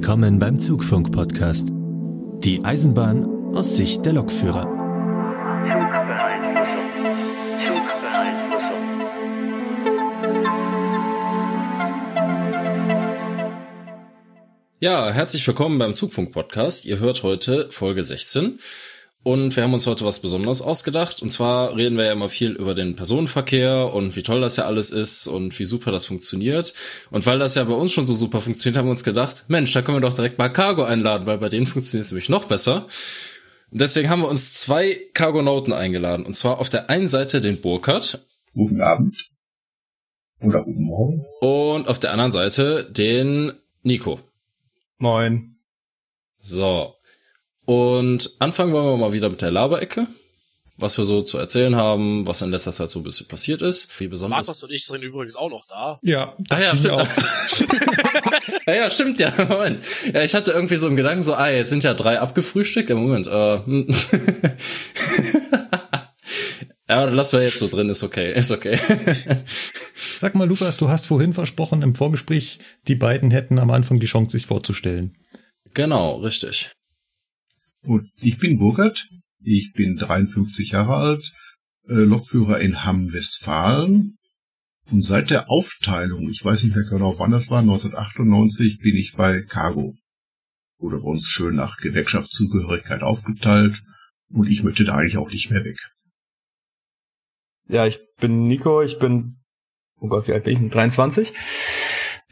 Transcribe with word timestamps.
Willkommen 0.00 0.38
beim 0.38 0.60
Zugfunk-Podcast. 0.60 1.70
Die 1.72 2.64
Eisenbahn 2.64 3.24
aus 3.52 3.74
Sicht 3.74 4.06
der 4.06 4.12
Lokführer. 4.12 4.62
Ja, 14.78 15.10
herzlich 15.10 15.44
willkommen 15.44 15.80
beim 15.80 15.94
Zugfunk-Podcast. 15.94 16.84
Ihr 16.84 17.00
hört 17.00 17.24
heute 17.24 17.68
Folge 17.72 18.04
16. 18.04 18.60
Und 19.28 19.56
wir 19.56 19.62
haben 19.62 19.74
uns 19.74 19.86
heute 19.86 20.06
was 20.06 20.20
Besonderes 20.20 20.62
ausgedacht. 20.62 21.20
Und 21.20 21.28
zwar 21.28 21.76
reden 21.76 21.98
wir 21.98 22.06
ja 22.06 22.12
immer 22.12 22.30
viel 22.30 22.52
über 22.52 22.72
den 22.72 22.96
Personenverkehr 22.96 23.92
und 23.92 24.16
wie 24.16 24.22
toll 24.22 24.40
das 24.40 24.56
ja 24.56 24.64
alles 24.64 24.88
ist 24.88 25.26
und 25.26 25.58
wie 25.58 25.66
super 25.66 25.92
das 25.92 26.06
funktioniert. 26.06 26.72
Und 27.10 27.26
weil 27.26 27.38
das 27.38 27.54
ja 27.54 27.64
bei 27.64 27.74
uns 27.74 27.92
schon 27.92 28.06
so 28.06 28.14
super 28.14 28.40
funktioniert, 28.40 28.78
haben 28.78 28.86
wir 28.86 28.92
uns 28.92 29.04
gedacht, 29.04 29.44
Mensch, 29.48 29.70
da 29.74 29.82
können 29.82 29.98
wir 29.98 30.00
doch 30.00 30.14
direkt 30.14 30.38
mal 30.38 30.48
Cargo 30.48 30.82
einladen, 30.82 31.26
weil 31.26 31.36
bei 31.36 31.50
denen 31.50 31.66
funktioniert 31.66 32.06
es 32.06 32.10
nämlich 32.10 32.30
noch 32.30 32.46
besser. 32.46 32.86
Und 33.70 33.82
deswegen 33.82 34.08
haben 34.08 34.22
wir 34.22 34.30
uns 34.30 34.54
zwei 34.54 34.98
Cargonauten 35.12 35.74
eingeladen. 35.74 36.24
Und 36.24 36.32
zwar 36.32 36.58
auf 36.58 36.70
der 36.70 36.88
einen 36.88 37.08
Seite 37.08 37.42
den 37.42 37.60
Burkhardt. 37.60 38.24
Guten 38.54 38.80
Abend. 38.80 39.28
Oder 40.40 40.64
guten 40.64 40.84
Morgen. 40.84 41.26
Und 41.42 41.86
auf 41.86 41.98
der 41.98 42.12
anderen 42.12 42.32
Seite 42.32 42.90
den 42.90 43.52
Nico. 43.82 44.20
Moin. 44.96 45.58
So, 46.38 46.94
und 47.68 48.30
anfangen 48.38 48.72
wollen 48.72 48.86
wir 48.86 48.96
mal 48.96 49.12
wieder 49.12 49.28
mit 49.28 49.42
der 49.42 49.50
Laberecke. 49.50 50.06
Was 50.78 50.96
wir 50.96 51.04
so 51.04 51.20
zu 51.20 51.36
erzählen 51.36 51.76
haben, 51.76 52.26
was 52.26 52.40
in 52.40 52.50
letzter 52.50 52.72
Zeit 52.72 52.90
so 52.90 53.00
ein 53.00 53.02
bisschen 53.02 53.28
passiert 53.28 53.60
ist. 53.60 54.00
Wie 54.00 54.08
besonders. 54.08 54.46
Markus 54.46 54.64
und 54.64 54.70
ich 54.70 54.86
sind 54.86 55.02
übrigens 55.02 55.36
auch 55.36 55.50
noch 55.50 55.66
da. 55.66 55.98
Ja, 56.00 56.34
ah, 56.48 56.58
ja, 56.58 56.74
stimmt. 56.74 56.94
Auch. 56.94 57.08
ja, 58.66 58.74
ja, 58.74 58.90
stimmt 58.90 59.20
ja. 59.20 59.34
Moment. 59.46 59.84
Ja, 60.14 60.22
ich 60.22 60.34
hatte 60.34 60.52
irgendwie 60.52 60.76
so 60.76 60.86
einen 60.86 60.96
Gedanken, 60.96 61.22
so, 61.22 61.34
ah, 61.34 61.50
jetzt 61.50 61.68
sind 61.68 61.84
ja 61.84 61.92
drei 61.92 62.20
abgefrühstückt. 62.20 62.88
Im 62.88 63.02
Moment, 63.02 63.26
äh. 63.26 63.58
Hm. 63.58 63.88
ja, 66.88 67.04
lassen 67.04 67.38
wir 67.38 67.44
jetzt 67.44 67.58
so 67.58 67.68
drin, 67.68 67.90
ist 67.90 68.02
okay, 68.02 68.32
ist 68.32 68.50
okay. 68.50 68.78
Sag 70.16 70.36
mal, 70.36 70.48
Lukas, 70.48 70.78
du 70.78 70.88
hast 70.88 71.04
vorhin 71.04 71.34
versprochen 71.34 71.82
im 71.82 71.94
Vorgespräch, 71.94 72.60
die 72.86 72.94
beiden 72.94 73.30
hätten 73.30 73.58
am 73.58 73.70
Anfang 73.70 74.00
die 74.00 74.06
Chance, 74.06 74.38
sich 74.38 74.46
vorzustellen. 74.46 75.18
Genau, 75.74 76.16
richtig. 76.20 76.72
Und 77.88 78.10
ich 78.20 78.36
bin 78.36 78.58
Burkhard, 78.58 79.08
ich 79.40 79.72
bin 79.72 79.96
53 79.96 80.72
Jahre 80.72 80.96
alt, 80.96 81.32
äh, 81.88 81.94
Lokführer 81.94 82.60
in 82.60 82.84
Hamm, 82.84 83.14
Westfalen. 83.14 84.18
Und 84.90 85.02
seit 85.02 85.30
der 85.30 85.50
Aufteilung, 85.50 86.28
ich 86.28 86.44
weiß 86.44 86.64
nicht 86.64 86.76
mehr 86.76 86.84
genau 86.84 87.18
wann 87.18 87.30
das 87.30 87.48
war, 87.48 87.60
1998, 87.60 88.80
bin 88.80 88.94
ich 88.94 89.14
bei 89.14 89.40
Cargo. 89.40 89.94
Wurde 90.76 90.98
bei 90.98 91.08
uns 91.08 91.28
schön 91.28 91.54
nach 91.54 91.78
Gewerkschaftszugehörigkeit 91.78 93.02
aufgeteilt. 93.02 93.82
Und 94.28 94.48
ich 94.48 94.62
möchte 94.64 94.84
da 94.84 94.96
eigentlich 94.96 95.16
auch 95.16 95.30
nicht 95.30 95.50
mehr 95.50 95.64
weg. 95.64 95.78
Ja, 97.68 97.86
ich 97.86 98.00
bin 98.20 98.48
Nico, 98.48 98.82
ich 98.82 98.98
bin, 98.98 99.38
oh 99.98 100.08
Gott, 100.08 100.28
wie 100.28 100.34
alt 100.34 100.44
bin 100.44 100.66
ich? 100.66 100.72
23. 100.72 101.32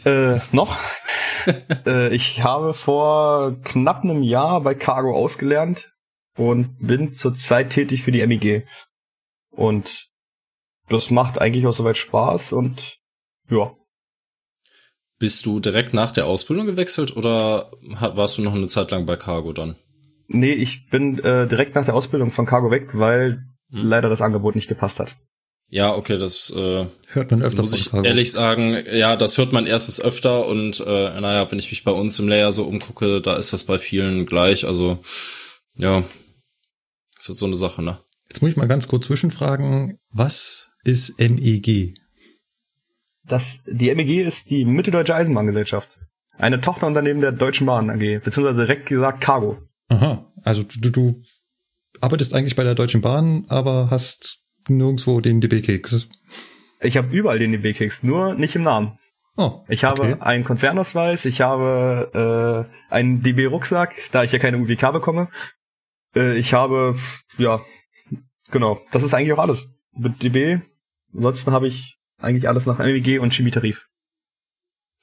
Äh, 0.04 0.38
noch. 0.52 0.78
äh, 1.86 2.14
ich 2.14 2.42
habe 2.42 2.74
vor 2.74 3.56
knapp 3.62 4.04
einem 4.04 4.22
Jahr 4.22 4.60
bei 4.60 4.74
Cargo 4.74 5.14
ausgelernt 5.14 5.92
und 6.36 6.78
bin 6.78 7.14
zurzeit 7.14 7.70
tätig 7.70 8.02
für 8.02 8.12
die 8.12 8.26
MEG. 8.26 8.66
Und 9.50 10.08
das 10.88 11.10
macht 11.10 11.40
eigentlich 11.40 11.66
auch 11.66 11.72
soweit 11.76 11.96
Spaß 11.96 12.52
und 12.52 12.98
ja. 13.48 13.74
Bist 15.18 15.46
du 15.46 15.60
direkt 15.60 15.94
nach 15.94 16.12
der 16.12 16.26
Ausbildung 16.26 16.66
gewechselt 16.66 17.16
oder 17.16 17.70
warst 17.80 18.36
du 18.36 18.42
noch 18.42 18.54
eine 18.54 18.66
Zeit 18.66 18.90
lang 18.90 19.06
bei 19.06 19.16
Cargo 19.16 19.52
dann? 19.52 19.76
Nee, 20.28 20.52
ich 20.52 20.88
bin 20.90 21.18
äh, 21.20 21.46
direkt 21.46 21.74
nach 21.74 21.84
der 21.84 21.94
Ausbildung 21.94 22.30
von 22.30 22.46
Cargo 22.46 22.70
weg, 22.70 22.90
weil 22.92 23.44
hm. 23.70 23.86
leider 23.86 24.08
das 24.08 24.20
Angebot 24.20 24.54
nicht 24.54 24.68
gepasst 24.68 25.00
hat. 25.00 25.16
Ja, 25.68 25.94
okay, 25.94 26.16
das 26.16 26.50
äh, 26.50 26.86
hört 27.08 27.30
man 27.30 27.42
öfter. 27.42 27.62
Muss 27.62 27.78
ich 27.78 27.92
ehrlich 27.92 28.30
sagen, 28.30 28.76
ja, 28.92 29.16
das 29.16 29.36
hört 29.36 29.52
man 29.52 29.66
erstens 29.66 30.00
öfter 30.00 30.46
und 30.46 30.80
äh, 30.80 31.20
naja, 31.20 31.50
wenn 31.50 31.58
ich 31.58 31.70
mich 31.70 31.82
bei 31.82 31.90
uns 31.90 32.18
im 32.18 32.28
Layer 32.28 32.52
so 32.52 32.64
umgucke, 32.64 33.20
da 33.20 33.36
ist 33.36 33.52
das 33.52 33.64
bei 33.64 33.78
vielen 33.78 34.26
gleich. 34.26 34.64
Also 34.64 34.98
ja, 35.74 36.04
ist 37.18 37.28
jetzt 37.28 37.38
so 37.38 37.46
eine 37.46 37.56
Sache, 37.56 37.82
ne? 37.82 37.98
Jetzt 38.28 38.42
muss 38.42 38.50
ich 38.50 38.56
mal 38.56 38.68
ganz 38.68 38.86
kurz 38.86 39.06
zwischenfragen, 39.06 39.98
was 40.10 40.68
ist 40.84 41.18
MEG? 41.18 41.94
Das, 43.24 43.58
die 43.66 43.92
MEG 43.92 44.24
ist 44.24 44.50
die 44.50 44.64
Mitteldeutsche 44.64 45.14
Eisenbahngesellschaft. 45.14 45.90
Eine 46.38 46.60
Tochterunternehmen 46.60 47.22
der 47.22 47.32
Deutschen 47.32 47.66
Bahn 47.66 47.90
AG, 47.90 48.22
beziehungsweise 48.22 48.66
direkt 48.66 48.86
gesagt 48.86 49.20
Cargo. 49.20 49.58
Aha, 49.88 50.30
also 50.42 50.62
du, 50.62 50.90
du 50.90 51.22
arbeitest 52.00 52.34
eigentlich 52.34 52.56
bei 52.56 52.64
der 52.64 52.74
Deutschen 52.74 53.00
Bahn, 53.00 53.46
aber 53.48 53.90
hast 53.90 54.45
nirgendwo 54.68 55.20
den 55.20 55.40
DB-Keks. 55.40 56.08
Ich 56.80 56.96
habe 56.96 57.14
überall 57.14 57.38
den 57.38 57.52
DB-Keks, 57.52 58.02
nur 58.02 58.34
nicht 58.34 58.54
im 58.56 58.62
Namen. 58.62 58.98
Oh, 59.36 59.64
ich 59.68 59.84
habe 59.84 60.02
okay. 60.02 60.16
einen 60.20 60.44
Konzernausweis, 60.44 61.26
ich 61.26 61.42
habe 61.42 62.68
äh, 62.90 62.92
einen 62.92 63.22
DB-Rucksack, 63.22 63.94
da 64.10 64.24
ich 64.24 64.32
ja 64.32 64.38
keine 64.38 64.58
UWK 64.58 64.92
bekomme. 64.92 65.28
Äh, 66.14 66.38
ich 66.38 66.54
habe, 66.54 66.98
ja, 67.36 67.62
genau, 68.50 68.80
das 68.92 69.02
ist 69.02 69.12
eigentlich 69.12 69.32
auch 69.32 69.42
alles. 69.42 69.68
Mit 69.92 70.22
DB, 70.22 70.60
ansonsten 71.14 71.52
habe 71.52 71.68
ich 71.68 71.98
eigentlich 72.18 72.48
alles 72.48 72.64
nach 72.64 72.78
MEG 72.78 73.20
und 73.20 73.34
Chemietarif. 73.34 73.86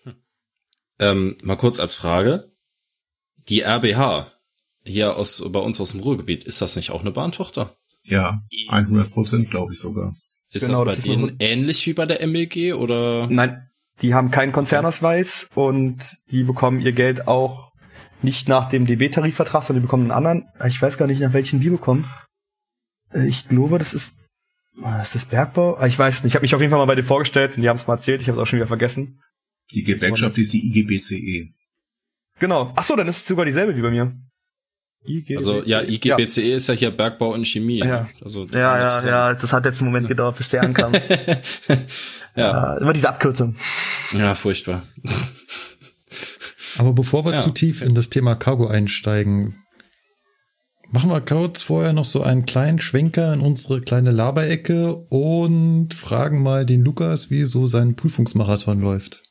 Hm. 0.04 0.16
Ähm, 1.00 1.38
mal 1.44 1.56
kurz 1.56 1.80
als 1.80 1.94
Frage. 1.94 2.44
Die 3.50 3.62
RBH, 3.62 4.32
hier 4.84 5.16
aus, 5.16 5.44
bei 5.52 5.60
uns 5.60 5.80
aus 5.80 5.92
dem 5.92 6.02
Ruhrgebiet, 6.02 6.44
ist 6.44 6.62
das 6.62 6.76
nicht 6.76 6.92
auch 6.92 7.02
eine 7.02 7.12
Bahntochter? 7.12 7.76
Ja, 8.04 8.42
100 8.70 9.12
Prozent 9.12 9.50
glaube 9.50 9.74
ich 9.74 9.80
sogar. 9.80 10.14
Ist 10.52 10.68
genau, 10.68 10.86
das 10.86 10.96
bei 10.96 10.96
das 10.96 11.04
denen 11.04 11.36
ähnlich 11.40 11.86
wie 11.88 11.94
bei 11.94 12.06
der 12.06 12.26
MLG 12.28 12.74
oder? 12.74 13.28
Nein, 13.28 13.70
die 14.02 14.14
haben 14.14 14.32
keinen 14.32 14.52
Konzernausweis 14.52 15.50
und 15.56 15.98
die 16.32 16.44
bekommen 16.44 16.80
ihr 16.82 16.92
Geld 16.92 17.28
auch 17.28 17.72
nicht 18.22 18.48
nach 18.48 18.70
dem 18.70 18.86
DB-Tarifvertrag, 18.86 19.64
sondern 19.64 19.82
die 19.82 19.88
bekommen 19.88 20.04
einen 20.04 20.12
anderen. 20.12 20.46
Ich 20.68 20.82
weiß 20.82 20.98
gar 20.98 21.08
nicht, 21.08 21.22
nach 21.22 21.34
welchen 21.34 21.60
die 21.60 21.70
bekommen. 21.70 22.06
Äh, 23.14 23.28
ich 23.28 23.48
glaube, 23.48 23.80
das 23.80 23.94
ist, 23.94 24.16
ist 25.02 25.16
das 25.16 25.26
Bergbau? 25.26 25.76
Ah, 25.76 25.88
ich 25.88 26.00
weiß 26.00 26.24
nicht. 26.24 26.32
Ich 26.32 26.36
habe 26.36 26.44
mich 26.44 26.56
auf 26.56 26.62
jeden 26.62 26.72
Fall 26.72 26.80
mal 26.80 26.86
bei 26.86 26.96
dir 26.96 27.04
vorgestellt 27.04 27.56
und 27.56 27.64
die 27.64 27.70
haben 27.70 27.76
es 27.76 27.88
mal 27.88 27.96
erzählt. 27.96 28.22
Ich 28.22 28.28
habe 28.28 28.38
es 28.38 28.42
auch 28.42 28.48
schon 28.48 28.58
wieder 28.58 28.68
vergessen. 28.68 29.22
Die 29.74 29.84
Gewerkschaft 29.84 30.38
ist 30.38 30.54
die 30.54 30.68
IGBCE. 30.68 31.54
Genau. 32.40 32.74
Ach 32.76 32.84
so, 32.84 32.96
dann 32.96 33.08
ist 33.08 33.18
es 33.18 33.28
sogar 33.28 33.46
dieselbe 33.46 33.76
wie 33.76 33.82
bei 33.82 33.92
mir. 33.92 34.16
IG 35.06 35.38
also 35.38 35.64
ja, 35.64 35.82
IGBCE 35.82 36.42
ja. 36.42 36.56
ist 36.56 36.68
ja 36.68 36.74
hier 36.74 36.92
Bergbau 36.92 37.34
und 37.34 37.46
Chemie. 37.46 37.80
Ja, 37.80 38.08
also, 38.24 38.46
ja, 38.46 38.78
ja, 38.78 39.06
ja, 39.06 39.34
das 39.34 39.52
hat 39.52 39.66
jetzt 39.66 39.82
einen 39.82 39.90
Moment 39.90 40.08
gedauert, 40.08 40.38
bis 40.38 40.50
der 40.50 40.64
ankam. 40.64 40.94
ja. 42.36 42.76
Äh, 42.76 42.82
immer 42.82 42.94
diese 42.94 43.10
Abkürzung. 43.10 43.56
Ja, 44.14 44.34
furchtbar. 44.34 44.84
Aber 46.78 46.94
bevor 46.94 47.26
wir 47.26 47.34
ja. 47.34 47.40
zu 47.40 47.52
tief 47.52 47.82
in 47.82 47.96
das 47.96 48.10
Thema 48.10 48.36
Cargo 48.36 48.68
einsteigen, 48.68 49.56
machen 50.90 51.10
wir 51.10 51.22
kurz 51.22 51.62
vorher 51.62 51.94
noch 51.94 52.06
so 52.06 52.24
einen 52.24 52.46
kleinen 52.46 52.80
Schwenker 52.80 53.34
in 53.34 53.42
unsere 53.42 53.82
kleine 53.82 54.12
Laberecke 54.12 54.96
und 54.96 55.94
fragen 55.94 56.42
mal 56.42 56.66
den 56.66 56.84
Lukas, 56.84 57.30
wie 57.30 57.44
so 57.44 57.68
sein 57.68 57.96
Prüfungsmarathon 57.96 58.82
läuft. 58.82 59.22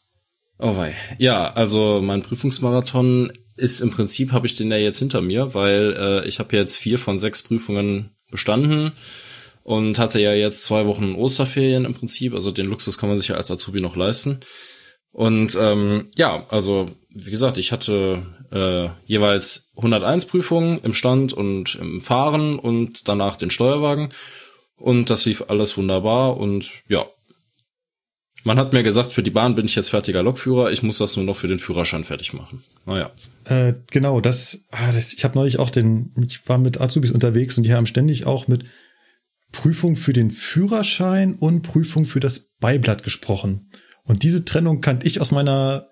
Oh 0.58 0.76
wei. 0.76 0.94
Ja, 1.18 1.52
also 1.52 2.00
mein 2.02 2.22
Prüfungsmarathon 2.22 3.32
ist 3.62 3.80
im 3.80 3.90
Prinzip, 3.90 4.32
habe 4.32 4.46
ich 4.46 4.56
den 4.56 4.70
ja 4.72 4.76
jetzt 4.76 4.98
hinter 4.98 5.20
mir, 5.20 5.54
weil 5.54 5.94
äh, 5.96 6.28
ich 6.28 6.40
habe 6.40 6.56
jetzt 6.56 6.76
vier 6.76 6.98
von 6.98 7.16
sechs 7.16 7.42
Prüfungen 7.42 8.10
bestanden 8.30 8.90
und 9.62 10.00
hatte 10.00 10.20
ja 10.20 10.32
jetzt 10.32 10.64
zwei 10.64 10.86
Wochen 10.86 11.14
Osterferien 11.14 11.84
im 11.84 11.94
Prinzip. 11.94 12.34
Also 12.34 12.50
den 12.50 12.66
Luxus 12.66 12.98
kann 12.98 13.08
man 13.08 13.18
sich 13.18 13.28
ja 13.28 13.36
als 13.36 13.52
Azubi 13.52 13.80
noch 13.80 13.94
leisten. 13.94 14.40
Und 15.12 15.56
ähm, 15.60 16.10
ja, 16.16 16.44
also 16.48 16.86
wie 17.10 17.30
gesagt, 17.30 17.56
ich 17.58 17.70
hatte 17.70 18.26
äh, 18.50 18.88
jeweils 19.06 19.70
101 19.76 20.26
Prüfungen 20.26 20.80
im 20.82 20.92
Stand 20.92 21.32
und 21.32 21.76
im 21.76 22.00
Fahren 22.00 22.58
und 22.58 23.06
danach 23.08 23.36
den 23.36 23.50
Steuerwagen. 23.50 24.08
Und 24.76 25.08
das 25.08 25.24
lief 25.24 25.44
alles 25.46 25.78
wunderbar 25.78 26.36
und 26.36 26.70
ja, 26.88 27.06
man 28.44 28.58
hat 28.58 28.72
mir 28.72 28.82
gesagt, 28.82 29.12
für 29.12 29.22
die 29.22 29.30
Bahn 29.30 29.54
bin 29.54 29.66
ich 29.66 29.74
jetzt 29.74 29.90
fertiger 29.90 30.22
Lokführer, 30.22 30.72
ich 30.72 30.82
muss 30.82 30.98
das 30.98 31.16
nur 31.16 31.24
noch 31.24 31.36
für 31.36 31.48
den 31.48 31.58
Führerschein 31.58 32.04
fertig 32.04 32.32
machen. 32.32 32.62
Naja. 32.86 33.10
Äh, 33.44 33.74
genau, 33.90 34.20
das, 34.20 34.66
ah, 34.70 34.92
das 34.92 35.12
ich 35.12 35.24
habe 35.24 35.36
neulich 35.36 35.58
auch 35.58 35.70
den, 35.70 36.12
ich 36.26 36.48
war 36.48 36.58
mit 36.58 36.80
Azubis 36.80 37.10
unterwegs 37.10 37.56
und 37.56 37.64
die 37.64 37.74
haben 37.74 37.86
ständig 37.86 38.26
auch 38.26 38.48
mit 38.48 38.64
Prüfung 39.52 39.96
für 39.96 40.12
den 40.12 40.30
Führerschein 40.30 41.34
und 41.34 41.62
Prüfung 41.62 42.06
für 42.06 42.20
das 42.20 42.50
Beiblatt 42.58 43.02
gesprochen. 43.02 43.68
Und 44.04 44.22
diese 44.22 44.44
Trennung 44.44 44.80
kannte 44.80 45.06
ich 45.06 45.20
aus 45.20 45.30
meiner 45.30 45.86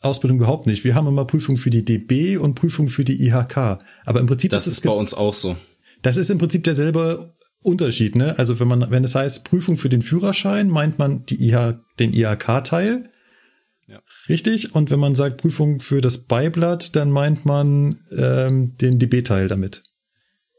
Ausbildung 0.00 0.38
überhaupt 0.38 0.66
nicht. 0.66 0.84
Wir 0.84 0.94
haben 0.94 1.06
immer 1.06 1.24
Prüfung 1.24 1.56
für 1.56 1.70
die 1.70 1.84
DB 1.84 2.36
und 2.36 2.54
Prüfung 2.54 2.88
für 2.88 3.04
die 3.04 3.22
IHK. 3.26 3.78
Aber 4.04 4.20
im 4.20 4.26
Prinzip 4.26 4.50
das 4.50 4.66
ist, 4.66 4.78
ist 4.78 4.84
bei 4.84 4.90
uns 4.90 5.14
auch 5.14 5.34
so. 5.34 5.56
Das 6.02 6.16
ist 6.16 6.30
im 6.30 6.38
Prinzip 6.38 6.64
derselbe 6.64 7.34
Unterschied, 7.62 8.14
ne? 8.14 8.38
Also 8.38 8.60
wenn 8.60 8.68
man, 8.68 8.90
wenn 8.90 9.04
es 9.04 9.14
heißt 9.14 9.44
Prüfung 9.44 9.76
für 9.76 9.88
den 9.88 10.02
Führerschein, 10.02 10.68
meint 10.68 10.98
man 10.98 11.26
die 11.26 11.48
IH, 11.48 11.80
den 11.98 12.12
IHK-Teil. 12.12 13.10
Ja. 13.88 14.00
Richtig? 14.28 14.74
Und 14.74 14.90
wenn 14.90 15.00
man 15.00 15.14
sagt 15.14 15.40
Prüfung 15.40 15.80
für 15.80 16.00
das 16.00 16.26
Beiblatt, 16.26 16.94
dann 16.94 17.10
meint 17.10 17.44
man 17.46 18.00
ähm, 18.10 18.76
den 18.76 18.98
DB-Teil 18.98 19.48
damit. 19.48 19.82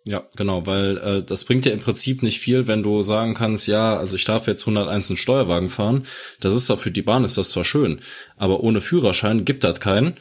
Ja, 0.06 0.24
genau, 0.36 0.66
weil 0.66 0.98
äh, 0.98 1.24
das 1.24 1.46
bringt 1.46 1.66
ja 1.66 1.72
im 1.72 1.80
Prinzip 1.80 2.24
nicht 2.24 2.40
viel, 2.40 2.68
wenn 2.68 2.82
du 2.82 3.04
sagen 3.04 3.36
kannst, 3.36 3.68
ja, 3.68 3.96
also 3.96 4.16
ich 4.16 4.26
darf 4.26 4.48
jetzt 4.48 4.64
101 4.64 5.10
einen 5.10 5.18
Steuerwagen 5.18 5.70
fahren. 5.70 6.06
Das 6.40 6.56
ist 6.56 6.70
doch 6.70 6.80
für 6.80 6.90
die 6.90 7.04
Bahn 7.04 7.24
ist 7.24 7.38
das 7.38 7.52
zwar 7.52 7.64
schön, 7.64 8.00
aber 8.36 8.62
ohne 8.62 8.82
Führerschein 8.82 9.46
gibt 9.46 9.64
das 9.64 9.80
keinen. 9.80 10.16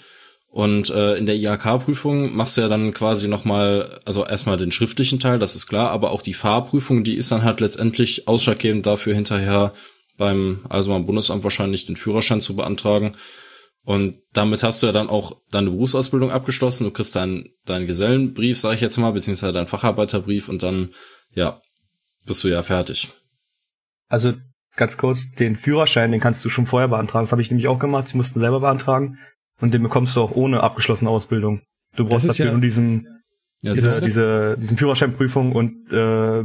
Und 0.51 0.91
äh, 0.91 1.17
in 1.17 1.27
der 1.27 1.37
IHK-Prüfung 1.37 2.35
machst 2.35 2.57
du 2.57 2.63
ja 2.63 2.69
dann 2.69 2.95
quasi 2.95 3.29
nochmal, 3.29 4.01
also 4.07 4.25
erstmal 4.25 4.57
den 4.57 4.73
schriftlichen 4.73 5.19
Teil, 5.19 5.39
das 5.39 5.55
ist 5.55 5.67
klar, 5.67 5.91
aber 5.91 6.11
auch 6.11 6.23
die 6.23 6.35
Fahrprüfung, 6.35 7.05
die 7.05 7.17
ist 7.17 7.31
dann 7.31 7.43
halt 7.43 7.61
letztendlich 7.61 8.27
ausschlaggebend 8.27 8.87
dafür, 8.87 9.15
hinterher 9.15 9.75
beim 10.17 10.61
Eisenbahnbundesamt 10.69 11.45
wahrscheinlich 11.45 11.87
den 11.87 11.97
Führerschein 11.97 12.41
zu 12.41 12.57
beantragen. 12.57 13.13
Und 13.85 14.19
damit 14.33 14.63
hast 14.63 14.83
du 14.83 14.87
ja 14.87 14.93
dann 14.93 15.09
auch 15.09 15.37
deine 15.51 15.71
Berufsausbildung 15.71 16.31
abgeschlossen. 16.31 16.85
Du 16.85 16.91
kriegst 16.91 17.17
deinen 17.17 17.49
deinen 17.65 17.87
Gesellenbrief, 17.87 18.59
sage 18.59 18.75
ich 18.75 18.81
jetzt 18.81 18.99
mal, 18.99 19.13
beziehungsweise 19.13 19.53
deinen 19.53 19.67
Facharbeiterbrief 19.67 20.49
und 20.49 20.63
dann, 20.63 20.91
ja, 21.33 21.63
bist 22.27 22.45
du 22.45 22.49
ja 22.49 22.63
fertig. 22.63 23.09
Also 24.09 24.35
ganz 24.77 24.97
kurz, 24.99 25.31
den 25.39 25.57
Führerschein, 25.57 26.13
den 26.13 26.21
kannst 26.21 26.45
du 26.45 26.51
schon 26.51 26.67
vorher 26.67 26.89
beantragen. 26.89 27.25
Das 27.25 27.33
habe 27.33 27.41
ich 27.41 27.51
nämlich 27.51 27.69
auch 27.69 27.79
gemacht. 27.79 28.07
Ich 28.09 28.15
musste 28.15 28.41
selber 28.41 28.61
beantragen. 28.61 29.19
Und 29.61 29.73
den 29.75 29.83
bekommst 29.83 30.15
du 30.17 30.21
auch 30.21 30.31
ohne 30.33 30.63
abgeschlossene 30.63 31.11
Ausbildung. 31.11 31.63
Du 31.97 32.05
brauchst 32.07 32.29
dafür 32.29 32.47
ja- 32.47 32.53
nur 32.53 32.61
diesen, 32.61 33.07
Ja, 33.61 33.73
diese, 33.73 34.05
diese, 34.05 34.57
diesen 34.59 34.77
Führerscheinprüfung 34.77 35.53
und 35.53 35.91
äh, 35.93 36.45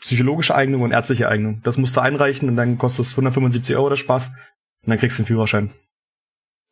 psychologische 0.00 0.54
Eignung 0.54 0.82
und 0.82 0.92
ärztliche 0.92 1.28
Eignung. 1.28 1.60
Das 1.64 1.76
musst 1.76 1.96
du 1.96 2.00
einreichen 2.00 2.48
und 2.48 2.56
dann 2.56 2.78
kostet 2.78 3.06
es 3.06 3.12
175 3.12 3.74
Euro 3.76 3.88
der 3.88 3.96
Spaß. 3.96 4.28
Und 4.28 4.90
dann 4.90 4.98
kriegst 4.98 5.18
du 5.18 5.22
den 5.22 5.26
Führerschein. 5.28 5.72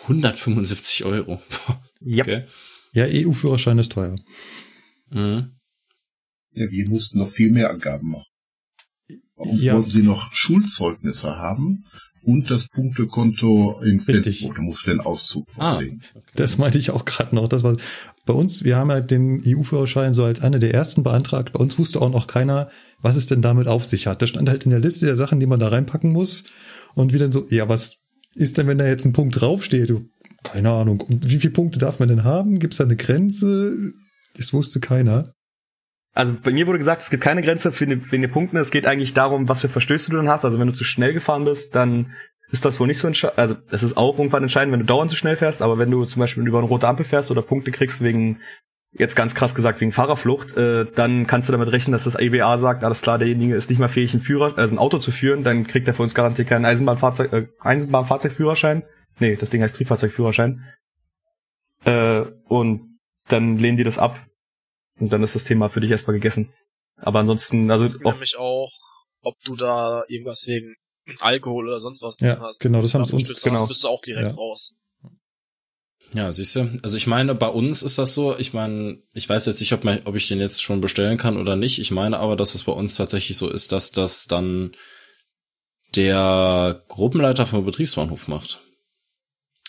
175 0.03 1.05
Euro. 1.05 1.41
Ja. 2.03 2.25
Okay. 2.25 2.45
Ja, 2.95 3.05
EU-Führerschein 3.07 3.79
ist 3.79 3.93
teuer. 3.93 4.17
Mhm. 5.11 5.53
Ja, 6.53 6.71
wir 6.71 6.89
mussten 6.89 7.19
noch 7.19 7.29
viel 7.29 7.53
mehr 7.53 7.69
Angaben 7.69 8.13
machen. 8.13 8.25
Bei 9.37 9.45
uns 9.45 9.63
Ja. 9.63 9.75
wollten 9.75 9.91
sie 9.91 10.03
noch 10.03 10.33
Schulzeugnisse 10.35 11.37
haben 11.37 11.85
und 12.23 12.51
das 12.51 12.69
Punktekonto 12.69 13.81
in 13.83 14.01
Flensburg. 14.01 14.57
Da 14.57 14.63
musst 14.63 14.87
du 14.87 14.91
den 14.91 15.01
Auszug 15.01 15.47
Ah, 15.59 15.75
vorlegen. 15.75 16.03
Das 16.37 16.59
meinte 16.59 16.79
ich 16.79 16.91
auch 16.91 17.05
gerade 17.05 17.35
noch. 17.35 17.49
Das 17.49 17.63
war 17.63 17.77
bei 18.27 18.35
uns, 18.35 18.63
wir 18.65 18.77
haben 18.77 18.91
ja 18.91 19.01
den 19.01 19.43
EU-Führerschein 19.47 20.15
so 20.15 20.25
als 20.25 20.41
einer 20.41 20.59
der 20.59 20.75
ersten 20.75 21.03
beantragt. 21.03 21.53
Bei 21.53 21.61
uns 21.61 21.79
wusste 21.79 22.01
auch 22.01 22.11
noch 22.11 22.27
keiner, 22.27 22.69
was 23.01 23.17
es 23.17 23.27
denn 23.27 23.43
damit 23.43 23.67
auf 23.69 23.85
sich 23.85 24.07
hat. 24.07 24.21
Das 24.23 24.29
stand 24.31 24.49
halt 24.49 24.65
in 24.65 24.71
der 24.71 24.81
Liste 24.81 25.07
der 25.07 25.17
Sachen, 25.17 25.41
die 25.41 25.47
man 25.47 25.61
da 25.61 25.69
reinpacken 25.69 26.13
muss. 26.13 26.45
Und 26.95 27.13
wie 27.13 27.19
dann 27.19 27.33
so, 27.33 27.47
ja, 27.49 27.69
was 27.69 27.97
ist 28.35 28.59
denn, 28.59 28.67
wenn 28.67 28.79
da 28.79 28.87
jetzt 28.87 29.05
ein 29.07 29.13
Punkt 29.13 29.41
draufsteht? 29.41 29.91
Du, 29.91 30.03
Keine 30.45 30.71
Ahnung. 30.71 31.01
Und 31.01 31.29
wie 31.31 31.39
viele 31.39 31.53
Punkte 31.53 31.79
darf 31.79 31.99
man 31.99 32.09
denn 32.09 32.25
haben? 32.25 32.59
Gibt 32.59 32.75
es 32.75 32.79
da 32.79 32.85
eine 32.85 32.97
Grenze? 32.97 33.75
Das 34.37 34.53
wusste 34.53 34.79
keiner. 34.81 35.33
Also 36.13 36.35
bei 36.43 36.51
mir 36.51 36.67
wurde 36.67 36.79
gesagt, 36.79 37.03
es 37.03 37.11
gibt 37.11 37.23
keine 37.23 37.43
Grenze 37.43 37.71
für 37.71 37.87
den, 37.87 38.11
wegen 38.11 38.23
den 38.23 38.31
Punkten. 38.31 38.57
Es 38.57 38.71
geht 38.71 38.87
eigentlich 38.87 39.15
darum, 39.15 39.49
was 39.49 39.61
für 39.61 39.69
Verstöße 39.69 40.11
du 40.11 40.17
dann 40.17 40.29
hast. 40.29 40.45
Also 40.45 40.59
wenn 40.59 40.67
du 40.67 40.73
zu 40.73 40.85
schnell 40.85 41.13
gefahren 41.13 41.45
bist, 41.45 41.75
dann 41.75 42.15
ist 42.51 42.65
das 42.65 42.81
wohl 42.81 42.89
nicht 42.89 42.99
so 42.99 43.07
entscheidend. 43.07 43.39
Also 43.39 43.57
es 43.71 43.83
ist 43.83 43.97
auch 43.97 44.19
irgendwann 44.19 44.43
entscheidend, 44.43 44.73
wenn 44.73 44.81
du 44.81 44.87
dauernd 44.87 45.11
zu 45.11 45.17
schnell 45.17 45.37
fährst. 45.37 45.63
Aber 45.63 45.79
wenn 45.79 45.91
du 45.91 46.05
zum 46.05 46.21
Beispiel 46.21 46.47
über 46.47 46.59
eine 46.59 46.67
rote 46.67 46.89
Ampel 46.89 47.05
fährst 47.05 47.31
oder 47.31 47.43
Punkte 47.43 47.71
kriegst 47.71 48.03
wegen, 48.03 48.41
jetzt 48.93 49.15
ganz 49.15 49.37
krass 49.37 49.55
gesagt, 49.55 49.81
wegen 49.81 49.93
Fahrerflucht, 49.93 50.57
äh, 50.57 50.87
dann 50.97 51.29
kannst 51.29 51.49
du 51.49 51.53
damit 51.53 51.71
rechnen, 51.71 51.93
dass 51.93 52.05
das 52.05 52.19
EWA 52.19 52.59
sagt, 52.59 52.83
alles 52.83 53.03
klar, 53.03 53.19
derjenige 53.19 53.55
ist 53.55 53.71
nicht 53.71 53.79
mehr 53.79 53.89
fähig, 53.89 54.13
ein 54.13 54.21
Führer, 54.21 54.59
also 54.59 54.75
ein 54.75 54.81
Auto 54.81 54.99
zu 54.99 55.13
führen. 55.13 55.45
Dann 55.45 55.67
kriegt 55.69 55.87
er 55.87 55.95
für 55.95 56.03
uns 56.03 56.15
garantiert 56.15 56.49
keinen 56.49 56.65
Eisenbahnfahrzeug, 56.65 57.33
äh, 57.33 57.47
Eisenbahnfahrzeugführerschein. 57.61 58.83
Nee, 59.21 59.37
das 59.37 59.51
Ding 59.51 59.63
heißt 59.63 59.77
Triebfahrzeugführerschein. 59.77 60.65
Äh, 61.85 62.23
und 62.49 62.99
dann 63.29 63.59
lehnen 63.59 63.77
die 63.77 63.85
das 63.85 63.99
ab. 63.99 64.19
Und 65.01 65.11
dann 65.11 65.23
ist 65.23 65.35
das 65.35 65.45
Thema 65.45 65.69
für 65.69 65.81
dich 65.81 65.91
erstmal 65.91 66.15
gegessen. 66.15 66.53
Aber 66.97 67.21
ansonsten, 67.21 67.71
also 67.71 67.87
auch, 68.05 68.13
Nämlich 68.13 68.37
auch, 68.37 68.71
ob 69.23 69.35
du 69.45 69.57
da 69.57 70.05
irgendwas 70.09 70.47
wegen 70.47 70.75
Alkohol 71.21 71.67
oder 71.69 71.81
sonst 71.81 72.03
was 72.03 72.17
Ja, 72.21 72.35
drin 72.35 72.43
hast. 72.45 72.61
genau, 72.61 72.83
das 72.83 72.95
haben 72.95 73.05
sie 73.07 73.15
uns- 73.15 73.27
Verstößt, 73.27 73.45
genau. 73.55 73.67
bist 73.67 73.83
du 73.83 73.89
auch 73.89 74.03
direkt 74.03 74.31
Ja. 74.33 74.35
raus. 74.37 74.75
Ja, 76.13 76.31
siehst 76.33 76.57
du. 76.57 76.79
Also 76.83 76.97
ich 76.97 77.07
meine, 77.07 77.35
bei 77.37 77.49
uns 77.49 77.83
ist 77.83 77.97
das 77.99 78.15
so, 78.15 78.37
ich 78.37 78.53
meine, 78.53 79.01
ich 79.15 79.29
weiß 79.29 79.47
jetzt 79.47 79.61
nicht, 79.61 79.73
ob, 79.73 79.85
man, 79.85 80.01
ob 80.07 80.17
ich 80.17 80.27
den 80.29 80.41
jetzt 80.41 80.61
schon 80.63 80.81
bestellen 80.81 81.17
kann 81.19 81.37
oder 81.37 81.55
nicht. 81.57 81.79
Ich 81.79 81.91
meine 81.93 82.19
aber, 82.19 82.37
dass 82.37 82.55
es 82.57 82.65
bei 82.65 82.73
uns 82.73 82.97
tatsächlich 82.97 83.37
so 83.37 83.49
ist, 83.49 83.71
dass 83.73 83.93
das 83.93 84.27
dann 84.27 84.73
der 85.95 86.85
Gruppenleiter 86.89 87.47
vom 87.47 87.65
Betriebsbahnhof 87.65 88.29
macht. 88.29 88.61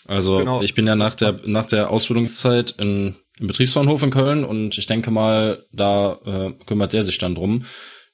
Also 0.06 0.38
Genau. 0.38 0.62
ich 0.62 0.74
bin 0.74 0.86
ja 0.86 0.96
nach 0.96 1.14
der 1.14 1.40
nach 1.46 1.66
der 1.66 1.90
Ausbildungszeit 1.90 2.72
in, 2.72 3.14
im 3.40 3.46
Betriebsbahnhof 3.46 4.02
in 4.02 4.10
Köln 4.10 4.44
und 4.44 4.76
ich 4.76 4.86
denke 4.86 5.10
mal, 5.10 5.64
da 5.72 6.18
äh, 6.24 6.52
kümmert 6.66 6.92
der 6.92 7.02
sich 7.02 7.18
dann 7.18 7.34
drum, 7.34 7.64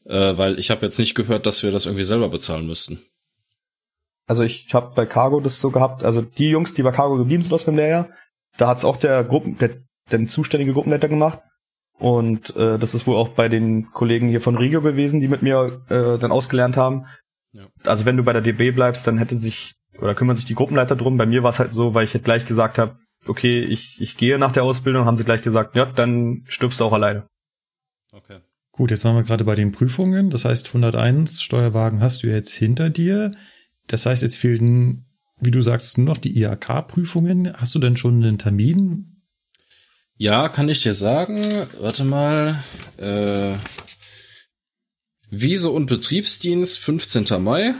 äh, 0.04 0.36
weil 0.36 0.58
ich 0.58 0.70
habe 0.70 0.86
jetzt 0.86 0.98
nicht 0.98 1.14
gehört, 1.14 1.46
dass 1.46 1.62
wir 1.62 1.70
das 1.70 1.86
irgendwie 1.86 2.04
selber 2.04 2.28
bezahlen 2.28 2.66
müssten. 2.66 3.00
also 4.26 4.42
ich 4.42 4.72
habe 4.74 4.92
bei 4.94 5.06
Cargo 5.06 5.40
das 5.40 5.60
so 5.60 5.70
gehabt, 5.70 6.04
also 6.04 6.22
die 6.22 6.48
Jungs, 6.48 6.74
die 6.74 6.82
bei 6.82 6.92
Cargo 6.92 7.16
geblieben 7.16 7.42
sind 7.42 7.52
aus 7.52 7.64
dem 7.64 7.76
Lehrjahr, 7.76 8.08
da 8.58 8.68
hat's 8.68 8.84
auch 8.84 8.96
der 8.96 9.24
Gruppen, 9.24 9.56
der, 9.58 9.70
der 10.10 10.26
zuständige 10.26 10.72
Gruppenleiter 10.72 11.08
gemacht. 11.08 11.40
Und 11.98 12.54
äh, 12.54 12.78
das 12.78 12.94
ist 12.94 13.06
wohl 13.06 13.16
auch 13.16 13.30
bei 13.30 13.48
den 13.48 13.90
Kollegen 13.90 14.28
hier 14.28 14.40
von 14.40 14.56
Regio 14.56 14.80
gewesen, 14.80 15.20
die 15.20 15.28
mit 15.28 15.42
mir 15.42 15.82
äh, 15.88 16.18
dann 16.18 16.30
ausgelernt 16.30 16.76
haben. 16.76 17.06
Ja. 17.52 17.66
Also 17.82 18.04
wenn 18.04 18.16
du 18.16 18.22
bei 18.22 18.32
der 18.32 18.42
DB 18.42 18.70
bleibst, 18.70 19.06
dann 19.06 19.18
hätte 19.18 19.38
sich 19.38 19.74
oder 19.98 20.14
kümmern 20.14 20.36
sich 20.36 20.44
die 20.44 20.54
Gruppenleiter 20.54 20.94
drum. 20.94 21.16
Bei 21.16 21.26
mir 21.26 21.42
war 21.42 21.50
es 21.50 21.58
halt 21.58 21.74
so, 21.74 21.94
weil 21.94 22.04
ich 22.04 22.14
halt 22.14 22.24
gleich 22.24 22.46
gesagt 22.46 22.78
habe, 22.78 22.98
okay, 23.28 23.64
ich, 23.64 24.00
ich 24.00 24.16
gehe 24.16 24.38
nach 24.38 24.52
der 24.52 24.64
Ausbildung, 24.64 25.04
haben 25.04 25.16
sie 25.16 25.24
gleich 25.24 25.42
gesagt, 25.42 25.76
ja, 25.76 25.86
dann 25.86 26.44
stirbst 26.48 26.80
du 26.80 26.84
auch 26.84 26.92
alleine. 26.92 27.26
Okay. 28.12 28.40
Gut, 28.72 28.90
jetzt 28.90 29.04
waren 29.04 29.16
wir 29.16 29.24
gerade 29.24 29.44
bei 29.44 29.54
den 29.54 29.72
Prüfungen. 29.72 30.30
Das 30.30 30.44
heißt, 30.44 30.68
101 30.68 31.42
Steuerwagen 31.42 32.00
hast 32.00 32.22
du 32.22 32.28
jetzt 32.28 32.54
hinter 32.54 32.90
dir. 32.90 33.32
Das 33.88 34.06
heißt, 34.06 34.22
jetzt 34.22 34.38
fehlten, 34.38 35.06
wie 35.40 35.50
du 35.50 35.62
sagst, 35.62 35.98
nur 35.98 36.06
noch 36.06 36.16
die 36.16 36.40
IHK-Prüfungen. 36.40 37.52
Hast 37.56 37.74
du 37.74 37.80
denn 37.80 37.96
schon 37.96 38.22
einen 38.22 38.38
Termin? 38.38 39.22
Ja, 40.16 40.48
kann 40.48 40.68
ich 40.68 40.82
dir 40.82 40.94
sagen. 40.94 41.42
Warte 41.80 42.04
mal. 42.04 42.62
Äh, 42.98 43.54
Wiese 45.30 45.70
und 45.70 45.86
Betriebsdienst 45.86 46.78
15. 46.78 47.42
Mai 47.42 47.74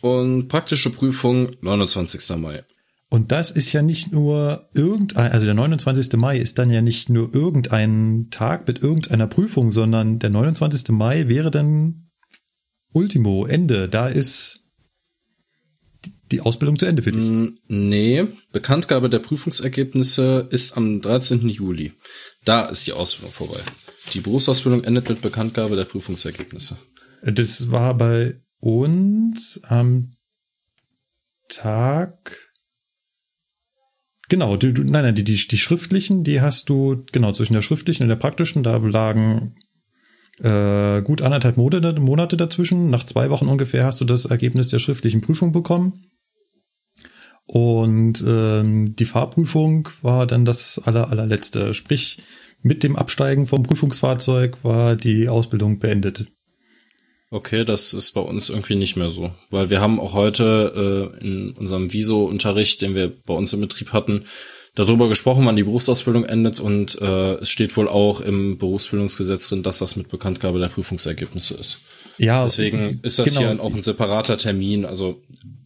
und 0.00 0.48
praktische 0.48 0.90
Prüfung 0.90 1.56
29. 1.60 2.36
Mai. 2.36 2.64
Und 3.14 3.30
das 3.30 3.52
ist 3.52 3.72
ja 3.72 3.80
nicht 3.80 4.10
nur 4.10 4.66
irgendein, 4.74 5.30
also 5.30 5.44
der 5.46 5.54
29. 5.54 6.14
Mai 6.14 6.36
ist 6.36 6.58
dann 6.58 6.68
ja 6.70 6.82
nicht 6.82 7.10
nur 7.10 7.32
irgendein 7.32 8.26
Tag 8.32 8.66
mit 8.66 8.82
irgendeiner 8.82 9.28
Prüfung, 9.28 9.70
sondern 9.70 10.18
der 10.18 10.30
29. 10.30 10.88
Mai 10.88 11.28
wäre 11.28 11.52
dann 11.52 12.10
Ultimo, 12.92 13.46
Ende. 13.46 13.88
Da 13.88 14.08
ist 14.08 14.64
die- 16.32 16.40
Ausbildung 16.40 16.76
zu 16.76 16.86
Ende 16.86 17.02
für 17.04 17.12
dich. 17.12 17.22
Mm, 17.22 17.54
Nee, 17.68 18.26
Bekanntgabe 18.50 19.08
der 19.08 19.20
Prüfungsergebnisse 19.20 20.48
ist 20.50 20.76
am 20.76 21.00
13. 21.00 21.48
Juli. 21.48 21.92
Da 22.44 22.64
ist 22.66 22.84
die 22.88 22.92
Ausbildung 22.94 23.30
vorbei. 23.30 23.60
Die 24.12 24.20
Berufsausbildung 24.20 24.82
endet 24.82 25.08
mit 25.08 25.20
Bekanntgabe 25.20 25.76
der 25.76 25.84
Prüfungsergebnisse. 25.84 26.78
Das 27.22 27.70
war 27.70 27.96
bei 27.96 28.40
uns 28.58 29.60
am 29.62 30.16
Tag. 31.48 32.43
Genau, 34.34 34.56
du, 34.56 34.72
nein, 34.72 35.04
nein, 35.04 35.14
die, 35.14 35.22
die, 35.22 35.36
die 35.46 35.58
schriftlichen, 35.58 36.24
die 36.24 36.40
hast 36.40 36.68
du, 36.68 37.04
genau, 37.12 37.30
zwischen 37.30 37.52
der 37.52 37.62
schriftlichen 37.62 38.02
und 38.02 38.08
der 38.08 38.16
praktischen, 38.16 38.64
da 38.64 38.78
lagen 38.78 39.54
äh, 40.40 41.02
gut 41.02 41.22
anderthalb 41.22 41.56
Monate, 41.56 42.00
Monate 42.00 42.36
dazwischen. 42.36 42.90
Nach 42.90 43.04
zwei 43.04 43.30
Wochen 43.30 43.46
ungefähr 43.46 43.84
hast 43.84 44.00
du 44.00 44.04
das 44.04 44.24
Ergebnis 44.24 44.66
der 44.70 44.80
schriftlichen 44.80 45.20
Prüfung 45.20 45.52
bekommen. 45.52 46.06
Und 47.46 48.24
ähm, 48.26 48.96
die 48.96 49.04
Fahrprüfung 49.04 49.88
war 50.02 50.26
dann 50.26 50.44
das 50.44 50.80
aller, 50.84 51.10
allerletzte. 51.10 51.72
Sprich, 51.72 52.18
mit 52.60 52.82
dem 52.82 52.96
Absteigen 52.96 53.46
vom 53.46 53.62
Prüfungsfahrzeug 53.62 54.64
war 54.64 54.96
die 54.96 55.28
Ausbildung 55.28 55.78
beendet. 55.78 56.26
Okay, 57.34 57.64
das 57.64 57.94
ist 57.94 58.12
bei 58.12 58.20
uns 58.20 58.48
irgendwie 58.48 58.76
nicht 58.76 58.94
mehr 58.94 59.08
so, 59.08 59.32
weil 59.50 59.68
wir 59.68 59.80
haben 59.80 59.98
auch 59.98 60.12
heute 60.12 61.10
äh, 61.20 61.26
in 61.26 61.50
unserem 61.58 61.92
Viso-Unterricht, 61.92 62.80
den 62.80 62.94
wir 62.94 63.12
bei 63.26 63.34
uns 63.34 63.52
im 63.52 63.60
Betrieb 63.60 63.92
hatten, 63.92 64.22
darüber 64.76 65.08
gesprochen, 65.08 65.44
wann 65.44 65.56
die 65.56 65.64
Berufsausbildung 65.64 66.24
endet 66.24 66.60
und 66.60 66.96
äh, 67.02 67.34
es 67.38 67.50
steht 67.50 67.76
wohl 67.76 67.88
auch 67.88 68.20
im 68.20 68.56
Berufsbildungsgesetz 68.58 69.48
drin, 69.48 69.64
dass 69.64 69.80
das 69.80 69.96
mit 69.96 70.10
Bekanntgabe 70.10 70.60
der 70.60 70.68
Prüfungsergebnisse 70.68 71.54
ist. 71.54 71.78
Ja, 72.18 72.44
Deswegen 72.44 73.00
ist 73.02 73.18
das 73.18 73.34
genau. 73.34 73.40
hier 73.40 73.60
auch 73.60 73.74
ein 73.74 73.82
separater 73.82 74.36
Termin. 74.36 74.84
Also 74.84 75.20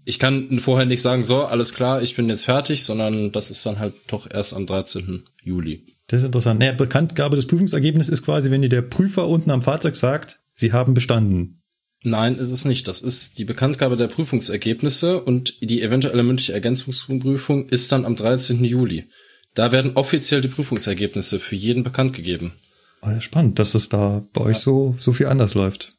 ich 0.06 0.18
kann 0.18 0.58
vorher 0.60 0.86
nicht 0.86 1.02
sagen, 1.02 1.22
so, 1.22 1.44
alles 1.44 1.74
klar, 1.74 2.00
ich 2.00 2.16
bin 2.16 2.30
jetzt 2.30 2.46
fertig, 2.46 2.82
sondern 2.82 3.30
das 3.30 3.50
ist 3.50 3.66
dann 3.66 3.78
halt 3.78 3.92
doch 4.06 4.26
erst 4.30 4.54
am 4.54 4.64
13. 4.64 5.24
Juli. 5.42 5.84
Das 6.06 6.22
ist 6.22 6.26
interessant. 6.26 6.60
Naja, 6.60 6.72
Bekanntgabe 6.72 7.36
des 7.36 7.46
Prüfungsergebnisses 7.46 8.10
ist 8.10 8.24
quasi, 8.24 8.50
wenn 8.50 8.62
dir 8.62 8.70
der 8.70 8.80
Prüfer 8.80 9.28
unten 9.28 9.50
am 9.50 9.60
Fahrzeug 9.60 9.96
sagt, 9.96 10.40
sie 10.54 10.72
haben 10.72 10.94
bestanden. 10.94 11.57
Nein, 12.02 12.36
ist 12.36 12.52
es 12.52 12.64
nicht. 12.64 12.86
Das 12.86 13.00
ist 13.00 13.38
die 13.38 13.44
Bekanntgabe 13.44 13.96
der 13.96 14.06
Prüfungsergebnisse 14.06 15.22
und 15.22 15.60
die 15.60 15.82
eventuelle 15.82 16.22
mündliche 16.22 16.52
Ergänzungsprüfung 16.52 17.68
ist 17.68 17.90
dann 17.90 18.04
am 18.04 18.14
13. 18.14 18.64
Juli. 18.64 19.08
Da 19.54 19.72
werden 19.72 19.96
offiziell 19.96 20.40
die 20.40 20.48
Prüfungsergebnisse 20.48 21.40
für 21.40 21.56
jeden 21.56 21.82
bekannt 21.82 22.12
gegeben. 22.12 22.52
Ah, 23.00 23.12
ja, 23.12 23.20
spannend, 23.20 23.58
dass 23.58 23.74
es 23.74 23.88
da 23.88 24.24
bei 24.32 24.42
euch 24.42 24.58
so, 24.58 24.94
so 24.98 25.12
viel 25.12 25.26
anders 25.26 25.54
läuft. 25.54 25.94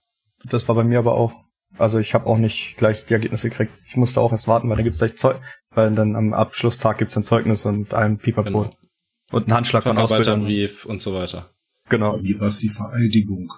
Das 0.49 0.67
war 0.67 0.75
bei 0.75 0.83
mir 0.83 0.99
aber 0.99 1.15
auch. 1.15 1.33
Also 1.77 1.99
ich 1.99 2.13
habe 2.13 2.25
auch 2.25 2.37
nicht 2.37 2.75
gleich 2.77 3.05
die 3.05 3.13
Ergebnisse 3.13 3.49
gekriegt. 3.49 3.71
Ich 3.87 3.95
musste 3.95 4.21
auch 4.21 4.31
erst 4.31 4.47
warten, 4.47 4.69
weil 4.69 4.77
dann 4.77 4.85
gibt's 4.85 4.99
gleich 4.99 5.17
Zeug, 5.17 5.41
weil 5.71 5.93
dann 5.93 6.15
am 6.15 6.33
Abschlusstag 6.33 6.97
gibt's 6.97 7.15
ein 7.17 7.23
Zeugnis 7.23 7.65
und 7.65 7.93
ein 7.93 8.17
Pipapo. 8.17 8.49
Genau. 8.49 8.69
Und 9.31 9.43
einen 9.43 9.53
Handschlag 9.53 9.83
von 9.83 9.97
Ausbildern. 9.97 10.41
Und 10.41 11.01
so 11.01 11.13
weiter. 11.13 11.51
Genau. 11.89 12.11
Bei 12.11 12.21
mir 12.21 12.39
war 12.39 12.47
es 12.47 12.57
die 12.57 12.69
Vereidigung. 12.69 13.51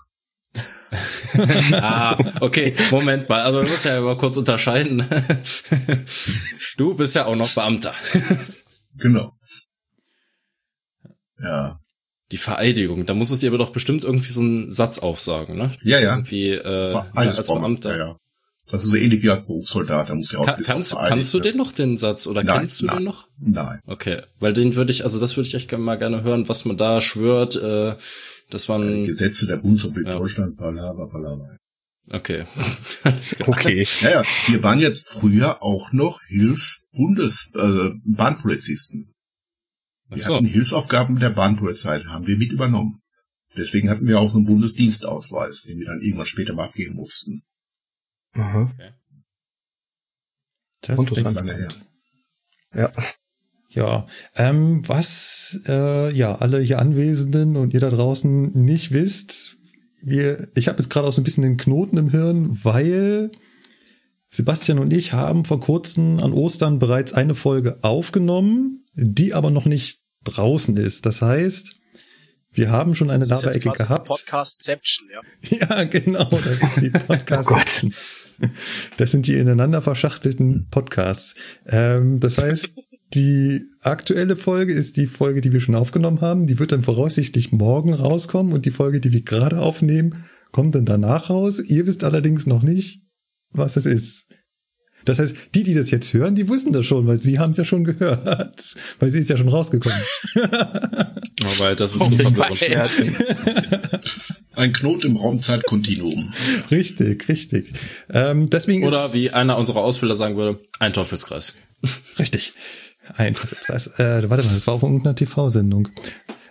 ah, 1.73 2.17
okay, 2.41 2.75
Moment 2.89 3.29
mal. 3.29 3.41
Also 3.41 3.61
wir 3.61 3.69
müssen 3.69 3.87
ja 3.87 4.01
mal 4.01 4.17
kurz 4.17 4.37
unterscheiden. 4.37 5.05
du 6.77 6.93
bist 6.95 7.15
ja 7.15 7.25
auch 7.25 7.35
noch 7.35 7.53
Beamter. 7.53 7.93
Genau. 8.97 9.33
Ja. 11.39 11.79
Die 12.31 12.37
Vereidigung, 12.37 13.05
da 13.05 13.13
muss 13.13 13.31
es 13.31 13.39
dir 13.39 13.49
aber 13.49 13.57
doch 13.57 13.71
bestimmt 13.71 14.03
irgendwie 14.03 14.31
so 14.31 14.41
einen 14.41 14.71
Satz 14.71 14.99
aufsagen, 14.99 15.57
ne? 15.57 15.73
Ja, 15.83 15.99
ja. 15.99 16.15
Irgendwie, 16.15 16.49
äh, 16.49 16.91
ja, 16.93 17.07
als. 17.13 17.47
Beamter. 17.47 17.91
Ja, 17.91 17.97
ja. 17.97 18.17
Das 18.69 18.85
ist 18.85 18.91
so 18.91 18.95
ähnlich 18.95 19.21
wie 19.21 19.29
als 19.29 19.45
Berufssoldat, 19.45 20.09
da 20.09 20.15
muss 20.15 20.31
ja 20.31 20.39
auch 20.39 20.45
das 20.45 20.63
kannst, 20.63 20.95
kannst 20.95 21.33
du 21.33 21.41
den 21.41 21.57
noch, 21.57 21.73
den 21.73 21.97
Satz, 21.97 22.25
oder 22.25 22.41
Nein, 22.43 22.59
kennst 22.59 22.81
du 22.81 22.85
nein. 22.85 22.97
den 22.97 23.03
noch? 23.03 23.27
Nein. 23.37 23.81
Okay, 23.85 24.21
weil 24.39 24.53
den 24.53 24.75
würde 24.75 24.91
ich, 24.91 25.03
also 25.03 25.19
das 25.19 25.35
würde 25.35 25.47
ich 25.49 25.55
echt 25.55 25.67
gerne 25.67 25.83
mal 25.83 25.97
gerne 25.97 26.23
hören, 26.23 26.47
was 26.47 26.63
man 26.63 26.77
da 26.77 27.01
schwört, 27.01 27.57
äh, 27.57 27.95
dass 28.53 28.65
Die 28.65 28.71
man, 28.71 29.05
Gesetze 29.05 29.47
der 29.47 29.57
Bundesrepublik 29.57 30.07
Ja. 30.07 30.17
Deutschland, 30.17 30.57
Palaver, 30.57 31.07
Palaver. 31.09 31.57
okay. 32.09 32.45
Okay. 33.47 33.87
Naja, 34.01 34.23
wir 34.47 34.63
waren 34.63 34.79
jetzt 34.79 35.07
früher 35.07 35.61
auch 35.63 35.91
noch 35.93 36.21
Hilfs-Bundes, 36.27 37.51
äh, 37.55 37.89
Bahnpolizisten. 38.05 39.13
Wir 40.09 40.19
so. 40.21 40.35
hatten 40.35 40.45
Hilfsaufgaben 40.45 41.19
der 41.19 41.29
Bahnpolizei, 41.29 42.01
haben 42.01 42.27
wir 42.27 42.37
mit 42.37 42.51
übernommen. 42.51 42.99
Deswegen 43.55 43.89
hatten 43.89 44.07
wir 44.07 44.19
auch 44.19 44.29
so 44.29 44.37
einen 44.37 44.45
Bundesdienstausweis, 44.47 45.63
den 45.63 45.77
wir 45.79 45.85
dann 45.85 46.01
irgendwann 46.01 46.25
später 46.25 46.53
mal 46.53 46.65
abgeben 46.65 46.95
mussten. 46.95 47.43
Mhm. 48.33 48.71
Das 50.81 50.97
Und 50.99 51.11
das 51.11 51.17
ist 51.17 51.33
lange 51.33 51.55
her. 51.55 51.69
Ja. 52.73 52.91
Ja, 53.73 54.05
ähm, 54.35 54.87
was 54.87 55.61
äh, 55.65 56.13
ja 56.13 56.35
alle 56.35 56.59
hier 56.59 56.79
Anwesenden 56.79 57.55
und 57.55 57.73
ihr 57.73 57.79
da 57.79 57.89
draußen 57.89 58.51
nicht 58.53 58.91
wisst, 58.91 59.57
wir, 60.03 60.47
ich 60.55 60.67
habe 60.67 60.79
jetzt 60.79 60.89
gerade 60.89 61.07
auch 61.07 61.13
so 61.13 61.21
ein 61.21 61.23
bisschen 61.23 61.43
den 61.43 61.57
Knoten 61.57 61.97
im 61.97 62.09
Hirn, 62.09 62.59
weil 62.63 63.31
Sebastian 64.29 64.79
und 64.79 64.91
ich 64.91 65.13
haben 65.13 65.45
vor 65.45 65.59
kurzem 65.59 66.19
an 66.19 66.33
Ostern 66.33 66.79
bereits 66.79 67.13
eine 67.13 67.35
Folge 67.35 67.79
aufgenommen, 67.81 68.85
die 68.93 69.33
aber 69.33 69.51
noch 69.51 69.65
nicht 69.65 70.01
draußen 70.23 70.75
ist. 70.75 71.05
Das 71.05 71.21
heißt, 71.21 71.73
wir 72.51 72.71
haben 72.71 72.95
schon 72.95 73.09
eine 73.09 73.25
quasi 73.25 73.59
gehabt. 73.59 74.07
Podcastception, 74.07 75.07
ja. 75.13 75.21
Ja, 75.69 75.83
genau, 75.85 76.25
das 76.25 76.61
ist 76.61 76.75
die 76.81 76.89
Podcast. 77.07 77.85
Oh. 77.85 77.89
Das 78.97 79.11
sind 79.11 79.27
die 79.27 79.35
ineinander 79.35 79.81
verschachtelten 79.81 80.67
Podcasts. 80.69 81.35
Ähm, 81.67 82.19
das 82.19 82.37
heißt, 82.37 82.75
die 83.13 83.65
aktuelle 83.81 84.35
Folge 84.35 84.73
ist 84.73 84.97
die 84.97 85.05
Folge, 85.07 85.41
die 85.41 85.51
wir 85.51 85.59
schon 85.59 85.75
aufgenommen 85.75 86.21
haben. 86.21 86.47
Die 86.47 86.59
wird 86.59 86.71
dann 86.71 86.83
voraussichtlich 86.83 87.51
morgen 87.51 87.93
rauskommen 87.93 88.53
und 88.53 88.65
die 88.65 88.71
Folge, 88.71 89.01
die 89.01 89.11
wir 89.11 89.23
gerade 89.23 89.59
aufnehmen, 89.59 90.23
kommt 90.51 90.75
dann 90.75 90.85
danach 90.85 91.29
raus. 91.29 91.59
Ihr 91.59 91.85
wisst 91.87 92.03
allerdings 92.03 92.47
noch 92.47 92.63
nicht, 92.63 93.03
was 93.51 93.75
es 93.75 93.85
ist. 93.85 94.27
Das 95.05 95.19
heißt, 95.19 95.35
die, 95.55 95.63
die 95.63 95.73
das 95.73 95.89
jetzt 95.89 96.13
hören, 96.13 96.35
die 96.35 96.47
wissen 96.47 96.73
das 96.73 96.85
schon, 96.85 97.07
weil 97.07 97.19
sie 97.19 97.39
haben 97.39 97.51
es 97.51 97.57
ja 97.57 97.65
schon 97.65 97.83
gehört, 97.83 98.75
weil 98.99 99.09
sie 99.09 99.19
ist 99.19 99.29
ja 99.29 99.37
schon 99.37 99.49
rausgekommen. 99.49 99.97
Aber 100.35 101.75
das 101.75 101.95
ist 101.95 102.01
Oh 102.01 102.07
so. 102.07 102.15
Ein 104.53 104.73
Knot 104.73 105.05
im 105.05 105.15
Raumzeitkontinuum. 105.15 106.33
richtig, 106.69 107.27
richtig. 107.27 107.73
Ähm, 108.11 108.49
deswegen 108.49 108.83
Oder 108.83 109.05
ist, 109.05 109.13
wie 109.15 109.31
einer 109.31 109.57
unserer 109.57 109.79
Ausbilder 109.79 110.15
sagen 110.15 110.35
würde, 110.37 110.59
ein 110.79 110.93
Teufelskreis. 110.93 111.55
Richtig. 112.19 112.53
Ein 113.15 113.35
das, 113.67 113.99
äh, 113.99 114.29
warte 114.29 114.45
mal, 114.45 114.53
das 114.53 114.67
war 114.67 114.75
auch 114.75 114.83
irgendeine 114.83 115.15
TV-Sendung. 115.15 115.89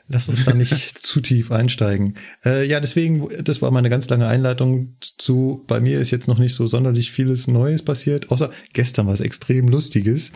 Lass 0.09 0.29
uns 0.29 0.45
da 0.45 0.53
nicht 0.53 0.73
zu 0.99 1.21
tief 1.21 1.53
einsteigen. 1.53 2.15
Äh, 2.45 2.67
ja, 2.67 2.81
deswegen, 2.81 3.29
das 3.45 3.63
war 3.63 3.71
meine 3.71 3.91
ganz 3.91 4.09
lange 4.09 4.27
Einleitung 4.27 4.97
zu, 5.01 5.65
bei 5.69 5.79
mir 5.79 6.01
ist 6.01 6.11
jetzt 6.11 6.27
noch 6.27 6.39
nicht 6.39 6.55
so 6.55 6.67
sonderlich 6.67 7.13
vieles 7.13 7.47
Neues 7.47 7.85
passiert, 7.85 8.33
außer 8.33 8.51
gestern 8.73 9.07
was 9.07 9.21
extrem 9.21 9.69
Lustiges. 9.69 10.33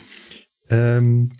Ähm, 0.71 1.33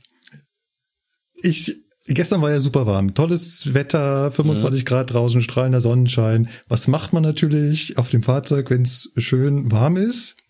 ich, 1.37 1.77
gestern 2.07 2.43
war 2.43 2.51
ja 2.51 2.59
super 2.59 2.87
warm, 2.87 3.15
tolles 3.15 3.73
Wetter, 3.73 4.33
25 4.33 4.85
Grad 4.85 5.13
draußen, 5.13 5.41
strahlender 5.41 5.81
Sonnenschein. 5.81 6.49
Was 6.69 6.89
macht 6.89 7.13
man 7.13 7.23
natürlich 7.23 7.99
auf 7.99 8.11
dem 8.11 8.25
Fahrzeug, 8.25 8.69
wenn 8.69 8.83
es 8.83 9.13
schön 9.17 9.71
warm 9.71 9.97
ist? 9.97 10.44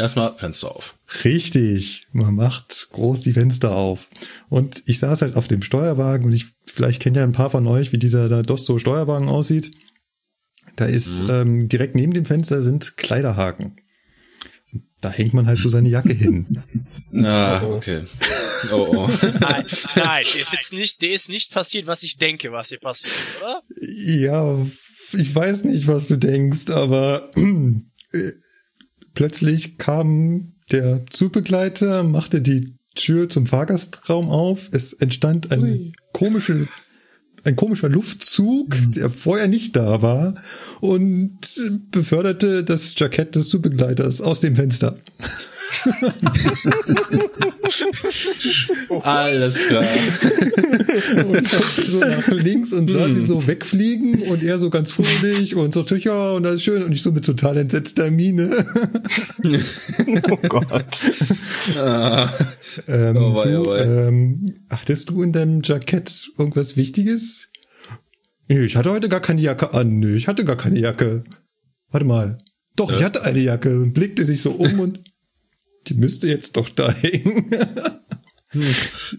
Erstmal 0.00 0.32
Fenster 0.34 0.74
auf. 0.74 0.94
Richtig, 1.24 2.06
man 2.12 2.34
macht 2.34 2.88
groß 2.92 3.20
die 3.20 3.34
Fenster 3.34 3.72
auf. 3.72 4.08
Und 4.48 4.82
ich 4.86 4.98
saß 4.98 5.20
halt 5.20 5.36
auf 5.36 5.46
dem 5.46 5.62
Steuerwagen 5.62 6.26
und 6.26 6.32
ich, 6.32 6.46
vielleicht 6.64 7.02
kennt 7.02 7.18
ja 7.18 7.22
ein 7.22 7.32
paar 7.32 7.50
von 7.50 7.66
euch, 7.66 7.92
wie 7.92 7.98
dieser 7.98 8.30
da 8.30 8.40
Dosto 8.40 8.78
Steuerwagen 8.78 9.28
aussieht. 9.28 9.70
Da 10.76 10.86
ist 10.86 11.20
ähm, 11.28 11.68
direkt 11.68 11.96
neben 11.96 12.14
dem 12.14 12.24
Fenster 12.24 12.62
sind 12.62 12.96
Kleiderhaken. 12.96 13.76
Da 15.02 15.10
hängt 15.10 15.34
man 15.34 15.46
halt 15.46 15.58
so 15.58 15.68
seine 15.68 15.90
Jacke 15.90 16.14
hin. 16.14 16.62
Ah, 17.12 17.62
okay. 17.64 18.04
Oh, 18.70 18.86
oh. 18.94 19.10
Nein, 19.40 19.64
nein, 19.96 20.24
der 20.32 20.40
ist 20.40 20.52
jetzt 20.52 20.72
nicht, 20.72 21.02
der 21.02 21.10
ist 21.10 21.28
nicht 21.28 21.52
passiert, 21.52 21.88
was 21.88 22.04
ich 22.04 22.18
denke, 22.18 22.52
was 22.52 22.68
hier 22.68 22.78
passiert 22.78 23.12
ist, 23.12 23.42
oder? 23.42 23.62
Ja, 24.06 24.66
ich 25.12 25.34
weiß 25.34 25.64
nicht, 25.64 25.88
was 25.88 26.06
du 26.06 26.16
denkst, 26.16 26.70
aber 26.70 27.30
äh, 27.36 28.30
plötzlich 29.20 29.76
kam 29.76 30.54
der 30.72 31.04
Zugbegleiter, 31.10 32.04
machte 32.04 32.40
die 32.40 32.72
Tür 32.94 33.28
zum 33.28 33.46
Fahrgastraum 33.46 34.30
auf. 34.30 34.70
Es 34.72 34.94
entstand 34.94 35.52
ein 35.52 35.92
komische, 36.14 36.66
ein 37.44 37.54
komischer 37.54 37.90
Luftzug, 37.90 38.74
der 38.96 39.10
vorher 39.10 39.46
nicht 39.46 39.76
da 39.76 40.00
war 40.00 40.36
und 40.80 41.38
beförderte 41.90 42.64
das 42.64 42.94
Jackett 42.96 43.34
des 43.34 43.50
Zugbegleiters 43.50 44.22
aus 44.22 44.40
dem 44.40 44.56
Fenster. 44.56 44.96
Alles 49.04 49.68
klar. 49.68 49.84
und 51.26 51.50
guckte 51.50 51.82
so 51.84 52.00
nach 52.00 52.28
links 52.28 52.72
und 52.72 52.90
sah 52.90 53.12
sie 53.12 53.24
so 53.24 53.46
wegfliegen 53.46 54.22
und 54.22 54.42
er 54.42 54.58
so 54.58 54.70
ganz 54.70 54.92
fröhlich 54.92 55.54
und 55.54 55.74
so, 55.74 55.84
ja, 55.96 56.32
und 56.32 56.42
das 56.42 56.56
ist 56.56 56.62
schön 56.64 56.82
und 56.82 56.92
ich 56.92 57.02
so 57.02 57.12
mit 57.12 57.24
total 57.24 57.56
entsetzter 57.58 58.10
Miene. 58.10 58.64
Oh 60.30 60.36
Gott. 60.48 60.84
Ah, 61.78 62.28
Ähm, 62.88 63.16
Oh, 63.16 63.34
wei, 63.34 63.50
du, 63.50 63.62
oh, 63.62 63.66
wei. 63.70 63.80
ähm, 64.08 64.54
hattest 64.68 65.10
du 65.10 65.22
in 65.22 65.32
deinem 65.32 65.62
Jackett 65.62 66.28
irgendwas 66.38 66.76
Wichtiges? 66.76 67.48
Nee, 68.48 68.60
ich 68.64 68.76
hatte 68.76 68.90
heute 68.90 69.08
gar 69.08 69.20
keine 69.20 69.40
Jacke 69.40 69.74
an. 69.74 69.98
Nee, 70.00 70.14
ich 70.16 70.28
hatte 70.28 70.44
gar 70.44 70.56
keine 70.56 70.78
Jacke. 70.78 71.24
Warte 71.90 72.06
mal. 72.06 72.38
Doch, 72.76 72.90
ich 72.90 73.00
Äh? 73.00 73.04
hatte 73.04 73.24
eine 73.24 73.40
Jacke 73.40 73.78
und 73.80 73.92
blickte 73.92 74.24
sich 74.24 74.40
so 74.42 74.52
um 74.52 74.80
und 74.80 75.00
die 75.86 75.94
müsste 75.94 76.28
jetzt 76.28 76.56
doch 76.56 76.68
da 76.68 76.92
hängen. 76.92 77.50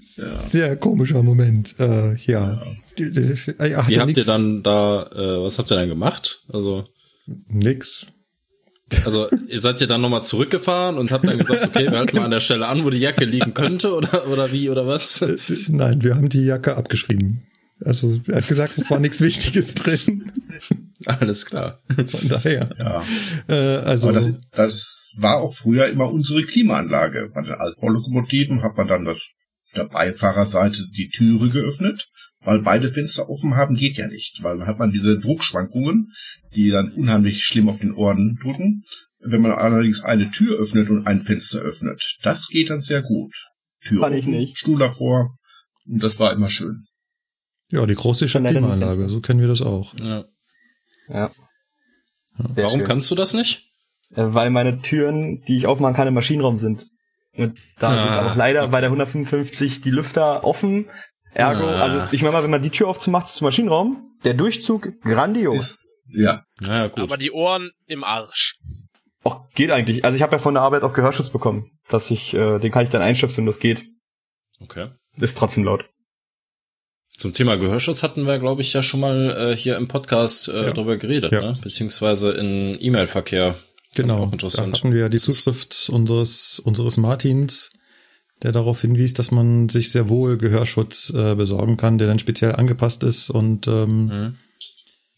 Sehr 0.01 0.75
komischer 0.75 1.23
Moment. 1.23 1.75
Äh, 1.79 2.15
ja. 2.17 2.61
Hat 2.61 3.87
Wie 3.87 3.99
habt 3.99 4.17
ihr 4.17 4.25
dann 4.25 4.61
da, 4.61 5.03
äh, 5.07 5.41
was 5.41 5.57
habt 5.57 5.71
ihr 5.71 5.77
dann 5.77 5.87
gemacht? 5.87 6.43
Also, 6.51 6.83
Nix. 7.47 8.07
also 9.05 9.29
ihr 9.47 9.61
seid 9.61 9.79
ihr 9.79 9.87
dann 9.87 10.01
nochmal 10.01 10.21
zurückgefahren 10.21 10.97
und 10.97 11.11
habt 11.11 11.25
dann 11.25 11.37
gesagt, 11.37 11.65
okay, 11.65 11.89
wir 11.89 11.97
halten 11.97 12.17
mal 12.17 12.25
an 12.25 12.31
der 12.31 12.41
Stelle 12.41 12.67
an, 12.67 12.83
wo 12.83 12.89
die 12.89 12.97
Jacke 12.99 13.23
liegen 13.23 13.53
könnte 13.53 13.93
oder, 13.95 14.27
oder 14.27 14.51
wie 14.51 14.69
oder 14.69 14.85
was? 14.85 15.21
Äh, 15.21 15.37
Nein, 15.69 16.03
wir 16.03 16.15
haben 16.15 16.27
die 16.27 16.43
Jacke 16.43 16.75
abgeschrieben. 16.75 17.43
Also 17.83 18.19
er 18.27 18.37
hat 18.37 18.47
gesagt, 18.47 18.77
es 18.77 18.89
war 18.89 18.99
nichts 18.99 19.21
Wichtiges 19.21 19.75
drin. 19.75 20.23
Alles 21.05 21.45
klar. 21.45 21.79
Von 21.87 22.29
daher. 22.29 22.69
Ja. 22.77 23.03
Äh, 23.47 23.77
also 23.79 24.09
Aber 24.09 24.19
das, 24.19 24.33
das 24.51 25.11
war 25.17 25.41
auch 25.41 25.53
früher 25.53 25.87
immer 25.87 26.11
unsere 26.11 26.43
Klimaanlage. 26.43 27.31
Bei 27.33 27.41
den 27.41 27.53
Altbaulokomotiven 27.53 28.61
hat 28.61 28.77
man 28.77 28.87
dann 28.87 29.05
das 29.05 29.33
auf 29.65 29.73
der 29.75 29.89
Beifahrerseite 29.89 30.83
die 30.95 31.09
Türe 31.09 31.49
geöffnet, 31.49 32.09
weil 32.41 32.61
beide 32.61 32.91
Fenster 32.91 33.29
offen 33.29 33.55
haben 33.55 33.75
geht 33.75 33.97
ja 33.97 34.07
nicht, 34.07 34.43
weil 34.43 34.59
dann 34.59 34.67
hat 34.67 34.79
man 34.79 34.91
diese 34.91 35.17
Druckschwankungen, 35.17 36.11
die 36.53 36.69
dann 36.69 36.91
unheimlich 36.91 37.43
schlimm 37.43 37.69
auf 37.69 37.79
den 37.79 37.93
Ohren 37.93 38.37
drücken. 38.41 38.83
Wenn 39.19 39.41
man 39.41 39.51
allerdings 39.51 40.03
eine 40.03 40.31
Tür 40.31 40.59
öffnet 40.59 40.89
und 40.89 41.05
ein 41.05 41.21
Fenster 41.21 41.59
öffnet, 41.59 42.17
das 42.23 42.47
geht 42.47 42.69
dann 42.69 42.81
sehr 42.81 43.01
gut. 43.01 43.33
Tür 43.83 44.01
Kann 44.01 44.13
ich 44.13 44.19
offen, 44.21 44.31
nicht. 44.33 44.57
Stuhl 44.57 44.79
davor 44.79 45.33
und 45.85 46.03
das 46.03 46.19
war 46.19 46.33
immer 46.33 46.49
schön. 46.49 46.85
Ja, 47.71 47.85
die 47.85 47.95
große 47.95 48.25
Klimaanlage, 48.27 49.09
so 49.09 49.19
kennen 49.21 49.39
wir 49.41 49.47
das 49.47 49.61
auch. 49.61 49.93
Ja. 49.99 50.25
Ja. 51.09 51.31
Sehr 52.55 52.65
Warum 52.65 52.79
schön. 52.79 52.87
kannst 52.87 53.11
du 53.11 53.15
das 53.15 53.33
nicht? 53.33 53.69
Äh, 54.11 54.23
weil 54.33 54.49
meine 54.49 54.81
Türen, 54.81 55.41
die 55.47 55.57
ich 55.57 55.67
aufmachen 55.67 55.95
kann, 55.95 56.07
im 56.07 56.13
Maschinenraum 56.13 56.57
sind. 56.57 56.85
Und 57.33 57.57
da 57.79 57.89
Ah, 57.89 58.03
sind 58.23 58.31
auch 58.31 58.35
leider 58.35 58.67
bei 58.67 58.81
der 58.81 58.89
155 58.89 59.81
die 59.81 59.89
Lüfter 59.91 60.43
offen. 60.43 60.89
Ergo, 61.33 61.63
Ah. 61.65 61.81
also 61.81 62.01
ich 62.11 62.21
meine 62.21 62.33
mal, 62.33 62.43
wenn 62.43 62.51
man 62.51 62.61
die 62.61 62.69
Tür 62.71 62.87
aufzumacht 62.89 63.29
zum 63.29 63.45
Maschinenraum, 63.45 64.17
der 64.23 64.33
Durchzug 64.33 64.99
grandios. 65.01 65.71
Ist, 65.71 65.87
ja, 66.13 66.43
Naja, 66.61 66.87
gut. 66.87 66.99
Aber 67.03 67.17
die 67.17 67.31
Ohren 67.31 67.71
im 67.87 68.03
Arsch. 68.03 68.57
Auch 69.23 69.49
geht 69.51 69.71
eigentlich. 69.71 70.03
Also 70.03 70.15
ich 70.15 70.21
habe 70.23 70.33
ja 70.33 70.39
von 70.39 70.55
der 70.55 70.63
Arbeit 70.63 70.83
auch 70.83 70.93
Gehörschutz 70.93 71.29
bekommen, 71.29 71.71
dass 71.89 72.11
ich, 72.11 72.33
äh, 72.33 72.59
den 72.59 72.71
kann 72.71 72.83
ich 72.83 72.89
dann 72.91 73.01
einstöpseln, 73.01 73.45
das 73.45 73.59
geht. 73.59 73.85
Okay. 74.59 74.89
Ist 75.17 75.37
trotzdem 75.37 75.63
laut. 75.63 75.85
Zum 77.21 77.33
Thema 77.33 77.55
Gehörschutz 77.55 78.01
hatten 78.01 78.25
wir, 78.25 78.39
glaube 78.39 78.61
ich, 78.61 78.73
ja 78.73 78.81
schon 78.81 78.99
mal 78.99 79.51
äh, 79.51 79.55
hier 79.55 79.77
im 79.77 79.87
Podcast 79.87 80.49
äh, 80.49 80.63
Ja. 80.65 80.71
darüber 80.71 80.97
geredet, 80.97 81.31
Ja. 81.31 81.41
ne? 81.41 81.57
beziehungsweise 81.61 82.31
in 82.31 82.75
E-Mail-Verkehr. 82.79 83.53
Genau, 83.95 84.23
Auch 84.23 84.27
da 84.27 84.33
interessant. 84.33 84.75
hatten 84.77 84.91
wir 84.93 85.01
ja 85.01 85.09
die 85.09 85.19
Zuschrift 85.19 85.89
unseres, 85.93 86.59
unseres 86.59 86.97
Martins, 86.97 87.69
der 88.41 88.51
darauf 88.51 88.81
hinwies, 88.81 89.13
dass 89.13 89.29
man 89.29 89.69
sich 89.69 89.91
sehr 89.91 90.09
wohl 90.09 90.39
Gehörschutz 90.39 91.13
äh, 91.15 91.35
besorgen 91.35 91.77
kann, 91.77 91.99
der 91.99 92.07
dann 92.07 92.17
speziell 92.17 92.55
angepasst 92.55 93.03
ist 93.03 93.29
und 93.29 93.67
ähm, 93.67 94.05
Mhm. 94.05 94.35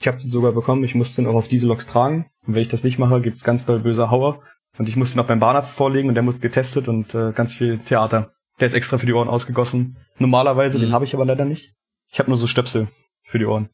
Ich 0.02 0.08
habe 0.08 0.20
den 0.20 0.32
sogar 0.32 0.52
bekommen, 0.52 0.84
ich 0.84 0.96
musste 0.96 1.22
den 1.22 1.28
auch 1.28 1.36
auf 1.36 1.48
Dieseloks 1.48 1.88
tragen. 1.88 2.26
Und 2.46 2.56
wenn 2.56 2.62
ich 2.64 2.68
das 2.68 2.84
nicht 2.84 3.00
mache, 3.00 3.22
gibt's 3.22 3.46
ganz 3.46 3.66
doll 3.66 3.80
böse 3.80 4.10
Hauer. 4.12 4.42
Und 4.78 4.90
ich 4.90 4.98
musste 4.98 5.16
ihn 5.18 5.22
auch 5.22 5.28
beim 5.28 5.40
Bahnarzt 5.40 5.78
vorlegen 5.78 6.10
und 6.10 6.16
der 6.16 6.24
muss 6.24 6.42
getestet 6.42 6.90
und 6.90 7.16
äh, 7.16 7.32
ganz 7.32 7.54
viel 7.54 7.78
Theater. 7.78 8.34
Der 8.60 8.66
ist 8.68 8.74
extra 8.74 8.98
für 8.98 9.06
die 9.06 9.14
Ohren 9.14 9.30
ausgegossen. 9.30 9.96
Normalerweise, 10.18 10.78
Mhm. 10.78 10.82
den 10.82 10.92
habe 10.92 11.06
ich 11.06 11.14
aber 11.14 11.24
leider 11.24 11.46
nicht. 11.46 11.72
Ich 12.14 12.20
habe 12.20 12.30
nur 12.30 12.38
so 12.38 12.46
Stöpsel 12.46 12.90
für 13.24 13.40
die 13.40 13.46
Ohren. 13.46 13.70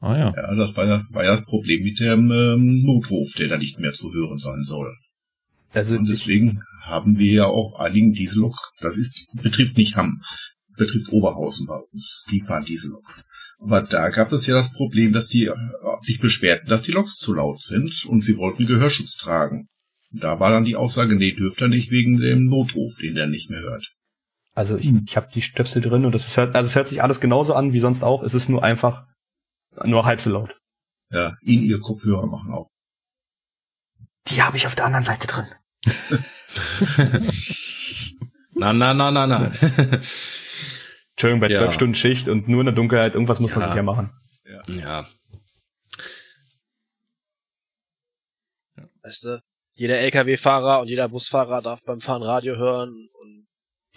ah 0.00 0.16
ja. 0.16 0.32
ja, 0.34 0.54
das 0.54 0.74
war 0.76 0.86
ja, 0.86 1.04
war 1.10 1.24
ja 1.24 1.32
das 1.32 1.44
Problem 1.44 1.84
mit 1.84 2.00
dem 2.00 2.32
ähm, 2.32 2.82
Notruf, 2.84 3.34
der 3.36 3.48
da 3.48 3.58
nicht 3.58 3.78
mehr 3.78 3.92
zu 3.92 4.10
hören 4.14 4.38
sein 4.38 4.62
soll. 4.64 4.96
Also 5.72 5.96
Und 5.96 6.08
deswegen 6.08 6.62
haben 6.80 7.18
wir 7.18 7.32
ja 7.32 7.46
auch 7.46 7.78
einigen 7.78 8.14
Diesellok, 8.14 8.56
das 8.80 8.96
ist, 8.96 9.26
betrifft 9.34 9.76
nicht 9.76 9.94
Hamm, 9.98 10.22
betrifft 10.78 11.12
Oberhausen 11.12 11.66
bei 11.66 11.76
uns, 11.76 12.24
die 12.30 12.40
fahren 12.40 12.64
Dieselloks. 12.64 13.28
Aber 13.58 13.82
da 13.82 14.08
gab 14.08 14.32
es 14.32 14.46
ja 14.46 14.54
das 14.54 14.72
Problem, 14.72 15.12
dass 15.12 15.28
die 15.28 15.44
äh, 15.44 15.54
sich 16.00 16.18
beschwerten, 16.18 16.70
dass 16.70 16.80
die 16.80 16.92
Loks 16.92 17.18
zu 17.18 17.34
laut 17.34 17.60
sind 17.60 18.06
und 18.06 18.24
sie 18.24 18.38
wollten 18.38 18.64
Gehörschutz 18.64 19.18
tragen. 19.18 19.68
Und 20.10 20.24
da 20.24 20.40
war 20.40 20.50
dann 20.50 20.64
die 20.64 20.76
Aussage, 20.76 21.14
nee, 21.14 21.32
dürft 21.32 21.60
ihr 21.60 21.68
nicht 21.68 21.90
wegen 21.90 22.18
dem 22.20 22.46
Notruf, 22.46 22.94
den 23.02 23.16
der 23.16 23.26
nicht 23.26 23.50
mehr 23.50 23.60
hört. 23.60 23.86
Also 24.54 24.76
ich, 24.76 24.90
ich 25.06 25.16
habe 25.16 25.28
die 25.32 25.42
Stöpsel 25.42 25.80
drin 25.82 26.04
und 26.04 26.12
das 26.12 26.26
ist, 26.26 26.36
hört- 26.36 26.54
also 26.56 26.68
es 26.68 26.74
hört 26.74 26.88
sich 26.88 27.02
alles 27.02 27.20
genauso 27.20 27.54
an 27.54 27.72
wie 27.72 27.80
sonst 27.80 28.02
auch. 28.02 28.22
Es 28.22 28.34
ist 28.34 28.48
nur 28.48 28.62
einfach 28.64 29.06
nur 29.84 30.04
halb 30.04 30.20
so 30.20 30.30
laut. 30.30 30.56
Ja, 31.10 31.36
ihn 31.42 31.62
ihr 31.62 31.80
Kopfhörer 31.80 32.26
machen 32.26 32.52
auch. 32.52 32.68
Die 34.28 34.42
habe 34.42 34.56
ich 34.56 34.66
auf 34.66 34.74
der 34.74 34.86
anderen 34.86 35.04
Seite 35.04 35.26
drin. 35.26 35.46
Na, 38.52 38.72
na, 38.74 38.92
na, 38.92 39.10
na, 39.10 39.26
na. 39.26 39.46
Entschuldigung, 41.12 41.40
bei 41.40 41.48
Ja. 41.48 41.58
zwölf 41.58 41.72
Stunden 41.74 41.94
Schicht 41.94 42.28
und 42.28 42.48
nur 42.48 42.60
in 42.60 42.66
der 42.66 42.74
Dunkelheit, 42.74 43.14
irgendwas 43.14 43.40
muss 43.40 43.52
man 43.52 43.60
Ja. 43.62 43.66
sich 43.68 43.76
ja 43.76 43.82
machen. 43.82 44.10
ja. 44.66 45.06
Weißt 49.02 49.24
du, 49.24 49.42
jeder 49.72 49.98
LKW-Fahrer 49.98 50.80
und 50.82 50.88
jeder 50.88 51.08
Busfahrer 51.08 51.62
darf 51.62 51.82
beim 51.84 52.00
Fahren 52.00 52.22
Radio 52.22 52.56
hören 52.56 53.08
und 53.20 53.39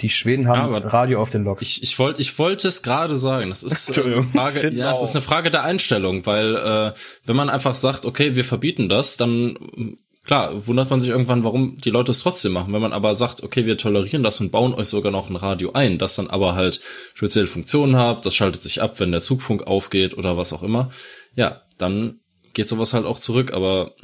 Die 0.03 0.09
Schweden 0.09 0.49
haben 0.49 0.73
Ja, 0.73 0.79
Radio 0.79 1.21
auf 1.21 1.29
den 1.29 1.45
Loks. 1.45 1.61
Ich, 1.61 1.81
ich 1.81 1.97
wollte 1.97 2.21
ich 2.21 2.37
wollte 2.37 2.67
es 2.67 2.83
gerade 2.83 3.17
sagen. 3.17 3.49
Das 3.49 3.63
ist 3.63 3.97
äh, 3.97 4.01
eine. 4.01 4.23
Frage, 4.23 4.69
ja, 4.69 4.91
es 4.91 5.01
ist 5.01 5.15
eine 5.15 5.21
Frage 5.21 5.49
der 5.49 5.63
Einstellung, 5.63 6.25
weil 6.25 6.55
äh, 6.57 6.91
wenn 7.25 7.35
man 7.37 7.49
einfach 7.49 7.73
sagt, 7.73 8.05
okay, 8.05 8.35
wir 8.35 8.43
verbieten 8.43 8.89
das, 8.89 9.15
dann 9.15 9.53
mm, 9.53 9.97
klar 10.25 10.67
wundert 10.67 10.89
man 10.89 10.99
sich 10.99 11.09
irgendwann, 11.09 11.45
warum 11.45 11.77
die 11.77 11.89
Leute 11.89 12.11
es 12.11 12.19
trotzdem 12.19 12.51
machen. 12.51 12.73
Wenn 12.73 12.81
man 12.81 12.91
aber 12.91 13.15
sagt, 13.15 13.43
okay, 13.43 13.65
wir 13.65 13.77
tolerieren 13.77 14.23
das 14.23 14.41
und 14.41 14.51
bauen 14.51 14.73
euch 14.73 14.87
sogar 14.87 15.11
noch 15.11 15.29
ein 15.29 15.37
Radio 15.37 15.71
ein, 15.71 15.97
das 15.97 16.17
dann 16.17 16.29
aber 16.29 16.53
halt 16.53 16.81
spezielle 17.13 17.47
Funktionen 17.47 17.95
hat, 17.95 18.25
das 18.25 18.35
schaltet 18.35 18.61
sich 18.61 18.81
ab, 18.81 18.99
wenn 18.99 19.13
der 19.13 19.21
Zugfunk 19.21 19.65
aufgeht 19.65 20.17
oder 20.17 20.35
was 20.35 20.51
auch 20.51 20.63
immer, 20.63 20.89
ja, 21.33 21.61
dann 21.77 22.19
geht 22.53 22.67
sowas 22.67 22.93
halt 22.93 23.05
auch 23.05 23.19
zurück, 23.19 23.53
aber 23.53 23.95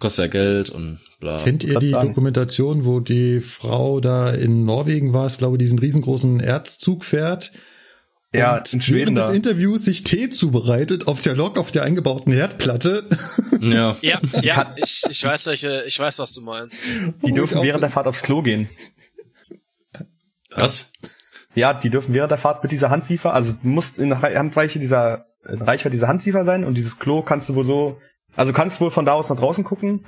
kostet 0.00 0.24
ja 0.24 0.28
Geld 0.42 0.70
und 0.70 0.98
bla. 1.20 1.38
Kennt 1.38 1.62
ihr 1.62 1.78
die 1.78 1.90
sagen. 1.90 2.08
Dokumentation, 2.08 2.84
wo 2.84 2.98
die 3.00 3.40
Frau 3.40 4.00
da 4.00 4.30
in 4.30 4.64
Norwegen 4.64 5.12
war, 5.12 5.26
es 5.26 5.38
glaube 5.38 5.58
diesen 5.58 5.78
riesengroßen 5.78 6.40
Erzzug 6.40 7.04
fährt? 7.04 7.52
Ja, 8.32 8.58
und 8.58 8.72
in 8.72 8.80
Schweden 8.80 8.98
während 9.16 9.18
des 9.18 9.26
da. 9.26 9.32
Interviews 9.34 9.84
sich 9.84 10.04
Tee 10.04 10.30
zubereitet 10.30 11.08
auf 11.08 11.20
der 11.20 11.34
Lok 11.34 11.58
auf 11.58 11.70
der 11.72 11.82
eingebauten 11.84 12.32
Herdplatte. 12.32 13.04
Ja, 13.60 13.94
ja, 14.00 14.18
ja, 14.40 14.74
ich, 14.82 15.02
ich 15.10 15.22
weiß 15.22 15.46
welche, 15.48 15.82
ich 15.86 15.98
weiß, 15.98 16.18
was 16.18 16.32
du 16.32 16.40
meinst. 16.40 16.86
Die 17.26 17.32
dürfen 17.34 17.58
auch 17.58 17.62
während 17.62 17.74
so- 17.74 17.80
der 17.80 17.90
Fahrt 17.90 18.06
aufs 18.06 18.22
Klo 18.22 18.40
gehen. 18.40 18.70
was? 20.54 20.92
Ja, 21.54 21.74
die 21.74 21.90
dürfen 21.90 22.14
während 22.14 22.30
der 22.30 22.38
Fahrt 22.38 22.62
mit 22.62 22.72
dieser 22.72 22.88
Handsiefer, 22.90 23.34
also 23.34 23.52
du 23.52 23.68
musst 23.68 23.98
in 23.98 24.12
Re- 24.12 24.38
Handreiche 24.38 24.78
dieser, 24.78 25.26
in 25.48 25.60
Reichweite 25.60 25.90
dieser 25.90 26.08
Handsiefer 26.08 26.44
sein 26.44 26.64
und 26.64 26.74
dieses 26.74 26.98
Klo 26.98 27.22
kannst 27.22 27.48
du 27.48 27.54
wohl 27.54 27.66
so, 27.66 27.98
also 28.36 28.52
kannst 28.52 28.80
wohl 28.80 28.90
von 28.90 29.04
da 29.04 29.12
aus 29.12 29.28
nach 29.28 29.36
draußen 29.36 29.64
gucken 29.64 30.06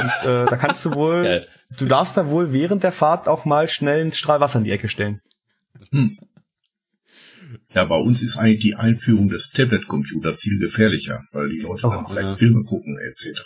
und 0.00 0.28
äh, 0.28 0.44
da 0.46 0.56
kannst 0.56 0.84
du 0.84 0.94
wohl, 0.94 1.22
Geil. 1.24 1.48
du 1.78 1.86
darfst 1.86 2.16
da 2.16 2.28
wohl 2.28 2.52
während 2.52 2.82
der 2.82 2.92
Fahrt 2.92 3.28
auch 3.28 3.44
mal 3.44 3.68
schnell 3.68 4.00
einen 4.00 4.12
Strahl 4.12 4.40
Wasser 4.40 4.58
in 4.58 4.64
die 4.64 4.70
Ecke 4.70 4.88
stellen. 4.88 5.20
Ja, 7.74 7.84
bei 7.84 7.96
uns 7.96 8.22
ist 8.22 8.36
eigentlich 8.36 8.60
die 8.60 8.74
Einführung 8.74 9.28
des 9.28 9.50
Tablet-Computers 9.50 10.38
viel 10.38 10.58
gefährlicher, 10.58 11.22
weil 11.32 11.48
die 11.48 11.60
Leute 11.60 11.86
Oh, 11.86 11.90
dann 11.90 12.06
vielleicht 12.06 12.28
ja. 12.28 12.34
Filme 12.34 12.64
gucken, 12.64 12.98
etc. 13.10 13.42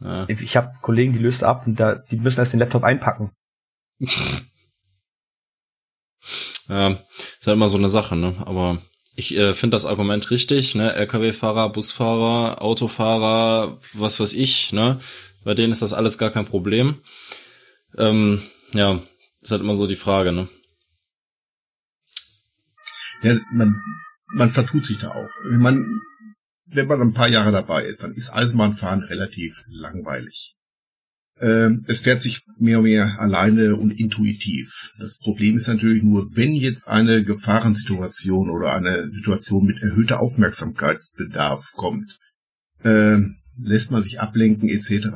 Ja. 0.00 0.26
Ich 0.28 0.56
habe 0.56 0.72
Kollegen, 0.82 1.12
die 1.12 1.18
löst 1.18 1.44
ab 1.44 1.66
und 1.66 1.78
da, 1.78 1.96
die 2.10 2.16
müssen 2.16 2.40
erst 2.40 2.52
den 2.52 2.60
Laptop 2.60 2.84
einpacken. 2.84 3.30
Ja, 6.68 6.90
ist 6.90 7.46
halt 7.46 7.56
immer 7.56 7.68
so 7.68 7.76
eine 7.76 7.88
Sache, 7.88 8.14
ne? 8.16 8.34
Aber 8.46 8.78
ich 9.14 9.36
äh, 9.36 9.52
finde 9.52 9.74
das 9.74 9.84
Argument 9.86 10.30
richtig, 10.30 10.74
ne? 10.74 10.94
LKW-Fahrer, 10.94 11.70
Busfahrer, 11.70 12.62
Autofahrer, 12.62 13.78
was 13.92 14.20
weiß 14.20 14.32
ich, 14.34 14.72
ne? 14.72 14.98
Bei 15.44 15.54
denen 15.54 15.72
ist 15.72 15.82
das 15.82 15.92
alles 15.92 16.18
gar 16.18 16.30
kein 16.30 16.46
Problem. 16.46 17.00
Ähm, 17.98 18.42
ja, 18.72 19.02
ist 19.42 19.50
halt 19.50 19.60
immer 19.60 19.76
so 19.76 19.86
die 19.86 19.96
Frage, 19.96 20.32
ne? 20.32 20.48
Ja, 23.22 23.38
man, 23.52 23.80
man 24.34 24.50
vertut 24.50 24.86
sich 24.86 24.98
da 24.98 25.10
auch. 25.10 25.28
Man, 25.50 26.00
wenn 26.66 26.86
man 26.86 27.00
ein 27.00 27.12
paar 27.12 27.28
Jahre 27.28 27.52
dabei 27.52 27.84
ist, 27.84 28.02
dann 28.02 28.12
ist 28.12 28.34
Eisenbahnfahren 28.34 29.02
relativ 29.02 29.62
langweilig. 29.68 30.56
Ähm, 31.40 31.84
es 31.88 32.00
fährt 32.00 32.22
sich 32.22 32.42
mehr 32.58 32.78
und 32.78 32.84
mehr 32.84 33.18
alleine 33.18 33.76
und 33.76 33.98
intuitiv. 33.98 34.92
Das 34.98 35.18
Problem 35.18 35.56
ist 35.56 35.66
natürlich 35.66 36.02
nur, 36.02 36.28
wenn 36.36 36.52
jetzt 36.52 36.88
eine 36.88 37.24
Gefahrensituation 37.24 38.50
oder 38.50 38.72
eine 38.72 39.10
Situation 39.10 39.64
mit 39.64 39.82
erhöhter 39.82 40.20
Aufmerksamkeitsbedarf 40.20 41.72
kommt, 41.74 42.18
ähm, 42.84 43.36
lässt 43.58 43.90
man 43.90 44.02
sich 44.02 44.20
ablenken 44.20 44.68
etc. 44.68 45.08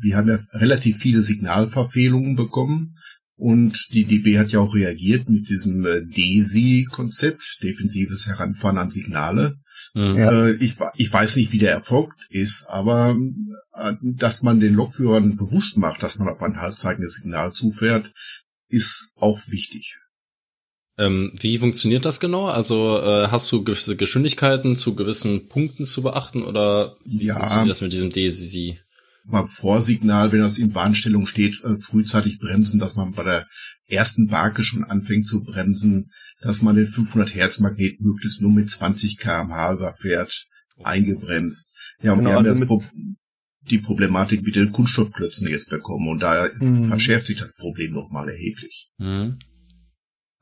Wir 0.00 0.16
haben 0.16 0.28
ja 0.28 0.38
relativ 0.52 0.98
viele 0.98 1.22
Signalverfehlungen 1.22 2.36
bekommen 2.36 2.94
und 3.38 3.88
die 3.92 4.04
DB 4.04 4.38
hat 4.38 4.50
ja 4.50 4.60
auch 4.60 4.74
reagiert 4.74 5.28
mit 5.28 5.48
diesem 5.48 5.86
äh, 5.86 6.02
DESI-Konzept, 6.04 7.60
defensives 7.62 8.26
Heranfahren 8.26 8.78
an 8.78 8.90
Signale. 8.90 9.54
Mhm. 9.94 10.14
Ja. 10.16 10.46
Äh, 10.46 10.52
ich, 10.56 10.74
ich 10.94 11.12
weiß 11.12 11.36
nicht, 11.36 11.52
wie 11.52 11.58
der 11.58 11.72
erfolgt 11.72 12.26
ist, 12.30 12.66
aber 12.68 13.16
äh, 13.74 13.92
dass 14.02 14.42
man 14.42 14.60
den 14.60 14.74
Lokführern 14.74 15.36
bewusst 15.36 15.76
macht, 15.76 16.02
dass 16.02 16.18
man 16.18 16.28
auf 16.28 16.42
ein 16.42 16.60
haltzeigendes 16.60 17.16
Signal 17.16 17.52
zufährt, 17.52 18.12
ist 18.68 19.12
auch 19.16 19.40
wichtig. 19.46 19.96
Ähm, 20.98 21.32
wie 21.40 21.58
funktioniert 21.58 22.04
das 22.04 22.18
genau? 22.18 22.46
Also 22.46 22.98
äh, 22.98 23.28
hast 23.28 23.50
du 23.52 23.62
gewisse 23.62 23.94
Geschwindigkeiten 23.96 24.74
zu 24.74 24.94
gewissen 24.96 25.48
Punkten 25.48 25.84
zu 25.84 26.02
beachten 26.02 26.42
oder 26.42 26.96
wie 27.04 27.26
Ja. 27.26 27.34
funktioniert 27.34 27.70
das 27.70 27.80
mit 27.80 27.92
diesem 27.92 28.10
DSI? 28.10 28.80
Beim 29.30 29.46
Vorsignal, 29.46 30.32
wenn 30.32 30.40
das 30.40 30.58
in 30.58 30.74
Warnstellung 30.74 31.26
steht, 31.26 31.62
äh, 31.64 31.76
frühzeitig 31.76 32.38
bremsen, 32.38 32.78
dass 32.80 32.94
man 32.96 33.12
bei 33.12 33.24
der 33.24 33.46
ersten 33.88 34.26
Barke 34.28 34.62
schon 34.62 34.84
anfängt 34.84 35.26
zu 35.26 35.44
bremsen, 35.44 36.10
dass 36.40 36.62
man 36.62 36.76
den 36.76 36.86
500 36.86 37.34
Hertz 37.34 37.58
Magnet 37.60 38.00
möglichst 38.00 38.40
nur 38.40 38.50
mit 38.52 38.70
20 38.70 39.18
kmh 39.18 39.72
überfährt, 39.72 40.46
eingebremst. 40.82 41.76
Ja, 42.00 42.12
und 42.12 42.18
Genau, 42.18 42.30
wir 42.30 42.36
haben 42.36 42.46
also 42.46 42.60
mit- 42.60 42.68
Pro 42.68 42.82
die 43.70 43.78
Problematik 43.78 44.42
mit 44.42 44.56
den 44.56 44.72
Kunststoffklötzen 44.72 45.46
jetzt 45.48 45.68
bekommen 45.68 46.08
und 46.08 46.22
da 46.22 46.48
Mhm. 46.60 46.86
verschärft 46.86 47.26
sich 47.26 47.36
das 47.36 47.54
Problem 47.54 47.92
nochmal 47.92 48.30
erheblich. 48.30 48.88
Mhm. 48.96 49.38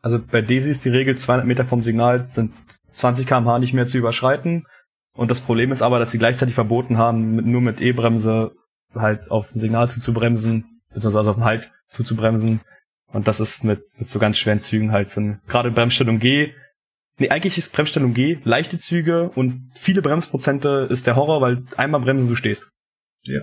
Also 0.01 0.21
bei 0.21 0.43
Daisy 0.43 0.71
ist 0.71 0.85
die 0.85 0.91
Regel 0.91 1.19
200 1.19 1.45
Meter 1.45 1.65
vom 1.65 1.83
Signal 1.83 2.29
sind 2.33 2.53
20 2.95 3.27
km/h 3.27 3.59
nicht 3.59 3.73
mehr 3.75 3.89
zu 3.89 3.99
überschreiten. 3.99 4.65
Und 5.13 5.29
das 5.31 5.41
Problem 5.41 5.73
ist 5.73 5.83
aber, 5.83 5.99
dass 5.99 6.13
sie 6.13 6.19
gleichzeitig 6.19 6.55
verboten 6.55 6.99
haben, 6.99 7.35
mit, 7.35 7.47
nur 7.47 7.61
mit 7.63 7.81
E-Bremse 7.81 8.53
halt 9.01 9.31
auf 9.31 9.55
ein 9.55 9.61
Signal 9.61 9.89
zuzubremsen, 9.89 10.81
beziehungsweise 10.93 11.31
auf 11.31 11.37
den 11.37 11.45
Halt 11.45 11.73
zuzubremsen. 11.91 12.61
Und 13.09 13.29
das 13.29 13.41
ist 13.41 13.65
mit, 13.65 13.83
mit 13.99 14.09
so 14.09 14.19
ganz 14.19 14.39
schweren 14.39 14.61
Zügen 14.61 14.93
halt 14.93 15.11
so 15.11 15.37
gerade 15.47 15.71
Bremsstellung 15.71 16.19
G, 16.19 16.53
Nee, 17.19 17.31
eigentlich 17.31 17.57
ist 17.57 17.73
Bremsstellung 17.73 18.13
G, 18.13 18.39
leichte 18.45 18.79
Züge 18.79 19.31
und 19.31 19.71
viele 19.75 20.03
Bremsprozente 20.03 20.87
ist 20.91 21.07
der 21.07 21.17
Horror, 21.17 21.41
weil 21.41 21.65
einmal 21.77 22.03
bremsen 22.03 22.29
du 22.29 22.35
stehst. 22.35 22.69
Ja. 23.25 23.41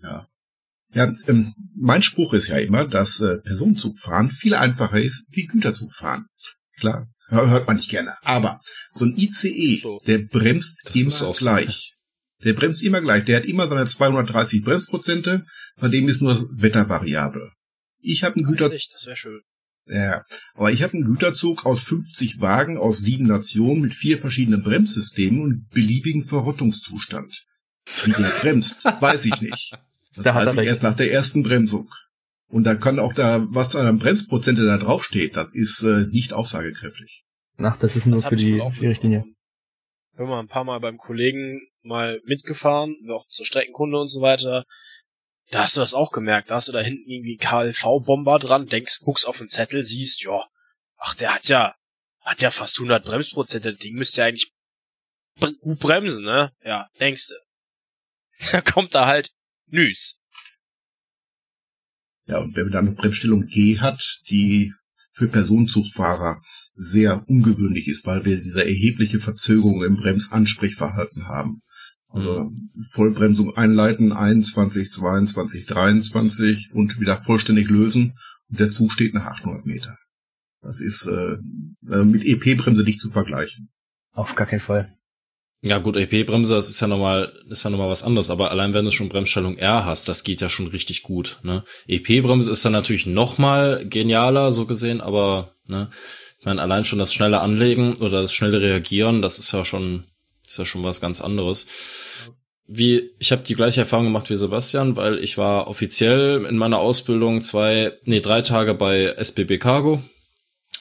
Ja. 0.00 0.26
Ja, 0.94 1.12
ähm, 1.26 1.54
mein 1.74 2.02
Spruch 2.02 2.34
ist 2.34 2.48
ja 2.48 2.58
immer, 2.58 2.86
dass 2.86 3.20
äh, 3.20 3.38
Personenzugfahren 3.38 4.30
viel 4.30 4.54
einfacher 4.54 5.00
ist 5.00 5.24
wie 5.30 5.46
Güterzugfahren. 5.46 6.26
Klar, 6.76 7.08
hör, 7.28 7.48
hört 7.48 7.66
man 7.66 7.76
nicht 7.76 7.90
gerne. 7.90 8.14
Aber 8.22 8.60
so 8.90 9.06
ein 9.06 9.16
ICE, 9.16 9.80
So. 9.80 9.98
der 10.06 10.18
bremst 10.18 10.82
Das 10.84 10.94
ist 10.94 11.22
immer 11.22 11.32
gleich. 11.32 11.94
Der 12.44 12.52
bremst 12.54 12.82
immer 12.82 13.00
gleich. 13.00 13.24
Der 13.24 13.38
hat 13.38 13.44
immer 13.44 13.68
seine 13.68 13.84
230 13.84 14.62
Bremsprozente. 14.62 15.44
Bei 15.80 15.88
dem 15.88 16.08
ist 16.08 16.22
nur 16.22 16.34
das 16.34 16.44
Wetter 16.50 16.88
variabel. 16.88 17.50
Ich 18.00 18.24
habe 18.24 18.36
einen 18.36 18.44
Güter, 18.44 18.68
nicht, 18.68 18.92
das 18.94 19.06
wäre 19.06 19.16
schön. 19.16 19.40
ja, 19.86 20.24
aber 20.54 20.72
ich 20.72 20.82
habe 20.82 20.94
einen 20.94 21.04
Güterzug 21.04 21.64
aus 21.64 21.84
50 21.84 22.40
Wagen 22.40 22.78
aus 22.78 22.98
sieben 22.98 23.26
Nationen 23.26 23.80
mit 23.80 23.94
vier 23.94 24.18
verschiedenen 24.18 24.62
Bremssystemen 24.62 25.40
und 25.40 25.68
beliebigen 25.70 26.24
Verrottungszustand. 26.24 27.44
Wie 28.04 28.12
der 28.12 28.28
bremst, 28.40 28.84
weiß 29.00 29.26
ich 29.26 29.40
nicht. 29.40 29.72
Das 30.14 30.24
Da 30.24 30.34
weiß 30.34 30.56
ich 30.56 30.66
erst 30.66 30.82
nach 30.82 30.94
der 30.94 31.12
ersten 31.12 31.42
Bremsung. 31.42 31.88
Und 32.48 32.64
da 32.64 32.74
kann 32.74 32.98
auch 32.98 33.14
da, 33.14 33.46
was 33.48 33.76
an 33.76 33.98
Bremsprozente 33.98 34.66
da 34.66 34.76
draufsteht, 34.76 35.36
das 35.36 35.54
ist 35.54 35.82
äh, 35.82 36.06
nicht 36.10 36.34
aussagekräftig. 36.34 37.24
Ach, 37.58 37.78
das 37.78 37.96
ist 37.96 38.06
nur 38.06 38.20
Das 38.20 38.28
für 38.28 38.36
die, 38.36 38.60
für 38.74 38.80
die 38.80 38.86
Richtlinie. 38.88 39.24
Bin 40.16 40.26
mal 40.26 40.40
ein 40.40 40.48
paar 40.48 40.64
Mal 40.64 40.78
beim 40.78 40.98
Kollegen 40.98 41.60
mal 41.84 42.20
mitgefahren, 42.24 42.96
auch 43.10 43.28
zur 43.28 43.46
Streckenkunde 43.46 43.98
und 43.98 44.08
so 44.08 44.20
weiter. 44.20 44.64
Da 45.50 45.62
hast 45.62 45.76
du 45.76 45.80
das 45.80 45.94
auch 45.94 46.12
gemerkt. 46.12 46.50
Da 46.50 46.56
hast 46.56 46.68
du 46.68 46.72
da 46.72 46.80
hinten 46.80 47.10
irgendwie 47.10 47.36
KLV-Bomber 47.36 48.38
dran, 48.38 48.66
denkst, 48.66 49.00
guckst 49.00 49.26
auf 49.26 49.38
den 49.38 49.48
Zettel, 49.48 49.84
siehst, 49.84 50.22
ja, 50.22 50.48
ach, 50.96 51.14
der 51.14 51.34
hat 51.34 51.48
ja, 51.48 51.74
hat 52.20 52.40
ja 52.40 52.50
fast 52.50 52.78
100 52.78 53.04
Bremsprozent. 53.04 53.64
Das 53.64 53.78
Ding 53.78 53.94
müsste 53.94 54.20
ja 54.20 54.26
eigentlich 54.28 54.52
gut 55.60 55.78
bremsen, 55.78 56.24
ne? 56.24 56.52
Ja, 56.64 56.88
denkst 57.00 57.28
du. 57.28 57.34
Da 58.52 58.60
kommt 58.60 58.94
da 58.94 59.06
halt 59.06 59.32
Nüs. 59.66 60.18
Ja, 62.26 62.38
und 62.38 62.56
wenn 62.56 62.64
man 62.64 62.72
dann 62.72 62.86
eine 62.86 62.96
Bremsstellung 62.96 63.46
G 63.46 63.78
hat, 63.78 64.20
die 64.28 64.72
für 65.12 65.28
Personenzugfahrer 65.28 66.40
sehr 66.74 67.28
ungewöhnlich 67.28 67.88
ist, 67.88 68.06
weil 68.06 68.24
wir 68.24 68.38
diese 68.38 68.64
erhebliche 68.64 69.18
Verzögerung 69.18 69.84
im 69.84 69.96
Bremsansprechverhalten 69.96 71.26
haben. 71.26 71.62
Also 72.12 72.50
Vollbremsung 72.90 73.56
einleiten, 73.56 74.12
21, 74.12 74.90
22, 74.90 75.66
23 75.66 76.70
und 76.74 77.00
wieder 77.00 77.16
vollständig 77.16 77.68
lösen 77.70 78.14
und 78.50 78.60
der 78.60 78.70
Zug 78.70 78.92
steht 78.92 79.14
nach 79.14 79.24
800 79.24 79.64
Meter. 79.64 79.96
Das 80.60 80.80
ist 80.80 81.06
äh, 81.06 81.36
äh, 81.90 82.04
mit 82.04 82.24
EP-Bremse 82.24 82.82
nicht 82.82 83.00
zu 83.00 83.10
vergleichen. 83.10 83.70
Auf 84.12 84.34
gar 84.34 84.46
keinen 84.46 84.60
Fall. 84.60 84.96
Ja 85.64 85.78
gut, 85.78 85.96
EP-Bremse, 85.96 86.54
das 86.54 86.68
ist 86.68 86.80
ja 86.80 86.88
nochmal, 86.88 87.32
ist 87.48 87.62
ja 87.62 87.70
nochmal 87.70 87.88
was 87.88 88.02
anderes, 88.02 88.30
aber 88.30 88.50
allein 88.50 88.74
wenn 88.74 88.84
du 88.84 88.90
schon 88.90 89.08
Bremsstellung 89.08 89.56
R 89.56 89.84
hast, 89.84 90.08
das 90.08 90.24
geht 90.24 90.40
ja 90.40 90.48
schon 90.48 90.66
richtig 90.66 91.02
gut. 91.02 91.38
Ne? 91.44 91.64
EP-Bremse 91.86 92.50
ist 92.50 92.64
dann 92.64 92.72
natürlich 92.72 93.06
nochmal 93.06 93.86
genialer, 93.88 94.50
so 94.50 94.66
gesehen, 94.66 95.00
aber 95.00 95.54
ne, 95.68 95.88
ich 96.40 96.46
meine, 96.46 96.60
allein 96.60 96.84
schon 96.84 96.98
das 96.98 97.14
schnelle 97.14 97.40
Anlegen 97.40 97.96
oder 97.98 98.22
das 98.22 98.32
schnelle 98.32 98.60
Reagieren, 98.60 99.22
das 99.22 99.38
ist 99.38 99.52
ja 99.52 99.64
schon, 99.64 100.02
ist 100.46 100.58
ja 100.58 100.64
schon 100.64 100.84
was 100.84 101.00
ganz 101.00 101.20
anderes. 101.20 101.66
Wie, 102.66 103.10
ich 103.18 103.32
habe 103.32 103.42
die 103.42 103.54
gleiche 103.54 103.80
Erfahrung 103.80 104.06
gemacht 104.06 104.30
wie 104.30 104.36
Sebastian, 104.36 104.96
weil 104.96 105.18
ich 105.18 105.36
war 105.36 105.66
offiziell 105.66 106.46
in 106.46 106.56
meiner 106.56 106.78
Ausbildung 106.78 107.42
zwei, 107.42 107.92
nee, 108.04 108.20
drei 108.20 108.42
Tage 108.42 108.74
bei 108.74 109.04
SBB 109.04 109.58
Cargo 109.58 110.02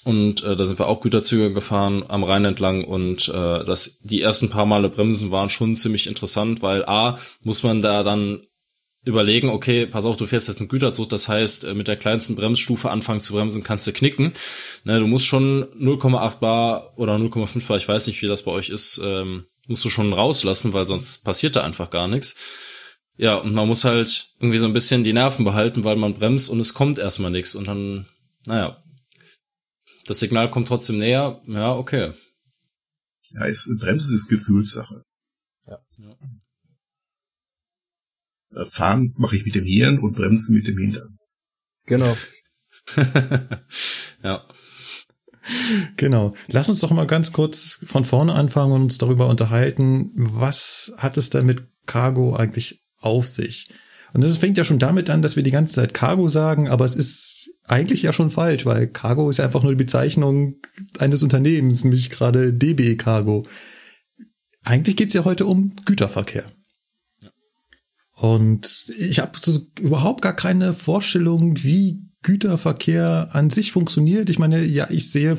und 0.04 0.44
äh, 0.44 0.56
da 0.56 0.66
sind 0.66 0.80
wir 0.80 0.88
auch 0.88 1.02
Güterzüge 1.02 1.52
gefahren 1.52 2.04
am 2.08 2.24
Rhein 2.24 2.46
entlang 2.46 2.84
und 2.86 3.30
äh, 3.30 3.66
das 3.66 4.00
die 4.02 4.22
ersten 4.22 4.50
paar 4.50 4.66
Male 4.66 4.90
Bremsen 4.90 5.32
waren 5.32 5.50
schon 5.50 5.76
ziemlich 5.76 6.08
interessant, 6.08 6.62
weil 6.62 6.84
a 6.86 7.20
muss 7.44 7.64
man 7.64 7.82
da 7.82 8.02
dann 8.04 8.44
überlegen, 9.04 9.50
okay, 9.50 9.88
pass 9.88 10.06
auf, 10.06 10.18
du 10.18 10.26
fährst 10.26 10.48
jetzt 10.48 10.60
einen 10.60 10.70
Güterzug, 10.70 11.10
das 11.10 11.28
heißt, 11.28 11.66
äh, 11.66 11.74
mit 11.74 11.88
der 11.88 11.98
kleinsten 11.98 12.36
Bremsstufe 12.36 12.90
anfangen 12.90 13.22
zu 13.22 13.34
bremsen, 13.34 13.64
kannst 13.64 13.88
du 13.88 13.94
knicken. 13.94 14.34
Ne, 14.84 15.00
du 15.00 15.08
musst 15.08 15.26
schon 15.26 15.66
0,8 15.80 16.40
bar 16.40 16.94
oder 16.98 17.16
0,5 17.16 17.68
bar, 17.68 17.78
ich 17.78 17.88
weiß 17.88 18.08
nicht, 18.08 18.22
wie 18.22 18.28
das 18.28 18.44
bei 18.44 18.52
euch 18.52 18.70
ist, 18.70 19.02
ähm, 19.04 19.46
musst 19.72 19.84
du 19.84 19.90
schon 19.90 20.14
rauslassen, 20.14 20.74
weil 20.74 20.86
sonst 20.86 21.24
passiert 21.24 21.56
da 21.56 21.64
einfach 21.64 21.90
gar 21.90 22.08
nichts. 22.08 22.36
Ja, 23.18 23.36
und 23.36 23.54
man 23.54 23.68
muss 23.68 23.84
halt 23.84 24.34
irgendwie 24.40 24.58
so 24.58 24.68
ein 24.68 24.74
bisschen 24.74 25.04
die 25.04 25.14
Nerven 25.14 25.46
behalten, 25.46 25.84
weil 25.84 25.96
man 25.96 26.14
bremst 26.14 26.50
und 26.50 26.60
es 26.60 26.74
kommt 26.74 26.98
erstmal 27.00 27.32
nichts 27.32 27.56
und 27.56 27.68
dann, 27.68 28.06
naja, 28.46 28.84
das 30.06 30.20
Signal 30.20 30.50
kommt 30.50 30.68
trotzdem 30.68 30.98
näher, 30.98 31.42
ja, 31.48 31.76
okay. 31.76 32.14
Ja, 33.34 33.46
ist, 33.46 33.72
Bremsen 33.80 34.16
ist 34.16 34.28
Gefühlssache. 34.28 35.04
Ja. 35.68 35.80
Ja. 38.54 38.66
Fahren 38.66 39.14
mache 39.18 39.36
ich 39.36 39.46
mit 39.46 39.56
dem 39.56 39.66
Hirn 39.66 40.00
und 40.00 40.14
Bremsen 40.14 40.56
mit 40.56 40.68
dem 40.68 40.78
Hintern. 40.78 41.18
Genau. 41.86 42.18
ja. 44.24 44.46
Genau. 45.98 46.34
Lass 46.48 46.70
uns 46.70 46.80
doch 46.80 46.92
mal 46.92 47.08
ganz 47.08 47.32
kurz 47.32 47.80
von 47.86 48.06
vorne 48.06 48.34
anfangen 48.34 48.74
und 48.74 48.84
uns 48.84 48.98
darüber 48.98 49.28
unterhalten, 49.28 50.12
was 50.16 50.94
hat 50.98 51.18
es 51.18 51.30
denn 51.30 51.46
mit 51.46 51.64
Cargo 51.86 52.36
eigentlich 52.36 52.84
auf 52.98 53.28
sich? 53.28 53.74
Und 54.14 54.22
das 54.22 54.38
fängt 54.38 54.58
ja 54.58 54.64
schon 54.64 54.80
damit 54.80 55.10
an, 55.10 55.22
dass 55.22 55.36
wir 55.36 55.44
die 55.44 55.52
ganze 55.52 55.76
Zeit 55.76 55.94
Cargo 55.94 56.28
sagen, 56.28 56.68
aber 56.68 56.86
es 56.86 56.96
ist 56.96 57.50
eigentlich 57.68 58.02
ja 58.02 58.12
schon 58.12 58.30
falsch, 58.30 58.66
weil 58.66 58.88
Cargo 58.88 59.30
ist 59.30 59.38
ja 59.38 59.46
einfach 59.46 59.64
nur 59.64 59.72
die 59.72 59.84
Bezeichnung 59.84 60.58
eines 61.00 61.24
Unternehmens, 61.24 61.84
nämlich 61.84 62.10
gerade 62.10 62.54
DB 62.54 62.96
Cargo. 62.98 63.46
Eigentlich 64.64 64.98
geht's 64.98 65.14
ja 65.14 65.24
heute 65.24 65.46
um 65.46 65.76
Güterverkehr. 65.86 66.46
Und 68.14 68.94
ich 68.98 69.20
habe 69.20 69.40
so 69.42 69.60
überhaupt 69.80 70.22
gar 70.22 70.36
keine 70.36 70.74
Vorstellung, 70.74 71.64
wie 71.64 72.11
Güterverkehr 72.24 73.30
an 73.32 73.50
sich 73.50 73.72
funktioniert. 73.72 74.30
Ich 74.30 74.40
meine, 74.40 74.64
ja, 74.64 74.88
ich 74.90 75.12
sehe 75.12 75.38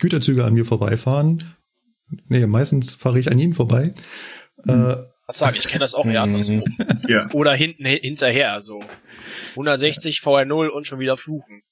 Güterzüge 0.00 0.44
an 0.44 0.54
mir 0.54 0.64
vorbeifahren. 0.64 1.54
Nee, 2.28 2.46
meistens 2.46 2.94
fahre 2.94 3.18
ich 3.18 3.30
an 3.30 3.38
ihnen 3.38 3.54
vorbei. 3.54 3.94
Äh, 4.66 4.96
Was 5.26 5.38
sagen, 5.38 5.56
ich 5.58 5.68
kenne 5.68 5.80
das 5.80 5.94
auch 5.94 6.06
eher 6.06 6.22
andersrum. 6.22 6.64
Ja. 7.08 7.28
Oder 7.32 7.54
hinten 7.54 7.86
hinterher, 7.86 8.60
so 8.60 8.82
160 9.52 10.18
VR0 10.18 10.68
und 10.68 10.86
schon 10.86 10.98
wieder 10.98 11.16
fluchen. 11.16 11.62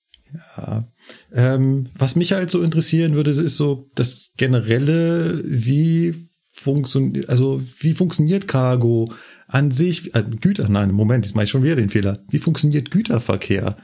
Ja. 0.57 0.89
Ähm, 1.33 1.91
was 1.95 2.17
mich 2.17 2.33
halt 2.33 2.51
so 2.51 2.63
interessieren 2.63 3.15
würde, 3.15 3.31
ist 3.31 3.57
so 3.57 3.89
das 3.95 4.33
generelle, 4.37 5.43
wie 5.45 6.29
funktioniert, 6.53 7.29
also 7.29 7.63
wie 7.79 7.93
funktioniert 7.93 8.49
Cargo 8.49 9.13
an 9.47 9.71
sich, 9.71 10.15
äh, 10.15 10.25
Güter, 10.41 10.69
nein, 10.69 10.91
Moment, 10.91 11.27
jetzt 11.27 11.35
mache 11.35 11.45
ich 11.45 11.51
schon 11.51 11.63
wieder 11.63 11.77
den 11.77 11.91
Fehler. 11.91 12.25
Wie 12.29 12.39
funktioniert 12.39 12.91
Güterverkehr? 12.91 13.77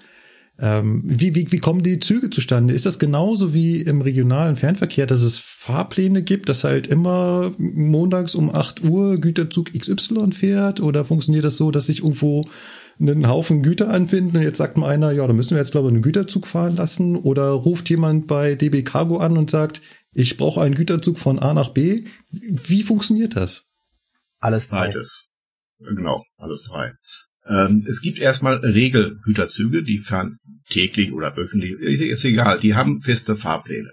Ähm, 0.59 1.03
wie, 1.05 1.35
wie, 1.35 1.51
wie 1.51 1.59
kommen 1.59 1.83
die 1.83 1.99
Züge 1.99 2.31
zustande? 2.31 2.75
Ist 2.75 2.87
das 2.87 2.99
genauso 2.99 3.55
wie 3.55 3.81
im 3.81 4.03
regionalen 4.03 4.57
Fernverkehr, 4.57 5.07
dass 5.07 5.23
es 5.23 5.39
Fahrpläne 5.39 6.23
gibt, 6.23 6.49
dass 6.49 6.65
halt 6.65 6.87
immer 6.87 7.53
montags 7.59 8.35
um 8.35 8.55
8 8.55 8.85
Uhr 8.85 9.19
Güterzug 9.19 9.73
XY 9.73 10.33
fährt? 10.33 10.81
Oder 10.81 11.05
funktioniert 11.05 11.45
das 11.45 11.57
so, 11.57 11.71
dass 11.71 11.87
sich 11.87 12.01
irgendwo 12.01 12.45
einen 13.01 13.29
Haufen 13.29 13.63
Güter 13.63 13.91
anfinden 13.91 14.37
und 14.37 14.43
jetzt 14.43 14.59
sagt 14.59 14.77
mal 14.77 14.89
einer, 14.89 15.11
ja, 15.11 15.27
da 15.27 15.33
müssen 15.33 15.53
wir 15.53 15.59
jetzt 15.59 15.73
glaube 15.73 15.89
ich 15.89 15.95
einen 15.95 16.03
Güterzug 16.03 16.47
fahren 16.47 16.77
lassen? 16.77 17.17
Oder 17.17 17.49
ruft 17.51 17.89
jemand 17.89 18.27
bei 18.27 18.55
DB 18.55 18.83
Cargo 18.83 19.19
an 19.19 19.39
und 19.39 19.51
sagt, 19.51 19.81
ich 20.13 20.37
brauche 20.37 20.61
einen 20.61 20.75
Güterzug 20.75 21.19
von 21.19 21.39
A 21.39 21.55
nach 21.55 21.71
B? 21.71 22.05
Wie 22.29 22.83
funktioniert 22.83 23.37
das? 23.37 23.73
Alles 24.39 24.69
drei. 24.69 24.89
Beides. 24.89 25.31
Genau, 25.79 26.23
alles 26.37 26.65
drei. 26.65 26.93
Ähm, 27.47 27.85
es 27.89 28.01
gibt 28.01 28.19
erstmal 28.19 28.57
Regelgüterzüge, 28.57 29.83
die 29.83 29.99
fahren 29.99 30.39
täglich 30.69 31.13
oder 31.13 31.37
wöchentlich, 31.37 31.73
ist 31.73 32.25
egal, 32.25 32.61
die 32.61 32.75
haben 32.75 32.99
feste 33.01 33.37
Fahrpläne. 33.37 33.91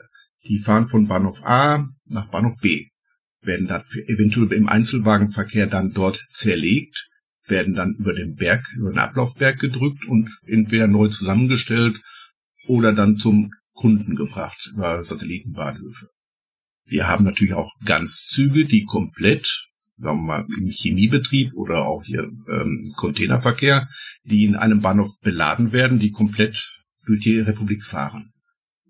Die 0.47 0.59
fahren 0.59 0.87
von 0.87 1.07
Bahnhof 1.07 1.43
A 1.43 1.87
nach 2.05 2.29
Bahnhof 2.29 2.57
B, 2.61 2.87
werden 3.41 3.67
dann 3.67 3.83
eventuell 4.07 4.53
im 4.53 4.69
Einzelwagenverkehr 4.69 5.67
dann 5.67 5.91
dort 5.91 6.25
zerlegt, 6.31 7.09
werden 7.45 7.73
dann 7.73 7.95
über 7.97 8.13
den 8.13 8.35
Berg, 8.35 8.65
über 8.77 8.91
den 8.91 8.99
Ablaufberg 8.99 9.59
gedrückt 9.59 10.05
und 10.05 10.29
entweder 10.45 10.87
neu 10.87 11.07
zusammengestellt 11.07 11.99
oder 12.67 12.93
dann 12.93 13.17
zum 13.17 13.51
Kunden 13.73 14.15
gebracht 14.15 14.71
über 14.73 15.03
Satellitenbahnhöfe. 15.03 16.07
Wir 16.85 17.07
haben 17.07 17.25
natürlich 17.25 17.53
auch 17.53 17.73
Ganzzüge, 17.85 18.65
die 18.65 18.85
komplett 18.85 19.68
sagen 19.99 20.21
wir 20.21 20.25
mal, 20.25 20.45
im 20.57 20.67
Chemiebetrieb 20.67 21.53
oder 21.55 21.85
auch 21.85 22.03
hier 22.03 22.23
ähm, 22.23 22.93
Containerverkehr, 22.95 23.87
die 24.23 24.45
in 24.45 24.55
einem 24.55 24.81
Bahnhof 24.81 25.19
beladen 25.21 25.71
werden, 25.71 25.99
die 25.99 26.11
komplett 26.11 26.71
durch 27.05 27.21
die 27.21 27.39
Republik 27.39 27.83
fahren. 27.83 28.31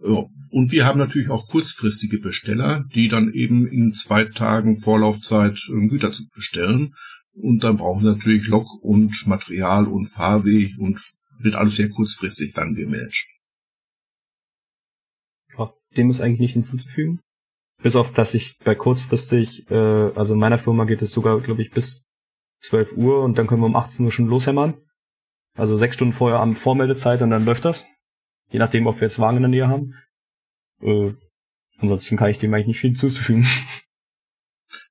Ja. 0.03 0.25
Und 0.51 0.71
wir 0.71 0.85
haben 0.85 0.97
natürlich 0.97 1.29
auch 1.29 1.47
kurzfristige 1.47 2.19
Besteller, 2.19 2.85
die 2.95 3.07
dann 3.07 3.31
eben 3.31 3.67
in 3.67 3.93
zwei 3.93 4.25
Tagen 4.25 4.79
Vorlaufzeit 4.79 5.59
einen 5.69 5.89
Güterzug 5.89 6.31
bestellen. 6.31 6.93
Und 7.33 7.63
dann 7.63 7.77
brauchen 7.77 8.03
natürlich 8.03 8.47
Lok 8.47 8.67
und 8.83 9.27
Material 9.27 9.85
und 9.85 10.07
Fahrweg 10.07 10.71
und 10.79 10.99
wird 11.39 11.55
alles 11.55 11.75
sehr 11.75 11.89
kurzfristig 11.89 12.53
dann 12.53 12.73
gemanagt. 12.73 13.27
Dem 15.97 16.09
ist 16.11 16.21
eigentlich 16.21 16.39
nicht 16.39 16.53
hinzuzufügen. 16.53 17.19
Bis 17.81 17.95
auf, 17.95 18.11
dass 18.11 18.33
ich 18.33 18.57
bei 18.63 18.75
kurzfristig, 18.75 19.69
äh, 19.71 19.75
also 19.75 20.33
in 20.33 20.39
meiner 20.39 20.57
Firma 20.57 20.83
geht 20.83 21.01
es 21.01 21.11
sogar, 21.11 21.39
glaube 21.39 21.61
ich, 21.61 21.71
bis 21.71 22.03
12 22.61 22.93
Uhr 22.93 23.23
und 23.23 23.37
dann 23.37 23.47
können 23.47 23.61
wir 23.61 23.67
um 23.67 23.75
18 23.75 24.05
Uhr 24.05 24.11
schon 24.11 24.27
loshämmern. 24.27 24.75
Also 25.55 25.77
sechs 25.77 25.95
Stunden 25.95 26.13
vorher 26.13 26.39
am 26.39 26.55
Vormeldezeit 26.55 27.21
und 27.21 27.29
dann 27.29 27.45
läuft 27.45 27.65
das. 27.65 27.85
Je 28.51 28.59
nachdem, 28.59 28.87
ob 28.87 28.99
wir 28.99 29.07
jetzt 29.07 29.19
Wagen 29.19 29.37
in 29.37 29.43
der 29.43 29.49
Nähe 29.49 29.67
haben. 29.67 29.93
Äh, 30.81 31.13
ansonsten 31.77 32.17
kann 32.17 32.29
ich 32.29 32.37
dem 32.37 32.53
eigentlich 32.53 32.67
nicht 32.67 32.79
viel 32.79 32.91
hinzufügen. 32.91 33.47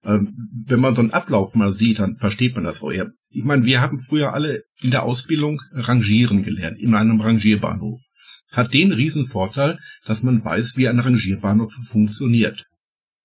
Ähm, 0.05 0.35
wenn 0.67 0.81
man 0.81 0.95
so 0.95 1.03
einen 1.03 1.13
Ablauf 1.13 1.55
mal 1.55 1.73
sieht, 1.73 2.01
dann 2.01 2.17
versteht 2.17 2.55
man 2.55 2.65
das 2.65 2.83
eher. 2.83 3.13
Ich 3.31 3.45
meine, 3.45 3.65
wir 3.65 3.81
haben 3.81 4.01
früher 4.01 4.33
alle 4.33 4.65
in 4.81 4.91
der 4.91 5.05
Ausbildung 5.05 5.61
Rangieren 5.73 6.43
gelernt, 6.43 6.79
in 6.79 6.95
einem 6.95 7.21
Rangierbahnhof. 7.21 8.01
Hat 8.51 8.75
den 8.75 8.93
riesen 8.93 9.25
Vorteil, 9.25 9.79
dass 10.05 10.23
man 10.23 10.45
weiß, 10.45 10.77
wie 10.77 10.89
ein 10.89 10.99
Rangierbahnhof 10.99 11.73
funktioniert. 11.87 12.67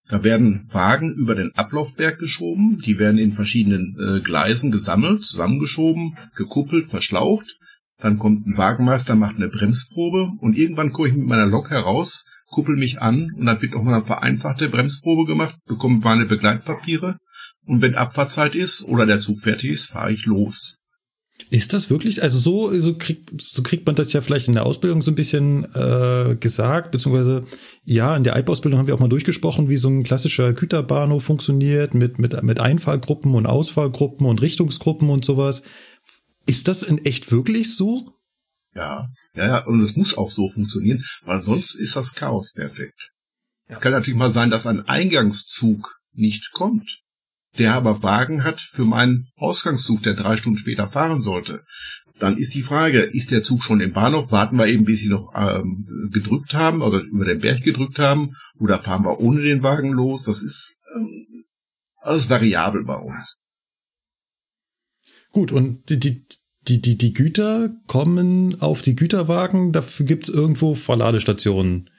Da 0.10 0.24
werden 0.24 0.68
Wagen 0.70 1.14
über 1.14 1.34
den 1.34 1.56
Ablaufberg 1.56 2.20
geschoben, 2.20 2.80
die 2.80 3.00
werden 3.00 3.18
in 3.18 3.32
verschiedenen 3.32 3.96
äh, 3.98 4.20
Gleisen 4.20 4.72
gesammelt, 4.72 5.24
zusammengeschoben, 5.24 6.18
gekuppelt, 6.36 6.88
verschlaucht. 6.88 7.58
Dann 8.00 8.20
kommt 8.20 8.46
ein 8.46 8.58
Wagenmeister, 8.58 9.16
macht 9.16 9.38
eine 9.38 9.48
Bremsprobe 9.48 10.32
und 10.40 10.58
irgendwann 10.58 10.92
komme 10.92 11.08
ich 11.08 11.16
mit 11.16 11.26
meiner 11.26 11.46
Lok 11.46 11.70
heraus, 11.70 12.26
kuppel 12.48 12.76
mich 12.76 13.02
an 13.02 13.32
und 13.38 13.46
dann 13.46 13.62
wird 13.62 13.76
auch 13.76 13.84
mal 13.84 13.94
eine 13.94 14.04
vereinfachte 14.04 14.68
Bremsprobe 14.68 15.26
gemacht, 15.26 15.56
bekomme 15.66 16.00
meine 16.04 16.26
Begleitpapiere 16.26 17.18
und 17.66 17.82
wenn 17.82 17.96
Abfahrtzeit 17.96 18.56
ist 18.56 18.84
oder 18.84 19.06
der 19.06 19.20
Zug 19.20 19.40
fertig 19.40 19.72
ist, 19.72 19.90
fahre 19.90 20.12
ich 20.12 20.26
los. 20.26 20.78
Ist 21.50 21.74
das 21.74 21.90
wirklich, 21.90 22.24
also 22.24 22.40
so, 22.40 22.80
so, 22.80 22.98
kriegt, 22.98 23.30
so 23.40 23.64
kriegt 23.64 23.86
man 23.86 23.96
das 23.96 24.14
ja 24.14 24.22
vielleicht 24.22 24.48
in 24.48 24.54
der 24.54 24.66
Ausbildung 24.66 25.02
so 25.02 25.12
ein 25.12 25.16
bisschen 25.16 25.66
äh, 25.76 26.36
gesagt, 26.40 26.92
beziehungsweise 26.92 27.46
ja, 27.84 28.16
in 28.16 28.24
der 28.24 28.34
Alp-Ausbildung 28.36 28.80
haben 28.80 28.88
wir 28.88 28.96
auch 28.96 29.00
mal 29.00 29.10
durchgesprochen, 29.10 29.70
wie 29.70 29.78
so 29.78 29.88
ein 29.88 30.04
klassischer 30.04 30.54
Güterbahnhof 30.54 31.24
funktioniert 31.24 31.94
mit, 31.94 32.18
mit, 32.18 32.42
mit 32.44 32.60
Einfahrgruppen 32.60 33.36
und 33.36 33.46
Ausfahrgruppen 33.46 34.26
und 34.26 34.42
Richtungsgruppen 34.42 35.10
und 35.10 35.26
sowas. 35.26 35.64
Ist 36.46 36.68
das 36.68 36.84
in 36.84 37.04
echt 37.06 37.32
wirklich 37.32 37.76
so? 37.76 38.14
Ja, 38.76 39.10
ja, 39.36 39.48
ja, 39.48 39.66
und 39.66 39.82
es 39.82 39.96
muss 39.96 40.18
auch 40.18 40.32
so 40.32 40.50
funktionieren, 40.50 41.04
weil 41.26 41.42
sonst 41.42 41.76
ist 41.76 41.96
das 41.96 42.16
Chaos 42.16 42.54
perfekt. 42.54 43.12
Es 43.68 43.80
kann 43.80 43.92
natürlich 43.92 44.18
mal 44.18 44.32
sein, 44.32 44.50
dass 44.50 44.68
ein 44.68 44.88
Eingangszug 44.88 46.00
nicht 46.14 46.52
kommt, 46.52 47.03
der 47.58 47.74
aber 47.74 48.02
Wagen 48.04 48.44
hat 48.44 48.62
für 48.62 48.86
meinen 48.86 49.28
Ausgangszug, 49.36 50.02
der 50.04 50.14
drei 50.14 50.38
Stunden 50.38 50.58
später 50.58 50.88
fahren 50.88 51.22
sollte. 51.22 51.64
Dann 52.20 52.38
ist 52.38 52.54
die 52.54 52.62
Frage, 52.62 53.00
ist 53.00 53.32
der 53.32 53.44
Zug 53.44 53.64
schon 53.64 53.82
im 53.82 53.92
Bahnhof? 53.92 54.32
Warten 54.32 54.58
wir 54.58 54.68
eben, 54.68 54.86
bis 54.86 55.00
sie 55.02 55.10
noch 55.10 55.32
ähm, 55.36 56.10
gedrückt 56.12 56.54
haben, 56.54 56.82
also 56.84 57.00
über 57.00 57.26
den 57.26 57.40
Berg 57.40 57.64
gedrückt 57.64 58.00
haben, 58.00 58.32
oder 58.60 58.80
fahren 58.80 59.04
wir 59.04 59.20
ohne 59.20 59.42
den 59.42 59.64
Wagen 59.64 59.92
los? 59.92 60.24
Das 60.24 60.42
ist 60.44 60.78
ähm, 60.96 61.44
alles 62.02 62.30
variabel 62.30 62.84
bei 62.86 62.96
uns. 62.96 63.42
Gut, 65.32 65.52
und 65.52 65.90
die, 65.90 66.00
die, 66.00 66.26
die, 66.68 66.82
die, 66.82 66.98
die 66.98 67.14
Güter 67.14 67.72
kommen 67.88 68.62
auf 68.62 68.82
die 68.84 68.96
Güterwagen, 68.96 69.72
dafür 69.72 70.06
gibt's 70.06 70.30
irgendwo 70.30 70.76
Verladestationen. 70.76 71.90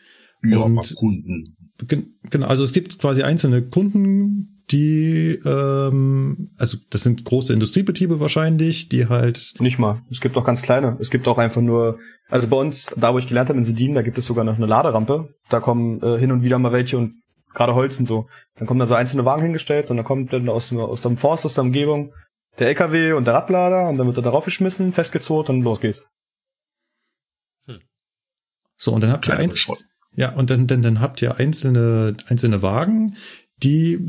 Ja, 0.42 0.58
Und- 0.58 0.94
Kunden. 0.94 1.56
Gen- 1.88 2.14
Genau, 2.30 2.46
also 2.46 2.62
es 2.64 2.72
gibt 2.72 2.98
quasi 3.00 3.22
einzelne 3.24 3.62
Kunden, 3.68 4.53
die, 4.70 5.38
ähm, 5.44 6.50
also 6.58 6.78
das 6.90 7.02
sind 7.02 7.24
große 7.24 7.52
Industriebetriebe 7.52 8.20
wahrscheinlich, 8.20 8.88
die 8.88 9.08
halt, 9.08 9.54
Nicht 9.58 9.78
mal. 9.78 10.02
Es 10.10 10.20
gibt 10.20 10.36
auch 10.36 10.44
ganz 10.44 10.62
kleine. 10.62 10.96
Es 11.00 11.10
gibt 11.10 11.28
auch 11.28 11.38
einfach 11.38 11.60
nur, 11.60 11.98
also 12.28 12.48
bei 12.48 12.56
uns, 12.56 12.86
da 12.96 13.12
wo 13.12 13.18
ich 13.18 13.28
gelernt 13.28 13.50
habe 13.50 13.58
in 13.58 13.64
Sedin, 13.64 13.94
da 13.94 14.02
gibt 14.02 14.18
es 14.18 14.26
sogar 14.26 14.44
noch 14.44 14.56
eine 14.56 14.66
Laderampe. 14.66 15.34
Da 15.50 15.60
kommen 15.60 16.02
äh, 16.02 16.18
hin 16.18 16.32
und 16.32 16.42
wieder 16.42 16.58
mal 16.58 16.72
welche 16.72 16.96
und 16.96 17.22
gerade 17.52 17.74
Holz 17.74 17.98
und 18.00 18.06
so. 18.06 18.26
Dann 18.56 18.66
kommen 18.66 18.80
da 18.80 18.86
so 18.86 18.94
einzelne 18.94 19.24
Wagen 19.24 19.42
hingestellt 19.42 19.90
und 19.90 19.96
dann 19.96 20.06
kommt 20.06 20.32
dann 20.32 20.48
aus 20.48 20.68
dem, 20.68 20.78
aus 20.78 21.02
dem 21.02 21.16
Forst, 21.16 21.44
aus 21.44 21.54
der 21.54 21.64
Umgebung 21.64 22.12
der 22.58 22.68
LKW 22.68 23.12
und 23.12 23.24
der 23.24 23.34
Radlader 23.34 23.88
und 23.88 23.98
dann 23.98 24.06
wird 24.06 24.16
er 24.16 24.22
darauf 24.22 24.44
geschmissen, 24.44 24.92
festgezogen 24.92 25.56
und 25.56 25.62
los 25.62 25.80
geht's. 25.80 26.04
so, 28.76 28.92
und 28.92 29.02
dann 29.02 29.12
habt 29.12 29.28
ihr 29.28 29.36
eins, 29.36 29.66
ja, 30.14 30.32
und 30.32 30.50
dann, 30.50 30.66
dann, 30.66 30.82
dann 30.82 31.00
habt 31.00 31.20
ihr 31.22 31.36
einzelne, 31.36 32.16
einzelne 32.28 32.62
Wagen, 32.62 33.16
die 33.56 34.06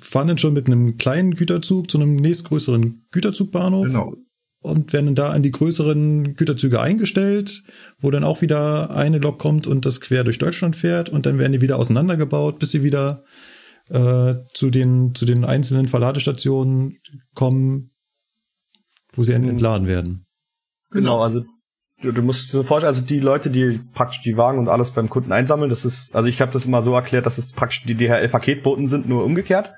fahren 0.00 0.28
dann 0.28 0.38
schon 0.38 0.54
mit 0.54 0.66
einem 0.66 0.98
kleinen 0.98 1.34
Güterzug 1.34 1.90
zu 1.90 1.98
einem 1.98 2.16
nächstgrößeren 2.16 3.06
Güterzugbahnhof. 3.10 3.86
Genau. 3.86 4.14
und 4.62 4.92
werden 4.92 5.14
da 5.14 5.30
an 5.30 5.42
die 5.42 5.50
größeren 5.50 6.34
Güterzüge 6.34 6.80
eingestellt, 6.80 7.62
wo 7.98 8.10
dann 8.10 8.24
auch 8.24 8.42
wieder 8.42 8.90
eine 8.90 9.18
Lok 9.18 9.38
kommt 9.38 9.66
und 9.66 9.86
das 9.86 10.00
quer 10.00 10.22
durch 10.22 10.38
Deutschland 10.38 10.76
fährt 10.76 11.08
und 11.08 11.24
dann 11.24 11.38
werden 11.38 11.52
die 11.52 11.62
wieder 11.62 11.78
auseinandergebaut, 11.78 12.58
bis 12.58 12.70
sie 12.70 12.82
wieder 12.82 13.24
äh, 13.88 14.34
zu 14.52 14.70
den 14.70 15.14
zu 15.14 15.24
den 15.24 15.44
einzelnen 15.44 15.88
Verladestationen 15.88 16.98
kommen, 17.34 17.90
wo 19.14 19.22
sie 19.22 19.32
entladen 19.32 19.86
werden. 19.86 20.26
Genau, 20.90 21.20
also 21.22 21.44
du, 22.02 22.12
du 22.12 22.22
musst 22.22 22.52
dir 22.52 22.58
so 22.58 22.62
vorstellen, 22.62 22.94
also 22.94 23.04
die 23.04 23.20
Leute, 23.20 23.50
die 23.50 23.80
praktisch 23.94 24.22
die 24.22 24.36
Wagen 24.36 24.58
und 24.58 24.68
alles 24.68 24.90
beim 24.90 25.08
Kunden 25.08 25.32
einsammeln, 25.32 25.70
das 25.70 25.84
ist, 25.84 26.14
also 26.14 26.28
ich 26.28 26.40
habe 26.40 26.52
das 26.52 26.66
immer 26.66 26.82
so 26.82 26.94
erklärt, 26.94 27.26
dass 27.26 27.38
es 27.38 27.52
praktisch 27.52 27.84
die 27.84 27.94
DHL-Paketboten 27.94 28.86
sind, 28.86 29.08
nur 29.08 29.24
umgekehrt. 29.24 29.72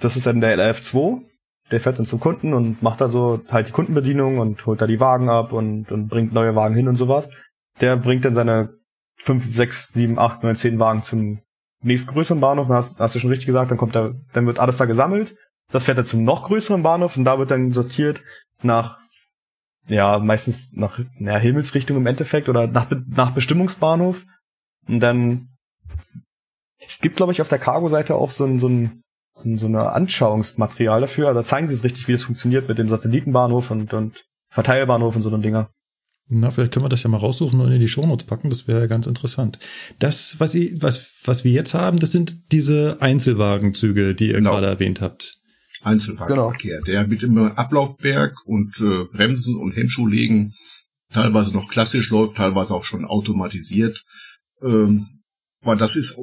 Das 0.00 0.16
ist 0.16 0.26
dann 0.26 0.40
der 0.40 0.58
LF2, 0.58 1.22
der 1.70 1.80
fährt 1.80 1.98
dann 1.98 2.06
zum 2.06 2.20
Kunden 2.20 2.52
und 2.52 2.82
macht 2.82 3.00
da 3.00 3.08
so 3.08 3.40
halt 3.50 3.68
die 3.68 3.72
Kundenbedienung 3.72 4.38
und 4.38 4.64
holt 4.66 4.80
da 4.80 4.86
die 4.86 5.00
Wagen 5.00 5.28
ab 5.28 5.52
und, 5.52 5.90
und 5.90 6.08
bringt 6.08 6.32
neue 6.32 6.54
Wagen 6.54 6.74
hin 6.74 6.88
und 6.88 6.96
sowas. 6.96 7.30
Der 7.80 7.96
bringt 7.96 8.24
dann 8.24 8.34
seine 8.34 8.74
fünf, 9.16 9.54
sechs, 9.54 9.88
sieben, 9.92 10.18
acht, 10.18 10.42
neun, 10.42 10.56
zehn 10.56 10.78
Wagen 10.78 11.02
zum 11.02 11.40
nächstgrößeren 11.82 12.40
Bahnhof, 12.40 12.68
hast, 12.68 12.98
hast 12.98 13.14
du 13.14 13.18
schon 13.18 13.30
richtig 13.30 13.46
gesagt, 13.46 13.70
dann 13.70 13.78
kommt 13.78 13.94
da, 13.94 14.12
dann 14.32 14.46
wird 14.46 14.58
alles 14.58 14.78
da 14.78 14.84
gesammelt. 14.84 15.36
Das 15.70 15.84
fährt 15.84 15.98
dann 15.98 16.04
zum 16.04 16.24
noch 16.24 16.44
größeren 16.44 16.82
Bahnhof 16.82 17.16
und 17.16 17.24
da 17.24 17.38
wird 17.38 17.50
dann 17.50 17.72
sortiert 17.72 18.22
nach 18.62 18.98
ja, 19.88 20.18
meistens 20.18 20.70
nach 20.72 20.98
ja, 21.18 21.38
Himmelsrichtung 21.38 21.96
im 21.96 22.06
Endeffekt 22.06 22.48
oder 22.48 22.66
nach, 22.66 22.90
nach 23.08 23.32
Bestimmungsbahnhof. 23.32 24.24
Und 24.88 25.00
dann, 25.00 25.48
es 26.86 27.00
gibt, 27.00 27.16
glaube 27.16 27.32
ich, 27.32 27.40
auf 27.40 27.48
der 27.48 27.58
Cargo-Seite 27.58 28.14
auch 28.14 28.30
so 28.30 28.44
ein, 28.44 28.60
so 28.60 28.68
ein, 28.68 29.02
so 29.36 29.42
ein- 29.48 29.58
so 29.58 29.66
eine 29.66 29.92
Anschauungsmaterial 29.92 31.00
dafür. 31.00 31.34
Da 31.34 31.42
zeigen 31.44 31.66
sie 31.66 31.74
es 31.74 31.84
richtig, 31.84 32.06
wie 32.08 32.12
das 32.12 32.22
funktioniert 32.22 32.68
mit 32.68 32.78
dem 32.78 32.88
Satellitenbahnhof 32.88 33.70
und, 33.70 33.92
und 33.92 34.24
Verteilbahnhof 34.50 35.16
und 35.16 35.22
so 35.22 35.30
einen 35.32 35.42
Dinger. 35.42 35.70
Na, 36.28 36.50
vielleicht 36.50 36.72
können 36.72 36.84
wir 36.86 36.88
das 36.88 37.02
ja 37.02 37.10
mal 37.10 37.18
raussuchen 37.18 37.60
und 37.60 37.70
in 37.70 37.80
die 37.80 37.88
Shownotes 37.88 38.26
packen, 38.26 38.48
das 38.48 38.66
wäre 38.66 38.80
ja 38.80 38.86
ganz 38.86 39.06
interessant. 39.06 39.58
Das, 39.98 40.40
was, 40.40 40.54
ihr, 40.54 40.80
was, 40.80 41.10
was 41.24 41.44
wir 41.44 41.52
jetzt 41.52 41.74
haben, 41.74 41.98
das 41.98 42.12
sind 42.12 42.50
diese 42.52 42.96
Einzelwagenzüge, 43.00 44.14
die 44.14 44.28
ihr 44.28 44.34
Genau. 44.34 44.52
gerade 44.52 44.68
erwähnt 44.68 45.02
habt. 45.02 45.38
Einzelwagenverkehr, 45.84 46.80
der 46.82 47.06
mit 47.06 47.22
dem 47.22 47.38
Ablaufberg 47.38 48.34
und 48.46 48.80
äh, 48.80 49.04
Bremsen 49.04 49.56
und 49.56 49.76
Hemmschuhlegen 49.76 50.54
teilweise 51.12 51.52
noch 51.52 51.68
klassisch 51.68 52.10
läuft, 52.10 52.36
teilweise 52.36 52.74
auch 52.74 52.84
schon 52.84 53.04
automatisiert. 53.04 54.04
Ähm, 54.62 55.22
aber 55.62 55.76
das 55.76 55.96
ist 55.96 56.18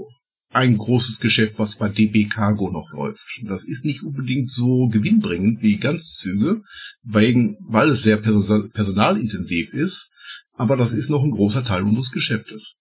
ein 0.54 0.78
großes 0.78 1.20
Geschäft, 1.20 1.60
was 1.60 1.78
bei 1.78 1.88
DB 1.90 2.26
Cargo 2.26 2.70
noch 2.72 2.92
läuft. 2.92 3.26
Das 3.46 3.64
ist 3.64 3.86
nicht 3.86 4.04
unbedingt 4.04 4.52
so 4.52 4.88
gewinnbringend 4.88 5.62
wie 5.62 5.78
Ganzzüge, 5.78 6.62
wegen, 7.04 7.58
weil 7.68 7.90
es 7.90 8.04
sehr 8.04 8.18
person 8.18 8.70
personalintensiv 8.72 9.74
ist. 9.74 10.12
Aber 10.54 10.76
das 10.76 10.94
ist 10.94 11.10
noch 11.10 11.24
ein 11.24 11.32
großer 11.32 11.64
Teil 11.64 11.84
unseres 11.84 12.12
Geschäftes. 12.12 12.76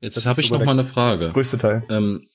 Jetzt 0.00 0.26
habe 0.26 0.40
ich 0.40 0.50
noch 0.50 0.64
mal 0.64 0.72
eine 0.72 0.84
Frage. 0.84 1.30
Größte 1.32 1.58
Teil. 1.58 1.84
Ähm, 1.88 2.26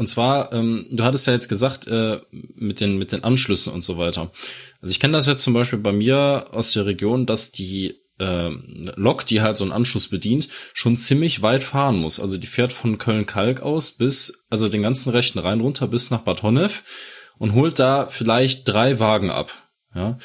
und 0.00 0.06
zwar, 0.06 0.52
ähm, 0.54 0.86
du 0.90 1.04
hattest 1.04 1.26
ja 1.26 1.34
jetzt 1.34 1.48
gesagt, 1.50 1.86
äh, 1.86 2.20
mit 2.30 2.80
den, 2.80 2.96
mit 2.96 3.12
den 3.12 3.22
Anschlüssen 3.22 3.72
und 3.72 3.84
so 3.84 3.98
weiter. 3.98 4.32
Also 4.80 4.90
ich 4.90 4.98
kenne 4.98 5.12
das 5.12 5.26
jetzt 5.26 5.42
zum 5.42 5.52
Beispiel 5.52 5.78
bei 5.78 5.92
mir 5.92 6.46
aus 6.52 6.72
der 6.72 6.86
Region, 6.86 7.26
dass 7.26 7.52
die 7.52 8.00
ähm, 8.18 8.90
Lok, 8.96 9.26
die 9.26 9.42
halt 9.42 9.58
so 9.58 9.64
einen 9.64 9.72
Anschluss 9.72 10.08
bedient, 10.08 10.48
schon 10.72 10.96
ziemlich 10.96 11.42
weit 11.42 11.62
fahren 11.62 11.96
muss. 11.96 12.18
Also 12.18 12.38
die 12.38 12.46
fährt 12.46 12.72
von 12.72 12.96
Köln-Kalk 12.96 13.60
aus 13.60 13.92
bis, 13.92 14.46
also 14.48 14.70
den 14.70 14.82
ganzen 14.82 15.10
rechten 15.10 15.38
Rhein 15.38 15.60
runter 15.60 15.86
bis 15.86 16.10
nach 16.10 16.22
Bad 16.22 16.42
Honnef 16.42 17.28
und 17.38 17.52
holt 17.52 17.78
da 17.78 18.06
vielleicht 18.06 18.66
drei 18.66 19.00
Wagen 19.00 19.30
ab. 19.30 19.52
Ja. 19.94 20.18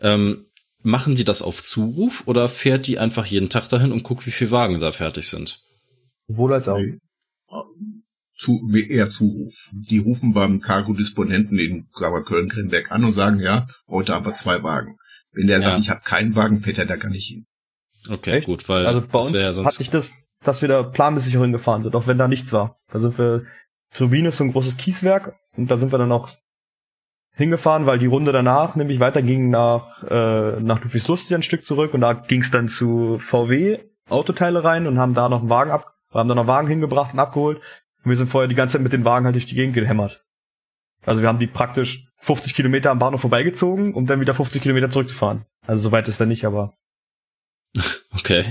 Ähm, 0.00 0.46
machen 0.82 1.14
die 1.14 1.24
das 1.24 1.40
auf 1.40 1.62
Zuruf 1.62 2.24
oder 2.26 2.48
fährt 2.48 2.88
die 2.88 2.98
einfach 2.98 3.26
jeden 3.26 3.48
Tag 3.48 3.68
dahin 3.68 3.92
und 3.92 4.02
guckt, 4.02 4.26
wie 4.26 4.32
viele 4.32 4.50
Wagen 4.50 4.80
da 4.80 4.90
fertig 4.90 5.28
sind? 5.28 5.60
Wohl 6.26 6.52
als 6.52 6.66
auch. 6.66 6.78
Nee. 6.78 6.98
Zu, 8.40 8.66
eher 8.74 9.10
Zuruf. 9.10 9.70
Die 9.90 9.98
rufen 9.98 10.32
beim 10.32 10.60
Cargo-Disponenten 10.60 11.58
in 11.58 11.86
Köln-Grenberg 11.92 12.90
an 12.90 13.04
und 13.04 13.12
sagen, 13.12 13.38
ja, 13.38 13.66
heute 13.86 14.14
haben 14.14 14.24
wir 14.24 14.32
zwei 14.32 14.62
Wagen. 14.62 14.96
Wenn 15.32 15.46
der 15.46 15.60
Ja. 15.60 15.68
sagt, 15.70 15.80
ich 15.80 15.90
habe 15.90 16.00
keinen 16.02 16.34
Wagen, 16.34 16.58
fährt 16.58 16.78
er 16.78 16.86
da 16.86 16.96
gar 16.96 17.10
nicht 17.10 17.26
hin. 17.28 17.46
Okay, 18.08 18.38
Echt? 18.38 18.46
gut, 18.46 18.66
weil 18.70 18.86
Also 18.86 19.02
bei 19.02 19.06
das 19.18 19.26
uns 19.26 19.34
wäre 19.34 19.44
ja 19.44 19.52
sonst 19.52 19.66
hatte 19.74 19.82
ich 19.82 19.90
das, 19.90 20.14
dass 20.42 20.62
wir 20.62 20.70
da 20.70 20.82
planmäßig 20.82 21.36
auch 21.36 21.42
hingefahren 21.42 21.82
sind, 21.82 21.94
auch 21.94 22.06
wenn 22.06 22.16
da 22.16 22.28
nichts 22.28 22.50
war. 22.54 22.76
Da 22.90 22.98
sind 22.98 23.18
wir, 23.18 23.44
Turbine 23.92 24.28
ist 24.28 24.38
so 24.38 24.44
ein 24.44 24.52
großes 24.52 24.78
Kieswerk 24.78 25.34
und 25.58 25.70
da 25.70 25.76
sind 25.76 25.92
wir 25.92 25.98
dann 25.98 26.10
auch 26.10 26.30
hingefahren, 27.34 27.84
weil 27.84 27.98
die 27.98 28.06
Runde 28.06 28.32
danach 28.32 28.74
nämlich 28.74 29.00
weiterging 29.00 29.50
nach, 29.50 30.02
äh, 30.04 30.60
nach 30.60 30.82
Ludwigslust 30.82 31.30
ein 31.30 31.42
Stück 31.42 31.66
zurück 31.66 31.92
und 31.92 32.00
da 32.00 32.14
ging 32.14 32.40
es 32.40 32.50
dann 32.50 32.68
zu 32.70 33.18
VW 33.18 33.80
Autoteile 34.08 34.64
rein 34.64 34.86
und 34.86 34.98
haben 34.98 35.12
da 35.14 35.28
noch 35.28 35.40
einen 35.40 35.50
Wagen 35.50 35.70
ab, 35.70 35.92
Wir 36.10 36.20
haben 36.20 36.28
dann 36.28 36.38
noch 36.38 36.46
Wagen 36.46 36.68
hingebracht 36.68 37.12
und 37.12 37.20
abgeholt. 37.20 37.60
Und 38.04 38.10
wir 38.10 38.16
sind 38.16 38.28
vorher 38.30 38.48
die 38.48 38.54
ganze 38.54 38.74
Zeit 38.74 38.82
mit 38.82 38.92
den 38.92 39.04
Wagen 39.04 39.24
halt 39.26 39.34
durch 39.34 39.46
die 39.46 39.54
Gegend 39.54 39.74
gehämmert. 39.74 40.22
Also 41.04 41.22
wir 41.22 41.28
haben 41.28 41.38
die 41.38 41.46
praktisch 41.46 42.06
50 42.18 42.54
Kilometer 42.54 42.90
am 42.90 42.98
Bahnhof 42.98 43.20
vorbeigezogen, 43.22 43.94
um 43.94 44.06
dann 44.06 44.20
wieder 44.20 44.34
50 44.34 44.60
Kilometer 44.62 44.90
zurückzufahren. 44.90 45.44
Also 45.66 45.82
so 45.84 45.92
weit 45.92 46.08
ist 46.08 46.20
er 46.20 46.26
nicht, 46.26 46.44
aber 46.44 46.74
Okay. 48.12 48.44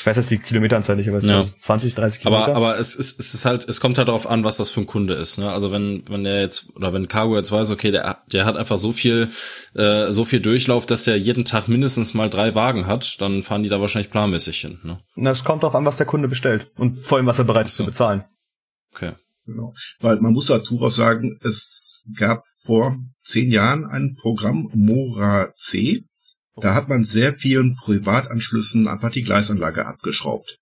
ich 0.00 0.04
weiß 0.06 0.16
jetzt 0.16 0.30
die 0.30 0.38
Kilometeranzahl 0.38 0.96
nicht, 0.96 1.08
aber 1.08 1.18
es 1.18 1.24
Ja. 1.24 1.44
sind 1.44 1.62
20, 1.62 1.94
30 1.94 2.20
Kilometer. 2.20 2.48
Aber, 2.48 2.56
aber 2.56 2.78
es 2.78 2.94
ist, 2.96 3.18
es 3.20 3.32
ist 3.34 3.44
halt, 3.44 3.68
es 3.68 3.80
kommt 3.80 3.96
halt 3.98 4.08
darauf 4.08 4.28
an, 4.28 4.44
was 4.44 4.56
das 4.56 4.70
für 4.70 4.80
ein 4.80 4.86
Kunde 4.86 5.14
ist. 5.14 5.38
Ne? 5.38 5.50
Also 5.50 5.70
wenn, 5.70 6.02
wenn 6.10 6.24
der 6.24 6.40
jetzt, 6.40 6.74
oder 6.76 6.92
wenn 6.92 7.06
Cargo 7.08 7.36
jetzt 7.36 7.52
weiß, 7.52 7.70
okay, 7.70 7.90
der, 7.92 8.18
der 8.32 8.44
hat 8.44 8.56
einfach 8.56 8.76
so 8.78 8.90
viel, 8.92 9.28
äh, 9.74 10.10
so 10.12 10.24
viel 10.24 10.40
Durchlauf, 10.40 10.86
dass 10.86 11.06
er 11.06 11.16
jeden 11.16 11.44
Tag 11.44 11.68
mindestens 11.68 12.14
mal 12.14 12.28
drei 12.28 12.54
Wagen 12.54 12.86
hat, 12.86 13.20
dann 13.20 13.42
fahren 13.42 13.62
die 13.62 13.68
da 13.68 13.80
wahrscheinlich 13.80 14.10
planmäßig 14.10 14.58
hin. 14.60 14.80
Ne? 14.82 14.98
Na, 15.14 15.30
es 15.30 15.44
kommt 15.44 15.62
darauf 15.62 15.76
an, 15.76 15.86
was 15.86 15.96
der 15.96 16.06
Kunde 16.06 16.26
bestellt 16.28 16.70
und 16.76 16.98
vor 17.00 17.18
allem, 17.18 17.26
was 17.26 17.38
er 17.38 17.44
bereit 17.44 17.66
ist 17.66 17.76
so. 17.76 17.84
zu 17.84 17.90
bezahlen. 17.90 18.24
Okay. 18.92 19.14
Genau. 19.48 19.72
Weil 20.00 20.20
man 20.20 20.34
muss 20.34 20.46
dazu 20.46 20.78
auch 20.82 20.90
sagen, 20.90 21.38
es 21.42 22.04
gab 22.14 22.42
vor 22.60 22.98
zehn 23.22 23.50
Jahren 23.50 23.86
ein 23.86 24.14
Programm 24.14 24.68
Mora 24.74 25.52
C. 25.56 26.04
Da 26.60 26.74
hat 26.74 26.88
man 26.90 27.04
sehr 27.04 27.32
vielen 27.32 27.74
Privatanschlüssen 27.74 28.88
einfach 28.88 29.10
die 29.10 29.22
Gleisanlage 29.22 29.86
abgeschraubt. 29.86 30.58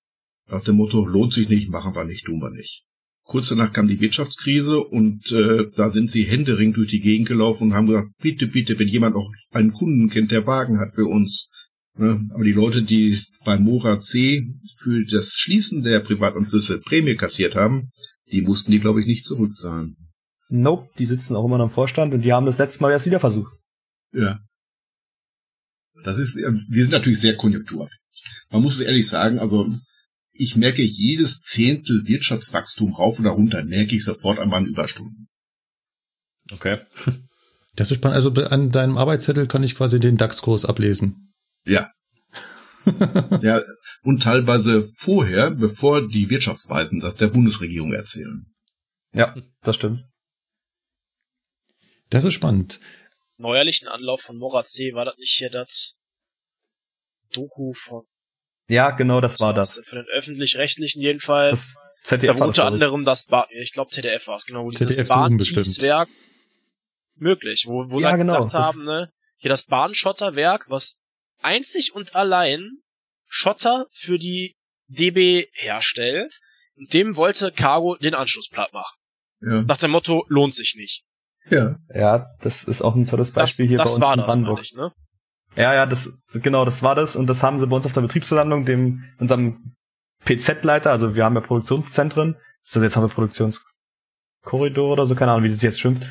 Nach 0.49 0.63
dem 0.63 0.77
Motto, 0.77 1.05
lohnt 1.05 1.33
sich 1.33 1.49
nicht, 1.49 1.69
machen 1.69 1.97
wir 1.97 2.05
nicht, 2.05 2.27
tun 2.27 2.41
wir 2.41 2.51
nicht. 2.51 2.85
Kurz 3.25 3.49
danach 3.49 3.73
kam 3.73 3.89
die 3.89 4.01
Wirtschaftskrise 4.01 4.79
und 4.79 5.33
äh, 5.33 5.65
da 5.75 5.91
sind 5.91 6.09
sie 6.09 6.23
händering 6.23 6.73
durch 6.73 6.89
die 6.89 7.01
Gegend 7.01 7.27
gelaufen 7.27 7.65
und 7.65 7.75
haben 7.75 7.89
gesagt, 7.89 8.11
bitte, 8.23 8.47
bitte, 8.47 8.79
wenn 8.79 8.87
jemand 8.87 9.17
auch 9.17 9.33
einen 9.51 9.73
Kunden 9.73 10.09
kennt, 10.09 10.31
der 10.31 10.47
Wagen 10.47 10.79
hat 10.79 10.93
für 10.95 11.07
uns. 11.07 11.51
Ne? 11.99 12.25
Aber 12.33 12.45
die 12.45 12.53
Leute, 12.53 12.85
die 12.85 13.21
bei 13.45 13.59
Mora 13.59 13.99
C 13.99 14.47
für 14.79 15.05
das 15.07 15.33
Schließen 15.33 15.83
der 15.83 15.99
Privatanschlüsse 16.01 16.79
Prämie 16.79 17.17
kassiert 17.17 17.57
haben, 17.57 17.91
die 18.31 18.43
mussten 18.43 18.71
die, 18.71 18.81
glaube 18.81 19.01
ich, 19.01 19.07
nicht 19.07 19.25
zurückzahlen. 19.25 19.97
Nope, 20.49 20.89
die 20.99 21.07
sitzen 21.07 21.35
auch 21.37 21.45
immer 21.45 21.59
noch 21.59 21.67
im 21.67 21.71
Vorstand 21.71 22.15
und 22.15 22.23
die 22.23 22.33
haben 22.33 22.47
das 22.47 22.59
letzte 22.59 22.81
Mal 22.81 22.93
erst 22.93 23.07
wieder 23.07 23.21
versucht. 23.21 23.53
Ja. 24.13 24.39
Das 26.05 26.19
ist, 26.19 26.37
wir 26.37 26.83
sind 26.83 26.93
natürlich 26.93 27.21
sehr 27.21 27.37
konjunkturabhängig. 27.37 28.01
Man 28.51 28.63
muss 28.63 28.77
es 28.77 28.81
ehrlich 28.83 29.09
sagen, 29.09 29.39
also 29.39 29.67
ich 30.33 30.57
merke 30.57 30.83
jedes 30.83 31.41
Zehntel 31.43 32.07
Wirtschaftswachstum 32.07 32.93
rauf 32.93 33.19
oder 33.19 33.31
runter, 33.31 33.65
merke 33.65 33.97
ich 33.97 34.05
sofort 34.05 34.39
an 34.39 34.51
meinen 34.51 34.67
Überstunden. 34.67 35.29
Okay. 36.53 36.79
Das 37.79 37.91
ist 37.91 37.99
spannend. 37.99 38.17
Also 38.17 38.31
an 38.31 38.71
deinem 38.71 38.97
Arbeitszettel 38.97 39.47
kann 39.47 39.63
ich 39.63 39.75
quasi 39.75 40.01
den 40.01 40.17
DAX-Kurs 40.17 40.65
ablesen. 40.65 41.35
Ja. 41.67 41.91
ja, 43.43 43.61
und 44.03 44.23
teilweise 44.23 44.83
vorher, 44.95 45.51
bevor 45.51 46.07
die 46.07 46.31
Wirtschaftsweisen 46.31 47.01
das 47.01 47.17
der 47.17 47.29
Bundesregierung 47.29 47.93
erzählen. 47.93 48.47
Ja, 49.13 49.35
das 49.63 49.77
stimmt. 49.77 50.05
Das 52.11 52.25
ist 52.25 52.35
spannend. 52.35 52.81
Neuerlichen 53.39 53.89
Anlauf 53.89 54.21
von 54.23 54.39
Mora 54.39 54.65
C 54.65 54.95
war 54.95 55.05
das 55.05 55.17
nicht 55.19 55.33
hier 55.33 55.51
das 55.51 55.97
Doku 57.33 57.73
von 57.75 58.05
Ja, 58.69 58.91
genau, 58.93 59.21
das 59.21 59.41
war 59.41 59.53
das. 59.53 59.81
Für 59.85 59.97
den 59.97 60.07
öffentlich-rechtlichen 60.07 61.03
jedenfalls. 61.03 61.75
Das 61.75 61.75
da 62.05 62.19
ZDF 62.19 62.37
das, 62.39 62.47
unter 62.47 62.63
ich. 62.63 62.67
anderem 62.69 63.05
das 63.05 63.25
Ba 63.25 63.49
ich 63.51 63.73
glaube 63.73 63.91
ZDF 63.91 64.29
war 64.29 64.37
es, 64.37 64.47
genau, 64.47 64.65
wo 64.65 64.71
dieses. 64.71 65.09
Bahnkieswerk 65.09 66.09
möglich, 67.17 67.65
wo, 67.67 67.91
wo 67.91 67.99
sie 67.99 68.05
Ja, 68.05 68.11
halt 68.11 68.21
genau, 68.21 68.45
gesagt 68.45 68.55
das- 68.55 68.67
haben, 68.67 68.85
ne, 68.85 69.11
hier 69.39 69.49
das 69.49 69.65
Bahnschotterwerk, 69.67 70.67
was 70.69 70.99
einzig 71.41 71.95
und 71.95 72.15
allein 72.17 72.79
Schotter 73.27 73.87
für 73.91 74.19
die 74.19 74.57
DB 74.89 75.47
herstellt, 75.53 76.41
und 76.77 76.93
dem 76.93 77.17
wollte 77.17 77.53
Cargo 77.53 77.97
den 77.97 78.15
Anschluss 78.15 78.49
platt 78.49 78.73
machen. 78.73 78.97
Ja. 79.41 79.63
Nach 79.63 79.77
dem 79.77 79.91
Motto, 79.91 80.25
lohnt 80.29 80.55
sich 80.55 80.75
nicht. 80.77 81.05
ja. 81.51 81.77
Ja, 81.95 82.27
das 82.41 82.65
ist 82.65 82.83
auch 82.83 82.95
ein 82.95 83.07
tolles 83.07 83.33
Das, 83.33 83.35
Beispiel 83.35 83.69
hier 83.69 83.79
das 83.79 83.91
bei 83.91 83.95
uns 83.95 84.01
war 84.03 84.15
in 84.15 84.21
das, 84.21 84.27
Brandenburg. 84.27 84.61
ich, 84.63 84.75
ne? 84.75 84.93
Ja, 85.57 85.75
ja, 85.75 85.87
das 85.87 86.13
genau, 86.33 86.65
das 86.65 86.83
war 86.83 86.95
das 86.95 87.17
und 87.17 87.27
das 87.27 87.43
haben 87.43 87.59
sie 87.59 87.67
bei 87.67 87.77
uns 87.77 87.87
auf 87.87 87.93
der 87.93 88.03
Betriebsversammlung 88.03 88.67
dem 88.67 89.05
unserem 89.19 89.75
PZ-Leiter, 90.25 90.91
also 90.91 91.15
wir 91.15 91.25
haben 91.25 91.35
ja 91.35 91.41
Produktionszentren, 91.41 92.37
also 92.67 92.83
jetzt 92.83 92.97
haben 92.97 93.05
wir 93.05 93.15
Produktionskorridor 93.15 94.93
oder 94.93 95.07
so, 95.07 95.15
keine 95.15 95.33
Ahnung, 95.33 95.45
wie 95.45 95.51
das 95.51 95.63
jetzt 95.63 95.81
schimpft. 95.81 96.11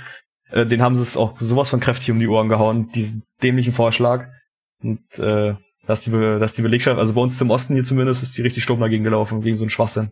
Äh, 0.50 0.66
den 0.66 0.82
haben 0.82 0.96
sie 0.96 1.02
es 1.02 1.18
auch 1.18 1.40
sowas 1.40 1.70
von 1.70 1.80
kräftig 1.80 2.10
um 2.12 2.20
die 2.20 2.28
Ohren 2.28 2.50
gehauen, 2.50 2.90
diesen 2.94 3.24
dämlichen 3.44 3.74
Vorschlag. 3.74 4.30
Und 4.86 5.18
äh, 5.18 5.56
dass 5.88 6.02
die, 6.02 6.12
dass 6.12 6.54
die 6.54 6.62
Belegschaft, 6.62 7.00
also 7.00 7.14
bei 7.14 7.22
uns 7.22 7.40
zum 7.40 7.50
Osten 7.50 7.74
hier 7.74 7.84
zumindest, 7.84 8.22
ist 8.22 8.38
die 8.38 8.44
richtig 8.44 8.64
stumm 8.64 8.80
dagegen 8.80 9.04
gelaufen, 9.04 9.42
gegen 9.42 9.58
so 9.58 9.64
einen 9.64 9.72
Schwachsinn. 9.72 10.12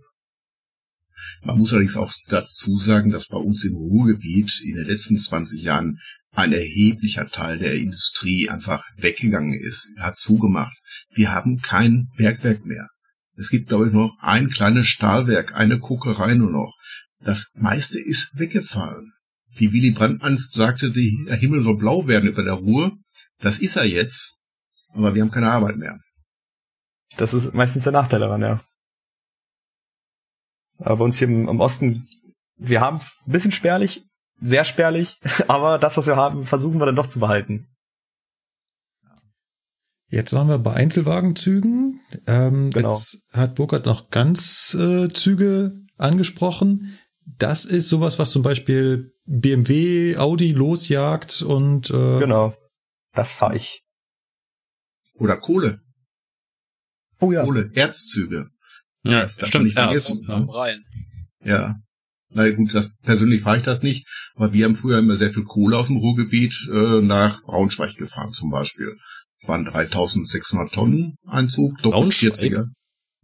Man 1.44 1.60
muss 1.60 1.72
allerdings 1.72 1.96
auch 1.96 2.12
dazu 2.28 2.78
sagen, 2.78 3.12
dass 3.12 3.28
bei 3.28 3.38
uns 3.38 3.64
im 3.66 3.76
Ruhrgebiet 3.76 4.62
in 4.66 4.76
den 4.76 4.88
letzten 4.88 5.16
20 5.16 5.62
Jahren 5.62 6.00
ein 6.32 6.54
erheblicher 6.54 7.30
Teil 7.30 7.60
der 7.60 7.76
Industrie 7.76 8.50
einfach 8.50 8.84
weggegangen 8.98 9.54
ist, 9.54 9.92
hat 10.00 10.18
zugemacht. 10.18 10.76
Wir 11.14 11.32
haben 11.32 11.60
kein 11.60 12.08
Bergwerk 12.18 12.66
mehr. 12.66 12.90
Es 13.36 13.52
gibt, 13.52 13.68
glaube 13.68 13.88
ich, 13.88 13.94
noch 13.94 14.18
ein 14.22 14.50
kleines 14.50 14.88
Stahlwerk, 14.88 15.56
eine 15.56 15.80
Kokerei 15.80 16.34
nur 16.34 16.52
noch. 16.52 16.76
Das 17.20 17.52
meiste 17.56 18.00
ist 18.00 18.40
weggefallen. 18.40 19.14
Wie 19.52 19.72
Willy 19.72 19.92
Brandt 19.92 20.24
sagte, 20.52 20.92
der 20.92 21.36
Himmel 21.36 21.62
soll 21.62 21.78
blau 21.78 22.08
werden 22.08 22.30
über 22.30 22.44
der 22.44 22.54
Ruhr. 22.54 22.98
Das 23.40 23.60
ist 23.60 23.76
er 23.76 23.86
jetzt. 23.86 24.43
Aber 24.96 25.14
wir 25.14 25.22
haben 25.22 25.32
keine 25.32 25.52
Arbeit 25.52 25.78
mehr. 25.78 26.00
Das 27.18 27.34
ist 27.34 27.54
meistens 27.54 27.84
der 27.84 27.92
Nachteil 27.92 28.20
daran, 28.20 28.42
ja. 28.42 28.64
Aber 30.80 30.98
bei 30.98 31.06
uns 31.06 31.18
hier 31.18 31.28
im, 31.28 31.48
im 31.48 31.60
Osten, 31.60 32.08
wir 32.58 32.82
haben 32.82 32.98
es 32.98 33.24
ein 33.28 33.32
bisschen 33.32 33.52
spärlich, 33.52 34.04
sehr 34.42 34.64
spärlich, 34.66 35.20
aber 35.48 35.78
das, 35.78 35.98
was 35.98 36.08
wir 36.08 36.16
haben, 36.16 36.44
versuchen 36.44 36.80
wir 36.80 36.86
dann 36.86 36.96
doch 36.96 37.08
zu 37.08 37.20
behalten. 37.20 37.68
Jetzt 40.08 40.34
waren 40.34 40.48
wir 40.48 40.60
bei 40.60 40.74
Einzelwagenzügen. 40.74 42.00
Ähm, 42.28 42.70
Genau. 42.70 42.92
Jetzt 42.92 43.24
hat 43.32 43.56
Burkhard 43.56 43.88
noch 43.88 44.12
ganz 44.12 44.76
äh, 44.80 45.08
Züge 45.08 45.74
angesprochen. 45.98 47.00
Das 47.26 47.66
ist 47.66 47.90
sowas, 47.90 48.20
was 48.20 48.30
zum 48.30 48.44
Beispiel 48.44 49.12
BMW, 49.26 50.18
Audi 50.18 50.52
losjagt 50.52 51.42
und 51.42 51.90
äh, 51.90 52.20
Genau. 52.20 52.54
Das 53.14 53.32
fahre 53.32 53.56
ich. 53.56 53.83
Oder 55.16 55.38
Kohle. 55.38 55.80
Oh 57.20 57.32
ja. 57.32 57.44
Kohle, 57.44 57.70
Erzzüge. 57.74 58.50
Ja, 59.04 59.22
Das 59.22 59.38
darf 59.38 59.50
stimmt. 59.50 59.66
nicht 59.66 59.78
Ja, 59.78 59.86
vergessen. 59.86 60.20
ja. 60.28 60.36
Am 60.36 60.50
Rhein. 60.50 60.84
Ja. 61.44 61.76
Na 62.36 62.50
gut, 62.50 62.74
das, 62.74 62.92
persönlich 63.04 63.42
fahre 63.42 63.58
ich 63.58 63.64
das 63.64 63.84
nicht, 63.84 64.08
aber 64.36 64.54
wir 64.54 64.66
haben 64.66 64.76
früher 64.76 64.98
immer 64.98 65.16
sehr 65.18 65.30
viel 65.30 65.44
Kohle 65.44 65.78
aus 65.78 65.88
dem 65.88 65.98
Ruhrgebiet 65.98 66.68
äh, 66.72 67.02
nach 67.02 67.44
Braunschweig 67.44 67.96
gefahren 67.96 68.32
zum 68.34 68.50
Beispiel. 68.50 68.98
Es 69.40 69.48
waren 69.48 69.66
3600 69.66 70.74
Tonnen 70.74 71.16
Einzug, 71.28 71.78
Braunschweig? 71.84 72.34
40er. 72.34 72.66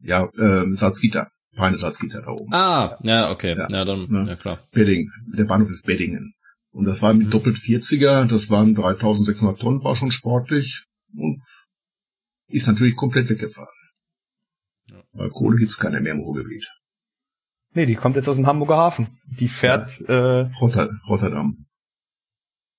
Ja, 0.01 0.25
äh, 0.37 0.71
Salzgitter, 0.73 1.27
feine 1.55 1.77
Salzgitter 1.77 2.21
da 2.21 2.27
oben. 2.31 2.53
Ah, 2.53 2.97
ja, 3.01 3.31
okay. 3.31 3.55
Ja. 3.57 3.67
Ja, 3.71 3.83
dann, 3.85 4.07
Ja. 4.11 4.25
ja, 4.27 4.35
klar. 4.35 4.59
Bedding, 4.71 5.09
der 5.35 5.45
Bahnhof 5.45 5.69
ist 5.69 5.85
Beddingen. 5.87 6.33
Und 6.71 6.85
das 6.85 7.01
war 7.01 7.13
mit 7.15 7.27
Mhm. 7.27 7.31
doppelt 7.31 7.57
40er, 7.57 8.25
das 8.25 8.49
waren 8.51 8.75
3600 8.75 9.59
Tonnen, 9.59 9.83
war 9.83 9.95
schon 9.95 10.11
sportlich 10.11 10.83
und 11.15 11.41
ist 12.49 12.67
natürlich 12.67 12.95
komplett 12.95 13.29
weggefahren. 13.29 13.69
Ja. 14.89 15.01
Weil 15.13 15.29
Kohle 15.29 15.57
gibt's 15.57 15.79
keine 15.79 16.01
mehr 16.01 16.13
im 16.13 16.19
Ruhrgebiet. 16.19 16.69
Nee, 17.73 17.85
die 17.85 17.95
kommt 17.95 18.15
jetzt 18.15 18.27
aus 18.27 18.35
dem 18.35 18.47
Hamburger 18.47 18.77
Hafen. 18.77 19.19
Die 19.25 19.47
fährt, 19.47 20.01
äh, 20.07 20.49
Rotter, 20.59 20.89
Rotterdam. 21.07 21.65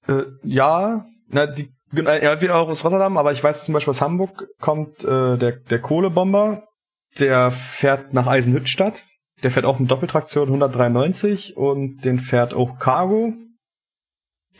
äh, 0.09 0.25
ja, 0.43 1.07
na, 1.29 1.47
die, 1.47 1.73
genau, 1.93 2.11
er 2.11 2.41
wird 2.41 2.51
auch 2.51 2.69
aus 2.69 2.85
Rotterdam, 2.85 3.17
aber 3.17 3.33
ich 3.33 3.43
weiß 3.43 3.65
zum 3.65 3.75
Beispiel 3.75 3.93
aus 3.93 4.01
Hamburg 4.01 4.49
kommt 4.61 5.05
äh, 5.05 5.39
der, 5.39 5.53
der 5.53 5.81
Kohlebomber, 5.81 6.67
der 7.21 7.53
fährt 7.53 8.13
nach 8.13 8.27
Eisenhüttstadt. 8.27 9.05
Der 9.43 9.51
fährt 9.51 9.65
auch 9.65 9.79
mit 9.79 9.91
Doppeltraktion 9.91 10.49
193 10.49 11.57
und 11.57 12.05
den 12.05 12.19
fährt 12.19 12.53
auch 12.53 12.79
Cargo. 12.79 13.33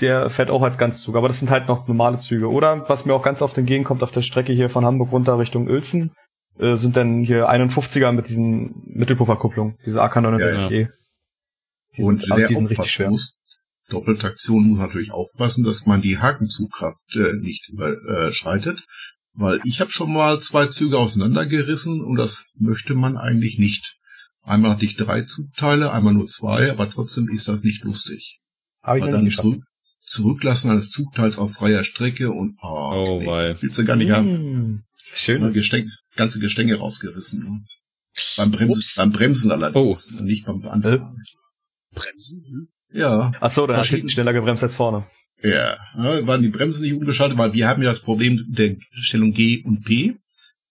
Der 0.01 0.31
fährt 0.31 0.51
auch 0.51 0.63
als 0.63 0.79
Ganzzug, 0.79 1.17
aber 1.17 1.29
das 1.29 1.39
sind 1.39 1.51
halt 1.51 1.69
noch 1.69 1.87
normale 1.87 2.19
Züge. 2.19 2.49
Oder 2.51 2.89
was 2.89 3.05
mir 3.05 3.15
auch 3.15 3.23
ganz 3.23 3.43
oft 3.43 3.57
entgegenkommt 3.59 4.03
auf 4.03 4.11
der 4.13 4.23
Strecke 4.23 4.53
hier 4.53 4.71
von 4.71 4.85
Hamburg 4.85 5.13
runter 5.13 5.39
Richtung 5.39 5.67
Uelzen, 5.69 6.13
äh, 6.59 6.77
sind 6.77 6.97
dann 6.97 7.23
hier 7.23 7.49
51er 7.51 8.13
mit 8.13 8.29
diesen 8.29 8.83
Mittelpufferkupplungen, 8.87 9.77
diese 9.85 10.01
AK-49E. 10.03 10.89
Die 11.97 12.03
Und 12.03 12.21
sind- 12.23 12.37
wer 12.37 12.49
die 12.49 12.55
sind 12.55 12.71
richtig 12.71 12.91
schwer. 12.91 13.11
muss, 13.11 13.37
Doppeltraktion 13.91 14.69
muss 14.69 14.79
natürlich 14.79 15.11
aufpassen, 15.13 15.65
dass 15.65 15.85
man 15.87 16.01
die 16.01 16.19
Hakenzugkraft 16.19 17.17
äh, 17.17 17.33
nicht 17.37 17.69
überschreitet. 17.69 18.85
Weil 19.33 19.61
ich 19.65 19.81
habe 19.81 19.91
schon 19.91 20.13
mal 20.13 20.41
zwei 20.41 20.67
Züge 20.67 20.99
auseinandergerissen 20.99 22.01
und 22.03 22.17
das 22.17 22.47
möchte 22.59 22.95
man 22.95 23.17
eigentlich 23.17 23.59
nicht. 23.59 23.97
Einmal 24.43 24.73
hatte 24.73 24.85
ich 24.85 24.97
drei 24.97 25.23
Zugteile, 25.23 25.93
einmal 25.93 26.15
nur 26.15 26.27
zwei, 26.27 26.71
aber 26.71 26.89
trotzdem 26.91 27.29
ist 27.29 27.47
das 27.49 27.63
nicht 27.63 27.85
lustig. 27.85 28.41
Hab 28.83 28.97
ich 28.97 29.05
dann 29.05 29.31
zurück, 29.31 29.63
zurücklassen 30.11 30.71
eines 30.71 30.91
Zugteils 30.91 31.39
auf 31.39 31.53
freier 31.55 31.85
Strecke 31.85 32.31
und 32.33 32.57
oh, 32.63 33.05
Oh, 33.07 33.19
nee, 33.21 33.27
wei. 33.27 33.57
willst 33.61 33.79
du 33.79 33.85
gar 33.85 33.97
nicht 33.97 34.11
haben. 34.11 34.29
Mmh. 34.73 34.83
Schön. 35.15 35.53
Gestänge, 35.53 35.91
ganze 36.17 36.39
Gestänge 36.41 36.77
rausgerissen. 36.77 37.43
Ne? 37.45 37.65
Beim 38.37 38.51
Bremsen, 38.51 38.71
Ups. 38.73 38.97
beim 38.97 39.13
Bremsen 39.13 39.51
allerdings, 39.53 40.11
nicht 40.21 40.47
beim 40.47 40.63
Anfahren. 40.67 41.17
Bremsen? 41.95 42.45
Hm? 42.47 42.69
Ja, 42.93 43.33
Ach 43.41 43.51
so, 43.51 43.67
dann 43.67 43.77
hat 43.77 43.87
hinten 43.87 44.09
schneller 44.11 44.33
gebremst 44.33 44.63
als 44.65 44.75
vorne. 44.75 45.07
ja, 45.43 45.77
ja, 45.97 46.27
waren 46.27 46.43
die 46.43 46.49
Bremsen 46.49 46.83
nicht 46.83 46.95
umgeschaltet, 46.95 47.39
weil 47.39 47.53
wir 47.53 47.69
haben 47.69 47.83
ja 47.83 47.91
das 47.91 48.01
Problem 48.03 48.45
der 48.49 48.77
Stellung 48.93 49.33
G 49.33 49.63
und 49.63 49.85
P, 49.85 50.17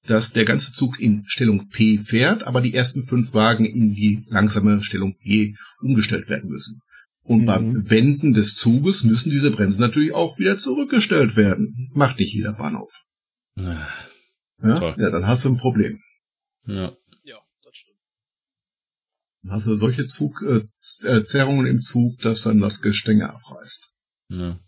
dass 0.06 0.32
der 0.34 0.44
ganze 0.46 0.74
Zug 0.74 1.00
in 1.00 1.24
Stellung 1.28 1.70
P 1.70 1.98
fährt, 1.98 2.46
aber 2.46 2.62
die 2.62 2.74
ersten 2.74 3.04
fünf 3.04 3.34
Wagen 3.34 3.66
in 3.66 3.94
die 3.94 4.22
langsame 4.30 4.84
Stellung 4.84 5.16
G 5.24 5.54
umgestellt 5.82 6.30
werden 6.30 6.50
müssen. 6.50 6.80
Und 7.30 7.42
Mhm. 7.42 7.46
beim 7.46 7.90
Wenden 7.92 8.34
des 8.34 8.56
Zuges 8.56 9.04
müssen 9.04 9.30
diese 9.30 9.52
Bremsen 9.52 9.82
natürlich 9.82 10.14
auch 10.14 10.40
wieder 10.40 10.58
zurückgestellt 10.58 11.36
werden. 11.36 11.92
Macht 11.94 12.18
nicht 12.18 12.34
jeder 12.34 12.54
Bahnhof. 12.54 13.04
Ja. 13.56 13.88
Ja, 14.64 14.96
ja 14.98 15.10
dann 15.12 15.28
hast 15.28 15.46
du 15.46 15.50
ein 15.50 15.58
Problem. 15.58 16.02
Ja. 16.66 16.98
Ja, 17.24 17.38
das 17.64 17.78
stimmt. 17.78 18.00
Dann 19.44 19.52
hast 19.52 19.68
du 19.68 19.76
solche 19.76 20.08
Zug, 20.08 20.42
äh, 20.42 20.62
äh, 21.08 21.24
Zerrungen 21.24 21.68
im 21.68 21.82
Zug, 21.82 22.20
dass 22.22 22.42
dann 22.42 22.60
das 22.60 22.82
Gestänge 22.82 23.32
abreißt. 23.32 23.94
Ja. 24.32 24.60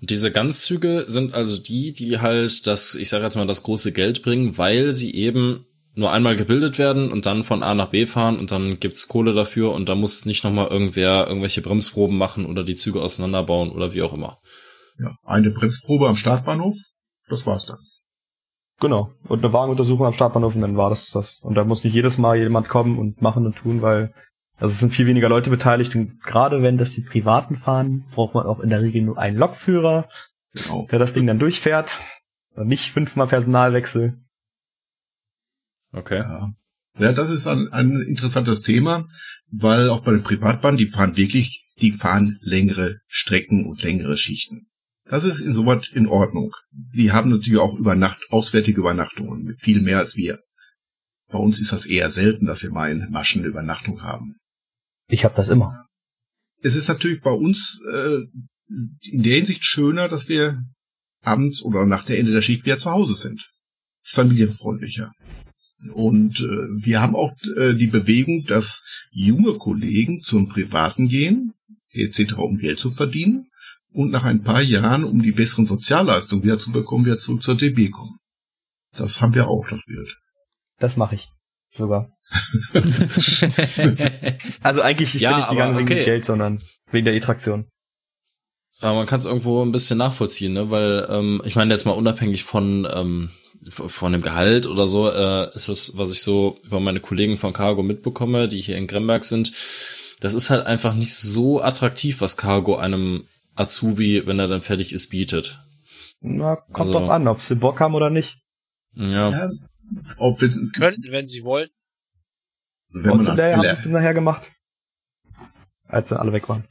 Und 0.00 0.10
diese 0.10 0.32
Ganzzüge 0.32 1.04
sind 1.06 1.32
also 1.32 1.62
die, 1.62 1.92
die 1.92 2.18
halt 2.18 2.66
das, 2.66 2.96
ich 2.96 3.08
sage 3.08 3.22
jetzt 3.22 3.36
mal, 3.36 3.46
das 3.46 3.62
große 3.62 3.92
Geld 3.92 4.24
bringen, 4.24 4.58
weil 4.58 4.92
sie 4.92 5.14
eben 5.14 5.64
nur 5.94 6.12
einmal 6.12 6.36
gebildet 6.36 6.78
werden 6.78 7.12
und 7.12 7.26
dann 7.26 7.44
von 7.44 7.62
A 7.62 7.74
nach 7.74 7.90
B 7.90 8.06
fahren 8.06 8.38
und 8.38 8.50
dann 8.50 8.80
gibt's 8.80 9.08
Kohle 9.08 9.32
dafür 9.32 9.72
und 9.72 9.88
da 9.88 9.94
muss 9.94 10.26
nicht 10.26 10.44
nochmal 10.44 10.68
irgendwer 10.68 11.26
irgendwelche 11.26 11.62
Bremsproben 11.62 12.16
machen 12.16 12.46
oder 12.46 12.64
die 12.64 12.74
Züge 12.74 13.00
auseinanderbauen 13.00 13.70
oder 13.70 13.92
wie 13.94 14.02
auch 14.02 14.12
immer. 14.12 14.38
Ja, 14.98 15.16
eine 15.24 15.50
Bremsprobe 15.50 16.08
am 16.08 16.16
Startbahnhof, 16.16 16.74
das 17.28 17.46
war's 17.46 17.66
dann. 17.66 17.78
Genau. 18.80 19.12
Und 19.28 19.44
eine 19.44 19.52
Wagenuntersuchung 19.52 20.06
am 20.06 20.12
Startbahnhof 20.12 20.54
und 20.54 20.62
dann 20.62 20.76
war 20.76 20.90
das 20.90 21.10
das. 21.10 21.38
Und 21.42 21.54
da 21.54 21.64
muss 21.64 21.84
nicht 21.84 21.94
jedes 21.94 22.18
Mal 22.18 22.36
jemand 22.36 22.68
kommen 22.68 22.98
und 22.98 23.22
machen 23.22 23.46
und 23.46 23.56
tun, 23.56 23.82
weil 23.82 24.12
also 24.56 24.72
es 24.72 24.80
sind 24.80 24.92
viel 24.92 25.06
weniger 25.06 25.28
Leute 25.28 25.50
beteiligt 25.50 25.94
und 25.96 26.22
gerade 26.22 26.62
wenn 26.62 26.78
das 26.78 26.92
die 26.92 27.02
Privaten 27.02 27.56
fahren, 27.56 28.04
braucht 28.14 28.34
man 28.34 28.46
auch 28.46 28.60
in 28.60 28.70
der 28.70 28.82
Regel 28.82 29.02
nur 29.02 29.18
einen 29.18 29.36
Lokführer, 29.36 30.08
Genau. 30.54 30.86
der 30.90 30.98
das 30.98 31.12
Ding 31.12 31.26
dann 31.26 31.38
durchfährt. 31.38 31.98
Und 32.54 32.68
nicht 32.68 32.92
fünfmal 32.92 33.26
Personalwechsel. 33.26 34.23
Okay. 35.94 36.18
Ja. 36.18 36.52
Ja, 36.96 37.12
das 37.12 37.30
ist 37.30 37.46
ein, 37.46 37.68
ein 37.72 38.02
interessantes 38.02 38.62
Thema, 38.62 39.04
weil 39.50 39.88
auch 39.88 40.04
bei 40.04 40.12
den 40.12 40.22
Privatbahnen, 40.22 40.78
die 40.78 40.86
fahren 40.86 41.16
wirklich, 41.16 41.64
die 41.80 41.90
fahren 41.90 42.38
längere 42.40 42.98
Strecken 43.08 43.66
und 43.66 43.82
längere 43.82 44.16
Schichten. 44.16 44.68
Das 45.06 45.24
ist 45.24 45.40
insoweit 45.40 45.88
in 45.92 46.06
Ordnung. 46.06 46.54
Die 46.70 47.12
haben 47.12 47.30
natürlich 47.30 47.60
auch 47.60 47.78
über 47.78 47.94
Nacht, 47.94 48.26
auswärtige 48.30 48.80
Übernachtungen, 48.80 49.56
viel 49.58 49.82
mehr 49.82 49.98
als 49.98 50.16
wir. 50.16 50.38
Bei 51.30 51.38
uns 51.38 51.60
ist 51.60 51.72
das 51.72 51.84
eher 51.84 52.10
selten, 52.10 52.46
dass 52.46 52.62
wir 52.62 52.70
mal 52.70 52.90
in 52.90 53.10
Maschen 53.10 53.42
eine 53.42 53.48
Übernachtung 53.48 54.02
haben. 54.02 54.36
Ich 55.08 55.24
habe 55.24 55.34
das 55.34 55.48
immer. 55.48 55.86
Es 56.62 56.76
ist 56.76 56.88
natürlich 56.88 57.20
bei 57.20 57.32
uns 57.32 57.80
äh, 57.92 58.20
in 59.10 59.22
der 59.22 59.34
Hinsicht 59.34 59.64
schöner, 59.64 60.08
dass 60.08 60.28
wir 60.28 60.62
abends 61.22 61.62
oder 61.62 61.86
nach 61.86 62.04
der 62.04 62.18
Ende 62.18 62.32
der 62.32 62.42
Schicht 62.42 62.64
wieder 62.64 62.78
zu 62.78 62.90
Hause 62.90 63.14
sind. 63.14 63.50
Ist 64.02 64.14
familienfreundlicher. 64.14 65.12
Und 65.92 66.40
äh, 66.40 66.84
wir 66.84 67.00
haben 67.00 67.14
auch 67.14 67.32
äh, 67.56 67.74
die 67.74 67.86
Bewegung, 67.86 68.44
dass 68.46 68.84
junge 69.10 69.54
Kollegen 69.54 70.20
zum 70.20 70.48
Privaten 70.48 71.08
gehen, 71.08 71.52
etc., 71.92 72.34
um 72.38 72.58
Geld 72.58 72.78
zu 72.78 72.90
verdienen, 72.90 73.48
und 73.92 74.10
nach 74.10 74.24
ein 74.24 74.42
paar 74.42 74.62
Jahren, 74.62 75.04
um 75.04 75.22
die 75.22 75.32
besseren 75.32 75.66
Sozialleistungen 75.66 76.42
wieder 76.42 76.58
zu 76.58 76.72
bekommen, 76.72 77.06
wieder 77.06 77.18
zurück 77.18 77.42
zur 77.42 77.56
DB 77.56 77.90
kommen. 77.90 78.18
Das 78.96 79.20
haben 79.20 79.34
wir 79.34 79.48
auch, 79.48 79.68
das 79.68 79.86
Bild. 79.86 80.16
Das 80.78 80.96
mache 80.96 81.14
ich. 81.16 81.28
Sogar. 81.76 82.10
Also 84.62 84.80
eigentlich, 84.80 85.14
ich 85.14 85.20
Ja, 85.20 85.30
bin 85.30 85.38
nicht 85.38 85.50
gegangen 85.50 85.74
aber 85.74 85.78
wegen 85.78 85.88
okay. 85.88 85.94
dem 86.00 86.04
Geld, 86.04 86.24
sondern 86.24 86.58
wegen 86.90 87.04
der 87.04 87.14
E-Traktion. 87.14 87.68
Aber 88.80 88.94
man 88.96 89.06
kann 89.06 89.18
es 89.18 89.26
irgendwo 89.26 89.62
ein 89.62 89.72
bisschen 89.72 89.98
nachvollziehen, 89.98 90.52
ne? 90.52 90.70
Weil 90.70 91.06
ähm, 91.08 91.42
ich 91.44 91.54
meine 91.54 91.72
jetzt 91.72 91.84
mal 91.84 91.92
unabhängig 91.92 92.44
von 92.44 92.88
ähm, 92.90 93.30
von 93.70 94.12
dem 94.12 94.20
Gehalt 94.22 94.66
oder 94.66 94.86
so, 94.86 95.10
äh, 95.10 95.54
ist 95.54 95.68
das, 95.68 95.96
was 95.96 96.12
ich 96.12 96.22
so 96.22 96.58
über 96.64 96.80
meine 96.80 97.00
Kollegen 97.00 97.36
von 97.36 97.52
Cargo 97.52 97.82
mitbekomme, 97.82 98.48
die 98.48 98.60
hier 98.60 98.76
in 98.76 98.86
Gremberg 98.86 99.24
sind, 99.24 99.52
das 100.20 100.34
ist 100.34 100.50
halt 100.50 100.66
einfach 100.66 100.94
nicht 100.94 101.14
so 101.14 101.60
attraktiv, 101.62 102.20
was 102.20 102.36
Cargo 102.36 102.76
einem 102.76 103.26
Azubi, 103.54 104.26
wenn 104.26 104.38
er 104.38 104.48
dann 104.48 104.60
fertig 104.60 104.92
ist, 104.92 105.08
bietet. 105.10 105.60
Na, 106.20 106.56
kommt 106.56 106.78
Also- 106.78 106.92
drauf 106.94 107.10
an, 107.10 107.28
ob 107.28 107.40
sie 107.42 107.54
Bock 107.56 107.80
haben 107.80 107.94
oder 107.94 108.10
nicht. 108.10 108.38
Ja, 108.94 109.30
Ja, 109.30 109.50
ob 110.18 110.40
wir, 110.40 110.48
Könnten, 110.72 111.10
wenn 111.10 111.26
sie 111.26 111.42
wollten. 111.44 111.74
wenn 112.90 113.16
man, 113.16 113.26
Und 113.26 113.26
daher 113.38 113.56
haben 113.56 113.62
sie 113.62 113.66
LR, 113.68 113.72
es 113.72 113.82
dann 113.82 113.92
nachher 113.92 114.14
gemacht. 114.14 114.46
Als 115.86 116.08
dann 116.08 116.18
alle 116.18 116.32
weg 116.32 116.48
waren. 116.48 116.64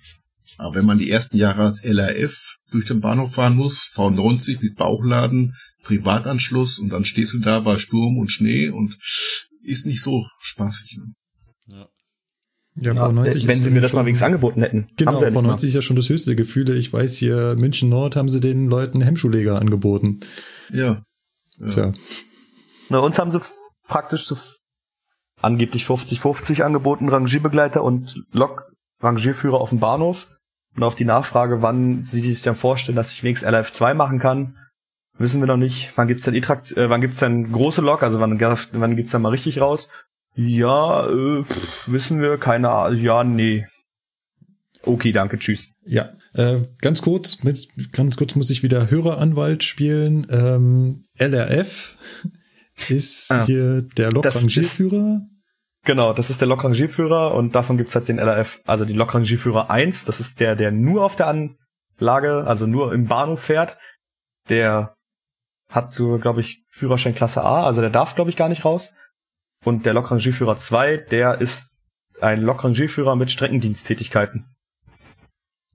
Aber 0.58 0.76
wenn 0.76 0.86
man 0.86 0.98
die 0.98 1.10
ersten 1.10 1.38
Jahre 1.38 1.64
als 1.64 1.84
LRF 1.84 2.58
durch 2.72 2.86
den 2.86 3.02
Bahnhof 3.02 3.34
fahren 3.36 3.56
muss, 3.56 3.92
V90 3.96 4.60
mit 4.62 4.76
Bauchladen, 4.76 5.54
Privatanschluss 5.84 6.80
und 6.80 6.90
dann 6.90 7.06
stehst 7.06 7.34
du 7.34 7.40
da 7.40 7.60
bei 7.60 7.78
Sturm 7.80 8.18
und 8.18 8.32
Schnee 8.32 8.70
und 8.70 8.96
ist 9.64 9.86
nicht 9.86 10.02
so 10.02 10.26
spaßig. 10.40 10.98
Ne? 11.00 11.14
ja. 11.68 11.88
Ja, 12.76 12.94
Ja, 12.94 13.08
V90 13.08 13.46
wenn 13.46 13.50
ist 13.52 13.64
sie 13.64 13.70
mir 13.70 13.82
das 13.82 13.92
schon- 13.92 14.00
mal 14.00 14.06
wenigstens 14.06 14.26
angeboten 14.26 14.62
hätten. 14.62 14.88
Genau, 14.98 15.12
haben 15.12 15.20
sie 15.20 15.26
ja 15.26 15.32
nicht 15.32 15.42
mal. 15.44 15.54
V90 15.56 15.64
ist 15.68 15.74
ja 15.76 15.82
schon 15.84 15.96
das 15.96 16.10
höchste 16.10 16.36
Gefühle. 16.36 16.76
Ich 16.76 16.92
weiß 16.92 17.18
hier, 17.18 17.56
München 17.56 17.90
Nord 17.90 18.16
haben 18.16 18.30
sie 18.30 18.40
den 18.40 18.68
Leuten 18.68 19.02
Hemmschuhleger 19.02 19.60
angeboten. 19.62 20.22
Ja. 20.72 21.04
ja. 21.60 21.68
Tja. 21.68 21.94
Na, 22.90 22.98
uns 23.00 23.20
haben 23.20 23.30
sie 23.32 23.40
praktisch 23.88 24.26
zu 24.26 24.38
angeblich 25.42 25.86
50-50 25.86 26.62
angeboten, 26.64 27.10
Rangierbegleiter 27.10 27.84
und 27.84 28.24
Lok-Rangierführer 28.32 29.60
auf 29.62 29.70
dem 29.70 29.80
Bahnhof. 29.80 30.28
Und 30.76 30.84
auf 30.84 30.96
die 30.96 31.06
Nachfrage, 31.06 31.62
wann 31.62 32.04
sie 32.04 32.22
sich 32.22 32.42
dann 32.42 32.56
vorstellen, 32.56 32.96
dass 32.96 33.12
ich 33.12 33.24
wenigstens 33.24 33.50
LF2 33.50 33.94
machen 33.94 34.20
kann, 34.20 34.58
wissen 35.18 35.40
wir 35.40 35.48
noch 35.48 35.58
nicht. 35.58 35.92
Wann 35.96 36.08
gibt's 36.08 36.24
denn 36.24 36.34
E-Trakt, 36.34 36.76
äh, 36.76 36.90
wann 36.90 37.02
gibt's 37.02 37.20
denn 37.20 37.52
große 37.52 37.82
Lok, 37.82 38.02
also 38.04 38.20
wann, 38.20 38.40
wann 38.40 38.96
geht's 38.96 39.12
dann 39.12 39.22
mal 39.22 39.30
richtig 39.30 39.62
raus? 39.62 39.88
Ja, 40.36 41.08
äh, 41.08 41.44
wissen 41.86 42.20
wir, 42.22 42.38
keine 42.40 42.70
Ahnung, 42.72 43.00
ja, 43.00 43.24
nee. 43.24 43.68
Okay, 44.82 45.12
danke, 45.12 45.38
tschüss. 45.38 45.68
Ja, 45.86 46.10
äh, 46.34 46.62
ganz 46.82 47.02
kurz, 47.02 47.44
mit, 47.44 47.70
ganz 47.94 48.18
kurz 48.18 48.36
muss 48.36 48.50
ich 48.50 48.64
wieder 48.64 48.90
Höreranwalt 48.90 49.64
spielen. 49.64 50.26
Ähm, 50.30 51.06
LRF 51.18 51.98
ist 52.90 53.32
Ah. 53.32 53.46
hier 53.46 53.84
der 53.84 54.10
Das 54.10 54.34
Lokrangierführer. 54.36 55.22
Genau, 55.86 56.14
das 56.14 56.30
ist 56.30 56.40
der 56.40 56.48
Lokrangierführer 56.48 57.36
und 57.36 57.56
davon 57.56 57.78
gibt's 57.78 57.94
halt 57.94 58.08
den 58.08 58.18
LRF, 58.18 58.62
also 58.66 58.86
die 58.86 58.94
Lokrangierführer 58.94 59.70
1, 59.70 60.06
das 60.06 60.22
ist 60.22 60.40
der, 60.40 60.56
der 60.56 60.72
nur 60.72 61.04
auf 61.04 61.18
der 61.18 61.28
Anlage, 61.28 62.46
also 62.48 62.66
nur 62.68 62.94
im 62.94 63.08
Bahnhof 63.08 63.42
fährt. 63.42 63.78
Der 64.50 64.96
hat 65.70 65.92
so, 65.92 66.20
glaube 66.20 66.40
ich, 66.40 66.64
Führerschein 66.70 67.16
Klasse 67.16 67.44
A, 67.44 67.66
also 67.66 67.82
der 67.82 67.90
darf, 67.90 68.16
glaube 68.16 68.30
ich, 68.30 68.38
gar 68.38 68.48
nicht 68.48 68.64
raus. 68.64 68.94
Und 69.66 69.86
der 69.86 69.94
Lokrangierführer 69.94 70.56
2, 70.56 70.98
der 70.98 71.42
ist 71.42 71.76
ein 72.22 72.42
Lokrangierführer 72.42 73.16
mit 73.16 73.32
Streckendiensttätigkeiten. 73.32 74.53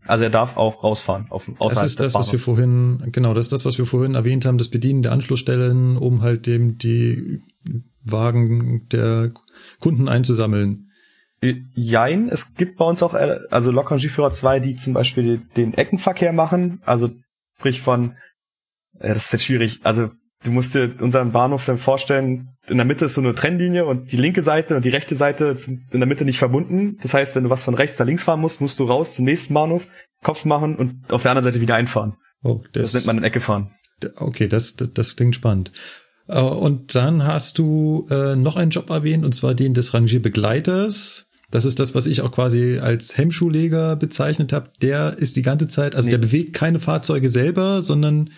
Also 0.09 0.25
er 0.25 0.31
darf 0.31 0.57
auch 0.57 0.83
rausfahren 0.83 1.27
auf 1.31 1.51
Das 1.61 1.85
ist 1.85 2.01
das, 2.01 2.15
was 2.15 2.33
wir 2.33 2.39
vorhin, 2.39 3.11
genau, 3.13 3.35
das 3.35 3.47
ist 3.47 3.53
das, 3.53 3.65
was 3.65 3.77
wir 3.77 3.85
vorhin 3.85 4.15
erwähnt 4.15 4.47
haben, 4.47 4.57
das 4.57 4.69
Bedienen 4.69 5.03
der 5.03 5.13
Anschlussstellen, 5.13 5.97
um 5.99 6.23
halt 6.23 6.47
dem 6.47 6.79
die 6.79 7.41
Wagen 8.05 8.89
der 8.89 9.33
Kunden 9.81 10.09
einzusammeln. 10.09 10.91
Jein, 11.75 12.29
es 12.31 12.55
gibt 12.55 12.79
bei 12.79 12.85
uns 12.85 13.03
auch, 13.03 13.15
äh, 13.15 13.39
also 13.51 13.71
Lokrangierführer 13.71 14.31
2, 14.31 14.61
die 14.61 14.75
zum 14.75 14.93
Beispiel 14.95 15.43
den 15.57 15.75
Eckenverkehr 15.75 16.33
machen, 16.33 16.83
also 16.85 17.11
sprich 17.59 17.81
von, 17.81 18.17
äh, 18.99 19.15
das 19.15 19.27
ist 19.27 19.33
jetzt 19.33 19.45
schwierig, 19.45 19.81
also 19.85 20.11
du 20.45 20.51
musst 20.51 20.75
dir 20.75 20.95
unseren 21.01 21.33
Bahnhof 21.33 21.65
dann 21.67 21.79
vorstellen, 21.79 22.51
in 22.69 22.77
der 22.77 22.87
Mitte 22.87 23.07
ist 23.07 23.15
so 23.15 23.21
eine 23.21 23.35
Trennlinie 23.35 23.87
und 23.87 24.13
die 24.13 24.17
linke 24.17 24.43
Seite 24.43 24.77
und 24.77 24.85
die 24.85 24.91
rechte 24.91 25.17
Seite 25.17 25.57
sind 25.59 25.83
in 25.91 26.01
der 26.01 26.07
Mitte 26.07 26.25
nicht 26.25 26.39
verbunden. 26.39 26.99
Das 27.03 27.15
heißt, 27.15 27.35
wenn 27.35 27.45
du 27.45 27.51
was 27.51 27.65
von 27.65 27.75
rechts 27.75 27.99
nach 27.99 28.07
links 28.07 28.25
fahren 28.25 28.41
musst, 28.41 28.61
musst 28.61 28.79
du 28.79 28.85
raus 28.85 29.15
zum 29.15 29.25
nächsten 29.25 29.55
Bahnhof, 29.55 29.89
Kopf 30.23 30.45
machen 30.45 30.77
und 30.77 31.11
auf 31.13 31.23
der 31.23 31.31
anderen 31.33 31.45
Seite 31.45 31.61
wieder 31.61 31.75
einfahren. 31.77 32.15
Oh, 32.43 32.61
Das, 32.73 32.93
nennt 32.95 33.07
man 33.07 33.19
in 33.19 33.25
Ecke 33.25 33.41
fahren. 33.41 33.71
Okay, 34.17 34.49
das, 34.49 34.77
das, 34.77 34.93
das 34.93 35.17
klingt 35.17 35.35
spannend. 35.35 35.73
Äh, 36.29 36.41
Und 36.41 36.95
dann 36.95 37.27
hast 37.27 37.59
du 37.59 38.07
äh, 38.11 38.37
noch 38.37 38.57
einen 38.57 38.71
Job 38.71 38.91
erwähnt, 38.91 39.25
und 39.25 39.35
zwar 39.35 39.55
den 39.55 39.75
des 39.75 39.95
Rangierbegleiters. 39.95 41.27
Das 41.51 41.65
ist 41.65 41.81
das, 41.81 41.95
was 41.95 42.07
ich 42.07 42.21
auch 42.21 42.31
quasi 42.31 42.79
als 42.79 43.17
Hemmschuhleger 43.17 43.97
bezeichnet 43.97 44.53
habe. 44.53 44.71
Der 44.83 45.17
ist 45.17 45.37
die 45.37 45.43
ganze 45.43 45.67
Zeit, 45.67 45.95
also 45.95 46.07
Nee. 46.07 46.13
der 46.13 46.19
bewegt 46.19 46.53
keine 46.53 46.79
Fahrzeuge 46.79 47.31
selber, 47.31 47.81
sondern 47.83 48.31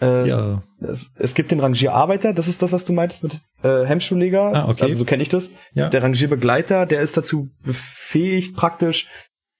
Äh, 0.00 0.28
ja, 0.28 0.62
es, 0.80 1.10
es 1.16 1.34
gibt 1.34 1.50
den 1.50 1.60
Rangierarbeiter, 1.60 2.32
das 2.32 2.48
ist 2.48 2.62
das, 2.62 2.72
was 2.72 2.84
du 2.86 2.92
meintest 2.92 3.22
mit 3.22 3.34
äh, 3.62 3.84
Hemmschuhleger. 3.84 4.52
Ah, 4.54 4.68
okay. 4.68 4.84
Also 4.84 4.96
so 4.96 5.04
kenne 5.04 5.22
ich 5.22 5.28
das. 5.28 5.50
ja. 5.74 5.88
Der 5.90 6.02
Rangierbegleiter, 6.02 6.86
der 6.86 7.02
ist 7.02 7.16
dazu 7.16 7.50
befähigt, 7.62 8.56
praktisch 8.56 9.06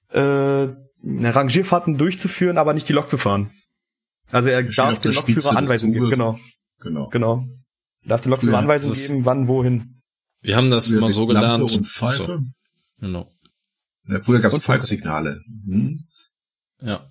äh, 0.09 0.19
eine 0.19 1.35
Rangierfahrten 1.35 1.97
durchzuführen, 1.97 2.57
aber 2.57 2.73
nicht 2.73 2.89
die 2.89 2.93
Lok 2.93 3.09
zu 3.09 3.17
fahren. 3.17 3.51
Also 4.31 4.49
er 4.49 4.63
darf 4.63 5.01
der 5.01 5.11
dem 5.11 5.13
Spitze 5.13 5.33
Lokführer 5.39 5.57
Anweisungen 5.57 5.93
geben. 5.93 6.09
Genau, 6.09 6.39
Genau. 6.79 7.07
genau. 7.09 7.45
Er 8.03 8.09
darf 8.09 8.21
dem 8.21 8.31
Lokführer 8.31 8.53
Ja, 8.53 8.59
Anweisungen 8.59 8.95
geben, 8.95 9.25
wann, 9.25 9.47
wohin. 9.47 10.01
Wir 10.41 10.55
haben 10.55 10.71
das 10.71 10.89
immer 10.89 11.11
so 11.11 11.21
Lampe 11.31 11.33
gelernt. 11.33 11.61
Und 11.77 11.87
Pfeife. 11.87 12.23
So, 12.23 12.39
genau. 12.99 13.29
Ja, 14.07 14.19
früher 14.19 14.39
gab 14.39 14.53
es 14.53 14.63
Pfeifsignale. 14.63 15.41
Hm? 15.67 15.99
Ja. 16.79 17.10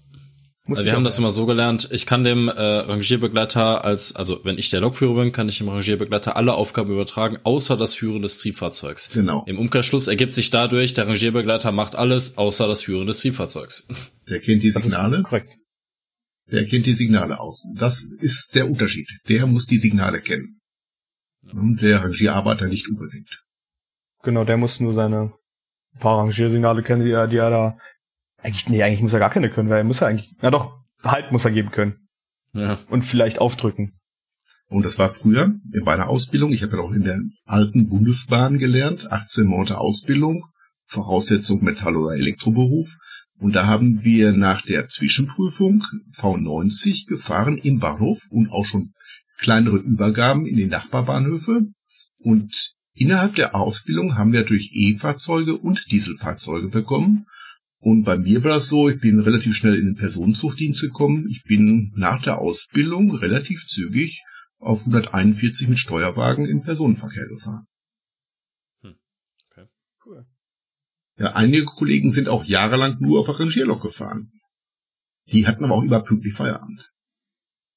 Muss 0.70 0.78
Also 0.78 0.86
ich 0.86 0.92
wir 0.92 0.96
haben 0.96 1.02
das 1.02 1.18
immer 1.18 1.32
so 1.32 1.46
gelernt, 1.46 1.88
ich 1.90 2.06
kann 2.06 2.22
dem 2.22 2.46
äh, 2.46 2.52
Rangierbegleiter 2.52 3.84
als, 3.84 4.14
also 4.14 4.44
wenn 4.44 4.56
ich 4.56 4.70
der 4.70 4.80
Lokführer 4.80 5.16
bin, 5.16 5.32
kann 5.32 5.48
ich 5.48 5.58
dem 5.58 5.68
Rangierbegleiter 5.68 6.36
alle 6.36 6.54
Aufgaben 6.54 6.92
übertragen, 6.92 7.38
außer 7.42 7.76
das 7.76 7.94
Führen 7.94 8.22
des 8.22 8.38
Triebfahrzeugs. 8.38 9.10
Genau. 9.12 9.42
Im 9.48 9.58
Umkehrschluss 9.58 10.06
ergibt 10.06 10.32
sich 10.32 10.50
dadurch, 10.50 10.94
der 10.94 11.08
Rangierbegleiter 11.08 11.72
macht 11.72 11.96
alles, 11.96 12.38
außer 12.38 12.68
das 12.68 12.82
Führen 12.82 13.08
des 13.08 13.18
Triebfahrzeugs. 13.18 13.88
Der 14.28 14.38
kennt 14.38 14.62
die 14.62 14.70
Signale. 14.70 15.24
Korrekt. 15.24 15.52
Der 16.52 16.64
kennt 16.64 16.86
die 16.86 16.92
Signale 16.92 17.40
aus. 17.40 17.66
Das 17.74 18.04
ist 18.20 18.54
der 18.54 18.68
Unterschied. 18.68 19.08
Der 19.28 19.48
muss 19.48 19.66
die 19.66 19.78
Signale 19.78 20.20
kennen. 20.20 20.60
Und 21.52 21.82
der 21.82 22.04
Rangierarbeiter 22.04 22.68
nicht 22.68 22.88
unbedingt. 22.88 23.42
Genau, 24.22 24.44
der 24.44 24.56
muss 24.56 24.78
nur 24.78 24.94
seine 24.94 25.32
paar 25.98 26.18
Rangiersignale 26.18 26.84
kennen, 26.84 27.04
die 27.04 27.10
er, 27.10 27.26
die 27.26 27.38
er 27.38 27.50
da. 27.50 27.78
Eigentlich, 28.42 28.68
nee, 28.68 28.82
eigentlich 28.82 29.02
muss 29.02 29.12
er 29.12 29.18
gar 29.18 29.30
keine 29.30 29.50
können, 29.50 29.68
weil 29.68 29.78
er 29.78 29.84
muss 29.84 30.00
ja 30.00 30.06
eigentlich. 30.06 30.34
Na 30.40 30.50
doch, 30.50 30.80
Halt 31.02 31.32
muss 31.32 31.44
er 31.44 31.50
geben 31.50 31.70
können. 31.70 32.08
Ja. 32.52 32.78
Und 32.88 33.02
vielleicht 33.02 33.38
aufdrücken. 33.38 33.98
Und 34.68 34.84
das 34.84 34.98
war 34.98 35.08
früher 35.08 35.54
in 35.72 35.84
meiner 35.84 36.08
Ausbildung. 36.08 36.52
Ich 36.52 36.62
habe 36.62 36.76
ja 36.76 36.82
auch 36.82 36.92
in 36.92 37.04
der 37.04 37.18
alten 37.44 37.88
Bundesbahn 37.88 38.58
gelernt, 38.58 39.10
18 39.10 39.46
Monate 39.46 39.78
Ausbildung, 39.78 40.44
Voraussetzung 40.84 41.64
Metall- 41.64 41.96
oder 41.96 42.14
Elektroberuf. 42.14 42.96
Und 43.38 43.56
da 43.56 43.66
haben 43.66 44.04
wir 44.04 44.32
nach 44.32 44.62
der 44.62 44.86
Zwischenprüfung 44.88 45.82
V90 46.14 47.08
gefahren 47.08 47.56
im 47.56 47.78
Bahnhof 47.78 48.26
und 48.30 48.50
auch 48.50 48.66
schon 48.66 48.92
kleinere 49.38 49.76
Übergaben 49.76 50.46
in 50.46 50.56
den 50.56 50.68
Nachbarbahnhöfe. 50.68 51.62
Und 52.18 52.74
innerhalb 52.94 53.34
der 53.36 53.54
Ausbildung 53.54 54.18
haben 54.18 54.32
wir 54.32 54.44
durch 54.44 54.70
E-Fahrzeuge 54.74 55.56
und 55.56 55.90
Dieselfahrzeuge 55.90 56.68
bekommen. 56.68 57.24
Und 57.82 58.04
bei 58.04 58.18
mir 58.18 58.44
war 58.44 58.52
das 58.52 58.68
so, 58.68 58.90
ich 58.90 59.00
bin 59.00 59.20
relativ 59.20 59.56
schnell 59.56 59.74
in 59.74 59.86
den 59.86 59.94
Personenzugdienst 59.94 60.82
gekommen. 60.82 61.26
Ich 61.30 61.44
bin 61.44 61.92
nach 61.96 62.22
der 62.22 62.38
Ausbildung 62.38 63.14
relativ 63.14 63.66
zügig 63.66 64.22
auf 64.58 64.80
141 64.80 65.68
mit 65.68 65.78
Steuerwagen 65.78 66.44
im 66.44 66.60
Personenverkehr 66.60 67.26
gefahren. 67.26 67.66
Cool. 70.04 70.26
Ja, 71.16 71.32
einige 71.32 71.64
Kollegen 71.64 72.10
sind 72.10 72.28
auch 72.28 72.44
jahrelang 72.44 72.98
nur 73.00 73.20
auf 73.20 73.26
der 73.26 73.40
Rangierlok 73.40 73.82
gefahren. 73.82 74.30
Die 75.32 75.46
hatten 75.46 75.64
aber 75.64 75.74
auch 75.74 75.82
überpünktlich 75.82 76.34
Feierabend. 76.34 76.90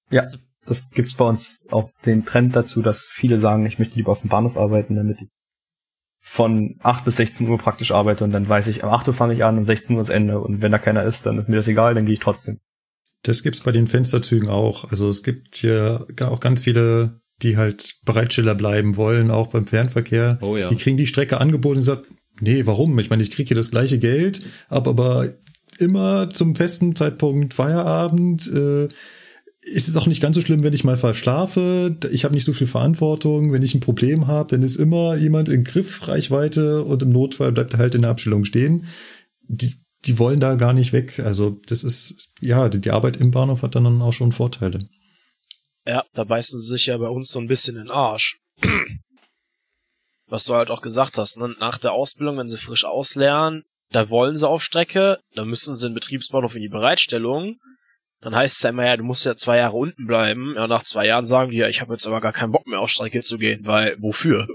Ja, 0.09 0.31
das 0.65 0.89
gibt's 0.89 1.15
bei 1.15 1.25
uns 1.25 1.65
auch 1.69 1.91
den 2.05 2.25
Trend 2.25 2.55
dazu, 2.55 2.81
dass 2.81 3.05
viele 3.09 3.39
sagen, 3.39 3.65
ich 3.65 3.79
möchte 3.79 3.95
lieber 3.95 4.11
auf 4.11 4.21
dem 4.21 4.29
Bahnhof 4.29 4.57
arbeiten, 4.57 4.95
damit 4.95 5.21
ich 5.21 5.29
von 6.25 6.77
8 6.81 7.03
bis 7.03 7.17
16 7.17 7.47
Uhr 7.49 7.57
praktisch 7.57 7.91
arbeite 7.91 8.23
und 8.23 8.31
dann 8.31 8.47
weiß 8.47 8.67
ich, 8.67 8.81
um 8.81 8.89
8 8.89 9.09
Uhr 9.09 9.13
fange 9.13 9.33
ich 9.33 9.43
an, 9.43 9.57
um 9.57 9.65
16 9.65 9.95
Uhr 9.95 10.01
ist 10.01 10.09
Ende 10.09 10.39
und 10.39 10.61
wenn 10.61 10.71
da 10.71 10.79
keiner 10.79 11.03
ist, 11.03 11.25
dann 11.25 11.37
ist 11.37 11.49
mir 11.49 11.57
das 11.57 11.67
egal, 11.67 11.93
dann 11.93 12.05
gehe 12.05 12.13
ich 12.13 12.21
trotzdem. 12.21 12.59
Das 13.23 13.43
gibt's 13.43 13.59
bei 13.59 13.73
den 13.73 13.87
Fensterzügen 13.87 14.49
auch. 14.49 14.89
Also 14.89 15.09
es 15.09 15.21
gibt 15.21 15.55
hier 15.55 16.07
auch 16.21 16.39
ganz 16.39 16.61
viele, 16.61 17.19
die 17.41 17.57
halt 17.57 17.97
Bereitsteller 18.05 18.55
bleiben 18.55 18.95
wollen, 18.95 19.31
auch 19.31 19.47
beim 19.47 19.67
Fernverkehr. 19.67 20.39
Oh 20.41 20.55
ja. 20.55 20.69
Die 20.69 20.77
kriegen 20.77 20.97
die 20.97 21.07
Strecke 21.07 21.41
angeboten 21.41 21.79
und 21.79 21.83
sagen, 21.83 22.03
nee, 22.39 22.65
warum? 22.65 22.97
Ich 22.99 23.09
meine, 23.09 23.21
ich 23.21 23.31
kriege 23.31 23.49
hier 23.49 23.57
das 23.57 23.71
gleiche 23.71 23.99
Geld, 23.99 24.41
hab 24.69 24.87
aber 24.87 25.27
immer 25.77 26.29
zum 26.29 26.55
festen 26.55 26.95
Zeitpunkt 26.95 27.53
Feierabend. 27.53 28.51
Äh, 28.51 28.87
ist 29.63 29.87
es 29.87 29.95
auch 29.95 30.07
nicht 30.07 30.21
ganz 30.21 30.35
so 30.35 30.41
schlimm, 30.41 30.63
wenn 30.63 30.73
ich 30.73 30.83
mal 30.83 30.97
verschlafe. 30.97 31.97
Ich 32.11 32.25
habe 32.25 32.33
nicht 32.33 32.45
so 32.45 32.53
viel 32.53 32.67
Verantwortung. 32.67 33.51
Wenn 33.51 33.63
ich 33.63 33.73
ein 33.73 33.79
Problem 33.79 34.27
habe, 34.27 34.49
dann 34.49 34.61
ist 34.61 34.75
immer 34.75 35.15
jemand 35.15 35.49
in 35.49 35.63
Griffreichweite 35.63 36.83
und 36.83 37.01
im 37.01 37.09
Notfall 37.09 37.51
bleibt 37.51 37.73
er 37.73 37.79
halt 37.79 37.95
in 37.95 38.01
der 38.01 38.11
Abstellung 38.11 38.45
stehen. 38.45 38.87
Die, 39.47 39.75
die 40.05 40.19
wollen 40.19 40.39
da 40.39 40.55
gar 40.55 40.73
nicht 40.73 40.93
weg. 40.93 41.19
Also 41.19 41.61
das 41.67 41.83
ist, 41.83 42.31
ja, 42.41 42.69
die, 42.69 42.81
die 42.81 42.91
Arbeit 42.91 43.17
im 43.17 43.31
Bahnhof 43.31 43.61
hat 43.63 43.75
dann 43.75 44.01
auch 44.01 44.11
schon 44.11 44.31
Vorteile. 44.31 44.79
Ja, 45.85 46.03
da 46.13 46.23
beißen 46.23 46.59
sie 46.59 46.67
sich 46.67 46.87
ja 46.87 46.97
bei 46.97 47.09
uns 47.09 47.29
so 47.29 47.39
ein 47.39 47.47
bisschen 47.47 47.75
in 47.75 47.83
den 47.83 47.91
Arsch. 47.91 48.39
Was 50.27 50.45
du 50.45 50.55
halt 50.55 50.69
auch 50.69 50.81
gesagt 50.81 51.17
hast, 51.17 51.37
ne? 51.37 51.55
nach 51.59 51.77
der 51.77 51.91
Ausbildung, 51.93 52.37
wenn 52.37 52.47
sie 52.47 52.57
frisch 52.57 52.85
auslernen, 52.85 53.63
da 53.91 54.09
wollen 54.09 54.35
sie 54.35 54.47
auf 54.47 54.63
Strecke, 54.63 55.19
dann 55.35 55.47
müssen 55.47 55.75
sie 55.75 55.87
den 55.87 55.93
Betriebsbahnhof 55.93 56.55
in 56.55 56.61
die 56.61 56.69
Bereitstellung. 56.69 57.57
Dann 58.23 58.35
heißt 58.35 58.55
es 58.55 58.63
ja 58.63 58.69
immer, 58.69 58.85
ja, 58.85 58.95
du 58.95 59.03
musst 59.03 59.25
ja 59.25 59.35
zwei 59.35 59.57
Jahre 59.57 59.75
unten 59.75 60.07
bleiben. 60.07 60.53
Ja, 60.55 60.67
nach 60.67 60.83
zwei 60.83 61.05
Jahren 61.05 61.25
sagen 61.25 61.51
die, 61.51 61.57
ja, 61.57 61.67
ich 61.67 61.81
habe 61.81 61.93
jetzt 61.93 62.07
aber 62.07 62.21
gar 62.21 62.31
keinen 62.31 62.53
Bock 62.53 62.65
mehr 62.67 62.79
auf 62.79 62.89
Strecke 62.89 63.21
zu 63.21 63.37
gehen, 63.37 63.65
weil 63.65 63.97
wofür? 63.99 64.47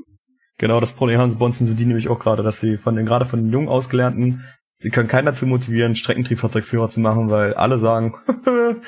Genau, 0.56 0.80
das 0.80 0.94
Problem 0.94 1.20
haben 1.20 1.30
uns 1.36 1.58
sind 1.58 1.66
sie 1.66 1.76
die 1.76 1.84
nämlich 1.84 2.08
auch 2.08 2.18
gerade, 2.18 2.42
dass 2.42 2.60
sie 2.60 2.78
von 2.78 2.96
den, 2.96 3.04
gerade 3.04 3.26
von 3.26 3.40
den 3.40 3.52
jungen 3.52 3.68
Ausgelernten, 3.68 4.44
sie 4.76 4.88
können 4.88 5.08
keinen 5.08 5.26
dazu 5.26 5.46
motivieren, 5.46 5.96
Streckentriebfahrzeugführer 5.96 6.88
zu 6.88 7.00
machen, 7.00 7.28
weil 7.28 7.54
alle 7.54 7.78
sagen, 7.78 8.14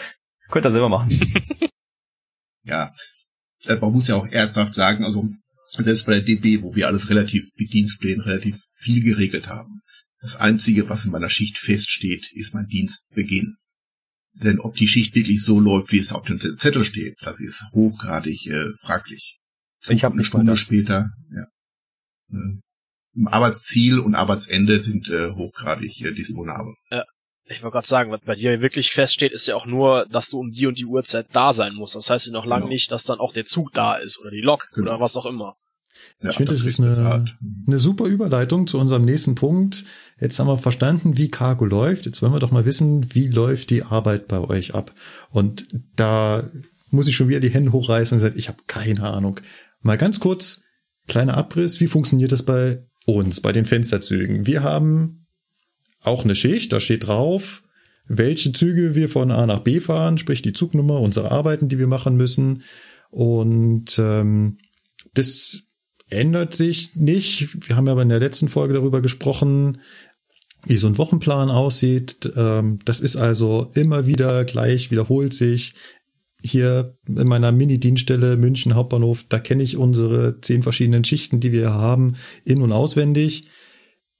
könnt 0.50 0.66
ihr 0.66 0.72
selber 0.72 0.88
machen. 0.88 1.08
Ja, 2.62 2.92
äh, 3.64 3.76
man 3.76 3.90
muss 3.90 4.08
ja 4.08 4.16
auch 4.16 4.26
ernsthaft 4.26 4.74
sagen, 4.74 5.02
also 5.02 5.26
selbst 5.78 6.04
bei 6.04 6.12
der 6.12 6.20
DB, 6.20 6.62
wo 6.62 6.76
wir 6.76 6.88
alles 6.88 7.08
relativ 7.08 7.50
mit 7.56 7.72
Dienstplänen 7.72 8.20
relativ 8.20 8.56
viel 8.74 9.02
geregelt 9.02 9.48
haben, 9.48 9.80
das 10.20 10.36
Einzige, 10.36 10.90
was 10.90 11.06
in 11.06 11.12
meiner 11.12 11.30
Schicht 11.30 11.56
feststeht, 11.56 12.30
ist 12.34 12.52
mein 12.52 12.66
Dienstbeginn. 12.66 13.56
Denn 14.32 14.60
ob 14.60 14.74
die 14.76 14.88
Schicht 14.88 15.14
wirklich 15.14 15.42
so 15.42 15.60
läuft, 15.60 15.92
wie 15.92 15.98
es 15.98 16.12
auf 16.12 16.24
dem 16.24 16.38
Zettel 16.38 16.84
steht, 16.84 17.16
das 17.22 17.40
ist 17.40 17.64
hochgradig 17.72 18.46
äh, 18.46 18.72
fraglich. 18.80 19.38
Ich 19.88 20.04
hab 20.04 20.12
eine 20.12 20.24
Stunde 20.24 20.56
später. 20.56 21.10
Ja. 21.34 21.46
Äh, 22.38 23.26
Arbeitsziel 23.26 23.98
und 23.98 24.14
Arbeitsende 24.14 24.80
sind 24.80 25.08
äh, 25.10 25.30
hochgradig 25.32 26.00
äh, 26.02 26.12
disponabel. 26.12 26.74
Ich 27.46 27.64
wollte 27.64 27.72
gerade 27.72 27.88
sagen, 27.88 28.12
was 28.12 28.20
bei 28.24 28.36
dir 28.36 28.62
wirklich 28.62 28.92
feststeht, 28.92 29.32
ist 29.32 29.48
ja 29.48 29.56
auch 29.56 29.66
nur, 29.66 30.06
dass 30.08 30.28
du 30.28 30.38
um 30.38 30.50
die 30.50 30.68
und 30.68 30.78
die 30.78 30.84
Uhrzeit 30.84 31.26
da 31.32 31.52
sein 31.52 31.74
musst. 31.74 31.96
Das 31.96 32.08
heißt 32.08 32.28
ja 32.28 32.32
noch 32.32 32.46
lange 32.46 32.62
Genau. 32.62 32.72
nicht, 32.72 32.92
dass 32.92 33.02
dann 33.02 33.18
auch 33.18 33.32
der 33.32 33.44
Zug 33.44 33.72
da 33.72 33.96
ist 33.96 34.20
oder 34.20 34.30
die 34.30 34.40
Lok 34.40 34.62
Genau. 34.72 34.92
oder 34.92 35.00
was 35.00 35.16
auch 35.16 35.26
immer. 35.26 35.56
Ja, 36.22 36.30
Ich 36.30 36.36
finde, 36.36 36.52
das 36.52 36.66
ist 36.66 36.80
eine, 36.80 37.24
eine 37.66 37.78
super 37.78 38.04
Überleitung 38.04 38.66
zu 38.66 38.78
unserem 38.78 39.04
nächsten 39.04 39.34
Punkt. 39.34 39.84
Jetzt 40.20 40.38
haben 40.38 40.48
wir 40.48 40.58
verstanden, 40.58 41.16
wie 41.16 41.30
Cargo 41.30 41.64
läuft. 41.64 42.04
Jetzt 42.04 42.20
wollen 42.20 42.32
wir 42.32 42.40
doch 42.40 42.50
mal 42.50 42.66
wissen, 42.66 43.14
wie 43.14 43.28
läuft 43.28 43.70
die 43.70 43.84
Arbeit 43.84 44.28
bei 44.28 44.38
euch 44.38 44.74
ab. 44.74 44.94
Und 45.30 45.66
da 45.96 46.50
muss 46.90 47.08
ich 47.08 47.16
schon 47.16 47.28
wieder 47.28 47.40
die 47.40 47.50
Hände 47.50 47.72
hochreißen 47.72 48.16
und 48.16 48.20
sagen, 48.20 48.38
ich 48.38 48.48
habe 48.48 48.58
keine 48.66 49.02
Ahnung. 49.04 49.40
Mal 49.80 49.96
ganz 49.96 50.20
kurz, 50.20 50.62
kleiner 51.08 51.36
Abriss, 51.36 51.80
wie 51.80 51.86
funktioniert 51.86 52.32
das 52.32 52.42
bei 52.42 52.84
uns, 53.06 53.40
bei 53.40 53.52
den 53.52 53.64
Fensterzügen? 53.64 54.46
Wir 54.46 54.62
haben 54.62 55.26
auch 56.02 56.24
eine 56.24 56.34
Schicht, 56.34 56.72
da 56.72 56.80
steht 56.80 57.06
drauf, 57.06 57.62
welche 58.06 58.52
Züge 58.52 58.94
wir 58.94 59.08
von 59.08 59.30
A 59.30 59.46
nach 59.46 59.60
B 59.60 59.80
fahren, 59.80 60.18
sprich 60.18 60.42
die 60.42 60.52
Zugnummer, 60.52 61.00
unsere 61.00 61.30
Arbeiten, 61.30 61.68
die 61.68 61.78
wir 61.78 61.86
machen 61.86 62.16
müssen. 62.16 62.62
Und 63.10 63.98
ähm, 63.98 64.58
das 65.14 65.69
ändert 66.10 66.54
sich 66.54 66.96
nicht. 66.96 67.68
Wir 67.68 67.76
haben 67.76 67.86
ja 67.86 67.92
aber 67.92 68.02
in 68.02 68.08
der 68.08 68.20
letzten 68.20 68.48
Folge 68.48 68.74
darüber 68.74 69.00
gesprochen, 69.00 69.80
wie 70.64 70.76
so 70.76 70.86
ein 70.86 70.98
Wochenplan 70.98 71.50
aussieht. 71.50 72.30
Ähm, 72.36 72.78
Das 72.84 73.00
ist 73.00 73.16
also 73.16 73.70
immer 73.74 74.06
wieder 74.06 74.44
gleich, 74.44 74.90
wiederholt 74.90 75.32
sich. 75.32 75.74
Hier 76.42 76.96
in 77.06 77.28
meiner 77.28 77.52
Mini-Dienststelle 77.52 78.36
München 78.36 78.74
Hauptbahnhof, 78.74 79.24
da 79.28 79.38
kenne 79.38 79.62
ich 79.62 79.76
unsere 79.76 80.40
zehn 80.40 80.62
verschiedenen 80.62 81.04
Schichten, 81.04 81.40
die 81.40 81.52
wir 81.52 81.74
haben, 81.74 82.16
in- 82.44 82.62
und 82.62 82.72
auswendig. 82.72 83.48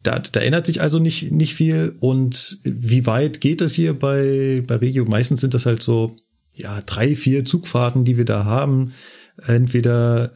Da, 0.03 0.19
da 0.19 0.41
ändert 0.41 0.67
sich 0.67 0.81
also 0.83 0.99
nicht, 0.99 1.31
nicht 1.31 1.55
viel. 1.55 1.97
Und 1.99 2.59
wie 2.63 3.07
weit 3.07 3.41
geht 3.41 3.61
es 3.61 3.75
hier 3.75 3.99
bei, 3.99 4.63
bei 4.67 4.77
Regio? 4.77 5.05
Meistens 5.07 5.41
sind 5.41 5.55
das 5.55 5.67
halt 5.67 5.83
so, 5.83 6.15
ja, 6.55 6.81
drei, 6.83 7.17
vier 7.17 7.45
Zugfahrten, 7.45 8.05
die 8.05 8.17
wir 8.19 8.25
da 8.27 8.45
haben. 8.45 8.93
Entweder, 9.47 10.33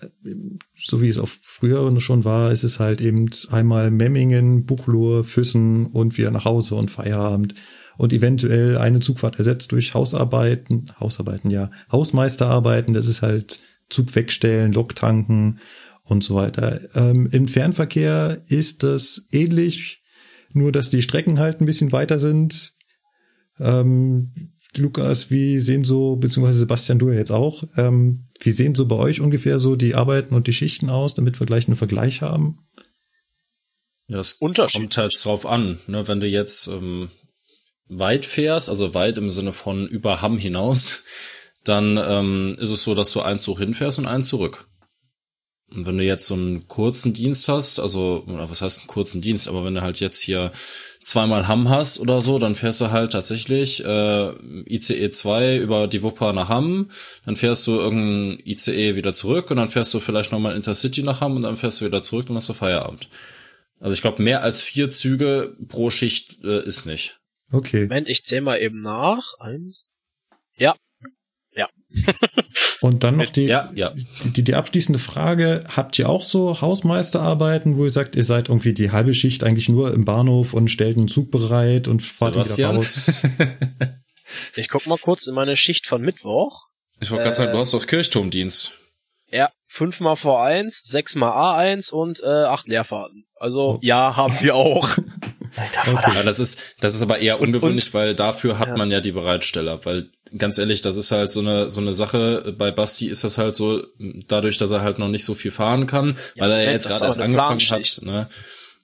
so 0.76 1.00
wie 1.00 1.08
es 1.08 1.18
auch 1.18 1.28
früher 1.28 2.00
schon 2.00 2.24
war, 2.24 2.52
ist 2.52 2.64
es 2.64 2.80
halt 2.80 3.00
eben 3.00 3.30
einmal 3.50 3.90
Memmingen, 3.90 4.64
Buchloe, 4.64 5.24
Füssen 5.24 5.86
und 5.86 6.16
wieder 6.16 6.30
nach 6.30 6.44
Hause 6.44 6.74
und 6.76 6.90
Feierabend. 6.90 7.54
Und 7.96 8.12
eventuell 8.12 8.76
eine 8.76 9.00
Zugfahrt 9.00 9.38
ersetzt 9.38 9.72
durch 9.72 9.94
Hausarbeiten, 9.94 10.92
Hausarbeiten, 10.98 11.50
ja, 11.50 11.70
Hausmeisterarbeiten, 11.92 12.92
das 12.92 13.06
ist 13.06 13.22
halt 13.22 13.60
Zug 13.88 14.14
wegstellen, 14.16 14.72
Lok 14.72 14.96
tanken 14.96 15.60
und 16.02 16.24
so 16.24 16.34
weiter. 16.34 16.80
Ähm, 16.94 17.28
Im 17.30 17.46
Fernverkehr 17.48 18.42
ist 18.48 18.82
das 18.82 19.28
ähnlich, 19.30 20.02
nur 20.52 20.72
dass 20.72 20.90
die 20.90 21.02
Strecken 21.02 21.38
halt 21.38 21.60
ein 21.60 21.66
bisschen 21.66 21.92
weiter 21.92 22.18
sind. 22.18 22.74
Ähm, 23.58 24.52
Lukas, 24.76 25.30
wie 25.30 25.58
sehen 25.60 25.84
so, 25.84 26.16
beziehungsweise 26.16 26.58
Sebastian, 26.58 26.98
du 26.98 27.10
ja 27.10 27.14
jetzt 27.14 27.30
auch, 27.30 27.64
ähm, 27.76 28.24
wie 28.44 28.52
sehen 28.52 28.74
so 28.74 28.86
bei 28.86 28.96
euch 28.96 29.20
ungefähr 29.20 29.58
so 29.58 29.76
die 29.76 29.94
Arbeiten 29.94 30.34
und 30.34 30.46
die 30.46 30.52
Schichten 30.52 30.90
aus, 30.90 31.14
damit 31.14 31.40
wir 31.40 31.46
gleich 31.46 31.66
einen 31.66 31.76
Vergleich 31.76 32.22
haben? 32.22 32.58
Ja, 34.06 34.18
das 34.18 34.38
kommt 34.38 34.58
halt 34.96 35.24
drauf 35.24 35.46
an. 35.46 35.80
Ne? 35.86 36.06
Wenn 36.06 36.20
du 36.20 36.26
jetzt 36.26 36.66
ähm, 36.68 37.08
weit 37.88 38.26
fährst, 38.26 38.68
also 38.68 38.94
weit 38.94 39.16
im 39.18 39.30
Sinne 39.30 39.52
von 39.52 39.86
über 39.86 40.20
Hamm 40.20 40.38
hinaus, 40.38 41.04
dann 41.64 41.96
ähm, 41.96 42.56
ist 42.58 42.70
es 42.70 42.82
so, 42.82 42.94
dass 42.94 43.12
du 43.12 43.22
einen 43.22 43.38
Zug 43.38 43.58
hinfährst 43.58 43.98
und 43.98 44.06
einen 44.06 44.22
zurück. 44.22 44.68
Und 45.74 45.86
wenn 45.86 45.98
du 45.98 46.04
jetzt 46.04 46.26
so 46.26 46.34
einen 46.34 46.68
kurzen 46.68 47.14
Dienst 47.14 47.48
hast, 47.48 47.80
also, 47.80 48.22
was 48.26 48.62
heißt 48.62 48.80
einen 48.80 48.86
kurzen 48.86 49.20
Dienst, 49.20 49.48
aber 49.48 49.64
wenn 49.64 49.74
du 49.74 49.82
halt 49.82 50.00
jetzt 50.00 50.20
hier 50.20 50.52
zweimal 51.02 51.48
Hamm 51.48 51.68
hast 51.68 52.00
oder 52.00 52.20
so, 52.20 52.38
dann 52.38 52.54
fährst 52.54 52.80
du 52.80 52.90
halt 52.90 53.12
tatsächlich 53.12 53.84
äh, 53.84 54.32
ICE 54.66 55.10
2 55.10 55.58
über 55.58 55.86
die 55.86 56.02
Wupper 56.02 56.32
nach 56.32 56.48
Hamm, 56.48 56.90
dann 57.26 57.36
fährst 57.36 57.66
du 57.66 57.72
irgendein 57.72 58.40
ICE 58.46 58.96
wieder 58.96 59.12
zurück 59.12 59.50
und 59.50 59.58
dann 59.58 59.68
fährst 59.68 59.92
du 59.92 60.00
vielleicht 60.00 60.32
nochmal 60.32 60.56
Intercity 60.56 61.02
nach 61.02 61.20
Hamm 61.20 61.36
und 61.36 61.42
dann 61.42 61.56
fährst 61.56 61.80
du 61.80 61.84
wieder 61.84 62.02
zurück 62.02 62.30
und 62.30 62.36
hast 62.36 62.48
du 62.48 62.54
Feierabend. 62.54 63.08
Also 63.80 63.94
ich 63.94 64.00
glaube, 64.00 64.22
mehr 64.22 64.42
als 64.42 64.62
vier 64.62 64.88
Züge 64.88 65.56
pro 65.68 65.90
Schicht 65.90 66.42
äh, 66.42 66.64
ist 66.64 66.86
nicht. 66.86 67.20
Okay. 67.52 67.82
Moment, 67.82 68.08
ich 68.08 68.24
zähle 68.24 68.42
mal 68.42 68.60
eben 68.60 68.80
nach. 68.80 69.34
Eins. 69.38 69.90
Ja. 70.56 70.74
Und 72.80 73.02
dann 73.04 73.16
noch 73.16 73.30
die, 73.30 73.44
Ja, 73.46 73.70
ja. 73.74 73.92
die, 74.22 74.30
die, 74.30 74.44
die 74.44 74.54
abschließende 74.54 74.98
Frage. 74.98 75.64
Habt 75.74 75.98
ihr 75.98 76.08
auch 76.08 76.22
so 76.24 76.60
Hausmeisterarbeiten, 76.60 77.76
wo 77.76 77.84
ihr 77.84 77.90
sagt, 77.90 78.14
ihr 78.16 78.24
seid 78.24 78.48
irgendwie 78.48 78.74
die 78.74 78.90
halbe 78.92 79.14
Schicht 79.14 79.42
eigentlich 79.44 79.68
nur 79.68 79.92
im 79.94 80.04
Bahnhof 80.04 80.52
und 80.54 80.68
stellt 80.68 80.96
einen 80.98 81.08
Zug 81.08 81.30
bereit 81.30 81.88
und 81.88 82.02
fahrt 82.02 82.34
ihn 82.36 82.40
wieder 82.40 82.44
Sebastian? 82.44 82.76
raus? 82.76 83.22
Ich 84.56 84.68
guck 84.68 84.86
mal 84.86 84.98
kurz 84.98 85.26
in 85.26 85.34
meine 85.34 85.56
Schicht 85.56 85.86
von 85.86 86.00
Mittwoch. 86.02 86.62
Ich 86.98 87.10
wollte 87.10 87.24
gerade 87.24 87.36
sagen, 87.36 87.52
du 87.52 87.58
Äh, 87.58 87.60
hast 87.60 87.74
doch 87.74 87.86
Kirchturmdienst. 87.86 88.72
Ja, 89.30 89.50
fünfmal 89.66 90.14
V1, 90.14 90.80
sechsmal 90.82 91.30
A1 91.32 91.92
und 91.92 92.20
äh, 92.20 92.26
acht 92.26 92.66
Leerfahrten. 92.66 93.26
Also 93.36 93.74
Oh. 93.74 93.78
ja, 93.82 94.16
haben 94.16 94.34
wir 94.40 94.54
auch. 94.56 94.88
Ja, 96.14 96.22
das 96.22 96.40
ist, 96.40 96.60
das 96.80 96.94
ist 96.94 97.02
aber 97.02 97.18
eher 97.18 97.40
Und- 97.40 97.48
ungewöhnlich, 97.48 97.92
weil 97.94 98.14
dafür 98.14 98.58
hat 98.58 98.68
Ja. 98.68 98.76
man 98.76 98.90
ja 98.90 99.00
die 99.00 99.12
Bereitsteller, 99.12 99.84
weil 99.84 100.10
ganz 100.36 100.58
ehrlich, 100.58 100.80
das 100.80 100.96
ist 100.96 101.10
halt 101.10 101.30
so 101.30 101.40
eine, 101.40 101.70
so 101.70 101.80
eine 101.80 101.94
Sache, 101.94 102.54
bei 102.58 102.70
Basti 102.70 103.06
ist 103.08 103.24
das 103.24 103.38
halt 103.38 103.54
so, 103.54 103.84
dadurch, 104.28 104.58
dass 104.58 104.70
er 104.72 104.82
halt 104.82 104.98
noch 104.98 105.08
nicht 105.08 105.24
so 105.24 105.34
viel 105.34 105.50
fahren 105.50 105.86
kann, 105.86 106.16
Ja, 106.34 106.42
weil 106.44 106.50
er 106.50 106.56
Moment, 106.58 106.72
jetzt 106.72 106.88
gerade 106.88 107.04
erst 107.06 107.20
angefangen 107.20 107.58
Planschicht. 107.58 107.96
hat, 107.98 108.04
ne? 108.04 108.28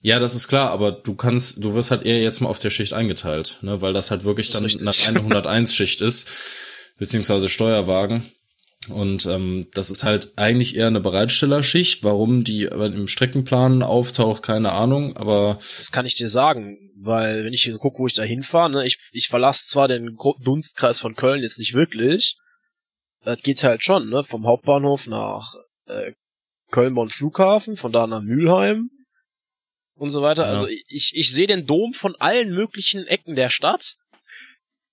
Ja, 0.03 0.19
das 0.19 0.35
ist 0.35 0.49
klar, 0.49 0.71
aber 0.71 0.93
du 0.93 1.15
kannst, 1.15 1.63
du 1.63 1.75
wirst 1.75 1.91
halt 1.91 2.05
eher 2.07 2.23
jetzt 2.23 2.41
mal 2.41 2.49
auf 2.49 2.59
der 2.59 2.71
Schicht 2.71 2.93
eingeteilt, 2.95 3.59
ne, 3.61 3.83
weil 3.83 3.93
das 3.93 4.11
halt 4.11 4.25
wirklich 4.25 4.51
Das 4.51 4.61
dann 4.61 4.89
reine 4.89 5.19
101 5.21 5.75
Schicht 5.75 6.01
ist, 6.01 6.29
beziehungsweise 6.99 7.49
Steuerwagen. 7.49 8.25
Und 8.89 9.27
ähm, 9.27 9.69
das 9.75 9.91
ist 9.91 10.05
halt 10.05 10.33
eigentlich 10.37 10.75
eher 10.75 10.87
eine 10.87 11.01
Bereitstellerschicht. 11.01 12.03
Warum 12.03 12.45
die 12.45 12.63
im 12.65 13.09
Streckenplan 13.09 13.83
auftaucht, 13.83 14.43
keine 14.43 14.73
Ahnung, 14.73 15.17
aber 15.17 15.55
Das 15.61 15.93
kann 15.93 16.07
ich 16.07 16.15
dir 16.17 16.29
sagen, 16.31 16.91
weil 16.97 17.45
wenn 17.45 17.53
ich 17.53 17.63
hier 17.63 17.77
gucke, 17.77 17.99
wo 17.99 18.07
ich 18.07 18.15
da 18.15 18.23
hinfahre, 18.23 18.71
ne, 18.71 18.87
ich, 18.87 18.99
ich 19.13 19.29
verlasse 19.29 19.67
zwar 19.67 19.87
den 19.87 20.17
Dunstkreis 20.43 20.99
von 20.99 21.15
Köln 21.15 21.43
jetzt 21.43 21.59
nicht 21.59 21.75
wirklich, 21.75 22.37
das 23.23 23.43
geht 23.43 23.63
halt 23.63 23.85
schon, 23.85 24.09
ne, 24.09 24.25
vom 24.25 24.47
Hauptbahnhof 24.47 25.07
nach 25.07 25.55
äh, 25.87 26.13
Köln-Bonn 26.71 27.09
Flughafen, 27.11 27.77
von 27.77 27.93
da 27.93 28.07
nach 28.07 28.23
Mülheim 28.23 28.89
und 29.95 30.11
so 30.11 30.23
weiter. 30.23 30.45
Ja. 30.45 30.51
Also 30.53 30.67
ich, 30.69 31.13
ich 31.15 31.31
sehe 31.31 31.47
den 31.47 31.67
Dom 31.67 31.93
von 31.93 32.17
allen 32.17 32.55
möglichen 32.55 33.07
Ecken 33.07 33.35
der 33.37 33.51
Stadt. 33.51 33.97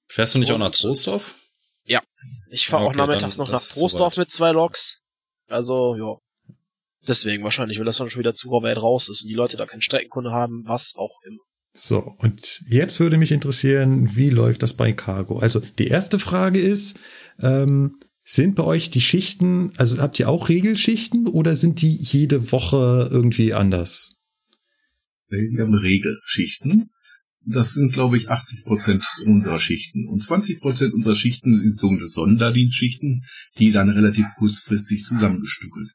fährst 0.08 0.36
du 0.36 0.40
nicht 0.40 0.52
auch 0.52 0.56
Und- 0.56 0.62
nach 0.62 0.72
Trostorf? 0.72 1.36
Ich 2.50 2.68
fahre 2.68 2.84
Ja, 2.84 2.88
auch 2.88 2.92
okay, 2.92 2.98
nachmittags 3.00 3.38
noch 3.38 3.50
nach 3.50 3.62
Troisdorf 3.62 4.18
mit 4.18 4.30
zwei 4.30 4.52
Loks. 4.52 5.02
Also, 5.48 5.96
ja. 5.96 6.18
Deswegen 7.08 7.44
wahrscheinlich, 7.44 7.78
weil 7.78 7.86
das 7.86 7.98
dann 7.98 8.10
schon 8.10 8.20
wieder 8.20 8.34
zu 8.34 8.50
weit 8.50 8.78
raus 8.78 9.10
ist 9.10 9.24
und 9.24 9.30
die 9.30 9.36
Leute 9.36 9.56
da 9.58 9.66
keinen 9.66 9.82
Streckenkunde 9.82 10.32
haben, 10.32 10.64
was 10.66 10.96
auch 10.98 11.22
immer. 11.26 11.40
So, 11.74 12.16
und 12.18 12.64
jetzt 12.68 13.00
würde 13.00 13.18
mich 13.18 13.32
interessieren, 13.32 14.16
wie 14.16 14.30
läuft 14.30 14.64
das 14.64 14.74
bei 14.74 14.94
Cargo? 14.94 15.38
Also 15.38 15.62
die 15.78 15.88
erste 15.88 16.18
Frage 16.18 16.60
ist, 16.60 17.00
ähm, 17.40 18.00
sind 18.24 18.56
bei 18.56 18.64
euch 18.64 18.90
die 18.90 19.00
Schichten, 19.00 19.72
also 19.78 20.02
habt 20.02 20.20
ihr 20.20 20.28
auch 20.28 20.50
Regelschichten 20.50 21.28
oder 21.28 21.56
sind 21.56 21.82
die 21.82 21.96
jede 21.96 22.52
Woche 22.52 23.08
irgendwie 23.12 23.54
anders? 23.54 24.18
Wir 25.30 25.64
haben 25.64 25.76
Regelschichten. 25.76 26.90
Das 27.50 27.74
sind, 27.74 27.94
glaube 27.94 28.18
ich, 28.18 28.30
80 28.30 28.66
Prozent 28.66 29.06
unserer 29.26 29.60
Schichten. 29.60 30.08
Und 30.08 30.24
20 30.24 30.60
Prozent 30.60 30.94
unserer 30.94 31.16
Schichten 31.16 31.60
sind 31.60 31.78
sogenannte 31.80 32.10
Sonderdienstschichten, 32.10 33.24
die 33.58 33.72
dann 33.72 33.90
relativ 33.90 34.26
kurzfristig 34.38 35.06
zusammengestückelt. 35.06 35.92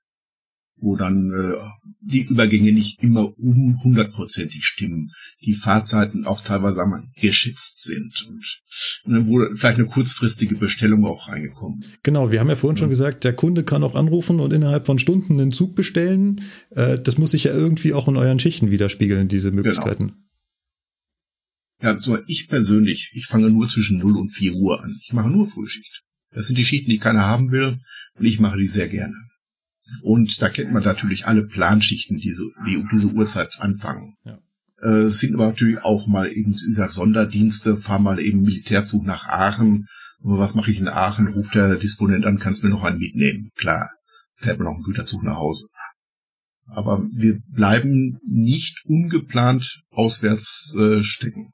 Wo 0.85 0.97
dann 0.97 1.31
äh, 1.31 1.55
die 2.01 2.23
Übergänge 2.23 2.73
nicht 2.73 3.03
immer 3.03 3.39
um 3.39 3.79
hundertprozentig 3.85 4.65
stimmen. 4.65 5.11
Die 5.45 5.55
Fahrzeiten 5.55 6.25
auch 6.27 6.41
teilweise 6.41 6.77
sagen 6.77 6.91
wir, 6.91 7.05
geschätzt 7.21 7.83
sind. 7.85 8.27
Und 9.05 9.15
äh, 9.15 9.27
wo 9.29 9.45
vielleicht 9.55 9.79
eine 9.79 9.87
kurzfristige 9.87 10.57
Bestellung 10.57 11.05
auch 11.05 11.29
reingekommen 11.29 11.85
ist. 11.95 12.03
Genau, 12.03 12.33
wir 12.33 12.41
haben 12.41 12.49
ja 12.49 12.57
vorhin 12.57 12.79
schon 12.79 12.89
Ja. 12.89 12.93
gesagt, 12.93 13.23
der 13.25 13.37
Kunde 13.37 13.63
kann 13.63 13.85
auch 13.85 13.95
anrufen 13.95 14.41
und 14.41 14.53
innerhalb 14.53 14.87
von 14.87 14.99
Stunden 14.99 15.39
einen 15.39 15.53
Zug 15.53 15.77
bestellen. 15.77 16.41
Äh, 16.71 16.99
das 16.99 17.19
muss 17.19 17.33
sich 17.33 17.45
ja 17.45 17.53
irgendwie 17.53 17.93
auch 17.93 18.09
in 18.09 18.17
euren 18.17 18.41
Schichten 18.41 18.71
widerspiegeln, 18.71 19.29
diese 19.29 19.53
Möglichkeiten. 19.53 20.15
Ja, 21.83 21.99
so 21.99 22.17
ich 22.27 22.49
persönlich, 22.49 23.11
ich 23.13 23.27
fange 23.27 23.51
nur 23.51 23.69
zwischen 23.69 23.99
0 23.99 24.17
und 24.17 24.31
4 24.31 24.55
Uhr 24.55 24.83
an. 24.83 24.95
Ich 25.03 25.13
mache 25.13 25.29
nur 25.29 25.47
Frühschicht. 25.47 26.03
Das 26.33 26.47
sind 26.47 26.57
die 26.57 26.65
Schichten, 26.65 26.91
die 26.91 26.99
keiner 26.99 27.23
haben 27.23 27.51
will, 27.51 27.79
und 28.15 28.25
ich 28.25 28.39
mache 28.39 28.57
die 28.57 28.69
sehr 28.69 28.89
gerne. 28.89 29.17
Und 30.03 30.41
da 30.41 30.49
kennt 30.49 30.73
man 30.73 30.85
natürlich 30.85 31.27
alle 31.27 31.45
Planschichten, 31.45 32.19
die, 32.19 32.33
so, 32.33 32.45
die 32.67 32.77
um 32.77 32.89
diese 32.91 33.09
Uhrzeit 33.09 33.59
anfangen. 33.59 34.15
Ja. 34.25 34.39
Äh, 34.81 35.07
es 35.07 35.19
sind 35.19 35.35
aber 35.35 35.49
natürlich 35.49 35.83
auch 35.83 36.07
mal 36.07 36.31
eben 36.31 36.53
dieser 36.53 36.89
Sonderdienste, 36.89 37.77
fahr 37.77 37.99
mal 37.99 38.21
eben 38.21 38.43
Militärzug 38.43 39.05
nach 39.05 39.27
Aachen. 39.27 39.87
Was 40.23 40.55
mache 40.55 40.71
ich 40.71 40.79
in 40.79 40.89
Aachen? 40.89 41.27
Ruft 41.27 41.55
der 41.57 41.77
Disponent 41.77 42.25
an, 42.25 42.39
kannst 42.39 42.63
mir 42.63 42.71
noch 42.71 42.85
einen 42.85 42.99
mitnehmen. 42.99 43.51
Klar, 43.57 43.91
fährt 44.37 44.59
man 44.59 44.67
noch 44.67 44.75
einen 44.75 44.85
Güterzug 44.85 45.25
nach 45.25 45.37
Hause. 45.37 45.67
Aber 46.67 47.05
wir 47.13 47.41
bleiben 47.51 48.19
nicht 48.27 48.85
ungeplant 48.87 49.83
auswärts 49.91 50.75
äh, 50.79 51.03
stecken 51.03 51.53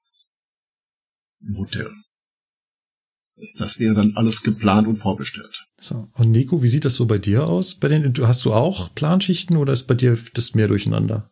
im 1.40 1.58
Hotel. 1.58 1.90
Das 3.56 3.78
wäre 3.78 3.94
dann 3.94 4.14
alles 4.16 4.42
geplant 4.42 4.88
und 4.88 4.96
vorbestellt. 4.96 5.66
So. 5.78 6.08
Und 6.14 6.32
Nico, 6.32 6.62
wie 6.62 6.68
sieht 6.68 6.84
das 6.84 6.94
so 6.94 7.06
bei 7.06 7.18
dir 7.18 7.46
aus? 7.46 7.76
Bei 7.76 7.86
den, 7.88 8.12
du- 8.12 8.26
hast 8.26 8.44
du 8.44 8.52
auch 8.52 8.92
Planschichten 8.94 9.56
oder 9.56 9.72
ist 9.72 9.84
bei 9.86 9.94
dir 9.94 10.18
das 10.34 10.54
mehr 10.54 10.66
durcheinander? 10.66 11.30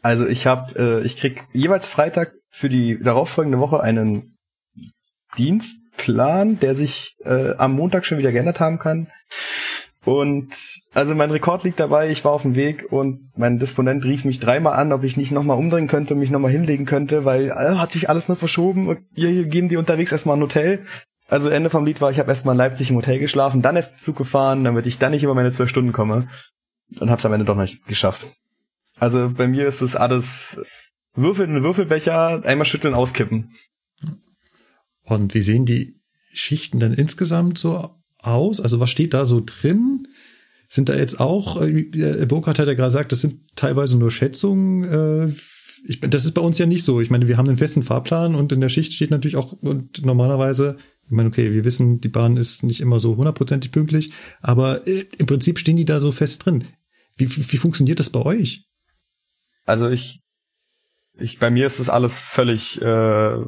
Also 0.00 0.26
ich 0.28 0.46
habe, 0.46 0.78
äh, 1.02 1.06
ich 1.06 1.16
krieg 1.16 1.42
jeweils 1.52 1.88
Freitag 1.88 2.34
für 2.50 2.68
die 2.68 3.00
darauffolgende 3.02 3.58
Woche 3.58 3.80
einen 3.80 4.36
Dienstplan, 5.36 6.60
der 6.60 6.74
sich 6.76 7.16
äh, 7.24 7.54
am 7.56 7.72
Montag 7.72 8.06
schon 8.06 8.18
wieder 8.18 8.30
geändert 8.30 8.60
haben 8.60 8.78
kann. 8.78 9.08
Und 10.04 10.52
also 10.92 11.14
mein 11.14 11.30
Rekord 11.30 11.64
liegt 11.64 11.80
dabei, 11.80 12.10
ich 12.10 12.24
war 12.24 12.32
auf 12.32 12.42
dem 12.42 12.54
Weg 12.54 12.92
und 12.92 13.30
mein 13.36 13.58
Disponent 13.58 14.04
rief 14.04 14.24
mich 14.24 14.38
dreimal 14.38 14.74
an, 14.74 14.92
ob 14.92 15.02
ich 15.02 15.16
nicht 15.16 15.32
nochmal 15.32 15.56
umdrehen 15.56 15.88
könnte 15.88 16.14
und 16.14 16.20
mich 16.20 16.30
nochmal 16.30 16.50
hinlegen 16.50 16.84
könnte, 16.84 17.24
weil 17.24 17.48
äh, 17.48 17.76
hat 17.76 17.92
sich 17.92 18.08
alles 18.10 18.28
nur 18.28 18.36
verschoben 18.36 18.98
hier, 19.14 19.30
hier 19.30 19.46
geben 19.46 19.68
die 19.68 19.78
unterwegs 19.78 20.12
erstmal 20.12 20.36
ein 20.36 20.42
Hotel. 20.42 20.84
Also 21.26 21.48
Ende 21.48 21.70
vom 21.70 21.86
Lied 21.86 22.02
war, 22.02 22.10
ich 22.10 22.18
habe 22.18 22.30
erstmal 22.30 22.54
in 22.54 22.58
Leipzig 22.58 22.90
im 22.90 22.96
Hotel 22.96 23.18
geschlafen, 23.18 23.62
dann 23.62 23.76
erst 23.76 24.00
Zug 24.00 24.16
gefahren, 24.16 24.62
damit 24.62 24.86
ich 24.86 24.98
dann 24.98 25.12
nicht 25.12 25.22
über 25.22 25.34
meine 25.34 25.52
zwölf 25.52 25.70
Stunden 25.70 25.92
komme. 25.92 26.28
Und 27.00 27.10
hab's 27.10 27.24
am 27.24 27.32
Ende 27.32 27.46
doch 27.46 27.56
nicht 27.56 27.86
geschafft. 27.86 28.28
Also 28.98 29.30
bei 29.30 29.48
mir 29.48 29.66
ist 29.66 29.80
es 29.80 29.96
alles 29.96 30.60
Würfel 31.14 31.46
in 31.46 31.54
den 31.54 31.62
Würfelbecher, 31.62 32.44
einmal 32.44 32.66
schütteln, 32.66 32.94
auskippen. 32.94 33.54
Und 35.02 35.34
wie 35.34 35.40
sehen 35.40 35.64
die 35.64 35.96
Schichten 36.32 36.78
dann 36.78 36.92
insgesamt 36.92 37.56
so 37.58 37.90
aus? 38.26 38.60
Also 38.60 38.80
was 38.80 38.90
steht 38.90 39.14
da 39.14 39.24
so 39.24 39.42
drin? 39.44 40.08
Sind 40.68 40.88
da 40.88 40.96
jetzt 40.96 41.20
auch, 41.20 41.60
äh, 41.60 42.26
Burkhardt 42.26 42.58
hat 42.58 42.66
ja 42.66 42.74
gerade 42.74 42.88
gesagt, 42.88 43.12
das 43.12 43.20
sind 43.20 43.40
teilweise 43.54 43.96
nur 43.96 44.10
Schätzungen. 44.10 44.84
Äh, 44.84 45.32
ich, 45.86 46.00
das 46.00 46.24
ist 46.24 46.32
bei 46.32 46.40
uns 46.40 46.58
ja 46.58 46.66
nicht 46.66 46.84
so. 46.84 47.00
Ich 47.00 47.10
meine, 47.10 47.28
wir 47.28 47.36
haben 47.36 47.48
einen 47.48 47.58
festen 47.58 47.82
Fahrplan 47.82 48.34
und 48.34 48.50
in 48.52 48.60
der 48.60 48.70
Schicht 48.70 48.94
steht 48.94 49.10
natürlich 49.10 49.36
auch 49.36 49.52
und 49.52 50.04
normalerweise, 50.04 50.76
ich 51.04 51.10
meine, 51.10 51.28
okay, 51.28 51.52
wir 51.52 51.64
wissen, 51.64 52.00
die 52.00 52.08
Bahn 52.08 52.38
ist 52.38 52.62
nicht 52.62 52.80
immer 52.80 53.00
so 53.00 53.16
hundertprozentig 53.16 53.70
pünktlich, 53.70 54.12
aber 54.40 54.86
äh, 54.86 55.04
im 55.18 55.26
Prinzip 55.26 55.58
stehen 55.58 55.76
die 55.76 55.84
da 55.84 56.00
so 56.00 56.10
fest 56.10 56.46
drin. 56.46 56.64
Wie, 57.16 57.28
wie, 57.30 57.58
funktioniert 57.58 58.00
das 58.00 58.10
bei 58.10 58.20
euch? 58.20 58.64
Also 59.64 59.88
ich, 59.88 60.20
ich 61.18 61.38
bei 61.38 61.50
mir 61.50 61.66
ist 61.66 61.78
das 61.78 61.90
alles 61.90 62.18
völlig 62.18 62.80
äh, 62.80 63.44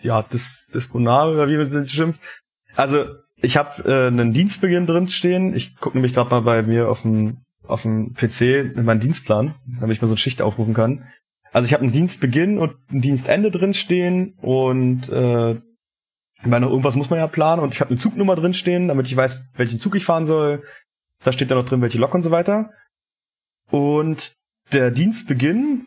ja 0.00 0.22
dis, 0.22 0.68
disponabel 0.74 1.34
oder 1.34 1.48
wie 1.48 1.56
man 1.56 1.82
es 1.82 1.92
schimpft. 1.92 2.20
Also 2.74 3.06
ich 3.42 3.56
habe 3.56 3.82
äh, 3.84 4.06
einen 4.06 4.32
Dienstbeginn 4.32 4.86
drin 4.86 5.08
stehen. 5.08 5.54
Ich 5.54 5.76
gucke 5.76 5.96
nämlich 5.96 6.14
gerade 6.14 6.30
mal 6.30 6.42
bei 6.42 6.62
mir 6.62 6.88
auf 6.88 7.02
dem 7.02 7.38
auf 7.66 7.82
dem 7.82 8.14
PC 8.14 8.40
in 8.76 8.84
meinen 8.84 9.00
Dienstplan, 9.00 9.54
damit 9.80 9.96
ich 9.96 10.02
mal 10.02 10.08
so 10.08 10.14
eine 10.14 10.18
Schicht 10.18 10.42
aufrufen 10.42 10.74
kann. 10.74 11.06
Also 11.52 11.66
ich 11.66 11.72
habe 11.72 11.82
einen 11.82 11.92
Dienstbeginn 11.92 12.58
und 12.58 12.74
ein 12.90 13.02
Dienstende 13.02 13.50
drin 13.50 13.74
stehen 13.74 14.34
und 14.40 15.08
äh, 15.08 15.52
ich 15.52 16.48
meine, 16.48 16.66
irgendwas 16.66 16.96
muss 16.96 17.08
man 17.08 17.20
ja 17.20 17.28
planen 17.28 17.62
und 17.62 17.72
ich 17.72 17.80
habe 17.80 17.90
eine 17.90 17.98
Zugnummer 17.98 18.34
drin 18.34 18.54
stehen, 18.54 18.88
damit 18.88 19.06
ich 19.06 19.16
weiß, 19.16 19.42
welchen 19.54 19.78
Zug 19.78 19.94
ich 19.94 20.04
fahren 20.04 20.26
soll. 20.26 20.64
Da 21.24 21.30
steht 21.30 21.50
dann 21.50 21.58
noch 21.58 21.68
drin, 21.68 21.82
welche 21.82 21.98
Lok 21.98 22.14
und 22.14 22.24
so 22.24 22.32
weiter. 22.32 22.70
Und 23.70 24.34
der 24.72 24.90
Dienstbeginn, 24.90 25.86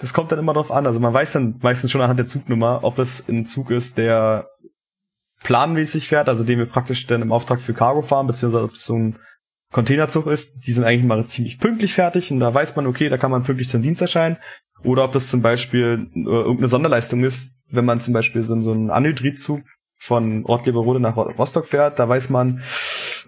das 0.00 0.12
kommt 0.12 0.32
dann 0.32 0.40
immer 0.40 0.52
drauf 0.52 0.72
an. 0.72 0.86
Also 0.86 0.98
man 0.98 1.14
weiß 1.14 1.32
dann 1.32 1.58
meistens 1.62 1.92
schon 1.92 2.00
anhand 2.00 2.18
der 2.18 2.26
Zugnummer, 2.26 2.80
ob 2.82 2.98
es 2.98 3.28
ein 3.28 3.46
Zug 3.46 3.70
ist, 3.70 3.98
der 3.98 4.48
planmäßig 5.42 6.08
fährt, 6.08 6.28
also 6.28 6.44
den 6.44 6.58
wir 6.58 6.66
praktisch 6.66 7.06
dann 7.06 7.22
im 7.22 7.32
Auftrag 7.32 7.60
für 7.60 7.74
Cargo 7.74 8.02
fahren, 8.02 8.26
beziehungsweise 8.26 8.64
ob 8.64 8.72
es 8.72 8.84
so 8.84 8.96
ein 8.96 9.18
Containerzug 9.72 10.26
ist, 10.26 10.54
die 10.66 10.72
sind 10.72 10.84
eigentlich 10.84 11.04
mal 11.04 11.26
ziemlich 11.26 11.58
pünktlich 11.58 11.92
fertig 11.94 12.30
und 12.32 12.40
da 12.40 12.52
weiß 12.52 12.74
man, 12.76 12.86
okay, 12.86 13.08
da 13.08 13.18
kann 13.18 13.30
man 13.30 13.42
pünktlich 13.42 13.68
zum 13.68 13.82
Dienst 13.82 14.00
erscheinen. 14.00 14.38
Oder 14.84 15.04
ob 15.04 15.12
das 15.12 15.28
zum 15.28 15.42
Beispiel 15.42 16.08
äh, 16.14 16.20
irgendeine 16.20 16.68
Sonderleistung 16.68 17.24
ist, 17.24 17.56
wenn 17.68 17.84
man 17.84 18.00
zum 18.00 18.14
Beispiel 18.14 18.44
so, 18.44 18.60
so 18.62 18.72
einen 18.72 18.90
Anhydritzug 18.90 19.62
von 19.96 20.44
Ortleberode 20.44 21.00
nach 21.00 21.16
Rostock 21.16 21.66
fährt, 21.66 21.98
da 21.98 22.08
weiß 22.08 22.30
man, 22.30 22.62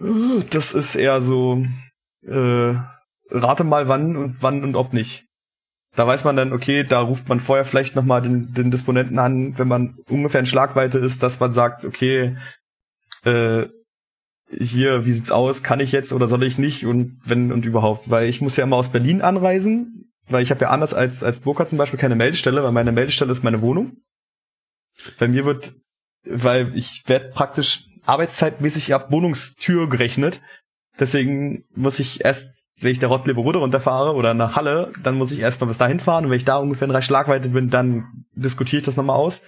äh, 0.00 0.44
das 0.50 0.72
ist 0.72 0.94
eher 0.94 1.20
so, 1.20 1.64
äh, 2.26 2.74
rate 3.30 3.64
mal 3.64 3.88
wann 3.88 4.16
und 4.16 4.36
wann 4.40 4.62
und 4.62 4.76
ob 4.76 4.92
nicht. 4.92 5.26
Da 5.96 6.06
weiß 6.06 6.24
man 6.24 6.36
dann, 6.36 6.52
okay, 6.52 6.84
da 6.84 7.00
ruft 7.00 7.28
man 7.28 7.40
vorher 7.40 7.64
vielleicht 7.64 7.96
nochmal 7.96 8.22
den, 8.22 8.54
den 8.54 8.70
Disponenten 8.70 9.18
an, 9.18 9.58
wenn 9.58 9.68
man 9.68 9.98
ungefähr 10.08 10.40
in 10.40 10.46
Schlagweite 10.46 10.98
ist, 10.98 11.22
dass 11.22 11.40
man 11.40 11.52
sagt, 11.52 11.84
okay, 11.84 12.36
äh, 13.24 13.66
hier, 14.50 15.06
wie 15.06 15.12
sieht's 15.12 15.30
aus, 15.30 15.62
kann 15.62 15.80
ich 15.80 15.92
jetzt 15.92 16.12
oder 16.12 16.26
soll 16.26 16.42
ich 16.42 16.58
nicht? 16.58 16.84
Und 16.86 17.20
wenn 17.24 17.52
und 17.52 17.64
überhaupt, 17.64 18.10
weil 18.10 18.28
ich 18.28 18.40
muss 18.40 18.56
ja 18.56 18.64
immer 18.64 18.76
aus 18.76 18.90
Berlin 18.90 19.22
anreisen, 19.22 20.12
weil 20.28 20.42
ich 20.42 20.50
habe 20.50 20.62
ja 20.62 20.70
anders 20.70 20.94
als 20.94 21.22
als 21.22 21.40
Burka 21.40 21.66
zum 21.66 21.78
Beispiel 21.78 21.98
keine 21.98 22.16
Meldestelle, 22.16 22.62
weil 22.62 22.72
meine 22.72 22.92
Meldestelle 22.92 23.32
ist 23.32 23.44
meine 23.44 23.62
Wohnung. 23.62 23.96
Bei 25.18 25.28
mir 25.28 25.44
wird, 25.44 25.74
weil 26.24 26.76
ich 26.76 27.04
werde 27.06 27.30
praktisch 27.30 27.84
arbeitszeitmäßig 28.06 28.92
ab 28.94 29.12
Wohnungstür 29.12 29.88
gerechnet, 29.88 30.40
deswegen 30.98 31.64
muss 31.74 32.00
ich 32.00 32.24
erst 32.24 32.50
wenn 32.80 32.92
ich 32.92 32.98
der 32.98 33.08
Rottleberode 33.08 33.58
runterfahre 33.58 34.14
oder 34.14 34.34
nach 34.34 34.56
Halle, 34.56 34.92
dann 35.02 35.16
muss 35.16 35.32
ich 35.32 35.40
erstmal 35.40 35.68
bis 35.68 35.78
dahin 35.78 36.00
fahren 36.00 36.24
und 36.24 36.30
wenn 36.30 36.38
ich 36.38 36.44
da 36.44 36.56
ungefähr 36.56 36.86
in 36.86 36.92
drei 36.92 37.02
Schlagweite 37.02 37.50
bin, 37.50 37.70
dann 37.70 38.24
diskutiere 38.32 38.80
ich 38.80 38.86
das 38.86 38.96
nochmal 38.96 39.16
aus. 39.16 39.42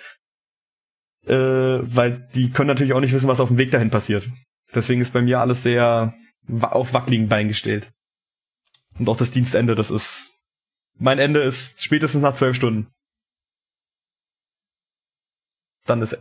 Äh, 1.27 1.35
weil 1.35 2.29
die 2.35 2.51
können 2.51 2.69
natürlich 2.69 2.93
auch 2.95 3.01
nicht 3.01 3.13
wissen, 3.13 3.29
was 3.29 3.41
auf 3.41 3.49
dem 3.49 3.59
Weg 3.59 3.71
dahin 3.71 3.91
passiert. 3.91 4.29
Deswegen 4.75 5.01
ist 5.01 5.13
bei 5.13 5.23
mir 5.23 5.41
alles 5.41 5.63
sehr 5.63 6.15
auf 6.61 6.93
wackeligen 6.95 7.29
Beinen 7.29 7.49
gestellt. 7.49 7.93
Und 8.99 9.09
auch 9.09 9.17
das 9.17 9.31
Dienstende, 9.31 9.75
das 9.75 9.91
ist. 9.91 10.31
Mein 10.99 11.19
Ende 11.19 11.41
ist 11.41 11.83
spätestens 11.83 12.23
nach 12.23 12.35
zwölf 12.35 12.57
Stunden. 12.57 12.89
Dann 15.87 16.03
ist 16.03 16.19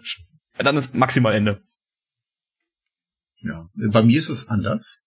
dann 0.57 0.78
ist 0.78 0.93
maximal 0.93 1.34
Ende. 1.34 1.62
Ja, 3.39 3.70
bei 3.74 4.03
mir 4.03 4.20
ist 4.20 4.30
es 4.30 4.47
anders. 4.47 5.03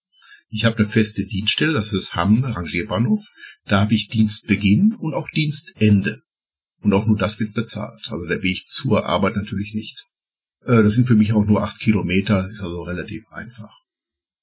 Ich 0.56 0.64
habe 0.64 0.76
eine 0.76 0.86
feste 0.86 1.26
Dienststelle, 1.26 1.72
das 1.72 1.92
ist 1.92 2.14
Hamm, 2.14 2.44
Rangierbahnhof. 2.44 3.28
Da 3.64 3.80
habe 3.80 3.94
ich 3.94 4.06
Dienstbeginn 4.06 4.94
und 4.94 5.12
auch 5.12 5.28
Dienstende. 5.30 6.22
Und 6.80 6.92
auch 6.92 7.06
nur 7.06 7.16
das 7.16 7.40
wird 7.40 7.54
bezahlt. 7.54 8.06
Also 8.08 8.24
der 8.26 8.40
Weg 8.44 8.68
zur 8.68 9.04
Arbeit 9.04 9.34
natürlich 9.34 9.74
nicht. 9.74 10.04
Äh, 10.60 10.84
das 10.84 10.94
sind 10.94 11.08
für 11.08 11.16
mich 11.16 11.32
auch 11.32 11.44
nur 11.44 11.64
acht 11.64 11.80
Kilometer, 11.80 12.48
ist 12.48 12.62
also 12.62 12.82
relativ 12.82 13.24
einfach. 13.32 13.80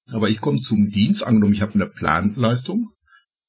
Aber 0.08 0.30
ich 0.30 0.42
komme 0.42 0.60
zum 0.60 0.92
Dienst, 0.92 1.26
angenommen, 1.26 1.54
ich 1.54 1.62
habe 1.62 1.76
eine 1.76 1.88
Planleistung, 1.88 2.90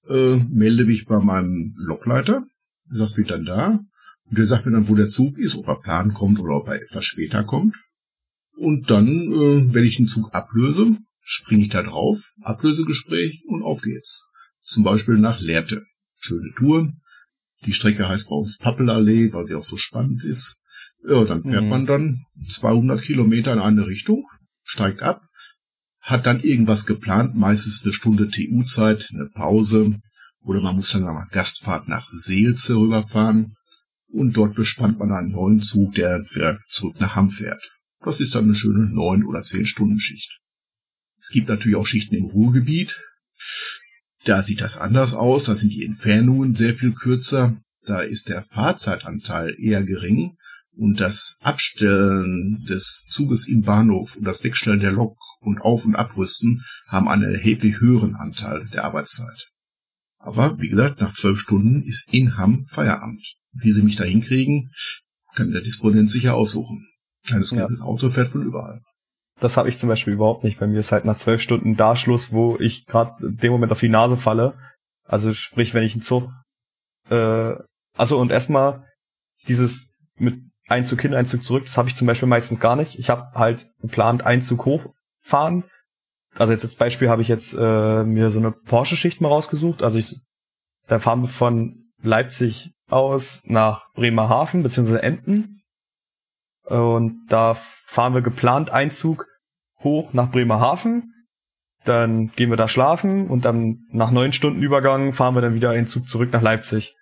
äh, 0.08 0.36
melde 0.36 0.84
mich 0.84 1.06
bei 1.06 1.18
meinem 1.18 1.74
Lokleiter, 1.78 2.44
sagt, 2.90 3.16
bin 3.16 3.26
dann 3.26 3.44
da, 3.44 3.80
und 4.26 4.38
der 4.38 4.46
sagt 4.46 4.66
mir 4.66 4.72
dann, 4.72 4.88
wo 4.88 4.94
der 4.94 5.08
Zug 5.08 5.36
ist, 5.36 5.56
ob 5.56 5.66
er 5.66 5.80
Plan 5.80 6.14
kommt 6.14 6.38
oder 6.38 6.58
ob 6.58 6.68
er 6.68 6.80
etwas 6.80 7.04
später 7.06 7.42
kommt. 7.42 7.74
Und 8.56 8.88
dann, 8.88 9.08
äh, 9.08 9.74
wenn 9.74 9.84
ich 9.84 9.96
den 9.96 10.06
Zug 10.06 10.32
ablöse, 10.32 10.96
springe 11.22 11.64
ich 11.64 11.70
da 11.70 11.82
drauf, 11.82 12.34
Ablösegespräch 12.42 13.44
und 13.46 13.62
auf 13.62 13.82
geht's. 13.82 14.28
Zum 14.64 14.84
Beispiel 14.84 15.18
nach 15.18 15.40
Lehrte. 15.40 15.84
Schöne 16.18 16.50
Tour. 16.56 16.92
Die 17.64 17.72
Strecke 17.72 18.08
heißt 18.08 18.28
bei 18.28 18.36
uns 18.36 18.58
Pappelallee, 18.58 19.32
weil 19.32 19.46
sie 19.46 19.54
auch 19.54 19.64
so 19.64 19.76
spannend 19.76 20.24
ist. 20.24 20.68
Ja, 21.04 21.24
dann 21.24 21.42
fährt 21.42 21.64
mhm. 21.64 21.68
man 21.68 21.86
dann 21.86 22.18
200 22.48 23.02
Kilometer 23.02 23.52
in 23.52 23.58
eine 23.58 23.86
Richtung, 23.86 24.24
steigt 24.62 25.02
ab, 25.02 25.22
hat 26.00 26.26
dann 26.26 26.40
irgendwas 26.40 26.86
geplant, 26.86 27.34
meistens 27.34 27.82
eine 27.82 27.92
Stunde 27.92 28.28
TU-Zeit, 28.28 29.08
eine 29.12 29.28
Pause, 29.34 30.00
oder 30.44 30.60
man 30.60 30.76
muss 30.76 30.90
dann 30.92 31.04
nach 31.04 31.28
Gastfahrt 31.30 31.88
nach 31.88 32.08
Seelze 32.12 32.74
rüberfahren 32.74 33.54
und 34.08 34.36
dort 34.36 34.54
bespannt 34.54 34.98
man 34.98 35.12
einen 35.12 35.30
neuen 35.30 35.60
Zug, 35.60 35.94
der 35.94 36.24
zurück 36.68 37.00
nach 37.00 37.14
Hamm 37.14 37.30
fährt. 37.30 37.70
Das 38.00 38.20
ist 38.20 38.34
dann 38.34 38.44
eine 38.44 38.54
schöne 38.54 38.92
neun 38.92 39.24
oder 39.24 39.42
zehn 39.42 39.66
Stunden 39.66 40.00
Schicht. 40.00 40.40
Es 41.22 41.30
gibt 41.30 41.48
natürlich 41.48 41.76
auch 41.76 41.86
Schichten 41.86 42.16
im 42.16 42.24
Ruhrgebiet. 42.24 43.00
Da 44.24 44.42
sieht 44.42 44.60
das 44.60 44.76
anders 44.76 45.14
aus. 45.14 45.44
Da 45.44 45.54
sind 45.54 45.72
die 45.72 45.84
Entfernungen 45.84 46.54
sehr 46.54 46.74
viel 46.74 46.92
kürzer. 46.92 47.56
Da 47.84 48.00
ist 48.00 48.28
der 48.28 48.42
Fahrzeitanteil 48.42 49.54
eher 49.58 49.84
gering. 49.84 50.36
Und 50.74 51.00
das 51.00 51.36
Abstellen 51.40 52.64
des 52.68 53.04
Zuges 53.08 53.46
im 53.46 53.62
Bahnhof 53.62 54.16
und 54.16 54.24
das 54.24 54.42
Wegstellen 54.42 54.80
der 54.80 54.92
Lok 54.92 55.16
und 55.40 55.60
Auf- 55.60 55.84
und 55.84 55.94
Abrüsten 55.94 56.64
haben 56.88 57.08
einen 57.08 57.34
erheblich 57.34 57.80
höheren 57.80 58.14
Anteil 58.14 58.68
der 58.72 58.84
Arbeitszeit. 58.84 59.50
Aber 60.18 60.58
wie 60.60 60.70
gesagt, 60.70 61.00
nach 61.00 61.14
zwölf 61.14 61.38
Stunden 61.38 61.82
ist 61.82 62.06
in 62.10 62.36
Hamm 62.36 62.66
Feierabend. 62.68 63.36
Wie 63.52 63.72
sie 63.72 63.82
mich 63.82 63.96
da 63.96 64.04
hinkriegen, 64.04 64.70
kann 65.34 65.50
der 65.50 65.60
Disponent 65.60 66.08
sicher 66.08 66.34
aussuchen. 66.34 66.88
Kleines 67.26 67.50
gelbes 67.50 67.80
ja. 67.80 67.84
Auto 67.84 68.08
fährt 68.08 68.28
von 68.28 68.42
überall. 68.42 68.80
Das 69.42 69.56
habe 69.56 69.68
ich 69.68 69.76
zum 69.76 69.88
Beispiel 69.88 70.12
überhaupt 70.12 70.44
nicht. 70.44 70.60
Bei 70.60 70.68
mir 70.68 70.78
ist 70.78 70.92
halt 70.92 71.04
nach 71.04 71.16
zwölf 71.16 71.42
Stunden 71.42 71.76
da 71.76 71.96
Schluss, 71.96 72.32
wo 72.32 72.56
ich 72.60 72.86
gerade 72.86 73.16
dem 73.28 73.50
Moment 73.50 73.72
auf 73.72 73.80
die 73.80 73.88
Nase 73.88 74.16
falle. 74.16 74.54
Also 75.04 75.32
sprich, 75.32 75.74
wenn 75.74 75.82
ich 75.82 75.94
einen 75.94 76.02
Zug. 76.02 76.30
Äh, 77.10 77.54
also 77.96 78.18
und 78.18 78.30
erstmal 78.30 78.86
dieses 79.48 79.90
mit 80.14 80.38
Einzug 80.68 81.02
hin, 81.02 81.12
Einzug 81.12 81.42
zurück, 81.42 81.64
das 81.64 81.76
habe 81.76 81.88
ich 81.88 81.96
zum 81.96 82.06
Beispiel 82.06 82.28
meistens 82.28 82.60
gar 82.60 82.76
nicht. 82.76 83.00
Ich 83.00 83.10
habe 83.10 83.32
halt 83.34 83.66
geplant 83.80 84.24
Einzug 84.24 84.64
hochfahren. 84.64 85.64
Also 86.36 86.52
jetzt 86.52 86.64
als 86.64 86.76
Beispiel 86.76 87.10
habe 87.10 87.22
ich 87.22 87.28
jetzt 87.28 87.52
äh, 87.52 88.04
mir 88.04 88.30
so 88.30 88.38
eine 88.38 88.52
Porsche-Schicht 88.52 89.20
mal 89.20 89.28
rausgesucht. 89.28 89.82
Also 89.82 89.98
ich, 89.98 90.14
da 90.86 91.00
fahren 91.00 91.22
wir 91.22 91.28
von 91.28 91.90
Leipzig 92.00 92.70
aus 92.88 93.42
nach 93.46 93.92
Bremerhaven 93.94 94.62
beziehungsweise 94.62 95.02
Emden. 95.02 95.62
Und 96.62 97.26
da 97.28 97.54
fahren 97.54 98.14
wir 98.14 98.22
geplant 98.22 98.70
Einzug 98.70 99.26
hoch 99.84 100.12
nach 100.12 100.30
Bremerhaven. 100.30 101.12
Dann 101.84 102.30
gehen 102.32 102.50
wir 102.50 102.56
da 102.56 102.68
schlafen 102.68 103.28
und 103.28 103.44
dann 103.44 103.86
nach 103.90 104.10
neun 104.10 104.32
Stunden 104.32 104.62
Übergang 104.62 105.12
fahren 105.12 105.34
wir 105.34 105.40
dann 105.40 105.54
wieder 105.54 105.74
in 105.74 105.86
Zug 105.86 106.08
zurück 106.08 106.32
nach 106.32 106.42
Leipzig. 106.42 106.94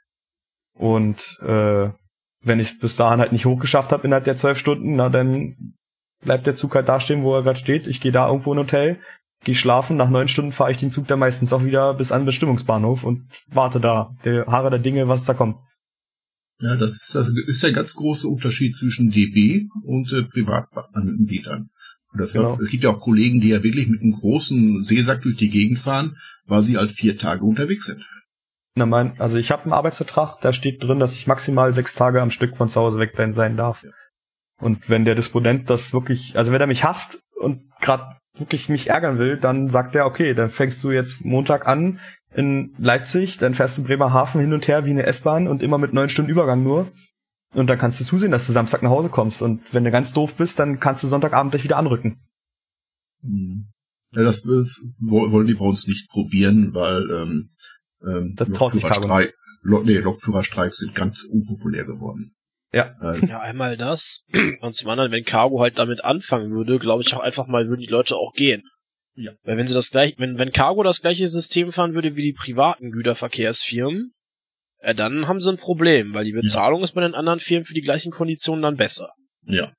Und 0.74 1.38
äh, 1.42 1.90
wenn 2.42 2.60
ich 2.60 2.78
bis 2.78 2.96
dahin 2.96 3.20
halt 3.20 3.32
nicht 3.32 3.44
hochgeschafft 3.44 3.92
habe 3.92 4.04
innerhalb 4.04 4.24
der 4.24 4.36
zwölf 4.36 4.58
Stunden, 4.58 4.96
na 4.96 5.10
dann 5.10 5.74
bleibt 6.22 6.46
der 6.46 6.54
Zug 6.54 6.74
halt 6.74 6.88
da 6.88 7.00
stehen, 7.00 7.22
wo 7.22 7.34
er 7.34 7.42
gerade 7.42 7.58
steht. 7.58 7.86
Ich 7.86 8.00
gehe 8.00 8.12
da 8.12 8.28
irgendwo 8.28 8.52
in 8.52 8.58
ein 8.58 8.64
Hotel, 8.64 9.00
gehe 9.44 9.54
schlafen. 9.54 9.96
Nach 9.96 10.08
neun 10.08 10.28
Stunden 10.28 10.52
fahre 10.52 10.70
ich 10.70 10.78
den 10.78 10.90
Zug 10.90 11.06
dann 11.06 11.18
meistens 11.18 11.52
auch 11.52 11.64
wieder 11.64 11.94
bis 11.94 12.12
an 12.12 12.22
den 12.22 12.26
Bestimmungsbahnhof 12.26 13.04
und 13.04 13.26
warte 13.48 13.80
da. 13.80 14.16
Der 14.24 14.46
Haare 14.46 14.70
der 14.70 14.78
Dinge, 14.78 15.08
was 15.08 15.24
da 15.24 15.34
kommt. 15.34 15.56
Ja, 16.60 16.76
das 16.76 16.94
ist, 16.94 17.14
das 17.14 17.32
ist 17.46 17.62
der 17.62 17.72
ganz 17.72 17.94
große 17.94 18.28
Unterschied 18.28 18.76
zwischen 18.76 19.10
DB 19.10 19.68
und 19.82 20.12
äh, 20.12 20.24
Privatanbietern. 20.24 21.70
Und 22.12 22.20
das 22.20 22.32
genau. 22.32 22.52
wird, 22.52 22.62
es 22.62 22.70
gibt 22.70 22.84
ja 22.84 22.90
auch 22.90 23.00
Kollegen, 23.00 23.40
die 23.40 23.50
ja 23.50 23.62
wirklich 23.62 23.88
mit 23.88 24.02
einem 24.02 24.12
großen 24.12 24.82
Seesack 24.82 25.22
durch 25.22 25.36
die 25.36 25.50
Gegend 25.50 25.78
fahren, 25.78 26.16
weil 26.46 26.62
sie 26.62 26.76
halt 26.76 26.90
vier 26.90 27.16
Tage 27.16 27.44
unterwegs 27.44 27.86
sind. 27.86 28.08
Na 28.74 28.86
mein, 28.86 29.20
also 29.20 29.36
ich 29.36 29.50
habe 29.50 29.64
einen 29.64 29.72
Arbeitsvertrag, 29.72 30.40
da 30.40 30.52
steht 30.52 30.82
drin, 30.82 31.00
dass 31.00 31.14
ich 31.14 31.26
maximal 31.26 31.74
sechs 31.74 31.94
Tage 31.94 32.22
am 32.22 32.30
Stück 32.30 32.56
von 32.56 32.68
zu 32.68 32.80
Hause 32.80 32.98
wegbleiben 32.98 33.34
sein 33.34 33.56
darf. 33.56 33.82
Ja. 33.82 33.90
Und 34.60 34.88
wenn 34.88 35.04
der 35.04 35.14
Disponent 35.14 35.70
das 35.70 35.92
wirklich, 35.92 36.36
also 36.36 36.52
wenn 36.52 36.60
er 36.60 36.66
mich 36.66 36.84
hasst 36.84 37.18
und 37.36 37.62
gerade 37.80 38.16
wirklich 38.36 38.68
mich 38.68 38.88
ärgern 38.88 39.18
will, 39.18 39.36
dann 39.36 39.68
sagt 39.68 39.94
er, 39.94 40.06
okay, 40.06 40.34
dann 40.34 40.50
fängst 40.50 40.82
du 40.84 40.90
jetzt 40.90 41.24
Montag 41.24 41.66
an 41.66 42.00
in 42.34 42.74
Leipzig, 42.78 43.38
dann 43.38 43.54
fährst 43.54 43.78
du 43.78 43.84
Bremerhaven 43.84 44.40
hin 44.40 44.52
und 44.52 44.68
her 44.68 44.84
wie 44.84 44.90
eine 44.90 45.04
S-Bahn 45.04 45.48
und 45.48 45.62
immer 45.62 45.78
mit 45.78 45.92
neun 45.92 46.08
Stunden 46.08 46.30
Übergang 46.30 46.62
nur. 46.62 46.92
Und 47.52 47.66
dann 47.68 47.78
kannst 47.78 48.00
du 48.00 48.04
zusehen, 48.04 48.30
dass 48.30 48.46
du 48.46 48.52
Samstag 48.52 48.82
nach 48.82 48.90
Hause 48.90 49.08
kommst. 49.08 49.42
Und 49.42 49.62
wenn 49.72 49.84
du 49.84 49.90
ganz 49.90 50.12
doof 50.12 50.34
bist, 50.34 50.58
dann 50.58 50.78
kannst 50.78 51.02
du 51.02 51.08
Sonntagabend 51.08 51.50
gleich 51.52 51.64
wieder 51.64 51.78
anrücken. 51.78 52.20
Mhm. 53.22 53.68
Ja, 54.12 54.22
das, 54.22 54.42
das 54.42 54.80
wollen 55.08 55.46
die 55.46 55.54
bei 55.54 55.64
uns 55.64 55.86
nicht 55.86 56.08
probieren, 56.10 56.74
weil 56.74 57.08
ähm, 57.10 57.50
ähm, 58.02 58.36
Lokführerstreik, 58.38 59.32
nee, 59.84 59.98
Lokführerstreiks 59.98 60.78
sind 60.78 60.94
ganz 60.94 61.24
unpopulär 61.24 61.84
geworden. 61.84 62.30
Ja. 62.72 62.94
Äh, 63.00 63.26
ja, 63.26 63.40
einmal 63.40 63.76
das. 63.76 64.24
Und 64.60 64.74
zum 64.74 64.88
anderen, 64.88 65.12
wenn 65.12 65.24
Cargo 65.24 65.60
halt 65.60 65.78
damit 65.78 66.04
anfangen 66.04 66.50
würde, 66.50 66.78
glaube 66.78 67.02
ich 67.02 67.14
auch 67.14 67.20
einfach 67.20 67.46
mal, 67.46 67.68
würden 67.68 67.80
die 67.80 67.86
Leute 67.86 68.16
auch 68.16 68.32
gehen. 68.32 68.62
Ja. 69.14 69.32
Weil 69.42 69.56
wenn 69.56 69.66
sie 69.66 69.74
das 69.74 69.90
gleich, 69.90 70.14
wenn, 70.18 70.38
wenn 70.38 70.52
Cargo 70.52 70.82
das 70.82 71.00
gleiche 71.00 71.26
System 71.26 71.72
fahren 71.72 71.94
würde 71.94 72.16
wie 72.16 72.22
die 72.22 72.32
privaten 72.32 72.90
Güterverkehrsfirmen, 72.90 74.12
äh, 74.80 74.94
dann 74.94 75.28
haben 75.28 75.40
sie 75.40 75.50
ein 75.50 75.56
Problem, 75.56 76.14
weil 76.14 76.24
die 76.24 76.32
Bezahlung 76.32 76.80
ja. 76.80 76.84
ist 76.84 76.92
bei 76.92 77.02
den 77.02 77.14
anderen 77.14 77.40
Firmen 77.40 77.64
für 77.64 77.74
die 77.74 77.82
gleichen 77.82 78.12
Konditionen 78.12 78.62
dann 78.62 78.76
besser. 78.76 79.12
Ja. 79.44 79.72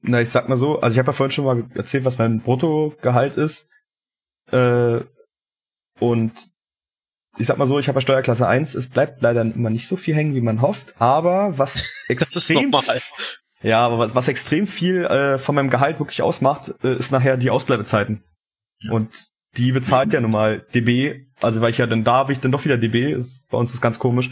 Na, 0.00 0.20
ich 0.20 0.30
sag 0.30 0.48
mal 0.48 0.56
so, 0.56 0.80
also 0.80 0.94
ich 0.94 0.98
habe 0.98 1.08
ja 1.08 1.12
vorhin 1.12 1.32
schon 1.32 1.44
mal 1.44 1.64
erzählt, 1.74 2.04
was 2.04 2.18
mein 2.18 2.40
Bruttogehalt 2.40 3.36
ist. 3.36 3.68
Äh, 4.50 5.00
und 5.98 6.32
ich 7.38 7.46
sag 7.46 7.58
mal 7.58 7.66
so, 7.66 7.78
ich 7.78 7.88
habe 7.88 7.98
ja 7.98 8.02
Steuerklasse 8.02 8.46
1, 8.46 8.74
es 8.74 8.88
bleibt 8.88 9.20
leider 9.22 9.42
immer 9.42 9.70
nicht 9.70 9.86
so 9.86 9.96
viel 9.96 10.14
hängen, 10.14 10.34
wie 10.34 10.40
man 10.40 10.62
hofft, 10.62 10.94
aber 11.00 11.58
was 11.58 12.04
extrem 12.08 12.72
Ja, 13.62 13.84
aber 13.84 13.98
was, 13.98 14.14
was 14.14 14.28
extrem 14.28 14.66
viel 14.66 15.04
äh, 15.04 15.38
von 15.38 15.54
meinem 15.54 15.70
Gehalt 15.70 15.98
wirklich 15.98 16.22
ausmacht, 16.22 16.74
äh, 16.82 16.94
ist 16.94 17.12
nachher 17.12 17.36
die 17.36 17.50
Ausbleibezeiten. 17.50 18.24
Ja. 18.80 18.92
Und 18.92 19.10
die 19.56 19.72
bezahlt 19.72 20.12
ja 20.12 20.20
nun 20.20 20.30
mal 20.30 20.66
DB, 20.74 21.26
also 21.40 21.60
weil 21.60 21.70
ich 21.70 21.78
ja 21.78 21.86
dann 21.86 22.04
da 22.04 22.14
habe 22.14 22.32
ich 22.32 22.40
dann 22.40 22.52
doch 22.52 22.64
wieder 22.64 22.76
DB, 22.78 23.12
ist, 23.12 23.46
bei 23.48 23.58
uns 23.58 23.72
ist 23.74 23.80
ganz 23.80 23.98
komisch. 23.98 24.30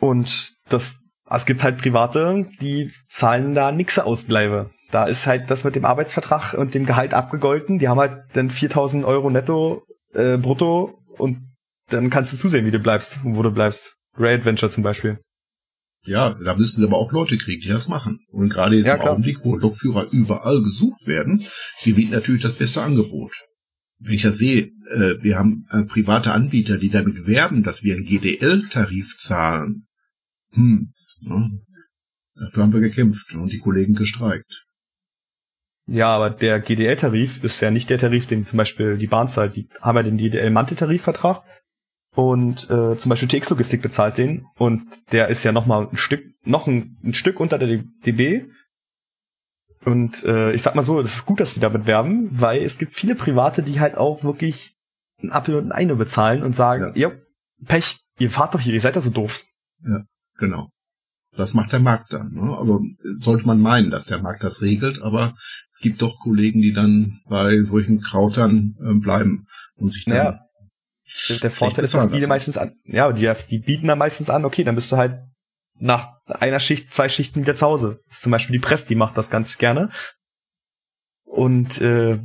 Und 0.00 0.54
das, 0.68 0.98
es 1.30 1.46
gibt 1.46 1.62
halt 1.62 1.78
Private, 1.78 2.46
die 2.60 2.92
zahlen 3.08 3.54
da 3.54 3.70
nix 3.72 3.98
Ausbleibe. 3.98 4.70
Da 4.90 5.06
ist 5.06 5.26
halt 5.26 5.50
das 5.50 5.64
mit 5.64 5.74
dem 5.74 5.84
Arbeitsvertrag 5.84 6.54
und 6.54 6.74
dem 6.74 6.84
Gehalt 6.84 7.14
abgegolten. 7.14 7.78
Die 7.78 7.88
haben 7.88 7.98
halt 8.00 8.18
dann 8.34 8.50
4000 8.50 9.04
Euro 9.04 9.30
netto, 9.30 9.84
äh, 10.12 10.36
brutto 10.36 10.98
und 11.16 11.38
dann 11.88 12.10
kannst 12.10 12.32
du 12.32 12.36
zusehen, 12.36 12.66
wie 12.66 12.70
du 12.70 12.78
bleibst 12.78 13.20
und 13.24 13.36
wo 13.36 13.42
du 13.42 13.50
bleibst. 13.50 13.94
Ray 14.18 14.34
Adventure 14.34 14.70
zum 14.70 14.82
Beispiel. 14.82 15.18
Ja, 16.04 16.34
da 16.44 16.56
müssen 16.56 16.80
sie 16.80 16.86
aber 16.86 16.98
auch 16.98 17.12
Leute 17.12 17.36
kriegen, 17.38 17.62
die 17.62 17.68
das 17.68 17.88
machen. 17.88 18.18
Und 18.30 18.48
gerade 18.50 18.76
in 18.76 18.84
Ja, 18.84 18.94
diesem 18.94 19.00
klar. 19.02 19.12
Augenblick, 19.12 19.38
wo 19.44 19.56
Lokführer 19.56 20.06
überall 20.10 20.60
gesucht 20.60 21.06
werden, 21.06 21.44
gewinnt 21.84 22.10
natürlich 22.10 22.42
das 22.42 22.56
beste 22.56 22.82
Angebot. 22.82 23.32
Wenn 24.04 24.14
ich 24.14 24.22
das 24.22 24.38
sehe, 24.38 24.62
äh, 24.90 25.22
wir 25.22 25.36
haben 25.38 25.66
äh, 25.70 25.84
private 25.84 26.32
Anbieter, 26.32 26.78
die 26.78 26.88
damit 26.88 27.26
werben, 27.26 27.62
dass 27.62 27.84
wir 27.84 27.94
einen 27.94 28.04
GDL-Tarif 28.04 29.16
zahlen. 29.18 29.86
Hm, 30.52 30.92
ne? 31.20 31.60
Dafür 32.34 32.62
haben 32.64 32.72
wir 32.72 32.80
gekämpft 32.80 33.34
und 33.34 33.52
die 33.52 33.58
Kollegen 33.58 33.94
gestreikt. 33.94 34.64
Ja, 35.86 36.08
aber 36.08 36.30
der 36.30 36.60
GDL-Tarif 36.60 37.42
ist 37.44 37.60
ja 37.60 37.70
nicht 37.70 37.90
der 37.90 37.98
Tarif, 37.98 38.26
den 38.26 38.46
zum 38.46 38.56
Beispiel 38.56 38.98
die 38.98 39.06
Bahn 39.06 39.28
zahlt. 39.28 39.56
Die 39.56 39.68
haben 39.80 39.96
ja 39.96 40.02
den 40.02 40.16
GDL-Mantel-Tarifvertrag 40.16 41.44
und 42.14 42.64
äh, 42.70 42.96
zum 42.98 43.10
Beispiel 43.10 43.28
TX 43.28 43.50
Logistik 43.50 43.82
bezahlt 43.82 44.18
den 44.18 44.46
und 44.56 44.82
der 45.12 45.28
ist 45.28 45.44
ja 45.44 45.52
noch 45.52 45.66
mal 45.66 45.88
ein 45.88 45.96
Stück, 45.96 46.24
noch 46.44 46.66
ein, 46.66 46.98
ein 47.02 47.14
Stück 47.14 47.40
unter 47.40 47.58
der 47.58 47.82
DB. 48.06 48.46
Und 49.84 50.22
äh, 50.24 50.52
ich 50.52 50.62
sag 50.62 50.74
mal 50.74 50.82
so, 50.82 51.02
das 51.02 51.14
ist 51.14 51.26
gut, 51.26 51.40
dass 51.40 51.54
die 51.54 51.60
damit 51.60 51.86
werben, 51.86 52.28
weil 52.32 52.62
es 52.62 52.78
gibt 52.78 52.94
viele 52.94 53.14
Private, 53.14 53.62
die 53.62 53.80
halt 53.80 53.96
auch 53.96 54.22
wirklich 54.22 54.76
einen 55.20 55.32
Apfel 55.32 55.56
und 55.56 55.66
ein 55.66 55.72
Ei 55.72 55.84
nur 55.84 55.96
bezahlen 55.96 56.42
und 56.42 56.54
sagen, 56.54 56.92
ja. 56.94 57.10
Pech, 57.64 58.00
ihr 58.18 58.30
fahrt 58.30 58.54
doch 58.54 58.60
hier, 58.60 58.74
ihr 58.74 58.80
seid 58.80 58.96
doch 58.96 59.02
so 59.02 59.10
doof. 59.10 59.44
Genau. 60.38 60.70
Das 61.36 61.54
macht 61.54 61.72
der 61.72 61.80
Markt 61.80 62.12
dann. 62.12 62.32
Ne? 62.32 62.56
Also 62.56 62.80
sollte 63.18 63.46
man 63.46 63.60
meinen, 63.60 63.90
dass 63.90 64.04
der 64.04 64.18
Markt 64.18 64.44
das 64.44 64.60
regelt, 64.60 65.02
aber 65.02 65.34
es 65.72 65.80
gibt 65.80 66.02
doch 66.02 66.18
Kollegen, 66.18 66.60
die 66.60 66.72
dann 66.72 67.20
bei 67.26 67.62
solchen 67.62 68.00
Krautern 68.00 68.76
ähm, 68.80 69.00
bleiben 69.00 69.46
und 69.76 69.88
sich 69.88 70.04
dann 70.04 70.16
Ja. 70.16 70.40
Der, 71.42 71.50
Vorteil 71.50 71.84
ist, 71.84 71.94
dass 71.94 72.10
die 72.10 72.26
meistens 72.26 72.56
an, 72.56 72.72
ja, 72.84 73.12
die, 73.12 73.30
die 73.50 73.58
bieten 73.58 73.86
dann 73.86 73.98
meistens 73.98 74.30
an, 74.30 74.46
okay, 74.46 74.64
dann 74.64 74.74
bist 74.74 74.90
du 74.90 74.96
halt 74.96 75.20
nach 75.82 76.12
einer 76.26 76.60
Schicht, 76.60 76.94
zwei 76.94 77.08
Schichten 77.08 77.42
wieder 77.42 77.56
zu 77.56 77.66
Hause. 77.66 78.00
Das 78.06 78.18
ist 78.18 78.22
zum 78.22 78.32
Beispiel 78.32 78.54
die 78.54 78.64
Press, 78.64 78.86
die 78.86 78.94
macht 78.94 79.16
das 79.16 79.30
ganz 79.30 79.58
gerne. 79.58 79.90
Und 81.24 81.80
äh, 81.80 82.18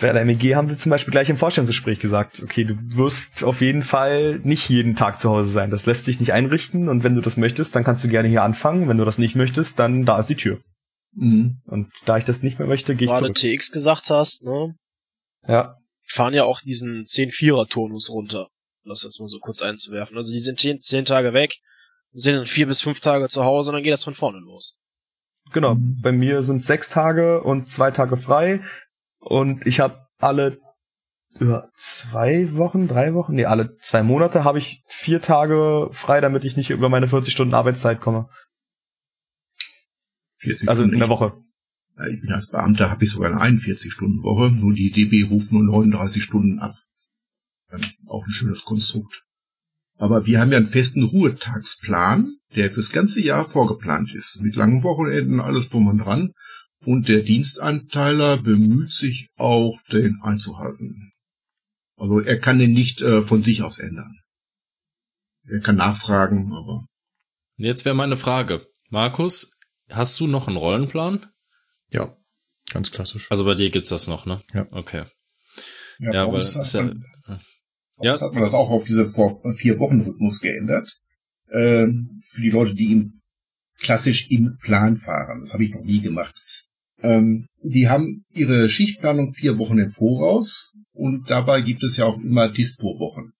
bei 0.00 0.12
der 0.12 0.24
MEG 0.24 0.54
haben 0.54 0.68
sie 0.68 0.76
zum 0.76 0.90
Beispiel 0.90 1.10
gleich 1.10 1.30
im 1.30 1.38
Vorstellungsgespräch 1.38 1.98
gesagt, 1.98 2.42
okay, 2.42 2.64
du 2.64 2.76
wirst 2.94 3.42
auf 3.42 3.62
jeden 3.62 3.82
Fall 3.82 4.38
nicht 4.40 4.68
jeden 4.68 4.96
Tag 4.96 5.18
zu 5.18 5.30
Hause 5.30 5.50
sein. 5.50 5.70
Das 5.70 5.86
lässt 5.86 6.04
sich 6.04 6.20
nicht 6.20 6.32
einrichten 6.32 6.88
und 6.88 7.02
wenn 7.02 7.14
du 7.14 7.20
das 7.20 7.36
möchtest, 7.36 7.74
dann 7.74 7.84
kannst 7.84 8.04
du 8.04 8.08
gerne 8.08 8.28
hier 8.28 8.42
anfangen. 8.42 8.88
Wenn 8.88 8.98
du 8.98 9.04
das 9.04 9.18
nicht 9.18 9.34
möchtest, 9.34 9.78
dann 9.78 10.04
da 10.04 10.18
ist 10.18 10.28
die 10.28 10.36
Tür. 10.36 10.60
Mhm. 11.14 11.62
Und 11.64 11.90
da 12.04 12.18
ich 12.18 12.24
das 12.24 12.42
nicht 12.42 12.58
mehr 12.58 12.68
möchte, 12.68 12.94
gehe 12.94 13.06
ich 13.06 13.10
gerade 13.10 13.32
zurück. 13.32 13.56
TX 13.56 13.72
gesagt 13.72 14.10
hast, 14.10 14.44
ne, 14.44 14.74
Ja, 15.48 15.76
fahren 16.06 16.34
ja 16.34 16.44
auch 16.44 16.60
diesen 16.60 17.04
10-4er-Tonus 17.04 18.10
runter. 18.10 18.48
Um 18.84 18.90
das 18.90 19.02
jetzt 19.02 19.20
mal 19.20 19.28
so 19.28 19.38
kurz 19.38 19.62
einzuwerfen. 19.62 20.16
Also 20.16 20.32
die 20.32 20.38
sind 20.38 20.60
10, 20.60 20.80
10 20.80 21.06
Tage 21.06 21.32
weg, 21.32 21.54
sind 22.12 22.34
dann 22.34 22.46
vier 22.46 22.66
bis 22.66 22.80
fünf 22.80 23.00
Tage 23.00 23.28
zu 23.28 23.44
Hause 23.44 23.70
und 23.70 23.74
dann 23.76 23.82
geht 23.82 23.92
das 23.92 24.04
von 24.04 24.14
vorne 24.14 24.38
los. 24.38 24.76
Genau, 25.52 25.76
bei 26.02 26.12
mir 26.12 26.42
sind 26.42 26.64
sechs 26.64 26.88
Tage 26.88 27.42
und 27.42 27.70
zwei 27.70 27.90
Tage 27.90 28.16
frei 28.16 28.62
und 29.18 29.66
ich 29.66 29.80
habe 29.80 29.96
alle 30.18 30.58
über 31.38 31.70
zwei 31.76 32.54
Wochen, 32.56 32.88
drei 32.88 33.14
Wochen, 33.14 33.34
nee, 33.34 33.44
alle 33.44 33.76
zwei 33.82 34.02
Monate 34.02 34.44
habe 34.44 34.58
ich 34.58 34.82
vier 34.88 35.22
Tage 35.22 35.88
frei, 35.92 36.20
damit 36.20 36.44
ich 36.44 36.56
nicht 36.56 36.70
über 36.70 36.88
meine 36.88 37.08
40 37.08 37.32
Stunden 37.32 37.54
Arbeitszeit 37.54 38.00
komme. 38.00 38.28
40 40.38 40.68
Also 40.68 40.82
in 40.82 40.88
Stunden. 40.88 41.00
der 41.00 41.08
Woche. 41.08 41.32
Ja, 41.98 42.06
Ich 42.06 42.20
bin 42.20 42.32
als 42.32 42.48
Beamter, 42.50 42.90
habe 42.90 43.04
ich 43.04 43.10
sogar 43.10 43.30
eine 43.30 43.56
41-Stunden-Woche, 43.58 44.50
nur 44.52 44.72
die 44.72 44.90
DB 44.90 45.24
ruft 45.24 45.52
nur 45.52 45.62
39 45.62 46.22
Stunden 46.22 46.58
ab. 46.58 46.74
Dann 47.68 47.86
auch 48.08 48.26
ein 48.26 48.32
schönes 48.32 48.64
Konstrukt. 48.64 49.22
Aber 50.00 50.24
wir 50.24 50.40
haben 50.40 50.50
ja 50.50 50.56
einen 50.56 50.66
festen 50.66 51.02
Ruhetagsplan, 51.02 52.38
der 52.56 52.70
fürs 52.70 52.90
ganze 52.90 53.20
Jahr 53.20 53.44
vorgeplant 53.44 54.14
ist, 54.14 54.40
mit 54.40 54.56
langen 54.56 54.82
Wochenenden, 54.82 55.40
alles 55.40 55.68
drum 55.68 55.88
und 55.88 55.98
dran. 55.98 56.32
Und 56.86 57.08
der 57.08 57.20
Dienstanteiler 57.20 58.38
bemüht 58.38 58.92
sich 58.92 59.28
auch, 59.36 59.78
den 59.92 60.18
einzuhalten. 60.22 61.12
Also 61.96 62.20
er 62.20 62.38
kann 62.38 62.58
den 62.58 62.72
nicht 62.72 63.02
äh, 63.02 63.20
von 63.20 63.42
sich 63.42 63.62
aus 63.62 63.78
ändern. 63.78 64.16
Er 65.42 65.60
kann 65.60 65.76
nachfragen, 65.76 66.54
aber 66.54 66.86
Jetzt 67.56 67.84
wäre 67.84 67.94
meine 67.94 68.16
Frage. 68.16 68.66
Markus, 68.88 69.58
hast 69.90 70.18
du 70.18 70.26
noch 70.26 70.48
einen 70.48 70.56
Rollenplan? 70.56 71.26
Ja, 71.90 72.16
ganz 72.72 72.90
klassisch. 72.90 73.30
Also 73.30 73.44
bei 73.44 73.54
dir 73.54 73.68
gibt's 73.68 73.90
das 73.90 74.08
noch, 74.08 74.24
ne? 74.24 74.40
Ja. 74.54 74.66
Okay. 74.70 75.04
Ja, 75.98 76.06
Ja, 76.06 76.10
bei 76.12 76.18
aber 76.20 76.32
uns 76.38 76.56
ist 76.56 76.72
man, 76.72 76.94
bei 76.94 77.09
Ja. 78.02 78.12
uns 78.12 78.22
hat 78.22 78.32
man 78.32 78.42
das 78.42 78.54
auch 78.54 78.70
auf 78.70 78.84
diese 78.84 79.10
vor 79.10 79.40
vier 79.54 79.78
Wochen 79.78 80.00
Rhythmus 80.00 80.40
geändert. 80.40 80.92
Ähm, 81.52 82.18
für 82.22 82.42
die 82.42 82.50
Leute, 82.50 82.74
die 82.74 82.92
im, 82.92 83.20
klassisch 83.78 84.28
im 84.30 84.56
Plan 84.62 84.96
fahren. 84.96 85.40
Das 85.40 85.52
habe 85.52 85.64
ich 85.64 85.74
noch 85.74 85.84
nie 85.84 86.00
gemacht. 86.00 86.34
Ähm, 87.02 87.46
die 87.62 87.88
haben 87.88 88.24
ihre 88.30 88.68
Schichtplanung 88.68 89.32
vier 89.32 89.58
Wochen 89.58 89.78
im 89.78 89.90
Voraus 89.90 90.74
und 90.92 91.30
dabei 91.30 91.60
gibt 91.62 91.82
es 91.82 91.96
ja 91.96 92.04
auch 92.04 92.18
immer 92.18 92.50
Dispo-Wochen, 92.50 93.32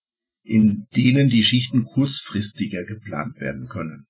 in 0.42 0.86
denen 0.96 1.28
die 1.28 1.42
Schichten 1.42 1.84
kurzfristiger 1.84 2.84
geplant 2.84 3.38
werden 3.40 3.68
können. 3.68 4.06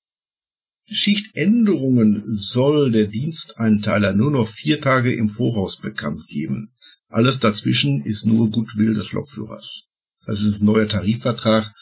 Schichtänderungen 0.86 2.22
soll 2.26 2.90
der 2.90 3.06
Diensteinteiler 3.06 4.12
nur 4.12 4.30
noch 4.30 4.48
vier 4.48 4.80
Tage 4.80 5.12
im 5.14 5.28
Voraus 5.28 5.78
bekannt 5.78 6.26
geben. 6.28 6.72
Alles 7.08 7.38
dazwischen 7.38 8.04
ist 8.04 8.26
nur 8.26 8.50
Gutwill 8.50 8.94
des 8.94 9.12
Lokführers. 9.12 9.89
Das 10.26 10.42
ist 10.42 10.60
ein 10.60 10.66
neuer 10.66 10.88
Tarifvertrag. 10.88 11.72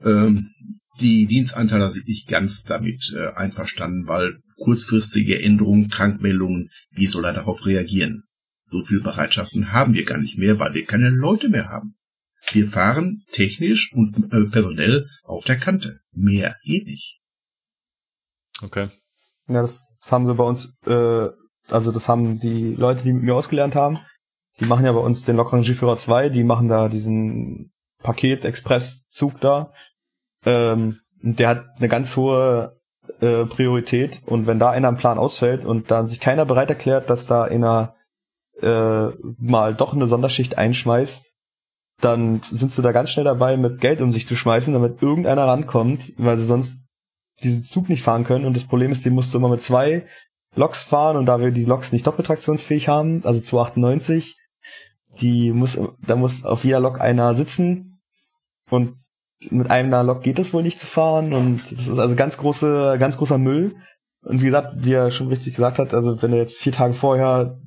Ähm, 0.00 0.50
die 1.00 1.26
Diensteinteiler 1.26 1.90
sind 1.90 2.08
nicht 2.08 2.28
ganz 2.28 2.64
damit 2.64 3.12
äh, 3.14 3.34
einverstanden, 3.36 4.06
weil 4.08 4.40
kurzfristige 4.56 5.40
Änderungen, 5.40 5.88
Krankmeldungen, 5.88 6.70
wie 6.90 7.06
soll 7.06 7.24
er 7.24 7.32
darauf 7.32 7.66
reagieren? 7.66 8.24
So 8.62 8.80
viel 8.82 9.00
Bereitschaften 9.00 9.72
haben 9.72 9.94
wir 9.94 10.04
gar 10.04 10.18
nicht 10.18 10.38
mehr, 10.38 10.58
weil 10.58 10.74
wir 10.74 10.84
keine 10.84 11.10
Leute 11.10 11.48
mehr 11.48 11.68
haben. 11.68 11.94
Wir 12.52 12.66
fahren 12.66 13.24
technisch 13.32 13.92
und 13.92 14.32
äh, 14.32 14.44
personell 14.50 15.06
auf 15.22 15.44
der 15.44 15.56
Kante. 15.56 16.00
Mehr 16.12 16.56
geht 16.64 16.86
nicht. 16.86 17.20
Okay. 18.62 18.88
Ja, 19.48 19.62
das, 19.62 19.84
das 20.00 20.12
haben 20.12 20.26
sie 20.26 20.34
bei 20.34 20.44
uns, 20.44 20.74
äh, 20.86 21.28
also 21.68 21.92
das 21.92 22.08
haben 22.08 22.38
die 22.40 22.74
Leute, 22.74 23.02
die 23.02 23.12
mit 23.12 23.22
mir 23.22 23.34
ausgelernt 23.34 23.74
haben, 23.74 23.98
die 24.60 24.66
machen 24.66 24.84
ja 24.84 24.92
bei 24.92 25.00
uns 25.00 25.24
den 25.24 25.36
Lokrangierführer 25.36 25.96
2, 25.96 26.30
die 26.30 26.44
machen 26.44 26.68
da 26.68 26.88
diesen 26.88 27.72
Paket-Express-Zug 28.02 29.40
da. 29.40 29.72
Ähm, 30.44 31.00
der 31.20 31.48
hat 31.48 31.64
eine 31.78 31.88
ganz 31.88 32.16
hohe 32.16 32.78
äh, 33.20 33.44
Priorität 33.44 34.20
und 34.26 34.46
wenn 34.46 34.58
da 34.58 34.70
einer 34.70 34.88
im 34.88 34.96
Plan 34.96 35.18
ausfällt 35.18 35.64
und 35.64 35.90
dann 35.90 36.06
sich 36.06 36.20
keiner 36.20 36.44
bereit 36.44 36.70
erklärt, 36.70 37.10
dass 37.10 37.26
da 37.26 37.44
einer 37.44 37.94
äh, 38.60 39.08
mal 39.38 39.74
doch 39.74 39.94
eine 39.94 40.08
Sonderschicht 40.08 40.58
einschmeißt, 40.58 41.32
dann 42.00 42.42
sind 42.50 42.72
sie 42.72 42.82
da 42.82 42.92
ganz 42.92 43.10
schnell 43.10 43.24
dabei, 43.24 43.56
mit 43.56 43.80
Geld 43.80 44.00
um 44.00 44.12
sich 44.12 44.28
zu 44.28 44.36
schmeißen, 44.36 44.72
damit 44.72 45.02
irgendeiner 45.02 45.46
rankommt, 45.46 46.12
weil 46.16 46.36
sie 46.36 46.46
sonst 46.46 46.84
diesen 47.42 47.64
Zug 47.64 47.88
nicht 47.88 48.02
fahren 48.02 48.24
können. 48.24 48.44
Und 48.44 48.54
das 48.54 48.66
Problem 48.66 48.92
ist, 48.92 49.04
den 49.04 49.14
musst 49.14 49.34
du 49.34 49.38
immer 49.38 49.48
mit 49.48 49.62
zwei 49.62 50.06
Loks 50.54 50.82
fahren 50.82 51.16
und 51.16 51.26
da 51.26 51.40
wir 51.40 51.50
die 51.50 51.64
Loks 51.64 51.92
nicht 51.92 52.06
doppeltraktionsfähig 52.06 52.88
haben, 52.88 53.22
also 53.24 53.40
298, 53.40 54.36
die 55.20 55.52
muss, 55.52 55.78
da 56.06 56.16
muss 56.16 56.44
auf 56.44 56.64
jeder 56.64 56.80
Lok 56.80 57.00
einer 57.00 57.34
sitzen 57.34 57.87
und 58.70 58.96
mit 59.50 59.70
einer 59.70 60.02
Lok 60.02 60.22
geht 60.22 60.38
das 60.38 60.52
wohl 60.52 60.62
nicht 60.62 60.80
zu 60.80 60.86
fahren 60.86 61.32
und 61.32 61.62
das 61.70 61.88
ist 61.88 61.98
also 61.98 62.16
ganz 62.16 62.38
große, 62.38 62.96
ganz 62.98 63.18
großer 63.18 63.38
Müll. 63.38 63.76
Und 64.22 64.40
wie 64.42 64.46
gesagt, 64.46 64.74
wie 64.78 64.92
er 64.92 65.10
schon 65.10 65.28
richtig 65.28 65.54
gesagt 65.54 65.78
hat, 65.78 65.94
also 65.94 66.20
wenn 66.22 66.32
er 66.32 66.38
jetzt 66.38 66.58
vier 66.58 66.72
Tage 66.72 66.94
vorher 66.94 67.60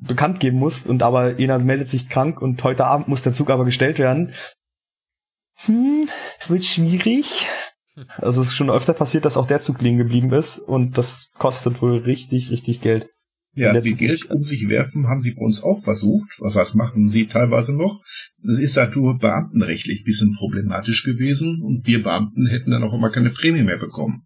bekannt 0.00 0.40
geben 0.40 0.58
muss 0.58 0.86
und 0.86 1.02
aber 1.02 1.36
einer 1.38 1.58
meldet 1.58 1.88
sich 1.88 2.08
krank 2.08 2.40
und 2.40 2.62
heute 2.64 2.86
Abend 2.86 3.08
muss 3.08 3.22
der 3.22 3.32
Zug 3.32 3.50
aber 3.50 3.64
gestellt 3.64 3.98
werden, 3.98 4.32
hm, 5.64 6.08
wird 6.46 6.64
schwierig. 6.64 7.46
Also 8.16 8.40
es 8.40 8.48
ist 8.48 8.54
schon 8.54 8.70
öfter 8.70 8.94
passiert, 8.94 9.24
dass 9.24 9.36
auch 9.36 9.46
der 9.46 9.60
Zug 9.60 9.80
liegen 9.80 9.98
geblieben 9.98 10.32
ist 10.32 10.58
und 10.58 10.96
das 10.96 11.32
kostet 11.36 11.82
wohl 11.82 11.98
richtig, 11.98 12.50
richtig 12.50 12.80
Geld. 12.80 13.10
Ja, 13.58 13.84
wie 13.84 13.94
Geld 13.94 14.30
um 14.30 14.42
sich 14.42 14.68
werfen 14.68 15.08
haben 15.08 15.20
sie 15.20 15.32
bei 15.32 15.42
uns 15.42 15.62
auch 15.62 15.80
versucht. 15.82 16.36
Was 16.38 16.56
heißt, 16.56 16.74
machen 16.74 17.08
sie 17.08 17.26
teilweise 17.26 17.74
noch. 17.74 18.02
Das 18.42 18.58
ist 18.58 18.76
dazu 18.76 19.16
beamtenrechtlich 19.18 20.04
bisschen 20.04 20.34
problematisch 20.34 21.04
gewesen 21.04 21.60
und 21.62 21.86
wir 21.86 22.02
Beamten 22.02 22.46
hätten 22.46 22.70
dann 22.70 22.82
auf 22.82 22.92
einmal 22.92 23.10
keine 23.10 23.30
Prämie 23.30 23.62
mehr 23.62 23.78
bekommen. 23.78 24.24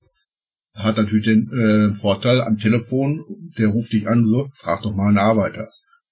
Hat 0.74 0.96
natürlich 0.96 1.26
den 1.26 1.50
äh, 1.52 1.94
Vorteil 1.94 2.40
am 2.40 2.56
Telefon, 2.56 3.24
der 3.58 3.68
ruft 3.68 3.92
dich 3.92 4.08
an, 4.08 4.26
so, 4.26 4.48
frag 4.54 4.82
doch 4.82 4.94
mal 4.94 5.08
einen 5.08 5.18
Arbeiter. 5.18 5.68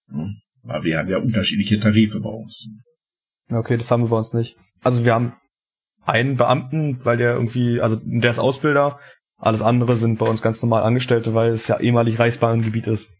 Ja, 0.08 0.28
weil 0.62 0.82
wir 0.84 0.98
haben 0.98 1.08
ja 1.08 1.18
unterschiedliche 1.18 1.78
Tarife 1.78 2.20
bei 2.20 2.30
uns. 2.30 2.74
Okay, 3.50 3.76
das 3.76 3.90
haben 3.90 4.04
wir 4.04 4.08
bei 4.10 4.18
uns 4.18 4.32
nicht. 4.32 4.56
Also 4.82 5.04
wir 5.04 5.14
haben 5.14 5.34
einen 6.02 6.36
Beamten, 6.36 7.04
weil 7.04 7.16
der 7.16 7.34
irgendwie, 7.34 7.80
also 7.80 7.98
der 8.02 8.30
ist 8.30 8.38
Ausbilder, 8.38 8.98
alles 9.40 9.62
andere 9.62 9.96
sind 9.96 10.18
bei 10.18 10.26
uns 10.26 10.42
ganz 10.42 10.62
normal 10.62 10.82
Angestellte, 10.82 11.34
weil 11.34 11.50
es 11.50 11.66
ja 11.66 11.80
ehemalig 11.80 12.18
Reichsbahngebiet 12.18 12.86
ist. 12.86 13.10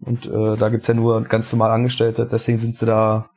Und 0.00 0.26
äh, 0.26 0.56
da 0.56 0.68
gibt's 0.68 0.86
ja 0.86 0.94
nur 0.94 1.22
ganz 1.24 1.50
normal 1.50 1.70
Angestellte, 1.70 2.28
deswegen 2.30 2.58
sind 2.58 2.76
sie 2.76 2.86
da 2.86 3.30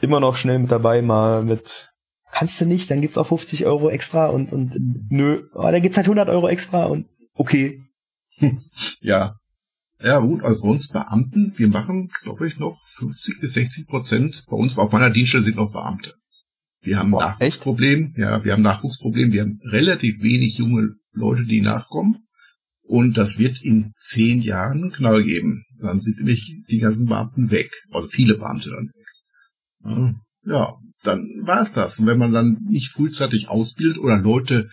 immer 0.00 0.20
noch 0.20 0.36
schnell 0.36 0.58
mit 0.58 0.70
dabei, 0.70 1.02
mal 1.02 1.42
mit 1.42 1.90
kannst 2.32 2.60
du 2.60 2.66
nicht, 2.66 2.90
dann 2.90 3.00
gibt's 3.00 3.18
auch 3.18 3.26
50 3.26 3.66
Euro 3.66 3.90
extra 3.90 4.26
und, 4.26 4.52
und 4.52 4.76
nö, 5.10 5.48
aber 5.54 5.72
dann 5.72 5.82
gibt's 5.82 5.96
halt 5.96 6.06
100 6.06 6.28
Euro 6.28 6.48
extra 6.48 6.84
und 6.84 7.06
okay. 7.34 7.82
Ja. 9.00 9.34
Ja, 10.02 10.18
gut, 10.18 10.42
also 10.42 10.62
bei 10.62 10.68
uns 10.68 10.88
Beamten, 10.88 11.52
wir 11.56 11.68
machen, 11.68 12.08
glaube 12.22 12.46
ich, 12.46 12.58
noch 12.58 12.80
50 12.86 13.38
bis 13.38 13.52
60 13.52 13.86
Prozent. 13.86 14.44
Bei 14.48 14.56
uns 14.56 14.78
auf 14.78 14.92
meiner 14.92 15.10
Dienststelle 15.10 15.44
sind 15.44 15.56
noch 15.56 15.72
Beamte. 15.72 16.14
Wir 16.82 16.98
haben 16.98 17.10
Boah, 17.10 17.20
Nachwuchsproblem, 17.20 18.14
ja, 18.16 18.44
wir 18.44 18.52
haben 18.52 18.62
Nachwuchsproblem, 18.62 19.32
wir 19.32 19.42
haben 19.42 19.60
relativ 19.64 20.22
wenig 20.22 20.58
junge 20.58 20.94
Leute, 21.12 21.44
die 21.44 21.60
nachkommen. 21.60 22.26
Und 22.82 23.16
das 23.18 23.38
wird 23.38 23.62
in 23.62 23.92
zehn 24.00 24.40
Jahren 24.40 24.82
einen 24.82 24.92
Knall 24.92 25.22
geben. 25.22 25.64
Dann 25.78 26.00
sind 26.00 26.18
nämlich 26.18 26.56
die 26.68 26.78
ganzen 26.78 27.06
Beamten 27.06 27.50
weg. 27.50 27.70
Also 27.92 28.08
viele 28.08 28.36
Beamte 28.36 28.70
dann 28.70 28.88
weg. 28.88 30.14
Ja, 30.44 30.74
dann 31.04 31.24
war 31.42 31.62
es 31.62 31.72
das. 31.72 31.98
Und 31.98 32.06
wenn 32.06 32.18
man 32.18 32.32
dann 32.32 32.58
nicht 32.68 32.90
frühzeitig 32.90 33.48
ausbildet 33.48 33.98
oder 33.98 34.18
Leute 34.18 34.70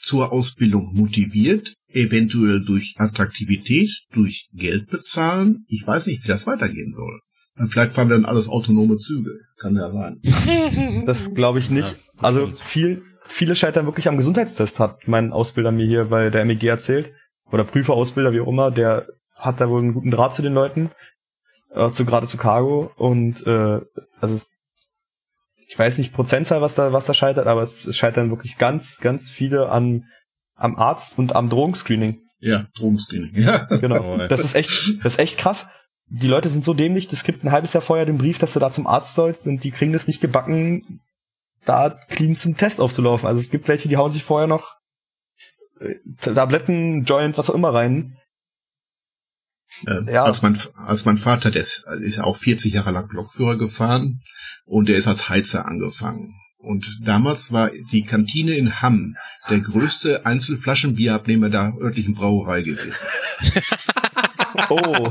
zur 0.00 0.32
Ausbildung 0.32 0.94
motiviert, 0.94 1.74
eventuell 1.88 2.64
durch 2.64 2.94
Attraktivität, 2.98 3.90
durch 4.12 4.48
Geld 4.52 4.88
bezahlen, 4.88 5.64
ich 5.68 5.86
weiß 5.86 6.06
nicht, 6.06 6.24
wie 6.24 6.28
das 6.28 6.46
weitergehen 6.46 6.92
soll. 6.92 7.20
Vielleicht 7.68 7.92
fahren 7.92 8.08
dann 8.08 8.24
alles 8.24 8.48
autonome 8.48 8.96
Züge. 8.96 9.30
Kann 9.58 9.76
ja 9.76 9.90
sein. 9.90 11.04
Das 11.06 11.34
glaube 11.34 11.58
ich 11.58 11.70
nicht. 11.70 11.90
Ja, 11.90 12.22
also 12.22 12.46
viel, 12.64 13.02
viele 13.26 13.56
scheitern 13.56 13.86
wirklich 13.86 14.08
am 14.08 14.16
Gesundheitstest, 14.16 14.80
hat 14.80 15.08
mein 15.08 15.32
Ausbilder 15.32 15.72
mir 15.72 15.86
hier 15.86 16.06
bei 16.06 16.30
der 16.30 16.44
MEG 16.44 16.64
erzählt. 16.64 17.12
Oder 17.50 17.64
Prüferausbilder, 17.64 18.32
wie 18.32 18.40
auch 18.40 18.48
immer, 18.48 18.70
der 18.70 19.08
hat 19.38 19.60
da 19.60 19.68
wohl 19.68 19.80
einen 19.80 19.94
guten 19.94 20.10
Draht 20.10 20.34
zu 20.34 20.42
den 20.42 20.54
Leuten. 20.54 20.90
Äh, 21.72 21.90
zu 21.90 22.04
gerade 22.04 22.26
zu 22.26 22.36
Cargo. 22.36 22.92
Und 22.96 23.46
äh, 23.46 23.80
also 24.20 24.40
ich 25.66 25.78
weiß 25.78 25.98
nicht 25.98 26.12
Prozentzahl, 26.12 26.60
was 26.60 26.74
da, 26.74 26.92
was 26.92 27.04
da 27.04 27.14
scheitert, 27.14 27.46
aber 27.46 27.62
es, 27.62 27.86
es 27.86 27.96
scheitern 27.96 28.30
wirklich 28.30 28.58
ganz, 28.58 28.98
ganz 28.98 29.30
viele 29.30 29.70
an, 29.70 30.04
am 30.56 30.76
Arzt 30.76 31.16
und 31.16 31.34
am 31.34 31.48
Drohungsscreening. 31.48 32.22
Ja, 32.40 32.66
Drohungsscreening. 32.76 33.32
Ja. 33.34 33.66
Genau. 33.80 34.18
Das 34.26 34.40
ist 34.40 34.54
echt, 34.54 35.04
das 35.04 35.14
ist 35.14 35.18
echt 35.20 35.38
krass. 35.38 35.68
Die 36.12 36.26
Leute 36.26 36.50
sind 36.50 36.64
so 36.64 36.74
dämlich, 36.74 37.06
das 37.06 37.22
gibt 37.22 37.44
ein 37.44 37.52
halbes 37.52 37.72
Jahr 37.72 37.82
vorher 37.82 38.04
den 38.04 38.18
Brief, 38.18 38.38
dass 38.38 38.52
du 38.52 38.58
da 38.58 38.70
zum 38.70 38.86
Arzt 38.86 39.14
sollst 39.14 39.46
und 39.46 39.62
die 39.62 39.70
kriegen 39.70 39.92
das 39.92 40.08
nicht 40.08 40.20
gebacken, 40.20 41.00
da 41.64 41.90
clean 42.08 42.34
zum 42.34 42.56
Test 42.56 42.80
aufzulaufen. 42.80 43.28
Also 43.28 43.40
es 43.40 43.50
gibt 43.50 43.68
welche, 43.68 43.88
die 43.88 43.96
hauen 43.96 44.10
sich 44.10 44.24
vorher 44.24 44.48
noch 44.48 44.74
äh, 45.80 45.94
Tabletten, 46.20 47.04
Joint, 47.04 47.38
was 47.38 47.48
auch 47.48 47.54
immer 47.54 47.72
rein. 47.72 48.16
Äh, 49.86 50.12
ja. 50.12 50.24
als, 50.24 50.42
mein, 50.42 50.58
als 50.74 51.04
mein 51.04 51.16
Vater, 51.16 51.52
der 51.52 51.62
ist, 51.62 51.84
ist 52.00 52.16
ja 52.16 52.24
auch 52.24 52.36
40 52.36 52.72
Jahre 52.72 52.90
lang 52.90 53.08
Lokführer 53.12 53.56
gefahren 53.56 54.20
und 54.64 54.88
der 54.88 54.96
ist 54.96 55.06
als 55.06 55.28
Heizer 55.28 55.66
angefangen. 55.66 56.34
Und 56.58 56.98
damals 57.02 57.52
war 57.52 57.70
die 57.90 58.02
Kantine 58.04 58.54
in 58.54 58.82
Hamm 58.82 59.16
der 59.48 59.60
größte 59.60 60.26
Einzelflaschenbierabnehmer 60.26 61.48
der 61.48 61.72
örtlichen 61.80 62.14
Brauerei 62.14 62.62
gewesen. 62.62 63.06
oh. 64.70 65.10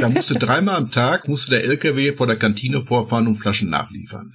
Da 0.00 0.08
musste 0.08 0.34
dreimal 0.34 0.76
am 0.76 0.90
Tag 0.90 1.28
musste 1.28 1.50
der 1.50 1.64
LKW 1.64 2.12
vor 2.12 2.26
der 2.26 2.36
Kantine 2.36 2.82
vorfahren 2.82 3.26
und 3.26 3.36
Flaschen 3.36 3.70
nachliefern. 3.70 4.34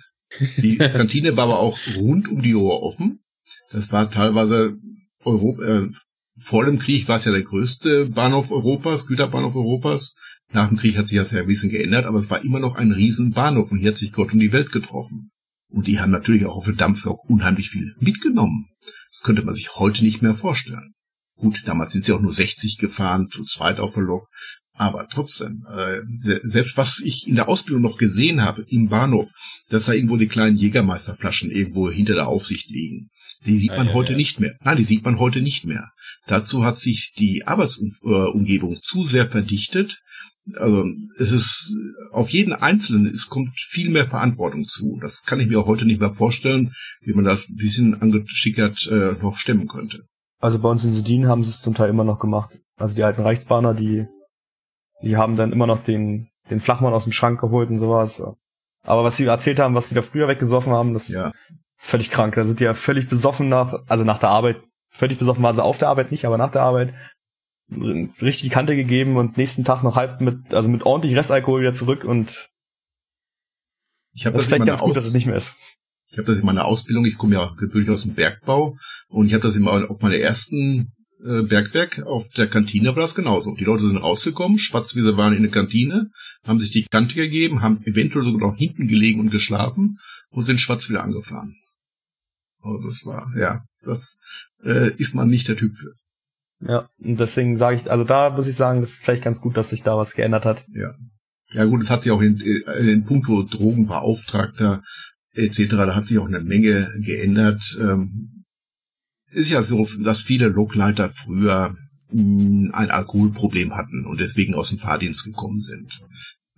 Die 0.58 0.78
Kantine 0.78 1.38
war 1.38 1.46
aber 1.46 1.60
auch 1.60 1.78
rund 1.96 2.28
um 2.30 2.42
die 2.42 2.56
Uhr 2.56 2.82
offen. 2.82 3.24
Das 3.72 3.92
war 3.92 4.10
teilweise 4.10 4.78
Europa, 5.24 5.64
äh, 5.64 5.90
vor 6.36 6.66
dem 6.66 6.80
Krieg 6.80 7.08
war 7.08 7.18
es 7.18 7.26
ja 7.26 7.32
der 7.32 7.44
größte 7.44 8.08
Bahnhof 8.08 8.52
Europas, 8.52 9.06
Güterbahnhof 9.06 9.56
Europas. 9.56 10.16
Nach 10.52 10.68
dem 10.68 10.78
Krieg 10.78 10.98
hat 10.98 11.08
sich 11.08 11.18
das 11.18 11.32
ja 11.32 11.42
ein 11.42 11.48
bisschen 11.48 11.70
geändert, 11.70 12.06
aber 12.06 12.20
es 12.20 12.30
war 12.30 12.44
immer 12.44 12.60
noch 12.60 12.76
ein 12.76 12.92
Riesenbahnhof 12.92 13.72
und 13.72 13.80
hier 13.80 13.90
hat 13.90 13.98
sich 13.98 14.12
Gott 14.12 14.34
und 14.34 14.40
die 14.40 14.52
Welt 14.52 14.72
getroffen. 14.72 15.32
Und 15.70 15.88
die 15.88 16.00
haben 16.00 16.12
natürlich 16.12 16.46
auch 16.46 16.56
auf 16.56 16.66
der 16.66 16.76
Dampflok 16.76 17.30
unheimlich 17.30 17.70
viel 17.70 17.96
mitgenommen. 18.00 18.70
Das 19.12 19.22
könnte 19.22 19.44
man 19.44 19.54
sich 19.54 19.76
heute 19.76 20.04
nicht 20.04 20.22
mehr 20.22 20.34
vorstellen. 20.34 20.94
Gut, 21.36 21.64
damals 21.66 21.92
sind 21.92 22.06
sie 22.06 22.14
auch 22.14 22.22
nur 22.22 22.34
60 22.34 22.78
gefahren, 22.78 23.28
zu 23.28 23.44
zweit 23.44 23.80
auf 23.80 23.94
der 23.94 24.04
Lok. 24.04 24.28
Aber 24.76 25.08
trotzdem, 25.08 25.64
äh, 25.72 26.02
selbst 26.20 26.78
was 26.78 27.00
ich 27.00 27.28
in 27.28 27.36
der 27.36 27.48
Ausbildung 27.48 27.84
noch 27.84 27.98
gesehen 27.98 28.42
habe 28.42 28.66
im 28.70 28.90
Bahnhof, 28.90 29.30
dass 29.70 29.86
da 29.86 29.94
irgendwo 29.94 30.18
die 30.18 30.28
kleinen 30.28 30.58
Jägermeisterflaschen 30.58 31.52
irgendwo 31.52 31.92
hinter 31.92 32.16
der 32.16 32.28
Aufsicht 32.28 32.70
liegen. 32.70 33.10
Die 33.46 33.58
sieht 33.58 33.72
man 33.72 33.88
ja, 33.88 33.94
heute 33.94 34.14
ja. 34.14 34.18
nicht 34.18 34.40
mehr. 34.40 34.56
Nein, 34.64 34.78
die 34.78 34.84
sieht 34.84 35.04
man 35.04 35.20
heute 35.20 35.42
nicht 35.42 35.66
mehr. 35.66 35.92
Dazu 36.26 36.64
hat 36.64 36.80
sich 36.80 37.14
die 37.18 37.46
Arbeitsumgebung 37.46 38.76
zu 38.82 39.06
sehr 39.06 39.28
verdichtet. 39.28 40.02
Also 40.56 40.86
es 41.20 41.32
ist 41.32 41.72
auf 42.12 42.30
jeden 42.30 42.54
Einzelnen, 42.54 43.06
es 43.06 43.28
kommt 43.28 43.52
viel 43.56 43.90
mehr 43.90 44.08
Verantwortung 44.08 44.68
zu. 44.68 44.98
Das 45.02 45.24
kann 45.24 45.40
ich 45.40 45.48
mir 45.48 45.60
auch 45.60 45.68
heute 45.68 45.86
nicht 45.86 46.00
mehr 46.00 46.10
vorstellen, 46.10 46.72
wie 47.02 47.14
man 47.14 47.26
das 47.26 47.48
ein 47.48 47.56
bisschen 47.56 48.02
angeschickert 48.02 48.88
äh, 48.88 49.14
noch 49.22 49.38
stemmen 49.38 49.68
könnte. 49.68 50.04
Also 50.44 50.60
bei 50.60 50.68
uns 50.68 50.84
in 50.84 50.94
Sudin 50.94 51.30
haben 51.30 51.42
sie 51.46 51.52
es 51.52 51.62
zum 51.62 51.74
Teil 51.74 51.90
immer 51.90 52.04
noch 52.04 52.20
gemacht. 52.20 52.60
Also 52.76 52.94
die 52.94 53.04
alten 53.04 53.22
Reichsbahner, 53.22 53.74
die, 53.74 54.08
die 55.02 55.16
haben 55.16 55.38
dann 55.38 55.54
immer 55.54 55.68
noch 55.68 55.82
den, 55.82 56.28
den 56.50 56.60
Flachmann 56.60 56.94
aus 56.94 57.06
dem 57.06 57.14
Schrank 57.14 57.40
geholt 57.40 57.70
und 57.70 57.80
sowas. 57.80 58.22
Aber 58.86 59.06
was 59.06 59.16
sie 59.16 59.24
erzählt 59.24 59.60
haben, 59.60 59.74
was 59.74 59.88
sie 59.88 59.96
da 59.96 60.02
früher 60.02 60.28
weggesoffen 60.28 60.74
haben, 60.74 60.94
das 60.94 61.08
ja 61.08 61.32
völlig 61.78 62.10
krank. 62.10 62.36
Da 62.36 62.44
sind 62.44 62.60
die 62.60 62.66
ja 62.66 62.74
völlig 62.74 63.08
besoffen 63.08 63.48
nach, 63.48 63.84
also 63.88 64.04
nach 64.04 64.20
der 64.20 64.32
Arbeit, 64.32 64.58
völlig 64.90 65.18
besoffen 65.18 65.44
war 65.44 65.54
sie 65.54 65.64
auf 65.64 65.78
der 65.78 65.88
Arbeit 65.88 66.12
nicht, 66.12 66.26
aber 66.26 66.38
nach 66.38 66.52
der 66.52 66.64
Arbeit 66.64 66.94
richtig 67.72 68.42
die 68.42 68.50
Kante 68.50 68.76
gegeben 68.76 69.16
und 69.16 69.38
nächsten 69.38 69.64
Tag 69.64 69.82
noch 69.82 69.96
halb 69.96 70.20
mit, 70.20 70.54
also 70.54 70.68
mit 70.68 70.86
ordentlich 70.86 71.16
Restalkohol 71.16 71.62
wieder 71.62 71.74
zurück 71.74 72.04
und 72.04 72.50
ich 74.12 74.26
habe 74.26 74.34
das, 74.34 74.42
das 74.42 74.48
vielleicht 74.50 74.66
ganz 74.66 74.82
Aus 74.82 74.88
gut, 74.88 74.98
dass 74.98 75.06
es 75.06 75.14
nicht 75.14 75.26
mehr 75.26 75.38
ist. 75.38 75.56
Ich 76.14 76.20
habe 76.20 76.28
das 76.28 76.40
in 76.40 76.46
meiner 76.46 76.66
Ausbildung, 76.66 77.06
ich 77.06 77.18
komme 77.18 77.34
ja 77.34 77.56
gebürtig 77.58 77.90
aus 77.90 78.04
dem 78.04 78.14
Bergbau 78.14 78.78
und 79.08 79.26
ich 79.26 79.34
habe 79.34 79.42
das 79.42 79.56
immer 79.56 79.90
auf 79.90 80.00
meiner 80.02 80.18
ersten 80.18 80.94
äh, 81.26 81.42
Bergwerk 81.42 82.04
auf 82.04 82.30
der 82.30 82.46
Kantine 82.46 82.96
war 82.96 83.02
das 83.02 83.16
genauso. 83.16 83.56
Die 83.56 83.64
Leute 83.64 83.88
sind 83.88 83.98
rausgekommen, 83.98 84.60
schwarz 84.60 84.96
wie 84.96 85.02
sie 85.02 85.18
waren 85.18 85.36
in 85.36 85.42
der 85.42 85.52
Kantine, 85.52 86.12
haben 86.46 86.60
sich 86.60 86.70
die 86.70 86.86
Kante 86.86 87.16
gegeben, 87.16 87.64
haben 87.64 87.84
eventuell 87.86 88.26
sogar 88.26 88.52
noch 88.52 88.58
hinten 88.58 88.88
gelegen 88.88 89.22
und 89.22 89.32
geschlafen 89.32 89.98
und 90.30 90.46
sind 90.46 90.62
schwarz 90.62 90.88
wieder 90.88 91.04
angefahren. 91.04 91.56
Oh, 92.62 92.78
das 92.84 93.08
war, 93.08 93.28
ja, 93.36 93.60
das 93.82 94.20
äh, 94.64 94.92
ist 94.98 95.16
man 95.16 95.28
nicht 95.30 95.48
der 95.48 95.58
Typ 95.58 95.72
für. 95.74 95.94
Ja, 96.60 96.90
und 97.00 97.20
deswegen 97.20 97.58
sage 97.58 97.78
ich, 97.78 97.90
also 97.90 98.04
da 98.04 98.30
muss 98.30 98.46
ich 98.46 98.56
sagen, 98.56 98.82
das 98.82 98.92
ist 98.92 99.04
vielleicht 99.04 99.24
ganz 99.24 99.42
gut, 99.42 99.58
dass 99.58 99.70
sich 99.70 99.82
da 99.82 99.98
was 99.98 100.14
geändert 100.14 100.46
hat. 100.46 100.64
Ja. 100.72 100.94
Ja 101.52 101.66
gut, 101.66 101.82
es 101.82 101.92
hat 101.92 102.04
sich 102.04 102.12
auch 102.12 102.22
in, 102.22 102.40
äh, 102.40 102.92
in 102.92 103.04
puncto 103.04 103.44
Drogenbeauftragter 103.44 104.82
etc., 105.34 105.68
da 105.70 105.96
hat 105.96 106.08
sich 106.08 106.20
auch 106.20 106.28
eine 106.28 106.42
Menge 106.42 106.92
geändert. 107.00 107.78
Ähm, 107.80 108.46
ist 109.32 109.50
ja 109.50 109.64
so, 109.64 109.88
dass 110.04 110.22
viele 110.22 110.48
Lokleiter 110.48 111.10
früher 111.10 111.76
mh, 112.12 112.44
hm, 112.44 112.72
ein 112.74 112.92
Alkoholproblem 112.92 113.76
hatten 113.76 114.06
und 114.06 114.20
deswegen 114.20 114.56
aus 114.56 114.70
dem 114.70 114.78
Fahrdienst 114.78 115.26
gekommen 115.26 115.60
sind. 115.60 116.02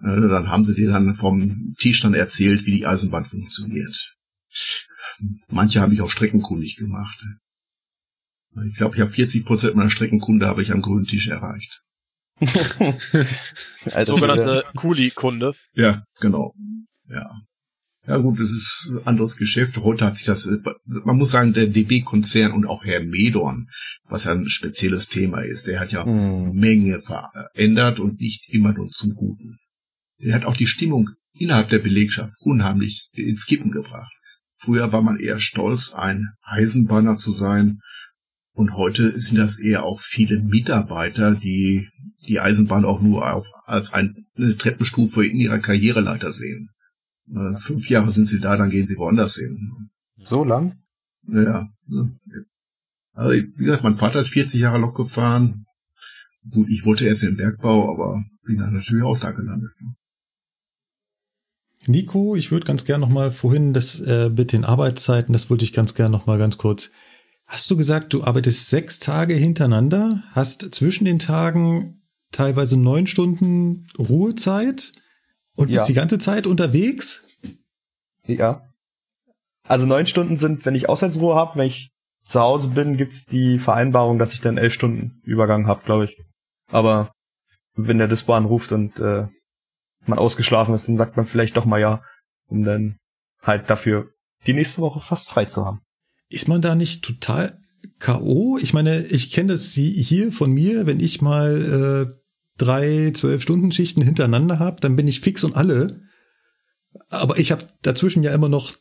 Äh, 0.01 0.27
dann 0.27 0.49
haben 0.49 0.65
sie 0.65 0.75
dir 0.75 0.89
dann 0.89 1.13
vom 1.13 1.73
Tisch 1.77 2.01
dann 2.01 2.13
erzählt, 2.13 2.65
wie 2.65 2.77
die 2.77 2.85
Eisenbahn 2.85 3.25
funktioniert. 3.25 4.15
Manche 5.49 5.81
habe 5.81 5.93
ich 5.93 6.01
auch 6.01 6.09
streckenkundig 6.09 6.77
gemacht. 6.77 7.25
Ich 8.67 8.75
glaube, 8.75 8.95
ich 8.95 9.01
habe 9.01 9.11
40 9.11 9.45
Prozent 9.45 9.75
meiner 9.75 9.89
Streckenkunde 9.89 10.47
habe 10.47 10.61
ich 10.61 10.71
am 10.71 10.81
grünen 10.81 11.05
Tisch 11.05 11.27
erreicht. 11.27 11.81
also 13.91 14.15
Sogenannte 14.15 14.65
Kuli-Kunde. 14.75 15.53
Ja, 15.73 16.03
genau. 16.19 16.53
Ja. 17.05 17.29
Ja 18.07 18.17
gut, 18.17 18.39
das 18.39 18.51
ist 18.51 18.91
ein 18.91 19.07
anderes 19.07 19.35
Geschäft. 19.37 19.77
Heute 19.77 20.05
hat 20.05 20.17
sich 20.17 20.27
das, 20.27 20.47
man 21.05 21.17
muss 21.17 21.31
sagen, 21.31 21.53
der 21.53 21.67
DB-Konzern 21.67 22.51
und 22.51 22.67
auch 22.67 22.83
Herr 22.83 23.03
Medorn, 23.03 23.67
was 24.07 24.25
ja 24.25 24.31
ein 24.31 24.47
spezielles 24.47 25.07
Thema 25.07 25.39
ist, 25.39 25.65
der 25.65 25.79
hat 25.79 25.91
ja 25.91 26.05
hm. 26.05 26.51
Menge 26.53 26.99
verändert 27.01 27.99
und 27.99 28.19
nicht 28.19 28.47
immer 28.49 28.73
nur 28.73 28.89
zum 28.89 29.15
Guten. 29.15 29.57
Der 30.19 30.35
hat 30.35 30.45
auch 30.45 30.55
die 30.55 30.67
Stimmung 30.67 31.09
innerhalb 31.33 31.69
der 31.69 31.79
Belegschaft 31.79 32.33
unheimlich 32.41 33.09
ins 33.13 33.47
Kippen 33.47 33.71
gebracht. 33.71 34.13
Früher 34.55 34.91
war 34.91 35.01
man 35.01 35.19
eher 35.19 35.39
stolz, 35.39 35.93
ein 35.93 36.29
Eisenbahner 36.43 37.17
zu 37.17 37.33
sein. 37.33 37.79
Und 38.53 38.75
heute 38.75 39.19
sind 39.19 39.37
das 39.37 39.59
eher 39.59 39.83
auch 39.83 39.99
viele 39.99 40.41
Mitarbeiter, 40.41 41.35
die 41.35 41.89
die 42.27 42.39
Eisenbahn 42.39 42.85
auch 42.85 43.01
nur 43.01 43.33
auf, 43.33 43.47
als 43.65 43.91
eine 43.91 44.13
Treppenstufe 44.57 45.25
in 45.25 45.37
ihrer 45.37 45.59
Karriereleiter 45.59 46.31
sehen. 46.31 46.69
Fünf 47.55 47.89
Jahre 47.89 48.11
sind 48.11 48.27
sie 48.27 48.39
da, 48.39 48.55
dann 48.55 48.69
gehen 48.69 48.85
sie 48.85 48.97
woanders 48.97 49.35
hin. 49.35 49.89
So 50.17 50.43
lang? 50.43 50.77
Ja. 51.27 51.67
Also, 53.13 53.31
wie 53.31 53.65
gesagt, 53.65 53.83
mein 53.83 53.95
Vater 53.95 54.19
ist 54.19 54.29
40 54.29 54.59
Jahre 54.59 54.79
Lok 54.79 54.95
gefahren. 54.95 55.65
Gut, 56.51 56.69
ich 56.69 56.85
wollte 56.85 57.05
erst 57.07 57.23
in 57.23 57.29
den 57.29 57.37
Bergbau, 57.37 57.91
aber 57.91 58.23
bin 58.43 58.57
dann 58.57 58.73
natürlich 58.73 59.03
auch 59.03 59.17
da 59.17 59.31
gelandet. 59.31 59.71
Nico, 61.87 62.35
ich 62.35 62.51
würde 62.51 62.65
ganz 62.65 62.85
gern 62.85 63.01
noch 63.01 63.09
mal 63.09 63.31
vorhin 63.31 63.73
das 63.73 63.99
äh, 63.99 64.29
mit 64.29 64.51
den 64.51 64.65
Arbeitszeiten, 64.65 65.33
das 65.33 65.49
wollte 65.49 65.63
ich 65.63 65.73
ganz 65.73 65.93
gern 65.93 66.11
noch 66.11 66.25
mal 66.25 66.37
ganz 66.37 66.57
kurz. 66.57 66.91
Hast 67.47 67.69
du 67.69 67.77
gesagt, 67.77 68.13
du 68.13 68.23
arbeitest 68.23 68.69
sechs 68.69 68.99
Tage 68.99 69.35
hintereinander, 69.35 70.23
hast 70.31 70.73
zwischen 70.73 71.05
den 71.05 71.19
Tagen 71.19 72.01
teilweise 72.31 72.77
neun 72.77 73.05
Stunden 73.05 73.87
Ruhezeit 73.97 74.93
und 75.55 75.69
Ja. 75.69 75.75
bist 75.77 75.89
die 75.89 75.93
ganze 75.93 76.19
Zeit 76.19 76.47
unterwegs? 76.47 77.23
Ja. 78.25 78.61
Also 79.63 79.85
neun 79.85 80.05
Stunden 80.07 80.37
sind, 80.37 80.65
wenn 80.65 80.75
ich 80.75 80.89
Auswärtsruhe 80.89 81.35
habe, 81.35 81.57
wenn 81.59 81.67
ich 81.67 81.91
zu 82.23 82.39
Hause 82.39 82.69
bin, 82.69 82.97
gibt's 82.97 83.25
die 83.25 83.59
Vereinbarung, 83.59 84.17
dass 84.17 84.33
ich 84.33 84.41
dann 84.41 84.57
elf 84.57 84.73
Stunden 84.73 85.21
Übergang 85.23 85.67
habe, 85.67 85.83
glaube 85.85 86.05
ich. 86.05 86.17
Aber 86.67 87.11
wenn 87.75 87.97
der 87.97 88.07
Dispo 88.07 88.33
anruft 88.33 88.71
und 88.71 88.97
äh, 88.99 89.27
man 90.05 90.19
ausgeschlafen 90.19 90.73
ist, 90.73 90.87
dann 90.87 90.97
sagt 90.97 91.17
man 91.17 91.27
vielleicht 91.27 91.57
doch 91.57 91.65
mal 91.65 91.79
ja, 91.79 92.03
um 92.47 92.63
dann 92.63 92.97
halt 93.41 93.69
dafür 93.69 94.09
die 94.47 94.53
nächste 94.53 94.81
Woche 94.81 94.99
fast 94.99 95.29
frei 95.29 95.45
zu 95.45 95.65
haben. 95.65 95.81
Ist 96.29 96.47
man 96.47 96.61
da 96.61 96.73
nicht 96.75 97.03
total 97.03 97.59
K.O.? 97.99 98.57
Ich 98.59 98.73
meine, 98.73 99.05
ich 99.05 99.31
kenne 99.31 99.53
das 99.53 99.71
hier 99.73 100.31
von 100.31 100.51
mir, 100.51 100.87
wenn 100.87 100.99
ich 100.99 101.21
mal 101.21 102.07
äh, 102.11 102.24
drei, 102.57 103.11
zwölf 103.13 103.41
Stunden 103.41 103.71
Schichten 103.71 104.01
hintereinander 104.01 104.59
habe, 104.59 104.81
dann 104.81 104.95
bin 104.95 105.07
ich 105.07 105.21
fix 105.21 105.43
und 105.43 105.55
alle. 105.55 106.01
Aber 107.09 107.37
ich 107.37 107.51
habe 107.51 107.65
dazwischen 107.81 108.23
ja 108.23 108.33
immer 108.33 108.49
noch 108.49 108.73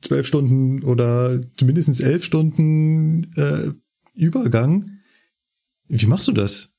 zwölf 0.00 0.26
Stunden 0.26 0.82
oder 0.82 1.40
mindestens 1.60 2.00
elf 2.00 2.24
Stunden 2.24 3.32
äh, 3.36 3.72
Übergang. 4.14 4.98
Wie 5.88 6.06
machst 6.06 6.28
du 6.28 6.32
das? 6.32 6.74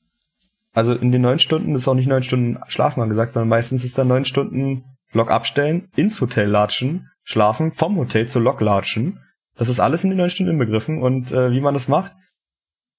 Also 0.72 0.92
in 0.92 1.12
den 1.12 1.22
neun 1.22 1.38
Stunden 1.38 1.74
ist 1.74 1.86
auch 1.86 1.94
nicht 1.94 2.08
neun 2.08 2.22
Stunden 2.22 2.58
Schlafen 2.68 3.00
angesagt, 3.00 3.32
sondern 3.32 3.48
meistens 3.48 3.84
ist 3.84 3.96
dann 3.96 4.08
neun 4.08 4.24
Stunden 4.24 4.84
Lok 5.12 5.30
abstellen, 5.30 5.88
ins 5.94 6.20
Hotel 6.20 6.48
latschen, 6.48 7.08
schlafen, 7.22 7.72
vom 7.72 7.96
Hotel 7.96 8.28
zur 8.28 8.42
Lok 8.42 8.60
latschen. 8.60 9.20
Das 9.56 9.68
ist 9.68 9.78
alles 9.78 10.02
in 10.02 10.10
den 10.10 10.18
neun 10.18 10.30
Stunden 10.30 10.52
inbegriffen. 10.52 11.00
Und 11.00 11.30
äh, 11.30 11.52
wie 11.52 11.60
man 11.60 11.74
das 11.74 11.86
macht? 11.86 12.12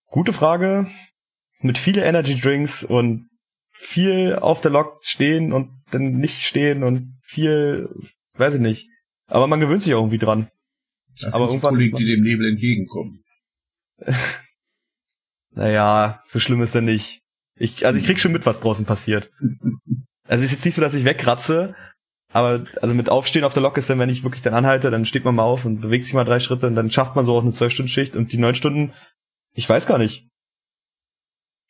Gute 0.09 0.31
Frage. 0.31 0.87
Mit 1.65 1.77
viele 1.77 2.03
Energy 2.03 2.39
Drinks 2.39 2.83
und 2.83 3.29
viel 3.71 4.35
auf 4.35 4.61
der 4.61 4.71
Lok 4.71 4.99
stehen 5.01 5.51
und 5.53 5.69
dann 5.91 6.17
nicht 6.17 6.43
stehen 6.43 6.83
und 6.83 7.19
viel, 7.23 7.89
weiß 8.33 8.55
ich 8.55 8.61
nicht. 8.61 8.89
Aber 9.27 9.47
man 9.47 9.59
gewöhnt 9.59 9.81
sich 9.81 9.93
auch 9.93 9.99
irgendwie 9.99 10.19
dran. 10.19 10.49
Das 11.21 11.33
Aber 11.33 11.37
sind 11.37 11.47
die 11.47 11.53
irgendwann 11.55 11.73
Kollegen, 11.73 11.97
die 11.97 12.05
dem 12.05 12.21
Nebel 12.21 12.49
entgegenkommen. 12.49 13.19
Naja, 15.55 16.21
so 16.25 16.41
schlimm 16.41 16.61
ist 16.61 16.75
er 16.75 16.81
nicht. 16.81 17.21
Ich, 17.57 17.85
also 17.85 17.97
ich 17.97 18.05
krieg 18.05 18.19
schon 18.19 18.33
mit, 18.33 18.45
was 18.45 18.59
draußen 18.59 18.85
passiert. 18.85 19.31
Also 20.27 20.43
es 20.43 20.51
ist 20.51 20.57
jetzt 20.57 20.65
nicht 20.65 20.75
so, 20.75 20.81
dass 20.81 20.93
ich 20.93 21.05
wegratze, 21.05 21.75
aber 22.33 22.65
also 22.81 22.93
mit 22.93 23.09
Aufstehen 23.09 23.45
auf 23.45 23.53
der 23.53 23.63
Lok 23.63 23.77
ist 23.77 23.89
dann, 23.89 23.99
wenn 23.99 24.09
ich 24.09 24.23
wirklich 24.23 24.43
dann 24.43 24.53
anhalte, 24.53 24.91
dann 24.91 25.05
steht 25.05 25.23
man 25.23 25.35
mal 25.35 25.43
auf 25.43 25.63
und 25.63 25.79
bewegt 25.79 26.03
sich 26.03 26.13
mal 26.13 26.25
drei 26.25 26.41
Schritte 26.41 26.67
und 26.67 26.75
dann 26.75 26.91
schafft 26.91 27.15
man 27.15 27.23
so 27.23 27.33
auch 27.35 27.41
eine 27.41 27.53
zwölf 27.53 27.71
Stunden 27.71 27.87
Schicht 27.87 28.17
und 28.17 28.33
die 28.33 28.37
neun 28.37 28.55
Stunden, 28.55 28.93
ich 29.53 29.69
weiß 29.69 29.87
gar 29.87 29.97
nicht. 29.97 30.27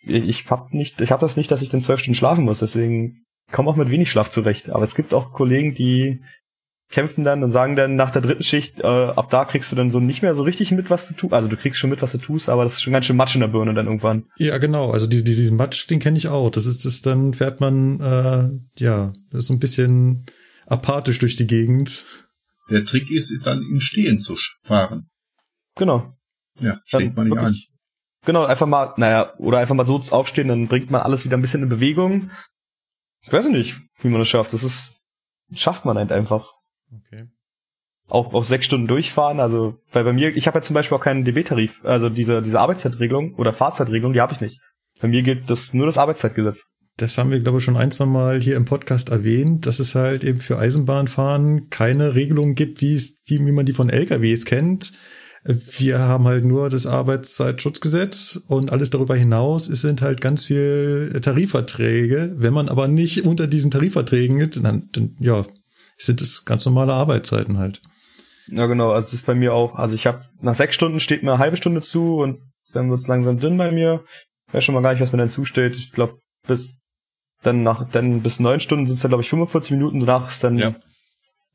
Ich, 0.06 0.24
ich 0.28 0.50
hab 0.50 0.74
nicht, 0.74 1.02
ich 1.02 1.12
hab 1.12 1.20
das 1.20 1.38
nicht, 1.38 1.52
dass 1.52 1.62
ich 1.62 1.70
dann 1.70 1.82
zwölf 1.82 2.00
Stunden 2.00 2.16
schlafen 2.16 2.46
muss, 2.46 2.60
deswegen 2.60 3.26
komme 3.52 3.70
auch 3.70 3.76
mit 3.76 3.90
wenig 3.90 4.12
Schlaf 4.12 4.30
zurecht. 4.32 4.70
Aber 4.70 4.84
es 4.84 4.96
gibt 4.96 5.14
auch 5.14 5.32
Kollegen, 5.32 5.76
die 5.76 6.22
kämpfen 6.90 7.24
dann 7.24 7.44
und 7.44 7.52
sagen 7.52 7.76
dann 7.76 7.96
nach 7.96 8.12
der 8.12 8.22
dritten 8.22 8.44
Schicht, 8.44 8.80
äh, 8.80 8.86
ab 8.86 9.30
da 9.30 9.46
kriegst 9.46 9.72
du 9.72 9.76
dann 9.76 9.92
so 9.92 10.00
nicht 10.00 10.22
mehr 10.22 10.36
so 10.36 10.44
richtig 10.44 10.72
mit, 10.72 10.90
was 10.90 11.08
du 11.08 11.16
tust. 11.16 11.34
Also 11.34 11.48
du 11.48 11.58
kriegst 11.58 11.80
schon 11.80 11.90
mit, 11.90 12.02
was 12.02 12.12
du 12.12 12.20
tust, 12.20 12.48
aber 12.48 12.64
das 12.64 12.74
ist 12.74 12.84
schon 12.84 12.94
ganz 12.94 13.06
schön 13.06 13.18
Matsch 13.18 13.36
in 13.36 13.42
der 13.42 13.48
Birne 13.48 13.74
dann 13.74 13.88
irgendwann. 13.88 14.26
Ja, 14.38 14.58
genau. 14.58 14.92
Also 14.92 15.08
die, 15.08 15.24
die, 15.24 15.36
diesen 15.36 15.58
Matsch, 15.58 15.90
den 15.90 16.00
kenne 16.00 16.18
ich 16.18 16.28
auch. 16.28 16.52
Das 16.52 16.66
ist 16.66 16.86
das, 16.86 17.02
dann 17.02 17.34
fährt 17.34 17.60
man, 17.60 18.00
äh, 18.00 18.82
ja, 18.82 19.14
das 19.32 19.42
ist 19.42 19.48
so 19.48 19.54
ein 19.54 19.60
bisschen 19.60 20.26
apathisch 20.68 21.20
durch 21.20 21.36
die 21.36 21.48
Gegend. 21.48 22.06
Der 22.70 22.86
Trick 22.86 23.12
ist, 23.12 23.32
ist 23.32 23.46
dann 23.46 23.62
im 23.62 23.80
Stehen 23.80 24.20
zu 24.20 24.36
fahren. 24.62 25.10
Genau. 25.76 26.14
Ja, 26.60 26.80
Dann 26.92 27.02
schlägt 27.02 27.16
man 27.16 27.28
nicht 27.28 27.38
an. 27.38 27.56
Genau, 28.26 28.46
einfach 28.46 28.68
mal, 28.68 28.94
naja, 28.98 29.34
oder 29.38 29.60
einfach 29.60 29.76
mal 29.76 29.86
so 29.86 30.02
aufstehen, 30.10 30.48
dann 30.48 30.68
bringt 30.68 30.92
man 30.92 31.02
alles 31.02 31.26
wieder 31.26 31.38
ein 31.38 31.42
bisschen 31.42 31.64
in 31.64 31.70
Bewegung. 31.70 32.32
Ich 33.22 33.32
weiß 33.32 33.48
nicht, 33.50 33.78
wie 34.02 34.10
man 34.10 34.20
das 34.20 34.28
schafft. 34.28 34.54
Das 34.54 34.64
ist, 34.64 34.94
schafft 35.54 35.86
man 35.86 35.98
halt 35.98 36.12
einfach. 36.12 36.54
Okay. 36.92 37.26
Auch 38.08 38.34
auf 38.34 38.46
sechs 38.46 38.66
Stunden 38.66 38.88
durchfahren, 38.88 39.40
also, 39.40 39.80
weil 39.92 40.04
bei 40.04 40.14
mir, 40.14 40.36
ich 40.36 40.46
habe 40.46 40.60
ja 40.60 40.62
zum 40.62 40.76
Beispiel 40.76 40.98
auch 40.98 41.04
keinen 41.04 41.26
DB-Tarif, 41.26 41.84
also 41.84 42.10
diese, 42.10 42.44
diese 42.44 42.60
Arbeitszeitregelung 42.60 43.34
oder 43.36 43.52
Fahrzeitregelung, 43.52 44.14
die 44.14 44.22
habe 44.22 44.34
ich 44.34 44.42
nicht. 44.42 44.60
Bei 45.02 45.08
mir 45.08 45.24
gilt 45.24 45.50
das 45.50 45.74
nur 45.74 45.88
das 45.88 45.98
Arbeitszeitgesetz. 45.98 46.66
Das 46.98 47.18
haben 47.18 47.30
wir, 47.30 47.42
glaube 47.42 47.58
ich, 47.58 47.64
schon 47.64 47.76
ein, 47.76 47.92
zwei 47.92 48.06
Mal 48.06 48.40
hier 48.40 48.56
im 48.56 48.66
Podcast 48.66 49.10
erwähnt, 49.10 49.66
dass 49.66 49.80
es 49.80 49.96
halt 49.96 50.24
eben 50.24 50.40
für 50.40 50.58
Eisenbahnfahren 50.58 51.70
keine 51.70 52.16
Regelung 52.16 52.56
gibt, 52.56 52.80
wie 52.80 52.96
es 52.96 53.22
die, 53.24 53.46
wie 53.46 53.52
man 53.52 53.66
die 53.66 53.74
von 53.74 53.90
LKWs 53.90 54.46
kennt. 54.46 54.94
Wir 55.48 56.00
haben 56.00 56.26
halt 56.26 56.44
nur 56.44 56.72
das 56.72 56.88
Arbeitszeitschutzgesetz 56.88 58.42
und 58.48 58.72
alles 58.72 58.90
darüber 58.90 59.16
hinaus 59.16 59.68
es 59.68 59.82
sind 59.82 60.02
halt 60.02 60.20
ganz 60.20 60.46
viel 60.46 61.20
Tarifverträge. 61.22 62.34
Wenn 62.38 62.54
man 62.54 62.68
aber 62.68 62.88
nicht 62.88 63.26
unter 63.26 63.46
diesen 63.46 63.70
Tarifverträgen 63.70 64.40
ist, 64.40 64.64
dann, 64.64 64.90
dann 64.92 65.16
ja, 65.20 65.46
sind 65.98 66.22
es 66.22 66.46
ganz 66.46 66.66
normale 66.66 66.94
Arbeitszeiten 66.94 67.60
halt. 67.60 67.80
Ja, 68.48 68.66
genau, 68.66 68.92
also 68.92 69.06
das 69.06 69.14
ist 69.14 69.26
bei 69.28 69.36
mir 69.36 69.54
auch, 69.54 69.76
also 69.76 69.94
ich 69.94 70.08
habe 70.08 70.26
nach 70.42 70.56
sechs 70.56 70.74
Stunden 70.76 71.00
steht 71.00 71.22
mir 71.22 71.34
eine 71.34 71.40
halbe 71.40 71.58
Stunde 71.58 71.82
zu 71.82 72.18
und 72.18 72.40
dann 72.74 72.90
wird's 72.90 73.08
langsam 73.08 73.40
dünn 73.40 73.58
bei 73.58 73.72
mir. 73.72 74.04
Ich 74.48 74.54
weiß 74.56 74.64
schon 74.64 74.74
mal 74.76 74.82
gar 74.82 74.94
nicht, 74.94 75.02
was 75.02 75.12
mir 75.12 75.20
dann 75.20 75.30
zusteht. 75.30 75.76
Ich 75.76 75.92
glaube, 75.92 76.18
bis 76.48 76.70
dann 77.44 77.62
nach 77.62 77.88
dann 77.88 78.22
bis 78.22 78.40
neun 78.40 78.60
Stunden 78.60 78.88
sind 78.88 78.96
es 78.96 79.02
dann, 79.04 79.10
glaube 79.10 79.22
ich, 79.22 79.30
45 79.30 79.72
Minuten, 79.72 80.00
danach 80.00 80.30
ist 80.30 80.44
dann 80.44 80.58
Ja. 80.58 80.76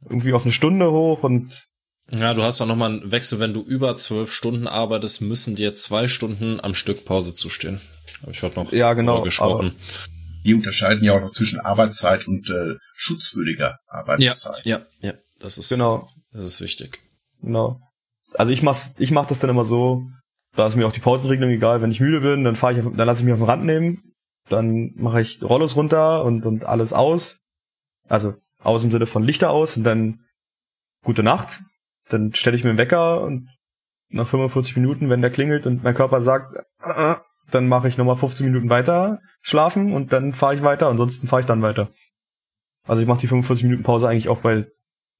irgendwie 0.08 0.32
auf 0.32 0.44
eine 0.44 0.52
Stunde 0.52 0.92
hoch 0.92 1.24
und 1.24 1.66
Ja, 2.12 2.34
du 2.34 2.42
hast 2.42 2.60
auch 2.60 2.66
nochmal 2.66 2.90
einen 2.90 3.12
Wechsel, 3.12 3.38
wenn 3.38 3.52
du 3.54 3.60
über 3.60 3.94
zwölf 3.96 4.32
Stunden 4.32 4.66
arbeitest, 4.66 5.20
müssen 5.20 5.54
dir 5.54 5.74
zwei 5.74 6.08
Stunden 6.08 6.58
am 6.60 6.74
Stück 6.74 7.04
Pause 7.04 7.34
zustehen. 7.34 7.80
Habe 8.22 8.32
ich 8.32 8.42
heute 8.42 8.58
noch 8.58 8.72
Ja, 8.72 8.92
genau, 8.94 9.22
gesprochen. 9.22 9.74
Die 10.44 10.54
unterscheiden 10.54 11.04
ja 11.04 11.12
auch 11.14 11.20
noch 11.20 11.32
zwischen 11.32 11.60
Arbeitszeit 11.60 12.26
und 12.26 12.48
äh, 12.50 12.76
schutzwürdiger 12.94 13.78
Ja, 13.86 13.92
Arbeitszeit. 13.94 14.66
ja, 14.66 14.80
ja, 15.00 15.12
das 15.38 15.58
ist, 15.58 15.68
genau, 15.68 16.08
das 16.32 16.42
ist 16.44 16.60
wichtig. 16.60 16.98
genau. 17.42 17.80
Also 18.34 18.52
ich 18.52 18.62
mach's, 18.62 18.90
ich 18.96 19.10
mach 19.10 19.26
das 19.26 19.38
dann 19.40 19.50
immer 19.50 19.64
so, 19.64 20.02
da 20.56 20.66
ist 20.66 20.76
mir 20.76 20.86
auch 20.86 20.92
die 20.92 21.00
Pausenregelung 21.00 21.50
egal, 21.50 21.82
wenn 21.82 21.90
ich 21.92 22.00
müde 22.00 22.20
bin, 22.20 22.44
dann 22.44 22.56
fahre 22.56 22.72
ich, 22.78 22.84
auf- 22.84 22.92
dann 22.96 23.06
lasse 23.06 23.20
ich 23.20 23.24
mich 23.24 23.34
auf 23.34 23.40
den 23.40 23.46
Rand 23.46 23.64
nehmen, 23.64 24.14
dann 24.48 24.92
mache 24.96 25.20
ich 25.20 25.42
Rollos 25.42 25.76
runter 25.76 26.24
und, 26.24 26.46
und 26.46 26.64
alles 26.64 26.92
aus. 26.92 27.40
Also 28.08 28.34
aus 28.62 28.82
im 28.82 28.90
Sinne 28.90 29.06
von 29.06 29.22
Lichter 29.22 29.50
aus 29.50 29.76
und 29.76 29.84
dann 29.84 30.20
gute 31.04 31.22
Nacht. 31.22 31.60
Dann 32.10 32.34
stelle 32.34 32.56
ich 32.56 32.64
mir 32.64 32.70
einen 32.70 32.78
Wecker 32.78 33.22
und 33.22 33.48
nach 34.10 34.28
45 34.28 34.76
Minuten, 34.76 35.08
wenn 35.08 35.22
der 35.22 35.30
klingelt 35.30 35.66
und 35.66 35.82
mein 35.82 35.94
Körper 35.94 36.22
sagt, 36.22 36.56
äh, 36.82 37.14
dann 37.50 37.68
mache 37.68 37.88
ich 37.88 37.96
nochmal 37.96 38.16
15 38.16 38.46
Minuten 38.46 38.68
weiter 38.68 39.20
schlafen 39.40 39.92
und 39.92 40.12
dann 40.12 40.34
fahre 40.34 40.54
ich 40.54 40.62
weiter, 40.62 40.88
ansonsten 40.88 41.28
fahre 41.28 41.40
ich 41.40 41.46
dann 41.46 41.62
weiter. 41.62 41.90
Also 42.86 43.02
ich 43.02 43.08
mache 43.08 43.20
die 43.20 43.26
45 43.26 43.64
Minuten 43.64 43.82
Pause 43.82 44.08
eigentlich 44.08 44.28
auch 44.28 44.40
bei 44.40 44.66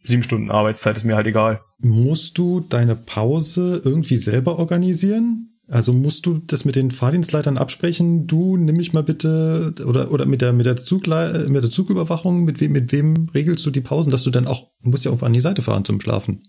sieben 0.03 0.23
Stunden 0.23 0.51
Arbeitszeit, 0.51 0.97
ist 0.97 1.05
mir 1.05 1.17
halt 1.17 1.27
egal. 1.27 1.61
Musst 1.79 2.39
du 2.39 2.61
deine 2.61 2.97
Pause 2.97 3.81
irgendwie 3.85 4.17
selber 4.17 4.59
organisieren? 4.59 5.59
Also 5.69 5.93
musst 5.93 6.27
du 6.27 6.39
das 6.39 6.65
mit 6.65 6.75
den 6.75 6.91
Fahrdienstleitern 6.91 7.57
absprechen? 7.57 8.27
Du 8.27 8.57
nimm 8.57 8.77
mich 8.77 8.93
mal 8.93 9.05
bitte 9.05 9.73
oder 9.87 10.11
oder 10.11 10.27
mit 10.27 10.43
der 10.43 10.53
mit 10.53 10.67
der 10.67 10.77
Zugle 10.77 11.47
mit 11.49 11.63
der 11.63 11.71
Zugüberwachung 11.71 12.45
mit 12.45 12.61
wem 12.61 12.73
mit 12.73 12.91
wem 12.91 13.29
regelst 13.33 13.65
du 13.65 13.71
die 13.71 13.81
Pausen, 13.81 14.11
dass 14.11 14.25
du 14.25 14.31
dann 14.31 14.49
auch 14.49 14.73
musst 14.81 15.05
ja 15.05 15.11
irgendwo 15.11 15.27
an 15.27 15.33
die 15.33 15.41
Seite 15.41 15.63
fahren 15.63 15.85
zum 15.85 16.01
Schlafen. 16.01 16.43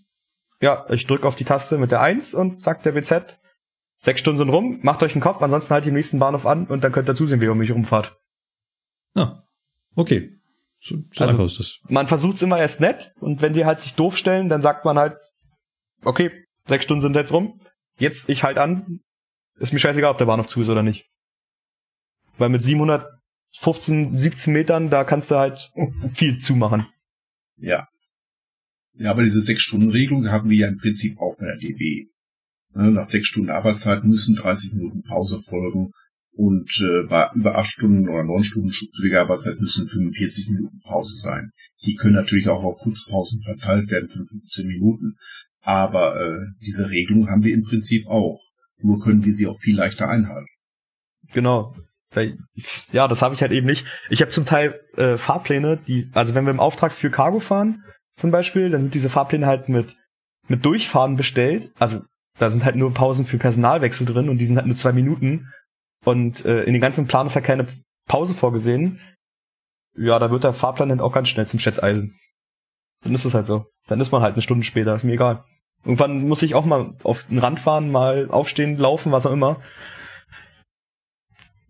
Ja, 0.61 0.85
ich 0.89 1.07
drücke 1.07 1.27
auf 1.27 1.35
die 1.35 1.43
Taste 1.43 1.77
mit 1.77 1.91
der 1.91 2.01
1 2.01 2.33
und 2.33 2.61
sagt 2.63 2.85
der 2.85 2.91
BZ, 2.91 3.37
sechs 4.03 4.19
Stunden 4.21 4.39
sind 4.39 4.49
rum, 4.49 4.79
macht 4.83 5.01
euch 5.03 5.13
einen 5.13 5.21
Kopf, 5.21 5.41
ansonsten 5.41 5.73
halt 5.73 5.85
im 5.87 5.93
nächsten 5.95 6.19
Bahnhof 6.19 6.45
an 6.45 6.67
und 6.67 6.83
dann 6.83 6.91
könnt 6.91 7.09
ihr 7.09 7.15
zusehen, 7.15 7.41
wie 7.41 7.45
ihr 7.45 7.51
um 7.51 7.57
mich 7.57 7.71
rumfahrt. 7.71 8.15
Ah, 9.15 9.43
okay. 9.95 10.31
So, 10.79 10.95
so 11.13 11.23
Also- 11.23 11.31
einfach 11.31 11.45
ist 11.45 11.59
das. 11.59 11.79
Man 11.89 12.07
versucht's 12.07 12.41
immer 12.41 12.57
erst 12.59 12.79
nett 12.79 13.11
und 13.19 13.41
wenn 13.41 13.53
die 13.53 13.65
halt 13.65 13.79
sich 13.81 13.95
doof 13.95 14.17
stellen, 14.17 14.49
dann 14.49 14.61
sagt 14.61 14.85
man 14.85 14.97
halt, 14.97 15.17
okay, 16.03 16.31
sechs 16.67 16.85
Stunden 16.85 17.01
sind 17.01 17.15
jetzt 17.15 17.33
rum, 17.33 17.59
jetzt 17.97 18.29
ich 18.29 18.43
halt 18.43 18.57
an, 18.57 19.01
ist 19.57 19.73
mir 19.73 19.79
scheißegal, 19.79 20.11
ob 20.11 20.17
der 20.17 20.25
Bahnhof 20.25 20.47
zu 20.47 20.61
ist 20.61 20.69
oder 20.69 20.81
nicht. 20.83 21.07
Weil 22.37 22.49
mit 22.49 22.63
715, 22.63 24.17
17 24.17 24.53
Metern, 24.53 24.89
da 24.89 25.03
kannst 25.03 25.29
du 25.31 25.35
halt 25.35 25.71
viel 26.15 26.39
zumachen. 26.39 26.87
Ja. 27.57 27.87
Ja, 29.01 29.09
aber 29.11 29.23
diese 29.23 29.41
Sechs-Stunden-Regelung 29.41 30.29
haben 30.29 30.51
wir 30.51 30.57
ja 30.57 30.67
im 30.67 30.77
Prinzip 30.77 31.17
auch 31.17 31.35
bei 31.35 31.45
der 31.45 31.57
DB. 31.57 32.11
Ne, 32.75 32.91
Nach 32.91 33.07
sechs 33.07 33.27
Stunden 33.27 33.49
Arbeitszeit 33.49 34.03
müssen 34.03 34.35
30 34.35 34.73
Minuten 34.73 35.01
Pause 35.01 35.39
folgen 35.39 35.91
und 36.33 36.69
äh, 36.81 37.07
bei 37.07 37.27
über 37.33 37.57
acht 37.57 37.71
Stunden 37.71 38.07
oder 38.07 38.23
neun 38.23 38.43
Stunden 38.43 38.71
Arbeitszeit 39.15 39.59
müssen 39.59 39.87
45 39.87 40.49
Minuten 40.49 40.79
Pause 40.81 41.17
sein. 41.17 41.49
Die 41.83 41.95
können 41.95 42.13
natürlich 42.13 42.47
auch 42.47 42.63
auf 42.63 42.77
Kurzpausen 42.77 43.41
verteilt 43.41 43.89
werden 43.89 44.07
von 44.07 44.25
15 44.25 44.67
Minuten. 44.67 45.15
Aber 45.61 46.21
äh, 46.21 46.37
diese 46.63 46.91
Regelung 46.91 47.27
haben 47.27 47.43
wir 47.43 47.55
im 47.55 47.63
Prinzip 47.63 48.05
auch. 48.05 48.39
Nur 48.77 48.99
können 48.99 49.25
wir 49.25 49.33
sie 49.33 49.47
auch 49.47 49.57
viel 49.57 49.75
leichter 49.75 50.07
einhalten. 50.09 50.47
Genau. 51.33 51.75
Ja, 52.91 53.07
das 53.07 53.23
habe 53.23 53.33
ich 53.33 53.41
halt 53.41 53.51
eben 53.51 53.65
nicht. 53.65 53.85
Ich 54.09 54.21
habe 54.21 54.31
zum 54.31 54.45
Teil 54.45 54.79
äh, 54.95 55.17
Fahrpläne, 55.17 55.79
die, 55.87 56.09
also 56.13 56.35
wenn 56.35 56.45
wir 56.45 56.53
im 56.53 56.59
Auftrag 56.59 56.91
für 56.91 57.09
Cargo 57.09 57.39
fahren, 57.39 57.83
zum 58.13 58.31
Beispiel, 58.31 58.69
dann 58.69 58.81
sind 58.81 58.93
diese 58.93 59.09
Fahrpläne 59.09 59.47
halt 59.47 59.69
mit, 59.69 59.97
mit 60.47 60.65
Durchfahren 60.65 61.15
bestellt. 61.15 61.71
Also 61.79 62.01
da 62.37 62.49
sind 62.49 62.65
halt 62.65 62.75
nur 62.75 62.93
Pausen 62.93 63.25
für 63.25 63.37
Personalwechsel 63.37 64.05
drin 64.05 64.29
und 64.29 64.37
die 64.37 64.45
sind 64.45 64.57
halt 64.57 64.67
nur 64.67 64.75
zwei 64.75 64.91
Minuten. 64.91 65.51
Und 66.03 66.45
äh, 66.45 66.63
in 66.63 66.73
den 66.73 66.81
ganzen 66.81 67.07
Plan 67.07 67.27
ist 67.27 67.35
halt 67.35 67.45
keine 67.45 67.67
Pause 68.07 68.33
vorgesehen. 68.33 68.99
Ja, 69.95 70.19
da 70.19 70.31
wird 70.31 70.43
der 70.43 70.53
Fahrplan 70.53 70.89
dann 70.89 71.01
auch 71.01 71.13
ganz 71.13 71.29
schnell 71.29 71.47
zum 71.47 71.59
Schätzeisen. 71.59 72.17
Dann 73.03 73.13
ist 73.13 73.25
es 73.25 73.33
halt 73.33 73.45
so. 73.45 73.65
Dann 73.87 73.99
ist 73.99 74.11
man 74.11 74.21
halt 74.21 74.33
eine 74.33 74.41
Stunde 74.41 74.65
später, 74.65 74.95
ist 74.95 75.03
mir 75.03 75.13
egal. 75.13 75.43
Irgendwann 75.83 76.27
muss 76.27 76.43
ich 76.43 76.55
auch 76.55 76.65
mal 76.65 76.95
auf 77.03 77.23
den 77.23 77.39
Rand 77.39 77.59
fahren, 77.59 77.91
mal 77.91 78.29
aufstehen, 78.29 78.77
laufen, 78.77 79.11
was 79.11 79.25
auch 79.25 79.31
immer. 79.31 79.61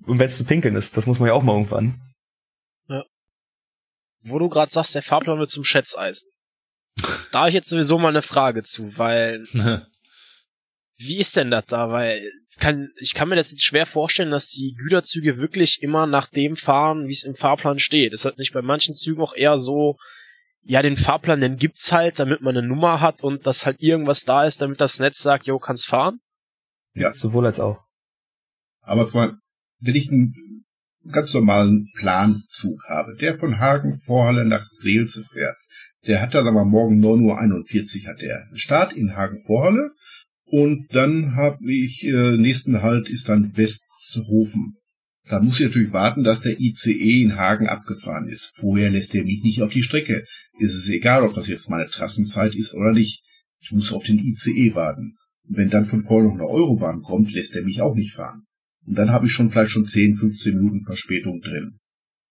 Und 0.05 0.19
wenn 0.19 0.27
es 0.27 0.37
zu 0.37 0.43
pinkeln 0.43 0.75
ist, 0.75 0.97
das 0.97 1.05
muss 1.05 1.19
man 1.19 1.27
ja 1.27 1.33
auch 1.33 1.43
mal 1.43 1.53
irgendwann. 1.53 2.01
Ja. 2.87 3.03
Wo 4.23 4.39
du 4.39 4.49
gerade 4.49 4.71
sagst, 4.71 4.95
der 4.95 5.03
Fahrplan 5.03 5.39
wird 5.39 5.49
zum 5.49 5.63
Schätzeisen. 5.63 6.29
Da 7.31 7.39
habe 7.39 7.49
ich 7.49 7.55
jetzt 7.55 7.69
sowieso 7.69 7.97
mal 7.97 8.09
eine 8.09 8.21
Frage 8.21 8.63
zu, 8.63 8.97
weil 8.97 9.45
wie 10.97 11.17
ist 11.17 11.35
denn 11.35 11.51
das 11.51 11.65
da? 11.67 11.89
Weil 11.89 12.29
kann, 12.59 12.89
ich 12.97 13.13
kann 13.13 13.29
mir 13.29 13.35
das 13.35 13.51
jetzt 13.51 13.63
schwer 13.63 13.85
vorstellen, 13.85 14.31
dass 14.31 14.49
die 14.49 14.75
Güterzüge 14.77 15.37
wirklich 15.37 15.81
immer 15.81 16.05
nach 16.05 16.27
dem 16.27 16.55
fahren, 16.55 17.07
wie 17.07 17.13
es 17.13 17.23
im 17.23 17.35
Fahrplan 17.35 17.79
steht. 17.79 18.13
Ist 18.13 18.25
das 18.25 18.37
nicht 18.37 18.53
bei 18.53 18.61
manchen 18.61 18.93
Zügen 18.93 19.21
auch 19.21 19.33
eher 19.33 19.57
so, 19.57 19.97
ja, 20.63 20.81
den 20.81 20.95
Fahrplan, 20.95 21.41
den 21.41 21.57
gibt's 21.57 21.91
halt, 21.91 22.19
damit 22.19 22.41
man 22.41 22.55
eine 22.55 22.67
Nummer 22.67 23.01
hat 23.01 23.23
und 23.23 23.47
dass 23.47 23.65
halt 23.65 23.81
irgendwas 23.81 24.25
da 24.25 24.45
ist, 24.45 24.61
damit 24.61 24.79
das 24.79 24.99
Netz 24.99 25.19
sagt, 25.19 25.47
jo, 25.47 25.57
kannst 25.57 25.87
fahren? 25.87 26.19
Ja. 26.93 27.13
Sowohl 27.13 27.45
als 27.45 27.59
auch. 27.59 27.79
Aber 28.81 29.07
zwar, 29.07 29.39
wenn 29.79 29.95
ich 29.95 30.11
einen 30.11 30.65
ganz 31.09 31.33
normalen 31.33 31.89
Planzug 31.95 32.83
habe, 32.87 33.15
der 33.15 33.33
von 33.35 33.59
Hagen 33.59 33.97
Vorhalle 33.97 34.45
nach 34.45 34.67
Seelze 34.69 35.23
fährt, 35.23 35.57
der 36.07 36.21
hat 36.21 36.33
dann 36.33 36.47
aber 36.47 36.65
morgen 36.65 37.03
9.41 37.03 38.03
Uhr 38.03 38.09
hat 38.09 38.21
der 38.21 38.47
Start 38.53 38.93
in 38.93 39.15
Hagen 39.15 39.39
Vorhalle 39.39 39.85
und 40.45 40.87
dann 40.93 41.35
habe 41.35 41.71
ich, 41.71 42.03
äh, 42.03 42.37
nächsten 42.37 42.81
Halt 42.81 43.09
ist 43.09 43.29
dann 43.29 43.55
Westhofen. 43.55 44.75
Da 45.29 45.39
muss 45.39 45.59
ich 45.59 45.67
natürlich 45.67 45.93
warten, 45.93 46.23
dass 46.23 46.41
der 46.41 46.59
ICE 46.59 47.21
in 47.21 47.37
Hagen 47.37 47.67
abgefahren 47.67 48.27
ist. 48.27 48.51
Vorher 48.55 48.89
lässt 48.89 49.15
er 49.15 49.23
mich 49.23 49.43
nicht 49.43 49.61
auf 49.61 49.71
die 49.71 49.83
Strecke. 49.83 50.25
Ist 50.59 50.75
es 50.75 50.89
egal, 50.89 51.23
ob 51.23 51.35
das 51.35 51.47
jetzt 51.47 51.69
meine 51.69 51.89
Trassenzeit 51.89 52.53
ist 52.55 52.73
oder 52.73 52.91
nicht. 52.91 53.23
Ich 53.61 53.71
muss 53.71 53.93
auf 53.93 54.03
den 54.03 54.19
ICE 54.19 54.75
warten. 54.75 55.15
Und 55.47 55.57
wenn 55.57 55.69
dann 55.69 55.85
von 55.85 56.01
vorne 56.01 56.27
noch 56.27 56.35
eine 56.35 56.47
Eurobahn 56.47 57.01
kommt, 57.01 57.31
lässt 57.31 57.55
er 57.55 57.63
mich 57.63 57.81
auch 57.81 57.95
nicht 57.95 58.13
fahren. 58.13 58.43
Und 58.85 58.97
dann 58.97 59.11
habe 59.11 59.27
ich 59.27 59.31
schon 59.31 59.51
vielleicht 59.51 59.71
schon 59.71 59.87
10, 59.87 60.15
15 60.15 60.57
Minuten 60.57 60.83
Verspätung 60.83 61.39
drin. 61.39 61.79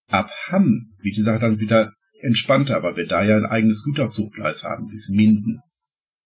Ab 0.09 0.31
Hamm 0.49 0.91
wird 1.01 1.17
die 1.17 1.23
Sache 1.23 1.39
dann 1.39 1.61
wieder 1.61 1.95
entspannter, 2.23 2.83
weil 2.83 2.97
wir 2.97 3.07
da 3.07 3.25
ja 3.25 3.37
ein 3.37 3.47
eigenes 3.47 3.83
Güterzuggleis 3.83 4.65
haben, 4.65 4.89
bis 4.89 5.09
Minden. 5.09 5.61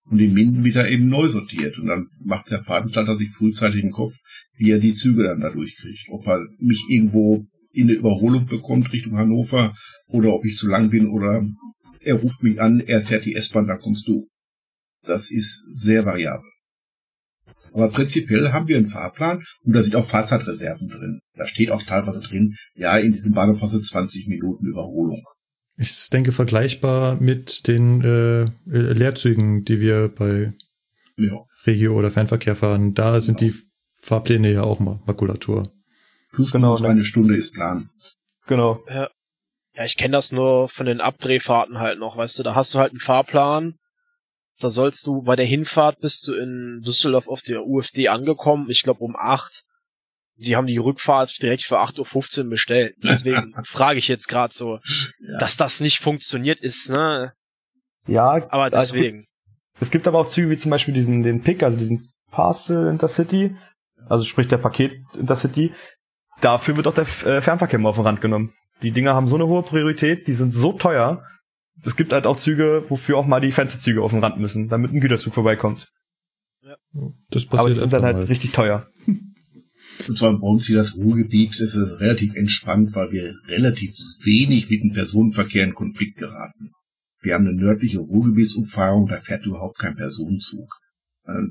Und 0.07 0.19
in 0.19 0.35
Minden 0.35 0.65
wird 0.65 0.77
er 0.77 0.89
eben 0.89 1.09
neu 1.09 1.29
sortiert. 1.29 1.79
Und 1.79 1.87
dann 1.87 2.07
macht 2.25 2.51
der 2.51 2.62
Veranstalter 2.62 3.16
sich 3.16 3.31
frühzeitig 3.31 3.83
im 3.83 3.91
Kopf, 3.91 4.15
wie 4.57 4.71
er 4.71 4.79
die 4.79 4.95
Züge 4.95 5.25
dann 5.25 5.41
da 5.41 5.51
durchkriegt. 5.51 6.09
Ob 6.11 6.27
er 6.27 6.47
mich 6.59 6.85
irgendwo 6.89 7.47
in 7.73 7.89
eine 7.89 7.99
Überholung 7.99 8.47
bekommt 8.47 8.93
Richtung 8.93 9.16
Hannover 9.16 9.75
oder 10.09 10.33
ob 10.35 10.45
ich 10.45 10.57
zu 10.57 10.69
lang 10.69 10.91
bin 10.91 11.09
oder 11.09 11.45
er 12.01 12.16
ruft 12.16 12.43
mich 12.43 12.61
an, 12.61 12.81
er 12.81 13.01
fährt 13.01 13.25
die 13.25 13.35
S-Bahn, 13.35 13.66
dann 13.66 13.81
kommst 13.81 14.07
du. 14.07 14.29
Das 15.03 15.31
ist 15.31 15.65
sehr 15.73 16.05
variabel. 16.05 16.49
Aber 17.73 17.89
prinzipiell 17.89 18.53
haben 18.53 18.69
wir 18.69 18.77
einen 18.77 18.87
Fahrplan 18.87 19.43
und 19.62 19.75
da 19.75 19.83
sind 19.83 19.97
auch 19.97 20.05
Fahrzeitreserven 20.05 20.89
drin. 20.89 21.21
Da 21.35 21.49
steht 21.49 21.73
auch 21.73 21.83
teilweise 21.83 22.21
drin, 22.21 22.55
ja, 22.75 22.97
in 22.99 23.12
diesem 23.12 23.35
Bahnhof 23.35 23.61
hast 23.61 23.75
du 23.75 23.81
20 23.81 24.29
Minuten 24.29 24.66
Überholung. 24.66 25.25
Ich 25.76 26.09
denke 26.10 26.32
vergleichbar 26.32 27.16
mit 27.20 27.66
den 27.66 28.02
äh, 28.02 28.44
Leerzügen, 28.66 29.64
die 29.64 29.80
wir 29.80 30.09
bei 30.09 30.52
ja. 31.16 31.44
Regio 31.66 31.94
oder 31.94 32.10
Fernverkehr 32.10 32.55
fahren. 32.55 32.94
Da 32.94 33.20
sind 33.20 33.38
genau. 33.38 33.52
die 33.52 33.59
Fahrpläne 33.98 34.52
ja 34.52 34.62
auch 34.62 34.78
mal 34.78 35.01
Makulatur. 35.06 35.64
Plus 36.30 36.52
genau, 36.52 36.76
ne? 36.78 36.88
eine 36.88 37.05
Stunde 37.05 37.36
ist 37.36 37.55
Plan. 37.55 37.88
Genau. 38.46 38.84
Ja, 38.88 39.09
ja 39.74 39.84
ich 39.84 39.96
kenne 39.96 40.12
das 40.12 40.30
nur 40.30 40.68
von 40.68 40.86
den 40.86 41.01
Abdrehfahrten 41.01 41.78
halt 41.78 41.98
noch, 41.98 42.16
weißt 42.16 42.38
du, 42.38 42.42
da 42.42 42.55
hast 42.55 42.74
du 42.74 42.78
halt 42.78 42.90
einen 42.90 43.01
Fahrplan. 43.01 43.78
Da 44.60 44.70
sollst 44.70 45.05
du 45.06 45.22
bei 45.22 45.34
der 45.34 45.46
Hinfahrt 45.46 46.01
bist 46.01 46.28
du 46.28 46.34
in 46.34 46.82
Düsseldorf 46.86 47.26
auf 47.26 47.42
der 47.42 47.66
UFD 47.66 48.09
angekommen, 48.09 48.70
ich 48.70 48.82
glaube 48.82 49.01
um 49.02 49.16
acht 49.16 49.64
die 50.36 50.56
haben 50.56 50.66
die 50.66 50.78
Rückfahrt 50.78 51.43
direkt 51.43 51.62
für 51.62 51.81
8.15 51.81 52.44
Uhr 52.44 52.51
bestellt. 52.51 52.97
Deswegen 53.02 53.55
frage 53.65 53.98
ich 53.98 54.09
jetzt 54.09 54.28
gerade 54.28 54.52
so, 54.52 54.78
ja. 55.20 55.39
dass 55.39 55.56
das 55.56 55.81
nicht 55.81 55.98
funktioniert 55.98 56.61
ist, 56.61 56.90
ne? 56.90 57.32
Ja, 58.06 58.47
aber 58.51 58.70
deswegen. 58.70 59.19
Es 59.19 59.24
gibt, 59.24 59.82
es 59.82 59.90
gibt 59.90 60.09
aber 60.09 60.19
auch 60.19 60.28
Züge 60.28 60.51
wie 60.51 60.56
zum 60.56 60.70
Beispiel 60.70 60.94
diesen, 60.94 61.23
den 61.23 61.43
Pick, 61.43 61.62
also 61.62 61.77
diesen 61.77 62.06
Parcel 62.31 62.89
Intercity, 62.89 63.56
also 64.09 64.24
sprich 64.24 64.48
der 64.48 64.59
Paket 64.59 64.93
Intercity. 65.15 65.73
Dafür 66.40 66.77
wird 66.77 66.86
auch 66.86 66.94
der 66.94 67.05
äh, 67.05 67.40
Fernverkehr 67.40 67.78
mal 67.78 67.90
auf 67.90 67.97
den 67.97 68.05
Rand 68.05 68.20
genommen. 68.20 68.52
Die 68.82 68.90
Dinger 68.90 69.15
haben 69.15 69.28
so 69.28 69.36
eine 69.36 69.47
hohe 69.47 69.62
Priorität, 69.62 70.27
die 70.27 70.32
sind 70.32 70.52
so 70.52 70.73
teuer. 70.73 71.24
Es 71.85 71.97
gibt 71.97 72.12
halt 72.12 72.27
auch 72.27 72.36
Züge, 72.36 72.85
wofür 72.89 73.19
auch 73.19 73.27
mal 73.27 73.40
die 73.40 73.52
Fensterzüge 73.52 74.02
auf 74.02 74.11
den 74.11 74.20
Rand 74.20 74.39
müssen, 74.39 74.69
damit 74.69 74.93
ein 74.93 75.01
Güterzug 75.01 75.35
vorbeikommt. 75.35 75.89
Ja. 76.62 76.77
Das 77.31 77.47
passiert 77.47 77.61
aber 77.61 77.70
die 77.70 77.77
sind 77.77 77.93
dann 77.93 78.02
halt 78.02 78.16
mal. 78.16 78.24
richtig 78.24 78.52
teuer. 78.52 78.89
Und 80.09 80.19
zwar 80.19 80.39
bei 80.39 80.47
uns 80.47 80.66
hier 80.66 80.77
das 80.77 80.97
Ruhrgebiet 80.97 81.59
ist 81.61 81.77
relativ 81.77 82.35
entspannt, 82.35 82.95
weil 82.95 83.11
wir 83.12 83.35
relativ 83.49 83.95
wenig 84.25 84.69
mit 84.69 84.83
dem 84.83 84.93
Personenverkehr 84.93 85.65
in 85.65 85.75
Konflikt 85.75 86.19
geraten. 86.19 86.71
Wir 87.21 87.35
haben 87.35 87.47
eine 87.47 87.57
nördliche 87.57 87.99
Ruhrgebietsumfahrung, 87.99 89.07
da 89.07 89.19
fährt 89.19 89.47
überhaupt 89.47 89.79
kein 89.79 89.97
Personenzug. 89.97 90.69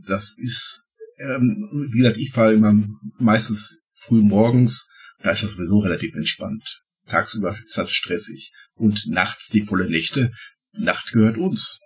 Das 0.07 0.35
ist, 0.37 0.85
ähm, 1.17 1.87
wie 1.91 1.97
gesagt, 1.97 2.17
ich 2.17 2.31
fahre 2.31 2.53
immer 2.53 2.75
meistens 3.17 3.79
früh 3.91 4.21
morgens, 4.21 4.87
da 5.23 5.31
ist 5.31 5.41
das 5.41 5.51
sowieso 5.51 5.79
relativ 5.79 6.13
entspannt. 6.15 6.83
Tagsüber 7.07 7.57
ist 7.65 7.77
das 7.77 7.91
stressig. 7.91 8.51
Und 8.75 9.07
nachts 9.07 9.49
die 9.49 9.61
volle 9.61 9.89
Nächte, 9.89 10.31
Nacht 10.73 11.11
gehört 11.11 11.37
uns. 11.37 11.79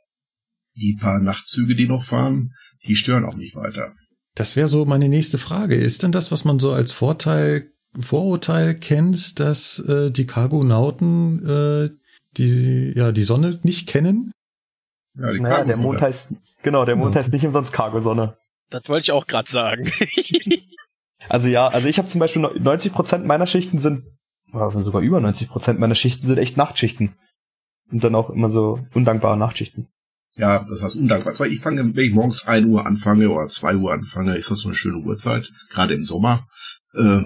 Die 0.76 0.98
paar 1.00 1.20
Nachtzüge, 1.20 1.76
die 1.76 1.88
noch 1.88 2.04
fahren, 2.04 2.54
die 2.88 2.96
stören 2.96 3.26
auch 3.26 3.36
nicht 3.36 3.56
weiter. 3.56 3.94
Das 4.38 4.56
wäre 4.56 4.68
so 4.68 4.86
meine 4.86 5.10
nächste 5.10 5.40
Frage. 5.40 5.74
Ist 5.74 6.04
denn 6.04 6.12
das, 6.12 6.32
was 6.32 6.46
man 6.46 6.60
so 6.60 6.72
als 6.72 6.92
Vorteil, 6.92 7.72
Vorurteil 8.00 8.76
kennt, 8.76 9.40
dass 9.40 9.80
äh, 9.80 10.12
die 10.12 10.28
Cargonauten 10.28 11.44
äh, 11.44 11.90
die 12.38 12.94
ja 12.96 13.12
die 13.12 13.24
Sonne 13.24 13.60
nicht 13.64 13.90
kennen? 13.90 14.32
Ja, 15.16 15.32
die 15.32 15.40
naja, 15.40 15.64
der 15.64 15.78
Mond 15.78 16.02
heißt 16.02 16.34
genau, 16.62 16.86
der 16.86 16.96
Mond 16.96 17.16
ja. 17.16 17.20
heißt 17.20 17.34
nicht 17.34 17.48
umsonst 17.48 17.74
Cargo-Sonne. 17.74 18.38
Das 18.70 18.88
wollte 18.90 19.06
ich 19.06 19.12
auch 19.12 19.26
gerade 19.26 19.50
sagen. 19.50 19.92
also 21.30 21.48
ja, 21.50 21.70
also 21.70 21.88
ich 21.88 21.98
habe 21.98 22.08
zum 22.08 22.20
Beispiel 22.20 22.44
90 22.44 22.94
Prozent 22.94 23.26
meiner 23.26 23.48
Schichten 23.48 23.80
sind, 23.80 24.06
sogar 24.52 25.02
über 25.02 25.20
90 25.20 25.50
Prozent 25.50 25.80
meiner 25.80 25.96
Schichten 25.96 26.28
sind 26.28 26.38
echt 26.38 26.58
Nachtschichten 26.58 27.16
und 27.92 28.04
dann 28.04 28.14
auch 28.14 28.30
immer 28.30 28.52
so 28.52 28.86
undankbare 28.94 29.36
Nachtschichten. 29.36 29.88
Ja, 30.36 30.66
das 30.70 30.82
heißt 30.82 30.98
undankbar. 30.98 31.38
Weil 31.40 31.52
ich 31.52 31.60
fange, 31.60 31.96
wenn 31.96 32.06
ich 32.06 32.14
morgens 32.14 32.46
ein 32.46 32.66
Uhr 32.66 32.86
anfange 32.86 33.30
oder 33.30 33.50
zwei 33.50 33.76
Uhr 33.76 33.92
anfange, 33.92 34.36
ist 34.36 34.52
das 34.52 34.60
so 34.60 34.70
eine 34.70 34.76
schöne 34.76 35.00
Uhrzeit, 35.00 35.52
gerade 35.70 35.94
im 35.94 36.04
Sommer. 36.04 36.48
Äh, 36.94 37.24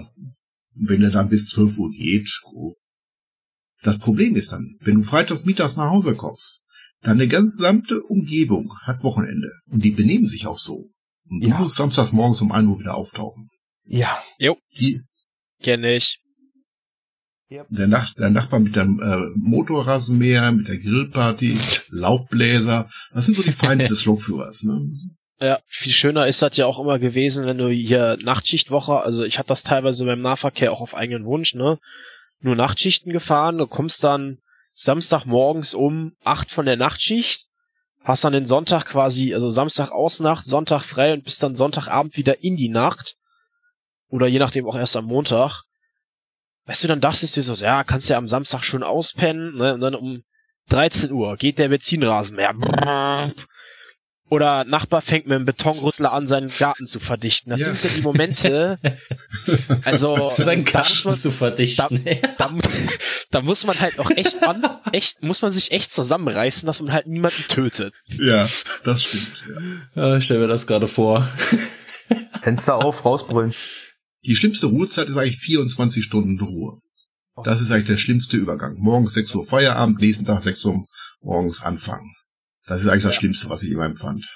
wenn 0.74 1.02
er 1.02 1.10
dann 1.10 1.28
bis 1.28 1.46
zwölf 1.46 1.78
Uhr 1.78 1.90
geht. 1.90 2.40
Oh. 2.44 2.74
Das 3.82 3.98
Problem 3.98 4.36
ist 4.36 4.52
dann, 4.52 4.76
wenn 4.80 4.94
du 4.94 5.02
freitags 5.02 5.44
mittags 5.44 5.76
nach 5.76 5.90
Hause 5.90 6.14
kommst, 6.14 6.64
deine 7.02 7.28
gesamte 7.28 8.02
Umgebung 8.02 8.72
hat 8.82 9.02
Wochenende. 9.02 9.48
Und 9.66 9.84
die 9.84 9.90
benehmen 9.90 10.26
sich 10.26 10.46
auch 10.46 10.58
so. 10.58 10.88
Und 11.28 11.42
du 11.42 11.48
ja. 11.48 11.58
musst 11.58 11.76
samstags 11.76 12.12
morgens 12.12 12.40
um 12.40 12.52
ein 12.52 12.66
Uhr 12.66 12.78
wieder 12.78 12.94
auftauchen. 12.94 13.48
Ja. 13.84 14.22
Jo. 14.38 14.56
Die, 14.78 15.02
Kenne 15.62 15.94
ich. 15.96 16.21
Der, 17.70 17.86
Nach 17.86 18.12
der 18.14 18.30
Nachbar 18.30 18.60
mit 18.60 18.76
dem 18.76 19.00
äh, 19.00 19.18
Motorrasenmäher, 19.36 20.52
mit 20.52 20.68
der 20.68 20.78
Grillparty, 20.78 21.58
Laubbläser. 21.90 22.88
Das 23.12 23.26
sind 23.26 23.34
so 23.34 23.42
die 23.42 23.52
Feinde 23.52 23.84
des 23.88 24.04
Lokführers. 24.04 24.62
Ne? 24.62 24.90
Ja, 25.40 25.60
viel 25.66 25.92
schöner 25.92 26.26
ist 26.26 26.40
das 26.40 26.56
ja 26.56 26.66
auch 26.66 26.78
immer 26.78 26.98
gewesen, 26.98 27.46
wenn 27.46 27.58
du 27.58 27.68
hier 27.68 28.16
Nachtschichtwoche, 28.22 29.00
also 29.00 29.24
ich 29.24 29.38
hatte 29.38 29.48
das 29.48 29.64
teilweise 29.64 30.04
beim 30.04 30.20
Nahverkehr 30.20 30.72
auch 30.72 30.80
auf 30.80 30.94
eigenen 30.94 31.24
Wunsch, 31.24 31.54
ne? 31.54 31.78
Nur 32.40 32.56
Nachtschichten 32.56 33.12
gefahren, 33.12 33.58
du 33.58 33.66
kommst 33.66 34.04
dann 34.04 34.38
Samstagmorgens 34.72 35.74
um 35.74 36.12
acht 36.22 36.50
von 36.50 36.64
der 36.64 36.76
Nachtschicht, 36.76 37.46
hast 38.04 38.24
dann 38.24 38.32
den 38.32 38.44
Sonntag 38.44 38.86
quasi, 38.86 39.34
also 39.34 39.50
Samstag 39.50 39.90
Ausnacht, 39.90 40.44
Sonntag 40.44 40.82
frei 40.82 41.12
und 41.12 41.24
bist 41.24 41.42
dann 41.42 41.56
Sonntagabend 41.56 42.16
wieder 42.16 42.42
in 42.42 42.56
die 42.56 42.68
Nacht. 42.68 43.16
Oder 44.08 44.26
je 44.26 44.38
nachdem 44.38 44.66
auch 44.66 44.76
erst 44.76 44.96
am 44.96 45.06
Montag 45.06 45.62
weißt 46.66 46.84
du, 46.84 46.88
dann 46.88 47.00
dachtest 47.00 47.36
du 47.36 47.40
dir 47.40 47.44
so, 47.44 47.54
ja, 47.64 47.84
kannst 47.84 48.08
ja 48.08 48.16
am 48.16 48.26
Samstag 48.28 48.62
schon 48.64 48.82
auspennen, 48.82 49.56
ne? 49.56 49.74
Und 49.74 49.80
dann 49.80 49.94
um 49.94 50.22
13 50.68 51.10
Uhr 51.12 51.36
geht 51.36 51.58
der 51.58 51.68
Benzinrasenmäher. 51.68 52.54
Oder 54.30 54.64
Nachbar 54.64 55.02
fängt 55.02 55.26
mit 55.26 55.36
einem 55.36 55.44
Betonrüttler 55.44 56.14
an, 56.14 56.26
seinen 56.26 56.48
Garten 56.48 56.86
zu 56.86 57.00
verdichten. 57.00 57.50
Das 57.50 57.60
Ja. 57.60 57.66
sind 57.66 57.82
so 57.82 57.88
die 57.90 58.00
Momente. 58.00 58.78
Also 59.84 60.30
Sein 60.36 60.64
da 60.64 60.78
muss 60.78 60.88
Garten 60.88 61.08
man- 61.08 61.14
zu 61.16 61.30
verdichten. 61.30 62.04
da, 62.38 62.50
da 63.30 63.40
muss 63.42 63.66
man 63.66 63.78
halt 63.78 63.98
auch 63.98 64.10
echt 64.10 64.42
an, 64.48 64.64
echt, 64.92 65.22
muss 65.22 65.42
man 65.42 65.50
sich 65.52 65.72
echt 65.72 65.92
zusammenreißen, 65.92 66.66
dass 66.66 66.80
man 66.80 66.92
halt 66.94 67.08
niemanden 67.08 67.42
tötet. 67.48 67.92
Ja, 68.06 68.48
das 68.84 69.02
stimmt. 69.04 69.44
Ja. 69.94 70.02
Ja, 70.02 70.16
ich 70.16 70.24
stell 70.24 70.38
mir 70.38 70.48
das 70.48 70.66
gerade 70.66 70.86
vor. 70.86 71.28
Fenster 72.40 72.76
auf, 72.76 73.04
rausbrüllen. 73.04 73.52
Die 74.24 74.36
schlimmste 74.36 74.66
Ruhezeit 74.66 75.08
ist 75.08 75.16
eigentlich 75.16 75.38
24 75.38 76.04
Stunden 76.04 76.40
Ruhe. 76.40 76.78
Das 77.44 77.60
ist 77.60 77.70
eigentlich 77.70 77.86
der 77.86 77.96
schlimmste 77.96 78.36
Übergang. 78.36 78.76
Morgens 78.78 79.14
6 79.14 79.34
Uhr 79.34 79.44
Feierabend, 79.44 79.98
nächsten 80.00 80.24
Tag 80.24 80.42
6 80.42 80.64
Uhr 80.66 80.84
morgens 81.22 81.62
anfangen. 81.62 82.14
Das 82.66 82.82
ist 82.82 82.88
eigentlich 82.88 83.02
das 83.04 83.14
Ja. 83.14 83.20
Schlimmste, 83.20 83.48
was 83.50 83.62
ich 83.62 83.70
immer 83.70 83.86
empfand. 83.86 84.30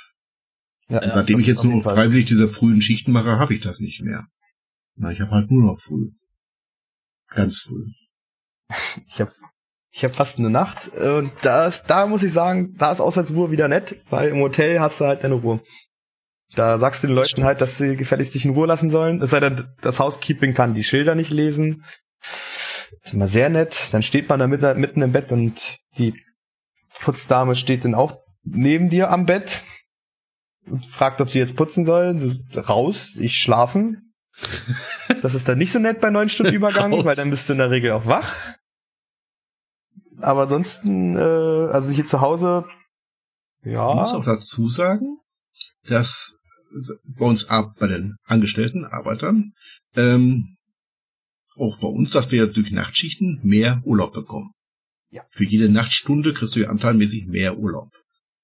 Ja, 0.88 1.02
Und 1.02 1.12
seitdem 1.12 1.38
ich 1.38 1.46
jetzt 1.46 1.64
nur 1.64 1.82
freiwillig 1.82 2.24
diese 2.26 2.48
frühen 2.48 2.80
Schichten 2.80 3.12
mache, 3.12 3.38
habe 3.38 3.54
ich 3.54 3.60
das 3.60 3.80
nicht 3.80 4.02
mehr. 4.02 4.26
Na, 4.96 5.10
ich 5.10 5.20
habe 5.20 5.30
halt 5.32 5.50
nur 5.50 5.62
noch 5.62 5.78
früh. 5.78 6.10
Ganz 7.30 7.58
früh. 7.60 7.84
Ich 9.08 9.20
habe 9.20 9.32
ich 9.92 10.04
hab 10.04 10.14
fast 10.14 10.38
eine 10.38 10.50
Nacht 10.50 10.88
und 10.88 11.32
das, 11.42 11.84
da 11.84 12.06
muss 12.06 12.22
ich 12.22 12.32
sagen, 12.32 12.74
da 12.76 12.92
ist 12.92 13.00
Auswärtsruhe 13.00 13.50
wieder 13.50 13.66
nett, 13.68 14.02
weil 14.10 14.28
im 14.28 14.40
Hotel 14.40 14.78
hast 14.80 15.00
du 15.00 15.06
halt 15.06 15.24
deine 15.24 15.34
Ruhe. 15.36 15.62
Da 16.54 16.78
sagst 16.78 17.02
du 17.02 17.08
den 17.08 17.16
Leuten 17.16 17.44
halt, 17.44 17.60
dass 17.60 17.76
sie 17.78 17.96
gefälligst 17.96 18.34
dich 18.34 18.44
in 18.44 18.52
Ruhe 18.52 18.66
lassen 18.66 18.88
sollen. 18.90 19.20
Es 19.20 19.30
sei 19.30 19.40
denn, 19.40 19.68
das 19.82 19.98
Housekeeping 19.98 20.54
kann 20.54 20.74
die 20.74 20.84
Schilder 20.84 21.14
nicht 21.14 21.30
lesen. 21.30 21.84
ist 23.02 23.14
immer 23.14 23.26
sehr 23.26 23.48
nett. 23.48 23.78
Dann 23.92 24.02
steht 24.02 24.28
man 24.28 24.38
da 24.38 24.46
mit- 24.46 24.62
mitten 24.76 25.02
im 25.02 25.12
Bett 25.12 25.32
und 25.32 25.78
die 25.98 26.14
Putzdame 27.00 27.54
steht 27.56 27.84
dann 27.84 27.94
auch 27.94 28.18
neben 28.44 28.88
dir 28.90 29.10
am 29.10 29.26
Bett 29.26 29.62
und 30.66 30.86
fragt, 30.86 31.20
ob 31.20 31.30
sie 31.30 31.38
jetzt 31.40 31.56
putzen 31.56 31.84
soll. 31.84 32.14
Du, 32.52 32.58
raus, 32.60 33.10
ich 33.18 33.36
schlafen. 33.38 34.12
Das 35.22 35.34
ist 35.34 35.48
dann 35.48 35.58
nicht 35.58 35.72
so 35.72 35.78
nett 35.78 36.00
bei 36.00 36.10
neun 36.10 36.28
Stunden 36.28 36.52
Übergang, 36.54 36.92
weil 37.04 37.14
dann 37.16 37.30
bist 37.30 37.48
du 37.48 37.52
in 37.54 37.58
der 37.58 37.70
Regel 37.70 37.92
auch 37.92 38.06
wach. 38.06 38.34
Aber 40.20 40.42
ansonsten, 40.42 41.16
äh, 41.16 41.20
also 41.20 41.90
hier 41.92 42.06
zu 42.06 42.20
Hause, 42.20 42.64
ja. 43.64 43.88
Ich 43.90 43.96
muss 43.96 44.12
auch 44.14 44.24
dazu 44.24 44.68
sagen, 44.68 45.16
dass 45.90 46.36
bei 47.04 47.24
uns 47.26 47.48
ab- 47.48 47.74
bei 47.78 47.86
den 47.86 48.16
Angestellten, 48.24 48.84
Arbeitern, 48.84 49.52
ähm, 49.94 50.56
auch 51.56 51.78
bei 51.78 51.88
uns, 51.88 52.10
dass 52.10 52.30
wir 52.30 52.46
durch 52.48 52.70
Nachtschichten 52.70 53.40
mehr 53.42 53.80
Urlaub 53.84 54.12
bekommen. 54.12 54.50
Ja. 55.10 55.22
Für 55.30 55.44
jede 55.44 55.68
Nachtstunde 55.68 56.32
kriegst 56.34 56.56
du 56.56 56.60
ja 56.60 56.68
anteilmäßig 56.68 57.26
mehr 57.26 57.58
Urlaub. 57.58 57.90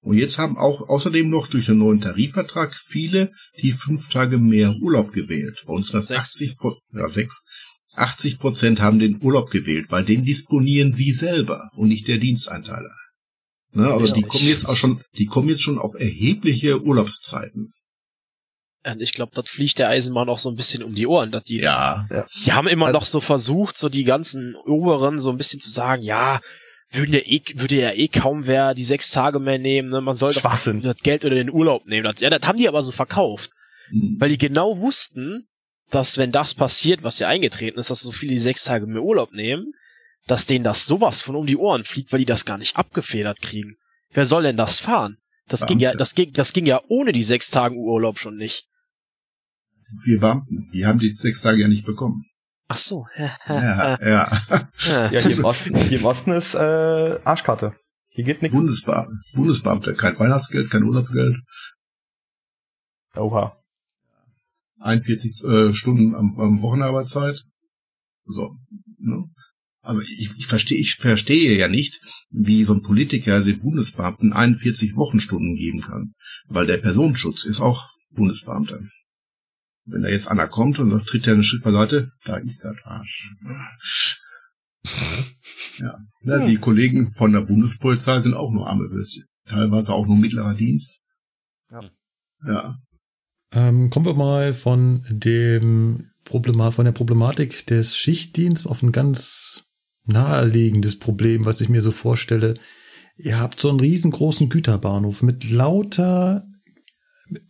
Und 0.01 0.17
jetzt 0.17 0.39
haben 0.39 0.57
auch 0.57 0.89
außerdem 0.89 1.29
noch 1.29 1.47
durch 1.47 1.67
den 1.67 1.79
neuen 1.79 2.01
Tarifvertrag 2.01 2.75
viele 2.75 3.31
die 3.61 3.73
fünf 3.73 4.09
Tage 4.09 4.39
mehr 4.39 4.75
Urlaub 4.81 5.13
gewählt. 5.13 5.63
Bei 5.67 5.75
uns 5.75 5.89
sind 5.89 5.97
das 5.99 6.09
Sechs. 6.09 6.21
80 6.21 6.57
Pro 6.57 6.77
ja, 6.93 7.09
sechs. 7.09 7.45
80 7.95 8.39
Prozent 8.39 8.81
haben 8.81 8.99
den 8.99 9.23
Urlaub 9.23 9.51
gewählt, 9.51 9.87
weil 9.91 10.05
den 10.05 10.25
disponieren 10.25 10.93
sie 10.95 11.13
selber 11.13 11.69
und 11.77 11.89
nicht 11.89 12.09
der 12.09 12.19
Dienstanteiler. 12.19 12.91
Ne, 13.75 13.85
also 13.91 14.01
die 14.07 14.13
Richtig. 14.21 14.29
kommen 14.29 14.49
jetzt 14.49 14.69
auch 14.69 14.77
schon, 14.77 15.03
die 15.17 15.27
kommen 15.27 15.49
jetzt 15.49 15.63
schon 15.63 15.79
auf 15.79 15.95
erhebliche 15.99 16.83
Urlaubszeiten. 16.83 17.73
Und 18.85 19.01
ich 19.01 19.13
glaube, 19.13 19.33
das 19.35 19.49
fliegt 19.49 19.79
der 19.79 19.89
Eisenbahn 19.89 20.29
auch 20.29 20.39
so 20.41 20.51
ein 20.51 20.57
bisschen 20.57 20.83
um 20.83 20.95
die 20.95 21.07
Ohren, 21.07 21.31
dass 21.31 21.45
die, 21.45 21.59
Ja, 21.59 22.07
die 22.45 22.53
haben 22.53 22.67
immer 22.69 22.87
Also- 22.87 22.99
noch 22.99 23.07
so 23.07 23.21
versucht, 23.21 23.79
so 23.79 23.89
die 23.89 24.05
ganzen 24.05 24.57
Oberen 24.57 25.19
so 25.21 25.31
ein 25.31 25.37
bisschen 25.37 25.61
zu 25.61 25.71
sagen, 25.71 26.03
ja, 26.03 26.41
würden 26.91 27.15
ja 27.15 27.21
eh, 27.21 27.41
würde 27.55 27.77
ja 27.77 27.93
eh 27.93 28.09
kaum 28.09 28.47
wer 28.47 28.75
die 28.75 28.85
sechs 28.85 29.11
Tage 29.11 29.39
mehr 29.39 29.59
nehmen, 29.59 29.89
ne? 29.91 30.01
man 30.03 30.17
soll 30.17 30.35
doch 30.35 30.43
das 30.43 30.97
Geld 31.03 31.25
oder 31.25 31.37
den 31.37 31.51
Urlaub 31.51 31.87
nehmen. 31.87 32.05
Das, 32.05 32.21
ja, 32.21 32.29
das 32.29 32.47
haben 32.47 32.59
die 32.59 32.69
aber 32.69 32.83
so 32.83 32.93
verkauft. 32.93 33.51
hm, 33.89 34.17
Weil 34.19 34.29
die 34.29 34.37
genau 34.39 34.77
wussten, 34.79 35.47
dass 35.91 36.19
wenn 36.19 36.33
das 36.33 36.53
passiert, 36.55 37.03
was 37.05 37.19
ja 37.21 37.29
eingetreten 37.29 37.79
ist, 37.79 37.91
dass 37.91 38.01
so 38.03 38.13
viele 38.13 38.33
die 38.33 38.39
sechs 38.39 38.65
Tage 38.65 38.87
mehr 38.87 39.03
Urlaub 39.03 39.33
nehmen, 39.33 39.73
dass 40.33 40.47
denen 40.47 40.65
das 40.65 40.87
sowas 40.87 41.21
von 41.21 41.37
um 41.37 41.47
die 41.47 41.59
Ohren 41.59 41.85
fliegt, 41.85 42.11
weil 42.11 42.21
die 42.21 42.25
das 42.25 42.47
gar 42.47 42.57
nicht 42.57 42.77
abgefedert 42.77 43.43
kriegen. 43.43 43.77
Wer 44.13 44.25
soll 44.25 44.45
denn 44.45 44.57
das 44.57 44.81
fahren? 44.81 45.19
Das 45.47 45.67
ging 45.67 45.79
ja, 45.79 45.91
Beamte. 45.91 45.99
das 45.99 46.15
ging, 46.15 46.33
das 46.33 46.55
ging 46.55 46.65
ja 46.65 46.81
ohne 46.89 47.13
die 47.13 47.23
sechs 47.23 47.51
Tage 47.51 47.75
Urlaub 47.75 48.19
schon 48.19 48.37
nicht. 48.37 48.67
wir 50.07 50.21
Beamten, 50.21 50.71
die 50.73 50.87
haben 50.87 50.99
die 50.99 51.15
sechs 51.15 51.43
Tage 51.43 51.61
ja 51.61 51.69
nicht 51.69 51.85
bekommen. 51.85 52.25
Ach 52.69 52.79
so. 52.79 53.07
Ja, 53.47 53.99
ja. 54.01 54.43
Ja, 55.11 55.21
hier 55.21 55.37
im 55.37 55.45
Osten, 55.45 55.77
hier 55.77 55.99
im 55.99 56.07
Osten 56.07 56.33
ist 56.33 56.55
äh, 56.55 57.19
Arschkarte. 57.25 57.75
Hier 58.09 58.25
geht 58.25 58.41
nichts. 58.41 58.57
Bundesbeamte, 58.57 59.13
Bundesbeamte, 59.35 59.95
kein 59.95 60.19
Weihnachtsgeld, 60.19 60.71
kein 60.71 60.85
Urlaubsgeld, 60.85 61.37
Oha. 63.15 63.59
41 64.81 65.45
äh, 65.45 65.75
Stunden 65.75 66.15
am, 66.15 66.39
am 66.41 66.63
Wochenarbeitszeit. 66.63 67.45
So. 68.25 68.57
Ne? 68.99 69.25
Also 69.83 70.01
ich, 70.01 70.31
ich 70.39 70.47
verstehe, 70.47 70.79
ich 70.79 70.95
verstehe 70.95 71.59
ja 71.59 71.67
nicht, 71.67 72.01
wie 72.31 72.65
so 72.65 72.73
ein 72.73 72.83
Politiker 72.83 73.41
den 73.41 73.61
Bundesbeamten 73.61 74.33
41 74.33 74.95
Wochenstunden 74.95 75.57
geben 75.57 75.81
kann, 75.81 76.13
weil 76.47 76.67
der 76.67 76.79
Personenschutz 76.79 77.45
ist 77.45 77.61
auch 77.61 77.91
Bundesbeamter. 78.11 78.81
Wenn 79.85 80.03
da 80.03 80.09
jetzt 80.09 80.29
einer 80.29 80.47
kommt 80.47 80.79
und 80.79 80.91
dann 80.91 81.05
tritt 81.05 81.27
er 81.27 81.35
einen 81.35 81.43
Schritt 81.43 81.65
beiseite, 81.65 82.13
da 82.25 82.37
ist 82.37 82.63
der 82.63 82.77
Arsch. 82.85 83.35
Ja. 85.79 85.97
ja, 86.23 86.39
die 86.39 86.57
Kollegen 86.57 87.09
von 87.11 87.33
der 87.33 87.41
Bundespolizei 87.41 88.21
sind 88.21 88.35
auch 88.35 88.53
nur 88.53 88.69
arme 88.69 88.91
Würstchen. 88.91 89.25
Teilweise 89.47 89.93
auch 89.93 90.07
nur 90.07 90.17
mittlerer 90.17 90.55
Dienst. 90.55 91.03
Ja. 91.71 91.91
Ja. 92.47 92.79
Ähm, 93.53 93.91
kommen 93.91 94.07
wir 94.07 94.15
mal 94.15 94.55
von 94.55 95.05
dem 95.09 96.11
Problema 96.25 96.71
von 96.71 96.85
der 96.85 96.93
Problematik 96.93 97.67
des 97.67 97.97
Schichtdienstes 97.97 98.67
auf 98.67 98.83
ein 98.83 98.93
ganz 98.93 99.65
naheliegendes 100.05 100.99
Problem, 100.99 101.45
was 101.45 101.61
ich 101.61 101.69
mir 101.69 101.83
so 101.83 101.91
vorstelle. 101.91 102.55
Ihr 103.17 103.39
habt 103.39 103.61
so 103.61 103.69
einen 103.69 103.81
riesengroßen 103.81 104.49
Güterbahnhof 104.49 105.23
mit 105.23 105.51
lauter, 105.51 106.45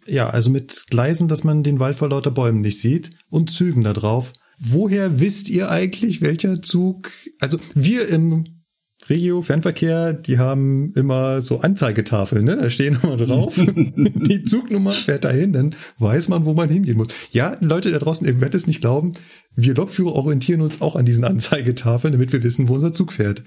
ja, 0.06 0.28
also 0.28 0.50
mit 0.50 0.86
Gleisen, 0.90 1.28
dass 1.28 1.44
man 1.44 1.62
den 1.62 1.80
Wald 1.80 1.96
vor 1.96 2.08
lauter 2.08 2.30
Bäumen 2.30 2.60
nicht 2.60 2.78
sieht 2.78 3.12
und 3.30 3.50
Zügen 3.50 3.84
da 3.84 3.92
drauf. 3.92 4.32
Woher 4.58 5.18
wisst 5.18 5.48
ihr 5.48 5.70
eigentlich, 5.70 6.20
welcher 6.20 6.62
Zug, 6.62 7.10
also 7.40 7.58
wir 7.74 8.08
im 8.08 8.61
Regio 9.08 9.42
Fernverkehr, 9.42 10.12
die 10.12 10.38
haben 10.38 10.92
immer 10.94 11.42
so 11.42 11.60
Anzeigetafeln, 11.60 12.44
ne? 12.44 12.56
Da 12.56 12.70
stehen 12.70 12.98
immer 13.02 13.16
drauf. 13.16 13.54
die 13.56 14.42
Zugnummer 14.42 14.92
fährt 14.92 15.24
dahin, 15.24 15.52
dann 15.52 15.74
weiß 15.98 16.28
man, 16.28 16.44
wo 16.44 16.54
man 16.54 16.68
hingehen 16.68 16.96
muss. 16.96 17.08
Ja, 17.30 17.56
Leute 17.60 17.90
da 17.90 17.98
draußen, 17.98 18.26
ihr 18.26 18.40
werdet 18.40 18.54
es 18.54 18.66
nicht 18.66 18.80
glauben, 18.80 19.12
wir 19.54 19.74
Lokführer 19.74 20.14
orientieren 20.14 20.60
uns 20.60 20.80
auch 20.80 20.96
an 20.96 21.04
diesen 21.04 21.24
Anzeigetafeln, 21.24 22.12
damit 22.12 22.32
wir 22.32 22.42
wissen, 22.42 22.68
wo 22.68 22.74
unser 22.74 22.92
Zug 22.92 23.12
fährt. 23.12 23.42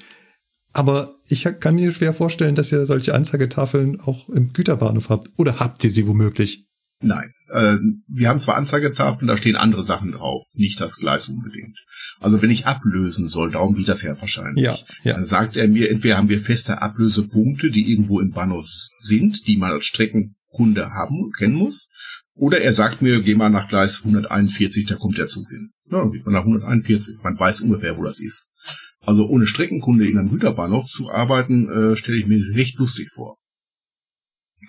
Aber 0.73 1.13
ich 1.29 1.47
kann 1.61 1.75
mir 1.75 1.91
schwer 1.93 2.13
vorstellen, 2.13 2.55
dass 2.55 2.71
ihr 2.71 2.85
solche 2.85 3.15
Anzeigetafeln 3.15 4.01
auch 4.01 4.27
im 4.27 4.51
Güterbahnhof 4.51 5.09
habt. 5.09 5.29
Oder 5.37 5.59
habt 5.59 5.83
ihr 5.85 5.89
sie 5.89 6.05
womöglich? 6.05 6.67
Nein. 7.01 7.31
Äh, 7.49 7.77
wir 8.07 8.29
haben 8.29 8.39
zwar 8.39 8.55
Anzeigetafeln, 8.55 9.27
da 9.27 9.37
stehen 9.37 9.55
andere 9.55 9.83
Sachen 9.83 10.11
drauf, 10.11 10.43
nicht 10.55 10.79
das 10.79 10.97
Gleis 10.97 11.29
unbedingt. 11.29 11.77
Also 12.19 12.41
wenn 12.41 12.49
ich 12.49 12.65
ablösen 12.65 13.27
soll, 13.27 13.51
darum 13.51 13.75
geht 13.75 13.87
das 13.87 14.01
ja 14.01 14.19
wahrscheinlich. 14.19 14.63
Ja, 14.63 14.77
ja. 15.03 15.13
Dann 15.13 15.25
sagt 15.25 15.57
er 15.57 15.67
mir, 15.67 15.91
entweder 15.91 16.17
haben 16.17 16.29
wir 16.29 16.39
feste 16.39 16.81
Ablösepunkte, 16.81 17.69
die 17.69 17.91
irgendwo 17.91 18.19
im 18.19 18.31
Bahnhof 18.31 18.67
sind, 18.99 19.47
die 19.47 19.57
man 19.57 19.71
als 19.71 19.85
Streckenkunde 19.85 20.91
haben, 20.91 21.31
kennen 21.37 21.55
muss. 21.55 21.89
Oder 22.33 22.61
er 22.61 22.73
sagt 22.73 23.01
mir, 23.01 23.21
geh 23.21 23.35
mal 23.35 23.49
nach 23.49 23.69
Gleis 23.69 24.01
141, 24.03 24.87
da 24.87 24.95
kommt 24.95 25.17
der 25.17 25.27
Zug 25.27 25.47
hin. 25.49 25.71
Ja, 25.89 25.99
dann 25.99 26.11
geht 26.11 26.25
man 26.25 26.33
nach 26.33 26.41
141. 26.41 27.17
Man 27.23 27.39
weiß 27.39 27.61
ungefähr, 27.61 27.97
wo 27.97 28.03
das 28.03 28.19
ist. 28.19 28.53
Also 29.01 29.27
ohne 29.27 29.47
Streckenkunde 29.47 30.07
in 30.07 30.17
einem 30.17 30.29
Güterbahnhof 30.29 30.87
zu 30.87 31.11
arbeiten, 31.11 31.69
äh, 31.69 31.95
stelle 31.95 32.17
ich 32.17 32.25
mir 32.25 32.55
recht 32.55 32.77
lustig 32.79 33.09
vor. 33.11 33.37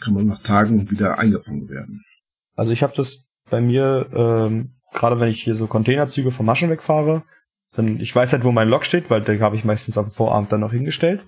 Kann 0.01 0.15
man 0.15 0.27
nach 0.27 0.40
Tagen 0.40 0.90
wieder 0.90 1.19
eingefangen 1.19 1.69
werden. 1.69 2.03
Also 2.57 2.73
ich 2.73 2.83
habe 2.83 2.95
das 2.97 3.20
bei 3.49 3.61
mir, 3.61 4.09
ähm, 4.12 4.73
gerade 4.93 5.20
wenn 5.20 5.28
ich 5.28 5.43
hier 5.43 5.55
so 5.55 5.66
Containerzüge 5.66 6.31
vom 6.31 6.47
Maschen 6.47 6.70
wegfahre, 6.70 7.23
dann 7.74 8.01
ich 8.01 8.15
weiß 8.15 8.33
halt, 8.33 8.45
wo 8.45 8.53
mein 8.53 8.69
Lok 8.69 8.85
steht, 8.85 9.11
weil 9.11 9.23
den 9.23 9.41
habe 9.41 9.57
ich 9.57 9.65
meistens 9.65 9.99
am 9.99 10.11
Vorabend 10.11 10.51
dann 10.51 10.61
noch 10.61 10.73
hingestellt. 10.73 11.24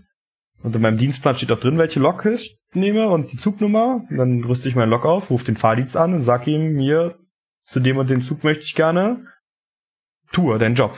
Und 0.63 0.75
in 0.75 0.83
meinem 0.83 0.99
Dienstplan 0.99 1.37
steht 1.37 1.53
auch 1.53 1.61
drin, 1.61 1.79
welche 1.79 2.01
Lok 2.01 2.25
ich 2.25 2.59
nehme 2.73 3.09
und 3.09 3.31
die 3.31 3.37
Zugnummer. 3.37 4.05
Und 4.11 4.17
dann 4.17 4.43
rüste 4.43 4.69
ich 4.69 4.75
meinen 4.75 4.91
Lok 4.91 5.05
auf, 5.05 5.31
rufe 5.31 5.45
den 5.45 5.57
Fahrdienst 5.57 5.97
an 5.97 6.15
und 6.15 6.25
sag 6.25 6.47
ihm, 6.47 6.73
mir, 6.73 7.17
zu 7.67 7.81
dem 7.81 7.99
und 7.99 8.11
dem 8.11 8.23
Zug 8.23 8.43
möchte 8.45 8.65
ich 8.65 8.75
gerne, 8.75 9.25
tue 10.33 10.59
deinen 10.59 10.75
Job. 10.75 10.97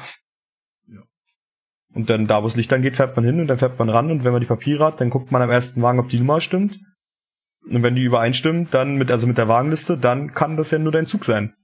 Ja. 0.87 1.01
Und 1.93 2.09
dann 2.09 2.27
da, 2.27 2.43
wo 2.43 2.47
das 2.47 2.57
Licht 2.57 2.73
dann 2.73 2.83
geht, 2.83 2.97
fährt 2.97 3.17
man 3.17 3.25
hin 3.25 3.41
und 3.41 3.49
dann 3.49 3.59
fährt 3.59 3.79
man 3.79 3.91
ran 3.91 4.11
und 4.11 4.25
wenn 4.25 4.33
man 4.33 4.41
die 4.41 4.47
Papiere 4.47 4.85
hat, 4.85 5.01
dann 5.01 5.11
guckt 5.11 5.33
man 5.33 5.43
am 5.43 5.51
ersten 5.51 5.83
Wagen, 5.83 5.99
ob 5.99 6.09
die 6.09 6.19
Nummer 6.19 6.41
stimmt. 6.41 6.79
Und 7.69 7.83
wenn 7.83 7.95
die 7.95 8.03
übereinstimmt, 8.03 8.73
dann 8.73 8.97
mit, 8.97 9.11
also 9.11 9.27
mit 9.27 9.39
der 9.39 9.49
Wagenliste, 9.49 9.99
dann 9.99 10.35
kann 10.35 10.57
das 10.57 10.71
ja 10.71 10.79
nur 10.79 10.93
dein 10.93 11.07
Zug 11.07 11.25
sein. 11.25 11.55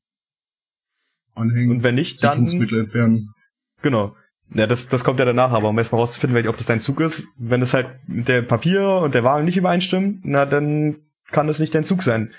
Anhängen, 1.35 1.71
Und 1.71 1.83
wenn 1.83 1.95
nicht, 1.95 2.23
dann, 2.23 2.47
Sicherungsmittel 2.47 2.81
entfernen. 2.81 3.35
genau. 3.83 4.17
Ja, 4.55 4.67
das, 4.67 4.89
das 4.89 5.03
kommt 5.03 5.19
ja 5.19 5.25
danach, 5.25 5.51
aber 5.51 5.69
um 5.69 5.79
erstmal 5.79 6.01
rauszufinden, 6.01 6.47
ob 6.47 6.57
das 6.57 6.67
dein 6.67 6.81
Zug 6.81 7.01
ist, 7.01 7.25
wenn 7.37 7.63
es 7.63 7.75
halt 7.75 7.89
mit 8.07 8.29
der 8.29 8.43
Papier 8.43 8.89
und 9.03 9.15
der 9.15 9.25
Wagen 9.25 9.45
nicht 9.45 9.57
übereinstimmt, 9.57 10.21
na, 10.23 10.47
dann 10.47 10.99
kann 11.33 11.49
es 11.49 11.59
nicht 11.59 11.75
dein 11.75 11.83
Zug 11.85 12.05
sein. 12.05 12.33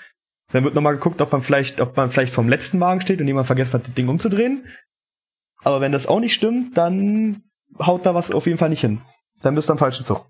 Dann 0.50 0.64
wird 0.64 0.74
nochmal 0.74 0.94
geguckt, 0.94 1.20
ob 1.20 1.30
man 1.32 1.42
vielleicht, 1.42 1.80
ob 1.80 1.96
man 1.96 2.08
vielleicht 2.08 2.32
vom 2.32 2.48
letzten 2.48 2.80
Wagen 2.80 3.02
steht 3.02 3.20
und 3.20 3.26
jemand 3.26 3.46
vergessen 3.46 3.74
hat, 3.74 3.86
das 3.86 3.94
Ding 3.94 4.08
umzudrehen. 4.08 4.64
Aber 5.62 5.82
wenn 5.82 5.92
das 5.92 6.06
auch 6.06 6.20
nicht 6.20 6.32
stimmt, 6.32 6.76
dann 6.78 7.42
haut 7.78 8.06
da 8.06 8.14
was 8.14 8.30
auf 8.30 8.46
jeden 8.46 8.58
Fall 8.58 8.70
nicht 8.70 8.80
hin. 8.80 9.02
Dann 9.42 9.54
bist 9.54 9.68
du 9.68 9.72
am 9.72 9.78
falschen 9.78 10.04
Zug. 10.04 10.26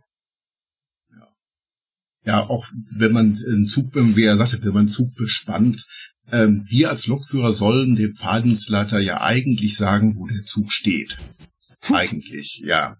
Ja, 2.24 2.42
auch 2.48 2.66
wenn 2.96 3.12
man 3.12 3.36
einen 3.46 3.68
Zug, 3.68 3.94
wie 3.94 4.24
er 4.24 4.36
sagte, 4.36 4.62
wenn 4.62 4.74
man 4.74 4.80
einen 4.80 4.88
Zug 4.88 5.14
bespannt, 5.14 5.86
ähm, 6.30 6.62
wir 6.68 6.90
als 6.90 7.06
Lokführer 7.06 7.52
sollen 7.52 7.96
dem 7.96 8.12
Fahrdienstleiter 8.12 8.98
ja 8.98 9.20
eigentlich 9.20 9.76
sagen, 9.76 10.16
wo 10.16 10.26
der 10.26 10.44
Zug 10.44 10.72
steht. 10.72 11.18
Eigentlich, 11.88 12.62
ja. 12.64 12.96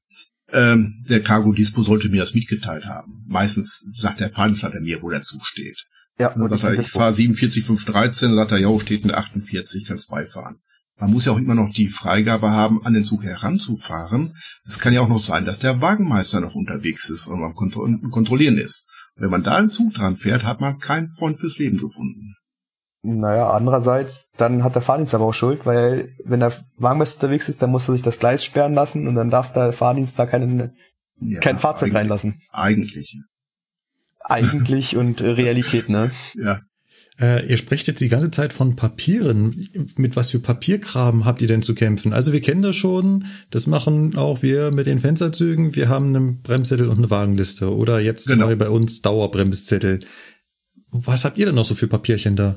Ähm, 0.51 0.99
der 1.09 1.23
Cargo 1.23 1.53
Dispo 1.53 1.83
sollte 1.83 2.09
mir 2.09 2.21
das 2.21 2.35
mitgeteilt 2.35 2.87
haben. 2.87 3.25
Meistens 3.27 3.91
sagt 3.95 4.21
der 4.21 4.31
Fahrdienstleiter 4.31 4.81
mir, 4.81 5.03
wo 5.03 5.11
der 5.11 5.23
Zug 5.23 5.45
steht. 5.45 5.85
Ja, 6.19 6.35
dann 6.35 6.49
sagt 6.49 6.65
er, 6.65 6.79
ich 6.79 6.89
fahre 6.89 7.13
47513, 7.13 8.31
dann 8.31 8.39
sagt 8.39 8.53
er, 8.53 8.59
jo, 8.59 8.79
steht 8.81 9.05
eine 9.05 9.17
48, 9.17 9.85
kannst 9.87 10.09
beifahren. 10.09 10.61
Man 11.01 11.13
muss 11.13 11.27
ja 11.27 11.33
auch 11.33 11.39
immer 11.39 11.55
noch 11.55 11.73
die 11.73 11.89
Freigabe 11.89 12.51
haben, 12.51 12.85
an 12.85 12.93
den 12.93 13.05
Zug 13.05 13.23
heranzufahren. 13.23 14.35
Es 14.67 14.81
kann 14.81 14.93
ja 14.93 15.01
auch 15.01 15.09
noch 15.09 15.21
sein, 15.21 15.45
dass 15.45 15.61
der 15.61 15.81
Wagenmeister 15.81 16.41
noch 16.41 16.57
unterwegs 16.57 17.09
ist 17.09 17.29
und 17.29 17.43
am 17.43 17.55
Kontrollieren 17.55 18.59
ist. 18.59 18.89
Wenn 19.19 19.31
man 19.31 19.43
da 19.43 19.57
einen 19.57 19.71
Zug 19.71 19.95
dran 19.95 20.17
fährt, 20.17 20.45
hat 20.45 20.61
man 20.61 20.79
keinen 20.79 21.09
Freund 21.09 21.39
fürs 21.39 21.59
Leben 21.59 21.79
gefunden. 21.79 22.35
Naja, 23.03 23.51
andererseits, 23.51 24.29
dann 24.37 24.65
hat 24.65 24.75
der 24.75 24.83
Fahrdienst 24.83 25.15
aber 25.15 25.27
auch 25.27 25.35
Schuld, 25.35 25.67
weil 25.67 26.17
wenn 26.25 26.41
der 26.41 26.53
Wagenmeister 26.77 27.23
unterwegs 27.23 27.49
ist, 27.49 27.63
dann 27.63 27.71
muss 27.71 27.89
er 27.89 27.95
sich 27.95 28.03
das 28.03 28.19
Gleis 28.19 28.45
sperren 28.45 28.75
lassen 28.75 29.07
und 29.07 29.15
dann 29.15 29.31
darf 29.31 29.53
der 29.53 29.73
Fahrdienst 29.73 30.19
da 30.19 30.27
keinen, 30.27 30.77
ja, 31.21 31.41
kein 31.41 31.59
Fahrzeug 31.59 31.95
reinlassen. 31.95 32.41
Eigentlich. 32.53 33.21
Eigentlich 34.21 34.97
und 34.97 35.23
Realität, 35.23 35.89
ne? 35.89 36.11
Ja. 36.35 36.61
Äh, 37.21 37.49
ihr 37.51 37.57
sprecht 37.57 37.89
jetzt 37.89 38.01
die 38.01 38.09
ganze 38.09 38.31
Zeit 38.31 38.53
von 38.53 38.77
Papieren. 38.77 39.69
Mit 39.97 40.15
was 40.15 40.31
für 40.31 40.39
Papierkram 40.39 41.25
habt 41.25 41.43
ihr 41.43 41.49
denn 41.49 41.63
zu 41.63 41.75
kämpfen? 41.75 42.13
Also 42.13 42.33
wir 42.33 42.41
kennen 42.41 42.63
das 42.63 42.77
schon. 42.77 43.27
Das 43.51 43.67
machen 43.67 44.17
auch 44.17 44.43
wir 44.43 44.73
mit 44.73 44.87
den 44.87 45.01
Fensterzügen. 45.01 45.75
Wir 45.75 45.89
haben 45.89 46.15
einen 46.15 46.43
Bremszettel 46.43 46.89
und 46.89 46.99
eine 46.99 47.11
Wagenliste. 47.11 47.75
Oder 47.75 47.99
jetzt 47.99 48.29
genau. 48.29 48.47
neu 48.47 48.57
bei 48.57 48.69
uns 48.69 49.03
Dauerbremszettel. 49.03 50.01
Was 50.91 51.25
habt 51.25 51.39
ihr 51.39 51.47
denn 51.47 51.57
noch 51.57 51.65
so 51.65 51.75
für 51.75 51.89
Papierchen 51.89 52.37
da? 52.37 52.55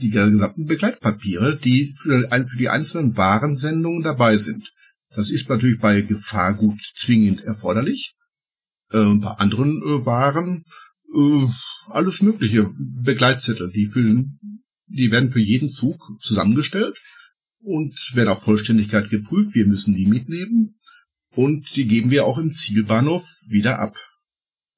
Die 0.00 0.10
gesamten 0.10 0.66
Begleitpapiere, 0.66 1.56
die 1.56 1.94
für, 1.96 2.28
für 2.28 2.58
die 2.58 2.68
einzelnen 2.68 3.16
Warensendungen 3.16 4.02
dabei 4.02 4.36
sind. 4.36 4.72
Das 5.16 5.30
ist 5.30 5.48
natürlich 5.48 5.80
bei 5.80 6.02
Gefahrgut 6.02 6.80
zwingend 6.94 7.42
erforderlich. 7.42 8.14
Äh, 8.92 9.14
bei 9.14 9.30
anderen 9.38 9.82
äh, 9.82 10.06
Waren 10.06 10.64
alles 11.88 12.22
mögliche 12.22 12.70
Begleitzettel, 12.78 13.70
die 13.70 13.86
für, 13.86 14.24
die 14.86 15.10
werden 15.10 15.30
für 15.30 15.40
jeden 15.40 15.70
Zug 15.70 16.02
zusammengestellt 16.20 17.00
und 17.60 17.94
werden 18.14 18.28
auf 18.28 18.42
Vollständigkeit 18.42 19.08
geprüft. 19.10 19.54
Wir 19.54 19.66
müssen 19.66 19.94
die 19.94 20.06
mitnehmen 20.06 20.78
und 21.34 21.76
die 21.76 21.86
geben 21.86 22.10
wir 22.10 22.24
auch 22.24 22.38
im 22.38 22.54
Zielbahnhof 22.54 23.24
wieder 23.48 23.78
ab. 23.78 23.96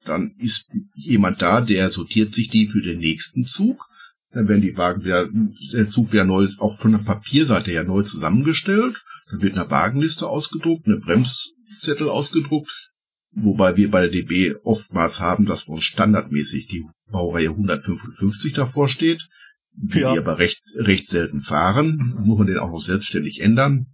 Dann 0.03 0.33
ist 0.37 0.65
jemand 0.95 1.41
da, 1.41 1.61
der 1.61 1.91
sortiert 1.91 2.33
sich 2.33 2.49
die 2.49 2.67
für 2.67 2.81
den 2.81 2.99
nächsten 2.99 3.45
Zug. 3.45 3.87
Dann 4.31 4.47
werden 4.47 4.61
die 4.61 4.77
Wagen 4.77 5.03
wieder, 5.03 5.29
der 5.73 5.89
Zug 5.89 6.11
wieder 6.11 6.23
neu, 6.23 6.47
auch 6.59 6.77
von 6.77 6.93
der 6.93 6.99
Papierseite 6.99 7.71
her 7.71 7.83
neu 7.83 8.01
zusammengestellt. 8.03 9.03
Dann 9.29 9.41
wird 9.41 9.55
eine 9.55 9.69
Wagenliste 9.69 10.27
ausgedruckt, 10.27 10.87
eine 10.87 10.99
Bremszettel 10.99 12.09
ausgedruckt, 12.09 12.90
Wobei 13.33 13.77
wir 13.77 13.89
bei 13.89 14.01
der 14.01 14.09
DB 14.09 14.55
oftmals 14.63 15.21
haben, 15.21 15.45
dass 15.45 15.65
bei 15.65 15.73
uns 15.73 15.83
standardmäßig 15.83 16.67
die 16.67 16.85
Baureihe 17.09 17.49
155 17.49 18.53
davor 18.53 18.89
steht. 18.89 19.27
Wir 19.73 20.01
ja. 20.01 20.13
die 20.13 20.19
aber 20.19 20.37
recht, 20.37 20.61
recht 20.75 21.09
selten 21.09 21.39
fahren. 21.39 22.13
Dann 22.15 22.27
muss 22.27 22.37
man 22.37 22.47
den 22.47 22.57
auch 22.57 22.71
noch 22.71 22.81
selbstständig 22.81 23.41
ändern. 23.41 23.87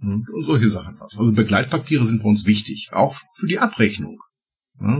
Und 0.00 0.26
solche 0.44 0.70
Sachen. 0.70 0.96
Also 1.00 1.32
Begleitpapiere 1.32 2.06
sind 2.06 2.22
bei 2.22 2.28
uns 2.28 2.46
wichtig. 2.46 2.90
Auch 2.92 3.16
für 3.34 3.48
die 3.48 3.58
Abrechnung. 3.58 4.20
Ja. 4.80 4.98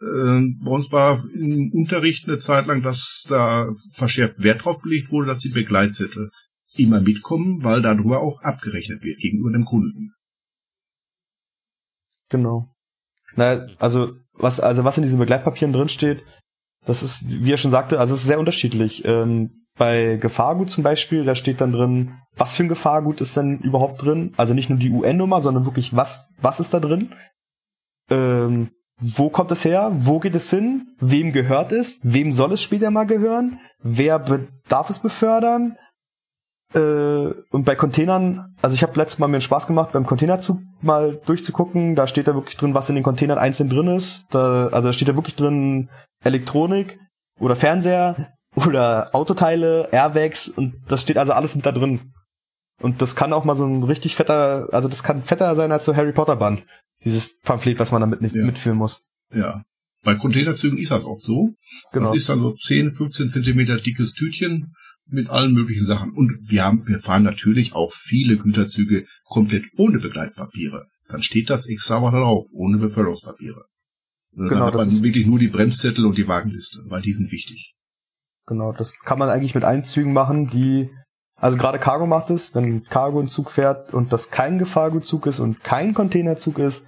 Äh, 0.00 0.42
bei 0.62 0.70
uns 0.70 0.90
war 0.90 1.22
im 1.34 1.70
Unterricht 1.74 2.26
eine 2.26 2.38
Zeit 2.38 2.66
lang, 2.66 2.82
dass 2.82 3.26
da 3.28 3.70
verschärft 3.92 4.42
Wert 4.42 4.64
drauf 4.64 4.80
gelegt 4.80 5.10
wurde, 5.10 5.26
dass 5.26 5.40
die 5.40 5.50
Begleitzettel 5.50 6.30
immer 6.76 7.00
mitkommen, 7.02 7.62
weil 7.62 7.82
darüber 7.82 8.20
auch 8.20 8.40
abgerechnet 8.40 9.02
wird 9.02 9.18
gegenüber 9.18 9.52
dem 9.52 9.66
Kunden. 9.66 10.14
Genau. 12.30 12.66
Na, 13.36 13.66
also 13.78 14.14
was 14.32 14.60
also 14.60 14.84
was 14.84 14.96
in 14.96 15.02
diesen 15.02 15.18
Begleitpapieren 15.18 15.72
drin 15.72 15.88
steht, 15.88 16.24
das 16.86 17.02
ist, 17.02 17.24
wie 17.28 17.52
er 17.52 17.58
schon 17.58 17.70
sagte, 17.70 18.00
also 18.00 18.14
es 18.14 18.20
ist 18.20 18.26
sehr 18.26 18.38
unterschiedlich. 18.38 19.04
Ähm, 19.04 19.66
bei 19.76 20.16
Gefahrgut 20.16 20.70
zum 20.70 20.82
Beispiel, 20.82 21.24
da 21.24 21.34
steht 21.34 21.60
dann 21.60 21.72
drin, 21.72 22.18
was 22.36 22.54
für 22.54 22.64
ein 22.64 22.68
Gefahrgut 22.68 23.20
ist 23.20 23.36
denn 23.36 23.58
überhaupt 23.58 24.02
drin? 24.02 24.32
Also 24.36 24.54
nicht 24.54 24.70
nur 24.70 24.78
die 24.78 24.90
UN-Nummer, 24.90 25.42
sondern 25.42 25.64
wirklich 25.64 25.94
was 25.94 26.30
was 26.40 26.60
ist 26.60 26.72
da 26.72 26.80
drin? 26.80 27.14
Ähm, 28.10 28.70
wo 29.00 29.30
kommt 29.30 29.50
es 29.50 29.64
her? 29.64 29.92
Wo 29.94 30.20
geht 30.20 30.34
es 30.34 30.50
hin? 30.50 30.94
Wem 31.00 31.32
gehört 31.32 31.72
es? 31.72 31.98
Wem 32.02 32.32
soll 32.32 32.52
es 32.52 32.62
später 32.62 32.90
mal 32.90 33.06
gehören? 33.06 33.58
Wer 33.82 34.18
darf 34.68 34.90
es 34.90 35.00
befördern? 35.00 35.76
Äh, 36.74 37.32
und 37.50 37.64
bei 37.64 37.74
Containern, 37.74 38.54
also 38.62 38.74
ich 38.74 38.82
habe 38.82 38.98
letztes 38.98 39.18
Mal 39.18 39.26
mir 39.26 39.34
einen 39.34 39.42
Spaß 39.42 39.66
gemacht, 39.66 39.92
beim 39.92 40.06
Containerzug 40.06 40.60
mal 40.80 41.20
durchzugucken. 41.26 41.96
Da 41.96 42.06
steht 42.06 42.28
da 42.28 42.34
wirklich 42.34 42.56
drin, 42.56 42.74
was 42.74 42.88
in 42.88 42.94
den 42.94 43.04
Containern 43.04 43.38
einzeln 43.38 43.68
drin 43.68 43.88
ist. 43.88 44.26
Da, 44.30 44.68
also 44.68 44.88
da 44.88 44.92
steht 44.92 45.08
da 45.08 45.16
wirklich 45.16 45.36
drin 45.36 45.88
Elektronik 46.22 46.98
oder 47.40 47.56
Fernseher 47.56 48.32
oder 48.54 49.14
Autoteile, 49.14 49.88
Airbags 49.92 50.48
und 50.48 50.74
das 50.88 51.02
steht 51.02 51.18
also 51.18 51.32
alles 51.32 51.56
mit 51.56 51.66
da 51.66 51.72
drin. 51.72 52.12
Und 52.82 53.02
das 53.02 53.14
kann 53.14 53.32
auch 53.32 53.44
mal 53.44 53.56
so 53.56 53.66
ein 53.66 53.82
richtig 53.82 54.16
fetter, 54.16 54.68
also 54.72 54.88
das 54.88 55.02
kann 55.02 55.22
fetter 55.22 55.54
sein 55.54 55.70
als 55.70 55.84
so 55.84 55.94
Harry 55.94 56.12
Potter 56.12 56.36
Band. 56.36 56.64
Dieses 57.04 57.38
Pamphlet, 57.40 57.78
was 57.78 57.92
man 57.92 58.00
damit 58.00 58.20
ja. 58.32 58.44
mitführen 58.44 58.78
muss. 58.78 59.02
Ja. 59.34 59.62
Bei 60.02 60.14
Containerzügen 60.14 60.78
ist 60.78 60.90
das 60.90 61.04
oft 61.04 61.24
so. 61.24 61.50
Genau. 61.92 62.06
Das 62.06 62.16
ist 62.16 62.28
dann 62.28 62.40
so 62.40 62.52
10, 62.52 62.90
15 62.90 63.28
Zentimeter 63.28 63.76
dickes 63.76 64.14
Tütchen 64.14 64.72
mit 65.12 65.28
allen 65.28 65.52
möglichen 65.52 65.86
Sachen. 65.86 66.12
Und 66.12 66.38
wir 66.42 66.64
haben, 66.64 66.86
wir 66.86 66.98
fahren 66.98 67.22
natürlich 67.22 67.74
auch 67.74 67.92
viele 67.92 68.36
Güterzüge 68.36 69.04
komplett 69.24 69.64
ohne 69.76 69.98
Begleitpapiere. 69.98 70.84
Dann 71.08 71.22
steht 71.22 71.50
das 71.50 71.68
mal 71.88 72.10
drauf, 72.10 72.44
ohne 72.54 72.78
Beförderungspapiere. 72.78 73.64
Genau, 74.32 74.50
dann 74.50 74.64
hat 74.64 74.74
man 74.74 75.02
wirklich 75.02 75.26
nur 75.26 75.38
die 75.38 75.48
Bremszettel 75.48 76.06
und 76.06 76.16
die 76.16 76.28
Wagenliste, 76.28 76.78
weil 76.88 77.02
die 77.02 77.12
sind 77.12 77.32
wichtig. 77.32 77.74
Genau, 78.46 78.72
das 78.72 78.96
kann 78.98 79.18
man 79.18 79.28
eigentlich 79.28 79.54
mit 79.54 79.64
allen 79.64 79.84
Zügen 79.84 80.12
machen, 80.12 80.50
die, 80.50 80.90
also 81.36 81.56
gerade 81.56 81.78
Cargo 81.78 82.06
macht 82.06 82.30
es, 82.30 82.54
wenn 82.54 82.84
Cargo 82.84 83.20
ein 83.20 83.28
Zug 83.28 83.50
fährt 83.50 83.92
und 83.92 84.12
das 84.12 84.30
kein 84.30 84.58
Gefahrgutzug 84.58 85.26
ist 85.26 85.40
und 85.40 85.62
kein 85.62 85.94
Containerzug 85.94 86.58
ist, 86.58 86.84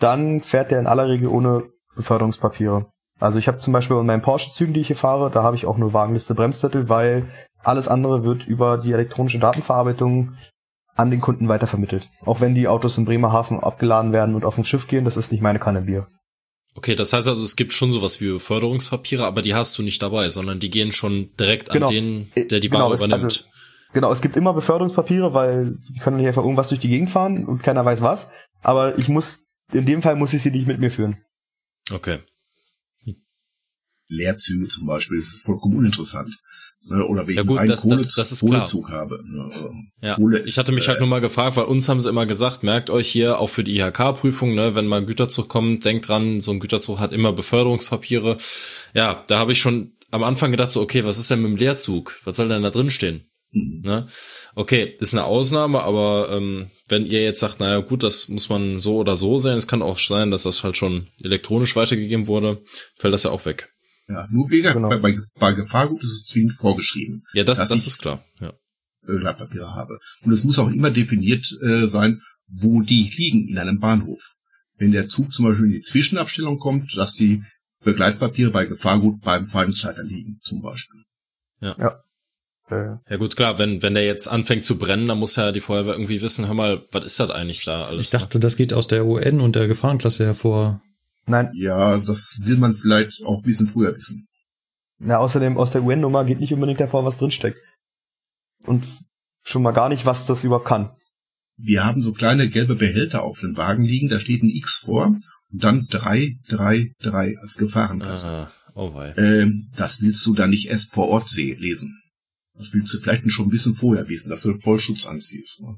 dann 0.00 0.40
fährt 0.40 0.72
er 0.72 0.80
in 0.80 0.86
aller 0.86 1.08
Regel 1.08 1.28
ohne 1.28 1.68
Beförderungspapiere. 1.94 2.86
Also 3.20 3.38
ich 3.38 3.46
habe 3.46 3.58
zum 3.58 3.72
Beispiel 3.72 3.96
bei 3.96 4.02
meinen 4.02 4.22
Porsche-Zügen, 4.22 4.74
die 4.74 4.80
ich 4.80 4.88
hier 4.88 4.96
fahre, 4.96 5.30
da 5.30 5.44
habe 5.44 5.54
ich 5.54 5.66
auch 5.66 5.78
nur 5.78 5.92
Wagenliste 5.92 6.34
Bremszettel, 6.34 6.88
weil 6.88 7.28
alles 7.62 7.88
andere 7.88 8.24
wird 8.24 8.46
über 8.46 8.78
die 8.78 8.92
elektronische 8.92 9.38
Datenverarbeitung 9.38 10.36
an 10.94 11.10
den 11.10 11.20
Kunden 11.20 11.48
weitervermittelt. 11.48 12.08
Auch 12.24 12.40
wenn 12.40 12.54
die 12.54 12.68
Autos 12.68 12.98
in 12.98 13.04
Bremerhaven 13.04 13.60
abgeladen 13.60 14.12
werden 14.12 14.34
und 14.34 14.44
auf 14.44 14.58
ein 14.58 14.64
Schiff 14.64 14.88
gehen, 14.88 15.04
das 15.04 15.16
ist 15.16 15.32
nicht 15.32 15.42
meine 15.42 15.58
Kanne 15.58 15.82
Bier. 15.82 16.08
Okay, 16.74 16.94
das 16.94 17.12
heißt 17.12 17.28
also, 17.28 17.44
es 17.44 17.56
gibt 17.56 17.72
schon 17.72 17.92
sowas 17.92 18.20
wie 18.20 18.30
Beförderungspapiere, 18.30 19.26
aber 19.26 19.42
die 19.42 19.54
hast 19.54 19.76
du 19.78 19.82
nicht 19.82 20.02
dabei, 20.02 20.28
sondern 20.28 20.58
die 20.58 20.70
gehen 20.70 20.90
schon 20.90 21.30
direkt 21.38 21.70
genau. 21.70 21.86
an 21.86 21.92
den, 21.92 22.32
der 22.34 22.60
die 22.60 22.70
genau, 22.70 22.86
Ware 22.86 22.96
übernimmt. 22.96 23.24
Also, 23.24 23.44
genau, 23.92 24.10
es 24.10 24.22
gibt 24.22 24.36
immer 24.36 24.54
Beförderungspapiere, 24.54 25.34
weil 25.34 25.76
die 25.88 25.98
können 25.98 26.18
hier 26.18 26.28
einfach 26.28 26.42
irgendwas 26.42 26.68
durch 26.68 26.80
die 26.80 26.88
Gegend 26.88 27.10
fahren 27.10 27.44
und 27.44 27.62
keiner 27.62 27.84
weiß 27.84 28.00
was. 28.00 28.28
Aber 28.62 28.98
ich 28.98 29.08
muss, 29.08 29.42
in 29.72 29.84
dem 29.84 30.00
Fall 30.00 30.16
muss 30.16 30.32
ich 30.32 30.42
sie 30.42 30.50
nicht 30.50 30.66
mit 30.66 30.78
mir 30.78 30.90
führen. 30.90 31.18
Okay. 31.92 32.20
Leerzüge 34.08 34.68
zum 34.68 34.86
Beispiel, 34.86 35.18
das 35.18 35.28
ist 35.28 35.44
vollkommen 35.44 35.76
uninteressant. 35.76 36.38
Ne? 36.88 37.06
Oder 37.06 37.26
wenn 37.26 37.34
ja, 37.34 37.42
gut, 37.42 37.60
das, 37.66 37.82
Kohle, 37.82 37.96
das, 37.96 38.14
das 38.14 38.40
Kohlezug 38.40 38.90
habe. 38.90 39.18
Ne? 39.24 39.50
Ja, 40.00 40.16
ich 40.44 40.58
hatte 40.58 40.72
mich 40.72 40.88
halt 40.88 40.98
äh, 40.98 41.00
nur 41.00 41.08
mal 41.08 41.20
gefragt, 41.20 41.56
weil 41.56 41.64
uns 41.64 41.88
haben 41.88 42.00
sie 42.00 42.08
immer 42.08 42.26
gesagt, 42.26 42.62
merkt 42.62 42.90
euch 42.90 43.08
hier 43.08 43.38
auch 43.38 43.48
für 43.48 43.62
die 43.62 43.78
IHK-Prüfung, 43.78 44.54
ne, 44.54 44.74
wenn 44.74 44.86
mal 44.86 44.98
ein 44.98 45.06
Güterzug 45.06 45.48
kommt, 45.48 45.84
denkt 45.84 46.08
dran, 46.08 46.40
so 46.40 46.50
ein 46.50 46.60
Güterzug 46.60 46.98
hat 46.98 47.12
immer 47.12 47.32
Beförderungspapiere. 47.32 48.36
Ja, 48.94 49.24
da 49.28 49.38
habe 49.38 49.52
ich 49.52 49.60
schon 49.60 49.92
am 50.10 50.24
Anfang 50.24 50.50
gedacht, 50.50 50.72
so, 50.72 50.80
okay, 50.80 51.04
was 51.04 51.18
ist 51.18 51.30
denn 51.30 51.42
mit 51.42 51.52
dem 51.52 51.56
Leerzug? 51.56 52.18
Was 52.24 52.36
soll 52.36 52.48
denn 52.48 52.62
da 52.62 52.70
drin 52.70 52.90
stehen? 52.90 53.30
Mhm. 53.52 53.82
Ne? 53.84 54.06
Okay, 54.54 54.94
ist 54.98 55.14
eine 55.14 55.24
Ausnahme, 55.24 55.82
aber 55.82 56.30
ähm, 56.30 56.70
wenn 56.88 57.06
ihr 57.06 57.22
jetzt 57.22 57.40
sagt, 57.40 57.60
naja 57.60 57.78
gut, 57.80 58.02
das 58.02 58.28
muss 58.28 58.48
man 58.48 58.80
so 58.80 58.96
oder 58.96 59.16
so 59.16 59.38
sehen, 59.38 59.56
es 59.56 59.68
kann 59.68 59.82
auch 59.82 59.98
sein, 59.98 60.30
dass 60.30 60.42
das 60.42 60.64
halt 60.64 60.76
schon 60.76 61.08
elektronisch 61.22 61.76
weitergegeben 61.76 62.26
wurde, 62.26 62.62
fällt 62.96 63.14
das 63.14 63.22
ja 63.22 63.30
auch 63.30 63.46
weg. 63.46 63.71
Ja, 64.08 64.28
nur 64.30 64.48
gesagt, 64.48 64.74
genau. 64.74 64.88
bei, 64.88 64.98
bei, 64.98 65.16
bei 65.38 65.52
Gefahrgut 65.52 66.02
ist 66.02 66.12
es 66.12 66.24
zwingend 66.24 66.52
vorgeschrieben. 66.52 67.24
Ja, 67.32 67.44
das, 67.44 67.58
das 67.58 67.86
ist 67.86 67.98
klar. 67.98 68.24
Ja. 68.40 68.52
Blattpapiere 69.04 69.74
habe. 69.74 69.98
Und 70.24 70.32
es 70.32 70.44
muss 70.44 70.58
auch 70.58 70.70
immer 70.70 70.90
definiert 70.90 71.46
äh, 71.60 71.86
sein, 71.86 72.20
wo 72.46 72.82
die 72.82 73.10
liegen 73.16 73.48
in 73.48 73.58
einem 73.58 73.80
Bahnhof. 73.80 74.20
Wenn 74.76 74.92
der 74.92 75.06
Zug 75.06 75.32
zum 75.32 75.46
Beispiel 75.46 75.66
in 75.66 75.72
die 75.72 75.80
Zwischenabstellung 75.80 76.58
kommt, 76.58 76.96
dass 76.96 77.14
die 77.14 77.42
Begleitpapiere 77.84 78.50
bei 78.50 78.64
Gefahrgut 78.64 79.20
beim 79.20 79.46
Fallensleiter 79.46 80.04
liegen, 80.04 80.38
zum 80.40 80.62
Beispiel. 80.62 81.00
Ja. 81.60 81.76
Ja. 81.78 82.02
Äh, 82.70 82.98
Ja 83.10 83.16
gut, 83.16 83.36
klar, 83.36 83.58
wenn, 83.58 83.82
wenn 83.82 83.94
der 83.94 84.04
jetzt 84.04 84.28
anfängt 84.28 84.64
zu 84.64 84.78
brennen, 84.78 85.06
dann 85.06 85.18
muss 85.18 85.36
ja 85.36 85.52
die 85.52 85.60
Feuerwehr 85.60 85.94
irgendwie 85.94 86.22
wissen, 86.22 86.46
hör 86.46 86.54
mal, 86.54 86.84
was 86.92 87.04
ist 87.04 87.20
das 87.20 87.30
eigentlich 87.30 87.64
da 87.64 87.86
alles? 87.86 88.04
Ich 88.04 88.10
dachte, 88.10 88.38
das 88.38 88.56
geht 88.56 88.72
aus 88.72 88.86
der 88.86 89.04
UN 89.04 89.40
und 89.40 89.56
der 89.56 89.66
Gefahrenklasse 89.66 90.24
hervor. 90.24 90.80
Nein, 91.26 91.50
Ja, 91.54 91.98
das 91.98 92.38
will 92.42 92.56
man 92.56 92.74
vielleicht 92.74 93.22
auch 93.24 93.38
ein 93.38 93.46
bisschen 93.46 93.66
früher 93.66 93.94
wissen. 93.96 94.26
na, 94.98 95.18
außerdem 95.18 95.56
aus 95.56 95.70
der 95.72 95.82
UN-Nummer 95.82 96.24
geht 96.24 96.40
nicht 96.40 96.52
unbedingt 96.52 96.80
hervor, 96.80 97.04
was 97.04 97.16
drinsteckt. 97.16 97.58
Und 98.64 98.84
schon 99.42 99.62
mal 99.62 99.72
gar 99.72 99.88
nicht, 99.88 100.06
was 100.06 100.26
das 100.26 100.44
überhaupt 100.44 100.66
kann. 100.68 100.90
Wir 101.56 101.84
haben 101.84 102.02
so 102.02 102.12
kleine 102.12 102.48
gelbe 102.48 102.76
Behälter 102.76 103.22
auf 103.22 103.40
den 103.40 103.56
Wagen 103.56 103.82
liegen, 103.84 104.08
da 104.08 104.20
steht 104.20 104.42
ein 104.42 104.48
X 104.50 104.78
vor 104.84 105.06
und 105.06 105.64
dann 105.64 105.86
333 105.90 107.38
als 107.38 107.56
Gefahrenklasse. 107.56 108.30
Ah, 108.30 108.52
oh 108.74 108.94
wei. 108.94 109.12
Ähm, 109.16 109.68
das 109.76 110.00
willst 110.00 110.24
du 110.26 110.34
dann 110.34 110.50
nicht 110.50 110.68
erst 110.68 110.92
vor 110.92 111.08
Ort 111.08 111.28
seh- 111.28 111.54
lesen. 111.54 111.98
Das 112.54 112.72
willst 112.72 112.92
du 112.94 112.98
vielleicht 112.98 113.30
schon 113.30 113.46
ein 113.46 113.50
bisschen 113.50 113.74
vorher 113.74 114.08
wissen, 114.08 114.28
dass 114.30 114.42
du 114.42 114.54
Vollschutz 114.54 115.06
anziehst. 115.06 115.62
Ne? 115.62 115.76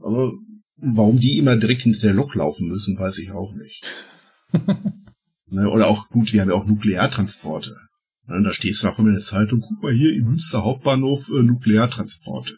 Also, 0.00 0.34
warum 0.76 1.20
die 1.20 1.38
immer 1.38 1.56
direkt 1.56 1.82
hinter 1.82 2.00
der 2.00 2.14
Lok 2.14 2.34
laufen 2.34 2.68
müssen, 2.68 2.98
weiß 2.98 3.18
ich 3.18 3.30
auch 3.32 3.54
nicht. 3.54 3.84
Ne, 5.50 5.68
oder 5.70 5.88
auch, 5.88 6.08
gut, 6.08 6.32
wir 6.32 6.40
haben 6.40 6.50
ja 6.50 6.54
auch 6.56 6.66
Nukleartransporte. 6.66 7.76
Ne, 8.26 8.42
da 8.42 8.52
stehst 8.52 8.82
du 8.82 8.88
auch 8.88 8.98
immer 8.98 9.08
in 9.08 9.14
der 9.14 9.22
Zeitung, 9.22 9.60
guck 9.60 9.82
mal 9.82 9.92
hier 9.92 10.14
im 10.14 10.24
Münster 10.30 10.62
Hauptbahnhof 10.64 11.28
äh, 11.28 11.42
Nukleartransporte. 11.42 12.56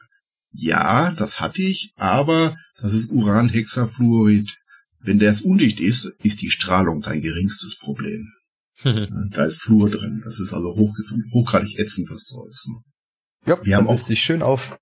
Ja, 0.52 1.10
das 1.12 1.40
hatte 1.40 1.62
ich, 1.62 1.92
aber 1.96 2.56
das 2.80 2.94
ist 2.94 3.10
Uranhexafluorid. 3.10 4.56
Wenn 5.00 5.18
der 5.18 5.30
jetzt 5.30 5.42
undicht 5.44 5.80
ist, 5.80 6.06
ist 6.22 6.40
die 6.42 6.50
Strahlung 6.50 7.00
dein 7.02 7.20
geringstes 7.20 7.78
Problem. 7.78 8.32
Da 9.30 9.44
ist 9.46 9.62
Fluor 9.62 9.88
drin. 9.90 10.20
Das 10.24 10.38
ist 10.38 10.52
also 10.52 10.74
hoch, 10.76 10.94
hochgradig 11.32 11.78
ätzend, 11.78 12.10
das 12.10 12.24
Zeugs. 12.24 12.66
Ne? 12.68 12.76
Ja, 13.46 13.64
Wir 13.64 13.76
haben 13.76 13.86
auch- 13.88 14.06
sich 14.06 14.20
schön 14.22 14.42
auf. 14.42 14.76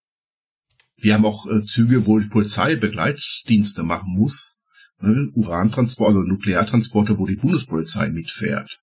Wir 0.97 1.15
haben 1.15 1.25
auch 1.25 1.47
äh, 1.47 1.65
Züge, 1.65 2.07
wo 2.07 2.19
die 2.19 2.29
Polizei 2.29 2.77
Begleitdienste 2.77 3.83
machen 3.83 4.15
muss. 4.17 4.59
Ne? 5.05 5.31
Urantransport, 5.35 6.09
also 6.09 6.23
Nukleartransporte, 6.23 7.19
wo 7.19 7.27
die 7.27 7.37
Bundespolizei 7.37 8.11
mitfährt. 8.11 8.81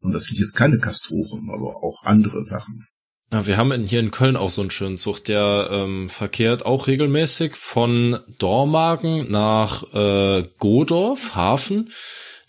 Und 0.00 0.12
das 0.12 0.26
sind 0.26 0.38
jetzt 0.38 0.54
keine 0.54 0.78
Kastroren, 0.78 1.48
aber 1.54 1.82
auch 1.82 2.04
andere 2.04 2.42
Sachen. 2.42 2.86
Ja, 3.32 3.46
wir 3.46 3.56
haben 3.56 3.72
in, 3.72 3.84
hier 3.84 4.00
in 4.00 4.10
Köln 4.10 4.36
auch 4.36 4.50
so 4.50 4.60
einen 4.60 4.70
schönen 4.70 4.98
Zug, 4.98 5.24
der 5.24 5.68
ähm, 5.70 6.10
verkehrt 6.10 6.66
auch 6.66 6.86
regelmäßig 6.86 7.56
von 7.56 8.20
Dormagen 8.38 9.30
nach 9.30 9.84
äh, 9.94 10.42
Godorf, 10.58 11.34
Hafen. 11.34 11.88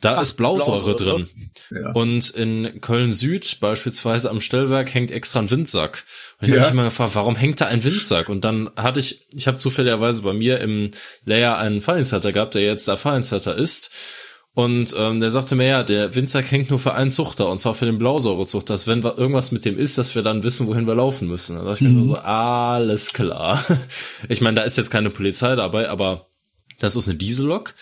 Da 0.03 0.17
Ach, 0.17 0.21
ist 0.21 0.34
Blausäure, 0.34 0.84
Blausäure. 0.84 1.25
drin. 1.25 1.30
Ja. 1.71 1.91
Und 1.93 2.30
in 2.31 2.81
Köln 2.81 3.13
Süd 3.13 3.59
beispielsweise 3.61 4.30
am 4.30 4.41
Stellwerk 4.41 4.93
hängt 4.93 5.11
extra 5.11 5.39
ein 5.39 5.49
Windsack. 5.49 6.03
Und 6.41 6.49
ich 6.49 6.53
Ja. 6.53 6.59
habe 6.59 6.65
mich 6.65 6.73
immer 6.73 6.84
gefragt, 6.84 7.15
warum 7.15 7.38
hängt 7.38 7.61
da 7.61 7.67
ein 7.67 7.84
Windsack? 7.85 8.27
Und 8.27 8.43
dann 8.43 8.69
hatte 8.75 8.99
ich, 8.99 9.21
ich 9.34 9.47
habe 9.47 9.57
zufälligerweise 9.57 10.21
bei 10.23 10.34
mir 10.34 10.59
im 10.59 10.91
Layer 11.23 11.57
einen 11.57 11.80
Fallenzetter 11.80 12.34
gehabt, 12.34 12.55
der 12.55 12.63
jetzt 12.63 12.85
der 12.88 12.97
Fallenzetter 12.97 13.55
ist. 13.55 13.91
Und 14.55 14.93
ähm, 14.97 15.19
der 15.21 15.30
sagte 15.31 15.55
mir, 15.55 15.67
ja, 15.67 15.84
der 15.84 16.13
Windsack 16.13 16.51
hängt 16.51 16.69
nur 16.69 16.77
für 16.80 16.93
einen 16.93 17.09
Zuchter, 17.09 17.49
und 17.49 17.57
zwar 17.57 17.73
für 17.73 17.85
den 17.85 17.97
Blausäurezucht, 17.97 18.69
dass 18.69 18.85
wenn 18.85 19.03
wa- 19.03 19.15
irgendwas 19.17 19.51
mit 19.51 19.63
dem 19.65 19.80
ist, 19.80 19.97
dass 19.97 20.13
wir 20.13 20.21
dann 20.21 20.43
wissen, 20.43 20.67
wohin 20.67 20.85
wir 20.85 20.93
laufen 20.95 21.27
müssen. 21.30 21.55
Da 21.57 21.63
dachte 21.63 21.85
ich 21.85 21.89
mir 21.89 21.95
nur 21.95 22.05
so, 22.05 22.15
alles 22.17 23.13
klar. 23.13 23.63
Ich 24.30 24.41
meine, 24.41 24.57
da 24.57 24.63
ist 24.63 24.77
jetzt 24.77 24.91
keine 24.91 25.09
Polizei 25.09 25.55
dabei, 25.55 25.89
aber 25.89 26.27
das 26.80 26.95
ist 26.97 27.07
eine 27.07 27.17
Diesellok, 27.17 27.73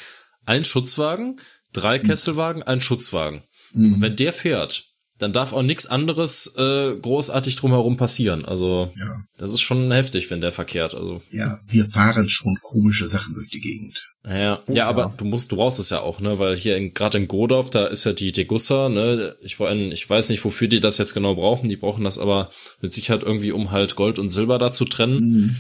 ein 0.46 0.64
Schutzwagen, 0.64 1.38
drei 1.74 2.00
Kesselwagen, 2.00 2.64
ein 2.64 2.82
Schutzwagen. 2.82 3.42
Mhm. 3.74 4.02
Wenn 4.02 4.16
der 4.16 4.34
fährt, 4.34 4.86
dann 5.22 5.34
darf 5.34 5.54
auch 5.54 5.62
nichts 5.62 5.86
anderes 5.86 6.56
äh, 6.58 6.96
großartig 7.00 7.56
drumherum 7.56 7.96
passieren. 7.96 8.44
Also 8.44 8.92
ja. 8.98 9.24
das 9.38 9.54
ist 9.54 9.62
schon 9.62 9.92
heftig, 9.92 10.32
wenn 10.32 10.42
der 10.42 10.52
verkehrt. 10.52 10.96
Also 10.96 11.22
ja, 11.30 11.60
wir 11.68 11.86
fahren 11.86 12.28
schon 12.28 12.58
komische 12.62 13.08
Sachen 13.08 13.36
durch 13.36 13.50
die 13.50 13.62
Gegend. 13.62 14.14
naja, 14.24 14.64
Oh, 14.68 14.74
ja, 14.74 14.88
aber 14.88 15.04
ja. 15.04 15.14
du 15.16 15.26
musst, 15.26 15.52
du 15.52 15.58
brauchst 15.58 15.80
es 15.80 15.92
ja 15.92 16.00
auch, 16.00 16.22
ne, 16.22 16.40
weil 16.40 16.58
hier 16.58 16.76
in, 16.76 16.94
gerade 16.94 17.20
in 17.20 17.28
Godorf, 17.28 17.70
da 17.70 17.86
ist 17.86 18.04
ja 18.04 18.14
die 18.14 18.32
Degussa, 18.32 18.90
ne, 18.90 19.36
ich 19.42 19.60
ich 19.60 20.10
weiß 20.10 20.30
nicht, 20.30 20.44
wofür 20.44 20.68
die 20.68 20.80
das 20.80 20.98
jetzt 20.98 21.14
genau 21.14 21.36
brauchen. 21.36 21.70
Die 21.70 21.78
brauchen 21.78 22.04
das 22.04 22.18
aber 22.18 22.50
mit 22.82 22.94
Sicherheit 22.94 23.24
irgendwie, 23.24 23.52
um 23.52 23.70
halt 23.72 23.96
Gold 23.96 24.18
und 24.18 24.30
Silber 24.30 24.58
da 24.58 24.72
zu 24.72 24.86
trennen. 24.86 25.20
Mhm. 25.20 25.56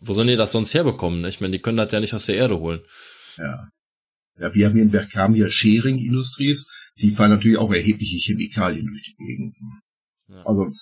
Wo 0.00 0.12
sollen 0.12 0.28
die 0.28 0.36
das 0.36 0.52
sonst 0.52 0.74
herbekommen? 0.74 1.24
Ich 1.24 1.40
meine, 1.40 1.52
die 1.52 1.58
können 1.60 1.78
das 1.78 1.92
ja 1.92 2.00
nicht 2.00 2.14
aus 2.14 2.26
der 2.26 2.36
Erde 2.36 2.58
holen. 2.58 2.80
Ja. 3.38 3.58
Ja, 4.38 4.54
wir 4.54 4.66
haben 4.66 4.74
hier 4.74 4.82
in 4.82 4.90
Bergkam 4.90 5.34
hier 5.34 5.50
Sharing 5.50 5.98
Industries, 5.98 6.66
die 7.00 7.10
fahren 7.10 7.30
natürlich 7.30 7.58
auch 7.58 7.72
erhebliche 7.72 8.18
Chemikalien 8.18 8.86
durch 8.86 9.02
die 9.02 9.16
Gegend. 9.16 9.54
Ja. 10.28 10.42
Also, 10.44 10.72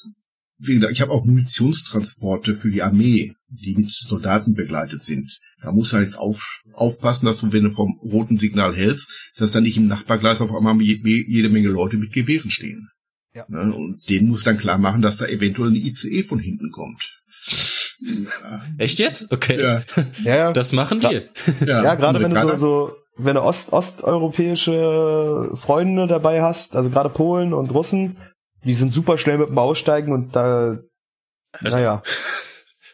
wie 0.58 0.74
gesagt, 0.74 0.92
ich 0.92 1.00
habe 1.00 1.12
auch 1.12 1.24
Munitionstransporte 1.24 2.56
für 2.56 2.70
die 2.70 2.82
Armee, 2.82 3.34
die 3.48 3.74
mit 3.74 3.90
Soldaten 3.90 4.54
begleitet 4.54 5.02
sind. 5.02 5.38
Da 5.60 5.70
musst 5.72 5.92
du 5.92 5.96
halt 5.96 6.06
jetzt 6.06 6.18
auf, 6.18 6.62
aufpassen, 6.72 7.26
dass 7.26 7.40
du, 7.40 7.52
wenn 7.52 7.64
du 7.64 7.70
vom 7.70 7.98
roten 8.02 8.38
Signal 8.38 8.74
hältst, 8.74 9.32
dass 9.36 9.52
da 9.52 9.60
nicht 9.60 9.76
im 9.76 9.86
Nachbargleis 9.86 10.40
auf 10.40 10.54
einmal 10.54 10.80
je, 10.80 10.98
jede 11.04 11.50
Menge 11.50 11.68
Leute 11.68 11.98
mit 11.98 12.12
Gewehren 12.12 12.50
stehen. 12.50 12.88
Ja. 13.34 13.44
Ne? 13.48 13.74
Und 13.74 14.08
denen 14.08 14.28
muss 14.28 14.44
dann 14.44 14.56
klar 14.56 14.78
machen, 14.78 15.02
dass 15.02 15.18
da 15.18 15.26
eventuell 15.26 15.68
eine 15.68 15.78
ICE 15.78 16.22
von 16.22 16.38
hinten 16.38 16.70
kommt. 16.70 17.20
Ja, 18.00 18.62
Echt 18.78 18.98
jetzt? 18.98 19.32
Okay. 19.32 19.60
ja. 20.24 20.52
Das 20.52 20.72
machen 20.72 21.00
die. 21.00 21.22
ja, 21.66 21.82
ja, 21.82 21.94
gerade 21.94 22.20
wenn 22.20 22.30
du 22.30 22.40
so, 22.40 22.56
so 22.56 22.92
wenn 23.16 23.34
du 23.36 23.42
Ost, 23.42 23.72
osteuropäische 23.72 25.50
Freunde 25.54 26.06
dabei 26.06 26.42
hast, 26.42 26.76
also 26.76 26.90
gerade 26.90 27.08
Polen 27.08 27.52
und 27.54 27.70
Russen, 27.70 28.18
die 28.64 28.74
sind 28.74 28.92
super 28.92 29.18
schnell 29.18 29.38
mit 29.38 29.48
dem 29.48 29.58
Aussteigen 29.58 30.12
und 30.12 30.34
da, 30.36 30.78
Also, 31.60 31.78
naja, 31.78 32.02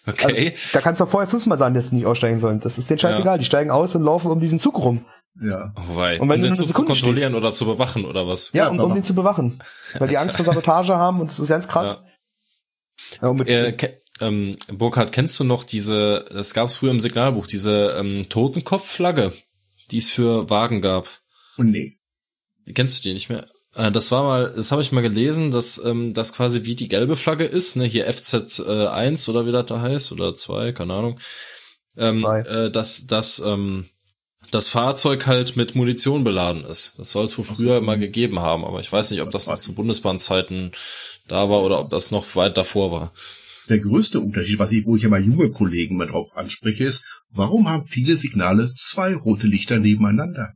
Okay. 0.07 0.51
also, 0.51 0.69
da 0.73 0.81
kannst 0.81 1.01
du 1.01 1.07
vorher 1.07 1.31
fünfmal 1.31 1.59
sagen, 1.59 1.75
dass 1.75 1.91
sie 1.91 1.95
nicht 1.97 2.07
aussteigen 2.07 2.41
sollen. 2.41 2.59
Das 2.59 2.77
ist 2.77 2.91
denen 2.91 2.99
scheißegal. 2.99 3.39
Die 3.39 3.45
steigen 3.45 3.71
aus 3.71 3.95
und 3.95 4.03
laufen 4.03 4.33
um 4.33 4.41
diesen 4.41 4.59
Zug 4.59 4.77
rum. 4.79 5.05
ja. 5.41 5.73
Oh 5.77 5.97
wei. 5.97 6.19
Und 6.21 6.29
wenn 6.29 6.41
um 6.41 6.43
du 6.43 6.49
den 6.49 6.55
Zug 6.57 6.67
zu 6.67 6.83
kontrollieren 6.85 7.37
oder 7.37 7.53
zu 7.53 7.67
bewachen 7.67 8.05
oder 8.05 8.27
was? 8.27 8.53
Ja, 8.53 8.65
Ja, 8.65 8.71
um, 8.71 8.81
um 8.81 8.95
den 8.95 9.05
zu 9.05 9.15
bewachen. 9.15 9.63
Weil 9.99 10.09
die 10.09 10.19
Angst 10.19 10.37
vor 10.37 10.45
Sabotage 10.45 10.97
haben 10.97 11.21
und 11.21 11.31
das 11.31 11.39
ist 11.39 11.49
ganz 11.49 11.69
krass. 11.69 12.03
Ja. 13.21 13.33
Äh, 13.45 13.73
ke 13.73 14.01
ähm, 14.21 14.57
Burkhard, 14.73 15.13
kennst 15.13 15.39
du 15.41 15.45
noch 15.45 15.63
diese, 15.65 16.25
das 16.33 16.53
gab 16.53 16.67
es 16.67 16.77
früher 16.77 16.91
im 16.91 17.01
Signalbuch, 17.01 17.47
diese 17.47 17.95
ähm, 17.99 18.29
Totenkopfflagge, 18.29 19.33
die 19.93 19.99
es 19.99 20.11
für 20.11 20.51
Wagen 20.51 20.81
gab? 20.81 21.21
Und 21.57 21.71
nee. 21.71 21.99
Kennst 22.75 22.99
du 22.99 23.09
die 23.09 23.15
nicht 23.15 23.29
mehr? 23.29 23.47
Äh, 23.75 23.93
Das 23.93 24.11
war 24.11 24.23
mal, 24.25 24.53
das 24.55 24.73
habe 24.73 24.83
ich 24.83 24.93
mal 24.93 25.01
gelesen, 25.01 25.51
dass 25.51 25.83
ähm, 25.85 26.13
das 26.13 26.33
quasi 26.33 26.65
wie 26.65 26.75
die 26.75 26.89
gelbe 26.89 27.17
Flagge 27.17 27.45
ist, 27.45 27.77
ne, 27.77 27.85
hier 27.85 28.11
FZ1 28.11 29.29
oder 29.31 29.47
wie 29.47 29.53
das 29.53 29.67
da 29.67 29.81
heißt, 29.81 30.13
oder 30.13 30.35
2, 30.35 30.73
keine 30.73 30.95
Ahnung. 30.95 31.21
Ähm, 31.97 32.25
äh, 32.25 32.71
dass, 32.71 33.07
dass 33.07 33.41
ähm, 33.41 33.87
das 34.51 34.69
Fahrzeug 34.69 35.27
halt 35.27 35.57
mit 35.57 35.75
Munition 35.75 36.25
beladen 36.25 36.65
ist. 36.65 36.99
Das 36.99 37.11
soll 37.11 37.25
es 37.25 37.37
wohl 37.39 37.45
früher 37.45 37.81
mal 37.81 37.99
gegeben 37.99 38.41
haben, 38.41 38.65
aber 38.65 38.81
ich 38.81 38.91
weiß 38.91 39.11
nicht, 39.11 39.23
ob 39.23 39.31
das 39.31 39.47
noch 39.47 39.59
zu 39.59 39.75
Bundesbahnzeiten 39.75 40.73
da 41.29 41.49
war 41.49 41.63
oder 41.63 41.81
ob 41.81 41.91
das 41.91 42.11
noch 42.11 42.35
weit 42.37 42.57
davor 42.57 42.91
war. 42.93 43.13
Der 43.69 43.79
größte 43.79 44.21
Unterschied, 44.21 44.59
was 44.59 44.73
ich, 44.73 44.85
wo 44.87 44.97
ich 44.97 45.03
ja 45.03 45.09
mal 45.09 45.23
junge 45.25 45.51
Kollegen 45.51 45.97
mal 45.97 46.09
drauf 46.09 46.37
anspreche, 46.37 46.85
ist, 46.85 47.05
warum 47.33 47.69
haben 47.69 47.85
viele 47.85 48.17
Signale 48.17 48.69
zwei 48.77 49.15
rote 49.15 49.47
Lichter 49.47 49.79
nebeneinander? 49.79 50.55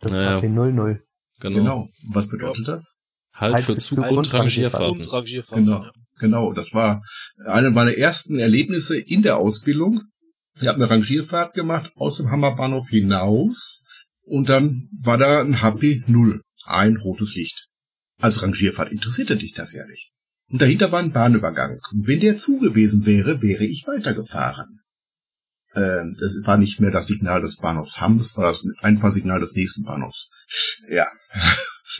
das 0.00 0.12
naja. 0.12 0.34
war 0.34 0.40
die 0.40 0.48
00. 0.48 1.02
Genau. 1.40 1.56
Genau. 1.56 1.88
Was 2.10 2.28
bedeutet 2.28 2.68
das? 2.68 3.00
Halt 3.32 3.54
Halt 3.54 3.64
für 3.64 3.76
Zug- 3.76 3.98
Zug- 3.98 4.10
und 4.10 4.18
und 4.18 4.34
Rangierfahrten. 4.34 5.02
Und 5.02 5.12
Rangierfahrten. 5.12 5.64
Genau. 5.64 5.82
Ja. 5.84 5.92
Genau. 6.18 6.52
Das 6.52 6.74
war 6.74 7.02
eine 7.44 7.70
meiner 7.70 7.94
ersten 7.96 8.38
Erlebnisse 8.38 8.98
in 8.98 9.22
der 9.22 9.36
Ausbildung. 9.36 10.02
Ich 10.60 10.66
habe 10.66 10.76
eine 10.76 10.90
Rangierfahrt 10.90 11.54
gemacht 11.54 11.92
aus 11.94 12.16
dem 12.16 12.30
Hammerbahnhof 12.30 12.88
hinaus 12.88 13.84
und 14.22 14.48
dann 14.48 14.88
war 15.04 15.18
da 15.18 15.40
ein 15.40 15.62
HP 15.62 16.02
0, 16.08 16.42
ein 16.64 16.96
rotes 16.96 17.36
Licht. 17.36 17.68
Als 18.20 18.42
Rangierfahrt 18.42 18.90
interessierte 18.90 19.36
dich 19.36 19.52
das 19.52 19.72
ja 19.72 19.86
nicht. 19.86 20.10
Und 20.50 20.60
dahinter 20.60 20.90
war 20.90 21.00
ein 21.00 21.12
Bahnübergang. 21.12 21.78
Und 21.92 22.08
wenn 22.08 22.18
der 22.20 22.36
zu 22.36 22.58
gewesen 22.58 23.06
wäre, 23.06 23.40
wäre 23.42 23.64
ich 23.64 23.86
weitergefahren. 23.86 24.77
Ähm, 25.74 26.16
das 26.18 26.34
war 26.44 26.56
nicht 26.58 26.80
mehr 26.80 26.90
das 26.90 27.06
Signal 27.06 27.40
des 27.40 27.56
Bahnhofs 27.56 28.00
Hamm, 28.00 28.18
das 28.18 28.36
war 28.36 28.44
das 28.44 28.64
Einfahrsignal 28.80 29.38
des 29.40 29.54
nächsten 29.54 29.84
Bahnhofs. 29.84 30.30
Ja. 30.90 31.06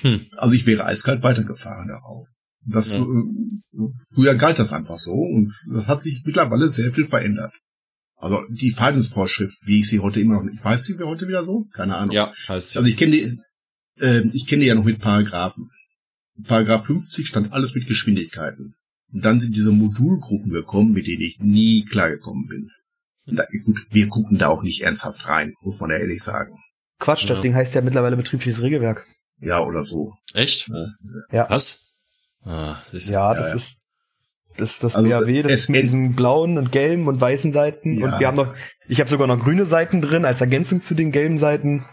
Hm. 0.00 0.26
Also 0.36 0.54
ich 0.54 0.64
wäre 0.66 0.84
eiskalt 0.84 1.22
weitergefahren 1.22 1.88
darauf. 1.88 2.28
Das, 2.64 2.94
Ja. 2.94 3.02
äh, 3.02 3.88
früher 4.14 4.34
galt 4.34 4.58
das 4.58 4.72
einfach 4.72 4.98
so 4.98 5.12
und 5.12 5.52
das 5.72 5.86
hat 5.86 6.00
sich 6.00 6.22
mittlerweile 6.24 6.68
sehr 6.68 6.92
viel 6.92 7.04
verändert. 7.04 7.52
Also 8.16 8.44
die 8.50 8.70
Verhaltensvorschrift, 8.70 9.58
wie 9.66 9.80
ich 9.80 9.88
sie 9.88 10.00
heute 10.00 10.20
immer 10.20 10.42
noch, 10.42 10.52
ich 10.52 10.62
weiß 10.64 10.84
sie 10.84 10.98
heute 10.98 11.28
wieder 11.28 11.44
so? 11.44 11.66
Keine 11.72 11.96
Ahnung. 11.96 12.14
Ja, 12.14 12.32
heißt 12.48 12.74
ja. 12.74 12.80
Also 12.80 12.88
ich 12.90 12.96
kenne 12.96 13.12
die, 13.12 13.38
äh, 14.00 14.26
ich 14.32 14.46
kenne 14.46 14.62
die 14.62 14.68
ja 14.68 14.74
noch 14.74 14.84
mit 14.84 14.98
Paragraphen. 14.98 15.70
Paragraph 16.44 16.86
50 16.86 17.26
stand 17.26 17.52
alles 17.52 17.74
mit 17.74 17.86
Geschwindigkeiten. 17.86 18.74
Und 19.12 19.24
dann 19.24 19.40
sind 19.40 19.56
diese 19.56 19.72
Modulgruppen 19.72 20.50
gekommen, 20.50 20.92
mit 20.92 21.06
denen 21.06 21.22
ich 21.22 21.38
nie 21.40 21.84
klargekommen 21.84 22.46
bin. 22.48 22.70
Da, 23.30 23.44
gut, 23.66 23.86
wir 23.90 24.08
gucken 24.08 24.38
da 24.38 24.48
auch 24.48 24.62
nicht 24.62 24.82
ernsthaft 24.82 25.28
rein, 25.28 25.52
muss 25.62 25.80
man 25.80 25.90
ja 25.90 25.96
ehrlich 25.96 26.22
sagen. 26.22 26.52
Quatsch, 26.98 27.28
das 27.28 27.38
Ja. 27.38 27.42
Ding 27.42 27.54
heißt 27.54 27.74
ja 27.74 27.80
mittlerweile 27.80 28.16
betriebliches 28.16 28.62
Regelwerk. 28.62 29.06
Ja, 29.40 29.60
oder 29.60 29.82
so. 29.82 30.12
Echt? 30.34 30.68
Ja. 31.30 31.46
Was? 31.48 31.92
Ah, 32.42 32.76
du. 32.90 32.96
Ja, 32.96 33.10
Ja, 33.12 33.34
das 33.34 33.48
ja. 33.50 33.54
ist 33.56 33.78
das, 34.56 34.78
das 34.80 34.96
Also, 34.96 35.08
BAW, 35.08 35.42
das 35.42 35.52
ist 35.52 35.70
mit 35.70 35.82
diesen 35.84 36.16
blauen 36.16 36.58
und 36.58 36.72
gelben 36.72 37.06
und 37.06 37.20
weißen 37.20 37.52
Seiten. 37.52 37.92
Ja. 37.92 38.06
Und 38.06 38.18
wir 38.20 38.26
haben 38.26 38.36
noch, 38.36 38.54
ich 38.88 38.98
habe 38.98 39.08
sogar 39.08 39.28
noch 39.28 39.38
grüne 39.42 39.64
Seiten 39.66 40.02
drin 40.02 40.24
als 40.24 40.40
Ergänzung 40.40 40.80
zu 40.82 40.94
den 40.94 41.12
gelben 41.12 41.38
Seiten. 41.38 41.84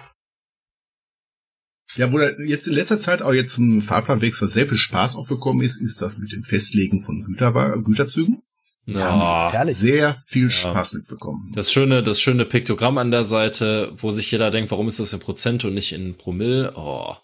Ja, 1.95 2.11
wo 2.11 2.17
da 2.17 2.31
jetzt 2.39 2.67
in 2.67 2.73
letzter 2.73 2.99
Zeit 2.99 3.21
auch 3.21 3.33
jetzt 3.33 3.53
zum 3.53 3.81
Fahrplanwechsel 3.81 4.49
sehr 4.49 4.65
viel 4.65 4.77
Spaß 4.77 5.15
aufgekommen 5.15 5.63
ist, 5.63 5.79
ist 5.79 6.01
das 6.01 6.17
mit 6.17 6.31
dem 6.33 6.43
Festlegen 6.43 7.01
von 7.01 7.23
Güterwa 7.23 7.75
Güterzügen. 7.75 8.41
Ja. 8.87 9.51
herrlich. 9.51 9.77
Sehr 9.77 10.13
viel 10.13 10.49
Spaß 10.49 10.93
mitbekommen. 10.93 11.51
Das 11.55 11.71
schöne, 11.71 12.03
das 12.03 12.21
schöne 12.21 12.45
Piktogramm 12.45 12.97
an 12.97 13.11
der 13.11 13.23
Seite, 13.23 13.91
wo 13.97 14.11
sich 14.11 14.29
jeder 14.31 14.51
denkt, 14.51 14.69
warum 14.71 14.87
ist 14.87 14.99
das 14.99 15.13
in 15.13 15.19
Prozent 15.19 15.65
und 15.65 15.73
nicht 15.73 15.91
in 15.91 16.15
Promille? 16.15 16.71
Oh. 16.75 17.15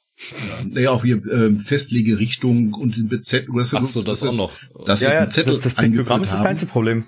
Naja, 0.65 0.91
auch 0.91 1.03
hier 1.03 1.21
ähm, 1.31 1.59
Festlegerichtung 1.59 2.73
und 2.73 2.97
den 2.97 3.23
Zettel. 3.23 3.53
Das, 3.55 3.73
Ach 3.73 3.85
so, 3.85 4.01
das 4.01 4.23
auch 4.23 4.33
noch. 4.33 4.53
Dass 4.85 4.99
sie 4.99 5.05
Ja, 5.05 5.13
ja, 5.13 5.29
Zettel 5.29 5.55
das, 5.55 5.63
das 5.63 5.73
Piktogramm 5.75 6.23
ist 6.23 6.31
das 6.31 6.41
kleinste 6.41 6.65
Problem. 6.65 7.05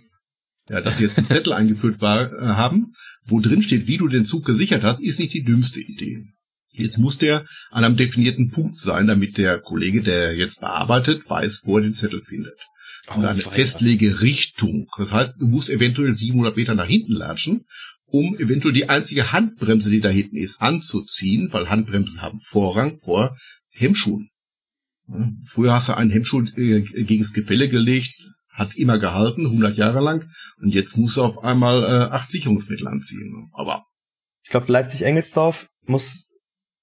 Ja, 0.69 0.81
dass 0.81 0.97
sie 0.97 1.03
jetzt 1.03 1.17
einen 1.17 1.27
Zettel 1.27 1.53
eingeführt 1.53 2.01
war, 2.01 2.31
äh, 2.31 2.37
haben, 2.39 2.93
wo 3.25 3.39
drin 3.39 3.61
steht, 3.61 3.87
wie 3.87 3.97
du 3.97 4.07
den 4.07 4.25
Zug 4.25 4.45
gesichert 4.45 4.83
hast, 4.83 5.01
ist 5.01 5.19
nicht 5.19 5.33
die 5.33 5.43
dümmste 5.43 5.81
Idee. 5.81 6.25
Jetzt 6.71 6.97
muss 6.97 7.19
der 7.19 7.45
an 7.69 7.83
einem 7.83 7.97
definierten 7.97 8.49
Punkt 8.49 8.79
sein, 8.79 9.05
damit 9.05 9.37
der 9.37 9.59
Kollege, 9.59 10.01
der 10.01 10.35
jetzt 10.35 10.59
bearbeitet, 10.59 11.29
weiß, 11.29 11.61
wo 11.65 11.77
er 11.77 11.83
den 11.83 11.93
Zettel 11.93 12.21
findet. 12.21 12.67
Und 13.07 13.23
Oh, 13.23 13.27
eine 13.27 13.37
weia. 13.37 13.51
Festlegerichtung. 13.51 14.87
Das 14.97 15.13
heißt, 15.13 15.41
du 15.41 15.47
musst 15.47 15.69
eventuell 15.69 16.13
700 16.13 16.55
Meter 16.55 16.73
nach 16.75 16.87
hinten 16.87 17.13
latschen, 17.13 17.65
um 18.05 18.35
eventuell 18.37 18.73
die 18.73 18.89
einzige 18.89 19.31
Handbremse, 19.33 19.89
die 19.89 19.99
da 19.99 20.09
hinten 20.09 20.37
ist, 20.37 20.61
anzuziehen, 20.61 21.49
weil 21.51 21.69
Handbremsen 21.69 22.21
haben 22.21 22.39
Vorrang 22.39 22.95
vor 22.97 23.35
Hemmschuhen. 23.71 24.29
Früher 25.45 25.73
hast 25.73 25.89
du 25.89 25.97
einen 25.97 26.11
Hemmschuh 26.11 26.43
äh, 26.55 26.81
gegen 26.81 27.21
das 27.21 27.33
Gefälle 27.33 27.67
gelegt, 27.67 28.13
hat 28.49 28.75
immer 28.75 28.99
gehalten, 28.99 29.45
100 29.47 29.75
Jahre 29.75 29.99
lang, 30.01 30.25
und 30.61 30.73
jetzt 30.73 30.95
musst 30.97 31.17
du 31.17 31.23
auf 31.23 31.43
einmal 31.43 31.83
äh, 31.83 32.11
acht 32.13 32.31
Sicherungsmittel 32.31 32.87
anziehen. 32.87 33.49
Aber 33.53 33.81
Ich 34.43 34.49
glaube, 34.49 34.71
Leipzig-Engelsdorf 34.71 35.67
muss 35.85 36.23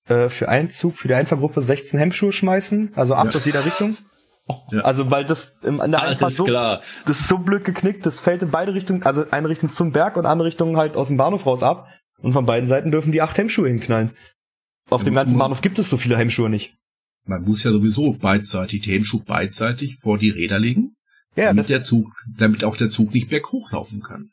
äh, 0.06 0.28
für 0.28 0.48
einen 0.50 0.70
Zug, 0.70 0.98
für 0.98 1.08
die 1.08 1.14
Einfahrgruppe 1.14 1.62
16 1.62 1.98
Hemmschuhe 1.98 2.32
schmeißen, 2.32 2.92
also 2.94 3.14
acht 3.14 3.32
Ja. 3.32 3.38
aus 3.40 3.46
jeder 3.46 3.64
Richtung. 3.64 3.96
Ja. 4.70 4.80
Also 4.82 5.10
weil 5.10 5.24
das 5.24 5.56
im, 5.62 5.80
an 5.80 5.90
der 5.90 6.02
Einfahrt 6.02 6.22
Alles 6.22 6.36
so, 6.36 6.44
klar. 6.44 6.80
das 7.06 7.20
ist 7.20 7.28
so 7.28 7.38
blöd 7.38 7.64
geknickt, 7.64 8.04
das 8.06 8.20
fällt 8.20 8.42
in 8.42 8.50
beide 8.50 8.74
Richtungen, 8.74 9.02
also 9.02 9.24
eine 9.30 9.48
Richtung 9.48 9.70
zum 9.70 9.92
Berg 9.92 10.16
und 10.16 10.26
andere 10.26 10.48
Richtung 10.48 10.76
halt 10.76 10.96
aus 10.96 11.08
dem 11.08 11.16
Bahnhof 11.16 11.46
raus 11.46 11.62
ab. 11.62 11.88
Und 12.22 12.32
von 12.34 12.44
beiden 12.46 12.68
Seiten 12.68 12.90
dürfen 12.90 13.12
die 13.12 13.22
acht 13.22 13.36
Hemmschuhe 13.38 13.68
hinknallen. 13.68 14.10
Auf 14.90 15.04
dem 15.04 15.14
ganzen 15.14 15.38
Bahnhof 15.38 15.62
gibt 15.62 15.78
es 15.78 15.88
so 15.88 15.96
viele 15.96 16.16
Hemmschuhe 16.18 16.50
nicht. 16.50 16.74
man 17.24 17.42
muss 17.44 17.62
ja 17.64 17.70
sowieso 17.70 18.12
beidseitig, 18.14 18.82
die 18.82 18.92
Hemmschuh 18.92 19.22
beidseitig 19.24 19.96
vor 20.02 20.18
die 20.18 20.30
Räder 20.30 20.58
legen, 20.58 20.94
Ja, 21.36 21.46
damit 21.46 21.68
der 21.68 21.84
Zug, 21.84 22.08
damit 22.36 22.64
auch 22.64 22.76
der 22.76 22.90
Zug 22.90 23.14
nicht 23.14 23.28
berghoch 23.30 23.70
laufen 23.72 24.02
kann. 24.02 24.30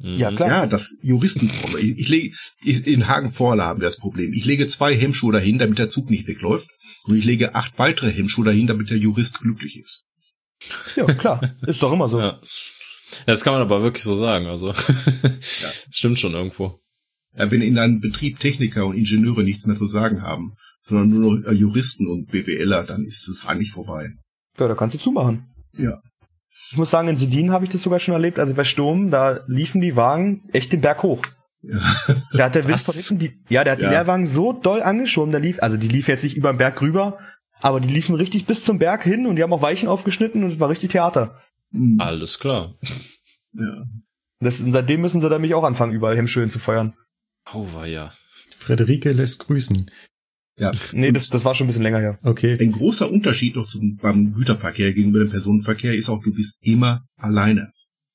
Ja 0.00 0.30
Mhm. 0.30 0.36
klar. 0.36 0.48
Ja, 0.48 0.66
das 0.66 0.90
Juristenproblem. 1.02 1.84
Ich, 1.84 1.98
ich 1.98 2.08
lege, 2.08 2.36
ich, 2.64 2.86
in 2.86 3.08
Hagen-Vorla 3.08 3.64
haben 3.64 3.80
wir 3.80 3.86
das 3.88 3.98
Problem. 3.98 4.32
Ich 4.32 4.44
lege 4.44 4.66
zwei 4.66 4.94
Hemmschuhe 4.96 5.32
dahin, 5.32 5.58
damit 5.58 5.78
der 5.78 5.88
Zug 5.88 6.10
nicht 6.10 6.26
wegläuft. 6.26 6.68
Und 7.04 7.16
ich 7.16 7.24
lege 7.24 7.54
acht 7.54 7.78
weitere 7.78 8.12
Hemmschuhe 8.12 8.44
dahin, 8.44 8.66
damit 8.66 8.90
der 8.90 8.98
Jurist 8.98 9.40
glücklich 9.40 9.78
ist. 9.78 10.06
Ja, 10.96 11.04
klar. 11.06 11.40
Ist 11.66 11.82
doch 11.82 11.92
immer 11.92 12.08
so. 12.08 12.18
Ja. 12.20 12.40
Das 13.26 13.42
kann 13.44 13.54
man 13.54 13.62
aber 13.62 13.82
wirklich 13.82 14.04
so 14.04 14.14
sagen, 14.14 14.46
also. 14.46 14.72
Stimmt 15.90 16.18
schon 16.18 16.34
irgendwo. 16.34 16.80
Ja, 17.36 17.50
wenn 17.50 17.62
in 17.62 17.78
einem 17.78 18.00
Betrieb 18.00 18.38
Techniker 18.40 18.86
und 18.86 18.96
Ingenieure 18.96 19.42
nichts 19.42 19.66
mehr 19.66 19.76
zu 19.76 19.86
sagen 19.86 20.22
haben, 20.22 20.52
sondern 20.82 21.10
nur 21.10 21.36
noch 21.36 21.46
äh, 21.46 21.52
Juristen 21.54 22.06
und 22.08 22.30
BWLer, 22.30 22.84
dann 22.84 23.04
ist 23.04 23.28
es 23.28 23.46
eigentlich 23.46 23.70
vorbei. 23.70 24.10
Ja, 24.58 24.68
da 24.68 24.74
kannst 24.74 24.94
du 24.94 24.98
zumachen. 24.98 25.46
Ja. 25.76 25.98
Ich 26.70 26.76
muss 26.76 26.90
sagen, 26.90 27.08
in 27.08 27.16
Sedin 27.16 27.50
habe 27.50 27.64
ich 27.64 27.70
das 27.70 27.82
sogar 27.82 27.98
schon 27.98 28.14
erlebt. 28.14 28.38
Also 28.38 28.54
bei 28.54 28.64
Sturm, 28.64 29.10
da 29.10 29.40
liefen 29.48 29.80
die 29.80 29.96
Wagen 29.96 30.42
echt 30.52 30.72
den 30.72 30.80
Berg 30.80 31.02
hoch. 31.02 31.20
Ja. 31.62 31.78
Da 32.32 32.44
hat 32.44 32.54
der 32.54 32.66
Wind 32.66 32.80
von 32.80 32.94
hinten 32.94 33.18
die, 33.18 33.30
ja, 33.52 33.64
der 33.64 33.74
hat 33.74 33.80
Ja. 33.80 33.88
die 33.88 33.94
Leerwagen 33.94 34.26
so 34.26 34.52
doll 34.52 34.82
angeschoben, 34.82 35.30
der 35.30 35.40
lief, 35.40 35.62
also 35.62 35.76
die 35.76 35.88
lief 35.88 36.08
jetzt 36.08 36.24
nicht 36.24 36.36
über 36.36 36.52
den 36.52 36.58
Berg 36.58 36.80
rüber, 36.80 37.18
aber 37.60 37.80
die 37.80 37.88
liefen 37.92 38.14
richtig 38.14 38.46
bis 38.46 38.64
zum 38.64 38.78
Berg 38.78 39.02
hin 39.02 39.26
und 39.26 39.36
die 39.36 39.42
haben 39.42 39.52
auch 39.52 39.60
Weichen 39.62 39.88
aufgeschnitten 39.88 40.42
und 40.44 40.52
es 40.52 40.60
war 40.60 40.70
richtig 40.70 40.92
Theater. 40.92 41.40
Hm. 41.72 41.96
Alles 42.00 42.38
klar. 42.38 42.74
ja. 43.52 43.84
Das, 44.38 44.60
und 44.62 44.72
seitdem 44.72 45.02
müssen 45.02 45.20
sie 45.20 45.28
da 45.28 45.38
mich 45.38 45.52
auch 45.54 45.64
anfangen, 45.64 45.92
überall 45.92 46.16
Hemmschön 46.16 46.50
zu 46.50 46.58
feuern. 46.58 46.94
Oh, 47.52 47.66
war 47.74 47.86
ja. 47.86 48.10
Friederike 48.56 49.12
lässt 49.12 49.40
grüßen. 49.46 49.90
Ja. 50.60 50.72
Nee, 50.92 51.10
das, 51.10 51.28
das 51.28 51.44
war 51.44 51.54
schon 51.54 51.66
ein 51.66 51.68
bisschen 51.68 51.82
länger 51.82 52.00
her. 52.00 52.18
Okay. 52.22 52.56
Ein 52.60 52.72
großer 52.72 53.10
Unterschied 53.10 53.56
noch 53.56 53.66
zum, 53.66 53.96
beim 53.96 54.32
Güterverkehr 54.32 54.92
gegenüber 54.92 55.20
dem 55.20 55.30
Personenverkehr 55.30 55.94
ist 55.94 56.08
auch, 56.08 56.22
du 56.22 56.32
bist 56.32 56.58
immer 56.62 57.02
alleine. 57.16 57.72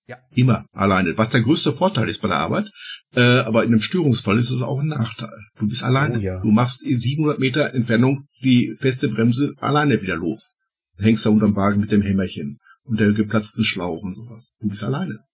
Ja. 0.08 0.18
Immer 0.36 0.66
alleine. 0.72 1.18
Was 1.18 1.32
der 1.32 1.42
größte 1.42 1.74
Vorteil 1.74 2.08
ist 2.08 2.22
bei 2.22 2.28
der 2.28 2.38
Arbeit, 2.38 2.70
äh, 3.16 3.40
aber 3.40 3.64
in 3.64 3.70
einem 3.70 3.82
Störungsfall 3.82 4.38
ist 4.38 4.52
es 4.52 4.62
auch 4.62 4.80
ein 4.80 4.88
Nachteil. 4.88 5.34
Du 5.58 5.68
bist 5.68 5.84
alleine. 5.84 6.20
Oh 6.20 6.22
ja. 6.22 6.40
Du 6.42 6.52
machst 6.52 6.84
in 6.84 7.00
700 7.00 7.40
Meter 7.40 7.74
Entfernung 7.74 8.26
die 8.44 8.76
feste 8.78 9.10
Bremse 9.10 9.54
alleine 9.58 10.02
wieder 10.04 10.16
los. 10.16 10.60
Hängst 10.98 11.26
da 11.26 11.32
unterm 11.32 11.56
Wagen 11.56 11.82
mit 11.82 11.92
dem 11.92 12.04
Hämmerchen 12.04 12.60
und 12.84 13.00
der 13.00 13.14
geplatzten 13.14 13.66
Schlauch 13.66 14.04
und 14.04 14.14
sowas. 14.14 14.48
Du 14.62 14.70
bist 14.70 14.84
alleine. 14.84 15.25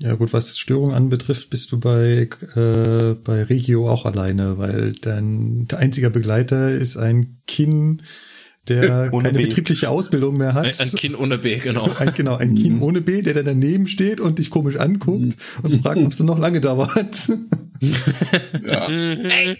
Ja 0.00 0.14
gut, 0.14 0.32
was 0.32 0.58
Störung 0.58 0.94
anbetrifft, 0.94 1.50
bist 1.50 1.72
du 1.72 1.80
bei, 1.80 2.28
äh, 2.54 3.14
bei 3.24 3.42
Regio 3.42 3.90
auch 3.90 4.06
alleine, 4.06 4.56
weil 4.56 4.92
dein 4.92 5.66
einziger 5.74 6.08
Begleiter 6.08 6.70
ist 6.70 6.96
ein 6.96 7.40
Kinn, 7.48 8.02
der 8.68 9.10
Ohne 9.12 9.24
keine 9.24 9.38
B. 9.38 9.44
betriebliche 9.46 9.88
Ausbildung 9.88 10.36
mehr 10.36 10.54
hat. 10.54 10.66
Ein, 10.66 10.88
ein 10.88 10.92
Kind 10.94 11.18
ohne 11.18 11.38
B, 11.38 11.56
genau. 11.56 11.90
Ein, 11.98 12.12
genau, 12.14 12.36
ein 12.36 12.54
Kinn 12.54 12.80
ohne 12.80 13.00
B, 13.00 13.22
der 13.22 13.34
da 13.34 13.42
daneben 13.42 13.86
steht 13.86 14.20
und 14.20 14.38
dich 14.38 14.50
komisch 14.50 14.76
anguckt 14.76 15.36
und 15.62 15.82
fragt, 15.82 15.98
ob 15.98 16.12
es 16.12 16.20
noch 16.20 16.38
lange 16.38 16.60
dauert. 16.60 17.32
Ja. 18.66 18.88
Ey, 18.88 19.56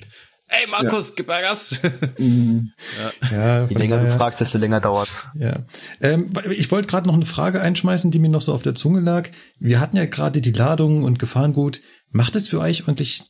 ey 0.48 0.66
Markus, 0.70 1.14
gib 1.14 1.28
mal 1.28 1.42
Gas. 1.42 1.80
Mhm. 2.18 2.72
ja, 3.30 3.62
Je 3.62 3.68
von 3.68 3.76
länger 3.76 3.98
du 3.98 4.04
daher- 4.04 4.18
fragst, 4.18 4.40
desto 4.40 4.58
länger 4.58 4.80
dauert's. 4.80 5.26
Ja. 5.34 5.64
Ähm, 6.00 6.30
ich 6.50 6.70
wollte 6.70 6.88
gerade 6.88 7.06
noch 7.06 7.14
eine 7.14 7.26
Frage 7.26 7.60
einschmeißen, 7.60 8.10
die 8.10 8.18
mir 8.18 8.28
noch 8.30 8.40
so 8.42 8.52
auf 8.54 8.62
der 8.62 8.74
Zunge 8.74 9.00
lag. 9.00 9.28
Wir 9.58 9.80
hatten 9.80 9.96
ja 9.96 10.06
gerade 10.06 10.40
die 10.40 10.52
Ladung 10.52 11.04
und 11.04 11.18
Gefahrengut. 11.18 11.80
Macht 12.10 12.36
es 12.36 12.48
für 12.48 12.60
euch 12.60 12.88
eigentlich 12.88 13.22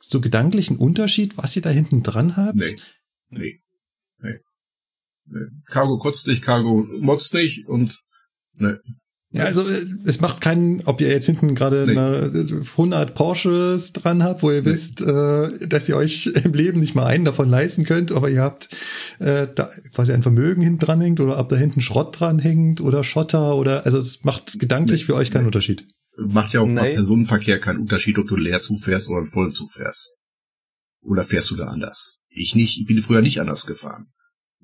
so 0.00 0.20
gedanklich 0.20 0.68
einen 0.70 0.78
Unterschied, 0.78 1.36
was 1.36 1.56
ihr 1.56 1.62
da 1.62 1.70
hinten 1.70 2.02
dran 2.02 2.36
habt? 2.36 2.54
Nee. 2.56 2.76
Nee. 3.30 3.60
Nee. 4.18 4.34
nee. 5.26 5.46
Cargo 5.66 5.98
kotzt 5.98 6.26
nicht, 6.28 6.42
Cargo 6.42 6.84
motzt 7.00 7.34
nicht 7.34 7.66
und 7.66 7.98
ne. 8.54 8.78
Ja, 9.36 9.44
also 9.46 9.68
äh, 9.68 9.84
es 10.04 10.20
macht 10.20 10.40
keinen, 10.40 10.82
ob 10.84 11.00
ihr 11.00 11.08
jetzt 11.08 11.26
hinten 11.26 11.56
gerade 11.56 11.84
Nee. 11.86 11.98
eine 11.98 12.62
100 12.76 13.14
Porsches 13.16 13.92
dran 13.92 14.22
habt, 14.22 14.42
wo 14.44 14.50
ihr 14.52 14.62
Nee. 14.62 14.70
wisst, 14.70 15.02
äh, 15.02 15.66
dass 15.66 15.88
ihr 15.88 15.96
euch 15.96 16.26
im 16.44 16.52
Leben 16.52 16.78
nicht 16.78 16.94
mal 16.94 17.06
einen 17.06 17.24
davon 17.24 17.50
leisten 17.50 17.84
könnt, 17.84 18.12
aber 18.12 18.30
ihr 18.30 18.42
habt 18.42 18.68
äh, 19.18 19.48
da 19.52 19.68
quasi 19.92 20.12
ein 20.12 20.22
Vermögen 20.22 20.62
hinten 20.62 20.78
dran 20.78 21.00
hängt 21.00 21.18
oder 21.18 21.38
ob 21.38 21.48
da 21.48 21.56
hinten 21.56 21.80
Schrott 21.80 22.18
dran 22.20 22.38
hängt 22.38 22.80
oder 22.80 23.02
Schotter 23.02 23.56
oder 23.56 23.84
also 23.84 23.98
es 23.98 24.22
macht 24.22 24.60
gedanklich 24.60 25.00
Nee. 25.00 25.06
für 25.06 25.14
euch 25.16 25.32
keinen 25.32 25.42
Nee. 25.42 25.46
Unterschied. 25.48 25.84
macht 26.16 26.52
ja 26.52 26.60
auch 26.60 26.66
beim 26.66 26.74
Nee. 26.74 26.94
Personenverkehr 26.94 27.58
keinen 27.58 27.80
Unterschied, 27.80 28.18
ob 28.20 28.28
du 28.28 28.36
einen 28.36 28.44
Leerzug 28.44 28.80
fährst 28.80 29.08
oder 29.08 29.18
einen 29.18 29.26
vollen 29.26 29.52
Zug 29.52 29.72
fährst. 29.72 30.14
Oder 31.02 31.24
fährst 31.24 31.50
du 31.50 31.56
da 31.56 31.66
anders? 31.66 32.24
Ich 32.28 32.54
nicht, 32.54 32.78
ich 32.80 32.86
bin 32.86 33.02
früher 33.02 33.20
nicht 33.20 33.40
anders 33.40 33.66
gefahren. 33.66 34.06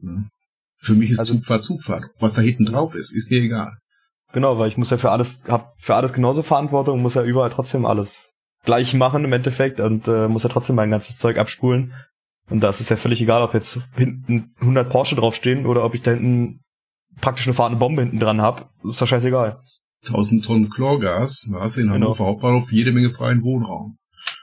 Ne? 0.01 0.29
Für 0.77 0.95
mich 0.95 1.11
ist 1.11 1.19
Also- 1.19 1.35
Zugfahrt 1.35 1.65
Zugfahrt. 1.65 2.05
Was 2.21 2.35
da 2.35 2.41
hinten 2.43 2.67
drauf 2.67 2.95
ist, 2.95 3.13
ist 3.13 3.31
mir 3.31 3.41
egal. 3.41 3.73
Genau, 4.33 4.59
weil 4.59 4.69
ich 4.69 4.77
muss 4.77 4.91
ja 4.91 4.97
für 4.97 5.11
alles, 5.11 5.43
hab 5.49 5.75
für 5.79 5.95
alles 5.95 6.13
genauso 6.13 6.43
Verantwortung, 6.43 7.03
muss 7.03 7.15
ja 7.15 7.23
überall 7.23 7.51
trotzdem 7.51 7.85
alles 7.85 8.35
gleich 8.65 8.95
machen 8.95 9.25
im 9.25 9.33
Endeffekt 9.33 9.81
und 9.81 10.07
äh, 10.07 10.29
muss 10.29 10.43
ja 10.43 10.49
trotzdem 10.49 10.77
mein 10.77 10.91
ganzes 10.91 11.19
Zeug 11.19 11.39
abspulen. 11.39 11.95
Und 12.49 12.61
da 12.61 12.69
ist 12.69 12.81
es 12.81 12.89
ja 12.89 12.97
völlig 12.97 13.21
egal, 13.21 13.43
ob 13.43 13.55
jetzt 13.55 13.79
hinten 13.95 14.55
100 14.61 14.91
Porsche 14.91 15.15
draufstehen 15.15 15.67
oder 15.67 15.85
ob 15.85 15.95
ich 15.95 16.03
da 16.03 16.13
hinten 16.13 16.61
praktisch 17.21 17.47
eine 17.47 17.55
fahrende 17.55 17.79
Bombe 17.79 18.03
hinten 18.03 18.21
dran 18.21 18.41
hab. 18.41 18.71
Ist 18.85 19.01
ja 19.01 19.07
scheißegal. 19.07 19.61
1000 20.07 20.45
Tonnen 20.45 20.71
Chlorgas, 20.71 21.49
da 21.53 21.61
hast 21.61 21.77
du 21.77 21.81
in 21.81 21.87
Genau. 21.87 22.07
Hannover 22.07 22.27
Hauptbahnhof 22.27 22.73
jede 22.73 22.93
Menge 22.93 23.11
freien 23.11 23.43
Wohnraum. 23.43 23.99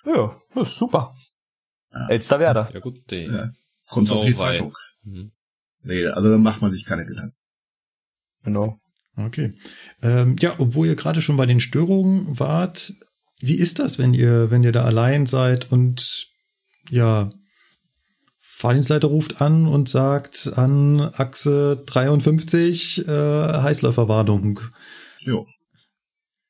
Ja, 0.06 0.40
das 0.54 0.70
ist 0.70 0.78
super. 0.78 1.16
Ja. 1.94 2.08
Elsterwerda. 2.10 2.70
Ja 2.74 2.80
gut, 2.80 3.00
die. 3.10 3.26
Ja. 3.26 3.50
Kommt 3.90 4.12
auch 4.12 4.22
in 4.22 4.28
die. 4.28 4.36
Zeitung. 4.36 4.74
Mhm. 5.04 5.32
Nee, 5.84 6.06
also 6.08 6.30
da 6.30 6.38
macht 6.38 6.62
man 6.62 6.72
sich 6.72 6.86
keine 6.86 7.06
Gedanken. 7.06 7.36
Genau. 8.44 8.78
Okay. 9.18 9.54
Ähm, 10.02 10.36
ja, 10.40 10.56
obwohl 10.60 10.88
ihr 10.88 10.96
gerade 10.96 11.22
schon 11.22 11.38
bei 11.38 11.46
den 11.46 11.60
Störungen 11.60 12.40
wart, 12.40 12.94
wie 13.40 13.56
ist 13.56 13.80
das, 13.80 13.98
wenn 13.98 14.14
ihr, 14.14 14.52
wenn 14.52 14.64
ihr 14.64 14.72
da 14.72 14.84
allein 14.84 15.26
seid 15.26 15.72
und 15.72 16.28
ja, 16.90 17.30
Fahrdienstleiter 18.40 19.08
ruft 19.08 19.42
an 19.42 19.68
und 19.68 19.90
sagt 19.90 20.52
an 20.56 21.00
Achse 21.00 21.84
53 21.86 23.08
äh, 23.08 23.12
Heißläuferwarnung. 23.12 24.62
Jo. 25.20 25.46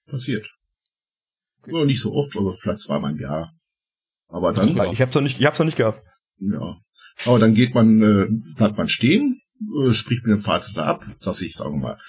Passiert. 0.05 0.47
Ja, 1.65 1.83
nicht 1.83 1.99
so 1.99 2.13
oft, 2.13 2.37
aber 2.37 2.53
vielleicht 2.53 2.81
zweimal 2.81 3.11
im 3.11 3.19
Jahr. 3.19 3.53
Aber 4.29 4.53
dann, 4.53 4.73
Ja. 4.75 4.91
Ich 4.91 5.01
hab's 5.01 5.15
noch 5.15 5.21
nicht, 5.21 5.39
ich 5.39 5.45
hab's 5.45 5.59
noch 5.59 5.65
nicht 5.65 5.77
gehabt. 5.77 6.01
Ja. 6.37 6.77
Aber 7.25 7.39
dann 7.39 7.53
geht 7.53 7.73
man, 7.73 8.01
äh, 8.01 8.27
bleibt 8.55 8.77
man 8.77 8.87
stehen, 8.87 9.41
äh, 9.59 9.91
spricht 9.91 10.25
mit 10.25 10.37
dem 10.37 10.41
Vater 10.41 10.85
ab, 10.85 11.05
dass 11.21 11.41
ich, 11.41 11.55
sagen 11.55 11.75
wir 11.75 11.89
mal, 11.89 11.99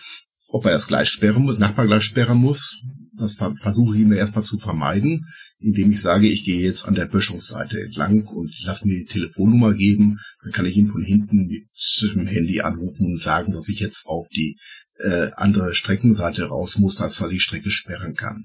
ob 0.49 0.65
er 0.65 0.73
das 0.73 0.87
gleich 0.87 1.09
sperren 1.09 1.45
muss, 1.45 1.59
Nachbar 1.59 1.87
gleich 1.87 2.05
sperren 2.05 2.39
muss, 2.39 2.83
das 3.19 3.35
ver 3.35 3.55
versuche 3.57 3.97
ich 3.97 4.05
mir 4.05 4.17
erstmal 4.17 4.45
zu 4.45 4.57
vermeiden, 4.57 5.27
indem 5.59 5.91
ich 5.91 6.01
sage, 6.01 6.29
ich 6.29 6.45
gehe 6.45 6.61
jetzt 6.61 6.87
an 6.87 6.95
der 6.95 7.07
Böschungsseite 7.07 7.81
entlang 7.81 8.23
und 8.23 8.55
lass 8.63 8.85
mir 8.85 8.97
die 8.97 9.07
Telefonnummer 9.07 9.75
geben. 9.75 10.19
Dann 10.43 10.53
kann 10.53 10.67
ich 10.67 10.77
ihn 10.77 10.87
von 10.87 11.03
hinten 11.03 11.49
mit 11.49 12.15
dem 12.15 12.27
Handy 12.27 12.61
anrufen 12.61 13.07
und 13.13 13.21
sagen, 13.21 13.53
dass 13.53 13.69
ich 13.69 13.81
jetzt 13.81 14.07
auf 14.07 14.29
die 14.35 14.57
äh, 14.99 15.31
andere 15.37 15.75
Streckenseite 15.75 16.45
raus 16.45 16.79
muss, 16.79 16.95
dass 16.95 17.21
er 17.21 17.29
die 17.29 17.41
Strecke 17.41 17.71
sperren 17.71 18.15
kann. 18.15 18.45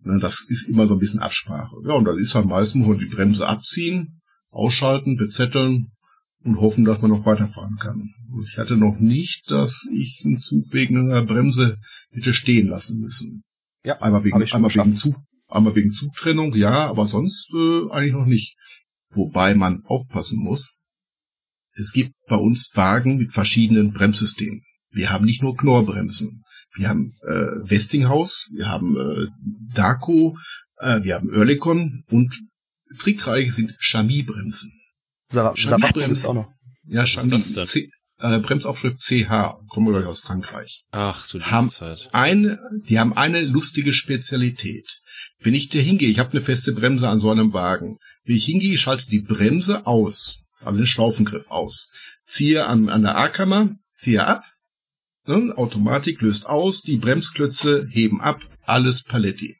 Ne, 0.00 0.18
das 0.20 0.44
ist 0.48 0.68
immer 0.68 0.86
so 0.86 0.94
ein 0.94 1.00
bisschen 1.00 1.20
Absprache. 1.20 1.76
Ja, 1.84 1.94
und 1.94 2.04
das 2.04 2.18
ist 2.18 2.34
dann 2.34 2.48
meistens, 2.48 2.86
wo 2.86 2.94
die 2.94 3.06
Bremse 3.06 3.46
abziehen, 3.46 4.20
ausschalten, 4.50 5.16
bezetteln 5.16 5.92
und 6.44 6.60
hoffen, 6.60 6.84
dass 6.84 7.00
man 7.00 7.10
noch 7.10 7.26
weiterfahren 7.26 7.76
kann. 7.76 8.14
Ich 8.48 8.58
hatte 8.58 8.76
noch 8.76 8.98
nicht, 8.98 9.50
dass 9.50 9.86
ich 9.92 10.22
einen 10.24 10.40
Zug 10.40 10.64
wegen 10.72 10.98
einer 10.98 11.24
Bremse 11.24 11.76
hätte 12.10 12.34
stehen 12.34 12.68
lassen 12.68 13.00
müssen. 13.00 13.42
Ja, 13.84 13.98
Einmal 14.00 14.24
wegen, 14.24 14.42
einmal 14.42 14.74
wegen. 14.74 14.96
Zug, 14.96 15.16
einmal 15.48 15.74
wegen 15.74 15.92
Zugtrennung, 15.92 16.54
ja, 16.54 16.88
aber 16.88 17.06
sonst 17.06 17.52
äh, 17.54 17.90
eigentlich 17.90 18.12
noch 18.12 18.26
nicht. 18.26 18.56
Wobei 19.10 19.54
man 19.54 19.82
aufpassen 19.84 20.38
muss. 20.38 20.74
Es 21.72 21.92
gibt 21.92 22.12
bei 22.28 22.36
uns 22.36 22.70
Wagen 22.74 23.16
mit 23.16 23.32
verschiedenen 23.32 23.92
Bremssystemen. 23.92 24.62
Wir 24.90 25.10
haben 25.10 25.24
nicht 25.24 25.42
nur 25.42 25.56
Knorrbremsen. 25.56 26.42
Wir 26.74 26.88
haben 26.88 27.14
äh, 27.22 27.70
Westinghouse, 27.70 28.50
wir 28.54 28.68
haben 28.68 28.96
äh, 28.96 29.26
Daco, 29.74 30.36
äh, 30.78 31.02
wir 31.02 31.14
haben 31.14 31.30
Oerlikon 31.30 32.04
und 32.08 32.38
trickreich 32.98 33.54
sind 33.54 33.74
Chami-Bremsen. 33.80 34.72
Noch. 36.34 36.52
Ja, 36.84 37.02
Was 37.02 37.24
ist 37.24 37.56
Chami. 37.56 37.90
Äh, 38.20 38.38
Bremsaufschrift 38.38 39.00
CH, 39.00 39.58
kommen 39.68 39.86
wir 39.86 39.92
gleich 39.92 40.06
aus 40.06 40.20
Frankreich. 40.20 40.84
Ach, 40.90 41.26
du 41.28 41.38
liebe 41.38 41.50
Haben- 41.50 41.70
Zeit. 41.70 42.08
eine, 42.12 42.58
die 42.86 42.98
haben 42.98 43.12
eine 43.12 43.40
lustige 43.40 43.92
Spezialität. 43.92 45.00
Wenn 45.40 45.54
ich 45.54 45.68
da 45.68 45.78
hingehe, 45.78 46.08
ich 46.10 46.18
habe 46.18 46.32
eine 46.32 46.40
feste 46.42 46.72
Bremse 46.72 47.08
an 47.08 47.20
so 47.20 47.30
einem 47.30 47.52
Wagen. 47.52 47.98
Wenn 48.24 48.36
ich 48.36 48.44
hingehe, 48.44 48.74
ich 48.74 48.80
schalte 48.80 49.06
die 49.08 49.20
Bremse 49.20 49.86
aus, 49.86 50.40
also 50.60 50.76
den 50.78 50.86
Schlaufengriff 50.86 51.46
aus, 51.48 51.90
ziehe 52.26 52.66
an, 52.66 52.88
an 52.88 53.02
der 53.02 53.16
A-Kammer, 53.16 53.70
ziehe 53.96 54.26
ab, 54.26 54.44
ne, 55.26 55.52
Automatik 55.56 56.20
löst 56.20 56.46
aus, 56.46 56.82
die 56.82 56.96
Bremsklötze 56.96 57.86
heben 57.90 58.20
ab, 58.20 58.40
alles 58.62 59.04
Paletti. 59.04 59.56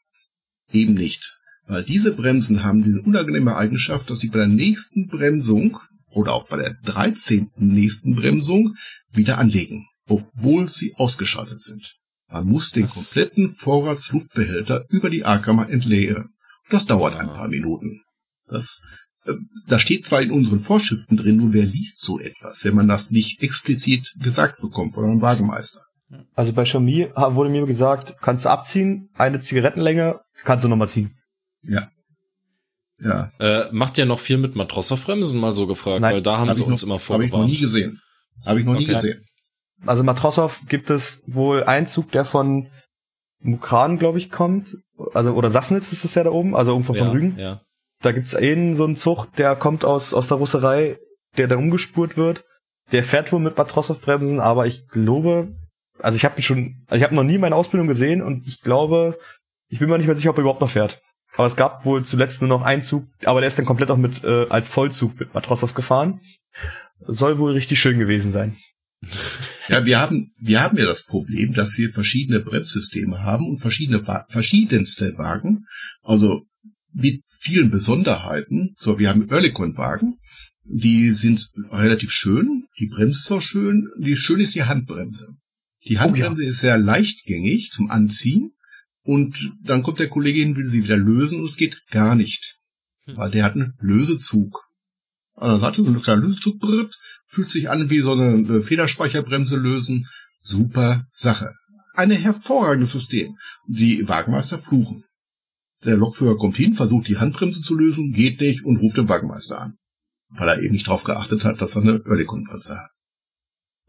Eben 0.72 0.94
nicht. 0.94 1.36
Weil 1.66 1.84
diese 1.84 2.12
Bremsen 2.12 2.62
haben 2.64 2.82
diese 2.82 3.02
unangenehme 3.02 3.54
Eigenschaft, 3.56 4.10
dass 4.10 4.20
sie 4.20 4.28
bei 4.28 4.38
der 4.38 4.48
nächsten 4.48 5.06
Bremsung 5.08 5.78
oder 6.10 6.32
auch 6.34 6.46
bei 6.48 6.56
der 6.56 6.74
13. 6.84 7.50
nächsten 7.56 8.14
Bremsung 8.16 8.74
wieder 9.12 9.38
anlegen, 9.38 9.86
obwohl 10.06 10.68
sie 10.68 10.94
ausgeschaltet 10.96 11.62
sind. 11.62 11.94
Man 12.30 12.46
muss 12.46 12.70
den 12.72 12.82
Das- 12.84 12.94
kompletten 12.94 13.48
Vorratsluftbehälter 13.50 14.84
über 14.90 15.10
die 15.10 15.24
A-Kammer 15.24 15.68
entleeren. 15.70 16.28
Das 16.70 16.86
dauert 16.86 17.16
ein 17.16 17.30
Ah. 17.30 17.34
paar 17.34 17.48
Minuten. 17.48 18.02
Das, 18.46 18.80
äh, 19.24 19.32
da 19.66 19.78
steht 19.78 20.06
zwar 20.06 20.22
in 20.22 20.30
unseren 20.30 20.60
Vorschriften 20.60 21.16
drin, 21.16 21.36
nur 21.36 21.52
wer 21.52 21.64
liest 21.64 22.02
so 22.02 22.18
etwas, 22.20 22.64
wenn 22.64 22.74
man 22.74 22.88
das 22.88 23.10
nicht 23.10 23.42
explizit 23.42 24.14
gesagt 24.20 24.60
bekommt 24.60 24.94
von 24.94 25.04
einem 25.04 25.20
Wagenmeister. 25.22 25.80
Also 26.34 26.52
bei 26.52 26.64
Xiaomi 26.64 27.10
ha- 27.14 27.34
wurde 27.34 27.50
mir 27.50 27.66
gesagt, 27.66 28.16
kannst 28.22 28.44
du 28.46 28.50
abziehen, 28.50 29.10
eine 29.14 29.40
Zigarettenlänge, 29.40 30.20
kannst 30.44 30.64
du 30.64 30.68
nochmal 30.68 30.88
ziehen. 30.88 31.14
Ja. 31.62 31.90
Ja, 33.00 33.30
Äh, 33.38 33.66
macht 33.72 33.96
ihr 33.98 34.06
noch 34.06 34.18
viel 34.20 34.38
mit 34.38 34.56
Matrosov-Bremsen 34.56 35.38
mal 35.40 35.52
so 35.52 35.66
gefragt? 35.66 36.00
Nein, 36.00 36.14
Weil 36.16 36.22
da 36.22 36.38
haben 36.38 36.48
hab 36.48 36.54
sie 36.56 36.64
uns 36.64 36.82
noch, 36.84 36.88
immer 36.88 36.98
Habe 37.14 37.24
ich 37.24 37.32
noch 37.32 37.44
nie 37.46 37.56
vorgewarnt. 37.56 37.60
gesehen. 37.60 38.00
Habe 38.44 38.60
ich 38.60 38.66
noch 38.66 38.74
nie 38.74 38.84
Okay. 38.84 38.92
gesehen. 38.94 39.24
Also 39.86 40.02
Matrosov 40.02 40.60
gibt 40.68 40.90
es 40.90 41.22
wohl 41.26 41.62
einen 41.64 41.86
Zug, 41.86 42.10
der 42.10 42.24
von 42.24 42.68
Mukran, 43.40 43.98
glaube 43.98 44.18
ich, 44.18 44.30
kommt. 44.30 44.76
Also, 45.14 45.32
oder 45.32 45.50
Sassnitz 45.50 45.92
ist 45.92 46.04
es 46.04 46.14
ja 46.16 46.24
da 46.24 46.30
oben, 46.30 46.56
also 46.56 46.72
irgendwo 46.72 46.94
von 46.94 47.06
ja, 47.06 47.10
Rügen. 47.12 47.38
ja. 47.38 47.60
Da 48.02 48.12
gibt's 48.12 48.34
einen, 48.34 48.76
so 48.76 48.84
einen 48.84 48.96
Zug, 48.96 49.32
der 49.36 49.54
kommt 49.56 49.84
aus, 49.84 50.14
aus 50.14 50.28
der 50.28 50.36
Russerei, 50.38 50.98
der 51.36 51.46
da 51.48 51.56
umgespurt 51.56 52.16
wird. 52.16 52.44
Der 52.92 53.04
fährt 53.04 53.32
wohl 53.32 53.40
mit 53.40 53.56
Matrosov-Bremsen, 53.56 54.40
aber 54.40 54.66
ich 54.66 54.88
glaube, 54.88 55.54
also 56.00 56.16
ich 56.16 56.24
habe 56.24 56.36
ihn 56.38 56.42
schon, 56.42 56.84
also 56.86 56.96
ich 56.98 57.02
habe 57.04 57.14
noch 57.14 57.22
nie 57.24 57.38
meine 57.38 57.54
Ausbildung 57.54 57.86
gesehen 57.86 58.22
und 58.22 58.46
ich 58.46 58.60
glaube, 58.62 59.18
ich 59.68 59.78
bin 59.78 59.88
mir 59.88 59.98
nicht 59.98 60.06
mehr 60.06 60.16
sicher, 60.16 60.30
ob 60.30 60.38
er 60.38 60.42
überhaupt 60.42 60.60
noch 60.60 60.70
fährt. 60.70 61.00
Aber 61.38 61.46
es 61.46 61.54
gab 61.54 61.84
wohl 61.84 62.04
zuletzt 62.04 62.40
nur 62.40 62.48
noch 62.48 62.62
einen 62.62 62.82
Zug, 62.82 63.06
aber 63.24 63.40
der 63.40 63.46
ist 63.46 63.56
dann 63.56 63.64
komplett 63.64 63.92
auch 63.92 63.96
mit 63.96 64.24
äh, 64.24 64.46
als 64.48 64.68
Vollzug 64.68 65.20
mit 65.20 65.34
Matrosov 65.34 65.72
gefahren. 65.72 66.20
Soll 67.06 67.38
wohl 67.38 67.52
richtig 67.52 67.78
schön 67.78 68.00
gewesen 68.00 68.32
sein. 68.32 68.56
Ja, 69.68 69.86
wir 69.86 70.00
haben, 70.00 70.32
wir 70.40 70.60
haben 70.60 70.76
ja 70.76 70.84
das 70.84 71.06
Problem, 71.06 71.52
dass 71.52 71.78
wir 71.78 71.90
verschiedene 71.90 72.40
Bremssysteme 72.40 73.22
haben 73.22 73.46
und 73.46 73.60
verschiedene, 73.60 74.02
verschiedenste 74.28 75.12
Wagen, 75.16 75.64
also 76.02 76.42
mit 76.92 77.22
vielen 77.28 77.70
Besonderheiten. 77.70 78.74
So, 78.76 78.98
wir 78.98 79.08
haben 79.08 79.30
Oerlikon-Wagen, 79.30 80.18
die 80.64 81.10
sind 81.10 81.48
relativ 81.70 82.10
schön, 82.10 82.64
die 82.80 82.88
Bremse 82.88 83.20
ist 83.20 83.30
auch 83.30 83.42
schön, 83.42 83.86
die 84.00 84.16
schön 84.16 84.40
ist 84.40 84.56
die 84.56 84.64
Handbremse. 84.64 85.28
Die 85.86 86.00
Handbremse 86.00 86.44
ist 86.44 86.58
sehr 86.58 86.78
leichtgängig 86.78 87.70
zum 87.70 87.92
Anziehen 87.92 88.50
und 89.08 89.54
dann 89.62 89.82
kommt 89.82 90.00
der 90.00 90.10
Kollege 90.10 90.40
hin, 90.40 90.54
will 90.54 90.68
sie 90.68 90.84
wieder 90.84 90.98
lösen 90.98 91.40
und 91.40 91.46
es 91.46 91.56
geht 91.56 91.86
gar 91.90 92.14
nicht, 92.14 92.58
weil 93.06 93.30
der 93.30 93.44
hat 93.44 93.54
einen 93.54 93.72
Lösezug. 93.80 94.66
An 95.34 95.52
der 95.52 95.60
Seite 95.60 95.82
so 95.82 95.90
ein 95.90 96.02
kleiner 96.02 96.20
Lösezug 96.20 96.60
fühlt 97.24 97.50
sich 97.50 97.70
an 97.70 97.88
wie 97.88 98.00
so 98.00 98.12
eine 98.12 98.60
Federspeicherbremse 98.60 99.56
lösen. 99.56 100.06
Super 100.42 101.06
Sache. 101.10 101.54
Ein 101.94 102.10
hervorragendes 102.10 102.92
System. 102.92 103.34
Die 103.66 104.06
Wagenmeister 104.06 104.58
fluchen. 104.58 105.02
Der 105.84 105.96
Lokführer 105.96 106.36
kommt 106.36 106.58
hin, 106.58 106.74
versucht 106.74 107.08
die 107.08 107.16
Handbremse 107.16 107.62
zu 107.62 107.78
lösen, 107.78 108.12
geht 108.12 108.42
nicht 108.42 108.62
und 108.66 108.76
ruft 108.76 108.98
den 108.98 109.08
Wagenmeister 109.08 109.58
an. 109.58 109.78
Weil 110.28 110.48
er 110.48 110.62
eben 110.62 110.74
nicht 110.74 110.86
darauf 110.86 111.04
geachtet 111.04 111.46
hat, 111.46 111.62
dass 111.62 111.76
er 111.76 111.82
eine 111.82 112.02
Oerlikon-Bremse 112.04 112.76
hat. 112.76 112.90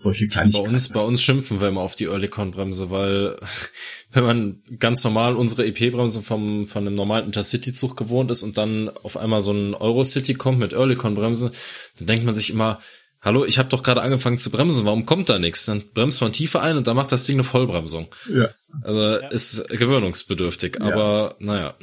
Solche 0.01 0.27
Bei 0.27 0.31
Kleinigkeiten. 0.31 0.73
uns, 0.73 0.87
bei 0.89 1.01
uns 1.01 1.21
schimpfen 1.21 1.59
wir 1.59 1.67
immer 1.67 1.81
auf 1.81 1.93
die 1.93 2.07
Oerlikon-Bremse, 2.07 2.89
weil 2.89 3.37
wenn 4.11 4.23
man 4.23 4.63
ganz 4.79 5.03
normal 5.03 5.35
unsere 5.35 5.65
EP-Bremse 5.67 6.21
vom, 6.21 6.65
von 6.67 6.87
einem 6.87 6.95
normalen 6.95 7.25
Intercity-Zug 7.25 7.97
gewohnt 7.97 8.31
ist 8.31 8.41
und 8.43 8.57
dann 8.57 8.87
auf 9.03 9.17
einmal 9.17 9.41
so 9.41 9.51
ein 9.51 9.75
Eurocity 9.75 10.35
kommt 10.35 10.57
mit 10.57 10.73
Oerlikon-Bremse, 10.73 11.51
dann 11.97 12.07
denkt 12.07 12.23
man 12.23 12.33
sich 12.33 12.49
immer, 12.49 12.79
hallo, 13.19 13.43
ich 13.43 13.57
habe 13.59 13.67
doch 13.67 13.83
gerade 13.83 14.01
angefangen 14.01 14.37
zu 14.37 14.49
bremsen, 14.51 14.85
warum 14.85 15.05
kommt 15.05 15.27
da 15.27 15.37
nichts? 15.37 15.65
Dann 15.65 15.83
bremst 15.93 16.21
man 16.21 16.31
tiefer 16.31 16.61
ein 16.61 16.77
und 16.77 16.87
dann 16.87 16.95
macht 16.95 17.11
das 17.11 17.25
Ding 17.25 17.35
eine 17.35 17.43
Vollbremsung. 17.43 18.07
Ja. 18.33 18.49
Also 18.83 19.17
ist 19.31 19.67
gewöhnungsbedürftig, 19.67 20.77
Ja. 20.79 20.85
aber 20.93 21.35
naja. 21.39 21.75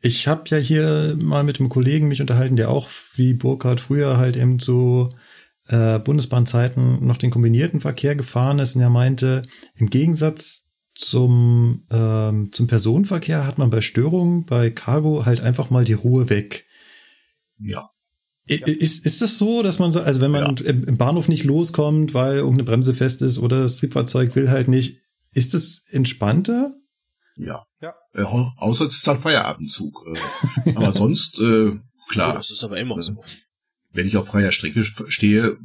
Ich 0.00 0.26
habe 0.26 0.42
ja 0.48 0.56
hier 0.58 1.16
mal 1.22 1.44
mit 1.44 1.60
einem 1.60 1.68
Kollegen 1.68 2.08
mich 2.08 2.20
unterhalten, 2.20 2.56
der 2.56 2.68
auch 2.68 2.88
wie 3.14 3.32
Burkhardt 3.34 3.80
früher 3.80 4.16
halt 4.16 4.36
eben 4.36 4.58
so 4.58 5.08
äh, 5.68 5.98
Bundesbahnzeiten 5.98 7.04
noch 7.06 7.16
den 7.16 7.30
kombinierten 7.30 7.80
Verkehr 7.80 8.14
gefahren 8.14 8.58
ist 8.58 8.76
und 8.76 8.82
er 8.82 8.90
meinte, 8.90 9.42
im 9.74 9.90
Gegensatz 9.90 10.64
zum, 10.94 11.84
ähm, 11.90 12.50
zum 12.52 12.66
Personenverkehr 12.66 13.46
hat 13.46 13.58
man 13.58 13.68
bei 13.70 13.80
Störungen 13.82 14.44
bei 14.46 14.70
Cargo 14.70 15.26
halt 15.26 15.40
einfach 15.40 15.68
mal 15.70 15.84
die 15.84 15.92
Ruhe 15.92 16.30
weg. 16.30 16.66
Ja. 17.58 17.90
I- 18.48 18.54
Ist, 18.62 19.04
ist 19.04 19.20
das 19.22 19.38
so, 19.38 19.62
dass 19.62 19.78
man, 19.78 19.90
so- 19.90 20.00
also 20.00 20.20
wenn 20.20 20.30
man 20.30 20.56
im, 20.58 20.84
im 20.84 20.96
Bahnhof 20.98 21.28
nicht 21.28 21.44
loskommt, 21.44 22.14
weil 22.14 22.36
irgendeine 22.36 22.64
Bremse 22.64 22.94
fest 22.94 23.20
ist 23.22 23.38
oder 23.38 23.60
das 23.62 23.76
Triebfahrzeug 23.76 24.36
will 24.36 24.48
halt 24.50 24.68
nicht, 24.68 24.98
ist 25.32 25.52
es 25.52 25.82
entspannter? 25.90 26.74
Ja. 27.36 27.66
Ja. 27.82 27.92
Äh, 28.14 28.22
au- 28.22 28.52
außer 28.56 28.84
es 28.86 28.96
ist 28.96 29.08
ein 29.08 29.18
Feierabendzug. 29.18 30.00
Äh, 30.64 30.70
aber 30.76 30.92
sonst, 30.92 31.40
äh, 31.40 31.70
Oh, 31.72 31.78
klar. 32.08 32.34
das 32.34 32.50
ist 32.50 32.62
aber 32.64 32.78
immer 32.78 33.02
so. 33.02 33.20
Wenn 33.96 34.06
ich 34.06 34.16
auf 34.16 34.26
freier 34.28 34.52
Strecke 34.52 34.84
stehe, 34.84 35.56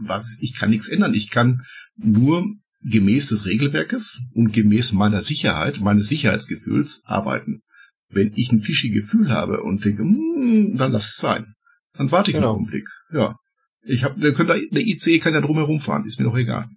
was, 0.00 0.36
ich 0.40 0.54
kann 0.54 0.70
nichts 0.70 0.88
ändern. 0.88 1.14
Ich 1.14 1.30
kann 1.30 1.62
nur 1.96 2.46
gemäß 2.90 3.28
des 3.28 3.46
Regelwerkes 3.46 4.22
und 4.34 4.52
gemäß 4.52 4.92
meiner 4.92 5.22
Sicherheit, 5.22 5.80
meines 5.80 6.08
Sicherheitsgefühls 6.08 7.02
arbeiten. 7.04 7.62
Wenn 8.08 8.32
ich 8.36 8.52
ein 8.52 8.60
fishy 8.60 8.90
Gefühl 8.90 9.30
habe 9.30 9.62
und 9.62 9.84
denke, 9.84 10.02
"Hm, 10.02 10.76
dann 10.76 10.92
lass 10.92 11.08
es 11.08 11.16
sein. 11.16 11.54
Dann 11.94 12.12
warte 12.12 12.30
ich 12.30 12.36
Genau. 12.36 12.50
einen 12.50 12.56
Augenblick. 12.56 12.86
Ja. 13.12 13.36
Ich 13.82 14.04
hab, 14.04 14.20
der, 14.20 14.32
könnte, 14.32 14.60
der 14.70 14.82
IC 14.82 15.20
kann 15.20 15.34
ja 15.34 15.40
drumherum 15.40 15.80
fahren, 15.80 16.04
ist 16.04 16.18
mir 16.18 16.26
doch 16.26 16.36
egal. 16.36 16.68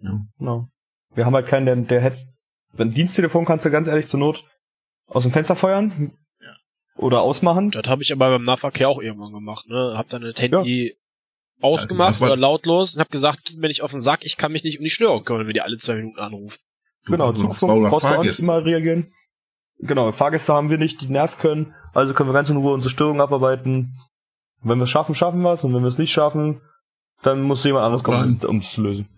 Ja. 0.00 0.12
Genau. 0.38 0.68
Wir 1.14 1.26
haben 1.26 1.34
halt 1.34 1.48
keinen, 1.48 1.66
der, 1.66 1.76
der 1.76 2.00
hetzt. 2.00 2.26
Ein 2.76 2.92
Diensttelefon 2.94 3.44
kannst 3.44 3.64
du 3.64 3.70
ganz 3.70 3.88
ehrlich 3.88 4.08
zur 4.08 4.20
Not 4.20 4.44
aus 5.06 5.22
dem 5.22 5.32
Fenster 5.32 5.56
feuern. 5.56 6.12
Oder 6.98 7.22
ausmachen. 7.22 7.70
Das 7.70 7.86
habe 7.88 8.02
ich 8.02 8.12
aber 8.12 8.28
beim 8.30 8.44
Nahverkehr 8.44 8.88
auch 8.88 9.00
irgendwann 9.00 9.32
gemacht. 9.32 9.66
Ne? 9.68 9.94
Hab 9.96 10.08
dann 10.08 10.22
das 10.22 10.40
Handy 10.40 10.96
ausgemacht 11.60 12.10
das 12.10 12.20
war- 12.20 12.28
oder 12.28 12.36
lautlos 12.36 12.94
und 12.94 13.00
hab 13.00 13.10
gesagt, 13.10 13.60
bin 13.60 13.70
ich 13.70 13.82
auf 13.82 13.90
den 13.92 14.00
Sack, 14.00 14.20
ich 14.22 14.36
kann 14.36 14.52
mich 14.52 14.62
nicht 14.64 14.78
um 14.78 14.84
die 14.84 14.90
Störung 14.90 15.24
kümmern, 15.24 15.46
wenn 15.46 15.54
die 15.54 15.60
alle 15.60 15.78
zwei 15.78 15.94
Minuten 15.96 16.18
anruft. 16.18 16.60
Du 17.06 17.12
genau, 17.12 17.26
noch 17.28 17.34
Zugfunk 17.34 17.58
200 17.58 17.90
brauchst 17.90 18.04
du 18.04 18.06
auch 18.08 18.10
nicht 18.10 18.16
Fahrgäste. 18.18 18.42
immer 18.44 18.64
reagieren. 18.64 19.12
Genau, 19.80 20.10
Fahrgäste 20.12 20.52
haben 20.52 20.70
wir 20.70 20.78
nicht, 20.78 21.00
die 21.00 21.06
nervt 21.08 21.38
können. 21.38 21.74
Also 21.94 22.14
können 22.14 22.28
wir 22.28 22.34
ganz 22.34 22.48
in 22.50 22.56
Ruhe 22.56 22.74
unsere 22.74 22.90
Störung 22.92 23.20
abarbeiten. 23.20 23.96
Wenn 24.62 24.78
wir 24.78 24.84
es 24.84 24.90
schaffen, 24.90 25.14
schaffen 25.14 25.40
wir 25.42 25.52
es. 25.52 25.62
Und 25.64 25.72
wenn 25.74 25.82
wir 25.82 25.88
es 25.88 25.98
nicht 25.98 26.12
schaffen, 26.12 26.60
dann 27.22 27.42
muss 27.42 27.62
jemand 27.64 27.84
anderes 27.84 28.02
kommen, 28.02 28.40
um 28.44 28.58
es 28.58 28.72
zu 28.72 28.82
lösen. 28.82 29.08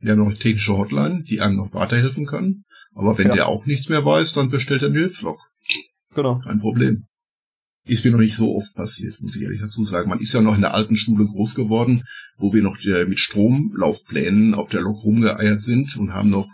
Wir 0.00 0.12
haben 0.12 0.18
noch 0.20 0.26
eine 0.26 0.36
technische 0.36 0.76
Hotline, 0.76 1.22
die 1.22 1.40
einem 1.40 1.56
noch 1.56 1.72
weiterhelfen 1.74 2.26
kann. 2.26 2.64
Aber 2.94 3.16
wenn 3.18 3.28
Ja. 3.28 3.34
der 3.34 3.48
auch 3.48 3.64
nichts 3.66 3.88
mehr 3.88 4.04
weiß, 4.04 4.32
dann 4.32 4.50
bestellt 4.50 4.82
er 4.82 4.86
einen 4.88 4.96
Hilfslog. 4.98 5.38
Genau. 6.14 6.40
Kein 6.44 6.58
Problem. 6.60 7.06
Ist 7.88 8.04
mir 8.04 8.10
noch 8.10 8.18
nicht 8.18 8.36
so 8.36 8.54
oft 8.54 8.74
passiert, 8.74 9.20
muss 9.20 9.34
ich 9.34 9.42
ehrlich 9.42 9.60
dazu 9.60 9.84
sagen. 9.84 10.10
Man 10.10 10.20
ist 10.20 10.32
ja 10.32 10.40
noch 10.40 10.54
in 10.54 10.60
der 10.60 10.74
alten 10.74 10.96
Schule 10.96 11.26
groß 11.26 11.54
geworden, 11.54 12.04
wo 12.36 12.52
wir 12.52 12.62
noch 12.62 12.78
äh, 12.84 13.06
mit 13.06 13.18
Stromlaufplänen 13.18 14.54
auf 14.54 14.68
der 14.68 14.82
Lok 14.82 15.02
rumgeeiert 15.04 15.62
sind 15.62 15.96
und 15.96 16.12
haben 16.12 16.30
noch 16.30 16.48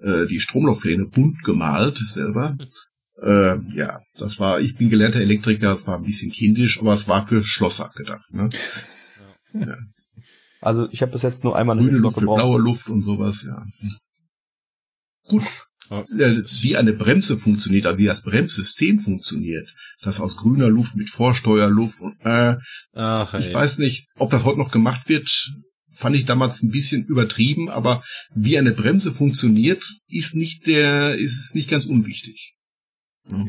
äh, 0.00 0.26
die 0.26 0.40
Stromlaufpläne 0.40 1.06
bunt 1.06 1.42
gemalt 1.42 1.98
selber. 1.98 2.56
Äh, 3.20 3.58
ja, 3.74 4.00
das 4.16 4.38
war, 4.38 4.60
ich 4.60 4.76
bin 4.76 4.90
gelernter 4.90 5.20
Elektriker, 5.20 5.72
es 5.72 5.86
war 5.86 5.96
ein 5.96 6.04
bisschen 6.04 6.30
kindisch, 6.30 6.78
aber 6.80 6.92
es 6.92 7.08
war 7.08 7.24
für 7.24 7.42
Schlosser 7.42 7.90
gedacht. 7.96 8.30
Ne? 8.30 8.50
Also 10.60 10.88
ich 10.90 11.02
habe 11.02 11.12
bis 11.12 11.22
jetzt 11.22 11.44
nur 11.44 11.56
einmal 11.56 11.76
eine 11.76 11.86
Grüne 11.86 11.98
Luft 11.98 12.16
für 12.16 12.20
gebraucht. 12.20 12.38
blaue 12.38 12.60
Luft 12.60 12.90
und 12.90 13.02
sowas, 13.02 13.44
ja. 13.46 13.64
Gut. 15.28 15.44
Ja, 15.90 16.04
Wie 16.62 16.76
eine 16.76 16.92
Bremse 16.92 17.38
funktioniert, 17.38 17.86
also 17.86 17.98
wie 17.98 18.06
das 18.06 18.22
Bremssystem 18.22 18.98
funktioniert, 18.98 19.72
das 20.02 20.20
aus 20.20 20.36
grüner 20.36 20.68
Luft 20.68 20.96
mit 20.96 21.10
Vorsteuerluft 21.10 22.00
und 22.00 22.16
äh, 22.24 22.56
Ach, 22.92 23.34
ich 23.34 23.52
weiß 23.52 23.78
nicht, 23.78 24.08
ob 24.16 24.30
das 24.30 24.44
heute 24.44 24.58
noch 24.58 24.70
gemacht 24.70 25.08
wird, 25.08 25.28
fand 25.90 26.16
ich 26.16 26.24
damals 26.24 26.62
ein 26.62 26.70
bisschen 26.70 27.04
übertrieben, 27.04 27.70
aber 27.70 28.02
wie 28.34 28.58
eine 28.58 28.72
Bremse 28.72 29.12
funktioniert, 29.12 29.82
ist 30.08 30.34
nicht 30.34 30.66
der, 30.66 31.16
ist 31.16 31.38
es 31.38 31.54
nicht 31.54 31.70
ganz 31.70 31.86
unwichtig. 31.86 32.54
Ja. 33.30 33.44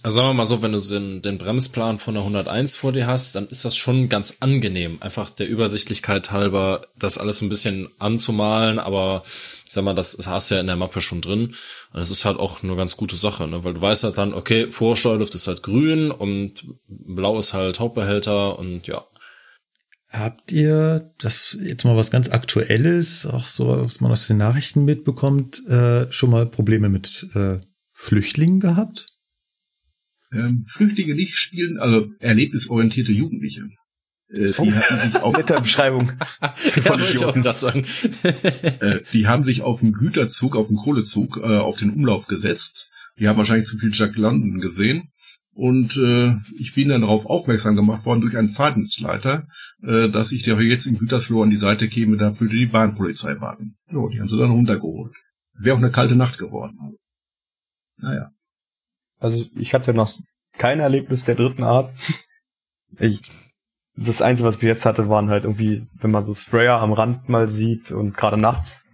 Also 0.00 0.16
sagen 0.16 0.28
wir 0.28 0.34
mal 0.34 0.44
so, 0.44 0.62
wenn 0.62 0.70
du 0.70 0.78
den, 0.78 1.22
den 1.22 1.38
Bremsplan 1.38 1.98
von 1.98 2.14
der 2.14 2.22
101 2.22 2.76
vor 2.76 2.92
dir 2.92 3.08
hast, 3.08 3.34
dann 3.34 3.48
ist 3.48 3.64
das 3.64 3.76
schon 3.76 4.08
ganz 4.08 4.36
angenehm, 4.38 4.98
einfach 5.00 5.30
der 5.30 5.48
Übersichtlichkeit 5.48 6.30
halber, 6.30 6.82
das 6.96 7.18
alles 7.18 7.42
ein 7.42 7.48
bisschen 7.48 7.88
anzumalen, 7.98 8.78
aber 8.78 9.24
sag 9.68 9.82
mal, 9.82 9.96
das 9.96 10.16
hast 10.24 10.50
du 10.50 10.54
ja 10.54 10.60
in 10.60 10.68
der 10.68 10.76
Mappe 10.76 11.00
schon 11.00 11.20
drin. 11.20 11.46
Und 11.46 12.00
das 12.00 12.10
ist 12.10 12.24
halt 12.24 12.38
auch 12.38 12.62
eine 12.62 12.76
ganz 12.76 12.96
gute 12.96 13.16
Sache, 13.16 13.48
ne? 13.48 13.64
weil 13.64 13.74
du 13.74 13.80
weißt 13.80 14.04
halt 14.04 14.18
dann, 14.18 14.34
okay, 14.34 14.70
Vorsteuerluft 14.70 15.34
ist 15.34 15.48
halt 15.48 15.64
grün 15.64 16.12
und 16.12 16.64
blau 16.86 17.36
ist 17.36 17.52
halt 17.52 17.80
Hauptbehälter 17.80 18.56
und 18.56 18.86
ja. 18.86 19.04
Habt 20.10 20.52
ihr, 20.52 21.12
das 21.18 21.58
jetzt 21.60 21.84
mal 21.84 21.96
was 21.96 22.12
ganz 22.12 22.30
Aktuelles, 22.30 23.26
auch 23.26 23.48
so, 23.48 23.66
was 23.66 24.00
man 24.00 24.12
aus 24.12 24.28
den 24.28 24.38
Nachrichten 24.38 24.84
mitbekommt, 24.84 25.66
äh, 25.66 26.10
schon 26.12 26.30
mal 26.30 26.46
Probleme 26.46 26.88
mit 26.88 27.26
äh, 27.34 27.58
Flüchtlingen 27.92 28.60
gehabt? 28.60 29.17
Ähm, 30.32 30.64
Flüchtlinge 30.68 31.14
nicht 31.14 31.36
spielen, 31.36 31.78
also 31.78 32.08
erlebnisorientierte 32.20 33.12
Jugendliche. 33.12 33.62
Äh, 34.30 34.52
Oh. 34.58 34.64
die 34.64 34.74
hatten 34.74 34.98
sich 34.98 35.16
auf 35.16 35.34
Beschreibung. 35.62 36.12
Ja, 36.40 36.54
ich 36.96 37.24
auch 37.24 37.54
sagen. 37.56 37.86
Äh, 38.22 39.00
die 39.14 39.26
haben 39.26 39.42
sich 39.42 39.62
auf 39.62 39.80
den 39.80 39.92
Güterzug, 39.92 40.54
auf 40.56 40.68
den 40.68 40.76
Kohlezug, 40.76 41.38
äh, 41.38 41.56
auf 41.56 41.78
den 41.78 41.90
Umlauf 41.90 42.26
gesetzt. 42.26 42.90
Die 43.18 43.26
haben 43.26 43.38
wahrscheinlich 43.38 43.66
zu 43.68 43.78
viel 43.78 43.90
Jack 43.92 44.16
London 44.16 44.60
gesehen. 44.60 45.10
Und 45.52 45.96
äh, 45.96 46.36
ich 46.56 46.74
bin 46.74 46.88
dann 46.88 47.00
darauf 47.00 47.26
aufmerksam 47.26 47.74
gemacht 47.74 48.04
worden 48.06 48.20
durch 48.20 48.36
einen 48.36 48.48
Fahrdienstleiter, 48.48 49.48
äh, 49.82 50.08
dass 50.08 50.30
ich 50.30 50.44
der 50.44 50.60
jetzt 50.60 50.86
in 50.86 50.98
Gütersloh 50.98 51.42
an 51.42 51.50
die 51.50 51.56
Seite 51.56 51.88
käme, 51.88 52.16
da 52.16 52.38
würde 52.38 52.54
die 52.54 52.66
Bahnpolizei 52.66 53.40
warten. 53.40 53.76
Ja, 53.90 54.08
die 54.08 54.20
haben 54.20 54.28
sie 54.28 54.38
dann 54.38 54.52
runtergeholt. 54.52 55.14
Wäre 55.54 55.74
auch 55.74 55.80
eine 55.80 55.90
kalte 55.90 56.14
Nacht 56.14 56.38
geworden. 56.38 56.76
Naja. 57.96 58.30
Also 59.18 59.44
ich 59.56 59.74
hatte 59.74 59.94
noch 59.94 60.12
kein 60.56 60.80
Erlebnis 60.80 61.24
der 61.24 61.34
dritten 61.34 61.62
Art. 61.62 61.92
Ich, 62.98 63.22
das 63.96 64.22
Einzige, 64.22 64.48
was 64.48 64.56
ich 64.56 64.62
jetzt 64.62 64.86
hatte, 64.86 65.08
waren 65.08 65.30
halt 65.30 65.44
irgendwie, 65.44 65.82
wenn 65.94 66.10
man 66.10 66.22
so 66.22 66.34
Sprayer 66.34 66.80
am 66.80 66.92
Rand 66.92 67.28
mal 67.28 67.48
sieht 67.48 67.90
und 67.90 68.16
gerade 68.16 68.36
nachts 68.36 68.84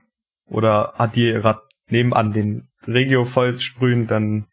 oder 0.47 0.95
hat 0.97 1.17
die 1.17 1.33
gerade 1.33 1.61
nebenan 1.89 2.33
den 2.33 2.69
Regio 2.87 3.25
voll 3.25 3.59
sprühen, 3.59 4.07
dann 4.07 4.47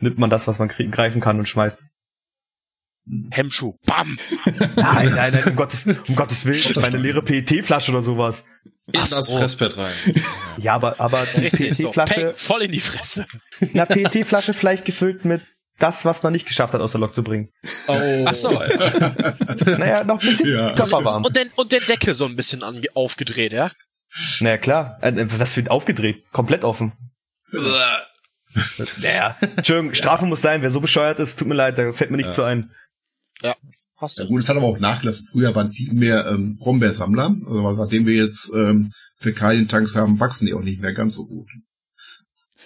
nimmt 0.00 0.18
man 0.18 0.30
das, 0.30 0.46
was 0.46 0.58
man 0.58 0.68
greifen 0.68 1.20
kann 1.20 1.38
und 1.38 1.48
schmeißt. 1.48 1.82
Hemmschuh. 3.30 3.74
Bam! 3.84 4.18
Nein, 4.76 5.12
nein, 5.14 5.32
nein, 5.34 5.44
um 5.48 5.56
Gottes, 5.56 5.84
um 5.86 6.16
Gottes 6.16 6.46
Willen, 6.46 6.80
meine 6.80 6.96
leere 6.96 7.20
PET-Flasche 7.20 7.92
oder 7.92 8.02
sowas. 8.02 8.46
In 8.92 9.00
Ach 9.00 9.08
das 9.08 9.26
so. 9.26 9.38
Fressbett 9.38 9.76
rein. 9.78 9.92
Ja, 10.58 10.74
aber, 10.74 11.00
aber 11.00 11.22
die 11.34 11.40
Richtig, 11.40 11.74
so. 11.74 11.90
PET-Flasche, 11.90 12.14
Peng, 12.26 12.34
voll 12.34 12.62
in 12.62 12.70
die 12.72 12.80
Fresse. 12.80 13.26
na, 13.72 13.86
PET-Flasche 13.86 14.52
vielleicht 14.54 14.84
gefüllt 14.84 15.24
mit 15.24 15.42
das, 15.78 16.04
was 16.04 16.22
man 16.22 16.32
nicht 16.32 16.46
geschafft 16.46 16.72
hat, 16.74 16.80
aus 16.80 16.92
der 16.92 17.00
Lok 17.00 17.14
zu 17.14 17.24
bringen. 17.24 17.48
Oh. 17.88 18.24
Ach 18.26 18.34
so. 18.34 18.50
Naja, 19.78 20.04
noch 20.04 20.20
ein 20.22 20.28
bisschen 20.28 20.50
Ja. 20.50 20.72
körperwarm. 20.74 21.24
Und 21.24 21.34
den, 21.36 21.50
und 21.56 21.72
den 21.72 21.82
Deckel 21.84 22.14
so 22.14 22.26
ein 22.26 22.36
bisschen 22.36 22.62
ange 22.62 22.82
aufgedreht, 22.94 23.52
ja? 23.52 23.70
Naja, 24.40 24.58
klar. 24.58 24.98
Äh, 25.00 25.12
was 25.38 25.54
für 25.54 25.60
ein 25.60 25.68
aufgedreht. 25.68 26.30
Komplett 26.30 26.62
offen. 26.64 26.92
Naja. 29.00 29.36
Entschuldigung, 29.56 29.94
Strafe 29.94 30.26
muss 30.26 30.42
sein. 30.42 30.62
Wer 30.62 30.70
so 30.70 30.80
bescheuert 30.80 31.18
ist, 31.18 31.38
tut 31.38 31.48
mir 31.48 31.54
leid, 31.54 31.76
da 31.78 31.92
fällt 31.92 32.10
mir 32.12 32.18
nichts 32.18 32.36
Ja. 32.36 32.42
so 32.42 32.42
ein. 32.44 32.70
Hast 33.96 34.18
Ja, 34.18 34.24
du. 34.24 34.30
gut, 34.30 34.42
es 34.42 34.48
hat 34.48 34.56
aber 34.56 34.66
auch 34.66 34.78
nachgelassen. 34.78 35.26
Früher 35.26 35.54
waren 35.54 35.70
viel 35.70 35.92
mehr 35.92 36.26
ähm, 36.26 36.56
Brombeersammler. 36.56 37.36
Also 37.46 37.76
seitdem 37.76 38.06
wir 38.06 38.14
jetzt 38.14 38.50
ähm, 38.54 38.90
Fäkalientanks 39.16 39.96
haben, 39.96 40.20
wachsen 40.20 40.46
die 40.46 40.54
auch 40.54 40.62
nicht 40.62 40.80
mehr 40.80 40.92
ganz 40.92 41.14
so 41.14 41.26
gut. 41.26 41.50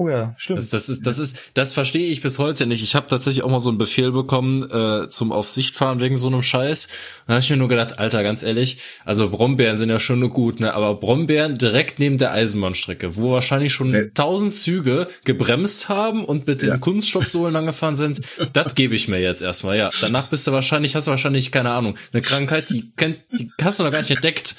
Oh 0.00 0.08
ja, 0.08 0.34
stimmt. 0.38 0.58
Das, 0.58 0.68
das 0.68 0.88
ist, 0.88 1.06
das 1.06 1.18
ist, 1.18 1.50
das 1.54 1.72
verstehe 1.72 2.06
ich 2.08 2.20
bis 2.22 2.38
heute 2.38 2.66
nicht. 2.66 2.82
Ich 2.84 2.94
habe 2.94 3.08
tatsächlich 3.08 3.42
auch 3.42 3.50
mal 3.50 3.58
so 3.58 3.70
einen 3.70 3.78
Befehl 3.78 4.12
bekommen 4.12 4.62
äh, 4.70 5.08
zum 5.08 5.32
auf 5.32 5.48
Sicht 5.48 5.74
fahren 5.74 6.00
wegen 6.00 6.16
so 6.16 6.28
einem 6.28 6.42
Scheiß. 6.42 6.88
Da 7.26 7.34
habe 7.34 7.40
ich 7.40 7.50
mir 7.50 7.56
nur 7.56 7.68
gedacht, 7.68 7.98
Alter, 7.98 8.22
ganz 8.22 8.42
ehrlich, 8.42 8.78
also 9.04 9.28
Brombeeren 9.28 9.76
sind 9.76 9.90
ja 9.90 9.98
schon 9.98 10.20
nur 10.20 10.30
gut, 10.30 10.60
ne? 10.60 10.72
Aber 10.74 10.94
Brombeeren 10.94 11.58
direkt 11.58 11.98
neben 11.98 12.16
der 12.16 12.30
Eisenbahnstrecke, 12.32 13.16
wo 13.16 13.32
wahrscheinlich 13.32 13.72
schon 13.72 13.88
Okay. 13.88 14.10
tausend 14.14 14.54
Züge 14.54 15.08
gebremst 15.24 15.88
haben 15.88 16.24
und 16.24 16.46
mit 16.46 16.62
den 16.62 16.68
Ja. 16.68 16.76
Kunststoffsohlen 16.78 17.56
angefahren 17.56 17.96
sind, 17.96 18.20
das 18.52 18.74
gebe 18.74 18.94
ich 18.94 19.08
mir 19.08 19.20
jetzt 19.20 19.42
erstmal. 19.42 19.76
Ja, 19.78 19.90
danach 20.00 20.28
bist 20.28 20.46
du 20.46 20.52
wahrscheinlich, 20.52 20.94
hast 20.94 21.06
du 21.06 21.10
wahrscheinlich 21.10 21.50
keine 21.50 21.70
Ahnung, 21.70 21.96
eine 22.12 22.22
Krankheit, 22.22 22.70
die 22.70 22.92
kennt, 22.96 23.18
die 23.32 23.50
hast 23.62 23.80
du 23.80 23.84
noch 23.84 23.90
gar 23.90 24.00
nicht 24.00 24.10
entdeckt. 24.10 24.54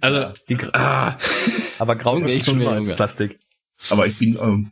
Also, 0.00 0.26
Die, 0.48 0.58
ah, 0.74 1.16
aber 1.78 1.96
grau 1.96 2.18
ist 2.18 2.30
ich 2.36 2.44
schon 2.44 2.60
ja 2.60 2.70
als. 2.72 2.88
Plastik. 2.94 3.38
Aber 3.90 4.06
ich 4.06 4.18
bin 4.18 4.36
ähm, 4.40 4.70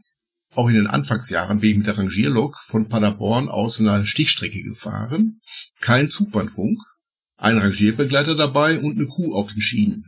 auch 0.54 0.68
in 0.68 0.74
den 0.74 0.86
Anfangsjahren 0.86 1.60
bin 1.60 1.70
ich 1.70 1.76
mit 1.78 1.86
der 1.86 1.98
Rangierlok 1.98 2.56
von 2.66 2.88
Paderborn 2.88 3.48
aus 3.48 3.78
in 3.78 3.88
eine 3.88 4.06
Stichstrecke 4.06 4.62
gefahren. 4.62 5.40
Kein 5.80 6.10
Zugbandfunk, 6.10 6.78
ein 7.36 7.58
Rangierbegleiter 7.58 8.34
dabei 8.34 8.78
und 8.78 8.96
eine 8.98 9.06
Kuh 9.06 9.34
auf 9.34 9.52
den 9.52 9.62
Schienen, 9.62 10.04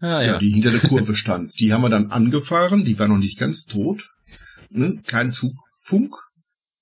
ja, 0.00 0.20
ja. 0.20 0.26
ja. 0.32 0.38
die 0.38 0.50
hinter 0.50 0.70
der 0.70 0.80
Kurve 0.80 1.16
stand. 1.16 1.52
Die 1.58 1.72
haben 1.72 1.82
wir 1.82 1.88
dann 1.90 2.10
angefahren, 2.10 2.84
die 2.84 2.98
war 2.98 3.08
noch 3.08 3.18
nicht 3.18 3.38
ganz 3.38 3.64
tot. 3.64 4.10
Ne? 4.70 5.00
Kein 5.06 5.32
Zugfunk. 5.32 6.14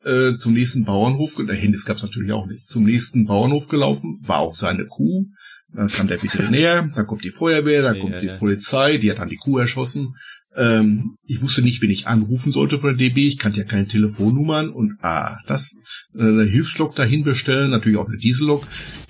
Äh, 0.05 0.37
zum 0.39 0.53
nächsten 0.53 0.85
Bauernhof, 0.85 1.35
ge- 1.35 1.49
äh, 1.51 1.57
Handys 1.57 1.85
gab's 1.85 2.03
natürlich 2.05 2.31
auch 2.31 2.47
nicht, 2.47 2.69
zum 2.69 2.85
nächsten 2.85 3.27
Bauernhof 3.27 3.67
gelaufen, 3.67 4.21
war 4.23 4.39
auch 4.39 4.55
seine 4.55 4.87
Kuh, 4.87 5.27
dann 5.73 5.89
kam 5.89 6.07
der 6.07 6.23
Veterinär, 6.23 6.89
dann 6.95 7.07
kommt 7.09 7.25
die 7.25 7.31
Feuerwehr, 7.31 7.83
dann 7.83 7.97
Ja, 7.97 8.03
kommt 8.03 8.23
die 8.23 8.27
ja. 8.27 8.37
Polizei, 8.37 8.99
die 8.99 9.11
hat 9.11 9.19
dann 9.19 9.31
die 9.31 9.37
Kuh 9.37 9.59
erschossen. 9.59 10.15
Ähm, 10.57 11.17
ich 11.23 11.43
wusste 11.43 11.63
nicht, 11.63 11.83
wen 11.83 11.91
ich 11.91 12.07
anrufen 12.07 12.51
sollte 12.53 12.79
von 12.79 12.97
der 12.97 13.09
DB, 13.09 13.29
ich 13.29 13.39
kannte 13.39 13.59
ja 13.61 13.65
keine 13.65 13.87
Telefonnummern 13.87 14.71
und 14.71 14.97
ah, 15.03 15.39
das, 15.47 15.75
äh, 16.15 16.23
eine 16.23 16.45
Hilfslok 16.45 16.95
dahin 16.95 17.25
bestellen, 17.25 17.71
natürlich 17.71 17.99
auch 17.99 18.09
eine 18.09 18.17
Diesellok, 18.19 18.67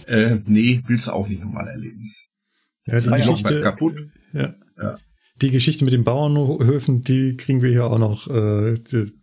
äh, 0.07 0.39
nee, 0.47 0.83
willst 0.87 1.07
du 1.07 1.13
auch 1.13 1.29
nicht 1.29 1.43
nochmal 1.43 1.69
erleben. 1.69 2.13
Ja, 2.87 3.01
die 3.01 3.05
Die 3.05 3.09
Lok 3.09 3.11
war 3.11 3.19
Geschichte, 3.19 3.61
kaputt. 3.61 3.95
ja. 4.33 4.55
Ja. 4.81 4.99
Die 5.43 5.51
Geschichte 5.51 5.85
mit 5.85 5.93
den 5.93 6.05
Bauernhöfen, 6.05 7.03
die 7.03 7.37
kriegen 7.37 7.61
wir 7.61 7.69
hier 7.69 7.85
auch 7.85 7.99
noch. 7.99 8.27
Äh, 8.27 8.77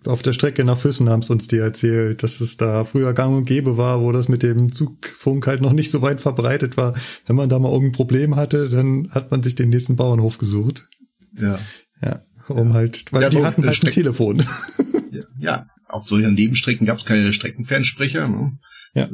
auf 0.05 0.21
der 0.21 0.33
Strecke 0.33 0.63
nach 0.63 0.77
Füssen 0.77 1.09
haben 1.09 1.21
es 1.21 1.31
uns 1.31 1.47
die 1.47 1.57
erzählt, 1.57 2.21
dass 2.21 2.39
es 2.39 2.55
da 2.55 2.85
früher 2.85 3.13
gang 3.13 3.35
und 3.35 3.45
gäbe 3.45 3.77
war, 3.77 3.99
wo 3.99 4.11
das 4.11 4.29
mit 4.29 4.43
dem 4.43 4.71
Zugfunk 4.71 5.47
halt 5.47 5.61
noch 5.61 5.73
nicht 5.73 5.89
so 5.89 6.03
weit 6.03 6.21
verbreitet 6.21 6.77
war. 6.77 6.93
Wenn 7.25 7.35
man 7.35 7.49
da 7.49 7.57
mal 7.57 7.71
irgendein 7.71 7.93
Problem 7.97 8.35
hatte, 8.35 8.69
dann 8.69 9.09
hat 9.09 9.31
man 9.31 9.41
sich 9.41 9.55
den 9.55 9.69
nächsten 9.69 9.95
Bauernhof 9.95 10.37
gesucht. 10.37 10.87
Ja. 11.35 11.57
Ja, 12.03 12.21
um 12.49 12.73
halt, 12.73 13.11
weil 13.11 13.21
Ja, 13.23 13.29
die 13.29 13.43
hatten 13.43 13.65
halt 13.65 13.83
ein 13.85 13.91
Telefon. 13.91 14.45
Ja, 15.11 15.23
ja, 15.37 15.67
auf 15.87 16.07
solchen 16.07 16.33
Nebenstrecken 16.33 16.87
gab's 16.87 17.05
keine 17.05 17.31
Streckenfernsprecher. 17.33 18.27
Ne? 18.27 18.57
Ja, 18.95 19.03
Äh, 19.05 19.09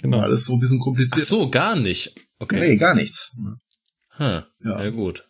genau. 0.00 0.16
War 0.18 0.24
alles 0.24 0.46
so 0.46 0.54
ein 0.54 0.60
bisschen 0.60 0.78
Ach 0.80 0.84
kompliziert. 0.84 1.26
so, 1.26 1.50
gar 1.50 1.76
nicht. 1.76 2.14
Okay. 2.38 2.58
Nee, 2.58 2.76
gar 2.76 2.94
nichts. 2.94 3.32
Hm. 3.36 3.56
Ja. 4.18 4.46
Ja, 4.60 4.90
gut. 4.90 5.28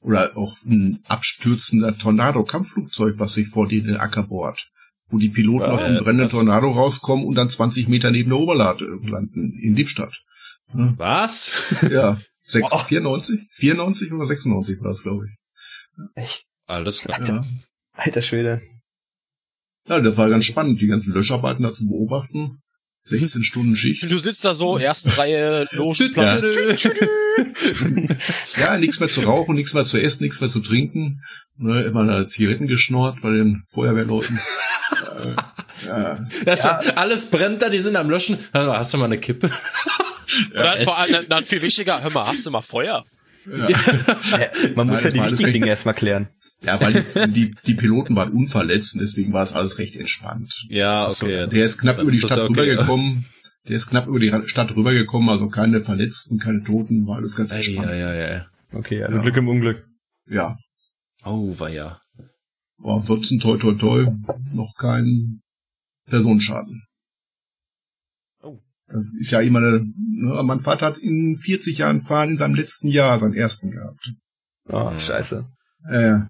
Oder 0.00 0.36
auch 0.36 0.56
ein 0.66 0.98
abstürzender 1.06 1.96
Tornado-Kampfflugzeug, 1.96 3.14
was 3.18 3.34
sich 3.34 3.48
vor 3.48 3.68
dir 3.68 3.80
in 3.80 3.86
den 3.86 3.96
Acker 3.96 4.24
bohrt. 4.24 4.70
Wo 5.08 5.18
die 5.18 5.28
Piloten 5.28 5.66
Äh, 5.66 5.68
aus 5.68 5.84
dem 5.84 5.98
brennenden 5.98 6.26
was? 6.26 6.32
Tornado 6.32 6.70
rauskommen 6.72 7.24
und 7.24 7.36
dann 7.36 7.48
20 7.48 7.86
Meter 7.88 8.10
neben 8.10 8.30
der 8.30 8.38
Oberlade 8.40 8.86
landen, 9.02 9.52
in 9.62 9.76
Lippstadt. 9.76 10.20
Ja, 10.74 10.94
Was? 10.96 11.62
ja. 11.90 12.20
Sechs- 12.42 12.72
Boah. 12.72 12.84
94? 12.84 13.40
94 13.52 14.12
oder 14.12 14.26
96 14.26 14.80
war 14.80 14.90
das, 14.90 15.02
glaube 15.02 15.26
ich. 15.28 15.36
Echt? 16.14 16.44
Alles 16.66 17.00
klar. 17.00 17.26
Ja. 17.26 17.44
Alter 17.92 18.22
Schwede. 18.22 18.62
ja, 19.88 20.00
das 20.00 20.16
war 20.16 20.28
ganz 20.30 20.44
spannend, 20.44 20.80
die 20.80 20.86
ganzen 20.86 21.12
Löscharbeiten 21.12 21.62
da 21.62 21.72
zu 21.72 21.86
beobachten. 21.86 22.60
16 23.06 23.44
Stunden 23.44 23.76
Schicht. 23.76 24.10
Du 24.10 24.16
sitzt 24.18 24.46
da 24.46 24.54
so, 24.54 24.78
erste 24.78 25.18
Reihe, 25.18 25.68
Logenplatz. 25.72 26.42
Ja, 28.56 28.78
nichts 28.78 28.98
mehr 28.98 29.10
zu 29.10 29.20
rauchen, 29.22 29.54
nichts 29.54 29.74
mehr 29.74 29.84
zu 29.84 30.00
essen, 30.00 30.22
nichts 30.22 30.40
mehr 30.40 30.48
zu 30.48 30.60
trinken. 30.60 31.20
Ne, 31.56 31.82
immer 31.82 32.06
da 32.06 32.26
Zigaretten 32.28 32.66
geschnort 32.66 33.20
bei 33.20 33.30
den 33.30 33.62
Feuerwehrleuten. 33.68 34.38
äh, 35.22 35.86
ja. 35.86 36.26
Ja. 36.46 36.78
Alles 36.94 37.30
brennt 37.30 37.60
da, 37.60 37.68
die 37.68 37.80
sind 37.80 37.96
am 37.96 38.08
Löschen. 38.08 38.38
Hast 38.54 38.94
du 38.94 38.98
mal 38.98 39.04
eine 39.04 39.18
Kippe? 39.18 39.48
Und 39.48 40.54
dann, 40.54 40.84
vor 40.84 40.96
allem, 40.96 41.28
dann 41.28 41.44
viel 41.44 41.60
wichtiger, 41.60 42.02
hör 42.02 42.10
mal, 42.10 42.26
hast 42.26 42.46
du 42.46 42.50
mal 42.50 42.62
Feuer? 42.62 43.04
Ja. 43.54 43.68
Man 44.74 44.86
muss 44.86 45.04
Nein, 45.04 45.14
ja 45.14 45.24
die 45.24 45.30
wichtigen 45.32 45.52
Dinge 45.52 45.66
erstmal 45.66 45.94
klären. 45.94 46.28
Ja, 46.62 46.80
weil 46.80 47.04
die, 47.28 47.54
die 47.66 47.74
Piloten 47.74 48.16
waren 48.16 48.32
unverletzt 48.32 48.94
und 48.94 49.00
deswegen 49.00 49.32
war 49.32 49.42
es 49.42 49.52
alles 49.52 49.78
recht 49.78 49.96
entspannt. 49.96 50.66
Ja, 50.68 51.08
okay. 51.08 51.46
Der 51.48 51.66
ist 51.66 51.78
knapp 51.78 51.98
über 51.98 52.10
die 52.10 52.18
Stadt 52.18 52.38
okay, 52.38 52.48
rübergekommen. 52.48 53.26
Der 53.68 53.76
ist 53.76 53.88
knapp 53.88 54.06
über 54.06 54.18
die 54.18 54.32
Stadt 54.46 54.74
rübergekommen, 54.74 55.28
also 55.28 55.48
keine 55.48 55.80
Verletzten, 55.80 56.38
keine 56.38 56.62
Toten, 56.62 57.06
war 57.06 57.16
alles 57.16 57.36
ganz 57.36 57.52
entspannt. 57.52 57.88
Ja, 57.88 58.14
ja, 58.14 58.14
ja. 58.14 58.46
Okay, 58.72 59.02
also 59.02 59.16
ja. 59.16 59.22
Glück 59.22 59.36
im 59.36 59.48
Unglück. 59.48 59.84
Ja. 60.26 60.56
Oh, 61.24 61.58
war 61.58 61.70
ja. 61.70 62.00
Aber 62.78 62.94
ansonsten 62.94 63.40
toi 63.40 63.56
toi 63.56 63.74
toi, 63.74 64.06
noch 64.54 64.74
kein 64.76 65.40
Personenschaden. 66.06 66.82
Das 68.86 69.12
ist 69.18 69.30
ja 69.30 69.40
immer 69.40 69.60
eine, 69.60 69.80
ne, 69.80 70.42
mein 70.44 70.60
Vater 70.60 70.86
hat 70.86 70.98
in 70.98 71.36
40 71.38 71.78
Jahren 71.78 72.00
Fahren 72.00 72.30
in 72.30 72.36
seinem 72.36 72.54
letzten 72.54 72.88
Jahr 72.88 73.18
seinen 73.18 73.34
ersten 73.34 73.70
gehabt. 73.70 74.12
Oh, 74.68 74.98
scheiße. 74.98 75.46
Äh, 75.88 76.20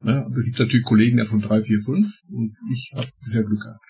Ne? 0.00 0.24
Aber 0.24 0.36
es 0.36 0.44
gibt 0.44 0.58
natürlich 0.58 0.84
Kollegen, 0.84 1.16
der 1.16 1.26
schon 1.26 1.40
drei, 1.40 1.62
vier, 1.62 1.80
fünf 1.80 2.22
und 2.30 2.54
ich 2.72 2.92
habe 2.94 3.08
bisher 3.20 3.42
Glück 3.42 3.62
gehabt. 3.62 3.84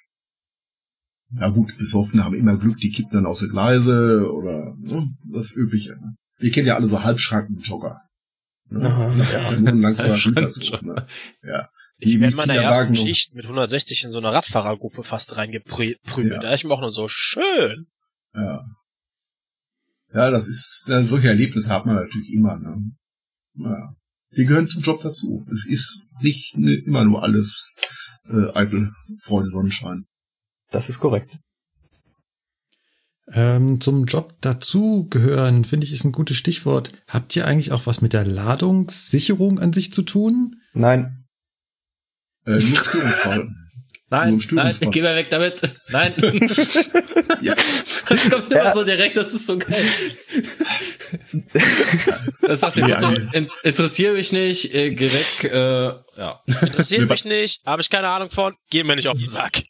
Ja 1.33 1.51
gut, 1.51 1.77
Besoffene 1.77 2.25
haben 2.25 2.35
immer 2.35 2.57
Glück, 2.57 2.79
die 2.79 2.91
kippen 2.91 3.13
dann 3.13 3.27
aus 3.27 3.41
der 3.41 3.51
Gleise 3.51 4.33
oder 4.33 4.75
ne, 4.79 5.15
das 5.31 5.55
Übliche. 5.55 5.91
Ne? 6.01 6.17
Ihr 6.41 6.51
kennt 6.51 6.67
ja 6.67 6.77
alle 6.77 6.87
so 6.87 7.03
Halbschrankenjogger. 7.03 8.01
Ne? 8.71 8.87
Aha, 8.87 9.15
ja. 9.15 9.51
Langsamer 9.51 10.17
Schulterzug. 10.17 10.83
Ne? 10.83 11.07
Ja. 11.43 11.69
Die 12.01 12.11
ich 12.11 12.21
bin 12.21 12.31
in 12.31 12.37
meiner 12.37 12.55
ersten 12.55 12.95
Schicht 12.95 13.35
mit 13.35 13.45
160 13.45 14.05
in 14.05 14.11
so 14.11 14.19
eine 14.19 14.33
Radfahrergruppe 14.33 15.03
fast 15.03 15.37
reingeprügelt. 15.37 15.99
Ja. 16.15 16.39
Da 16.39 16.55
ich 16.55 16.65
mir 16.65 16.73
auch 16.73 16.81
nur 16.81 16.93
so 16.93 17.09
schön. 17.09 17.87
Ja. 18.35 18.65
Ja, 20.13 20.31
das 20.31 20.49
ist, 20.49 20.85
solche 20.85 21.29
Erlebnisse 21.29 21.71
hat 21.71 21.87
man 21.87 21.97
natürlich 21.97 22.33
immer. 22.33 22.57
Ne? 22.59 22.93
Ja. 23.55 23.95
Die 24.37 24.45
gehören 24.45 24.69
zum 24.69 24.83
Job 24.83 25.01
dazu. 25.01 25.45
Es 25.51 25.67
ist 25.67 26.07
nicht 26.21 26.55
immer 26.55 27.05
nur 27.05 27.23
alles 27.23 27.77
äh, 28.29 28.53
eitel 28.55 28.93
Freude, 29.21 29.49
Sonnenschein. 29.49 30.07
Das 30.71 30.89
ist 30.89 31.01
korrekt. 31.01 31.31
Ähm, 33.33 33.81
zum 33.81 34.07
Job 34.07 34.37
dazu 34.41 35.07
gehören, 35.11 35.65
finde 35.65 35.85
ich, 35.85 35.93
ist 35.93 36.05
ein 36.05 36.13
gutes 36.13 36.37
Stichwort. 36.37 36.93
Habt 37.07 37.35
ihr 37.37 37.47
eigentlich 37.47 37.73
auch 37.73 37.87
was 37.87 38.01
mit 38.01 38.13
der 38.13 38.25
Ladungssicherung 38.25 39.59
an 39.59 39.73
sich 39.73 39.93
zu 39.93 40.03
tun? 40.03 40.57
Nein. 40.73 41.18
Äh, 42.47 42.59
nur 42.59 42.77
Störungsfall. 42.85 43.49
Nein, 44.11 44.41
nein, 44.53 44.75
geh 44.91 45.03
mal 45.03 45.17
weg 45.17 45.29
damit. 45.29 45.61
Nein. 45.91 46.15
ja. 47.43 47.55
Das 48.09 48.31
kommt 48.31 48.51
immer 48.51 48.65
ja. 48.65 48.73
so 48.73 48.83
direkt, 48.83 49.19
das 49.19 49.35
ist 49.35 49.45
so 49.45 49.59
geil. 49.59 49.85
Das 52.41 52.61
sagt 52.61 52.79
dem 52.79 52.87
ja, 52.87 53.01
so, 53.01 53.09
in, 53.09 53.51
interessiere 53.65 54.15
mich 54.15 54.33
nicht, 54.33 54.75
äh, 54.75 54.95
geh 54.95 55.13
weg, 55.13 55.45
äh, 55.45 55.93
ja. 56.17 56.41
Interessiert 56.47 57.11
mich 57.11 57.27
nicht, 57.27 57.67
habe 57.67 57.83
ich 57.83 57.91
keine 57.91 58.09
Ahnung 58.09 58.31
von, 58.31 58.55
geh 58.71 58.83
mir 58.83 58.97
nicht 58.97 59.09
auf 59.09 59.19
den 59.19 59.29
Sack. 59.29 59.63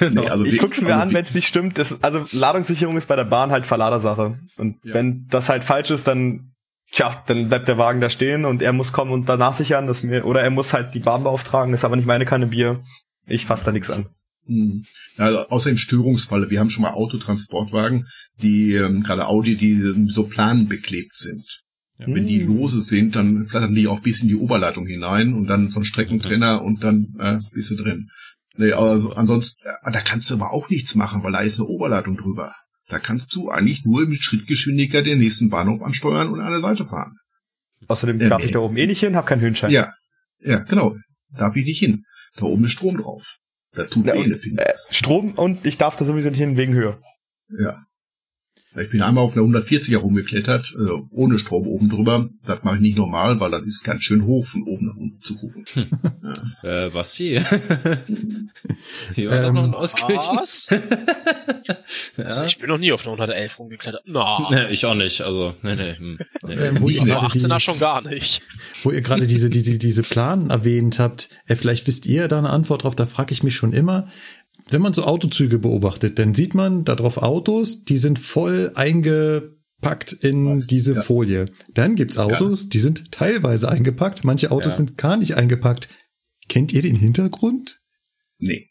nee, 0.00 0.28
also 0.28 0.44
ich 0.44 0.58
guck's 0.58 0.82
mir 0.82 0.88
also 0.88 1.00
an, 1.00 1.14
wenn 1.14 1.22
es 1.22 1.32
nicht 1.32 1.48
stimmt. 1.48 1.78
Das, 1.78 2.02
also 2.02 2.26
Ladungssicherung 2.32 2.98
ist 2.98 3.08
bei 3.08 3.16
der 3.16 3.24
Bahn 3.24 3.50
halt 3.50 3.64
Verladersache. 3.64 4.38
Und 4.58 4.84
ja. 4.84 4.92
wenn 4.92 5.26
das 5.30 5.48
halt 5.48 5.64
falsch 5.64 5.90
ist, 5.90 6.06
dann 6.06 6.52
tja, 6.92 7.22
dann 7.26 7.48
bleibt 7.48 7.68
der 7.68 7.78
Wagen 7.78 8.00
da 8.00 8.10
stehen 8.10 8.44
und 8.44 8.62
er 8.62 8.72
muss 8.72 8.92
kommen 8.92 9.12
und 9.12 9.28
danach 9.28 9.54
sichern, 9.54 9.86
dass 9.86 10.02
mir, 10.02 10.24
oder 10.24 10.42
er 10.42 10.50
muss 10.50 10.72
halt 10.72 10.94
die 10.94 11.00
Bahn 11.00 11.24
beauftragen, 11.24 11.74
ist 11.74 11.84
aber 11.84 11.96
nicht 11.96 12.06
meine 12.06 12.26
Kanne 12.26 12.46
Bier. 12.46 12.82
Ich 13.26 13.46
fasse 13.46 13.66
da 13.66 13.72
nichts 13.72 13.90
an. 13.90 14.06
Hm. 14.46 14.84
Also 15.16 15.46
außerdem 15.48 15.76
Störungsfalle. 15.76 16.50
Wir 16.50 16.60
haben 16.60 16.70
schon 16.70 16.82
mal 16.82 16.94
Autotransportwagen, 16.94 18.06
die 18.42 18.74
ähm, 18.74 19.02
gerade 19.02 19.26
Audi, 19.26 19.56
die 19.56 20.06
so 20.08 20.24
planbeklebt 20.24 21.16
sind. 21.16 21.62
Ja. 21.98 22.06
Wenn 22.06 22.26
die 22.26 22.40
hm. 22.40 22.46
lose 22.46 22.80
sind, 22.80 23.16
dann 23.16 23.44
flattern 23.44 23.74
die 23.74 23.88
auch 23.88 24.00
bis 24.00 24.22
in 24.22 24.28
die 24.28 24.36
Oberleitung 24.36 24.86
hinein 24.86 25.34
und 25.34 25.46
dann 25.46 25.70
so 25.70 25.80
ein 25.80 25.84
Streckentrenner 25.84 26.62
und 26.62 26.82
dann 26.82 27.14
äh, 27.18 27.38
bist 27.52 27.70
du 27.70 27.76
drin. 27.76 28.08
Nee, 28.56 28.72
also 28.72 29.12
ansonsten, 29.12 29.66
äh, 29.84 29.92
da 29.92 30.00
kannst 30.00 30.30
du 30.30 30.34
aber 30.34 30.52
auch 30.52 30.70
nichts 30.70 30.94
machen, 30.94 31.22
weil 31.22 31.32
da 31.32 31.40
ist 31.40 31.58
eine 31.58 31.68
Oberleitung 31.68 32.16
drüber. 32.16 32.54
Da 32.88 32.98
kannst 32.98 33.34
du 33.34 33.50
eigentlich 33.50 33.84
nur 33.84 34.06
mit 34.06 34.22
Schrittgeschwindigkeit 34.22 35.04
den 35.04 35.18
nächsten 35.18 35.50
Bahnhof 35.50 35.82
ansteuern 35.82 36.28
und 36.28 36.40
an 36.40 36.52
der 36.52 36.60
Seite 36.60 36.84
fahren. 36.84 37.16
Außerdem 37.86 38.18
darf 38.18 38.42
äh, 38.42 38.46
ich 38.46 38.52
da 38.52 38.60
oben 38.60 38.76
eh 38.76 38.86
nicht 38.86 39.00
hin, 39.00 39.14
hab 39.14 39.26
keinen 39.26 39.40
Höhenschein. 39.40 39.70
Ja, 39.70 39.92
ja, 40.40 40.60
genau. 40.60 40.96
Darf 41.30 41.54
ich 41.56 41.64
nicht 41.64 41.78
hin. 41.78 42.04
Da 42.36 42.46
oben 42.46 42.64
ist 42.64 42.72
Strom 42.72 42.96
drauf. 42.96 43.36
Da 43.72 43.84
tut 43.84 44.06
ja, 44.06 44.14
eh 44.14 44.34
finde 44.36 44.66
äh, 44.66 44.74
Strom 44.90 45.34
und 45.34 45.66
ich 45.66 45.76
darf 45.76 45.96
da 45.96 46.04
sowieso 46.04 46.30
nicht 46.30 46.38
hin 46.38 46.56
wegen 46.56 46.72
Höhe. 46.72 46.98
Ja. 47.50 47.82
Ich 48.76 48.90
bin 48.90 49.02
einmal 49.02 49.24
auf 49.24 49.36
einer 49.36 49.46
140er 49.46 49.96
rumgeklettert, 49.96 50.74
äh, 50.78 50.90
ohne 51.10 51.38
Strom 51.38 51.66
oben 51.66 51.88
drüber. 51.88 52.28
Das 52.44 52.62
mache 52.64 52.76
ich 52.76 52.80
nicht 52.82 52.98
normal, 52.98 53.40
weil 53.40 53.50
das 53.50 53.62
ist 53.62 53.82
ganz 53.82 54.04
schön 54.04 54.24
hoch 54.24 54.46
von 54.46 54.62
oben 54.64 54.86
nach 54.86 54.96
unten 54.96 55.20
zu 55.22 55.36
gucken. 55.36 55.64
Hm. 55.72 55.86
Ja. 56.62 56.84
Äh, 56.84 56.94
was 56.94 57.14
sie? 57.14 57.40
Hier 59.14 59.30
war 59.30 59.44
ähm, 59.44 59.54
noch 59.54 59.64
ein 59.64 59.74
Auskirchen. 59.74 60.36
Was? 60.36 60.70
ja. 61.66 62.24
also 62.24 62.44
ich 62.44 62.58
bin 62.58 62.68
noch 62.68 62.78
nie 62.78 62.92
auf 62.92 63.06
einer 63.06 63.12
111 63.12 63.58
rumgeklettert. 63.58 64.06
No. 64.06 64.48
Nee, 64.50 64.66
ich 64.70 64.84
auch 64.84 64.94
nicht. 64.94 65.22
Also, 65.22 65.54
nee, 65.62 65.74
nee. 65.74 65.96
Hm. 65.96 66.18
nee. 66.46 66.54
Ähm, 66.54 66.80
wo 66.80 66.88
ich 66.90 67.00
18er 67.00 67.54
die, 67.54 67.60
schon 67.60 67.78
gar 67.78 68.02
nicht. 68.02 68.42
Wo 68.82 68.90
ihr 68.90 69.00
gerade 69.00 69.26
diese, 69.26 69.48
diese, 69.48 69.78
diese 69.78 70.02
Plan 70.02 70.50
erwähnt 70.50 70.98
habt, 70.98 71.30
äh, 71.46 71.56
vielleicht 71.56 71.86
wisst 71.86 72.06
ihr 72.06 72.28
da 72.28 72.38
eine 72.38 72.50
Antwort 72.50 72.84
drauf, 72.84 72.94
da 72.94 73.06
frage 73.06 73.32
ich 73.32 73.42
mich 73.42 73.56
schon 73.56 73.72
immer 73.72 74.08
wenn 74.70 74.82
man 74.82 74.92
so 74.92 75.04
Autozüge 75.04 75.58
beobachtet, 75.58 76.18
dann 76.18 76.34
sieht 76.34 76.54
man 76.54 76.84
da 76.84 76.94
drauf 76.94 77.18
Autos, 77.18 77.84
die 77.84 77.98
sind 77.98 78.18
voll 78.18 78.72
eingepackt 78.74 80.12
in 80.12 80.56
Was? 80.56 80.66
diese 80.66 80.94
ja. 80.94 81.02
Folie. 81.02 81.46
Dann 81.72 81.96
gibt's 81.96 82.18
Autos, 82.18 82.64
ja. 82.64 82.68
die 82.70 82.80
sind 82.80 83.12
teilweise 83.12 83.68
eingepackt, 83.68 84.24
manche 84.24 84.50
Autos 84.50 84.74
ja. 84.74 84.76
sind 84.78 84.98
gar 84.98 85.16
nicht 85.16 85.36
eingepackt. 85.36 85.88
Kennt 86.48 86.72
ihr 86.72 86.82
den 86.82 86.96
Hintergrund? 86.96 87.80
Nee. 88.38 88.66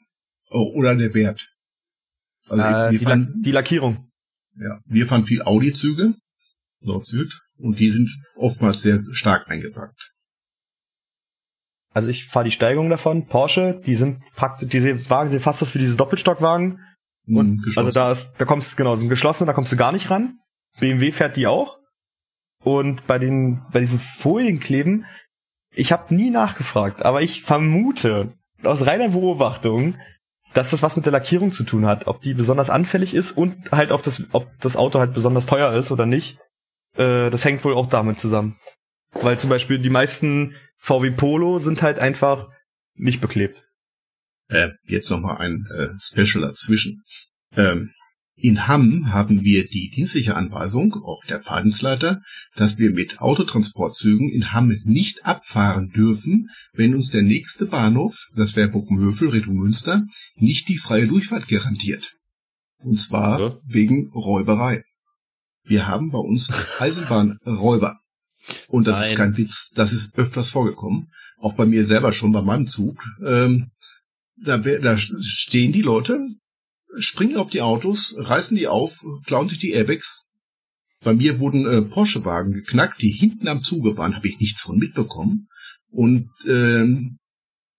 Oh, 0.50 0.72
oder 0.76 0.96
der 0.96 1.14
Wert. 1.14 1.48
Also 2.48 2.64
äh, 2.64 2.92
die, 2.92 3.00
fahren, 3.00 3.34
La 3.36 3.42
die 3.44 3.52
Lackierung. 3.52 4.10
Ja, 4.56 4.80
wir 4.86 5.06
fahren 5.06 5.26
viel 5.26 5.42
Audi-Züge, 5.44 6.16
Nord-Süd, 6.82 7.40
und 7.58 7.80
die 7.80 7.90
sind 7.92 8.10
oftmals 8.38 8.82
sehr 8.82 9.04
stark 9.12 9.50
eingepackt. 9.50 10.14
Also 11.98 12.10
ich 12.10 12.28
fahre 12.28 12.46
die 12.46 12.52
Steigung 12.52 12.92
davon. 12.92 13.26
Porsche, 13.26 13.82
die 13.84 13.96
sind 13.96 14.22
praktisch, 14.36 14.70
diese 14.70 15.10
Wagen 15.10 15.32
sind 15.32 15.42
fast 15.42 15.64
das 15.64 15.72
für 15.72 15.80
diese 15.80 15.96
Doppelstockwagen. 15.96 16.80
Hm, 17.26 17.36
und 17.36 17.66
mhm, 17.66 17.74
also 17.76 17.90
da 17.90 18.12
ist, 18.12 18.36
da 18.38 18.46
kommst 18.46 18.72
du, 18.72 18.76
genau, 18.76 18.96
sind 18.96 19.10
geschlossen, 19.10 19.48
da 19.48 19.54
kommst 19.54 19.72
du 19.72 19.78
gar 19.78 19.92
nicht 19.92 20.12
ran. 20.12 20.38
BMW 20.80 21.12
fährt 21.12 21.38
die 21.38 21.48
auch. 21.48 21.80
Und 22.64 23.08
bei 23.08 23.18
den, 23.18 23.66
bei 23.72 23.80
diesen 23.80 23.98
Folienkleben, 23.98 25.08
ich 25.74 25.92
habe 25.92 26.14
nie 26.14 26.30
nachgefragt, 26.30 27.02
aber 27.02 27.24
ich 27.24 27.42
vermute 27.42 28.32
aus 28.62 28.86
reiner 28.86 29.10
Beobachtung, 29.10 29.96
dass 30.54 30.70
das 30.70 30.84
was 30.84 30.98
mit 30.98 31.06
der 31.06 31.14
Lackierung 31.14 31.52
zu 31.52 31.64
tun 31.64 31.88
hat, 31.88 32.06
ob 32.06 32.22
die 32.22 32.36
besonders 32.36 32.70
anfällig 32.70 33.16
ist 33.16 33.32
und 33.32 33.72
halt 33.72 33.92
auf 33.92 34.04
das, 34.04 34.28
ob 34.34 34.52
das 34.60 34.78
Auto 34.78 35.00
halt 35.00 35.16
besonders 35.16 35.48
teuer 35.48 35.74
ist 35.74 35.90
oder 35.90 36.06
nicht. 36.06 36.38
Äh, 36.96 37.32
das 37.32 37.44
hängt 37.44 37.66
wohl 37.66 37.74
auch 37.74 37.90
damit 37.90 38.20
zusammen. 38.20 38.60
Weil 39.14 39.40
zum 39.40 39.50
Beispiel 39.50 39.80
die 39.80 39.90
meisten 39.90 40.54
VW 40.78 41.12
Polo 41.12 41.60
sind 41.60 41.82
halt 41.82 42.00
einfach 42.00 42.50
nicht 42.96 43.22
beklebt. 43.22 43.64
Äh, 44.50 44.70
jetzt 44.84 45.10
noch 45.10 45.20
mal 45.20 45.38
ein 45.38 45.66
äh, 45.76 45.88
Special 46.00 46.42
dazwischen. 46.42 47.04
Ähm, 47.56 47.92
in 48.40 48.68
Hamm 48.68 49.12
haben 49.12 49.44
wir 49.44 49.68
die 49.68 49.90
dienstliche 49.90 50.36
Anweisung, 50.36 50.94
auch 50.94 51.26
der 51.26 51.40
Fahrdienstleiter, 51.40 52.22
dass 52.56 52.78
wir 52.78 52.92
mit 52.92 53.20
Autotransportzügen 53.20 54.30
in 54.30 54.54
Hamm 54.54 54.80
nicht 54.86 55.26
abfahren 55.26 55.90
dürfen, 55.90 56.50
wenn 56.74 56.94
uns 56.94 57.10
der 57.10 57.24
nächste 57.24 57.66
Bahnhof, 57.66 58.28
das 58.36 58.56
wäre 58.56 58.70
Bockenhöfel, 58.70 59.30
Richtung 59.30 59.56
Münster, 59.56 60.04
nicht 60.36 60.70
die 60.70 60.78
freie 60.78 61.08
Durchfahrt 61.08 61.48
garantiert. 61.48 62.14
Und 62.78 63.00
zwar 63.00 63.40
ja. 63.40 63.58
wegen 63.68 64.12
Räuberei. 64.14 64.84
Wir 65.64 65.88
haben 65.88 66.12
bei 66.12 66.20
uns 66.20 66.52
Eisenbahnräuber. 66.80 68.00
Und 68.68 68.88
das 68.88 69.00
Nein. 69.00 69.10
ist 69.10 69.16
kein 69.18 69.38
Witz, 69.38 69.72
das 69.76 69.94
ist 69.94 70.18
öfters 70.18 70.50
vorgekommen. 70.50 71.08
Auch 71.40 71.56
bei 71.56 71.66
mir 71.66 71.86
selber 71.86 72.14
schon 72.14 72.32
bei 72.32 72.42
meinem 72.42 72.68
Zug. 72.68 72.98
Ähm, 73.26 73.72
da, 74.44 74.58
da 74.58 74.98
stehen 74.98 75.72
die 75.72 75.82
Leute, 75.82 76.20
springen 77.00 77.38
auf 77.38 77.50
die 77.50 77.62
Autos, 77.62 78.16
reißen 78.18 78.56
die 78.56 78.68
auf, 78.68 79.04
klauen 79.26 79.50
sich 79.50 79.60
die 79.60 79.72
Airbags. 79.72 80.24
Bei 81.04 81.14
mir 81.14 81.40
wurden 81.40 81.68
äh, 81.68 81.82
Porsche-Wagen 81.82 82.54
geknackt, 82.54 83.02
die 83.02 83.12
hinten 83.12 83.48
am 83.48 83.62
Zuge 83.62 83.98
waren, 83.98 84.16
habe 84.16 84.28
ich 84.28 84.40
nichts 84.40 84.62
von 84.62 84.78
mitbekommen. 84.78 85.48
Und 85.90 86.30
ähm, 86.48 87.20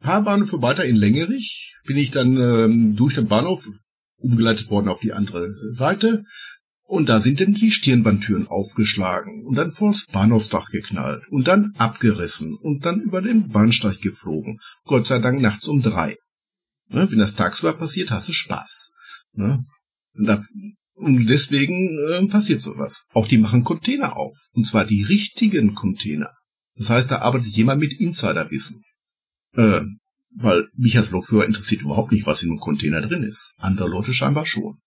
paar 0.01 0.23
Bahnhöfe 0.23 0.63
weiter 0.63 0.85
in 0.85 0.97
Längerich 0.97 1.75
bin 1.85 1.97
ich 1.97 2.11
dann 2.11 2.37
ähm, 2.37 2.97
durch 2.97 3.15
den 3.15 3.27
Bahnhof 3.27 3.69
umgeleitet 4.17 4.71
worden 4.71 4.89
auf 4.89 5.01
die 5.01 5.13
andere 5.13 5.55
Seite. 5.73 6.25
Und 6.89 7.11
da 7.11 7.21
sind 7.21 7.41
dann 7.41 7.53
die 7.53 7.71
Stirnbandtüren 7.71 8.47
aufgeschlagen 8.47 9.45
und 9.45 9.57
dann 9.57 9.73
vors 9.73 10.07
Bahnhofsdach 10.07 10.71
geknallt 10.71 11.29
und 11.29 11.47
dann 11.47 11.75
abgerissen 11.77 12.57
und 12.63 12.83
dann 12.87 13.03
über 13.03 13.21
den 13.21 13.49
Bahnsteig 13.49 14.01
geflogen. 14.01 14.59
Gott 14.85 15.07
sei 15.07 15.19
Dank 15.19 15.43
nachts 15.43 15.69
um 15.69 15.83
drei. 15.83 16.17
Ne, 16.89 17.07
wenn 17.11 17.19
das 17.19 17.35
tagsüber 17.35 17.75
passiert, 17.75 18.11
hast 18.11 18.31
du 18.31 18.33
Spaß. 18.33 18.95
Ne? 19.33 19.63
Und, 20.15 20.27
da, 20.27 20.43
und 20.95 21.27
deswegen 21.27 21.99
äh, 22.09 22.27
passiert 22.27 22.63
sowas. 22.63 23.05
Auch 23.13 23.29
die 23.29 23.37
machen 23.37 23.65
Container 23.65 24.17
auf. 24.17 24.39
Und 24.55 24.67
zwar 24.67 24.87
die 24.87 25.03
richtigen 25.03 25.75
Container. 25.75 26.31
Das 26.75 26.89
heißt, 26.89 27.11
da 27.11 27.19
arbeitet 27.19 27.55
jemand 27.55 27.83
mit 27.83 27.93
Insiderwissen. 28.01 28.83
Äh, 29.55 29.83
weil 30.37 30.69
mich 30.75 30.97
als 30.97 31.11
Lokführer 31.11 31.45
interessiert 31.45 31.83
überhaupt 31.83 32.13
nicht, 32.13 32.25
was 32.25 32.43
in 32.43 32.49
einem 32.49 32.61
Container 32.61 33.03
drin 33.03 33.25
ist. 33.25 33.57
Andere 33.59 33.91
Leute 33.91 34.15
scheinbar 34.15 34.47
schon. 34.47 34.79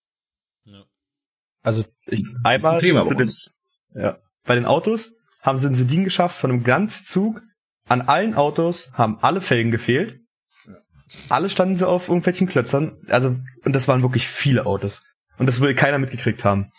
Also 1.62 1.84
ich, 2.06 2.26
einmal 2.42 2.74
ein 2.74 2.78
Thema 2.78 3.04
zu 3.04 3.10
bei 3.10 3.14
den, 3.14 3.30
ja, 3.94 4.18
bei 4.44 4.54
den 4.54 4.66
Autos 4.66 5.12
haben 5.40 5.58
sie 5.58 5.66
einen 5.66 5.76
Sedin 5.76 6.04
geschafft 6.04 6.38
von 6.38 6.50
einem 6.50 6.64
Ganzzug. 6.64 7.42
An 7.88 8.02
allen 8.02 8.34
Autos 8.34 8.90
haben 8.92 9.18
alle 9.20 9.40
Felgen 9.40 9.70
gefehlt. 9.70 10.20
Alle 11.28 11.50
standen 11.50 11.76
sie 11.76 11.86
auf 11.86 12.08
irgendwelchen 12.08 12.46
Klötzern. 12.46 12.96
Also, 13.08 13.36
und 13.64 13.74
das 13.74 13.88
waren 13.88 14.02
wirklich 14.02 14.26
viele 14.26 14.66
Autos. 14.66 15.02
Und 15.38 15.46
das 15.46 15.60
will 15.60 15.74
keiner 15.74 15.98
mitgekriegt 15.98 16.44
haben. 16.44 16.70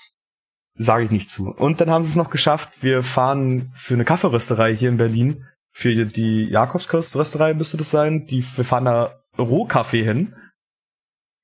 Sage 0.75 1.05
ich 1.05 1.11
nicht 1.11 1.29
zu. 1.29 1.49
Und 1.49 1.81
dann 1.81 1.89
haben 1.89 2.03
sie 2.03 2.09
es 2.09 2.15
noch 2.15 2.31
geschafft. 2.31 2.81
Wir 2.81 3.03
fahren 3.03 3.71
für 3.75 3.93
eine 3.93 4.05
Kaffeerösterei 4.05 4.75
hier 4.75 4.89
in 4.89 4.97
Berlin. 4.97 5.45
Für 5.71 6.05
die 6.05 6.45
Jakobsrösterei 6.45 7.53
müsste 7.53 7.77
das 7.77 7.91
sein. 7.91 8.25
Die, 8.25 8.43
wir 8.55 8.63
fahren 8.63 8.85
da 8.85 9.19
Rohkaffee 9.37 10.03
hin. 10.03 10.35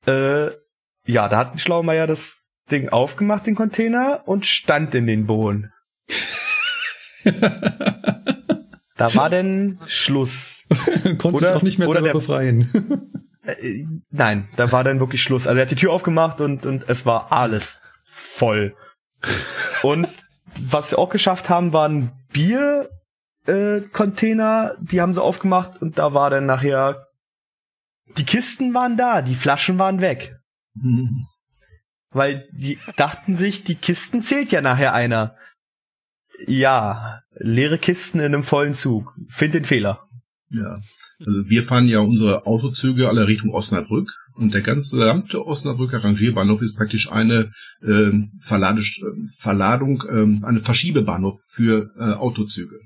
Äh, 0.07 0.51
ja, 1.05 1.27
da 1.27 1.37
hat 1.37 1.53
ein 1.53 1.59
Schlaumeier 1.59 2.07
das 2.07 2.41
Ding 2.71 2.89
aufgemacht, 2.89 3.45
den 3.45 3.55
Container, 3.55 4.23
und 4.25 4.45
stand 4.45 4.95
in 4.95 5.07
den 5.07 5.25
Bohnen. 5.25 5.71
Da 8.95 9.15
war 9.15 9.29
denn 9.29 9.79
Schluss. 9.87 10.65
Konnte 11.17 11.39
sich 11.39 11.47
Oder- 11.47 11.57
auch 11.57 11.61
nicht 11.61 11.79
mehr 11.79 11.91
selber 11.91 12.11
befreien. 12.11 12.67
Äh, 13.43 13.85
nein, 14.11 14.49
da 14.57 14.71
war 14.71 14.83
dann 14.83 14.99
wirklich 14.99 15.23
Schluss. 15.23 15.47
Also 15.47 15.59
er 15.59 15.63
hat 15.63 15.71
die 15.71 15.75
Tür 15.75 15.93
aufgemacht 15.93 16.41
und, 16.41 16.65
und 16.65 16.87
es 16.87 17.05
war 17.05 17.31
alles 17.31 17.81
voll. 18.05 18.75
Und 19.81 20.07
was 20.61 20.89
sie 20.89 20.97
auch 20.97 21.09
geschafft 21.09 21.49
haben, 21.49 21.73
waren 21.73 22.11
Bier 22.31 22.89
äh, 23.47 23.81
Container, 23.81 24.75
die 24.81 25.01
haben 25.01 25.13
sie 25.13 25.23
aufgemacht 25.23 25.81
und 25.81 25.97
da 25.97 26.13
war 26.13 26.29
dann 26.29 26.45
nachher 26.45 27.07
die 28.17 28.25
Kisten 28.25 28.73
waren 28.73 28.97
da, 28.97 29.21
die 29.21 29.35
Flaschen 29.35 29.79
waren 29.79 30.01
weg. 30.01 30.35
Weil 32.11 32.48
die 32.52 32.80
dachten 32.95 33.38
sich, 33.38 33.64
die 33.64 33.76
Kisten 33.76 34.22
zählt 34.22 34.52
ja 34.52 34.61
nachher 34.61 34.94
einer. 34.94 35.36
Ja, 36.48 37.22
leere 37.36 37.77
Kisten 37.77 38.19
in 38.19 38.26
einem 38.26 38.44
vollen 38.44 38.73
Zug. 38.73 39.14
Find 39.27 39.53
den 39.53 39.65
Fehler. 39.65 40.07
Ja. 40.49 40.80
Also 41.26 41.49
wir 41.49 41.64
fahren 41.64 41.88
ja 41.88 41.99
unsere 41.99 42.45
Autozüge 42.48 43.10
alle 43.10 43.27
Richtung 43.27 43.52
Osnabrück 43.52 44.10
und 44.36 44.53
der 44.53 44.61
ganze 44.61 44.95
gesamte 44.98 45.45
Osnabrücker 45.45 46.02
Rangierbahnhof 46.02 46.61
ist 46.61 46.76
praktisch 46.76 47.11
eine 47.11 47.52
ähm, 47.84 48.31
Verlade, 48.40 48.81
Verladung, 49.38 50.03
ähm, 50.10 50.45
eine 50.45 50.61
Verschiebebahnhof 50.61 51.36
für 51.49 51.91
äh, 51.99 52.14
Autozüge. 52.14 52.80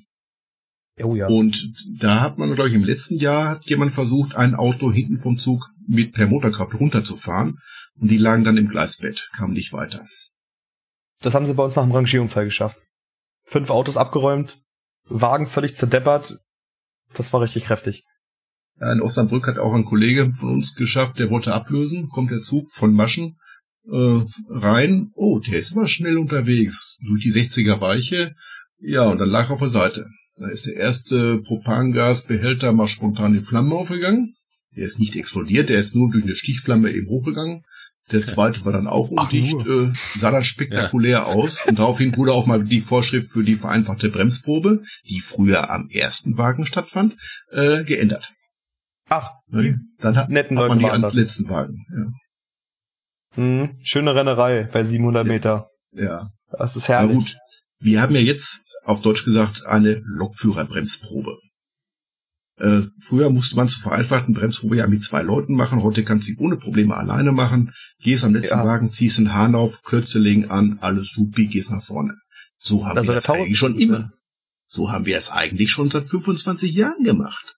Oh 1.02 1.16
ja. 1.16 1.28
Und 1.28 1.74
da 2.00 2.22
hat 2.22 2.40
man, 2.40 2.54
glaube 2.56 2.70
ich, 2.70 2.76
im 2.76 2.84
letzten 2.84 3.18
Jahr 3.18 3.50
hat 3.50 3.66
jemand 3.66 3.94
versucht, 3.94 4.36
ein 4.36 4.56
Auto 4.56 4.92
hinten 4.92 5.18
vom 5.18 5.38
Zug 5.38 5.70
mit 5.88 6.14
per 6.14 6.28
Motorkraft 6.28 6.80
runterzufahren 6.80 7.58
und 8.00 8.10
die 8.10 8.18
lagen 8.18 8.44
dann 8.44 8.58
im 8.58 8.68
Gleisbett, 8.68 9.30
kamen 9.36 9.54
nicht 9.54 9.74
weiter. 9.74 10.06
Das 11.22 11.34
haben 11.34 11.46
sie 11.46 11.54
bei 11.54 11.64
uns 11.64 11.76
nach 11.76 11.84
dem 11.84 11.92
Rangierunfall 11.92 12.46
geschafft. 12.46 12.78
Fünf 13.44 13.70
Autos 13.70 13.98
abgeräumt, 13.98 14.62
Wagen 15.06 15.48
völlig 15.48 15.76
zerdeppert. 15.76 16.38
Das 17.14 17.32
war 17.34 17.42
richtig 17.42 17.66
kräftig. 17.66 18.04
Ja, 18.80 18.92
in 18.92 19.02
Osnabrück 19.02 19.48
hat 19.48 19.60
auch 19.60 19.74
ein 19.74 19.86
Kollege 19.86 20.32
von 20.32 20.54
uns 20.54 20.76
geschafft, 20.76 21.20
der 21.20 21.30
wollte 21.30 21.54
ablösen, 21.54 22.10
kommt 22.10 22.32
der 22.32 22.42
Zug 22.42 22.72
von 22.72 22.94
Maschen 22.94 23.38
äh, 23.92 24.22
rein. 24.50 25.12
Oh, 25.16 25.40
der 25.40 25.60
ist 25.60 25.74
aber 25.74 25.88
schnell 25.88 26.18
unterwegs. 26.18 26.98
Durch 27.06 27.22
die 27.22 27.32
60er 27.32 27.82
Weiche. 27.82 28.34
Ja, 28.80 29.04
und 29.08 29.20
dann 29.20 29.30
lag 29.30 29.50
er 29.50 29.54
auf 29.54 29.60
der 29.60 29.70
Seite. 29.70 30.06
Da 30.38 30.48
ist 30.48 30.66
der 30.66 30.76
erste 30.76 31.42
Propangasbehälter 31.42 32.72
mal 32.72 32.88
spontan 32.88 33.36
in 33.36 33.44
Flammen 33.44 33.72
aufgegangen. 33.72 34.34
Der 34.76 34.86
ist 34.86 35.00
nicht 35.00 35.16
explodiert, 35.16 35.70
der 35.70 35.80
ist 35.80 35.96
nur 35.96 36.10
durch 36.12 36.24
eine 36.24 36.36
Stichflamme 36.36 36.90
eben 36.92 37.08
hochgegangen. 37.08 37.64
Der 38.12 38.26
zweite 38.26 38.66
war 38.66 38.74
dann 38.74 38.88
auch 38.88 39.10
undicht, 39.10 39.56
äh, 39.66 39.92
sah 40.16 40.32
dann 40.32 40.44
spektakulär 40.44 41.26
aus. 41.28 41.66
Und 41.66 41.80
daraufhin 41.80 42.16
wurde 42.18 42.34
auch 42.34 42.46
mal 42.46 42.64
die 42.64 42.82
Vorschrift 42.82 43.32
für 43.32 43.44
die 43.44 43.56
vereinfachte 43.56 44.10
Bremsprobe, 44.10 44.82
die 45.10 45.22
früher 45.22 45.70
am 45.72 45.88
ersten 45.90 46.38
Wagen 46.38 46.66
stattfand, 46.66 47.16
äh, 47.52 47.84
geändert. 47.86 48.34
Ach? 49.08 49.30
Dann 49.48 50.18
hat, 50.18 50.30
hat 50.30 50.52
man 50.52 50.80
die 50.80 51.02
das. 51.02 51.14
letzten 51.14 51.50
Wagen. 51.50 51.86
mh, 53.36 53.70
schöne 53.84 54.16
Rennerei 54.16 54.64
bei 54.64 54.84
700 54.84 55.26
Ja. 55.26 55.32
Meter. 55.32 55.68
Ja. 55.94 56.04
ja. 56.04 56.28
Das 56.58 56.76
ist 56.76 56.90
Na 56.90 57.00
herrlich. 57.00 57.16
gut. 57.18 57.38
Wir 57.80 58.02
haben 58.02 58.16
ja 58.16 58.22
jetzt 58.22 58.64
auf 58.84 59.02
Deutsch 59.02 59.24
gesagt 59.26 59.66
eine 59.66 60.02
Lokführerbremsprobe. 60.06 61.38
Äh, 62.58 62.82
früher 63.00 63.30
musste 63.30 63.56
man 63.56 63.68
zur 63.68 63.82
vereinfachten 63.82 64.34
Bremsprobe 64.34 64.78
ja 64.78 64.88
mit 64.88 65.04
zwei 65.04 65.22
Leuten 65.24 65.56
machen. 65.56 65.82
Heute 65.82 66.04
kannst 66.04 66.28
du 66.28 66.34
sie 66.34 66.38
ohne 66.38 66.58
Probleme 66.58 66.96
alleine 66.96 67.32
machen. 67.32 67.74
Gehst 68.00 68.24
am 68.24 68.34
letzten 68.36 68.60
Ja. 68.60 68.66
Wagen, 68.66 68.92
ziehst 68.92 69.18
den 69.18 69.34
Hahn 69.34 69.56
auf, 69.56 69.82
Klötze 69.84 70.20
legen 70.20 70.52
an, 70.52 70.78
alles 70.82 71.12
supi, 71.12 71.48
gehst 71.48 71.72
nach 71.72 71.84
vorne. 71.84 72.14
So 72.58 72.86
haben 72.86 72.96
wir 72.98 73.04
soll 73.06 73.16
das 73.16 73.24
der 73.24 73.34
Tacho 73.34 73.44
eigentlich 73.44 73.58
schon 73.58 73.78
immer. 73.80 74.12
So 74.68 74.92
haben 74.92 75.06
wir 75.06 75.18
es 75.18 75.30
eigentlich 75.32 75.72
schon 75.72 75.90
seit 75.90 76.08
25 76.08 76.74
Jahren 76.74 77.04
gemacht. 77.04 77.56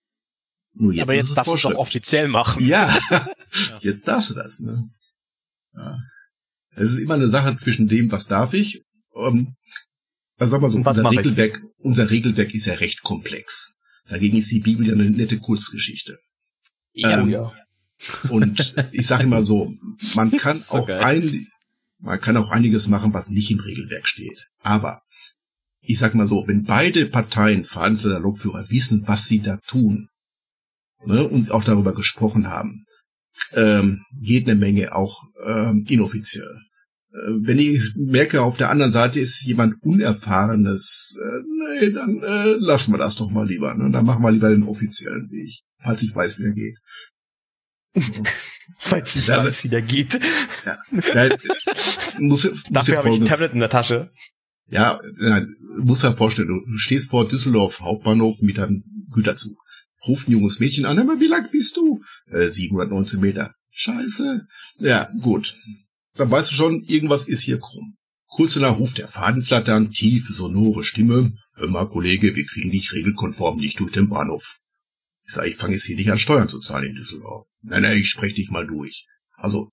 Nur 0.73 0.93
jetzt 0.93 1.03
Aber 1.03 1.15
jetzt 1.15 1.29
es 1.29 1.35
darfst 1.35 1.47
du 1.47 1.53
es 1.55 1.61
Vorschrift. 1.61 1.77
offiziell 1.77 2.27
machen. 2.27 2.65
Ja, 2.65 2.93
jetzt 3.79 4.07
darfst 4.07 4.31
du 4.31 4.35
das. 4.35 4.59
Ne? 4.59 4.89
Ja. 5.73 5.97
Es 6.75 6.91
ist 6.91 6.97
immer 6.99 7.13
eine 7.13 7.29
Sache 7.29 7.55
zwischen 7.57 7.87
dem, 7.87 8.11
was 8.11 8.27
darf 8.27 8.53
ich. 8.53 8.81
Ähm, 9.15 9.55
also 10.37 10.51
sag 10.51 10.61
mal 10.61 10.69
so, 10.69 10.77
unser 10.77 11.03
mach 11.03 11.11
ich? 11.11 11.19
Regelwerk, 11.19 11.61
unser 11.77 12.09
Regelwerk 12.09 12.53
ist 12.53 12.65
ja 12.65 12.73
recht 12.75 13.01
komplex. 13.03 13.74
Dagegen 14.07 14.37
ist 14.37 14.51
die 14.51 14.59
Bibel 14.59 14.87
ja 14.87 14.93
eine 14.93 15.09
nette 15.09 15.37
Kurzgeschichte. 15.37 16.17
Ja. 16.93 17.19
Ähm, 17.19 17.29
ja. 17.29 17.51
Und 18.29 18.75
ich 18.91 19.07
sage 19.07 19.23
immer 19.23 19.43
so, 19.43 19.73
man 20.15 20.31
kann 20.37 20.57
So 20.57 20.79
auch 20.79 20.87
geil. 20.87 21.01
ein, 21.03 21.47
man 21.99 22.19
kann 22.21 22.37
auch 22.37 22.49
einiges 22.49 22.87
machen, 22.87 23.13
was 23.13 23.29
nicht 23.29 23.51
im 23.51 23.59
Regelwerk 23.59 24.07
steht. 24.07 24.47
Aber 24.61 25.01
ich 25.81 25.99
sag 25.99 26.15
mal 26.15 26.27
so, 26.27 26.47
wenn 26.47 26.63
beide 26.63 27.05
Parteien, 27.05 27.63
vereinzelter 27.63 28.19
Lokführer, 28.19 28.69
wissen, 28.69 29.03
was 29.07 29.27
sie 29.27 29.39
da 29.39 29.57
tun, 29.67 30.09
ne, 31.05 31.27
und 31.27 31.51
auch 31.51 31.63
darüber 31.63 31.93
gesprochen 31.93 32.47
haben, 32.47 32.85
ähm, 33.53 34.03
geht 34.21 34.47
eine 34.47 34.59
Menge 34.59 34.95
auch 34.95 35.23
ähm, 35.45 35.85
inoffiziell. 35.87 36.59
Äh, 37.11 37.17
wenn 37.41 37.59
ich 37.59 37.93
merke, 37.95 38.41
auf 38.41 38.57
der 38.57 38.69
anderen 38.69 38.91
Seite 38.91 39.19
ist 39.19 39.41
jemand 39.43 39.81
Unerfahrenes, 39.81 41.17
äh, 41.21 41.54
nee, 41.79 41.91
dann 41.91 42.21
äh, 42.23 42.53
lassen 42.59 42.93
wir 42.93 42.97
das 42.97 43.15
doch 43.15 43.29
mal 43.29 43.45
lieber. 43.47 43.73
Ne? 43.75 43.91
Dann 43.91 44.05
machen 44.05 44.23
wir 44.23 44.31
lieber 44.31 44.49
den 44.49 44.63
offiziellen 44.63 45.29
Weg, 45.29 45.61
falls 45.77 46.03
ich 46.03 46.15
weiß, 46.15 46.39
wie 46.39 46.43
er 46.45 46.53
geht. 46.53 46.77
Falls 48.77 49.15
ich 49.15 49.27
Ja, 49.27 49.45
weiß, 49.45 49.63
wie 49.63 49.69
der 49.69 49.81
geht. 49.83 50.19
Ja, 50.65 50.77
da, 51.13 51.35
muss, 52.17 52.43
muss 52.43 52.63
Dafür 52.69 52.97
habe 52.97 53.09
ich 53.11 53.21
ein 53.21 53.27
Tablet 53.27 53.53
in 53.53 53.59
der 53.59 53.69
Tasche. 53.69 54.11
ja, 54.67 54.99
nein, 55.17 55.55
muss 55.77 56.01
ja 56.01 56.11
vorstellen, 56.11 56.47
du 56.47 56.77
stehst 56.77 57.09
vor 57.09 57.27
Düsseldorf 57.27 57.79
Hauptbahnhof 57.81 58.41
mit 58.41 58.59
einem 58.59 58.83
Güterzug. 59.13 59.55
Ruft 60.07 60.27
ein 60.27 60.33
junges 60.33 60.59
Mädchen 60.59 60.85
an, 60.85 60.99
aber 60.99 61.19
wie 61.19 61.27
lang 61.27 61.49
bist 61.51 61.77
du? 61.77 62.01
Äh, 62.31 62.49
719 62.49 63.21
Meter. 63.21 63.53
Scheiße. 63.71 64.45
Ja, 64.79 65.09
gut. 65.21 65.55
Dann 66.15 66.31
weißt 66.31 66.51
du 66.51 66.55
schon, 66.55 66.83
irgendwas 66.83 67.27
ist 67.27 67.43
hier 67.43 67.59
krumm. 67.59 67.95
Kurz 68.35 68.55
danach 68.55 68.79
ruft 68.79 68.97
der 68.97 69.07
Fahrdienstleiter 69.07 69.75
an, 69.75 69.91
tiefe, 69.91 70.33
sonore 70.33 70.83
Stimme. 70.83 71.37
Hör 71.53 71.69
mal, 71.69 71.87
Kollege, 71.87 72.35
wir 72.35 72.45
kriegen 72.45 72.69
dich 72.69 72.91
regelkonform 72.91 73.55
nicht 73.55 73.79
durch 73.79 73.93
den 73.93 74.09
Bahnhof. 74.09 74.57
Ich 75.23 75.33
sage, 75.33 75.47
ich 75.47 75.55
fange 75.55 75.75
jetzt 75.75 75.85
hier 75.85 75.95
nicht 75.95 76.11
an, 76.11 76.19
Steuern 76.19 76.49
zu 76.49 76.59
zahlen 76.59 76.89
in 76.89 76.95
Düsseldorf. 76.95 77.47
Nein, 77.61 77.83
nein, 77.83 77.97
ich 77.97 78.09
spreche 78.09 78.35
dich 78.35 78.51
mal 78.51 78.67
durch. 78.67 79.07
Also, 79.37 79.71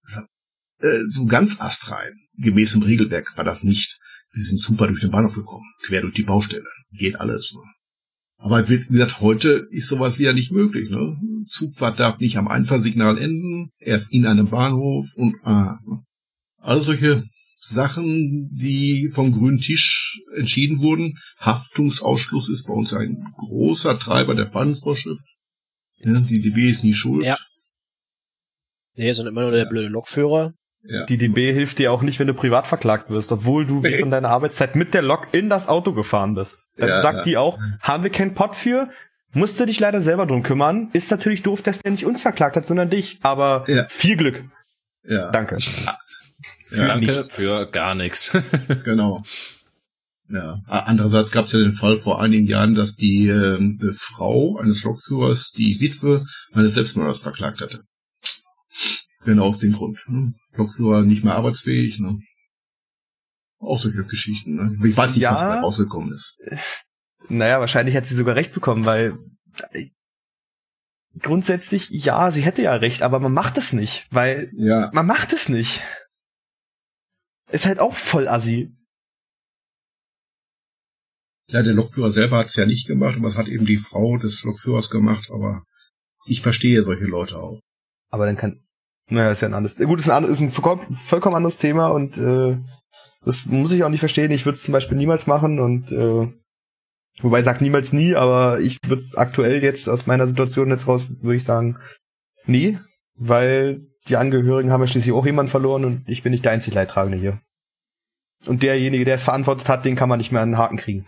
äh, 0.79 1.01
so 1.09 1.27
ganz 1.27 1.61
astrein. 1.61 2.13
Gemäß 2.35 2.75
dem 2.75 2.83
Regelwerk 2.83 3.37
war 3.37 3.43
das 3.43 3.65
nicht. 3.65 3.99
Wir 4.31 4.45
sind 4.45 4.61
super 4.61 4.87
durch 4.87 5.01
den 5.01 5.11
Bahnhof 5.11 5.35
gekommen, 5.35 5.67
quer 5.83 6.03
durch 6.03 6.15
die 6.15 6.23
Baustelle. 6.23 6.71
Geht 6.93 7.19
alles. 7.19 7.55
Ne? 7.55 7.63
Aber 8.37 8.69
wie 8.69 8.79
gesagt, 8.79 9.21
heute 9.21 9.67
ist 9.71 9.89
sowas 9.89 10.21
wieder 10.21 10.35
nicht 10.35 10.53
möglich. 10.53 10.89
Ne? 10.89 11.17
Zugfahrt 11.49 11.99
darf 11.99 12.21
nicht 12.21 12.37
am 12.39 12.47
Einfahrsignal 12.47 13.19
enden, 13.19 13.73
erst 13.79 14.13
in 14.13 14.25
einem 14.25 14.49
Bahnhof 14.51 15.15
und 15.17 15.35
ah, 15.43 15.81
ne? 15.85 16.05
alles 16.59 16.85
solche 16.85 17.25
Sachen, 17.65 18.51
die 18.53 19.09
vom 19.13 19.33
grünen 19.33 19.59
Tisch 19.61 20.21
entschieden 20.37 20.81
wurden. 20.81 21.19
Haftungsausschluss 21.39 22.49
ist 22.49 22.67
bei 22.67 22.75
uns 22.75 22.93
ein 22.93 23.25
großer 23.37 23.99
Treiber 23.99 24.35
der 24.35 24.47
Verhandlungsvorschrift. 24.47 25.25
Ja, 25.99 26.19
die 26.21 26.41
DB 26.41 26.69
ist 26.69 26.83
nie 26.83 26.95
schuld. 26.95 27.25
Ja. 27.25 27.37
Nee, 28.95 29.13
sondern 29.13 29.35
immer 29.35 29.43
nur 29.43 29.53
der 29.53 29.67
blöde 29.67 29.89
Lokführer. 29.89 30.55
Ja. 30.85 31.07
Die 31.07 31.17
DB 31.17 31.53
hilft 31.53 31.79
dir 31.79 31.93
auch 31.93 32.03
nicht, 32.03 32.19
wenn 32.19 32.27
du 32.27 32.35
privat 32.35 32.67
verklagt 32.67 33.09
wirst, 33.09 33.31
obwohl 33.31 33.65
du 33.65 33.85
während 33.85 34.13
deiner 34.13 34.31
Arbeitszeit 34.31 34.75
mit 34.75 34.93
der 34.95 35.03
Lok 35.03 35.29
in 35.33 35.49
das 35.49 35.69
Auto 35.69 35.93
gefahren 35.95 36.35
bist. 36.35 36.65
Dann 36.77 36.89
Ja, 36.89 37.01
sagt 37.03 37.19
ja. 37.19 37.23
die 37.23 37.37
auch, 37.37 37.59
haben 37.81 38.03
wir 38.03 38.11
keinen 38.11 38.35
Pott 38.35 38.57
für, 38.57 38.91
musst 39.33 39.61
du 39.61 39.65
dich 39.67 39.79
leider 39.79 40.01
selber 40.01 40.27
drum 40.27 40.43
kümmern. 40.43 40.91
Ist 40.93 41.13
natürlich 41.13 41.45
doof, 41.45 41.63
dass 41.63 41.79
der 41.79 41.93
nicht 41.93 42.05
uns 42.05 42.21
verklagt 42.23 42.57
hat, 42.57 42.67
sondern 42.67 42.91
dich. 42.91 43.21
Aber 43.23 43.65
Ja. 43.69 43.87
viel 43.89 44.17
Glück. 44.17 44.43
Ja, 45.05 45.31
Danke. 45.31 45.59
Ja 46.75 46.87
Danke 46.89 47.07
nichts. 47.19 47.37
für 47.37 47.67
gar 47.71 47.95
nichts. 47.95 48.37
genau. 48.85 49.23
Ja. 50.29 50.61
Andererseits 50.67 51.31
gab 51.31 51.45
es 51.47 51.53
ja 51.53 51.59
den 51.59 51.73
Fall 51.73 51.99
vor 51.99 52.21
einigen 52.23 52.47
Jahren, 52.47 52.75
dass 52.75 52.97
die 52.97 53.29
ähm, 53.29 53.79
äh, 53.83 53.93
Frau 53.93 54.57
eines 54.59 54.83
Lokführers 54.85 55.51
die 55.53 55.79
Witwe 55.81 56.25
eines 56.53 56.75
Selbstmörders 56.75 57.21
verklagt 57.21 57.61
hatte. 57.61 57.83
Genau 59.25 59.45
aus 59.49 59.59
dem 59.59 59.73
Grund. 59.73 59.97
Ne? 60.09 60.33
Lokführer 60.55 61.03
nicht 61.03 61.23
mehr 61.25 61.35
arbeitsfähig. 61.35 61.99
Ne? 62.01 62.19
Auch 63.59 63.79
solche 63.79 64.05
Geschichten. 64.05 64.57
Ne? 64.79 64.89
Ich 64.89 64.97
weiß 64.97 65.13
nicht, 65.15 65.23
Ja. 65.23 65.33
was 65.35 65.41
da 65.41 65.61
rausgekommen 65.61 66.13
ist. 66.13 66.39
Naja, 67.29 67.61
wahrscheinlich 67.61 67.95
hat 67.95 68.07
sie 68.07 68.17
sogar 68.17 68.35
recht 68.35 68.53
bekommen, 68.55 68.85
weil 68.87 69.19
äh, 69.73 69.87
grundsätzlich, 71.19 71.91
ja, 71.91 72.31
sie 72.31 72.43
hätte 72.43 72.63
ja 72.63 72.75
recht, 72.75 73.03
aber 73.03 73.21
man 73.21 73.33
macht 73.33 73.59
es 73.59 73.73
nicht, 73.73 74.07
weil 74.11 74.51
Ja. 74.55 74.91
man 74.93 75.07
macht 75.07 75.33
es 75.33 75.49
nicht. 75.49 75.83
Ist 77.53 77.67
halt 77.67 77.81
auch 77.81 77.95
voll 77.95 78.29
assi. 78.29 78.75
Ja, 81.49 81.63
der 81.63 81.75
Lokführer 81.75 82.11
selber 82.11 82.39
hat 82.39 82.47
es 82.47 82.57
ja 82.57 82.65
nicht 82.65 82.87
gemacht, 82.87 83.19
aber 83.19 83.29
es 83.29 83.37
hat 83.37 83.49
eben 83.49 83.67
die 83.67 83.77
Frau 83.77 84.17
des 84.17 84.43
Lokführers 84.43 84.89
gemacht. 84.89 85.31
Aber 85.31 85.63
ich 86.25 86.41
verstehe 86.41 86.83
solche 86.83 87.05
Leute 87.05 87.39
auch. 87.39 87.61
Aber 88.11 88.25
dann 88.25 88.39
kann, 88.39 88.65
naja, 89.11 89.31
ist 89.31 89.43
ja 89.43 89.49
ein 89.49 89.55
anderes, 89.55 89.77
gut, 89.77 89.99
ist 89.99 90.09
ein, 90.09 90.25
ist 90.25 90.41
ein 90.41 90.51
vollkommen, 90.51 91.35
anderes 91.35 91.59
Thema 91.59 91.89
und 91.89 92.17
äh, 92.17 92.57
das 93.25 93.47
muss 93.47 93.73
ich 93.73 93.85
auch 93.85 93.91
nicht 93.91 94.01
verstehen. 94.01 94.31
Ich 94.31 94.47
würde 94.47 94.57
es 94.57 94.63
zum 94.63 94.73
Beispiel 94.73 94.97
niemals 94.97 95.27
machen 95.27 95.61
und 95.61 95.93
äh, 95.93 96.33
wobei 97.21 97.39
ich 97.41 97.45
sag 97.45 97.61
niemals 97.61 97.93
nie, 97.93 98.15
aber 98.15 98.61
ich 98.61 98.79
würde 98.87 99.05
aktuell 99.17 99.63
jetzt 99.63 99.89
aus 99.89 100.07
meiner 100.07 100.27
Situation 100.27 100.71
jetzt 100.71 100.87
raus, 100.87 101.17
würde 101.21 101.37
ich 101.37 101.45
sagen, 101.45 101.79
nie, 102.47 102.79
weil 103.15 103.87
die 104.09 104.17
Angehörigen 104.17 104.71
haben 104.71 104.81
ja 104.81 104.87
schließlich 104.87 105.13
auch 105.15 105.27
jemanden 105.27 105.51
verloren 105.51 105.85
und 105.85 106.09
ich 106.09 106.23
bin 106.23 106.33
nicht 106.33 106.45
der 106.45 106.53
einzig 106.53 106.75
Leidtragende 106.75 107.19
hier. 107.19 107.41
Und 108.47 108.63
derjenige, 108.63 109.05
der 109.05 109.15
es 109.15 109.23
verantwortet 109.23 109.69
hat, 109.69 109.85
den 109.85 109.95
kann 109.95 110.09
man 110.09 110.19
nicht 110.19 110.33
mehr 110.33 110.41
an 110.43 110.51
den 110.51 110.59
Haken 110.59 110.77
kriegen. 110.77 111.07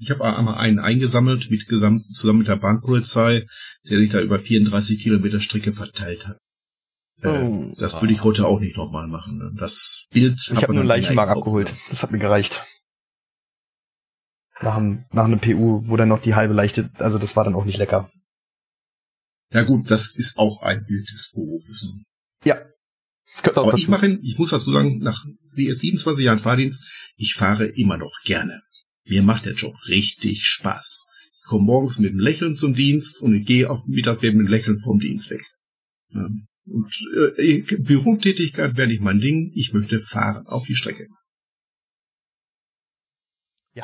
Ich 0.00 0.10
habe 0.10 0.24
einmal 0.24 0.54
einen 0.56 0.78
eingesammelt, 0.78 1.50
mit, 1.50 1.66
zusammen 1.66 2.38
mit 2.38 2.48
der 2.48 2.56
Bahnpolizei, 2.56 3.44
der 3.88 3.98
sich 3.98 4.10
da 4.10 4.20
über 4.20 4.38
34 4.38 5.00
Kilometer 5.02 5.40
Strecke 5.40 5.72
verteilt 5.72 6.26
hat. 6.26 6.36
Äh, 7.22 7.42
Oh. 7.42 7.72
das 7.78 8.00
würde 8.00 8.12
ich 8.14 8.22
heute 8.22 8.46
auch 8.46 8.60
nicht 8.60 8.76
nochmal 8.76 9.08
machen. 9.08 9.38
Ne? 9.38 9.50
Das 9.56 10.06
Bild. 10.12 10.40
Ich 10.52 10.62
habe 10.62 10.72
nur 10.72 10.82
einen 10.82 10.88
Leichenwagen 10.88 11.34
abgeholt. 11.36 11.72
ne? 11.72 11.78
Das 11.90 12.02
hat 12.04 12.12
mir 12.12 12.18
gereicht. 12.20 12.64
Nach 14.60 14.76
einem, 14.76 15.04
nach 15.12 15.24
einem 15.24 15.40
PU, 15.40 15.82
wo 15.88 15.96
dann 15.96 16.08
noch 16.08 16.20
die 16.22 16.34
halbe 16.34 16.54
Leichte, 16.54 16.90
also 16.98 17.18
das 17.18 17.36
war 17.36 17.44
dann 17.44 17.54
auch 17.54 17.64
nicht 17.64 17.78
lecker. 17.78 18.10
Ja 19.52 19.62
gut, 19.62 19.90
das 19.90 20.14
ist 20.14 20.36
auch 20.36 20.62
ein 20.62 20.84
Bild 20.84 21.08
des 21.10 21.30
Berufes. 21.32 21.84
Ne? 21.84 22.04
Auch 23.42 23.56
Aber 23.56 23.70
dazu. 23.70 23.82
ich 23.82 23.88
mache, 23.88 24.18
ich 24.22 24.38
muss 24.38 24.50
dazu 24.50 24.72
sagen, 24.72 24.98
nach 24.98 25.24
wie 25.54 25.68
jetzt 25.68 25.80
27 25.80 26.24
Jahren 26.24 26.38
Fahrdienst, 26.38 27.12
ich 27.16 27.34
fahre 27.34 27.66
immer 27.66 27.96
noch 27.96 28.12
gerne. 28.24 28.62
Mir 29.04 29.22
macht 29.22 29.46
der 29.46 29.54
Job 29.54 29.74
richtig 29.86 30.44
Spaß. 30.44 31.06
Ich 31.40 31.48
komme 31.48 31.64
morgens 31.64 31.98
mit 31.98 32.10
einem 32.10 32.20
Lächeln 32.20 32.54
zum 32.54 32.74
Dienst 32.74 33.22
und 33.22 33.34
ich 33.34 33.46
gehe 33.46 33.70
auch 33.70 33.86
mittags 33.86 34.20
wieder 34.20 34.32
mit 34.32 34.46
einem 34.46 34.54
Lächeln 34.54 34.78
vom 34.78 34.98
Dienst 34.98 35.30
weg. 35.30 35.42
Ja. 36.10 36.28
Und 36.66 37.38
äh, 37.38 37.62
Bürotätigkeit 37.78 38.76
wäre 38.76 38.88
nicht 38.88 39.00
mein 39.00 39.20
Ding. 39.20 39.50
Ich 39.54 39.72
möchte 39.72 40.00
fahren 40.00 40.46
auf 40.46 40.66
die 40.66 40.74
Strecke. 40.74 41.06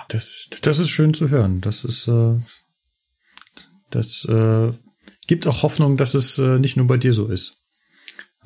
Das, 0.09 0.49
das 0.61 0.81
ist 0.81 0.91
schön 0.91 1.15
zu 1.15 1.31
hören. 1.31 1.61
Das 1.63 1.85
ist, 1.85 2.09
äh, 2.09 2.41
das 3.91 4.27
äh, 4.29 4.73
gibt 5.27 5.47
auch 5.47 5.63
Hoffnung, 5.63 5.97
dass 5.97 6.15
es 6.15 6.39
äh, 6.39 6.59
nicht 6.59 6.77
nur 6.77 6.87
bei 6.87 6.97
dir 6.97 7.15
so 7.15 7.27
ist. 7.27 7.59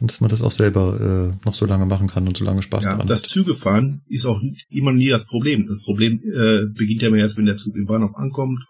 Und 0.00 0.10
dass 0.10 0.20
man 0.20 0.30
das 0.30 0.42
auch 0.42 0.52
selber 0.52 1.32
äh, 1.34 1.44
noch 1.44 1.54
so 1.54 1.66
lange 1.66 1.86
machen 1.86 2.06
kann 2.06 2.28
und 2.28 2.36
so 2.36 2.44
lange 2.44 2.62
Spaß 2.62 2.84
Ja, 2.84 2.92
daran 2.92 3.08
das 3.08 3.24
hat. 3.24 3.30
Zügefahren 3.30 4.02
ist 4.08 4.26
auch 4.26 4.40
immer 4.70 4.92
nie 4.92 5.08
das 5.08 5.26
Problem. 5.26 5.66
Das 5.66 5.82
Problem 5.84 6.20
äh, 6.22 6.66
beginnt 6.72 7.02
ja 7.02 7.08
immer 7.08 7.16
erst, 7.16 7.36
wenn 7.36 7.46
der 7.46 7.56
Zug 7.56 7.74
im 7.74 7.86
Bahnhof 7.86 8.14
ankommt. 8.14 8.64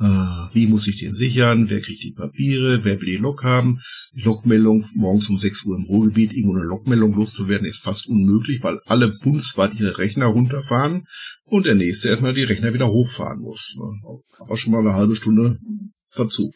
Ah, 0.00 0.48
wie 0.52 0.68
muss 0.68 0.86
ich 0.86 0.98
den 0.98 1.12
sichern? 1.12 1.68
Wer 1.70 1.80
kriegt 1.80 2.04
die 2.04 2.12
Papiere? 2.12 2.84
Wer 2.84 3.00
will 3.00 3.08
die 3.08 3.16
Lok 3.16 3.42
haben? 3.42 3.80
Die 4.14 4.20
Lokmeldung 4.22 4.84
morgens 4.94 5.28
um 5.28 5.38
6 5.38 5.64
Uhr 5.64 5.76
im 5.76 5.86
Ruhrgebiet, 5.86 6.32
irgendwo 6.32 6.56
eine 6.56 6.66
Lokmeldung 6.66 7.14
loszuwerden, 7.14 7.66
ist 7.66 7.82
fast 7.82 8.08
unmöglich, 8.08 8.62
weil 8.62 8.78
alle 8.86 9.08
bundesweit 9.08 9.74
ihre 9.74 9.98
Rechner 9.98 10.26
runterfahren 10.26 11.06
und 11.50 11.66
der 11.66 11.74
nächste 11.74 12.10
erstmal 12.10 12.32
die 12.32 12.44
Rechner 12.44 12.72
wieder 12.72 12.86
hochfahren 12.86 13.40
muss. 13.40 13.74
Ne? 13.76 14.20
Aber 14.38 14.56
schon 14.56 14.72
mal 14.72 14.86
eine 14.86 14.94
halbe 14.94 15.16
Stunde 15.16 15.58
Verzug. 16.10 16.54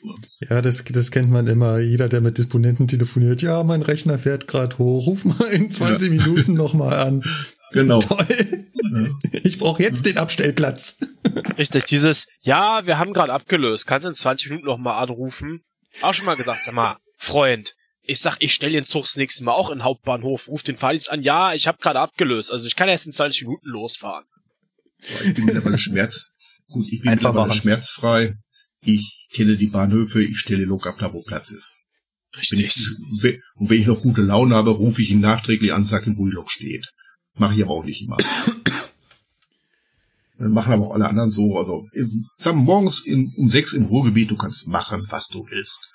Ja, 0.48 0.62
das, 0.62 0.82
das 0.84 1.10
kennt 1.10 1.30
man 1.30 1.46
immer. 1.46 1.78
Jeder, 1.78 2.08
der 2.08 2.22
mit 2.22 2.38
Disponenten 2.38 2.88
telefoniert, 2.88 3.42
ja, 3.42 3.62
mein 3.62 3.82
Rechner 3.82 4.18
fährt 4.18 4.48
gerade 4.48 4.78
hoch, 4.78 5.06
ruf 5.06 5.24
mal 5.24 5.44
in 5.52 5.70
20 5.70 6.10
Minuten 6.10 6.54
nochmal 6.54 6.98
an. 6.98 7.22
Genau. 7.74 8.00
Toll. 8.00 8.66
Ich 9.44 9.58
brauche 9.58 9.82
jetzt 9.82 10.04
den 10.04 10.18
Abstellplatz. 10.18 10.98
Richtig, 11.56 11.84
dieses, 11.86 12.26
ja, 12.42 12.84
wir 12.84 12.98
haben 12.98 13.14
gerade 13.14 13.32
abgelöst, 13.32 13.86
kannst 13.86 14.06
in 14.06 14.12
20 14.12 14.50
Minuten 14.50 14.66
noch 14.66 14.76
mal 14.76 14.98
anrufen. 14.98 15.62
Auch 16.02 16.12
schon 16.12 16.26
mal 16.26 16.36
gesagt, 16.36 16.64
sag 16.64 16.74
mal, 16.74 16.98
Freund, 17.16 17.74
ich 18.02 18.20
sag, 18.20 18.36
ich 18.40 18.52
stell 18.52 18.72
den 18.72 18.84
Zug 18.84 19.04
das 19.04 19.16
nächste 19.16 19.44
Mal 19.44 19.52
auch 19.52 19.70
in 19.70 19.78
den 19.78 19.84
Hauptbahnhof, 19.84 20.48
ruf 20.48 20.62
den 20.62 20.76
Fahrdienst 20.76 21.10
an, 21.10 21.22
ja, 21.22 21.54
ich 21.54 21.66
habe 21.66 21.78
gerade 21.80 22.00
abgelöst, 22.00 22.52
also 22.52 22.66
ich 22.66 22.76
kann 22.76 22.90
erst 22.90 23.06
in 23.06 23.12
20 23.12 23.44
Minuten 23.46 23.68
losfahren. 23.70 24.26
Ich 25.24 25.32
bin 25.34 25.46
mittlerweile 25.46 25.78
Schmerz, 25.78 26.32
gut, 26.70 26.84
ich 26.92 27.00
bin 27.00 27.08
Einfach 27.12 27.28
mittlerweile 27.30 27.48
machen. 27.48 27.60
schmerzfrei. 27.62 28.34
Ich 28.84 29.28
kenne 29.32 29.56
die 29.56 29.68
Bahnhöfe, 29.68 30.22
ich 30.22 30.38
stelle 30.38 30.60
die 30.60 30.66
Lok 30.66 30.86
ab, 30.86 30.96
da 30.98 31.12
wo 31.12 31.22
Platz 31.22 31.52
ist. 31.52 31.80
Wenn 32.34 32.60
ich, 32.60 32.76
Richtig. 32.76 33.40
und 33.56 33.70
wenn 33.70 33.80
ich 33.80 33.86
noch 33.86 34.00
gute 34.00 34.22
Laune 34.22 34.54
habe, 34.54 34.70
rufe 34.70 35.02
ich 35.02 35.10
ihn 35.10 35.20
nachträglich 35.20 35.72
an, 35.72 35.84
sag 35.84 36.06
ihm, 36.06 36.16
wo 36.16 36.26
die 36.26 36.32
Lok 36.32 36.50
steht. 36.50 36.92
Mache 37.36 37.54
ich 37.54 37.62
aber 37.62 37.72
auch 37.72 37.84
nicht 37.84 38.02
immer. 38.02 38.18
Machen 40.38 40.72
aber 40.72 40.86
auch 40.88 40.94
alle 40.94 41.08
anderen 41.08 41.30
so. 41.30 41.56
Also 41.56 41.86
sagen 42.34 42.58
morgens 42.58 43.04
in, 43.04 43.32
um 43.36 43.48
sechs 43.48 43.74
im 43.74 43.84
Ruhrgebiet, 43.84 44.30
du 44.30 44.36
kannst 44.36 44.66
machen, 44.66 45.06
was 45.08 45.28
du 45.28 45.46
willst. 45.48 45.92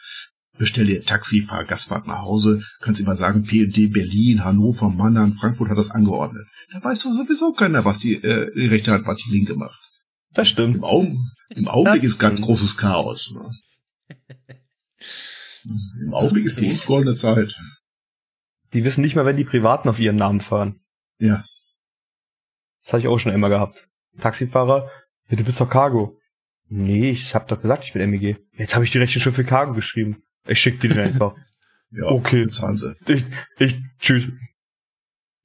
Bestell 0.58 0.86
dir 0.86 1.04
Taxi, 1.04 1.42
fahr 1.42 1.66
Gastfahrt 1.66 2.08
nach 2.08 2.22
Hause, 2.22 2.64
kannst 2.82 3.02
immer 3.02 3.18
sagen, 3.18 3.44
P&D 3.44 3.88
Berlin, 3.88 4.44
Hannover, 4.44 4.90
Mannheim, 4.90 5.34
Frankfurt 5.34 5.70
hat 5.70 5.78
das 5.78 5.92
angeordnet. 5.92 6.48
Da 6.72 6.84
weiß 6.84 7.00
doch 7.00 7.12
sowieso 7.12 7.52
keiner, 7.52 7.84
was 7.84 8.00
die, 8.00 8.16
äh, 8.16 8.52
die 8.56 8.68
rechte 8.68 8.92
Hand, 8.92 9.06
was 9.06 9.22
die 9.22 9.32
linke 9.32 9.56
macht. 9.56 9.80
Das 10.38 10.48
stimmt. 10.50 10.78
Im, 10.78 10.84
Augen, 10.84 11.18
im 11.50 11.68
Augenblick 11.68 12.02
Das 12.04 12.12
ist 12.12 12.20
ganz 12.20 12.38
stimmt. 12.40 12.48
großes 12.48 12.78
Chaos. 12.78 13.34
Ne? 13.36 14.16
Im 16.02 16.14
Augenblick 16.14 16.46
ist 16.46 16.62
die 16.62 16.70
uns 16.70 16.86
goldene 16.86 17.16
Zeit. 17.16 17.60
Die 18.74 18.84
wissen 18.84 19.02
nicht 19.02 19.16
mal, 19.16 19.26
wenn 19.26 19.36
die 19.38 19.44
Privaten 19.44 19.90
auf 19.90 20.00
ihren 20.00 20.16
Namen 20.16 20.40
fahren. 20.42 20.80
Ja. 21.20 21.44
Das 22.84 22.94
hatte 22.94 23.02
ich 23.02 23.08
auch 23.08 23.18
schon 23.18 23.34
immer 23.34 23.50
gehabt. 23.50 23.88
Taxifahrer, 24.20 24.90
ja, 25.30 25.36
du 25.38 25.44
bist 25.44 25.60
doch 25.60 25.70
Cargo. 25.70 26.18
Nee, 26.70 27.12
ich 27.12 27.34
hab 27.36 27.48
doch 27.48 27.62
gesagt, 27.62 27.86
ich 27.86 27.94
bin 27.94 28.10
MEG. 28.10 28.38
Jetzt 28.54 28.76
habe 28.76 28.86
ich 28.86 28.92
die 28.92 28.98
Rechnung 28.98 29.22
schon 29.22 29.34
für 29.34 29.44
Cargo 29.44 29.74
geschrieben. 29.74 30.24
Ich 30.46 30.60
schick 30.62 30.80
die 30.80 30.88
dir 30.90 31.04
einfach. 31.04 31.34
Ja, 31.90 32.04
Okay. 32.08 32.44
bezahlen 32.44 32.76
sie. 32.78 32.96
Ich, 33.08 33.24
ich, 33.60 33.78
tschüss. 34.00 34.26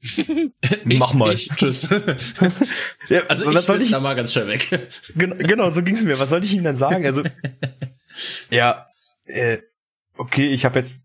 Mach 0.85 1.11
ich, 1.11 1.15
mal. 1.15 1.33
Ich, 1.33 1.49
tschüss. 1.49 1.89
Ja, 3.09 3.23
Also 3.29 3.47
was 3.47 3.55
ich 3.55 3.61
soll 3.61 3.79
bin 3.79 3.87
ich, 3.87 3.93
da 3.93 4.01
mal 4.01 4.15
ganz 4.15 4.33
schnell 4.33 4.49
weg. 4.49 4.91
Gen 5.15 5.39
genau, 5.39 5.71
so 5.71 5.83
ging's 5.83 6.03
mir. 6.03 6.19
Was 6.19 6.31
sollte 6.31 6.47
ich 6.47 6.55
ihm 6.55 6.65
denn 6.65 6.77
sagen? 6.77 7.05
Also, 7.07 7.23
ja, 8.51 8.87
äh, 9.25 9.59
okay, 10.17 10.49
ich 10.49 10.65
habe 10.65 10.79
jetzt, 10.79 11.03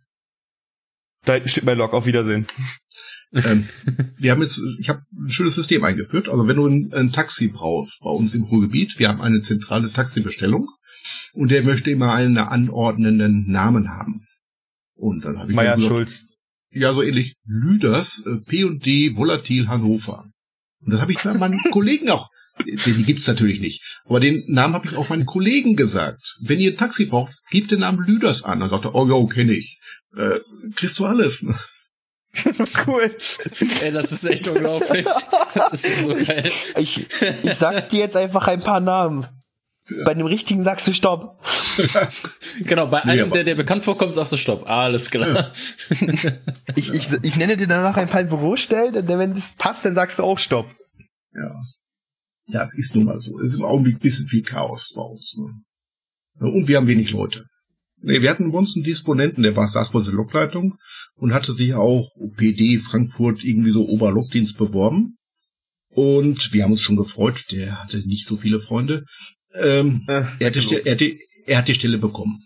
da 1.25 1.33
hinten 1.33 1.49
steht 1.49 1.63
mein 1.63 1.77
Log, 1.77 1.93
auf 1.93 2.05
Wiedersehen. 2.05 2.47
ähm, 3.33 3.67
wir 4.17 4.31
haben 4.31 4.41
jetzt, 4.41 4.61
ich 4.79 4.89
habe 4.89 5.03
ein 5.13 5.29
schönes 5.29 5.55
System 5.55 5.83
eingeführt. 5.83 6.29
Also 6.29 6.47
wenn 6.47 6.55
du 6.55 6.67
ein, 6.67 6.93
ein 6.93 7.11
Taxi 7.11 7.49
brauchst 7.49 8.01
bei 8.01 8.09
uns 8.09 8.33
im 8.33 8.43
Ruhrgebiet, 8.43 8.97
wir 8.99 9.09
haben 9.09 9.21
eine 9.21 9.41
zentrale 9.41 9.91
Taxibestellung 9.91 10.69
und 11.33 11.51
der 11.51 11.63
möchte 11.63 11.91
immer 11.91 12.13
einen 12.13 12.37
anordnenden 12.37 13.45
Namen 13.51 13.89
haben. 13.89 14.27
Und 14.95 15.25
dann 15.25 15.37
habe 15.37 15.51
ich 15.51 15.55
Meier 15.55 15.71
dann 15.71 15.79
gesagt, 15.79 15.93
Schulz. 15.93 16.26
Ja 16.71 16.93
so 16.93 17.01
ähnlich 17.01 17.37
Lüders 17.45 18.23
äh, 18.25 18.45
P&D 18.45 19.15
Volatil 19.15 19.67
Hannover. 19.67 20.25
Und 20.81 20.93
das 20.93 21.01
habe 21.01 21.11
ich 21.11 21.23
meinen 21.23 21.59
Kollegen 21.71 22.09
auch, 22.09 22.29
die, 22.65 22.75
die 22.75 23.03
gibt's 23.03 23.27
natürlich 23.27 23.59
nicht, 23.59 23.99
aber 24.05 24.19
den 24.19 24.43
Namen 24.47 24.73
habe 24.73 24.87
ich 24.87 24.95
auch 24.95 25.09
meinen 25.09 25.25
Kollegen 25.25 25.75
gesagt. 25.75 26.37
Wenn 26.41 26.59
ihr 26.59 26.71
ein 26.71 26.77
Taxi 26.77 27.05
braucht, 27.05 27.39
gebt 27.51 27.71
den 27.71 27.81
Namen 27.81 28.05
Lüders 28.05 28.43
an. 28.43 28.59
Dann 28.59 28.69
sagt 28.69 28.85
er, 28.85 28.95
oh 28.95 29.07
ja, 29.07 29.27
kenne 29.27 29.53
ich. 29.53 29.79
Äh, 30.15 30.39
kriegst 30.75 30.97
du 30.99 31.05
alles. 31.05 31.43
ne? 31.43 31.57
cool. 32.87 33.15
Ey, 33.81 33.91
das 33.91 34.11
ist 34.11 34.23
echt 34.25 34.47
unglaublich. 34.47 35.07
Das 35.53 35.83
ist 35.83 36.03
so 36.03 36.15
geil. 36.15 36.51
Ich, 36.77 37.07
ich 37.43 37.53
sag 37.55 37.89
dir 37.89 37.99
jetzt 37.99 38.15
einfach 38.15 38.47
ein 38.47 38.61
paar 38.61 38.79
Namen. 38.79 39.27
Bei 40.05 40.13
dem 40.13 40.25
richtigen 40.25 40.63
sagst 40.63 40.87
du 40.87 40.93
Stopp. 40.93 41.39
genau, 42.61 42.87
bei 42.87 43.01
Nee, 43.05 43.11
einem, 43.11 43.23
aber- 43.25 43.31
der 43.35 43.43
dir 43.45 43.55
bekannt 43.55 43.83
vorkommt, 43.83 44.13
sagst 44.13 44.33
du 44.33 44.37
Stopp. 44.37 44.69
Alles 44.69 45.09
klar. 45.09 45.51
Ich, 46.75 46.93
ich, 46.93 47.07
ich 47.23 47.35
nenne 47.37 47.57
dir 47.57 47.65
danach 47.67 47.97
ein 47.97 48.07
paar 48.09 48.23
Bürostellen, 48.23 48.95
und 48.95 49.07
wenn 49.07 49.33
das 49.33 49.55
passt, 49.55 49.83
dann 49.83 49.95
sagst 49.95 50.19
du 50.19 50.23
auch 50.23 50.37
Stopp. 50.37 50.67
Ja. 51.33 51.55
Ja, 52.47 52.63
es 52.63 52.73
ist 52.77 52.95
nun 52.95 53.05
mal 53.05 53.17
so. 53.17 53.37
Es 53.39 53.53
ist 53.53 53.59
im 53.59 53.65
Augenblick 53.65 53.95
ein 53.95 53.99
bisschen 54.01 54.27
viel 54.27 54.43
Chaos 54.43 54.93
bei 54.95 55.01
uns. 55.01 55.35
Ne? 55.37 56.49
Und 56.51 56.67
wir 56.67 56.77
haben 56.77 56.87
wenig 56.87 57.11
Leute. 57.11 57.45
Nee, 57.99 58.21
wir 58.21 58.29
hatten 58.29 58.51
bei 58.51 58.57
uns 58.59 58.75
einen 58.75 58.83
Disponenten, 58.83 59.41
der 59.43 59.55
war, 59.55 59.67
saß 59.67 59.89
bei 59.91 60.01
der 60.01 60.13
Lokleitung 60.13 60.75
und 61.15 61.33
hatte 61.33 61.51
sich 61.53 61.73
auch 61.73 62.07
OPD 62.15 62.77
Frankfurt 62.77 63.43
irgendwie 63.43 63.71
so 63.71 63.87
Oberlokdienst 63.87 64.57
beworben. 64.57 65.17
Und 65.89 66.53
wir 66.53 66.63
haben 66.63 66.71
uns 66.71 66.81
schon 66.81 66.95
gefreut, 66.95 67.45
der 67.51 67.81
hatte 67.83 67.99
nicht 68.07 68.27
so 68.27 68.37
viele 68.37 68.59
Freunde. 68.59 69.03
Ähm, 69.59 70.05
Äh, 70.07 70.23
er, 70.39 70.47
hat 70.47 70.55
die 70.55 70.61
Stelle, 70.61 70.85
er, 70.85 70.91
hat 70.93 70.99
die, 71.01 71.19
er 71.45 71.57
hat 71.57 71.67
die 71.67 71.73
Stelle 71.73 71.97
bekommen. 71.97 72.43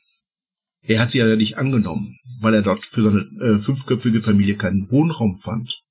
Er 0.83 0.99
hat 0.99 1.11
sie 1.11 1.19
ja 1.19 1.35
nicht 1.35 1.57
angenommen, 1.57 2.17
weil 2.39 2.55
er 2.55 2.63
dort 2.63 2.85
für 2.85 3.03
seine 3.03 3.21
äh, 3.39 3.59
fünfköpfige 3.59 4.21
Familie 4.21 4.55
keinen 4.55 4.89
Wohnraum 4.91 5.35
fand. 5.35 5.81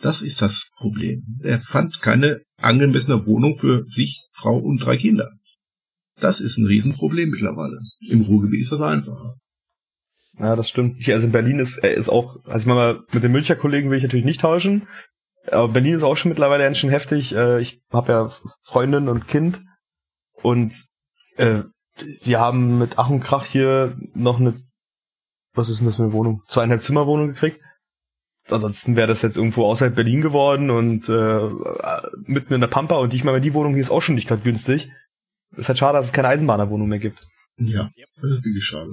Das 0.00 0.22
ist 0.22 0.42
das 0.42 0.68
Problem. 0.76 1.40
Er 1.42 1.58
fand 1.58 2.00
keine 2.00 2.42
angemessene 2.58 3.26
Wohnung 3.26 3.56
für 3.56 3.84
sich, 3.86 4.22
Frau 4.34 4.56
und 4.58 4.84
drei 4.84 4.96
Kinder. 4.96 5.30
Das 6.18 6.40
ist 6.40 6.58
ein 6.58 6.66
Riesenproblem 6.66 7.30
mittlerweile. 7.30 7.80
Im 8.08 8.22
Ruhrgebiet 8.22 8.60
ist 8.62 8.72
das 8.72 8.80
einfacher. 8.80 9.34
Ja, 10.38 10.56
das 10.56 10.68
stimmt. 10.68 10.96
Hier, 10.98 11.14
also 11.14 11.26
in 11.26 11.32
Berlin 11.32 11.58
ist, 11.58 11.78
er 11.78 11.94
ist 11.94 12.08
auch, 12.08 12.36
also 12.44 12.58
ich 12.58 12.66
meine, 12.66 13.02
mit 13.12 13.22
den 13.22 13.32
Münchner 13.32 13.56
Kollegen 13.56 13.90
will 13.90 13.98
ich 13.98 14.02
natürlich 14.02 14.26
nicht 14.26 14.40
tauschen. 14.40 14.86
Aber 15.50 15.68
Berlin 15.68 15.96
ist 15.96 16.02
auch 16.02 16.16
schon 16.16 16.30
mittlerweile 16.30 16.64
ganz 16.64 16.78
schön 16.78 16.90
heftig. 16.90 17.34
Äh, 17.34 17.60
Ich 17.60 17.80
habe 17.90 18.12
ja 18.12 18.32
Freundin 18.64 19.08
und 19.08 19.28
Kind 19.28 19.62
und 20.46 20.86
äh, 21.38 21.62
wir 22.22 22.38
haben 22.38 22.78
mit 22.78 22.98
Ach 22.98 23.10
und 23.10 23.18
Krach 23.20 23.44
hier 23.46 23.98
noch 24.14 24.38
eine, 24.38 24.62
was 25.54 25.68
ist 25.68 25.80
denn 25.80 25.86
das 25.86 25.96
für 25.96 26.04
eine 26.04 26.12
Wohnung? 26.12 26.42
Zweieinhalb 26.48 26.82
Zimmerwohnung 26.82 27.28
gekriegt. 27.28 27.60
Ansonsten 28.48 28.94
wäre 28.94 29.08
das 29.08 29.22
jetzt 29.22 29.36
irgendwo 29.36 29.64
außerhalb 29.64 29.96
Berlin 29.96 30.22
geworden 30.22 30.70
und 30.70 31.08
äh, 31.08 31.50
mitten 32.30 32.54
in 32.54 32.60
der 32.60 32.68
Pampa 32.68 32.98
und 32.98 33.12
ich 33.12 33.24
meine, 33.24 33.40
die 33.40 33.54
Wohnung 33.54 33.72
hier 33.72 33.82
ist 33.82 33.90
auch 33.90 34.02
schon 34.02 34.14
nicht 34.14 34.28
gerade 34.28 34.42
günstig. 34.42 34.88
Ist 35.56 35.68
halt 35.68 35.78
schade, 35.78 35.98
dass 35.98 36.06
es 36.06 36.12
keine 36.12 36.28
Eisenbahnerwohnung 36.28 36.88
mehr 36.88 37.00
gibt. 37.00 37.26
Ja, 37.56 37.90
das 37.96 38.30
ist 38.30 38.44
wirklich 38.44 38.64
schade. 38.64 38.92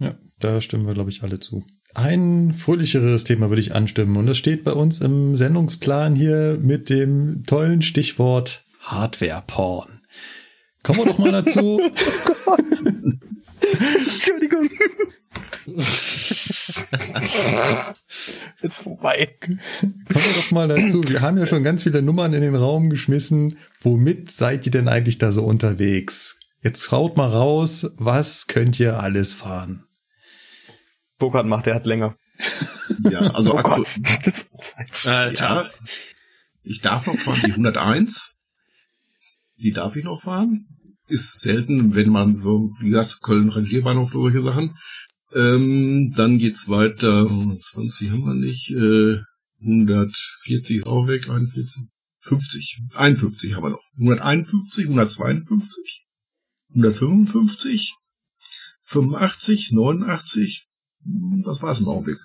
Ja, 0.00 0.16
da 0.38 0.60
stimmen 0.60 0.86
wir, 0.86 0.92
glaube 0.92 1.08
ich, 1.08 1.22
alle 1.22 1.40
zu. 1.40 1.64
Ein 1.94 2.52
fröhlicheres 2.52 3.24
Thema 3.24 3.48
würde 3.48 3.62
ich 3.62 3.74
anstimmen 3.74 4.18
und 4.18 4.26
das 4.26 4.36
steht 4.36 4.64
bei 4.64 4.72
uns 4.72 5.00
im 5.00 5.34
Sendungsplan 5.34 6.14
hier 6.14 6.58
mit 6.60 6.90
dem 6.90 7.44
tollen 7.44 7.80
Stichwort 7.80 8.66
Hardware-Porn. 8.80 9.99
Kommen 10.82 11.00
wir 11.00 11.06
doch 11.06 11.18
mal 11.18 11.32
dazu. 11.32 11.80
Entschuldigung. 13.98 14.68
ist 18.62 18.82
vorbei. 18.82 19.28
Kommen 19.40 19.60
wir 20.08 20.42
doch 20.42 20.50
mal 20.50 20.68
dazu. 20.68 21.02
Wir 21.06 21.20
haben 21.20 21.36
ja 21.38 21.46
schon 21.46 21.62
ganz 21.64 21.82
viele 21.82 22.02
Nummern 22.02 22.32
in 22.32 22.40
den 22.42 22.56
Raum 22.56 22.88
geschmissen. 22.90 23.58
Womit 23.82 24.30
seid 24.30 24.66
ihr 24.66 24.72
denn 24.72 24.88
eigentlich 24.88 25.18
da 25.18 25.32
so 25.32 25.44
unterwegs? 25.44 26.38
Jetzt 26.62 26.84
schaut 26.84 27.16
mal 27.16 27.28
raus, 27.28 27.90
was 27.96 28.46
könnt 28.46 28.78
ihr 28.80 29.00
alles 29.00 29.34
fahren? 29.34 29.84
Burkhard 31.18 31.46
macht, 31.46 31.66
der 31.66 31.74
hat 31.74 31.86
länger. 31.86 32.16
Ja, 33.10 33.20
also 33.20 33.54
Oh 33.54 33.62
Gott. 33.62 33.86
Alter. 35.06 35.44
Ja, 35.44 35.70
ich 36.62 36.80
darf 36.80 37.06
noch 37.06 37.16
fahren 37.16 37.40
die 37.44 37.52
101. 37.52 38.39
Die 39.62 39.72
darf 39.72 39.96
ich 39.96 40.04
noch 40.04 40.20
fahren. 40.20 40.66
Ist 41.06 41.40
selten, 41.40 41.94
wenn 41.94 42.10
man 42.10 42.36
so, 42.36 42.70
wie 42.80 42.90
gesagt, 42.90 43.20
Köln 43.22 43.48
Rangierbahnhof 43.48 44.14
oder 44.14 44.32
solche 44.32 44.42
Sachen. 44.42 44.76
Ähm, 45.34 46.12
dann 46.16 46.38
geht's 46.38 46.68
weiter. 46.68 47.26
20 47.26 48.10
haben 48.10 48.24
wir 48.24 48.34
nicht. 48.34 48.70
Äh, 48.70 49.20
140 49.60 50.76
ist 50.78 50.86
auch 50.86 51.06
weg. 51.06 51.28
41. 51.28 51.82
50. 52.20 52.82
51 52.94 53.54
haben 53.54 53.64
wir 53.64 53.70
noch. 53.70 53.82
151, 53.98 54.84
152, 54.84 56.06
155, 56.74 57.94
85, 58.82 59.72
89. 59.72 60.66
Hm, 61.04 61.42
Das 61.44 61.62
war's 61.62 61.80
im 61.80 61.88
Augenblick. 61.88 62.18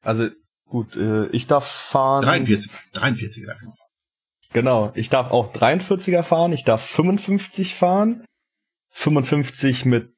Also 0.00 0.30
gut, 0.64 0.94
äh, 0.96 1.28
ich 1.30 1.46
darf 1.46 1.66
fahren. 1.66 2.22
43. 2.22 2.92
43 2.92 3.46
darf 3.46 3.58
ich 3.60 3.66
noch 3.66 3.76
fahren. 3.76 3.87
Genau, 4.52 4.92
ich 4.94 5.08
darf 5.10 5.30
auch 5.30 5.52
43er 5.52 6.22
fahren, 6.22 6.52
ich 6.52 6.64
darf 6.64 6.82
55 6.82 7.74
fahren, 7.74 8.24
55 8.90 9.84
mit 9.84 10.14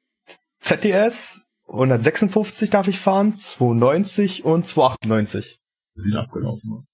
ZDS, 0.59 1.41
156 1.67 2.69
darf 2.69 2.87
ich 2.87 2.99
fahren, 2.99 3.35
290 3.35 4.45
und 4.45 4.65
298. 4.65 5.59
sind 5.95 6.15
abgelaufen. 6.15 6.85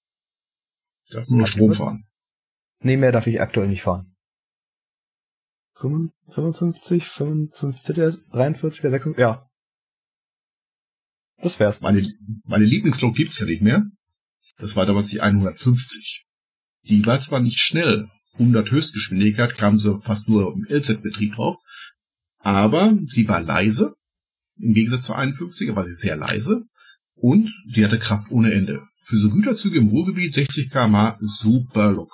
Ich 1.04 1.12
darf 1.12 1.28
nur 1.28 1.46
Strom 1.46 1.72
fahren. 1.72 2.04
Nee, 2.80 2.96
mehr 2.96 3.12
darf 3.12 3.26
ich 3.26 3.40
aktuell 3.40 3.68
nicht 3.68 3.82
fahren. 3.82 4.14
55, 5.74 7.04
55 7.06 7.82
ZDS, 7.82 8.16
43er, 8.32 8.90
56, 8.90 9.18
ja. 9.18 9.48
Das 11.40 11.60
wär's. 11.60 11.80
Meine, 11.80 12.04
meine 12.46 12.64
Lieblingslok 12.64 13.14
gibt's 13.14 13.38
ja 13.38 13.46
nicht 13.46 13.62
mehr. 13.62 13.84
Das 14.56 14.74
war 14.74 14.86
damals 14.86 15.08
die 15.08 15.20
150. 15.20 16.27
Die 16.84 17.04
war 17.06 17.20
zwar 17.20 17.40
nicht 17.40 17.58
schnell, 17.58 18.08
100 18.34 18.70
Höchstgeschwindigkeit, 18.70 19.56
kam 19.56 19.78
sie 19.78 19.98
fast 20.00 20.28
nur 20.28 20.52
im 20.52 20.64
LZ-Betrieb 20.68 21.34
drauf, 21.34 21.56
aber 22.38 22.96
sie 23.08 23.28
war 23.28 23.40
leise. 23.40 23.94
Im 24.60 24.74
Gegensatz 24.74 25.04
zur 25.04 25.18
51er 25.18 25.76
war 25.76 25.84
sie 25.84 25.94
sehr 25.94 26.16
leise 26.16 26.62
und 27.14 27.50
sie 27.68 27.84
hatte 27.84 27.98
Kraft 27.98 28.30
ohne 28.30 28.52
Ende. 28.52 28.82
Für 29.00 29.18
so 29.18 29.30
Güterzüge 29.30 29.78
im 29.78 29.88
Ruhrgebiet 29.88 30.34
60 30.34 30.70
km/h 30.70 31.16
super 31.20 31.92
Lok. 31.92 32.12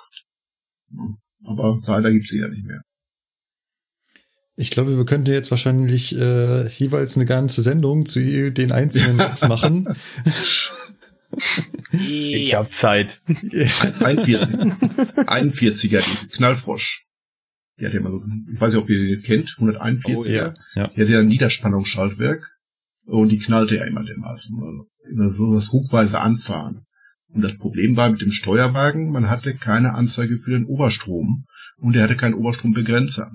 Aber 1.43 1.79
leider 1.85 2.11
gibt's 2.11 2.29
sie 2.29 2.39
ja 2.39 2.47
nicht 2.47 2.65
mehr. 2.65 2.81
Ich 4.57 4.71
glaube, 4.71 4.95
wir 4.95 5.05
könnten 5.05 5.31
jetzt 5.31 5.51
wahrscheinlich 5.51 6.15
äh, 6.15 6.67
jeweils 6.67 7.17
eine 7.17 7.25
ganze 7.25 7.61
Sendung 7.61 8.05
zu 8.05 8.51
den 8.51 8.71
einzelnen 8.71 9.17
Loks 9.17 9.41
machen. 9.47 9.95
Ich 11.91 12.53
hab 12.53 12.71
Zeit. 12.71 13.19
41er, 13.27 16.01
die 16.01 16.27
Knallfrosch. 16.35 17.05
Die 17.79 17.85
hat 17.85 17.93
ja 17.93 17.99
immer 17.99 18.11
so, 18.11 18.23
ich 18.53 18.59
weiß 18.59 18.73
nicht, 18.73 18.81
ob 18.81 18.89
ihr 18.89 18.99
die 18.99 19.17
kennt, 19.21 19.49
141er. 19.49 20.15
Oh, 20.15 20.23
ja. 20.23 20.53
Ja. 20.75 20.87
Die 20.87 21.01
hatte 21.01 21.11
ja 21.11 21.19
ein 21.19 21.27
Niederspannungsschaltwerk 21.27 22.51
und 23.05 23.31
die 23.31 23.39
knallte 23.39 23.75
ja 23.75 23.85
immer 23.85 24.03
dermaßen. 24.03 24.57
Also 24.61 24.89
immer 25.11 25.29
so 25.29 25.55
das 25.55 25.73
ruckweise 25.73 26.19
Anfahren. 26.19 26.85
Und 27.33 27.41
das 27.41 27.57
Problem 27.57 27.97
war 27.97 28.09
mit 28.09 28.21
dem 28.21 28.31
Steuerwagen, 28.31 29.11
man 29.11 29.29
hatte 29.29 29.55
keine 29.55 29.93
Anzeige 29.93 30.37
für 30.37 30.51
den 30.51 30.65
Oberstrom 30.65 31.45
und 31.77 31.95
er 31.95 32.03
hatte 32.03 32.15
keinen 32.15 32.35
Oberstrombegrenzer. 32.35 33.31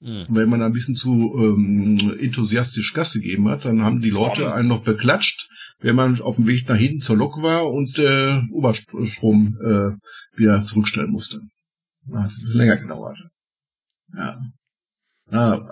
Hm. 0.00 0.26
Und 0.28 0.36
wenn 0.36 0.48
man 0.48 0.62
ein 0.62 0.72
bisschen 0.72 0.96
zu 0.96 1.34
ähm, 1.38 1.98
enthusiastisch 2.20 2.92
Gas 2.92 3.14
gegeben 3.14 3.48
hat, 3.48 3.64
dann 3.64 3.82
haben 3.82 4.00
die 4.00 4.10
Leute 4.10 4.52
einen 4.52 4.68
noch 4.68 4.82
beklatscht, 4.82 5.48
wenn 5.80 5.96
man 5.96 6.20
auf 6.20 6.36
dem 6.36 6.46
Weg 6.46 6.68
nach 6.68 6.76
hinten 6.76 7.02
zur 7.02 7.16
Lok 7.16 7.42
war 7.42 7.70
und 7.70 7.98
äh, 7.98 8.40
Oberstrom 8.52 9.56
äh, 9.62 10.38
wieder 10.38 10.64
zurückstellen 10.66 11.10
musste. 11.10 11.40
Da 12.06 12.22
hat 12.22 12.30
es 12.30 12.38
ein 12.38 12.42
bisschen 12.42 12.58
länger 12.58 12.76
gedauert. 12.76 13.18
Ja. 14.14 14.36
ja 15.26 15.62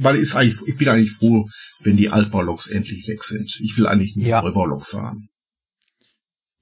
weil 0.00 0.16
ist 0.16 0.34
eigentlich, 0.34 0.60
ich 0.66 0.76
bin 0.76 0.88
eigentlich 0.88 1.12
froh, 1.12 1.48
wenn 1.80 1.96
die 1.96 2.10
Altbauloks 2.10 2.68
endlich 2.68 3.06
weg 3.08 3.22
sind. 3.22 3.58
Ich 3.62 3.76
will 3.78 3.86
eigentlich 3.86 4.16
eine 4.16 4.26
Ja. 4.26 4.42
Neubaulok 4.42 4.84
fahren. 4.84 5.28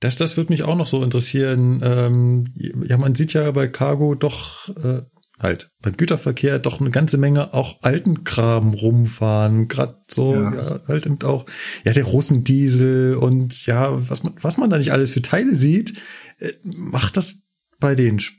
Das, 0.00 0.16
das 0.16 0.36
würde 0.36 0.52
mich 0.52 0.62
auch 0.62 0.76
noch 0.76 0.86
so 0.86 1.02
interessieren. 1.02 1.80
Ähm, 1.82 2.52
ja, 2.86 2.98
man 2.98 3.14
sieht 3.14 3.32
ja 3.32 3.50
bei 3.52 3.68
Cargo 3.68 4.14
doch 4.14 4.68
äh, 4.68 5.02
halt 5.38 5.70
beim 5.82 5.96
Güterverkehr 5.96 6.58
doch 6.58 6.80
eine 6.80 6.90
ganze 6.90 7.18
Menge 7.18 7.54
auch 7.54 7.82
alten 7.82 8.24
Kram 8.24 8.74
rumfahren. 8.74 9.68
Gerade 9.68 9.98
so 10.08 10.34
Ja. 10.34 10.54
ja. 10.54 10.80
halt 10.86 11.06
eben 11.06 11.20
auch 11.22 11.46
ja 11.84 11.92
der 11.92 12.04
Russendiesel 12.04 13.16
und 13.16 13.66
ja 13.66 14.08
was 14.08 14.22
man 14.22 14.34
was 14.40 14.58
man 14.58 14.70
da 14.70 14.78
nicht 14.78 14.92
alles 14.92 15.10
für 15.10 15.22
Teile 15.22 15.54
sieht. 15.54 15.94
Äh, 16.38 16.52
macht 16.64 17.16
das 17.16 17.40
bei 17.80 17.94
den 17.94 18.18
Spa 18.18 18.34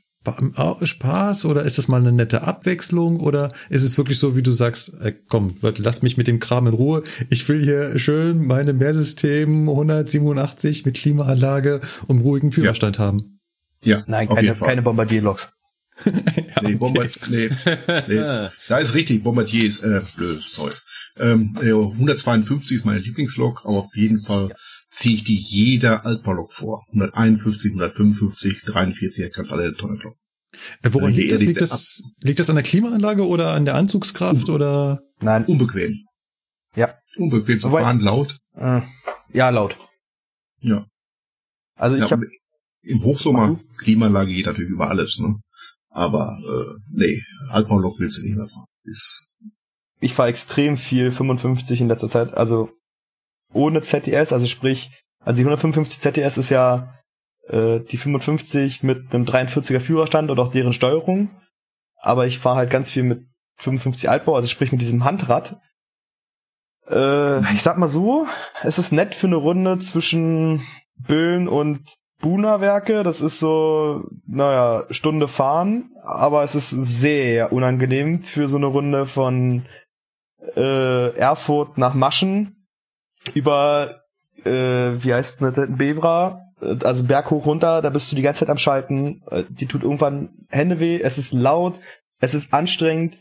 Spaß 0.81 1.45
oder 1.45 1.63
ist 1.63 1.77
das 1.77 1.87
mal 1.87 2.01
eine 2.01 2.11
nette 2.11 2.41
Abwechslung 2.41 3.19
oder 3.19 3.49
ist 3.69 3.83
es 3.83 3.97
wirklich 3.97 4.17
so, 4.17 4.35
wie 4.35 4.41
du 4.41 4.51
sagst, 4.51 4.95
äh, 4.99 5.13
komm, 5.27 5.57
Leute, 5.61 5.83
lasst 5.83 6.01
mich 6.01 6.17
mit 6.17 6.25
dem 6.25 6.39
Kram 6.39 6.65
in 6.65 6.73
Ruhe. 6.73 7.03
Ich 7.29 7.47
will 7.47 7.61
hier 7.61 7.99
schön 7.99 8.45
meine 8.45 8.73
Mehrsystem 8.73 9.69
187 9.69 10.83
mit 10.83 10.95
Klimaanlage 10.95 11.81
und 12.07 12.21
ruhigen 12.21 12.51
Führerstand 12.51 12.97
haben. 12.97 13.39
Ja, 13.83 14.03
Nein, 14.07 14.27
keine, 14.27 14.53
keine 14.53 14.81
Bombardierloks. 14.81 15.54
Nee, 16.61 16.75
Bombard 16.75 17.17
nee, 17.29 17.49
nee. 18.07 18.47
Da 18.67 18.77
ist 18.79 18.93
richtig, 18.95 19.23
Bombardier 19.23 19.63
ist 19.63 19.81
äh, 19.83 20.01
blödes 20.17 20.51
Zeugs. 20.53 21.09
Ähm, 21.17 21.55
äh, 21.61 21.71
152 21.71 22.77
ist 22.77 22.85
meine 22.85 22.99
Lieblingslok, 22.99 23.61
aber 23.65 23.77
auf 23.79 23.95
jeden 23.95 24.19
Fall 24.19 24.53
ziehe 24.89 25.15
ich 25.15 25.23
die 25.23 25.35
jeder 25.37 26.05
Altbaulok 26.05 26.51
vor. 26.51 26.83
151, 26.89 27.71
155, 27.71 28.63
43, 28.63 29.31
kannst 29.33 29.53
alle 29.53 29.63
eine 29.63 29.73
Tonne 29.73 29.97
kloppen. 29.97 30.19
Äh, 30.83 30.89
woran 30.93 31.13
Äh, 31.13 31.17
liegt 31.17 31.31
das? 31.33 31.41
Liegt 31.41 31.61
das, 31.61 32.01
liegt 32.23 32.39
das 32.39 32.49
an 32.49 32.55
der 32.55 32.63
Klimaanlage 32.63 33.25
oder 33.27 33.51
an 33.53 33.65
der 33.65 33.75
Anzugskraft 33.75 34.49
oder? 34.49 35.01
Nein, 35.21 35.45
Unbequem. 35.45 35.99
Ja. 36.75 36.95
Unbequem 37.17 37.59
zu 37.59 37.69
Wobei- 37.71 37.81
fahren, 37.83 37.99
laut. 37.99 38.37
äh, 38.55 38.81
ja, 39.33 39.49
laut. 39.49 39.77
Ja. 40.59 40.85
Also 41.75 41.95
ich 41.97 42.03
ja, 42.03 42.11
habe 42.11 42.25
Im 42.81 43.03
Hochsommer, 43.03 43.59
Klimaanlage 43.79 44.33
geht 44.33 44.45
natürlich 44.45 44.71
über 44.71 44.89
alles, 44.89 45.19
ne? 45.19 45.35
Aber 45.95 46.37
äh, 46.45 46.77
nee, 46.91 47.23
Altbauloch 47.51 47.95
willst 47.99 48.17
du 48.17 48.23
nicht 48.23 48.35
mehr 48.35 48.49
fahren. 48.49 48.67
Ist, 48.83 49.37
ich 50.01 50.13
fahre 50.13 50.27
extrem 50.27 50.77
viel 50.77 51.09
55 51.09 51.79
in 51.79 51.87
letzter 51.87 52.09
Zeit, 52.09 52.33
also 52.33 52.67
ohne 53.53 53.81
ZTS, 53.81 54.33
also 54.33 54.45
sprich, 54.45 54.91
also 55.19 55.37
die 55.37 55.43
155 55.43 56.01
ZTS 56.01 56.37
ist 56.37 56.49
ja 56.49 56.93
äh, 57.47 57.79
die 57.79 57.95
55 57.95 58.83
mit 58.83 59.13
einem 59.13 59.23
43er 59.23 59.79
Führerstand 59.79 60.29
und 60.29 60.37
auch 60.37 60.51
deren 60.51 60.73
Steuerung, 60.73 61.29
aber 62.01 62.27
ich 62.27 62.39
fahre 62.39 62.57
halt 62.57 62.69
ganz 62.69 62.91
viel 62.91 63.03
mit 63.03 63.23
55 63.59 64.09
Altbau, 64.09 64.35
also 64.35 64.49
sprich 64.49 64.73
mit 64.73 64.81
diesem 64.81 65.05
Handrad. 65.05 65.61
Äh, 66.89 67.39
ich 67.53 67.61
sag 67.61 67.77
mal 67.77 67.87
so, 67.87 68.27
es 68.63 68.77
ist 68.77 68.91
nett 68.91 69.15
für 69.15 69.27
eine 69.27 69.37
Runde 69.37 69.79
zwischen 69.79 70.61
Böhlen 70.97 71.47
und 71.47 71.87
Buna-Werke, 72.21 73.03
das 73.03 73.21
ist 73.21 73.39
so, 73.39 74.03
naja, 74.25 74.85
Stunde 74.89 75.27
fahren, 75.27 75.91
aber 76.03 76.43
es 76.43 76.55
ist 76.55 76.69
sehr 76.69 77.51
unangenehm 77.51 78.23
für 78.23 78.47
so 78.47 78.57
eine 78.57 78.67
Runde 78.67 79.05
von 79.05 79.65
äh, 80.55 81.15
Erfurt 81.15 81.77
nach 81.77 81.93
Maschen 81.93 82.67
über, 83.33 84.01
äh, 84.43 84.51
wie 84.51 85.13
heißt 85.13 85.41
denn 85.41 85.53
das, 85.53 85.67
Bebra, 85.69 86.41
also 86.83 87.03
Berg 87.03 87.31
hoch 87.31 87.45
runter, 87.45 87.81
da 87.81 87.89
bist 87.89 88.11
du 88.11 88.15
die 88.15 88.21
ganze 88.21 88.39
Zeit 88.39 88.49
am 88.49 88.57
Schalten, 88.57 89.21
die 89.49 89.65
tut 89.65 89.83
irgendwann 89.83 90.29
Hände 90.49 90.79
weh, 90.79 90.99
es 91.01 91.17
ist 91.17 91.33
laut, 91.33 91.79
es 92.19 92.33
ist 92.33 92.53
anstrengend 92.53 93.17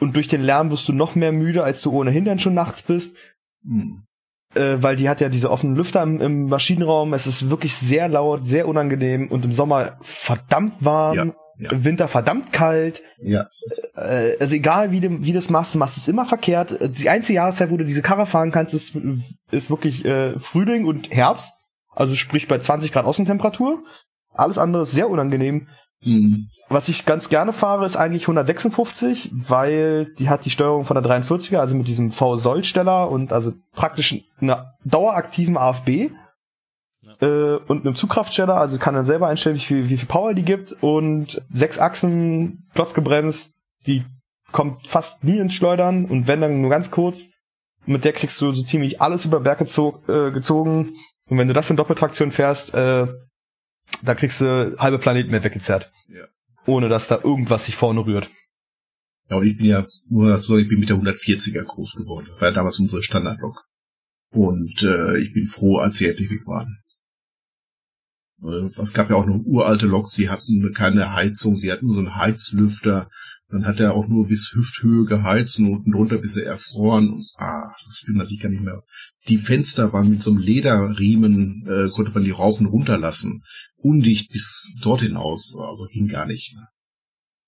und 0.00 0.16
durch 0.16 0.28
den 0.28 0.42
Lärm 0.42 0.70
wirst 0.70 0.86
du 0.88 0.92
noch 0.92 1.14
mehr 1.14 1.32
müde, 1.32 1.64
als 1.64 1.80
du 1.80 1.90
ohnehin 1.90 2.24
dann 2.24 2.38
schon 2.38 2.54
nachts 2.54 2.82
bist. 2.82 3.16
Hm. 3.64 4.04
Äh, 4.56 4.82
weil 4.82 4.96
die 4.96 5.08
hat 5.08 5.20
ja 5.20 5.28
diese 5.28 5.50
offenen 5.50 5.76
Lüfter 5.76 6.02
im, 6.02 6.20
im 6.20 6.48
Maschinenraum. 6.48 7.12
Es 7.14 7.26
ist 7.26 7.50
wirklich 7.50 7.74
sehr 7.74 8.08
laut, 8.08 8.46
sehr 8.46 8.68
unangenehm 8.68 9.28
und 9.30 9.44
im 9.44 9.52
Sommer 9.52 9.96
verdammt 10.00 10.74
warm, 10.80 11.16
Ja, 11.16 11.24
ja. 11.58 11.70
im 11.72 11.84
Winter 11.84 12.08
verdammt 12.08 12.52
kalt. 12.52 13.02
Ja, 13.20 13.46
Äh, 13.96 14.36
also 14.40 14.54
egal 14.54 14.90
wie 14.92 15.00
du, 15.00 15.22
wie 15.22 15.32
du 15.32 15.38
das 15.38 15.50
machst, 15.50 15.74
du 15.74 15.78
machst 15.78 15.96
es 15.98 16.08
immer 16.08 16.24
verkehrt. 16.24 16.76
Die 16.98 17.08
einzige 17.08 17.36
Jahreszeit, 17.36 17.70
wo 17.70 17.76
du 17.76 17.84
diese 17.84 18.02
Karre 18.02 18.26
fahren 18.26 18.50
kannst, 18.50 18.74
ist, 18.74 18.96
ist 19.50 19.70
wirklich 19.70 20.04
äh, 20.04 20.38
Frühling 20.38 20.84
und 20.86 21.10
Herbst. 21.10 21.52
Also 21.94 22.14
sprich 22.14 22.48
bei 22.48 22.58
20 22.58 22.92
Grad 22.92 23.04
Außentemperatur. 23.04 23.84
Alles 24.32 24.58
andere 24.58 24.82
ist 24.82 24.90
sehr 24.92 25.08
unangenehm. 25.08 25.68
Hm. 26.04 26.48
Was 26.68 26.88
ich 26.88 27.06
ganz 27.06 27.28
gerne 27.28 27.52
fahre, 27.52 27.86
ist 27.86 27.96
eigentlich 27.96 28.24
156, 28.24 29.30
weil 29.32 30.12
die 30.18 30.28
hat 30.28 30.44
die 30.44 30.50
Steuerung 30.50 30.84
von 30.84 31.00
der 31.00 31.04
43er, 31.04 31.58
also 31.58 31.74
mit 31.74 31.88
diesem 31.88 32.10
V-Soll-Steller 32.10 33.10
und 33.10 33.32
also 33.32 33.52
praktisch 33.72 34.14
einer 34.40 34.74
daueraktiven 34.84 35.56
AFB 35.56 36.10
äh, 37.20 37.56
und 37.66 37.86
einem 37.86 37.94
Zugkraftsteller, 37.94 38.56
also 38.56 38.78
kann 38.78 38.94
dann 38.94 39.06
selber 39.06 39.28
einstellen, 39.28 39.56
wie 39.56 39.60
viel, 39.60 39.88
wie 39.88 39.96
viel 39.96 40.08
Power 40.08 40.34
die 40.34 40.44
gibt 40.44 40.72
und 40.82 41.42
sechs 41.50 41.78
Achsen, 41.78 42.68
klotzgebremst, 42.74 43.54
die 43.86 44.04
kommt 44.52 44.86
fast 44.86 45.24
nie 45.24 45.38
ins 45.38 45.54
Schleudern 45.54 46.04
und 46.04 46.26
wenn 46.26 46.40
dann 46.40 46.60
nur 46.60 46.70
ganz 46.70 46.90
kurz. 46.90 47.28
Mit 47.86 48.04
der 48.06 48.14
kriegst 48.14 48.40
du 48.40 48.52
so 48.52 48.62
ziemlich 48.62 49.02
alles 49.02 49.26
über 49.26 49.40
den 49.40 49.44
Berg 49.44 49.58
gezog, 49.58 50.08
äh, 50.08 50.30
gezogen 50.30 50.92
und 51.28 51.38
wenn 51.38 51.48
du 51.48 51.54
das 51.54 51.70
in 51.70 51.76
Doppeltraktion 51.76 52.30
fährst, 52.30 52.72
äh, 52.74 53.06
da 54.02 54.14
kriegst 54.14 54.40
du 54.40 54.76
halbe 54.78 54.98
Planeten 54.98 55.30
mit 55.30 55.44
weggezerrt 55.44 55.90
Ja. 56.08 56.26
ohne 56.66 56.88
dass 56.88 57.08
da 57.08 57.20
irgendwas 57.22 57.66
sich 57.66 57.76
vorne 57.76 58.04
rührt. 58.04 58.28
Ja, 59.30 59.36
und 59.36 59.46
ich 59.46 59.56
bin 59.56 59.66
ja, 59.66 59.84
nur 60.10 60.28
das 60.28 60.44
so, 60.44 60.58
ich 60.58 60.68
bin 60.68 60.80
mit 60.80 60.88
der 60.90 60.96
140er 60.96 61.62
groß 61.62 61.94
geworden. 61.96 62.26
Das 62.28 62.40
war 62.40 62.48
ja 62.48 62.54
damals 62.54 62.78
unsere 62.78 63.02
Standardlok. 63.02 63.64
Und 64.30 64.82
äh, 64.82 65.18
ich 65.18 65.32
bin 65.32 65.46
froh, 65.46 65.78
als 65.78 65.96
sie 65.98 66.08
endlich 66.08 66.28
weg 66.30 66.46
waren. 66.46 66.76
Äh, 68.42 68.80
Es 68.80 68.92
gab 68.92 69.10
ja 69.10 69.16
auch 69.16 69.26
noch 69.26 69.40
uralte 69.44 69.86
Loks, 69.86 70.12
die 70.14 70.28
hatten 70.28 70.72
keine 70.74 71.14
Heizung, 71.14 71.56
sie 71.56 71.72
hatten 71.72 71.86
nur 71.86 71.94
so 71.96 72.00
einen 72.00 72.16
Heizlüfter. 72.16 73.08
Dann 73.50 73.66
hat 73.66 73.78
er 73.78 73.94
auch 73.94 74.08
nur 74.08 74.26
bis 74.26 74.50
Hüfthöhe 74.54 75.04
geheizt 75.04 75.58
und 75.58 75.66
unten 75.70 75.92
drunter 75.92 76.18
bis 76.18 76.36
er 76.36 76.46
erfroren. 76.46 77.10
Und, 77.10 77.24
ah, 77.36 77.72
das 77.76 78.02
will 78.06 78.16
man 78.16 78.26
sich 78.26 78.40
gar 78.40 78.48
nicht 78.48 78.62
mehr. 78.62 78.82
Die 79.28 79.36
Fenster 79.38 79.92
waren 79.92 80.08
mit 80.10 80.22
so 80.22 80.30
einem 80.30 80.40
Lederriemen, 80.40 81.62
äh, 81.68 81.88
konnte 81.90 82.12
man 82.12 82.24
die 82.24 82.30
rauf 82.30 82.60
und 82.60 82.66
runter 82.66 82.98
lassen. 82.98 83.42
Undicht 83.76 84.30
bis 84.32 84.74
dort 84.82 85.02
hinaus. 85.02 85.54
Also 85.58 85.86
ging 85.92 86.08
gar 86.08 86.26
nicht. 86.26 86.54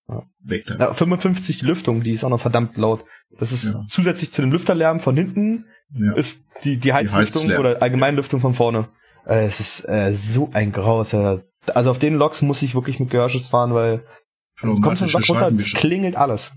Ja. 0.08 0.22
Weg 0.44 0.66
da. 0.66 0.76
Ja, 0.78 0.94
55 0.94 1.58
die 1.58 1.66
Lüftung, 1.66 2.02
die 2.02 2.12
ist 2.12 2.24
auch 2.24 2.30
noch 2.30 2.40
verdammt 2.40 2.76
laut. 2.76 3.04
Das 3.38 3.50
ist 3.52 3.64
Ja. 3.64 3.80
zusätzlich 3.90 4.30
zu 4.32 4.42
dem 4.42 4.52
Lüfterlärm 4.52 5.00
von 5.00 5.16
hinten, 5.16 5.64
Ja. 5.90 6.14
ist 6.14 6.42
die, 6.64 6.76
die 6.78 6.92
Heizlüftung 6.92 7.42
Heizlärm. 7.44 7.60
oder 7.60 7.82
Allgemeinlüftung 7.82 8.40
von 8.40 8.54
vorne. 8.54 8.88
Äh, 9.26 9.46
es 9.46 9.58
ist 9.60 9.88
äh, 9.88 10.14
so 10.14 10.50
ein 10.52 10.70
Graus. 10.72 11.12
Also 11.12 11.90
auf 11.90 11.98
den 11.98 12.14
Loks 12.14 12.42
muss 12.42 12.62
ich 12.62 12.74
wirklich 12.76 13.00
mit 13.00 13.10
Gehörschutz 13.10 13.48
fahren, 13.48 13.74
weil 13.74 14.04
du 14.60 14.80
kommst 14.80 15.02
von 15.02 15.08
Lock 15.10 15.28
runter, 15.28 15.64
klingelt 15.78 16.16
alles. 16.16 16.52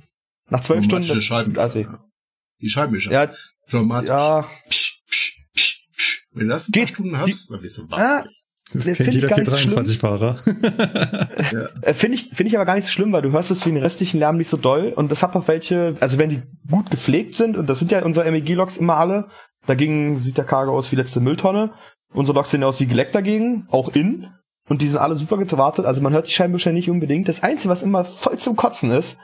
Nach 0.49 0.61
zwölf 0.63 0.85
Stunden, 0.85 1.07
das, 1.07 1.23
Scheibenwischer. 1.23 1.61
also, 1.61 1.79
ja. 1.79 1.87
Die 2.61 2.69
Scheibenwischer. 2.69 3.11
ja, 3.11 3.31
Pneumatisch. 3.69 4.09
ja, 4.09 4.41
Psch, 4.69 5.01
psch, 5.09 5.37
psch, 5.55 5.87
psch. 5.95 6.23
Wenn 6.33 6.47
du 6.47 6.53
das 6.53 6.67
ein 6.67 6.71
Geht- 6.71 6.85
paar 6.87 6.93
Stunden 6.95 7.17
hast, 7.19 7.51
dann 7.51 7.61
bist 7.61 7.77
du 7.77 7.83
Ah, 7.91 7.97
wahnsinnig. 7.97 8.35
Das 8.71 8.85
Das 8.85 8.85
kennt 8.85 8.97
find 8.97 9.07
ich 9.09 9.13
jeder 9.15 9.27
gar 9.29 9.39
nicht 9.39 9.49
423-Fahrer. 9.49 10.35
Ja. 11.51 11.67
Äh, 11.81 11.93
Finde 11.95 12.15
ich, 12.17 12.29
finde 12.33 12.49
ich 12.49 12.55
aber 12.55 12.65
gar 12.65 12.75
nicht 12.75 12.85
so 12.85 12.91
schlimm, 12.91 13.11
weil 13.11 13.21
du 13.23 13.31
hörst 13.31 13.49
es 13.49 13.59
für 13.63 13.69
den 13.69 13.81
restlichen 13.81 14.19
Lärm 14.19 14.37
nicht 14.37 14.49
so 14.49 14.57
doll. 14.57 14.93
Und 14.95 15.09
das 15.09 15.23
hat 15.23 15.35
auch 15.35 15.47
welche, 15.47 15.95
also 15.99 16.17
wenn 16.19 16.29
die 16.29 16.41
gut 16.69 16.91
gepflegt 16.91 17.33
sind, 17.35 17.57
und 17.57 17.67
das 17.67 17.79
sind 17.79 17.91
ja 17.91 18.03
unsere 18.03 18.29
MEG-Loks 18.29 18.77
immer 18.77 18.97
alle, 18.97 19.29
dagegen 19.65 20.19
sieht 20.19 20.37
der 20.37 20.45
Cargo 20.45 20.77
aus 20.77 20.91
wie 20.91 20.97
letzte 20.97 21.19
Mülltonne. 21.19 21.73
Unsere 22.13 22.35
Loks 22.37 22.51
sehen 22.51 22.63
aus 22.63 22.79
wie 22.79 22.85
geleckt 22.85 23.15
dagegen, 23.15 23.65
auch 23.69 23.89
in. 23.95 24.27
Und 24.69 24.81
die 24.81 24.87
sind 24.87 24.99
alle 24.99 25.15
super 25.15 25.37
gewartet. 25.37 25.85
Also 25.85 25.99
man 25.99 26.13
hört 26.13 26.27
die 26.27 26.31
Scheibenwischer 26.31 26.71
nicht 26.71 26.89
unbedingt. 26.89 27.27
Das 27.27 27.43
Einzige, 27.43 27.69
was 27.69 27.83
immer 27.83 28.05
voll 28.05 28.37
zum 28.37 28.55
Kotzen 28.55 28.91
ist, 28.91 29.17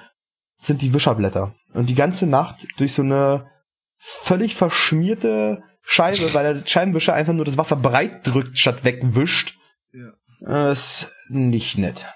sind 0.58 0.82
die 0.82 0.94
Wischerblätter. 0.94 1.56
Und 1.74 1.86
die 1.86 1.96
ganze 1.96 2.26
Nacht 2.26 2.68
durch 2.78 2.94
so 2.94 3.04
eine 3.04 3.50
völlig 3.98 4.56
verschmierte 4.56 5.64
Scheibe, 5.84 6.34
weil 6.34 6.56
der 6.56 6.66
Scheibenwischer 6.68 7.14
einfach 7.14 7.34
nur 7.34 7.46
das 7.46 7.58
Wasser 7.58 7.76
breit 7.76 8.26
drückt, 8.26 8.58
statt 8.58 8.84
wegwischt. 8.84 9.58
Ja. 10.42 10.72
Ist 10.72 11.12
nicht 11.30 11.78
nett. 11.78 12.08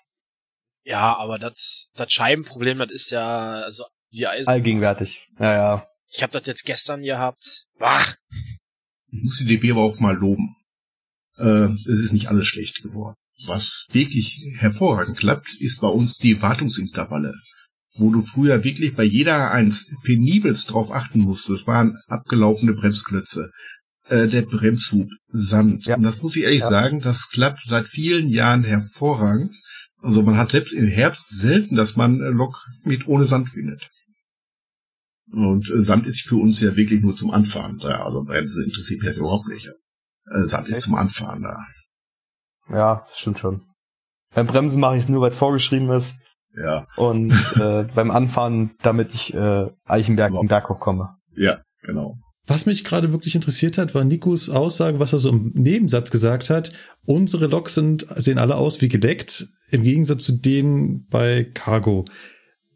Ja, 0.84 1.15
aber 1.18 1.38
das, 1.38 1.91
das 1.95 2.11
Scheibenproblem, 2.11 2.80
das 2.80 2.89
ist 2.89 3.11
ja, 3.11 3.61
also, 3.61 3.85
die 4.11 4.26
Eisen. 4.26 4.49
Allgegenwärtig. 4.49 5.27
Ja, 5.38 5.53
ja. 5.53 5.88
Ich 6.07 6.23
habe 6.23 6.34
das 6.34 6.47
jetzt 6.47 6.65
gestern 6.65 7.03
gehabt. 7.03 7.68
Wach. 7.77 8.15
Ich 9.11 9.23
muss 9.23 9.38
die 9.38 9.45
DB 9.45 9.72
aber 9.72 9.81
auch 9.81 9.99
mal 9.99 10.15
loben. 10.15 10.56
Äh, 11.40 11.70
es 11.90 11.99
ist 12.03 12.14
nicht 12.14 12.28
alles 12.28 12.48
schlecht 12.48 12.82
geworden. 12.82 13.16
Was 13.48 13.88
wirklich 13.91 14.40
hervorragend 14.57 15.18
klappt, 15.18 15.56
ist 15.60 15.80
bei 15.80 15.88
uns 15.88 16.18
die 16.18 16.41
Wartungsintervalle. 16.41 17.34
Wo 17.98 18.11
du 18.11 18.22
früher 18.22 18.64
wirklich 18.64 18.95
bei 18.95 19.03
jeder 19.03 19.52
eins 19.52 19.90
penibelst 20.03 20.72
drauf 20.72 20.91
achten 20.91 21.20
musstest, 21.20 21.66
waren 21.68 21.98
abgelaufene 22.07 22.74
Bremsklötze, 22.74 23.49
äh, 24.07 24.28
der 24.28 24.41
Bremshub, 24.44 25.07
Sand. 25.28 25.86
Ja. 25.86 25.95
Und 25.95 26.03
das 26.03 26.22
muss 26.22 26.36
ich 26.36 26.44
ehrlich 26.44 26.61
Ja. 26.61 26.70
sagen, 26.70 26.99
das 27.02 27.30
klappt 27.30 27.61
seit 27.68 27.88
vielen 27.88 28.30
Jahren 28.30 28.64
hervorragend. 28.64 29.56
Also 30.02 30.24
man 30.24 30.38
hat 30.38 30.52
selbst 30.52 30.74
im 30.74 30.88
Herbst 30.88 31.30
selten, 31.40 31.76
dass 31.76 31.95
man 31.95 32.20
äh, 32.22 32.30
Lok 32.30 32.56
mit 32.84 33.07
ohne 33.07 33.26
Sand 33.26 33.49
findet. 33.49 33.90
Und 35.32 35.70
äh, 35.70 35.82
Sand 35.82 36.07
ist 36.07 36.22
für 36.22 36.38
uns 36.38 36.60
ja 36.60 36.76
wirklich 36.76 37.02
nur 37.02 37.16
zum 37.16 37.32
Anfahren 37.32 37.78
da. 37.80 38.03
Also 38.03 38.24
Bremse 38.24 38.64
interessiert 38.64 39.02
mich 39.03 39.18
überhaupt 39.18 39.48
nicht. 39.48 39.70
Äh, 40.31 40.43
Sand 40.45 40.68
ist 40.68 40.77
Okay. 40.77 40.84
zum 40.85 40.95
Anfahren 40.95 41.41
da. 41.43 41.57
Ja, 42.76 43.06
stimmt 43.14 43.39
schon. 43.39 43.61
Beim 44.34 44.47
Bremsen 44.47 44.80
mache 44.80 44.97
ich 44.97 45.03
es 45.03 45.10
nur, 45.10 45.22
weil 45.22 45.31
es 45.31 45.38
vorgeschrieben 45.38 45.89
ist. 45.89 46.15
Ja, 46.56 46.88
Und 46.97 47.31
äh, 47.60 47.84
beim 47.95 48.11
Anfahren, 48.11 48.72
damit 48.81 49.14
ich 49.14 49.34
äh, 49.34 49.68
Eichenberg 49.85 50.34
den 50.34 50.47
Berg 50.47 50.69
hochkomme. 50.69 51.15
ja, 51.35 51.60
genau. 51.84 52.18
Was 52.47 52.65
mich 52.65 52.84
gerade 52.84 53.11
wirklich 53.11 53.35
interessiert 53.35 53.77
hat, 53.77 53.93
war 53.93 54.03
Nikos 54.03 54.49
Aussage, 54.49 54.99
was 54.99 55.14
er 55.14 55.19
so 55.19 55.30
im 55.30 55.51
Nebensatz 55.53 56.10
gesagt 56.10 56.49
hat. 56.49 56.72
Unsere 57.06 57.45
Loks 57.45 57.76
sind, 57.76 58.07
sehen 58.15 58.39
alle 58.39 58.56
aus 58.56 58.81
wie 58.81 58.88
gedeckt, 58.88 59.45
im 59.69 59.84
Gegensatz 59.84 60.23
zu 60.23 60.31
denen 60.31 61.06
bei 61.10 61.43
Cargo. 61.43 62.06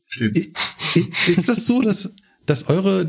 Stimmt. 0.05 0.37
Ist 0.37 1.49
das 1.49 1.65
so, 1.65 1.81
dass, 1.81 2.13
dass 2.45 2.69
eure, 2.69 3.07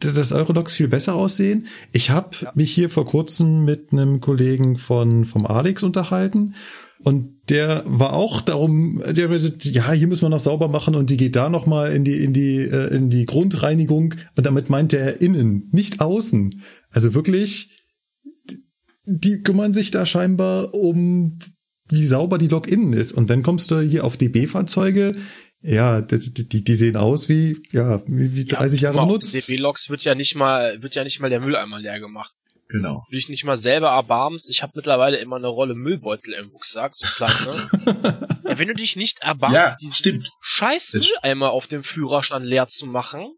dass 0.00 0.32
eure 0.32 0.52
Loks 0.52 0.72
viel 0.72 0.88
besser 0.88 1.14
aussehen? 1.14 1.66
Ich 1.92 2.10
habe 2.10 2.30
mich 2.54 2.72
hier 2.72 2.90
vor 2.90 3.06
kurzem 3.06 3.64
mit 3.64 3.92
einem 3.92 4.20
Kollegen 4.20 4.76
von, 4.76 5.24
vom 5.24 5.46
Alex 5.46 5.82
unterhalten 5.82 6.54
und 7.00 7.38
der 7.48 7.82
war 7.86 8.12
auch 8.12 8.40
darum, 8.40 9.00
der 9.08 9.28
gesagt, 9.28 9.64
ja, 9.64 9.92
hier 9.92 10.08
müssen 10.08 10.22
wir 10.22 10.28
noch 10.30 10.40
sauber 10.40 10.68
machen 10.68 10.94
und 10.94 11.10
die 11.10 11.16
geht 11.16 11.36
da 11.36 11.48
noch 11.48 11.66
mal 11.66 11.92
in 11.92 12.04
die 12.04 12.22
in 12.22 12.32
die 12.32 12.58
äh, 12.58 12.94
in 12.94 13.08
die 13.08 13.24
Grundreinigung 13.24 14.14
und 14.36 14.46
damit 14.46 14.68
meint 14.68 14.92
er 14.92 15.20
innen, 15.20 15.68
nicht 15.72 16.00
außen. 16.00 16.60
Also 16.90 17.14
wirklich 17.14 17.70
die 19.04 19.42
kümmern 19.42 19.72
sich 19.72 19.90
da 19.90 20.04
scheinbar 20.04 20.74
um 20.74 21.38
wie 21.90 22.04
sauber 22.04 22.36
die 22.36 22.48
Lok 22.48 22.68
innen 22.68 22.92
ist. 22.92 23.12
Und 23.12 23.30
dann 23.30 23.42
kommst 23.42 23.70
du 23.70 23.80
hier 23.80 24.04
auf 24.04 24.18
DB-Fahrzeuge, 24.18 25.12
ja, 25.60 26.00
die, 26.00 26.32
die, 26.32 26.64
die 26.64 26.74
sehen 26.74 26.96
aus 26.96 27.28
wie, 27.28 27.60
ja, 27.70 28.02
wie, 28.06 28.34
wie 28.34 28.44
30 28.44 28.80
ja, 28.80 28.92
Jahre 28.92 29.06
benutzt. 29.06 29.34
DB-Loks 29.34 29.90
wird 29.90 30.02
ja 30.04 30.14
nicht 30.14 30.34
mal, 30.34 30.82
wird 30.82 30.94
ja 30.94 31.04
nicht 31.04 31.20
mal 31.20 31.30
der 31.30 31.40
Mülleimer 31.40 31.80
leer 31.80 32.00
gemacht. 32.00 32.32
Genau. 32.68 33.04
Du 33.08 33.16
dich 33.16 33.28
nicht 33.30 33.44
mal 33.44 33.56
selber 33.56 33.88
erbarmst. 33.88 34.50
Ich 34.50 34.62
habe 34.62 34.74
mittlerweile 34.76 35.16
immer 35.16 35.36
eine 35.36 35.48
Rolle 35.48 35.74
Müllbeutel 35.74 36.34
im 36.34 36.50
Rucksack, 36.50 36.94
so 36.94 37.06
klein, 37.06 37.32
ne? 37.46 38.28
ja, 38.44 38.58
wenn 38.58 38.68
du 38.68 38.74
dich 38.74 38.94
nicht 38.96 39.20
erbarmst, 39.20 39.56
Ja, 39.56 39.74
diesen 39.80 39.94
stimmt. 39.94 40.30
scheiß 40.42 40.92
Mülleimer 40.92 41.50
auf 41.50 41.66
dem 41.66 41.82
Führerstand 41.82 42.44
leer 42.44 42.68
zu 42.68 42.86
machen, 42.86 43.32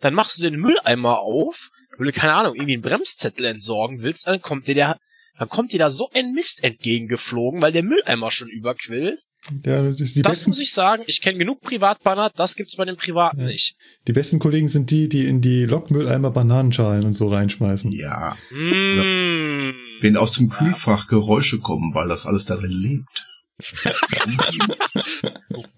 dann 0.00 0.14
machst 0.14 0.38
du 0.38 0.42
den 0.42 0.60
Mülleimer 0.60 1.18
auf, 1.18 1.70
wenn 1.98 2.06
du, 2.06 2.12
keine 2.12 2.34
Ahnung, 2.34 2.54
irgendwie 2.54 2.74
einen 2.74 2.82
Bremszettel 2.82 3.46
entsorgen 3.46 4.02
willst, 4.02 4.28
dann 4.28 4.40
kommt 4.40 4.68
dir 4.68 4.76
der, 4.76 4.98
dann 5.38 5.48
kommt 5.48 5.72
dir 5.72 5.78
da 5.78 5.88
so 5.88 6.10
ein 6.14 6.32
Mist 6.32 6.64
entgegengeflogen, 6.64 7.62
weil 7.62 7.72
der 7.72 7.84
Mülleimer 7.84 8.30
schon 8.30 8.48
überquillt. 8.48 9.24
Ja, 9.64 9.82
das, 9.82 10.00
ist 10.00 10.16
die, 10.16 10.22
das 10.22 10.38
besten, 10.38 10.50
muss 10.50 10.60
ich 10.60 10.72
sagen, 10.72 11.04
ich 11.06 11.22
kenne 11.22 11.38
genug 11.38 11.60
Privatbanner, 11.60 12.30
das 12.34 12.56
gibt's 12.56 12.76
bei 12.76 12.84
den 12.84 12.96
Privaten 12.96 13.40
Ja. 13.40 13.46
nicht. 13.46 13.76
die 14.06 14.12
besten 14.12 14.40
Kollegen 14.40 14.68
sind 14.68 14.90
die, 14.90 15.08
die 15.08 15.26
in 15.26 15.40
die 15.40 15.64
Lokmülleimer 15.64 16.30
Bananenschalen 16.32 17.04
und 17.04 17.12
so 17.12 17.28
reinschmeißen. 17.28 17.92
Ja. 17.92 18.36
Mmh. 18.50 19.74
Wenn 20.00 20.16
aus 20.16 20.32
dem 20.32 20.48
Kühlfach 20.48 21.06
Geräusche 21.06 21.60
kommen, 21.60 21.94
weil 21.94 22.08
das 22.08 22.26
alles 22.26 22.44
darin 22.44 22.70
lebt. 22.70 23.26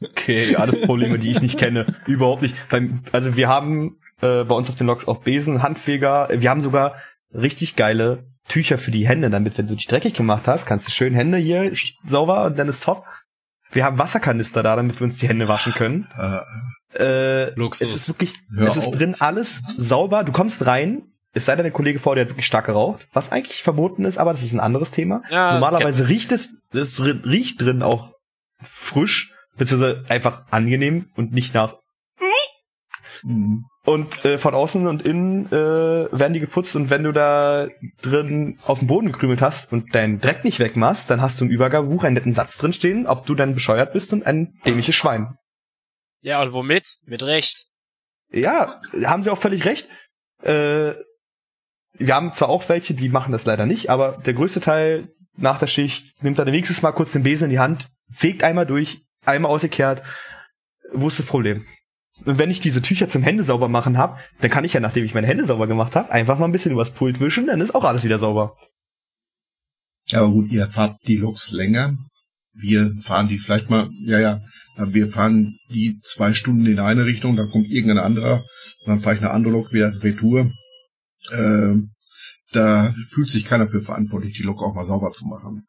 Okay, 0.00 0.56
alles 0.56 0.80
Probleme, 0.82 1.18
die 1.18 1.30
ich 1.30 1.40
nicht 1.40 1.58
kenne. 1.58 1.86
Überhaupt 2.06 2.42
nicht. 2.42 2.54
Also 3.12 3.36
wir 3.36 3.48
haben 3.48 3.98
äh, 4.20 4.44
bei 4.44 4.54
uns 4.54 4.68
auf 4.68 4.76
den 4.76 4.86
Loks 4.86 5.08
auch 5.08 5.22
Besen, 5.22 5.62
Handfeger. 5.62 6.28
Wir 6.30 6.50
haben 6.50 6.60
sogar 6.60 6.96
richtig 7.32 7.76
geile 7.76 8.29
Tücher 8.50 8.76
für 8.78 8.90
die 8.90 9.06
Hände, 9.08 9.30
damit 9.30 9.56
wenn 9.56 9.66
du 9.66 9.74
dich 9.76 9.86
dreckig 9.86 10.14
gemacht 10.14 10.46
hast, 10.46 10.66
kannst 10.66 10.86
du 10.86 10.92
schön 10.92 11.14
Hände 11.14 11.38
hier 11.38 11.72
sauber 12.04 12.44
und 12.44 12.58
dann 12.58 12.68
ist 12.68 12.84
top. 12.84 13.04
Wir 13.72 13.84
haben 13.84 13.98
Wasserkanister 13.98 14.62
da, 14.62 14.76
damit 14.76 14.98
wir 15.00 15.04
uns 15.04 15.16
die 15.16 15.28
Hände 15.28 15.48
waschen 15.48 15.72
können. 15.72 16.08
Äh, 16.18 16.40
Äh, 16.92 17.54
Luxus. 17.54 17.88
Es 17.88 17.94
ist 17.94 18.08
wirklich, 18.08 18.34
Hör 18.56 18.66
es 18.68 18.76
ist 18.76 18.88
auf. 18.88 18.96
drin 18.96 19.14
alles 19.20 19.62
sauber. 19.76 20.24
Du 20.24 20.32
kommst 20.32 20.66
rein, 20.66 21.02
es 21.32 21.44
sei 21.44 21.54
denn, 21.54 21.62
der 21.62 21.72
Kollege 21.72 22.00
vor 22.00 22.16
dir 22.16 22.22
hat 22.22 22.30
wirklich 22.30 22.46
stark 22.46 22.66
geraucht, 22.66 23.06
was 23.12 23.30
eigentlich 23.30 23.62
verboten 23.62 24.04
ist, 24.04 24.18
aber 24.18 24.32
das 24.32 24.42
ist 24.42 24.52
ein 24.52 24.58
anderes 24.60 24.90
Thema. 24.90 25.22
Ja, 25.30 25.52
das 25.60 25.70
Normalerweise 25.70 26.08
riecht 26.08 26.32
es, 26.32 26.50
es 26.72 26.98
ri- 27.00 27.24
riecht 27.24 27.60
drin 27.60 27.82
auch 27.84 28.10
frisch, 28.60 29.32
beziehungsweise 29.56 30.04
einfach 30.08 30.42
angenehm 30.50 31.06
und 31.14 31.32
nicht 31.32 31.54
nach. 31.54 31.76
Mh. 33.22 33.62
Und 33.84 34.24
äh, 34.24 34.38
von 34.38 34.54
außen 34.54 34.86
und 34.86 35.02
innen 35.02 35.46
äh, 35.46 35.52
werden 35.52 36.34
die 36.34 36.40
geputzt 36.40 36.76
und 36.76 36.90
wenn 36.90 37.02
du 37.02 37.12
da 37.12 37.68
drin 38.02 38.58
auf 38.64 38.80
dem 38.80 38.88
Boden 38.88 39.10
gekrümelt 39.10 39.40
hast 39.40 39.72
und 39.72 39.94
deinen 39.94 40.20
Dreck 40.20 40.44
nicht 40.44 40.58
wegmachst, 40.58 41.10
dann 41.10 41.22
hast 41.22 41.40
du 41.40 41.44
im 41.46 41.50
Übergabebuch 41.50 42.04
einen 42.04 42.14
netten 42.14 42.34
Satz 42.34 42.58
drin 42.58 42.72
stehen, 42.72 43.06
ob 43.06 43.26
du 43.26 43.34
dann 43.34 43.54
bescheuert 43.54 43.92
bist 43.92 44.12
und 44.12 44.26
ein 44.26 44.54
dämliches 44.66 44.94
Schwein. 44.94 45.34
Ja, 46.20 46.42
und 46.42 46.52
womit? 46.52 46.98
Mit 47.04 47.22
Recht. 47.22 47.68
Ja, 48.30 48.80
haben 49.04 49.22
sie 49.22 49.30
auch 49.30 49.38
völlig 49.38 49.64
recht. 49.64 49.88
Äh, 50.42 50.92
wir 51.94 52.14
haben 52.14 52.32
zwar 52.32 52.48
auch 52.48 52.68
welche, 52.68 52.94
die 52.94 53.08
machen 53.08 53.32
das 53.32 53.44
leider 53.46 53.66
nicht, 53.66 53.90
aber 53.90 54.18
der 54.24 54.34
größte 54.34 54.60
Teil 54.60 55.08
nach 55.36 55.58
der 55.58 55.66
Schicht 55.66 56.22
nimmt 56.22 56.38
dann 56.38 56.46
wenigstens 56.46 56.82
mal 56.82 56.92
kurz 56.92 57.12
den 57.12 57.22
Besen 57.22 57.46
in 57.46 57.50
die 57.50 57.58
Hand, 57.58 57.88
fegt 58.10 58.42
einmal 58.42 58.66
durch, 58.66 59.02
einmal 59.24 59.50
ausgekehrt. 59.50 60.02
Wo 60.92 61.08
ist 61.08 61.18
das 61.18 61.26
Problem? 61.26 61.66
Und 62.24 62.38
wenn 62.38 62.50
ich 62.50 62.60
diese 62.60 62.82
Tücher 62.82 63.08
zum 63.08 63.22
Hände 63.22 63.44
sauber 63.44 63.68
machen 63.68 63.96
habe, 63.96 64.18
dann 64.40 64.50
kann 64.50 64.64
ich 64.64 64.72
ja, 64.72 64.80
nachdem 64.80 65.04
ich 65.04 65.14
meine 65.14 65.26
Hände 65.26 65.46
sauber 65.46 65.66
gemacht 65.66 65.96
habe, 65.96 66.10
einfach 66.10 66.38
mal 66.38 66.46
ein 66.46 66.52
bisschen 66.52 66.72
übers 66.72 66.92
Pult 66.92 67.20
wischen, 67.20 67.46
dann 67.46 67.60
ist 67.60 67.74
auch 67.74 67.84
alles 67.84 68.04
wieder 68.04 68.18
sauber. 68.18 68.56
Ja, 70.06 70.20
aber 70.20 70.30
gut, 70.30 70.50
ihr 70.50 70.66
fahrt 70.66 70.96
die 71.06 71.16
Loks 71.16 71.50
länger. 71.50 71.96
Wir 72.52 72.92
fahren 73.00 73.28
die 73.28 73.38
vielleicht 73.38 73.70
mal, 73.70 73.88
ja, 74.04 74.18
ja, 74.18 74.40
wir 74.76 75.08
fahren 75.08 75.54
die 75.68 75.96
zwei 76.02 76.34
Stunden 76.34 76.66
in 76.66 76.78
eine 76.78 77.06
Richtung, 77.06 77.36
dann 77.36 77.50
kommt 77.50 77.68
irgendein 77.68 78.04
anderer, 78.04 78.42
dann 78.86 79.00
fahre 79.00 79.16
ich 79.16 79.22
eine 79.22 79.30
andere 79.30 79.52
Lok 79.52 79.72
wieder 79.72 79.86
als 79.86 80.02
Retour. 80.02 80.50
Ähm, 81.32 81.90
da 82.52 82.92
fühlt 83.08 83.30
sich 83.30 83.44
keiner 83.44 83.68
für 83.68 83.80
verantwortlich, 83.80 84.34
die 84.34 84.42
Lok 84.42 84.62
auch 84.62 84.74
mal 84.74 84.84
sauber 84.84 85.12
zu 85.12 85.26
machen. 85.26 85.64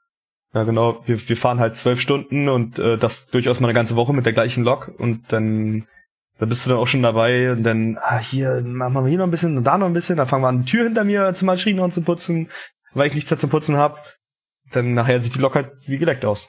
Ja, 0.53 0.63
genau. 0.63 1.01
Wir, 1.05 1.29
wir 1.29 1.37
fahren 1.37 1.59
halt 1.59 1.75
zwölf 1.75 2.01
Stunden 2.01 2.49
und 2.49 2.79
äh, 2.79 2.97
das 2.97 3.27
durchaus 3.27 3.59
mal 3.59 3.67
eine 3.67 3.75
ganze 3.75 3.95
Woche 3.95 4.13
mit 4.13 4.25
der 4.25 4.33
gleichen 4.33 4.63
Lok 4.63 4.91
und 4.97 5.23
dann, 5.29 5.85
dann 6.41 6.49
bist 6.49 6.65
du 6.65 6.71
dann 6.71 6.79
auch 6.79 6.87
schon 6.87 7.03
dabei 7.03 7.51
und 7.51 7.61
dann, 7.61 7.99
ah, 8.01 8.17
hier 8.17 8.63
machen 8.65 8.95
wir 8.95 9.07
hier 9.07 9.19
noch 9.19 9.25
ein 9.27 9.31
bisschen 9.31 9.57
und 9.57 9.63
da 9.63 9.77
noch 9.77 9.85
ein 9.85 9.93
bisschen, 9.93 10.17
dann 10.17 10.25
fangen 10.25 10.43
wir 10.43 10.47
an, 10.47 10.63
die 10.63 10.71
Tür 10.71 10.85
hinter 10.85 11.03
mir 11.03 11.35
zum 11.35 11.45
Maschinenraum 11.45 11.91
zu 11.91 12.01
putzen, 12.01 12.49
weil 12.95 13.07
ich 13.09 13.13
nichts 13.13 13.29
mehr 13.29 13.37
zum 13.37 13.51
Putzen 13.51 13.77
hab. 13.77 14.03
Dann 14.71 14.95
nachher 14.95 15.21
sieht 15.21 15.35
die 15.35 15.39
Lok 15.39 15.53
halt 15.53 15.69
wie 15.85 15.99
geleckt 15.99 16.25
aus. 16.25 16.47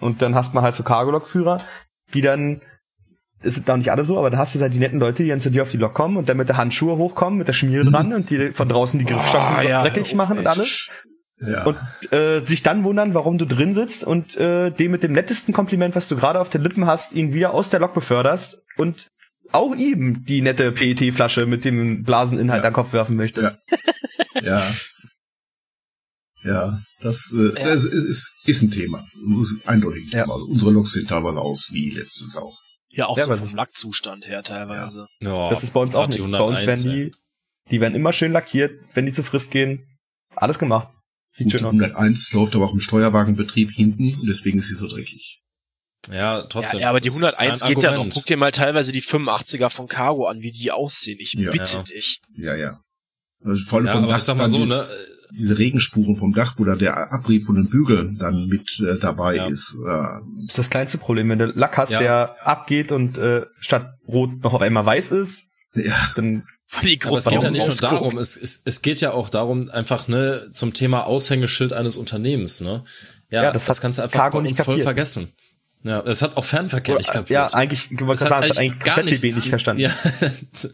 Und 0.00 0.22
dann 0.22 0.34
hast 0.34 0.54
man 0.54 0.64
halt 0.64 0.74
so 0.76 0.82
Cargo-Lokführer, 0.82 1.58
die 2.14 2.22
dann, 2.22 2.62
es 3.42 3.56
sind 3.56 3.68
auch 3.70 3.76
nicht 3.76 3.90
alle 3.90 4.06
so, 4.06 4.18
aber 4.18 4.30
da 4.30 4.38
hast 4.38 4.54
du 4.54 4.60
halt 4.60 4.72
die 4.72 4.78
netten 4.78 4.98
Leute, 4.98 5.22
die 5.24 5.28
dann 5.28 5.40
zu 5.42 5.50
dir 5.50 5.60
auf 5.60 5.70
die 5.70 5.76
Lok 5.76 5.92
kommen 5.92 6.16
und 6.16 6.30
dann 6.30 6.38
mit 6.38 6.48
der 6.48 6.56
Handschuhe 6.56 6.96
hochkommen, 6.96 7.38
mit 7.38 7.48
der 7.48 7.52
Schmiere 7.52 7.84
dran 7.84 8.14
und 8.14 8.30
die 8.30 8.48
von 8.48 8.66
draußen 8.66 8.98
die 8.98 9.04
Griffstocken 9.04 9.56
Ah, 9.58 9.60
ja, 9.62 9.82
dreckig 9.82 10.08
hör 10.12 10.16
machen 10.16 10.38
und 10.38 10.46
alles 10.46 10.90
Ja. 11.38 11.64
und 11.64 11.76
äh, 12.12 12.40
sich 12.46 12.62
dann 12.62 12.82
wundern, 12.82 13.12
warum 13.12 13.36
du 13.36 13.44
drin 13.44 13.74
sitzt 13.74 14.04
und 14.04 14.38
äh, 14.38 14.70
dem 14.70 14.90
mit 14.90 15.02
dem 15.02 15.12
nettesten 15.12 15.52
Kompliment, 15.52 15.94
was 15.94 16.08
du 16.08 16.16
gerade 16.16 16.40
auf 16.40 16.48
den 16.48 16.62
Lippen 16.62 16.86
hast, 16.86 17.12
ihn 17.12 17.34
wieder 17.34 17.52
aus 17.52 17.68
der 17.68 17.80
Lok 17.80 17.92
beförderst 17.92 18.62
und 18.76 19.08
auch 19.52 19.74
ihm 19.74 20.24
die 20.24 20.40
nette 20.42 20.72
PET-Flasche 20.72 21.46
mit 21.46 21.64
dem 21.64 22.02
Blaseninhalt 22.02 22.62
Ja. 22.62 22.66
an 22.68 22.72
den 22.72 22.74
Kopf 22.74 22.92
werfen 22.92 23.16
möchtest. 23.16 23.56
Ja. 24.42 24.62
Ja, 26.42 26.78
das, 27.00 27.32
äh, 27.34 27.58
Ja. 27.58 27.64
das 27.64 27.84
ist, 27.84 28.04
ist, 28.04 28.34
ist 28.44 28.62
ein 28.62 28.70
Thema. 28.70 28.98
Das 29.30 29.50
ist 29.50 29.68
eindeutig 29.68 30.04
ein 30.04 30.10
Ja. 30.10 30.22
Thema. 30.24 30.34
Also 30.34 30.46
unsere 30.46 30.70
Loks 30.72 30.92
sehen 30.92 31.06
teilweise 31.06 31.38
aus 31.40 31.68
wie 31.72 31.90
letztens 31.90 32.36
auch. 32.36 32.56
Ja, 32.88 33.06
auch 33.06 33.16
Ja, 33.18 33.24
so 33.26 33.34
vom 33.34 33.54
Lackzustand 33.56 34.26
her 34.26 34.42
teilweise. 34.42 35.06
Ja, 35.20 35.48
Das 35.50 35.62
ist 35.62 35.72
bei 35.72 35.80
uns 35.80 35.94
auch 35.94 36.06
nicht. 36.06 36.18
die 36.18 36.22
Bei 36.22 36.40
uns 36.40 36.58
101, 36.60 36.84
werden 36.84 36.94
die, 36.94 37.14
die 37.70 37.80
werden 37.80 37.94
immer 37.94 38.12
schön 38.12 38.32
lackiert, 38.32 38.72
wenn 38.94 39.06
die 39.06 39.12
zu 39.12 39.22
Frist 39.22 39.50
gehen. 39.50 39.86
Alles 40.34 40.58
gemacht. 40.58 40.94
Sieht 41.32 41.46
Gut, 41.46 41.54
die 41.54 41.58
schön 41.58 41.66
aus. 41.66 41.72
101 41.72 42.32
läuft 42.32 42.54
aber 42.56 42.66
auch 42.66 42.72
im 42.74 42.80
Steuerwagenbetrieb 42.80 43.70
hinten 43.70 44.14
und 44.20 44.26
deswegen 44.26 44.58
ist 44.58 44.68
sie 44.68 44.74
so 44.74 44.86
dreckig. 44.86 45.42
Ja, 46.10 46.16
Ja, 46.38 46.42
trotzdem. 46.42 46.80
ja, 46.80 46.88
aber 46.90 47.00
die 47.00 47.08
das 47.08 47.16
ist 47.18 47.22
101 47.40 47.62
ein 47.62 47.74
geht 47.74 47.82
ja 47.82 47.94
noch. 47.96 48.08
Guck 48.10 48.26
dir 48.26 48.36
mal 48.36 48.52
teilweise 48.52 48.92
die 48.92 49.02
85er 49.02 49.70
von 49.70 49.88
Cargo 49.88 50.26
an, 50.26 50.40
wie 50.42 50.52
die 50.52 50.70
aussehen. 50.72 51.18
Ich 51.20 51.32
Ja. 51.34 51.50
bitte 51.50 51.76
Ja. 51.76 51.82
dich. 51.82 52.20
Ja, 52.36 52.54
ja. 52.54 52.80
Also 53.44 53.64
vor 53.64 53.78
allem 53.78 53.86
Ja, 53.86 53.92
vom 53.94 54.04
aber 54.04 54.12
Dach 54.12 54.20
sag 54.20 54.36
mal 54.36 54.50
so, 54.50 54.58
die, 54.58 54.66
ne? 54.66 54.88
diese 55.36 55.58
Regenspuren 55.58 56.16
vom 56.16 56.32
Dach, 56.32 56.54
wo 56.56 56.64
da 56.64 56.76
der 56.76 57.12
Abrieb 57.12 57.44
von 57.44 57.56
den 57.56 57.68
Bügeln 57.68 58.16
dann 58.18 58.46
mit 58.46 58.80
äh, 58.80 58.96
dabei 58.98 59.36
Ja. 59.36 59.46
ist. 59.48 59.76
Äh, 59.84 59.88
Das 60.36 60.44
ist 60.48 60.58
das 60.58 60.70
kleinste 60.70 60.98
Problem. 60.98 61.28
Wenn 61.28 61.38
du 61.38 61.46
Lack 61.46 61.76
hast, 61.76 61.90
Ja. 61.90 61.98
der 61.98 62.36
abgeht 62.46 62.92
und 62.92 63.18
äh, 63.18 63.42
statt 63.60 63.90
rot 64.06 64.30
noch 64.42 64.54
auf 64.54 64.60
einmal 64.62 64.86
weiß 64.86 65.10
ist, 65.10 65.42
ja, 65.74 65.94
dann 66.14 66.44
die 66.82 66.98
Aber 67.04 67.18
es 67.18 67.26
geht 67.26 67.42
ja 67.42 67.50
nicht 67.50 67.66
nur 67.66 67.76
darum, 67.76 68.18
es, 68.18 68.36
es, 68.36 68.62
es 68.64 68.82
geht 68.82 69.00
ja 69.00 69.12
auch 69.12 69.28
darum, 69.30 69.68
einfach 69.68 70.08
ne 70.08 70.48
zum 70.52 70.72
Thema 70.72 71.04
Aushängeschild 71.06 71.72
eines 71.72 71.96
Unternehmens, 71.96 72.60
ne? 72.60 72.82
Ja, 73.30 73.44
Ja, 73.44 73.52
das 73.52 73.66
das, 73.66 73.76
hat 73.76 73.82
kannst 73.82 73.98
du 73.98 74.02
einfach 74.02 74.18
Cargo 74.18 74.40
bei 74.40 74.48
uns 74.48 74.60
voll 74.60 74.80
vergessen. 74.80 75.32
Ja, 75.86 76.00
es 76.00 76.22
hat 76.22 76.36
auch 76.36 76.44
Fernverkehr 76.44 76.96
nicht 76.96 77.10
kapiert. 77.12 77.30
ja, 77.30 77.46
eigentlich, 77.48 77.88
gerade 77.90 78.10
hat 78.12 78.18
sagen, 78.18 78.44
es 78.44 78.50
hat 78.50 78.58
eigentlich 78.58 78.80
komplett 78.94 79.22
DB 79.22 79.32
nicht 79.34 79.48
verstanden. 79.48 79.82
Ja, 79.82 79.90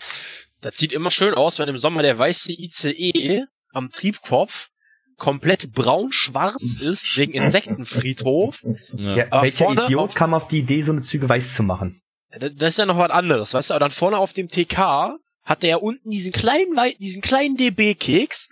Das 0.60 0.76
sieht 0.76 0.92
immer 0.92 1.10
schön 1.10 1.34
aus, 1.34 1.58
wenn 1.58 1.68
im 1.68 1.76
Sommer 1.76 2.02
der 2.02 2.18
weiße 2.18 2.52
ICE 2.52 3.42
am 3.72 3.90
Triebkopf 3.90 4.68
komplett 5.16 5.72
braun-schwarz 5.72 6.76
ist, 6.80 7.16
wegen 7.18 7.32
Insektenfriedhof. 7.34 8.60
ja. 8.92 9.16
Ja, 9.16 9.42
welcher 9.42 9.64
vorne 9.66 9.84
Idiot 9.84 10.00
auf- 10.10 10.14
kam 10.14 10.34
auf 10.34 10.48
die 10.48 10.60
Idee, 10.60 10.82
so 10.82 10.92
eine 10.92 11.02
Züge 11.02 11.28
weiß 11.28 11.54
zu 11.54 11.62
machen? 11.62 12.00
Das 12.30 12.72
ist 12.72 12.78
ja 12.78 12.86
noch 12.86 12.96
was 12.96 13.10
anderes, 13.10 13.52
weißt 13.54 13.70
du, 13.70 13.74
aber 13.74 13.80
dann 13.80 13.90
vorne 13.90 14.16
auf 14.18 14.32
dem 14.32 14.48
TK 14.48 15.16
hat 15.44 15.62
der 15.64 15.70
ja 15.70 15.76
unten 15.76 16.08
diesen 16.10 16.32
kleinen, 16.32 16.76
wei- 16.76 16.94
diesen 17.00 17.20
kleinen 17.22 17.56
DB-Keks. 17.56 18.48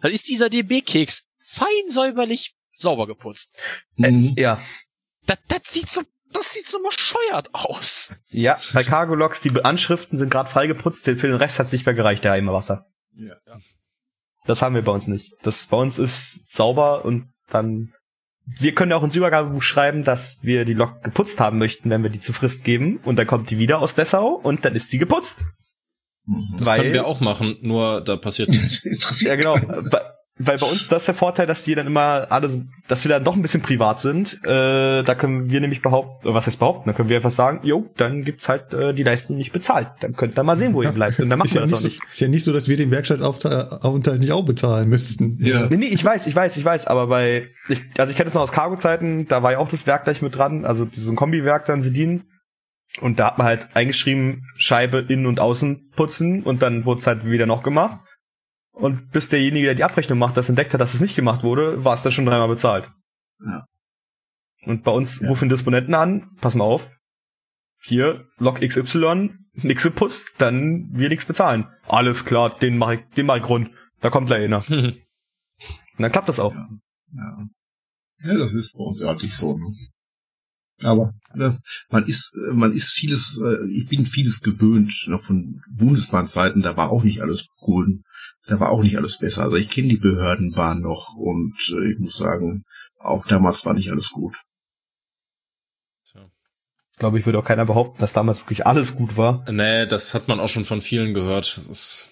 Dann 0.00 0.10
ist 0.10 0.28
dieser 0.28 0.48
DB-Keks 0.48 1.24
fein 1.38 1.88
säuberlich 1.88 2.54
sauber 2.74 3.06
geputzt. 3.06 3.54
Mhm. 3.96 4.34
Ja, 4.38 4.60
Das, 5.26 5.38
das 5.48 5.60
sieht 5.64 5.88
so, 5.88 6.02
das 6.32 6.52
sieht 6.54 6.68
so 6.68 6.78
bescheuert 6.82 7.50
aus. 7.52 8.16
ja, 8.28 8.56
bei 8.72 8.82
Cargo-Loks, 8.82 9.40
die 9.40 9.50
Anschriften 9.64 10.18
sind 10.18 10.30
gerade 10.30 10.48
freigeputzt, 10.50 11.04
für 11.04 11.14
den 11.14 11.34
Rest 11.36 11.58
hat's 11.58 11.72
nicht 11.72 11.86
mehr 11.86 11.94
gereicht, 11.94 12.24
der 12.24 12.32
Eimer 12.32 12.52
Wasser. 12.52 12.86
Ja. 13.12 13.34
Das 14.46 14.62
haben 14.62 14.74
wir 14.74 14.82
bei 14.82 14.92
uns 14.92 15.06
nicht. 15.06 15.32
Das 15.42 15.66
bei 15.66 15.76
uns 15.76 15.98
ist 15.98 16.50
sauber 16.52 17.04
und 17.04 17.32
dann 17.50 17.92
wir 18.58 18.74
können 18.74 18.90
ja 18.90 18.96
auch 18.96 19.04
ins 19.04 19.14
Übergabebuch 19.14 19.62
schreiben, 19.62 20.02
dass 20.02 20.38
wir 20.42 20.64
die 20.64 20.74
Lok 20.74 21.04
geputzt 21.04 21.38
haben 21.38 21.58
möchten, 21.58 21.88
wenn 21.90 22.02
wir 22.02 22.10
die 22.10 22.20
zu 22.20 22.32
Frist 22.32 22.64
geben 22.64 22.98
und 23.04 23.16
dann 23.16 23.26
kommt 23.26 23.50
die 23.50 23.58
wieder 23.58 23.78
aus 23.80 23.94
Dessau 23.94 24.28
und 24.34 24.64
dann 24.64 24.74
ist 24.74 24.92
die 24.92 24.98
geputzt. 24.98 25.44
Mhm. 26.26 26.56
das 26.58 26.68
weil- 26.68 26.80
können 26.80 26.92
wir 26.92 27.06
auch 27.06 27.20
machen, 27.20 27.58
nur 27.60 28.00
da 28.00 28.16
passiert 28.16 28.48
nichts. 28.48 29.20
Ja, 29.22 29.36
genau. 29.36 29.56
Weil 30.42 30.56
bei 30.56 30.66
uns 30.66 30.88
das 30.88 31.02
ist 31.02 31.06
der 31.06 31.14
Vorteil, 31.14 31.46
dass 31.46 31.64
die 31.64 31.74
dann 31.74 31.86
immer 31.86 32.26
alle, 32.30 32.66
dass 32.88 33.04
wir 33.04 33.10
dann 33.10 33.24
doch 33.24 33.36
ein 33.36 33.42
bisschen 33.42 33.60
privat 33.60 34.00
sind. 34.00 34.40
Äh, 34.42 35.02
da 35.02 35.14
können 35.14 35.50
wir 35.50 35.60
nämlich 35.60 35.82
behaupten, 35.82 36.32
was 36.32 36.46
heißt 36.46 36.58
behaupten? 36.58 36.88
Da 36.88 36.94
können 36.94 37.10
wir 37.10 37.16
einfach 37.16 37.30
sagen, 37.30 37.60
jo, 37.62 37.90
dann 37.98 38.24
gibt's 38.24 38.48
halt 38.48 38.72
äh, 38.72 38.94
die 38.94 39.02
Leistung 39.02 39.36
nicht 39.36 39.52
bezahlt. 39.52 39.88
Dann 40.00 40.14
könnt 40.14 40.38
ihr 40.38 40.42
mal 40.42 40.56
sehen, 40.56 40.72
wo 40.72 40.80
ihr 40.82 40.92
bleibt. 40.92 41.20
Und 41.20 41.28
dann 41.28 41.38
machen 41.38 41.48
ist 41.48 41.54
wir 41.56 41.60
ja 41.60 41.66
das 41.66 41.80
auch 41.80 41.84
nicht. 41.84 41.98
So, 41.98 42.10
ist 42.10 42.20
ja 42.20 42.28
nicht 42.28 42.44
so, 42.44 42.54
dass 42.54 42.68
wir 42.68 42.78
den 42.78 42.90
Werkstattaufenthalt 42.90 44.20
nicht 44.20 44.32
auch 44.32 44.44
bezahlen 44.44 44.88
müssten. 44.88 45.36
Ja. 45.42 45.66
Nee, 45.68 45.76
nee, 45.76 45.86
ich 45.86 46.02
weiß, 46.02 46.26
ich 46.26 46.34
weiß, 46.34 46.56
ich 46.56 46.64
weiß, 46.64 46.86
aber 46.86 47.08
bei, 47.08 47.48
ich, 47.68 47.82
also 47.98 48.10
ich 48.10 48.16
kenne 48.16 48.28
es 48.28 48.34
noch 48.34 48.40
aus 48.40 48.52
Cargo-Zeiten, 48.52 49.28
da 49.28 49.42
war 49.42 49.52
ja 49.52 49.58
auch 49.58 49.68
das 49.68 49.86
Werk 49.86 50.04
gleich 50.04 50.22
mit 50.22 50.34
dran, 50.34 50.64
also 50.64 50.88
so 50.90 51.12
ein 51.12 51.16
Kombiwerk 51.16 51.66
dann 51.66 51.82
Sedin. 51.82 52.24
Und 53.00 53.20
da 53.20 53.26
hat 53.26 53.38
man 53.38 53.46
halt 53.46 53.68
eingeschrieben, 53.74 54.46
Scheibe 54.56 55.04
innen 55.06 55.26
und 55.26 55.38
außen 55.38 55.90
putzen 55.94 56.42
und 56.42 56.62
dann 56.62 56.86
wurde 56.86 57.00
es 57.00 57.06
halt 57.06 57.24
wieder 57.24 57.46
noch 57.46 57.62
gemacht. 57.62 58.00
Und 58.72 59.10
bis 59.10 59.28
derjenige, 59.28 59.66
der 59.66 59.74
die 59.74 59.84
Abrechnung 59.84 60.18
macht, 60.18 60.36
das 60.36 60.48
entdeckt 60.48 60.72
hat, 60.72 60.80
dass 60.80 60.94
es 60.94 61.00
nicht 61.00 61.16
gemacht 61.16 61.42
wurde, 61.42 61.84
war 61.84 61.94
es 61.94 62.02
dann 62.02 62.12
schon 62.12 62.26
dreimal 62.26 62.48
bezahlt. 62.48 62.90
Ja. 63.44 63.66
Und 64.64 64.84
bei 64.84 64.90
uns 64.90 65.20
Ja. 65.20 65.28
rufen 65.28 65.48
Disponenten 65.48 65.94
an, 65.94 66.30
pass 66.40 66.54
mal 66.54 66.64
auf, 66.64 66.90
hier, 67.82 68.26
Log 68.38 68.60
XY, 68.60 69.34
nix 69.54 69.82
geputzt, 69.82 70.28
dann 70.38 70.88
wir 70.92 71.08
nichts 71.08 71.24
bezahlen. 71.24 71.66
Alles 71.88 72.24
klar, 72.24 72.58
den 72.58 72.76
mach 72.78 72.90
ich, 72.92 73.00
den 73.16 73.26
mach 73.26 73.36
ich 73.36 73.48
rund. 73.48 73.70
Da 74.00 74.10
kommt 74.10 74.26
gleich 74.26 74.44
einer. 74.44 74.62
Und 74.68 74.98
dann 75.98 76.12
klappt 76.12 76.28
das 76.28 76.40
auch. 76.40 76.54
Ja. 76.54 76.68
Ja. 77.12 77.46
ja, 78.20 78.38
das 78.38 78.54
ist 78.54 78.76
bei 78.76 78.84
uns 78.84 79.02
ja 79.02 79.12
nicht 79.14 79.34
so. 79.34 79.58
Ne? 79.58 79.74
Aber 80.82 81.12
ne, 81.34 81.58
man 81.90 82.06
ist, 82.06 82.34
äh, 82.34 82.54
man 82.54 82.72
ist 82.72 82.92
vieles, 82.92 83.38
äh, 83.42 83.70
ich 83.70 83.86
bin 83.88 84.04
vieles 84.04 84.40
gewöhnt, 84.40 84.92
noch 85.06 85.22
von 85.22 85.60
Bundesbahnzeiten, 85.76 86.62
da 86.62 86.76
war 86.76 86.90
auch 86.90 87.02
nicht 87.04 87.20
alles 87.22 87.46
cool. 87.66 87.86
Da 88.46 88.58
war 88.58 88.70
auch 88.70 88.82
nicht 88.82 88.96
alles 88.96 89.18
besser. 89.18 89.42
Also 89.44 89.56
ich 89.56 89.68
kenne 89.68 89.88
die 89.88 89.98
Behördenbahn 89.98 90.80
noch 90.80 91.14
und 91.16 91.54
äh, 91.72 91.92
ich 91.92 91.98
muss 91.98 92.16
sagen, 92.16 92.64
auch 92.98 93.26
damals 93.26 93.64
war 93.66 93.74
nicht 93.74 93.90
alles 93.90 94.10
gut. 94.10 94.36
Ich 96.92 96.98
glaube, 97.00 97.18
ich 97.18 97.24
würde 97.24 97.38
auch 97.38 97.44
keiner 97.46 97.64
behaupten, 97.64 97.98
dass 98.00 98.12
damals 98.12 98.40
wirklich 98.40 98.66
alles 98.66 98.94
gut 98.94 99.16
war. 99.16 99.50
Nee, 99.50 99.86
das 99.86 100.12
hat 100.12 100.28
man 100.28 100.38
auch 100.38 100.48
schon 100.48 100.66
von 100.66 100.82
vielen 100.82 101.14
gehört. 101.14 101.56
Das 101.56 101.68
ist, 101.68 102.10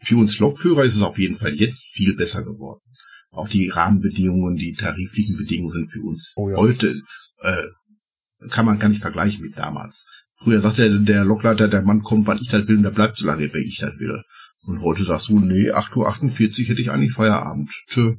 Für 0.00 0.16
uns 0.16 0.38
Lokführer 0.38 0.84
ist 0.84 0.96
es 0.96 1.02
auf 1.02 1.18
jeden 1.18 1.36
Fall 1.36 1.54
jetzt 1.54 1.94
viel 1.94 2.14
besser 2.14 2.42
geworden. 2.42 2.80
Auch 3.30 3.48
die 3.48 3.70
Rahmenbedingungen, 3.70 4.56
die 4.56 4.74
tariflichen 4.74 5.38
Bedingungen 5.38 5.72
sind 5.72 5.90
für 5.90 6.02
uns 6.02 6.34
Oh 6.36 6.50
ja. 6.50 6.56
heute, 6.56 6.88
äh, 7.42 7.62
kann 8.50 8.66
man 8.66 8.78
gar 8.78 8.88
nicht 8.88 9.02
vergleichen 9.02 9.44
mit 9.44 9.58
damals. 9.58 10.26
Früher 10.34 10.60
sagte 10.60 10.90
der, 10.90 10.98
der 11.00 11.24
Lokleiter, 11.24 11.68
der 11.68 11.82
Mann 11.82 12.02
kommt, 12.02 12.26
wann 12.26 12.38
ich 12.38 12.48
das 12.48 12.68
will, 12.68 12.76
und 12.76 12.82
der 12.82 12.90
bleibt 12.90 13.16
so 13.16 13.26
lange, 13.26 13.52
wie 13.52 13.66
ich 13.66 13.78
das 13.78 13.98
will. 13.98 14.22
Und 14.66 14.82
heute 14.82 15.04
sagst 15.04 15.28
du, 15.28 15.38
nee, 15.38 15.70
8.48 15.70 16.62
Uhr 16.62 16.68
hätte 16.68 16.80
ich 16.80 16.90
eigentlich 16.90 17.12
Feierabend. 17.12 17.70
Tschö. 17.88 18.16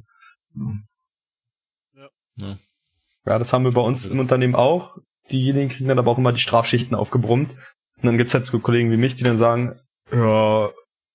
Ja, 2.36 3.38
das 3.38 3.52
haben 3.52 3.64
wir 3.64 3.72
bei 3.72 3.80
uns 3.80 4.06
im 4.06 4.18
Unternehmen 4.18 4.54
auch. 4.54 4.96
Diejenigen 5.30 5.68
kriegen 5.68 5.88
dann 5.88 5.98
aber 5.98 6.10
auch 6.10 6.18
immer 6.18 6.32
die 6.32 6.40
Strafschichten 6.40 6.96
aufgebrummt. 6.96 7.52
Und 7.52 8.04
dann 8.04 8.16
gibt's 8.16 8.34
halt 8.34 8.46
so 8.46 8.58
Kollegen 8.58 8.90
wie 8.90 8.96
mich, 8.96 9.16
die 9.16 9.24
dann 9.24 9.36
sagen, 9.36 9.78
ja, 10.10 10.70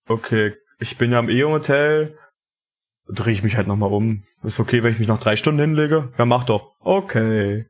okay, 0.07 0.53
ich 0.79 0.97
bin 0.97 1.11
ja 1.11 1.19
im 1.19 1.29
E-Hotel, 1.29 2.17
drehe 3.07 3.33
ich 3.33 3.43
mich 3.43 3.57
halt 3.57 3.67
nochmal 3.67 3.91
um. 3.91 4.23
Ist 4.43 4.59
okay, 4.59 4.83
wenn 4.83 4.93
ich 4.93 4.99
mich 4.99 5.07
noch 5.07 5.19
drei 5.19 5.35
Stunden 5.35 5.61
hinlege? 5.61 6.13
Ja, 6.17 6.25
mach 6.25 6.43
doch. 6.43 6.75
Okay. 6.79 7.65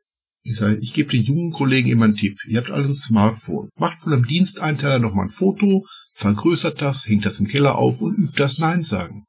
Ich 0.46 0.56
sage, 0.56 0.76
ich 0.76 0.92
gebe 0.92 1.10
den 1.10 1.22
jungen 1.22 1.52
Kollegen 1.52 1.88
immer 1.88 2.04
einen 2.04 2.16
Tipp. 2.16 2.38
Ihr 2.46 2.58
habt 2.58 2.70
alle 2.70 2.84
ein 2.84 2.94
Smartphone. 2.94 3.70
Macht 3.76 4.00
von 4.00 4.12
einem 4.12 4.26
Diensteinteiler 4.26 4.98
nochmal 4.98 5.26
ein 5.26 5.30
Foto, 5.30 5.86
vergrößert 6.12 6.82
das, 6.82 7.08
hängt 7.08 7.24
das 7.24 7.40
im 7.40 7.48
Keller 7.48 7.76
auf 7.76 8.02
und 8.02 8.14
übt 8.18 8.36
das 8.36 8.58
Nein 8.58 8.82
sagen. 8.82 9.24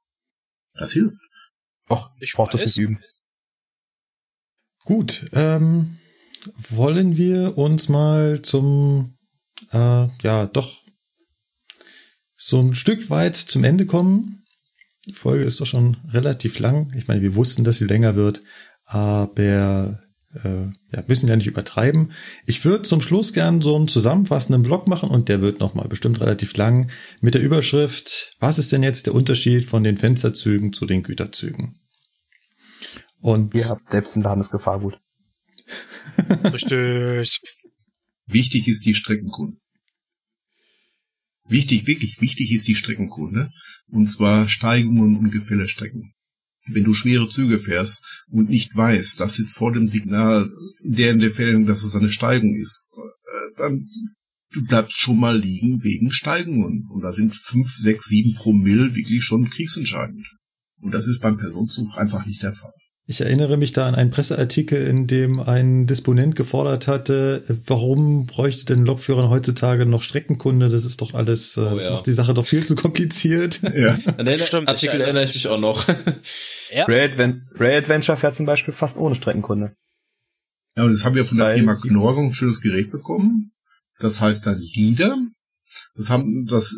Das 0.73 0.91
hilft. 0.91 1.21
Och, 1.89 2.09
Ich 2.19 2.29
ich 2.29 2.33
brauch 2.33 2.51
das 2.51 2.61
nicht 2.61 2.77
üben. 2.77 2.99
Gut, 4.83 5.29
ähm, 5.31 5.97
wollen 6.69 7.15
wir 7.15 7.57
uns 7.57 7.87
mal 7.87 8.41
zum, 8.41 9.17
äh, 9.71 10.07
ja, 10.21 10.45
doch 10.47 10.83
so 12.35 12.59
ein 12.59 12.75
Stück 12.75 13.09
weit 13.09 13.37
zum 13.37 13.63
Ende 13.63 13.85
kommen. 13.85 14.43
Die 15.05 15.13
Folge 15.13 15.45
ist 15.45 15.61
doch 15.61 15.65
schon 15.65 15.95
relativ 16.11 16.59
lang. 16.59 16.93
Ich 16.95 17.07
meine, 17.07 17.21
wir 17.21 17.35
wussten, 17.35 17.63
dass 17.63 17.77
sie 17.77 17.85
länger 17.85 18.15
wird, 18.15 18.43
aber 18.83 20.04
ja, 20.43 21.03
müssen 21.07 21.29
ja 21.29 21.35
nicht 21.35 21.47
übertreiben. 21.47 22.11
Ich 22.45 22.65
würde 22.65 22.83
zum 22.83 23.01
Schluss 23.01 23.33
gern 23.33 23.61
so 23.61 23.75
einen 23.75 23.87
zusammenfassenden 23.87 24.63
Blog 24.63 24.87
machen 24.87 25.09
und 25.09 25.29
der 25.29 25.41
wird 25.41 25.59
nochmal 25.59 25.87
bestimmt 25.87 26.19
relativ 26.19 26.55
lang 26.57 26.89
mit 27.21 27.35
der 27.35 27.41
Überschrift, 27.41 28.35
was 28.39 28.59
ist 28.59 28.71
denn 28.71 28.83
jetzt 28.83 29.07
der 29.07 29.15
Unterschied 29.15 29.65
von 29.65 29.83
den 29.83 29.97
Fensterzügen 29.97 30.73
zu 30.73 30.85
den 30.85 31.03
Güterzügen? 31.03 31.79
Und 33.21 33.53
Ihr 33.55 33.69
habt 33.69 33.89
selbst 33.89 34.15
in 34.15 34.21
der 34.21 34.31
Handelsgefahr 34.31 34.79
gut. 34.79 34.99
Richtig. 36.53 37.39
Wichtig 38.27 38.67
ist 38.67 38.85
die 38.85 38.95
Streckenkunde. 38.95 39.57
Wichtig, 41.47 41.85
wirklich 41.85 42.21
wichtig 42.21 42.51
ist 42.51 42.67
die 42.67 42.75
Streckenkunde. 42.75 43.51
Und 43.87 44.07
zwar 44.07 44.49
Steigungen 44.49 45.17
und 45.17 45.31
Gefällestrecken. 45.31 46.14
Wenn 46.67 46.83
du 46.83 46.93
schwere 46.93 47.29
Züge 47.29 47.59
fährst 47.59 48.23
und 48.27 48.49
nicht 48.49 48.75
weißt, 48.75 49.19
dass 49.19 49.37
jetzt 49.37 49.55
vor 49.55 49.71
dem 49.71 49.87
Signal 49.87 50.49
in 50.81 50.95
der 50.95 51.11
in 51.11 51.19
der 51.19 51.31
Fällen, 51.31 51.65
dass 51.65 51.83
es 51.83 51.95
eine 51.95 52.09
Steigung 52.09 52.55
ist, 52.55 52.89
äh, 52.93 53.57
dann 53.57 53.85
du 54.55 54.65
bleibst 54.65 54.97
schon 54.97 55.19
mal 55.19 55.37
liegen 55.37 55.83
wegen 55.83 56.11
Steigungen. 56.11 56.87
Und 56.91 57.01
da 57.01 57.11
sind 57.13 57.35
fünf, 57.35 57.69
sechs, 57.69 58.05
sieben 58.05 58.33
Promille 58.35 58.95
wirklich 58.95 59.23
schon 59.23 59.49
kriegsentscheidend. 59.49 60.27
Und 60.81 60.93
das 60.93 61.07
ist 61.07 61.21
beim 61.21 61.37
Personenzug 61.37 61.97
einfach 61.97 62.25
nicht 62.25 62.41
der 62.41 62.53
Fall. 62.53 62.73
Ich 63.07 63.21
erinnere 63.21 63.57
mich 63.57 63.71
da 63.71 63.87
an 63.87 63.93
einen 63.93 64.09
Presseartikel, 64.09 64.87
in 64.87 65.05
dem 65.05 65.39
ein 65.39 65.85
Disponent 65.85 66.35
gefordert 66.35 66.87
hatte, 66.87 67.43
warum 67.67 68.25
bräuchte 68.25 68.65
denn 68.65 68.83
Lokführern 68.83 69.29
heutzutage 69.29 69.85
noch 69.85 70.01
Streckenkunde? 70.01 70.69
Das 70.69 70.85
ist 70.85 71.01
doch 71.01 71.13
alles, 71.13 71.55
äh, 71.55 71.61
Oh, 71.61 71.75
das 71.75 71.85
ja. 71.85 71.91
macht 71.91 72.07
die 72.07 72.13
Sache 72.13 72.33
doch 72.33 72.45
viel 72.47 72.65
zu 72.65 72.75
kompliziert. 72.75 73.61
Ja. 73.75 73.97
an 74.17 74.25
den 74.25 74.39
Stimmt, 74.39 74.67
Artikel 74.69 74.95
ich 74.95 75.01
erinnere 75.01 75.23
ich 75.23 75.33
mich 75.35 75.47
auch 75.47 75.59
noch. 75.59 75.85
Ja. 76.71 76.85
Ray, 76.85 77.11
Adven 77.11 77.47
Ray 77.59 77.77
Adventure 77.77 78.17
fährt 78.17 78.35
zum 78.35 78.47
Beispiel 78.47 78.73
fast 78.73 78.97
ohne 78.97 79.13
Streckenkunde. 79.13 79.75
Ja, 80.75 80.83
und 80.83 80.91
jetzt 80.91 81.05
haben 81.05 81.15
wir 81.15 81.25
von 81.25 81.37
der 81.37 81.47
Weil 81.47 81.57
Firma 81.57 81.75
Knorr 81.75 82.13
so 82.15 82.21
ein 82.21 82.31
schönes 82.31 82.61
Gerät 82.61 82.89
bekommen. 82.91 83.51
Das 83.99 84.19
heißt 84.19 84.47
dann 84.47 84.57
Lieder. 84.57 85.15
Das 85.95 86.09
haben, 86.09 86.47
das, 86.47 86.73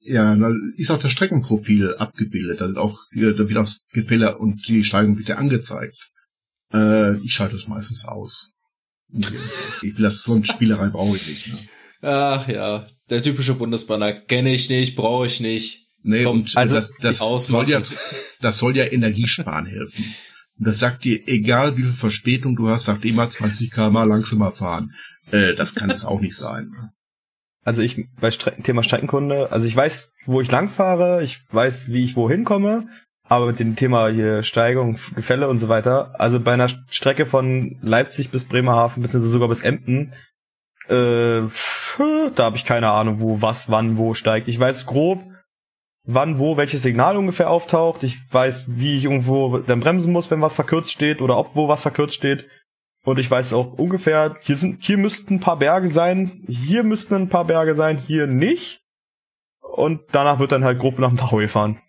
ja, 0.00 0.34
da 0.34 0.52
ist 0.76 0.90
auch 0.90 0.98
das 0.98 1.12
Streckenprofil 1.12 1.94
abgebildet. 1.96 2.60
Da 2.60 2.68
wird 2.68 2.78
auch, 2.78 2.98
da 3.14 3.20
wird 3.20 3.56
auch 3.56 3.70
Gefälle 3.92 4.38
und 4.38 4.66
die 4.68 4.84
Steigung 4.84 5.18
wieder 5.18 5.38
angezeigt. 5.38 6.10
Äh, 6.72 7.16
ich 7.18 7.32
schalte 7.32 7.56
es 7.56 7.68
meistens 7.68 8.06
aus. 8.06 8.50
Ich 9.10 9.96
will 9.96 10.02
das, 10.02 10.22
so 10.22 10.34
eine 10.34 10.44
Spielerei 10.44 10.88
brauche 10.88 11.16
ich 11.16 11.28
nicht. 11.28 11.48
Ne? 11.48 11.58
Ach 12.02 12.46
ja, 12.46 12.86
der 13.10 13.22
typische 13.22 13.54
Bundesbanner 13.54 14.12
kenne 14.12 14.52
ich 14.52 14.68
nicht, 14.68 14.94
brauche 14.94 15.26
ich 15.26 15.40
nicht. 15.40 15.86
Nee, 16.02 16.24
Komm, 16.24 16.40
und 16.40 16.56
also 16.56 16.76
das, 16.76 16.92
das 17.00 17.18
soll 17.18 17.68
ja, 17.68 17.82
das 18.40 18.58
soll 18.58 18.76
ja 18.76 18.84
Energiesparen 18.84 19.66
helfen. 19.66 20.04
Und 20.58 20.66
das 20.66 20.78
sagt 20.78 21.04
dir, 21.04 21.26
egal 21.26 21.76
wie 21.76 21.82
viel 21.82 21.92
Verspätung 21.92 22.56
du 22.56 22.68
hast, 22.68 22.84
sagt 22.84 23.04
immer 23.04 23.28
20 23.28 23.70
km 23.70 23.94
langsamer 23.94 24.52
fahren. 24.52 24.92
Äh, 25.30 25.54
das 25.54 25.74
kann 25.74 25.90
es 25.90 26.04
auch 26.04 26.20
nicht 26.20 26.36
sein. 26.36 26.68
Ne? 26.68 26.90
Also 27.68 27.82
ich 27.82 28.06
bei 28.18 28.30
Strecken, 28.30 28.62
Thema 28.62 28.82
Streckenkunde, 28.82 29.52
also 29.52 29.68
ich 29.68 29.76
weiß, 29.76 30.14
wo 30.24 30.40
ich 30.40 30.50
lang 30.50 30.70
fahre, 30.70 31.22
ich 31.22 31.42
weiß, 31.50 31.88
wie 31.88 32.02
ich 32.02 32.16
wohin 32.16 32.46
komme, 32.46 32.88
aber 33.24 33.44
mit 33.44 33.58
dem 33.58 33.76
Thema 33.76 34.08
hier 34.08 34.42
Steigung, 34.42 34.98
Gefälle 35.14 35.50
und 35.50 35.58
so 35.58 35.68
weiter, 35.68 36.14
also 36.18 36.40
bei 36.40 36.54
einer 36.54 36.70
Strecke 36.88 37.26
von 37.26 37.76
Leipzig 37.82 38.30
bis 38.30 38.44
Bremerhaven, 38.44 39.02
beziehungsweise 39.02 39.30
sogar 39.30 39.48
bis 39.48 39.60
Emden, 39.60 40.14
äh, 40.88 41.42
da 42.34 42.44
habe 42.44 42.56
ich 42.56 42.64
keine 42.64 42.88
Ahnung, 42.88 43.20
wo 43.20 43.42
was, 43.42 43.68
wann, 43.70 43.98
wo 43.98 44.14
steigt. 44.14 44.48
Ich 44.48 44.58
weiß 44.58 44.86
grob, 44.86 45.20
wann, 46.04 46.38
wo, 46.38 46.56
welches 46.56 46.80
Signal 46.80 47.18
ungefähr 47.18 47.50
auftaucht. 47.50 48.02
Ich 48.02 48.16
weiß, 48.32 48.78
wie 48.78 48.96
ich 48.96 49.04
irgendwo 49.04 49.58
dann 49.58 49.80
bremsen 49.80 50.10
muss, 50.10 50.30
wenn 50.30 50.40
was 50.40 50.54
verkürzt 50.54 50.90
steht 50.90 51.20
oder 51.20 51.36
ob 51.36 51.54
wo 51.54 51.68
was 51.68 51.82
verkürzt 51.82 52.14
steht. 52.14 52.46
Und 53.08 53.18
ich 53.18 53.30
weiß 53.30 53.54
auch 53.54 53.72
ungefähr, 53.72 54.36
hier 54.42 54.58
sind, 54.58 54.84
hier 54.84 54.98
müssten 54.98 55.36
ein 55.36 55.40
paar 55.40 55.58
Berge 55.58 55.90
sein, 55.90 56.44
hier 56.46 56.84
müssten 56.84 57.14
ein 57.14 57.30
paar 57.30 57.46
Berge 57.46 57.74
sein, 57.74 57.96
hier 57.96 58.26
nicht. 58.26 58.82
Und 59.62 60.02
danach 60.12 60.40
wird 60.40 60.52
dann 60.52 60.62
halt 60.62 60.78
grob 60.78 60.98
nach 60.98 61.08
dem 61.08 61.16
Tacho 61.16 61.38
gefahren. 61.38 61.80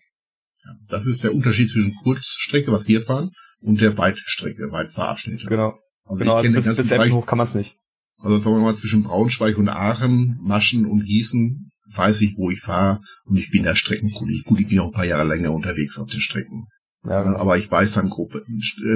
Das 0.88 1.06
ist 1.06 1.22
der 1.22 1.34
Unterschied 1.34 1.68
zwischen 1.68 1.94
Kurzstrecke, 2.02 2.72
was 2.72 2.88
wir 2.88 3.02
fahren, 3.02 3.32
und 3.60 3.82
der 3.82 3.98
Weitstrecke, 3.98 4.72
Weitfahrabschnitte. 4.72 5.46
Genau. 5.46 5.78
Also 6.06 6.24
genau, 6.24 6.38
ich 6.38 6.42
kenne 6.42 6.56
bis, 6.56 6.64
ganzen 6.64 6.84
bis 6.84 6.90
Emden 6.90 7.10
Bereich, 7.10 7.12
hoch 7.12 7.26
kann 7.26 7.36
man 7.36 7.46
es 7.46 7.54
nicht. 7.54 7.76
also 8.22 8.38
sagen 8.38 8.56
wir 8.56 8.62
mal 8.62 8.76
zwischen 8.78 9.02
Braunschweig 9.02 9.58
und 9.58 9.68
Aachen, 9.68 10.38
Maschen 10.40 10.86
und 10.86 11.04
Gießen, 11.04 11.70
weiß 11.94 12.22
ich, 12.22 12.32
wo 12.38 12.50
ich 12.50 12.60
fahre 12.60 13.02
und 13.26 13.36
ich 13.36 13.50
bin 13.50 13.62
da 13.62 13.76
Streckenkundig. 13.76 14.44
Gut, 14.44 14.60
ich 14.60 14.68
bin 14.68 14.78
auch 14.78 14.86
ein 14.86 14.92
paar 14.92 15.04
Jahre 15.04 15.28
länger 15.28 15.52
unterwegs 15.52 15.98
auf 15.98 16.08
den 16.08 16.20
Strecken. 16.20 16.68
Ja, 17.08 17.22
genau. 17.22 17.38
Aber 17.38 17.56
ich 17.56 17.70
weiß 17.70 17.92
dann 17.94 18.10
grob, 18.10 18.34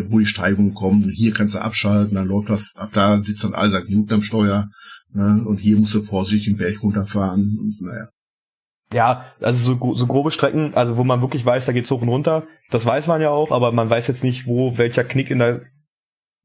wo 0.09 0.19
die 0.19 0.27
Steigungen 0.27 0.75
kommen. 0.75 1.09
Hier 1.11 1.33
kannst 1.33 1.55
du 1.55 1.61
abschalten, 1.61 2.15
dann 2.17 2.27
läuft 2.29 2.51
das, 2.51 2.75
ab 2.77 2.91
da 2.93 3.23
sitzt 3.23 3.45
dann 3.45 3.55
Isaac 3.55 3.89
Newton 3.89 4.17
am 4.17 4.23
Steuer, 4.23 4.69
ne, 5.15 5.43
und 5.47 5.59
hier 5.61 5.79
musst 5.79 5.95
du 5.95 6.03
vorsichtig 6.03 6.45
den 6.55 6.59
Berg 6.59 6.83
runterfahren, 6.83 7.57
und 7.59 7.81
naja. 7.81 8.09
Ja, 8.93 9.25
also 9.41 9.75
so, 9.75 9.95
so 9.95 10.07
grobe 10.07 10.31
Strecken, 10.31 10.75
also 10.75 10.99
wo 10.99 11.05
man 11.05 11.23
wirklich 11.23 11.45
weiß, 11.47 11.65
da 11.65 11.73
geht's 11.73 11.91
hoch 11.91 12.03
und 12.03 12.11
runter, 12.11 12.47
das 12.71 12.85
weiß 12.85 13.07
man 13.07 13.23
ja 13.23 13.31
auch, 13.31 13.51
aber 13.51 13.73
man 13.73 13.89
weiß 13.89 14.07
jetzt 14.09 14.23
nicht, 14.23 14.47
wo 14.47 14.77
welcher 14.77 15.05
Knick 15.05 15.31
in 15.31 15.39
der 15.39 15.63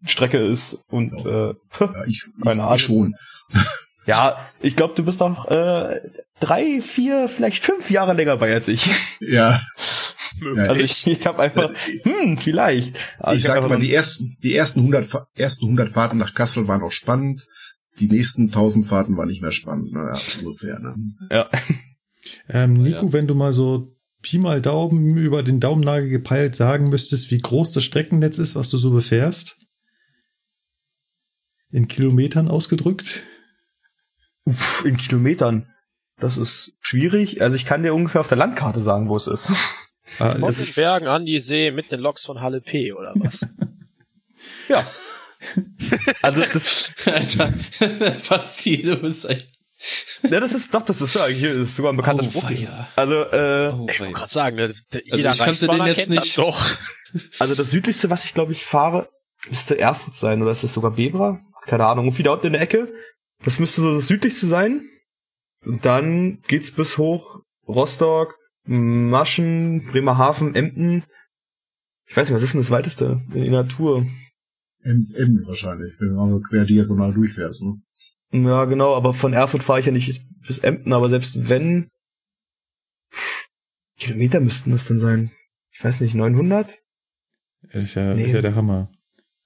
Strecke 0.05 0.37
ist 0.37 0.79
und 0.89 1.13
Ja. 1.25 1.49
äh, 1.49 1.53
Ja, 1.81 2.05
ich, 2.07 2.23
Keine 2.41 2.55
ich, 2.55 2.61
Ahnung. 2.63 2.77
schon. 2.79 3.15
ja, 4.05 4.47
ich 4.61 4.77
glaube, 4.77 4.93
du 4.95 5.03
bist 5.03 5.19
doch 5.19 5.45
äh, 5.51 5.99
drei, 6.39 6.79
vier, 6.81 7.27
vielleicht 7.27 7.65
fünf 7.65 7.91
Jahre 7.91 8.13
länger 8.13 8.37
bei 8.37 8.53
als 8.53 8.69
ich. 8.69 8.89
Ja, 9.19 9.59
Also 10.57 10.75
ich, 10.75 11.07
ich 11.07 11.25
habe 11.25 11.39
einfach, 11.39 11.71
hm, 12.03 12.37
vielleicht. 12.37 12.95
Aber 13.19 13.35
ich 13.35 13.47
hab 13.49 13.61
sag 13.61 13.69
mal, 13.69 13.79
die 13.79 13.93
ersten, 13.93 14.37
die 14.43 14.55
ersten 14.55 14.79
100, 14.79 15.05
Fa- 15.05 15.27
ersten 15.35 15.65
100 15.65 15.89
Fahrten 15.89 16.17
nach 16.17 16.33
Kassel 16.33 16.67
waren 16.67 16.81
auch 16.81 16.91
spannend. 16.91 17.45
Die 17.99 18.07
nächsten 18.07 18.43
1000 18.47 18.85
Fahrten 18.85 19.17
waren 19.17 19.27
nicht 19.27 19.41
mehr 19.41 19.51
spannend. 19.51 19.91
Naja, 19.93 20.17
ungefähr. 20.43 20.79
Ne? 20.79 20.95
ja. 21.31 21.49
Ähm, 22.47 22.73
Nico, 22.73 23.07
Ja. 23.07 23.13
wenn 23.13 23.27
du 23.27 23.35
mal 23.35 23.53
so 23.53 23.95
Pi 24.21 24.37
mal 24.37 24.61
Daumen 24.61 25.15
über 25.17 25.43
den 25.43 25.59
Daumennagel 25.59 26.09
gepeilt 26.09 26.55
sagen 26.55 26.89
müsstest, 26.89 27.31
wie 27.31 27.37
groß 27.39 27.71
das 27.71 27.83
Streckennetz 27.83 28.37
ist, 28.37 28.55
was 28.55 28.69
du 28.69 28.77
so 28.77 28.91
befährst? 28.91 29.55
In 31.71 31.87
Kilometern 31.87 32.47
ausgedrückt? 32.47 33.23
Uff, 34.45 34.83
in 34.85 34.97
Kilometern. 34.97 35.67
Das 36.17 36.37
ist 36.37 36.73
schwierig. 36.81 37.41
Also 37.41 37.55
ich 37.55 37.65
kann 37.65 37.83
dir 37.83 37.93
ungefähr 37.93 38.21
auf 38.21 38.27
der 38.27 38.37
Landkarte 38.37 38.81
sagen, 38.81 39.07
wo 39.07 39.15
es 39.15 39.27
ist. 39.27 39.51
Ah, 40.17 40.31
Von 40.39 40.53
den 40.53 40.73
Bergen 40.75 41.07
an 41.07 41.25
die 41.25 41.39
See 41.39 41.71
mit 41.71 41.91
den 41.91 41.99
Loks 41.99 42.25
von 42.25 42.41
Halle 42.41 42.61
P 42.61 42.93
oder 42.93 43.13
was? 43.15 43.47
Ja. 44.69 44.85
Also 46.21 46.43
das, 46.53 46.91
Alter, 47.05 47.53
Basti, 48.29 48.81
du 48.83 48.97
bist 48.97 49.29
echt. 49.29 49.47
ja, 50.29 50.39
das 50.41 50.51
ist 50.53 50.73
doch, 50.73 50.81
das 50.83 51.01
ist 51.01 51.15
ja 51.15 51.23
eigentlich 51.23 51.41
das 51.43 51.69
ist 51.69 51.75
sogar 51.77 51.93
ein 51.93 51.97
bekannter 51.97 52.25
Oh, 52.25 52.29
Spruch. 52.29 52.51
Also, 52.95 53.13
äh, 53.23 53.71
Oh, 53.73 53.87
Ich 53.89 53.99
wollte 53.99 54.13
gerade 54.13 54.29
sagen, 54.29 54.55
ne, 54.57 54.73
d- 54.93 55.01
jeder 55.05 55.17
ich 55.17 55.23
kannte 55.37 55.43
Reichsbahner 55.43 55.85
den 55.85 55.95
jetzt 55.95 56.09
nicht. 56.09 56.37
doch. 56.37 56.59
also 57.39 57.55
das 57.55 57.71
südlichste, 57.71 58.09
was 58.09 58.25
ich 58.25 58.33
glaube 58.33 58.51
ich 58.51 58.65
fahre, 58.65 59.09
müsste 59.49 59.79
Erfurt 59.79 60.15
sein 60.15 60.41
oder 60.41 60.51
ist 60.51 60.63
das 60.63 60.73
sogar 60.73 60.91
Bebra? 60.91 61.39
Keine 61.65 61.85
Ahnung. 61.85 62.09
Und 62.09 62.17
wieder 62.17 62.33
unten 62.33 62.47
in 62.47 62.53
der 62.53 62.61
Ecke. 62.61 62.91
Das 63.45 63.59
müsste 63.59 63.81
so 63.81 63.95
das 63.95 64.07
südlichste 64.07 64.47
sein. 64.47 64.81
Und 65.65 65.85
dann 65.85 66.41
geht's 66.47 66.71
bis 66.71 66.97
hoch 66.97 67.39
Rostock, 67.67 68.35
Maschen, 68.69 69.83
Bremerhaven, 69.85 70.53
Emden. 70.53 71.03
Ich 72.05 72.15
weiß 72.15 72.29
nicht, 72.29 72.35
was 72.35 72.43
ist 72.43 72.53
denn 72.53 72.61
das 72.61 72.69
weiteste 72.69 73.21
in 73.33 73.51
der 73.51 73.63
Natur? 73.63 74.05
M, 74.83 75.07
M 75.15 75.43
wahrscheinlich, 75.45 75.95
wenn 75.99 76.09
du 76.09 76.15
mal 76.15 76.39
quer 76.41 76.65
diagonal 76.65 77.13
durchfährst. 77.13 77.63
Ne? 77.63 77.81
Ja, 78.31 78.65
genau, 78.65 78.95
aber 78.95 79.13
von 79.13 79.33
Erfurt 79.33 79.63
fahre 79.63 79.79
ich 79.79 79.87
ja 79.87 79.91
nicht 79.91 80.21
bis 80.47 80.59
Emden, 80.59 80.93
aber 80.93 81.09
selbst 81.09 81.49
wenn, 81.49 81.89
Kilometer 83.97 84.39
müssten 84.39 84.71
das 84.71 84.87
denn 84.87 84.99
sein? 84.99 85.31
Ich 85.71 85.83
weiß 85.83 86.01
nicht, 86.01 86.13
900? 86.13 86.77
ist, 87.71 87.95
ja, 87.95 88.13
Nee. 88.13 88.25
ist 88.25 88.33
ja 88.33 88.41
der 88.41 88.55
Hammer. 88.55 88.91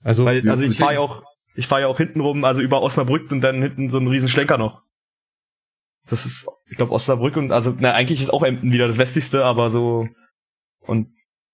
Also, 0.02 0.26
Weil, 0.26 0.48
also 0.50 0.64
ich 0.64 0.78
fahre 0.78 0.96
ja 0.96 1.00
auch, 1.00 1.24
ich 1.56 1.68
fahre 1.68 1.82
ja 1.82 1.88
auch 1.88 1.98
hinten 1.98 2.20
rum, 2.20 2.44
also 2.44 2.62
über 2.62 2.82
Osnabrück 2.82 3.32
und 3.32 3.40
dann 3.40 3.62
hinten 3.62 3.90
so 3.90 3.98
einen 3.98 4.08
riesen 4.08 4.28
Schlenker 4.28 4.58
noch. 4.58 4.84
Das 6.10 6.26
ist, 6.26 6.46
ich 6.74 6.78
glaube, 6.78 6.92
Osnabrück 6.92 7.38
und, 7.38 7.52
also, 7.52 7.76
na, 7.78 7.94
eigentlich 7.94 8.20
ist 8.20 8.34
auch 8.34 8.42
Emden 8.42 8.72
wieder 8.72 8.88
das 8.88 8.98
westlichste, 8.98 9.46
aber 9.46 9.70
so, 9.70 10.08
und 10.80 11.08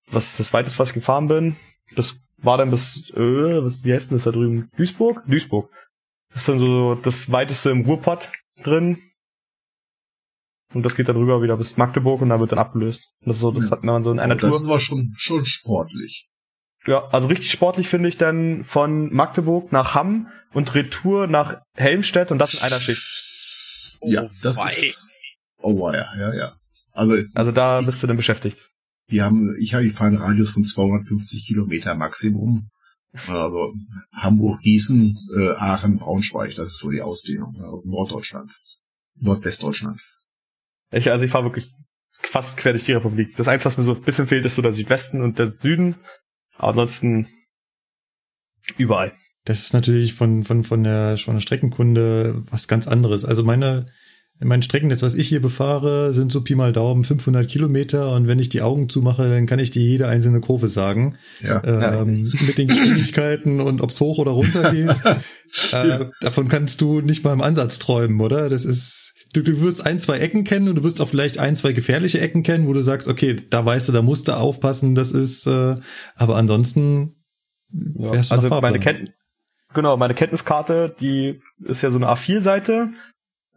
was 0.09 0.37
das 0.37 0.53
weiteste, 0.53 0.79
was 0.79 0.87
ich 0.87 0.93
gefahren 0.93 1.27
bin, 1.27 1.57
das 1.93 2.21
war 2.37 2.57
dann 2.57 2.69
bis, 2.69 3.09
äh, 3.09 3.61
was, 3.61 3.83
wie 3.83 3.91
heißt 3.91 4.09
denn 4.09 4.17
das 4.17 4.23
da 4.23 4.31
drüben? 4.31 4.69
Duisburg? 4.77 5.21
Duisburg. 5.27 5.69
Das 6.29 6.43
ist 6.43 6.47
dann 6.47 6.59
so 6.59 6.95
das 6.95 7.29
weiteste 7.33 7.69
im 7.69 7.81
Ruhrpott 7.81 8.31
drin. 8.63 9.01
Und 10.73 10.83
das 10.83 10.95
geht 10.95 11.09
dann 11.09 11.17
rüber 11.17 11.41
wieder 11.41 11.57
bis 11.57 11.75
Magdeburg 11.75 12.21
und 12.21 12.29
da 12.29 12.39
wird 12.39 12.53
dann 12.53 12.59
abgelöst. 12.59 13.11
Das 13.25 13.35
ist 13.35 13.41
so, 13.41 13.51
das 13.51 13.69
hat 13.71 13.83
man 13.83 14.05
so 14.05 14.11
in 14.11 14.19
einer 14.19 14.35
das 14.35 14.49
Tour. 14.49 14.57
ist 14.57 14.67
aber 14.67 14.79
schon, 14.79 15.13
schon 15.17 15.43
sportlich. 15.43 16.29
Ja, 16.87 17.09
also 17.09 17.27
richtig 17.27 17.51
sportlich 17.51 17.89
finde 17.89 18.07
ich 18.07 18.17
dann 18.17 18.63
von 18.63 19.13
Magdeburg 19.13 19.73
nach 19.73 19.95
Hamm 19.95 20.29
und 20.53 20.73
Retour 20.75 21.27
nach 21.27 21.57
Helmstedt 21.75 22.31
und 22.31 22.37
das 22.37 22.53
in 22.53 22.65
einer 22.65 22.79
Schicht. 22.79 23.28
Ja, 24.01 24.23
Oh, 24.23 24.29
das 24.41 24.57
wei. 24.57 24.67
ist. 24.69 25.11
Oh 25.57 25.89
ja, 25.91 26.05
ja, 26.17 26.33
ja. 26.35 26.55
Also, 26.93 27.15
Also 27.35 27.51
da 27.51 27.81
bist 27.81 28.01
du 28.01 28.07
dann 28.07 28.17
beschäftigt. 28.17 28.57
wir 29.07 29.23
haben, 29.23 29.55
ich 29.59 29.73
habe, 29.73 29.85
ich 29.85 29.93
fahre 29.93 30.09
einen 30.09 30.17
Radius 30.17 30.51
von 30.53 30.63
250 30.63 31.45
Kilometer 31.45 31.95
Maximum. 31.95 32.69
Also 33.27 33.73
Hamburg, 34.13 34.61
Gießen, 34.61 35.17
äh, 35.35 35.51
Aachen, 35.57 35.97
Braunschweig, 35.97 36.53
das 36.55 36.67
ist 36.67 36.79
so 36.79 36.91
die 36.91 37.01
Ausdehnung. 37.01 37.55
Ja, 37.57 37.71
Norddeutschland, 37.83 38.51
Nordwestdeutschland. 39.15 39.99
Ich, 40.91 41.09
also 41.09 41.25
ich 41.25 41.31
fahre 41.31 41.45
wirklich 41.45 41.71
fast 42.21 42.57
quer 42.57 42.73
durch 42.73 42.85
die 42.85 42.93
Republik. 42.93 43.35
Das 43.35 43.47
Einzige, 43.47 43.65
was 43.65 43.77
mir 43.77 43.83
so 43.83 43.95
ein 43.95 44.01
bisschen 44.03 44.27
fehlt, 44.27 44.45
ist 44.45 44.55
so 44.55 44.61
der 44.61 44.73
Südwesten 44.73 45.21
und 45.21 45.39
der 45.39 45.47
Süden. 45.47 45.95
Aber 46.55 46.69
ansonsten 46.69 47.27
überall. 48.77 49.13
Das 49.49 49.61
ist 49.61 49.73
natürlich 49.73 50.13
von, 50.13 50.43
von, 50.43 50.63
von 50.63 50.83
der, 50.83 51.17
von 51.17 51.33
der 51.33 51.41
Streckenkunde 51.41 52.43
was 52.51 52.67
ganz 52.67 52.87
anderes. 52.87 53.25
Also 53.25 53.43
meine, 53.43 53.87
mein 54.39 54.61
Streckennetz, 54.61 55.01
was 55.01 55.15
ich 55.15 55.27
hier 55.27 55.41
befahre, 55.41 56.13
sind 56.13 56.31
so 56.31 56.43
Pi 56.43 56.53
mal 56.53 56.71
Daumen 56.71 57.03
500 57.03 57.47
Kilometer 57.47 58.13
und 58.13 58.27
wenn 58.27 58.37
ich 58.37 58.49
die 58.49 58.61
Augen 58.61 58.89
zumache, 58.89 59.27
dann 59.27 59.47
kann 59.47 59.57
ich 59.57 59.71
dir 59.71 59.81
jede 59.81 60.07
einzelne 60.07 60.39
Kurve 60.39 60.67
sagen. 60.67 61.17
Ja. 61.41 61.63
Ähm, 61.63 62.31
mit 62.45 62.59
den 62.59 62.67
Geschwindigkeiten 62.67 63.59
und 63.59 63.81
ob's 63.81 63.99
hoch 63.99 64.19
oder 64.19 64.33
runter 64.33 64.71
geht. 64.71 64.91
äh, 65.73 66.05
davon 66.21 66.47
kannst 66.47 66.81
du 66.81 67.01
nicht 67.01 67.23
mal 67.23 67.33
im 67.33 67.41
Ansatz 67.41 67.79
träumen, 67.79 68.21
oder? 68.21 68.49
Das 68.49 68.65
ist, 68.65 69.15
du, 69.33 69.41
du 69.41 69.61
wirst 69.61 69.83
ein, 69.83 69.99
zwei 69.99 70.19
Ecken 70.19 70.43
kennen 70.43 70.69
und 70.69 70.75
du 70.75 70.83
wirst 70.83 71.01
auch 71.01 71.09
vielleicht 71.09 71.39
ein, 71.39 71.55
zwei 71.55 71.73
gefährliche 71.73 72.21
Ecken 72.21 72.43
kennen, 72.43 72.67
wo 72.67 72.73
du 72.73 72.83
sagst, 72.83 73.07
okay, 73.07 73.35
da 73.49 73.65
weißt 73.65 73.87
du, 73.89 73.93
da 73.93 74.03
musst 74.03 74.27
du 74.27 74.33
aufpassen, 74.33 74.93
das 74.93 75.11
ist, 75.11 75.47
äh, 75.47 75.73
aber 76.15 76.35
ansonsten 76.35 77.15
Ja. 77.71 78.13
wärst 78.13 78.29
du 78.29 78.35
Also 78.35 78.47
nach 78.49 78.61
meine 78.61 78.79
Fahrplan. 78.79 79.09
Genau, 79.73 79.97
meine 79.97 80.15
Kenntniskarte, 80.15 80.95
die 80.99 81.41
ist 81.59 81.81
ja 81.83 81.91
so 81.91 81.97
eine 81.97 82.07
A4-Seite 82.07 82.91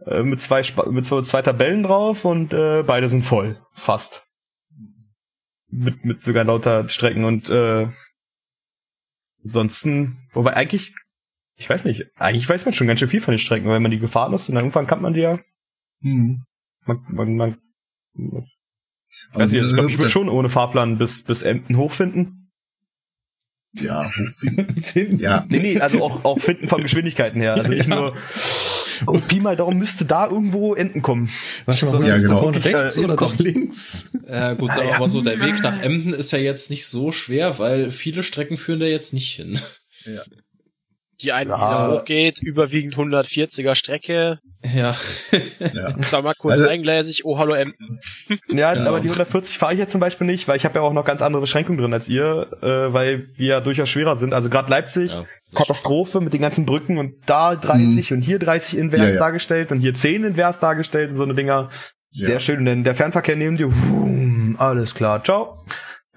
äh, 0.07 0.23
mit 0.23 0.41
zwei 0.41 0.63
mit 0.91 1.07
so 1.07 1.23
zwei 1.23 1.43
Tabellen 1.43 1.83
drauf 1.83 2.25
und 2.25 2.53
äh, 2.53 2.83
beide 2.83 3.09
sind 3.09 3.23
voll, 3.25 3.61
fast. 3.73 4.27
Mit 5.69 6.05
mit 6.05 6.23
sogar 6.23 6.45
lauter 6.45 6.89
Strecken 6.91 7.25
und 7.25 7.49
äh, 7.49 7.89
ansonsten, 9.45 10.29
wobei 10.33 10.55
eigentlich, 10.55 10.95
ich 11.57 11.69
weiß 11.69 11.85
nicht, 11.87 12.05
eigentlich 12.17 12.49
weiß 12.49 12.65
man 12.67 12.75
schon 12.75 12.87
ganz 12.87 13.01
schön 13.01 13.09
viel 13.09 13.21
von 13.21 13.33
den 13.33 13.39
Strecken, 13.39 13.67
weil 13.67 13.77
wenn 13.77 13.83
man 13.83 13.91
die 13.91 13.99
gefahren 13.99 14.35
ist 14.35 14.49
und 14.49 14.55
dann 14.55 14.65
irgendwann 14.65 14.87
kann 14.87 15.01
man 15.03 15.15
die 15.15 15.21
ja, 15.21 15.39
Hm. 16.03 16.45
man, 16.85 17.05
man, 17.09 17.37
man 17.37 17.57
weiß 18.15 19.41
Also, 19.41 19.55
nicht, 19.57 19.65
ich 19.67 19.75
glaube, 19.75 19.91
ich 19.91 19.99
würde 19.99 20.11
schon 20.11 20.29
ohne 20.29 20.49
Fahrplan 20.49 20.99
bis 20.99 21.23
bis 21.23 21.43
Emden 21.43 21.77
hochfinden. 21.77 22.42
Ja, 23.75 24.05
hochfinden. 24.37 25.19
ja, 25.19 25.45
Nee, 25.49 25.59
nee, 25.59 25.81
also 25.81 26.03
auch, 26.03 26.25
auch 26.25 26.39
finden 26.39 26.69
von 26.69 26.81
Geschwindigkeiten 26.81 27.41
her. 27.41 27.55
Also 27.55 27.73
nicht 27.73 27.89
nur, 27.89 28.15
oh, 29.07 29.19
Pi 29.19 29.41
mal 29.41 29.57
darum 29.57 29.79
müsste 29.79 30.05
da 30.05 30.29
irgendwo 30.29 30.75
Enden 30.75 31.01
kommen. 31.01 31.31
Warte 31.65 31.87
mal, 31.87 32.01
Ja, 32.03 32.09
ja, 32.09 32.19
genau. 32.19 32.41
vorne 32.41 32.63
rechts 32.65 32.99
äh, 32.99 33.05
oder 33.05 33.17
doch 33.17 33.39
links? 33.39 34.11
Äh, 34.27 34.57
gut, 34.57 34.71
aber, 34.71 34.97
aber 34.97 35.09
so 35.09 35.23
der 35.23 35.41
Weg 35.41 35.63
nach 35.63 35.81
Emden 35.81 36.13
ist 36.13 36.33
ja 36.33 36.39
jetzt 36.39 36.71
nicht 36.71 36.87
so 36.87 37.13
schwer, 37.13 37.59
weil 37.59 37.91
viele 37.91 38.23
Strecken 38.23 38.57
führen 38.57 38.81
da 38.81 38.87
jetzt 38.87 39.15
nicht 39.15 39.35
hin. 39.35 39.59
Die 41.23 41.33
eine, 41.33 41.55
die 41.55 41.61
Ja. 41.61 41.89
da 41.89 41.93
hochgeht, 41.95 42.41
überwiegend 42.43 42.97
140er 42.97 43.75
Strecke. 43.75 44.39
Ja. 44.75 44.95
ja. 45.73 45.95
Sag 46.09 46.23
mal 46.25 46.33
kurz 46.39 46.53
Also- 46.59 46.69
eingleisig, 46.69 47.25
oh 47.25 47.39
hallo 47.39 47.55
Emden. 47.55 47.99
Ja, 48.49 48.75
Genau. 48.75 48.91
aber 48.91 49.01
die 49.01 49.09
140 49.09 49.59
fahre 49.59 49.73
ich 49.75 49.79
jetzt 49.79 49.93
zum 49.93 50.01
Beispiel 50.01 50.27
nicht, 50.27 50.47
weil 50.49 50.57
ich 50.57 50.65
habe 50.65 50.77
ja 50.79 50.83
auch 50.83 50.93
noch 50.93 51.05
ganz 51.05 51.23
andere 51.23 51.41
Beschränkungen 51.41 51.79
drin 51.79 51.93
als 51.93 52.09
ihr, 52.09 52.49
äh, 52.63 52.93
weil 52.93 53.29
wir 53.37 53.47
ja 53.47 53.61
durchaus 53.61 53.89
schwerer 53.89 54.17
sind. 54.17 54.33
Also 54.35 54.51
gerade 54.51 54.71
Leipzig, 54.71 55.13
ja. 55.13 55.25
Katastrophe 55.55 56.21
mit 56.21 56.33
den 56.33 56.41
ganzen 56.43 56.65
Brücken 56.67 56.99
und 56.99 57.15
da 57.27 57.55
30 57.57 58.13
und 58.13 58.23
hier 58.23 58.39
30 58.39 58.79
invers 58.79 59.01
Ja, 59.01 59.09
ja. 59.11 59.19
dargestellt 59.19 59.73
und 59.73 59.81
hier 59.81 59.95
10 59.95 60.25
invers 60.25 60.61
dargestellt 60.61 61.11
und 61.11 61.17
so 61.17 61.23
eine 61.25 61.35
Dinger. 61.35 61.71
Sehr 62.11 62.35
Ja. 62.35 62.41
schön, 62.41 62.65
denn 62.65 62.85
der 62.85 62.95
Fernverkehr 62.95 63.37
neben 63.37 63.57
dir, 63.57 63.67
wum, 63.73 64.57
alles 64.59 64.95
klar, 64.95 65.23
ciao. 65.25 65.65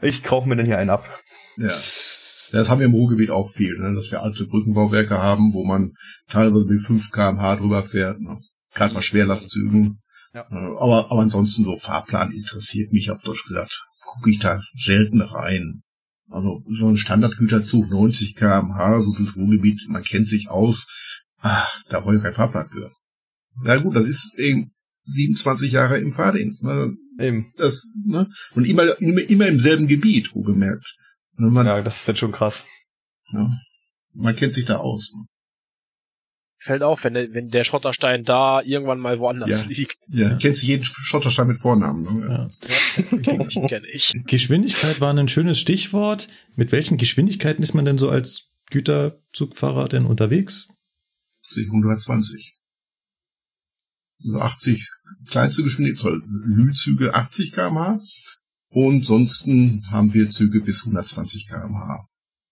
Ich 0.01 0.29
rauche 0.31 0.47
mir 0.47 0.55
denn 0.55 0.65
hier 0.65 0.77
einen 0.77 0.89
ab. 0.89 1.05
Ja. 1.57 1.67
Das 2.51 2.69
haben 2.69 2.79
wir 2.79 2.85
im 2.85 2.93
Ruhrgebiet 2.93 3.29
auch 3.29 3.49
viel, 3.49 3.77
ne? 3.77 3.93
dass 3.93 4.11
wir 4.11 4.21
alte 4.21 4.45
Brückenbauwerke 4.45 5.21
haben, 5.21 5.53
wo 5.53 5.65
man 5.65 5.93
teilweise 6.29 6.65
mit 6.65 6.81
5 6.81 7.11
kmh 7.11 7.55
drüber 7.57 7.83
fährt. 7.83 8.19
Ne? 8.19 8.39
Gerade 8.73 8.93
bei 8.93 9.01
Schwerlastzügen. 9.01 9.99
Ja. 10.33 10.41
Äh, 10.51 10.77
Aber, 10.77 11.11
aber 11.11 11.21
ansonsten 11.21 11.63
so 11.63 11.77
Fahrplan 11.77 12.31
interessiert 12.31 12.91
mich 12.91 13.09
auf 13.11 13.21
Deutsch 13.21 13.43
gesagt. 13.43 13.85
Gucke 14.01 14.31
ich 14.31 14.39
da 14.39 14.59
selten 14.75 15.21
rein. 15.21 15.81
Also 16.29 16.63
so 16.67 16.89
ein 16.89 16.97
Standardgüterzug 16.97 17.89
90 17.89 18.35
kmh, 18.35 19.01
so 19.01 19.15
das 19.17 19.35
Ruhrgebiet, 19.35 19.85
man 19.89 20.03
kennt 20.03 20.27
sich 20.27 20.49
aus. 20.49 20.87
Ah, 21.39 21.65
da 21.89 21.99
brauche 21.99 22.17
ich 22.17 22.23
keinen 22.23 22.33
Fahrplan 22.33 22.67
für. 22.67 22.91
Na 23.61 23.77
gut, 23.77 23.95
das 23.95 24.05
ist 24.05 24.33
eben 24.37 24.67
27 25.05 25.71
Jahre 25.71 25.99
im 25.99 26.11
Fahrdienst. 26.11 26.63
Ne? 26.63 26.95
Eben. 27.19 27.49
Das, 27.57 27.95
ne? 28.05 28.27
Und 28.55 28.67
immer, 28.67 28.99
immer, 28.99 29.21
immer 29.21 29.47
im 29.47 29.59
selben 29.59 29.87
Gebiet, 29.87 30.29
wo 30.33 30.41
gemerkt. 30.41 30.95
Man, 31.37 31.65
Ja, 31.65 31.81
das 31.81 32.01
ist 32.01 32.07
jetzt 32.07 32.19
schon 32.19 32.31
krass. 32.31 32.63
ja, 33.31 33.49
man 34.13 34.35
kennt 34.35 34.53
sich 34.53 34.65
da 34.65 34.77
aus. 34.77 35.11
Ne? 35.15 35.25
fällt 36.57 36.81
auf, 36.81 37.03
wenn 37.03 37.13
der, 37.13 37.31
wenn 37.33 37.49
der 37.49 37.63
Schotterstein 37.63 38.23
da 38.23 38.59
irgendwann 38.61 38.99
mal 38.99 39.19
woanders 39.19 39.65
Ja. 39.65 39.69
liegt. 39.69 39.97
Ja. 40.07 40.29
Du 40.29 40.37
kennst 40.39 40.63
jeden 40.63 40.83
Schotterstein 40.83 41.47
mit 41.47 41.59
Vornamen. 41.61 42.01
Ne? 42.01 42.27
Ja. 42.27 42.49
Kenn 43.21 43.41
ich, 43.41 43.59
kenn 43.69 43.83
ich. 43.85 44.13
Geschwindigkeit 44.25 44.99
war 44.99 45.13
ein 45.13 45.27
schönes 45.27 45.59
Stichwort. 45.59 46.27
Mit 46.55 46.71
welchen 46.71 46.97
Geschwindigkeiten 46.97 47.61
ist 47.61 47.73
man 47.75 47.85
denn 47.85 47.99
so 47.99 48.09
als 48.09 48.51
Güterzugfahrer 48.71 49.89
denn 49.89 50.07
unterwegs? 50.07 50.67
80, 51.49 51.67
120. 51.67 52.53
Also 54.23 54.39
80 54.39 54.89
kleinste 55.29 55.61
Geschwindigkeit, 55.61 56.13
Lü-Züge 56.47 57.13
80 57.13 57.51
km/h. 57.51 57.99
Und 58.75 59.05
sonst 59.05 59.47
haben 59.89 60.13
wir 60.13 60.29
Züge 60.31 60.59
bis 60.59 60.85
120 60.85 61.47
km/h. 61.47 62.09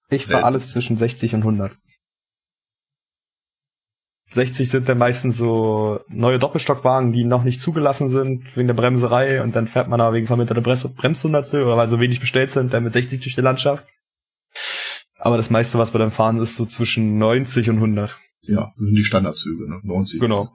Ich 0.10 0.32
war 0.32 0.46
alles 0.46 0.70
zwischen 0.70 0.96
60 0.96 1.36
und 1.36 1.42
100. 1.42 1.78
60 4.32 4.70
sind 4.70 4.88
dann 4.88 5.00
meistens 5.00 5.36
so 5.36 6.00
neue 6.08 6.40
Doppelstockwagen, 6.40 7.12
die 7.12 7.26
noch 7.26 7.44
nicht 7.44 7.60
zugelassen 7.60 8.08
sind 8.08 8.56
wegen 8.56 8.68
der 8.68 8.74
Bremserei 8.74 9.44
und 9.44 9.54
dann 9.54 9.68
fährt 9.68 9.90
man 9.90 10.00
da 10.00 10.14
wegen 10.14 10.26
verminderter 10.26 10.62
Bremshundertstel 10.62 11.62
oder 11.62 11.76
weil 11.76 11.90
so 11.90 12.00
wenig 12.00 12.22
bestellt 12.22 12.52
sind, 12.52 12.72
dann 12.72 12.86
mit 12.86 12.94
60 12.94 13.20
durch 13.20 13.36
die 13.36 13.42
Landschaft. 13.42 13.86
Aber 15.18 15.36
das 15.36 15.50
meiste, 15.50 15.78
was 15.78 15.94
wir 15.94 16.00
dann 16.00 16.12
fahren, 16.12 16.38
ist 16.38 16.56
so 16.56 16.66
zwischen 16.66 17.18
90 17.18 17.70
und 17.70 17.76
100. 17.76 18.18
Ja, 18.44 18.72
das 18.78 18.86
sind 18.86 18.96
die 18.96 19.04
Standardzüge, 19.04 19.70
ne? 19.70 19.78
90. 19.84 20.22
Genau. 20.22 20.54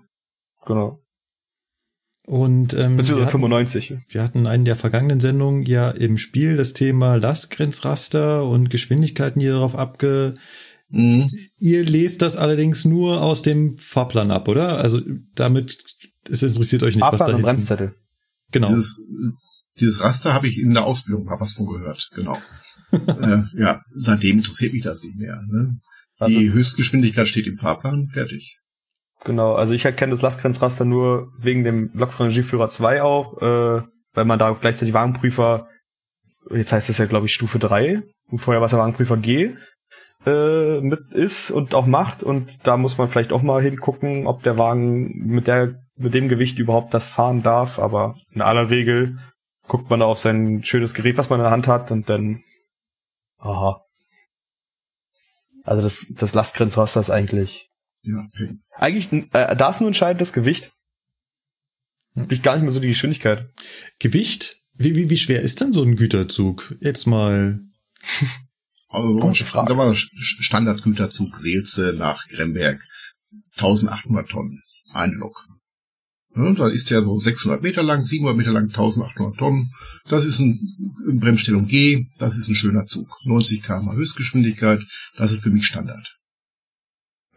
Genau. 0.64 1.02
Und 2.28 2.74
ähm, 2.74 2.98
wir, 2.98 3.16
hatten, 3.22 3.30
95. 3.30 3.94
wir 4.10 4.22
hatten 4.22 4.40
in 4.40 4.46
einer 4.46 4.64
der 4.64 4.76
vergangenen 4.76 5.18
Sendungen 5.18 5.62
ja 5.62 5.90
im 5.90 6.18
Spiel 6.18 6.58
das 6.58 6.74
Thema 6.74 7.14
Lastgrenzraster 7.14 8.44
und 8.44 8.68
Geschwindigkeiten, 8.68 9.40
die 9.40 9.46
darauf 9.46 9.74
abge... 9.74 10.34
Mhm. 10.90 11.30
Ihr 11.58 11.86
lest 11.86 12.20
das 12.20 12.36
allerdings 12.36 12.84
nur 12.84 13.22
aus 13.22 13.40
dem 13.40 13.78
Fahrplan 13.78 14.30
ab, 14.30 14.46
oder? 14.48 14.76
Also 14.76 15.00
damit, 15.34 15.78
es 16.28 16.42
interessiert 16.42 16.82
euch 16.82 16.96
nicht, 16.96 17.02
was 17.02 17.12
da 17.12 17.18
Fahrplan 17.18 17.36
und 17.36 17.46
hinten... 17.46 17.66
Bremszettel. 17.66 17.94
Genau. 18.52 18.68
Dieses, 18.68 19.64
dieses 19.80 20.02
Raster 20.02 20.34
habe 20.34 20.48
ich 20.48 20.58
in 20.58 20.74
der 20.74 20.84
Ausbildung 20.84 21.24
mal 21.24 21.40
was 21.40 21.54
von 21.54 21.66
gehört, 21.66 22.10
genau. 22.14 22.36
äh, 22.92 23.42
ja, 23.58 23.80
seitdem 23.94 24.36
interessiert 24.36 24.74
mich 24.74 24.82
das 24.82 25.02
nicht 25.02 25.18
mehr. 25.18 25.40
Ne? 25.50 25.72
Also- 26.18 26.38
Die 26.38 26.52
Höchstgeschwindigkeit 26.52 27.26
steht 27.26 27.46
im 27.46 27.56
Fahrplan, 27.56 28.06
fertig. 28.06 28.58
Genau, 29.24 29.54
also 29.54 29.72
ich 29.72 29.84
erkenne 29.84 30.12
das 30.12 30.22
Lastgrenzraster 30.22 30.84
nur 30.84 31.32
wegen 31.38 31.64
dem 31.64 31.90
Lokführer 31.92 32.70
2 32.70 33.02
auch, 33.02 33.36
äh, 33.42 33.82
weil 34.14 34.24
man 34.24 34.38
da 34.38 34.52
gleichzeitig 34.52 34.94
Wagenprüfer, 34.94 35.68
jetzt 36.50 36.72
heißt 36.72 36.88
das 36.88 36.98
ja 36.98 37.06
glaube 37.06 37.26
ich 37.26 37.34
Stufe 37.34 37.58
3, 37.58 38.02
und 38.30 38.38
vorher 38.38 38.60
war 38.60 38.66
es 38.66 38.72
ja 38.72 38.78
Wagenprüfer 38.78 39.16
G, 39.16 39.54
äh, 40.24 40.80
mit 40.80 41.12
ist 41.12 41.50
und 41.50 41.74
auch 41.74 41.86
macht 41.86 42.22
und 42.22 42.58
da 42.62 42.76
muss 42.76 42.98
man 42.98 43.08
vielleicht 43.08 43.32
auch 43.32 43.42
mal 43.42 43.62
hingucken, 43.62 44.26
ob 44.26 44.42
der 44.42 44.58
Wagen 44.58 45.26
mit 45.26 45.46
der 45.46 45.74
mit 45.96 46.14
dem 46.14 46.28
Gewicht 46.28 46.58
überhaupt 46.58 46.94
das 46.94 47.08
fahren 47.08 47.42
darf, 47.42 47.78
aber 47.78 48.14
in 48.32 48.40
aller 48.40 48.70
Regel 48.70 49.18
guckt 49.66 49.90
man 49.90 50.00
da 50.00 50.06
auf 50.06 50.18
sein 50.18 50.62
schönes 50.62 50.94
Gerät, 50.94 51.18
was 51.18 51.28
man 51.28 51.40
in 51.40 51.44
der 51.44 51.50
Hand 51.50 51.66
hat 51.66 51.90
und 51.90 52.08
dann 52.08 52.42
aha. 53.38 53.82
Also 55.64 55.82
das, 55.82 56.06
das 56.10 56.34
Lastgrenzraster 56.34 57.00
ist 57.00 57.10
eigentlich 57.10 57.67
Ja, 58.02 58.26
okay. 58.32 58.58
eigentlich, 58.76 59.12
äh, 59.32 59.56
da 59.56 59.70
ist 59.70 59.80
nur 59.80 59.88
entscheidend 59.88 60.20
das 60.20 60.32
Gewicht. 60.32 60.72
Nicht 62.14 62.42
gar 62.42 62.56
nicht 62.56 62.64
mehr 62.64 62.72
so 62.72 62.80
die 62.80 62.88
Geschwindigkeit. 62.88 63.50
Gewicht? 63.98 64.56
Wie, 64.74 64.94
wie, 64.94 65.10
wie 65.10 65.16
schwer 65.16 65.42
ist 65.42 65.60
denn 65.60 65.72
so 65.72 65.82
ein 65.82 65.96
Güterzug? 65.96 66.76
Jetzt 66.80 67.06
mal. 67.06 67.60
Also, 68.90 69.18
Gute 69.18 69.44
Frage. 69.44 69.74
das 69.74 69.98
Standardgüterzug 69.98 71.36
Seelze 71.36 71.94
nach 71.98 72.26
Gremberg. 72.28 72.82
1800 73.56 74.30
Tonnen. 74.30 74.62
Eine 74.94 75.12
Lok. 75.12 75.46
Ja, 76.34 76.52
da 76.54 76.68
ist 76.68 76.88
der 76.88 77.02
so 77.02 77.18
600 77.18 77.62
Meter 77.62 77.82
lang, 77.82 78.04
700 78.04 78.36
Meter 78.36 78.52
lang, 78.52 78.64
1800 78.64 79.36
Tonnen. 79.36 79.72
Das 80.08 80.24
ist 80.24 80.38
ein 80.38 80.60
in 81.06 81.20
Bremsstellung 81.20 81.66
G. 81.66 82.06
Das 82.18 82.36
ist 82.36 82.48
ein 82.48 82.54
schöner 82.54 82.84
Zug. 82.84 83.08
90 83.24 83.62
km 83.62 83.92
Höchstgeschwindigkeit. 83.92 84.82
Das 85.16 85.32
ist 85.32 85.42
für 85.42 85.50
mich 85.50 85.66
Standard. 85.66 86.08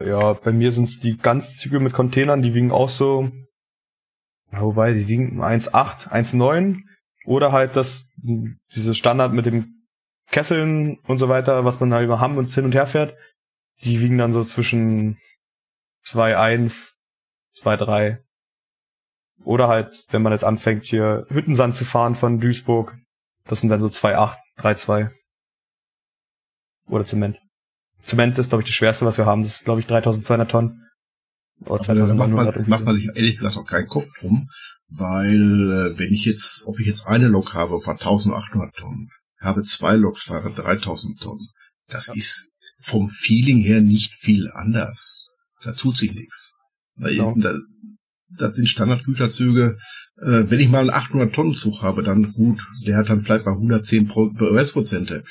Ja, 0.04 0.32
bei 0.32 0.52
mir 0.52 0.72
sind 0.72 0.84
es 0.84 1.00
die 1.00 1.16
Ganzzüge 1.16 1.80
mit 1.80 1.92
Containern, 1.92 2.42
die 2.42 2.54
wiegen 2.54 2.72
auch 2.72 2.88
so, 2.88 3.30
wobei, 4.50 4.92
die 4.94 5.08
wiegen 5.08 5.42
1,8, 5.42 6.08
1,9 6.08 6.80
oder 7.24 7.52
halt 7.52 7.76
das, 7.76 8.06
dieses 8.16 8.96
Standard 8.96 9.32
mit 9.32 9.46
dem 9.46 9.86
Kesseln 10.30 10.98
und 11.00 11.18
so 11.18 11.28
weiter, 11.28 11.64
was 11.64 11.78
man 11.80 11.92
halt 11.92 12.04
über 12.04 12.20
Hamm 12.20 12.36
und 12.36 12.50
hin 12.52 12.64
und 12.64 12.74
her 12.74 12.86
fährt, 12.86 13.16
die 13.82 14.00
wiegen 14.00 14.18
dann 14.18 14.32
so 14.32 14.44
zwischen 14.44 15.18
2,1, 16.06 16.92
2,3. 17.58 18.18
Oder 19.44 19.68
halt, 19.68 20.06
wenn 20.10 20.22
man 20.22 20.32
jetzt 20.32 20.44
anfängt, 20.44 20.84
hier 20.84 21.26
Hüttensand 21.28 21.74
zu 21.74 21.84
fahren 21.84 22.14
von 22.14 22.40
Duisburg, 22.40 22.96
das 23.44 23.60
sind 23.60 23.70
dann 23.70 23.80
so 23.80 23.88
2,8, 23.88 24.36
3,2. 24.58 25.10
Oder 26.88 27.04
Zement. 27.04 27.38
Zement 28.04 28.38
ist, 28.38 28.48
glaube 28.48 28.62
ich, 28.62 28.68
das 28.68 28.74
schwerste, 28.74 29.04
was 29.06 29.18
wir 29.18 29.26
haben. 29.26 29.42
Das 29.44 29.56
ist, 29.56 29.64
glaube 29.64 29.80
ich, 29.80 29.86
3200 29.86 30.50
Tonnen. 30.50 30.80
Oder 31.64 31.88
Aber 31.88 31.94
da 31.94 32.14
macht 32.14 32.30
2900 32.30 32.56
man, 32.56 32.68
macht 32.68 32.84
man 32.84 32.96
sich 32.96 33.08
ehrlich 33.14 33.36
gesagt 33.36 33.56
auch 33.56 33.64
keinen 33.64 33.86
Kopf 33.86 34.08
drum, 34.20 34.48
weil 34.88 35.70
äh, 35.94 35.98
wenn 35.98 36.12
ich 36.12 36.24
jetzt, 36.24 36.62
ob 36.66 36.78
ich 36.80 36.86
jetzt 36.86 37.06
eine 37.06 37.28
Lok 37.28 37.54
habe, 37.54 37.78
fahre 37.80 37.98
1800 38.00 38.74
Tonnen, 38.74 39.08
habe 39.40 39.62
zwei 39.62 39.94
Loks, 39.96 40.22
fahre 40.22 40.52
3000 40.52 41.20
Tonnen, 41.20 41.46
das 41.88 42.08
ist 42.08 42.50
vom 42.80 43.10
Feeling 43.10 43.58
her 43.58 43.80
nicht 43.80 44.14
viel 44.14 44.50
anders. 44.52 45.28
Da 45.62 45.72
tut 45.72 45.96
sich 45.96 46.12
nichts. 46.14 46.56
Weil 46.96 47.14
Ja. 47.14 47.32
da, 47.36 47.54
das 48.36 48.56
sind 48.56 48.68
Standardgüterzüge. 48.68 49.76
Äh, 50.20 50.50
wenn 50.50 50.58
ich 50.60 50.68
mal 50.68 50.80
einen 50.80 50.90
800 50.90 51.32
Tonnen 51.32 51.54
Zug 51.54 51.82
habe, 51.82 52.02
dann 52.02 52.32
gut, 52.32 52.60
der 52.86 52.96
hat 52.96 53.08
dann 53.08 53.20
vielleicht 53.20 53.46
mal 53.46 53.52
110 53.54 54.08
Pro- 54.08 54.30
Prozente. 54.30 55.22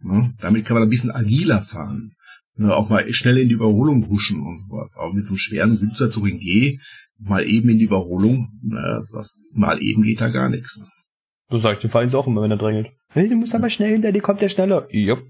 Ne? 0.00 0.34
Damit 0.40 0.64
kann 0.64 0.74
man 0.74 0.84
ein 0.84 0.90
bisschen 0.90 1.10
agiler 1.10 1.62
fahren. 1.62 2.12
Ne, 2.56 2.74
auch 2.74 2.88
mal 2.88 3.12
schnell 3.12 3.38
in 3.38 3.48
die 3.48 3.54
Überholung 3.54 4.08
huschen 4.08 4.40
und 4.40 4.58
sowas. 4.58 4.96
Aber 4.98 5.12
mit 5.12 5.24
so 5.24 5.30
einem 5.30 5.38
schweren 5.38 5.78
Güterzug 5.78 6.28
in 6.28 6.40
G, 6.40 6.80
mal 7.18 7.44
eben 7.44 7.68
in 7.68 7.78
die 7.78 7.84
Überholung, 7.84 8.48
na, 8.62 8.94
das, 8.96 9.12
das, 9.12 9.44
mal 9.54 9.80
eben 9.80 10.02
geht 10.02 10.20
da 10.20 10.28
gar 10.28 10.48
nichts. 10.48 10.84
So 11.50 11.56
sagt 11.56 11.84
den 11.84 11.90
Fallen 11.90 12.12
auch 12.14 12.26
immer, 12.26 12.42
wenn 12.42 12.50
er 12.50 12.58
drängelt. 12.58 12.88
Hey, 13.10 13.28
du 13.28 13.36
musst 13.36 13.54
aber 13.54 13.70
schnell 13.70 13.92
hinter 13.92 14.10
dir, 14.12 14.20
kommt 14.20 14.40
der 14.40 14.48
schneller. 14.48 14.88
Jupp. 14.90 15.22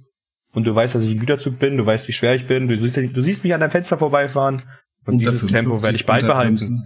Und 0.53 0.65
du 0.65 0.75
weißt, 0.75 0.95
dass 0.95 1.03
ich 1.03 1.11
ein 1.11 1.19
Güterzug 1.21 1.59
bin, 1.59 1.77
du 1.77 1.85
weißt, 1.85 2.09
wie 2.09 2.13
schwer 2.13 2.35
ich 2.35 2.47
bin, 2.47 2.67
du 2.67 2.81
siehst, 2.81 2.97
du 2.97 3.23
siehst 3.23 3.45
mich 3.45 3.53
an 3.53 3.61
deinem 3.61 3.71
Fenster 3.71 3.99
vorbeifahren. 3.99 4.63
Und, 5.05 5.19
dieses 5.19 5.41
55, 5.41 5.53
Tempo 5.53 5.83
werde 5.83 5.97
ich 5.97 6.07
beibehalten. 6.07 6.83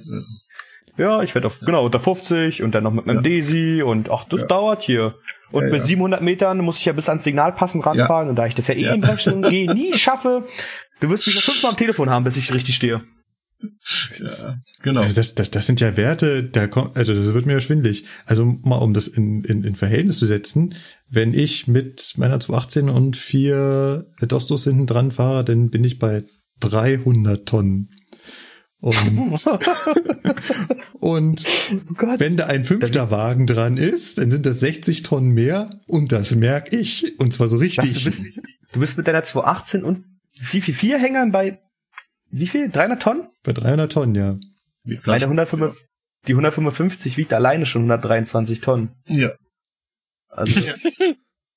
Ja, 0.99 1.23
ich 1.23 1.35
werde 1.35 1.47
auf, 1.47 1.61
genau, 1.61 1.87
unter 1.87 2.01
50 2.01 2.63
und 2.63 2.75
dann 2.75 2.85
noch 2.85 2.93
mit 2.93 3.07
meinem 3.07 3.17
Ja. 3.17 3.23
Daisy 3.23 3.83
und 3.83 4.11
ach, 4.11 4.25
das 4.29 4.43
Ja. 4.43 4.47
dauert 4.47 4.83
hier. 4.83 5.15
Und 5.51 5.65
Ja, 5.65 5.71
mit 5.71 5.81
ja. 5.81 5.87
700 5.87 6.21
Metern 6.23 6.59
muss 6.59 6.79
ich 6.79 6.85
ja 6.85 6.93
bis 6.93 7.09
ans 7.09 7.25
Signal 7.25 7.53
passend 7.53 7.85
ranfahren 7.87 8.29
und 8.29 8.37
da 8.37 8.47
ich 8.47 8.55
das 8.55 8.69
ja 8.69 8.75
eh 8.75 8.83
Ja. 8.83 8.95
in 8.95 9.01
Bremsstellung 9.01 9.43
G 9.51 9.67
nie 9.67 9.95
schaffe, 9.95 10.47
du 11.01 11.09
wirst 11.11 11.27
mich 11.27 11.35
noch 11.37 11.43
fünfmal 11.43 11.71
am 11.73 11.77
Telefon 11.79 12.11
haben, 12.11 12.25
bis 12.25 12.37
ich 12.37 12.53
richtig 12.53 12.75
stehe. 12.77 13.03
Ja, 14.19 14.57
genau. 14.83 15.03
Also 15.03 15.15
das, 15.15 15.35
das, 15.37 15.51
das 15.51 15.67
sind 15.67 15.81
ja 15.81 15.97
Werte, 15.97 16.43
da 16.43 16.67
kommt, 16.67 16.97
also 16.97 17.15
das 17.15 17.33
wird 17.33 17.47
mir 17.47 17.53
ja 17.55 17.61
schwindlig. 17.61 18.05
Also 18.27 18.45
mal 18.45 18.77
um 18.79 18.93
das 18.93 19.07
in, 19.09 19.45
in, 19.45 19.63
in 19.63 19.77
Verhältnis 19.77 20.19
zu 20.19 20.27
setzen, 20.27 20.75
wenn 21.09 21.33
ich 21.33 21.69
mit 21.69 22.15
meiner 22.17 22.41
218 22.41 22.89
und 22.89 23.17
vier 23.17 24.05
Dostos 24.21 24.65
hinten 24.65 24.87
dran 24.87 25.11
fahre, 25.13 25.45
dann 25.45 25.71
bin 25.71 25.85
ich 25.85 25.99
bei 26.01 26.25
300 26.61 27.47
Tonnen. 27.49 27.89
Und, 28.83 29.47
und 30.95 31.45
Oh 31.89 31.95
Gott. 31.95 32.19
wenn 32.19 32.37
da 32.37 32.47
ein 32.47 32.65
fünfter 32.65 33.13
Wagen 33.13 33.47
dran 33.47 33.77
ist, 33.77 34.19
dann 34.19 34.33
sind 34.33 34.45
das 34.45 34.59
60 34.59 35.05
Tonnen 35.05 35.31
mehr 35.31 35.71
und 35.87 36.11
das 36.11 36.35
merk 36.35 36.73
ich. 36.73 37.19
Und 37.21 37.33
zwar 37.33 37.47
so 37.47 37.59
Was, 37.59 37.63
richtig. 37.63 37.95
du, 37.95 38.05
bist, 38.05 38.23
du 38.73 38.81
bist 38.81 38.97
mit 38.99 39.07
deiner 39.07 39.23
218 39.23 39.85
und 39.85 40.05
wie 40.37 40.61
viel 40.61 40.75
vier 40.75 40.99
Hängern 40.99 41.31
bei 41.31 41.61
wie 42.31 42.49
viel? 42.49 42.71
300 42.71 43.01
Tonnen? 43.01 43.29
bei 43.45 43.53
300 43.53 43.93
Tonnen, 43.93 44.15
ja. 44.17 44.37
Meine 44.85 45.01
Flaschen. 45.01 45.25
155, 45.25 45.87
die 46.27 46.33
155 46.33 47.17
wiegt 47.17 47.33
alleine 47.33 47.67
schon 47.67 47.83
123 47.83 48.61
Tonnen. 48.61 48.91
Ja. 49.07 49.31
Also 50.29 50.61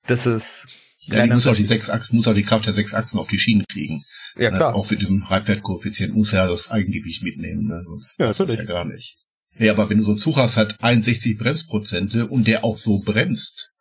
das 0.05 0.27
ist 0.27 0.67
Ja, 1.07 1.25
die 1.25 1.31
muss 1.33 1.47
auch 1.47 1.55
die 1.55 1.63
sechs 1.63 1.89
Achsen, 1.89 2.15
muss 2.15 2.27
auch 2.27 2.33
die 2.33 2.43
Kraft 2.43 2.65
der 2.65 2.73
sechs 2.73 2.93
Achsen 2.93 3.19
auf 3.19 3.27
die 3.27 3.39
Schienen 3.39 3.65
kriegen. 3.67 4.01
ja 4.37 4.49
Äh, 4.49 4.55
klar. 4.57 4.75
auch 4.75 4.89
mit 4.89 5.01
dem 5.01 5.23
Reibwertkoeffizient 5.23 6.13
muss 6.15 6.33
er 6.33 6.47
das 6.47 6.71
Eigengewicht 6.71 7.21
mitnehmen, 7.23 7.67
ne? 7.67 7.83
sonst 7.85 8.19
Ja, 8.19 8.25
das 8.27 8.39
ja 8.39 8.45
natürlich. 8.45 8.67
gar 8.67 8.85
nicht. 8.85 9.15
Ja, 9.57 9.71
aber 9.71 9.89
wenn 9.89 9.99
du 9.99 10.03
so 10.03 10.11
einen 10.11 10.17
Zug 10.19 10.35
hast, 10.37 10.57
hat 10.57 10.75
61 10.81 11.37
Bremsprozente 11.37 12.27
und 12.27 12.47
der 12.47 12.63
auch 12.65 12.77
so 12.77 13.01
bremst, 13.05 13.71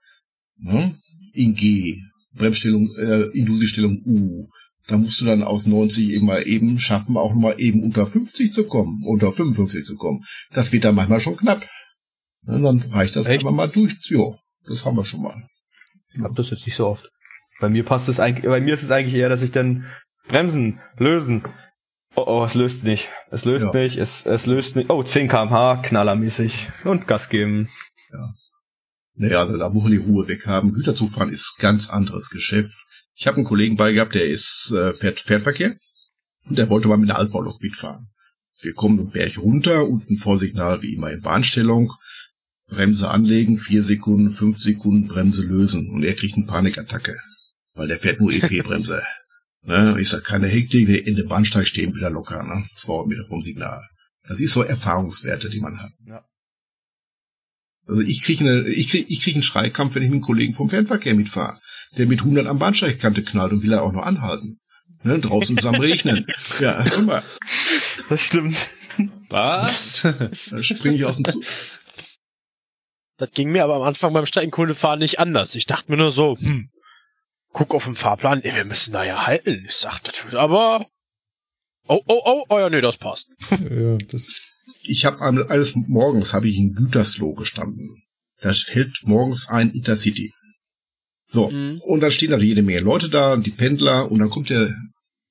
ne? 0.59 0.95
in 1.33 1.55
G, 1.55 1.99
Bremsstellung, 2.33 2.91
äh, 2.97 3.23
Indusi-Stellung 3.37 4.03
U, 4.05 4.49
da 4.87 4.99
musst 4.99 5.21
du 5.21 5.25
dann 5.25 5.43
aus 5.43 5.67
90 5.67 6.11
eben 6.11 6.27
mal 6.27 6.47
eben 6.47 6.79
schaffen, 6.79 7.17
auch 7.17 7.35
mal 7.35 7.59
eben 7.59 7.83
unter 7.83 8.07
50 8.07 8.53
zu 8.53 8.65
kommen, 8.67 9.03
unter 9.05 9.33
55 9.33 9.85
zu 9.85 9.97
kommen. 9.97 10.23
Das 10.53 10.73
wird 10.73 10.85
dann 10.85 10.95
manchmal 10.95 11.21
schon 11.21 11.37
knapp. 11.37 11.67
Ne, 12.43 12.61
dann 12.61 12.79
reicht 12.93 13.17
das 13.17 13.27
Echt? 13.27 13.41
einfach 13.41 13.53
mal 13.57 13.69
durch. 13.69 13.95
Ja, 14.11 14.37
das 14.69 14.85
haben 14.85 14.97
wir 14.97 15.05
schon 15.05 15.23
mal. 15.23 15.43
Ich 16.15 16.23
hab 16.23 16.35
das 16.35 16.51
jetzt 16.51 16.65
nicht 16.67 16.77
so 16.77 16.87
oft. 16.87 17.11
Bei 17.61 17.69
mir 17.69 17.85
passt 17.85 18.09
es 18.09 18.21
eigentlich, 18.21 18.45
bei 18.45 18.61
mir 18.61 18.75
ist 18.75 18.83
es 18.83 18.91
eigentlich 18.91 19.15
eher, 19.15 19.29
dass 19.29 19.43
ich 19.43 19.53
dann 19.53 19.87
bremsen, 20.29 20.81
lösen, 20.99 21.43
Oh, 22.17 22.25
oh, 22.29 22.45
es 22.45 22.55
löst 22.55 22.85
nicht. 22.85 23.09
Es 23.33 23.45
löst 23.45 23.65
Ja. 23.65 23.73
nicht, 23.73 23.97
es, 23.97 24.25
es 24.25 24.47
löst 24.47 24.77
nicht. 24.77 24.89
Oh, 24.89 25.03
10 25.03 25.27
kmh, 25.29 25.83
knallermäßig. 25.83 26.71
Und 26.85 27.09
Gas 27.09 27.29
geben. 27.29 27.71
Ja. 28.13 28.31
Naja, 29.17 29.41
also 29.41 29.59
da 29.59 29.69
muss 29.69 29.83
man 29.83 29.91
die 29.91 29.99
Ruhe 29.99 30.29
weghaben. 30.29 30.73
Güterzugfahren 30.73 31.31
ist 31.33 31.57
ganz 31.59 31.91
anderes 31.91 32.31
Geschäft. 32.31 32.77
Ich 33.17 33.27
habe 33.27 33.39
einen 33.39 33.47
Kollegen 33.47 33.77
bei 33.77 33.93
gehabt, 33.93 34.15
der 34.15 34.27
ist 34.29 34.71
äh, 34.73 34.95
fährt 34.95 35.19
Fährverkehr 35.19 35.75
und 36.49 36.57
der 36.57 36.71
wollte 36.71 36.87
mal 36.87 36.99
mit 36.99 37.11
einer 37.11 37.19
Altbaulok 37.19 37.61
mitfahren. 37.61 38.09
Wir 38.63 38.75
kommen 38.75 38.97
den 38.97 39.11
Berg 39.11 39.37
runter, 39.39 39.85
unten 39.89 40.17
Vorsignal 40.17 40.83
wie 40.83 40.95
immer 40.95 41.11
in 41.11 41.25
Warnstellung, 41.25 41.93
Bremse 42.75 43.11
anlegen, 43.11 43.57
vier 43.57 43.83
Sekunden, 43.83 44.33
fünf 44.33 44.59
Sekunden, 44.59 45.09
Bremse 45.09 45.43
lösen 45.43 45.91
und 45.91 46.03
er 46.03 46.15
kriegt 46.15 46.37
eine 46.37 46.47
Panikattacke, 46.47 47.17
weil 47.75 47.89
der 47.89 47.99
fährt 47.99 48.21
nur 48.21 48.33
EP-Bremse. 48.33 49.03
ne? 49.63 49.97
Ich 50.01 50.09
sag, 50.09 50.25
keine 50.25 50.47
Hektik, 50.49 50.89
wir 50.89 51.07
in 51.07 51.15
dem 51.17 51.29
Bahnsteig 51.29 51.67
stehen 51.67 51.95
wieder 51.95 52.11
locker, 52.11 52.43
ne? 52.43 52.65
200 52.77 53.09
Meter 53.09 53.25
vom 53.27 53.43
Signal. 53.43 53.83
Das 54.27 54.41
ist 54.41 54.53
so 54.53 54.63
Erfahrungswerte, 54.63 55.51
die 55.51 55.61
man 55.61 55.81
hat. 55.83 55.93
Ja. 56.07 56.25
Also 57.87 58.01
ich 58.01 58.23
kriege 58.23 58.45
eine, 58.45 58.69
ich 58.69 58.89
krieg, 58.89 59.07
ich 59.09 59.21
krieg 59.21 59.35
einen 59.35 59.43
Schreikampf, 59.43 59.95
wenn 59.95 60.03
ich 60.03 60.09
mit 60.09 60.17
einem 60.17 60.23
Kollegen 60.25 60.55
vom 60.55 60.71
Fernverkehr 60.71 61.15
mitfahre, 61.15 61.59
der 61.99 62.07
mit 62.07 62.21
100 62.21 62.47
am 62.47 62.59
Bahnsteigkante 62.59 63.23
knallt 63.23 63.53
und 63.53 63.63
will 63.63 63.73
er 63.73 63.83
auch 63.83 63.93
noch 63.93 64.05
anhalten. 64.05 64.59
Ne, 65.03 65.19
draußen 65.19 65.59
ist 65.59 65.67
am 65.67 65.75
Regnen. 65.75 66.27
Ja, 66.61 66.83
immer. 66.97 67.23
Das 68.09 68.23
stimmt. 68.23 68.57
Was? 69.29 70.03
Da 70.51 70.63
springe 70.63 70.95
ich 70.95 71.05
aus 71.05 71.17
dem 71.17 71.31
Zug. 71.31 71.45
Das 73.17 73.31
ging 73.33 73.51
mir 73.51 73.65
aber 73.65 73.77
am 73.77 73.83
Anfang 73.83 74.13
beim 74.13 74.27
Streckenkundefahren 74.27 74.99
nicht 74.99 75.19
anders. 75.21 75.55
Ich 75.55 75.67
dachte 75.67 75.91
mir 75.91 75.97
nur 75.99 76.11
so, 76.13 76.37
hm, 76.39 76.71
guck 77.53 77.75
auf 77.75 77.85
den 77.85 77.95
Fahrplan, 77.95 78.43
ey, 78.43 78.55
wir 78.55 78.65
müssen 78.65 78.93
da 78.93 79.05
ja 79.05 79.27
halten. 79.27 79.65
Ich 79.69 79.77
sag, 79.77 80.01
das 80.01 80.25
wird 80.25 80.35
aber... 80.35 80.87
Oh, 81.87 82.01
oh, 82.07 82.21
oh, 82.25 82.45
oh 82.49 82.59
ja, 82.59 82.71
nee, 82.71 82.81
das 82.81 82.97
passt. 82.97 83.29
Ja, 83.71 83.97
das, 83.99 84.51
Ich 84.83 85.05
habe 85.05 85.21
eines 85.23 85.75
Morgens 85.77 86.33
habe 86.35 86.49
ich 86.49 86.57
in 86.57 86.75
Gütersloh 86.75 87.35
gestanden. 87.35 88.03
Da 88.41 88.53
fällt 88.53 88.99
morgens 89.05 89.49
ein 89.49 89.71
Intercity. 89.71 90.33
So, 91.27 91.51
Mhm. 91.51 91.79
und 91.85 92.01
dann 92.01 92.11
stehen 92.11 92.31
da 92.31 92.39
jede 92.39 92.63
Menge 92.63 92.81
Leute 92.81 93.09
da, 93.09 93.37
die 93.37 93.51
Pendler, 93.51 94.11
und 94.11 94.19
dann 94.19 94.31
kommt 94.31 94.51
der 94.51 94.75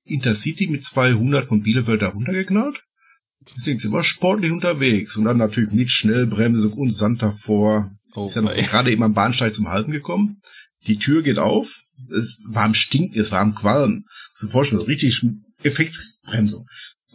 Intercity 0.05 0.67
mit 0.67 0.83
200 0.83 1.45
von 1.45 1.61
Bielefeld 1.63 2.01
da 2.01 2.09
runtergeknallt. 2.09 2.83
Denke, 3.65 3.81
sie 3.81 3.91
war 3.91 4.03
sportlich 4.03 4.51
unterwegs. 4.51 5.17
Und 5.17 5.25
dann 5.25 5.37
natürlich 5.37 5.71
mit 5.71 5.91
Schnellbremse 5.91 6.69
und 6.69 6.91
Sand 6.91 7.21
davor. 7.21 7.91
Oh, 8.15 8.25
ist 8.25 8.35
ja 8.35 8.41
noch 8.41 8.53
gerade 8.55 8.91
eben 8.91 9.03
am 9.03 9.13
Bahnsteig 9.13 9.53
zum 9.53 9.69
Halten 9.69 9.91
gekommen. 9.91 10.41
Die 10.87 10.97
Tür 10.97 11.23
geht 11.23 11.39
auf. 11.39 11.83
Es 12.09 12.45
war 12.49 12.63
am 12.63 12.73
Stinken, 12.73 13.19
es 13.19 13.31
war 13.31 13.39
am 13.39 13.55
Qualmen. 13.55 14.05
Zu 14.33 14.49
vorstellen, 14.49 14.81
so 14.81 14.87
richtig 14.87 15.21
Effektbremsung. 15.63 16.65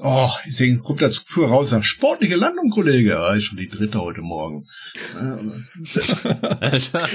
Oh, 0.00 0.30
ich 0.46 0.56
denke, 0.56 0.82
kommt 0.82 1.00
der 1.00 1.10
Zugführer 1.10 1.48
raus, 1.48 1.70
sagt, 1.70 1.84
sportliche 1.84 2.36
Landung, 2.36 2.70
Kollege. 2.70 3.10
Ja, 3.10 3.34
ist 3.34 3.44
schon 3.44 3.58
die 3.58 3.68
dritte 3.68 4.00
heute 4.00 4.22
Morgen. 4.22 4.64
Alter. 6.60 7.08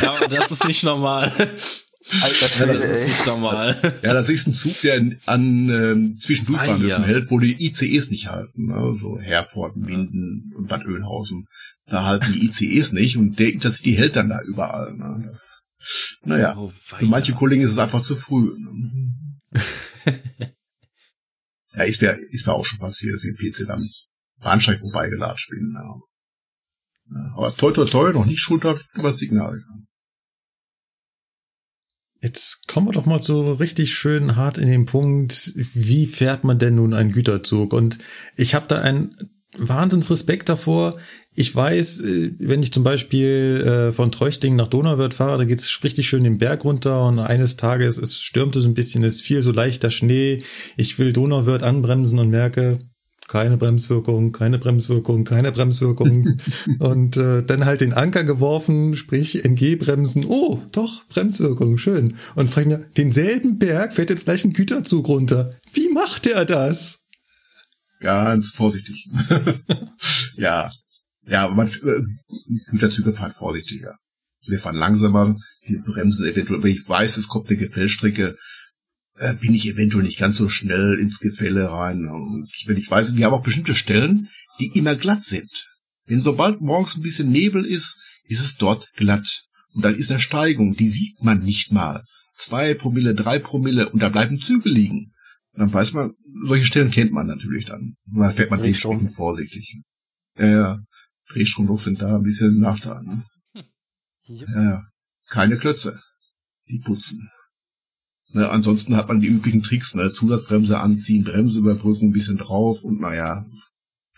ja, 0.00 0.12
aber 0.12 0.28
das 0.28 0.52
ist 0.52 0.66
nicht 0.66 0.84
normal. 0.84 1.32
Alter, 2.22 2.66
Das 2.66 2.90
ist 2.90 3.06
nicht 3.08 3.26
normal. 3.26 3.76
Ja, 4.02 4.12
das 4.12 4.28
ist 4.28 4.46
ein 4.48 4.54
Zug, 4.54 4.80
der 4.82 4.96
an 5.26 5.68
ähm, 5.70 6.16
Zwischendurchbahnhöfen 6.18 7.04
Ah, 7.04 7.06
ja. 7.06 7.06
hält, 7.06 7.30
wo 7.30 7.38
die 7.38 7.64
ICEs 7.66 8.10
nicht 8.10 8.28
halten. 8.28 8.66
Ne? 8.66 8.94
So 8.94 9.18
Herford, 9.20 9.76
Minden 9.76 10.52
und 10.56 10.68
Bad 10.68 10.84
Oeynhausen. 10.86 11.46
Da 11.86 12.04
halten 12.06 12.32
die 12.32 12.44
ICEs 12.46 12.92
nicht 12.92 13.16
und 13.16 13.38
der 13.38 13.52
Intercity 13.52 13.94
hält 13.94 14.16
dann 14.16 14.28
da 14.28 14.40
überall. 14.42 14.94
Ne? 14.94 15.28
Das, 15.30 15.62
naja, 16.24 16.56
Oh, 16.56 16.72
für 16.74 17.04
manche 17.06 17.34
Kollegen 17.34 17.62
ist 17.62 17.70
es 17.72 17.78
einfach 17.78 18.02
zu 18.02 18.16
früh. 18.16 18.48
Ne? 18.58 19.14
ja, 21.74 21.82
ist 21.84 22.02
mir, 22.02 22.16
ist 22.30 22.46
mir 22.46 22.52
auch 22.52 22.66
schon 22.66 22.78
passiert, 22.78 23.14
dass 23.14 23.22
wir 23.22 23.30
im 23.30 23.36
PC 23.36 23.66
dann 23.66 23.88
Bahnsteig 24.42 24.78
vorbeigelatscht 24.78 25.50
bin. 25.50 25.72
Ja. 25.74 25.94
Ja, 27.14 27.32
aber 27.36 27.56
toi 27.56 27.72
toi 27.72 27.84
toi, 27.84 28.12
noch 28.12 28.24
nicht 28.26 28.40
Schulter 28.40 28.80
über 28.94 29.08
das 29.08 29.18
Signal. 29.18 29.62
Jetzt 32.22 32.68
kommen 32.68 32.86
wir 32.86 32.92
doch 32.92 33.04
mal 33.04 33.20
so 33.20 33.52
richtig 33.54 33.94
schön 33.94 34.36
hart 34.36 34.56
in 34.56 34.68
den 34.68 34.86
Punkt, 34.86 35.52
wie 35.56 36.06
fährt 36.06 36.44
man 36.44 36.60
denn 36.60 36.76
nun 36.76 36.94
einen 36.94 37.10
Güterzug? 37.10 37.72
Und 37.72 37.98
ich 38.36 38.54
habe 38.54 38.68
da 38.68 38.80
einen 38.80 39.16
Wahnsinnsrespekt 39.58 40.48
davor. 40.48 40.98
Ich 41.34 41.54
weiß, 41.54 42.00
äh, 42.02 42.32
wenn 42.38 42.62
ich 42.62 42.72
zum 42.72 42.84
Beispiel 42.84 43.64
äh, 43.66 43.92
von 43.92 44.12
Treuchtlingen 44.12 44.56
nach 44.56 44.68
Donauwörth 44.68 45.14
fahre, 45.14 45.38
da 45.38 45.44
geht's 45.44 45.82
richtig 45.82 46.08
schön 46.08 46.22
den 46.22 46.38
Berg 46.38 46.64
runter 46.64 47.06
und 47.06 47.18
eines 47.18 47.56
Tages, 47.56 47.98
es 47.98 48.20
stürmte 48.20 48.60
so 48.60 48.68
ein 48.68 48.74
bisschen, 48.74 49.02
es 49.02 49.20
fiel 49.20 49.42
so 49.42 49.50
leichter 49.50 49.90
Schnee. 49.90 50.42
Ich 50.76 51.00
will 51.00 51.12
Donauwörth 51.12 51.64
anbremsen 51.64 52.20
und 52.20 52.30
merke, 52.30 52.78
keine 53.32 53.56
Bremswirkung, 53.56 54.30
keine 54.30 54.58
Bremswirkung, 54.58 55.24
keine 55.24 55.52
Bremswirkung. 55.52 56.28
und 56.80 57.16
äh, 57.16 57.42
dann 57.42 57.64
halt 57.64 57.80
den 57.80 57.94
Anker 57.94 58.24
geworfen, 58.24 58.94
sprich 58.94 59.42
MG-Bremsen. 59.42 60.26
Oh, 60.26 60.60
doch, 60.70 61.06
Bremswirkung, 61.08 61.78
schön. 61.78 62.18
Und 62.34 62.50
frage 62.50 62.68
mir, 62.68 62.78
denselben 62.98 63.58
Berg 63.58 63.94
fährt 63.94 64.10
jetzt 64.10 64.26
gleich 64.26 64.44
ein 64.44 64.52
Güterzug 64.52 65.08
runter. 65.08 65.48
Wie 65.72 65.88
macht 65.88 66.26
er 66.26 66.44
das? 66.44 67.06
Ganz 68.00 68.50
vorsichtig. 68.50 69.08
ja. 70.34 70.70
Ja, 71.26 71.46
aber 71.46 71.54
man, 71.54 71.68
äh, 71.68 72.02
Güterzüge 72.70 73.12
fahren 73.12 73.32
vorsichtiger. 73.32 73.96
Wir 74.46 74.58
fahren 74.58 74.76
langsamer, 74.76 75.38
wir 75.64 75.80
bremsen 75.80 76.26
eventuell, 76.26 76.62
wenn 76.62 76.72
ich 76.72 76.86
weiß, 76.86 77.16
es 77.16 77.28
kommt 77.28 77.48
eine 77.48 77.56
Gefällstrecke, 77.56 78.36
äh, 79.16 79.34
bin 79.34 79.54
ich 79.54 79.66
eventuell 79.68 80.04
nicht 80.04 80.18
ganz 80.18 80.36
so 80.36 80.48
schnell 80.48 80.98
ins 80.98 81.18
Gefälle 81.18 81.70
rein. 81.70 82.08
Und 82.08 82.48
wenn 82.66 82.76
ich 82.76 82.90
weiß, 82.90 83.16
wir 83.16 83.26
haben 83.26 83.34
auch 83.34 83.42
bestimmte 83.42 83.74
Stellen, 83.74 84.28
die 84.60 84.76
immer 84.78 84.96
glatt 84.96 85.24
sind. 85.24 85.68
Wenn 86.06 86.20
sobald 86.20 86.60
morgens 86.60 86.96
ein 86.96 87.02
bisschen 87.02 87.30
Nebel 87.30 87.64
ist, 87.64 87.98
ist 88.24 88.40
es 88.40 88.56
dort 88.56 88.90
glatt. 88.94 89.44
Und 89.74 89.84
dann 89.84 89.94
ist 89.94 90.10
eine 90.10 90.20
Steigung, 90.20 90.76
die 90.76 90.90
sieht 90.90 91.22
man 91.22 91.40
nicht 91.42 91.72
mal. 91.72 92.04
Zwei 92.34 92.74
Promille, 92.74 93.14
drei 93.14 93.38
Promille 93.38 93.90
und 93.90 94.00
da 94.00 94.08
bleiben 94.08 94.40
Züge 94.40 94.68
liegen. 94.68 95.12
Und 95.52 95.60
dann 95.60 95.72
weiß 95.72 95.92
man, 95.92 96.12
solche 96.44 96.64
Stellen 96.64 96.90
kennt 96.90 97.12
man 97.12 97.26
natürlich 97.26 97.66
dann. 97.66 97.96
Und 98.10 98.20
dann 98.20 98.34
fährt 98.34 98.50
man 98.50 98.60
Drehstrom. 98.60 98.98
dementsprechend 98.98 99.16
vorsichtig. 99.16 99.82
Ja, 100.38 100.46
ja. 100.50 100.78
Drehstromdruck 101.28 101.80
sind 101.80 102.00
da 102.02 102.16
ein 102.16 102.22
bisschen 102.22 102.56
ein 102.56 102.60
Nachteil. 102.60 103.02
Ne? 103.02 103.22
Ja, 104.24 104.62
ja. 104.62 104.84
Keine 105.28 105.56
Klötze. 105.56 105.98
Die 106.68 106.78
putzen. 106.78 107.28
Ne, 108.32 108.48
ansonsten 108.48 108.96
hat 108.96 109.08
man 109.08 109.20
die 109.20 109.28
üblichen 109.28 109.62
Tricks, 109.62 109.94
ne? 109.94 110.10
Zusatzbremse 110.10 110.78
anziehen, 110.78 111.24
Bremse 111.24 111.58
überbrücken, 111.58 112.08
ein 112.08 112.12
bisschen 112.12 112.38
drauf 112.38 112.82
und 112.82 113.00
naja, 113.00 113.44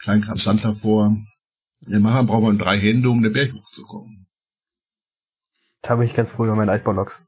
Kleinkram 0.00 0.38
Sand 0.38 0.64
davor. 0.64 1.16
Ja, 1.80 1.98
machen 1.98 2.26
braucht 2.26 2.42
man 2.42 2.58
drei 2.58 2.78
Hände, 2.78 3.10
um 3.10 3.22
den 3.22 3.32
Berg 3.32 3.52
hochzukommen. 3.52 4.26
Da 5.82 5.90
habe 5.90 6.06
ich 6.06 6.14
ganz 6.14 6.30
früher 6.30 6.54
meine 6.54 6.72
Altbauloks. 6.72 7.22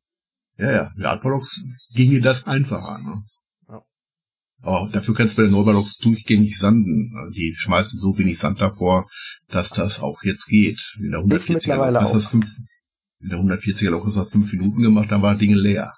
Ja, 0.59 0.73
ja, 0.73 0.93
mit 0.97 1.05
Altbalox 1.07 1.61
ginge 1.95 2.21
das 2.21 2.47
einfacher. 2.47 2.99
Ne? 2.99 3.23
Ja. 3.69 3.83
Aber 4.63 4.89
dafür 4.91 5.15
kannst 5.15 5.37
du 5.37 5.43
bei 5.43 5.49
den 5.49 5.53
Neubalox 5.53 5.99
durchgängig 5.99 6.59
sanden. 6.59 7.13
Also 7.19 7.33
Die 7.33 7.55
schmeißen 7.55 7.99
so 7.99 8.17
wenig 8.17 8.39
Sand 8.39 8.61
davor, 8.61 9.07
dass 9.49 9.71
das 9.71 10.01
auch 10.01 10.23
jetzt 10.23 10.47
geht. 10.47 10.95
In 10.99 11.11
der 11.11 11.21
140er 11.21 11.53
mittlerweile 11.53 11.93
Lok 11.93 12.03
hast 12.03 12.13
du 12.13 12.17
das 12.17 12.27
fünf, 12.29 12.47
in 13.21 13.29
der 13.29 13.39
140er 13.39 13.91
Lok 13.91 14.07
hast 14.07 14.17
du 14.17 14.21
das 14.21 14.31
fünf 14.31 14.53
Minuten 14.53 14.81
gemacht, 14.81 15.11
dann 15.11 15.21
war 15.21 15.33
das 15.33 15.41
Ding 15.41 15.55
leer. 15.55 15.93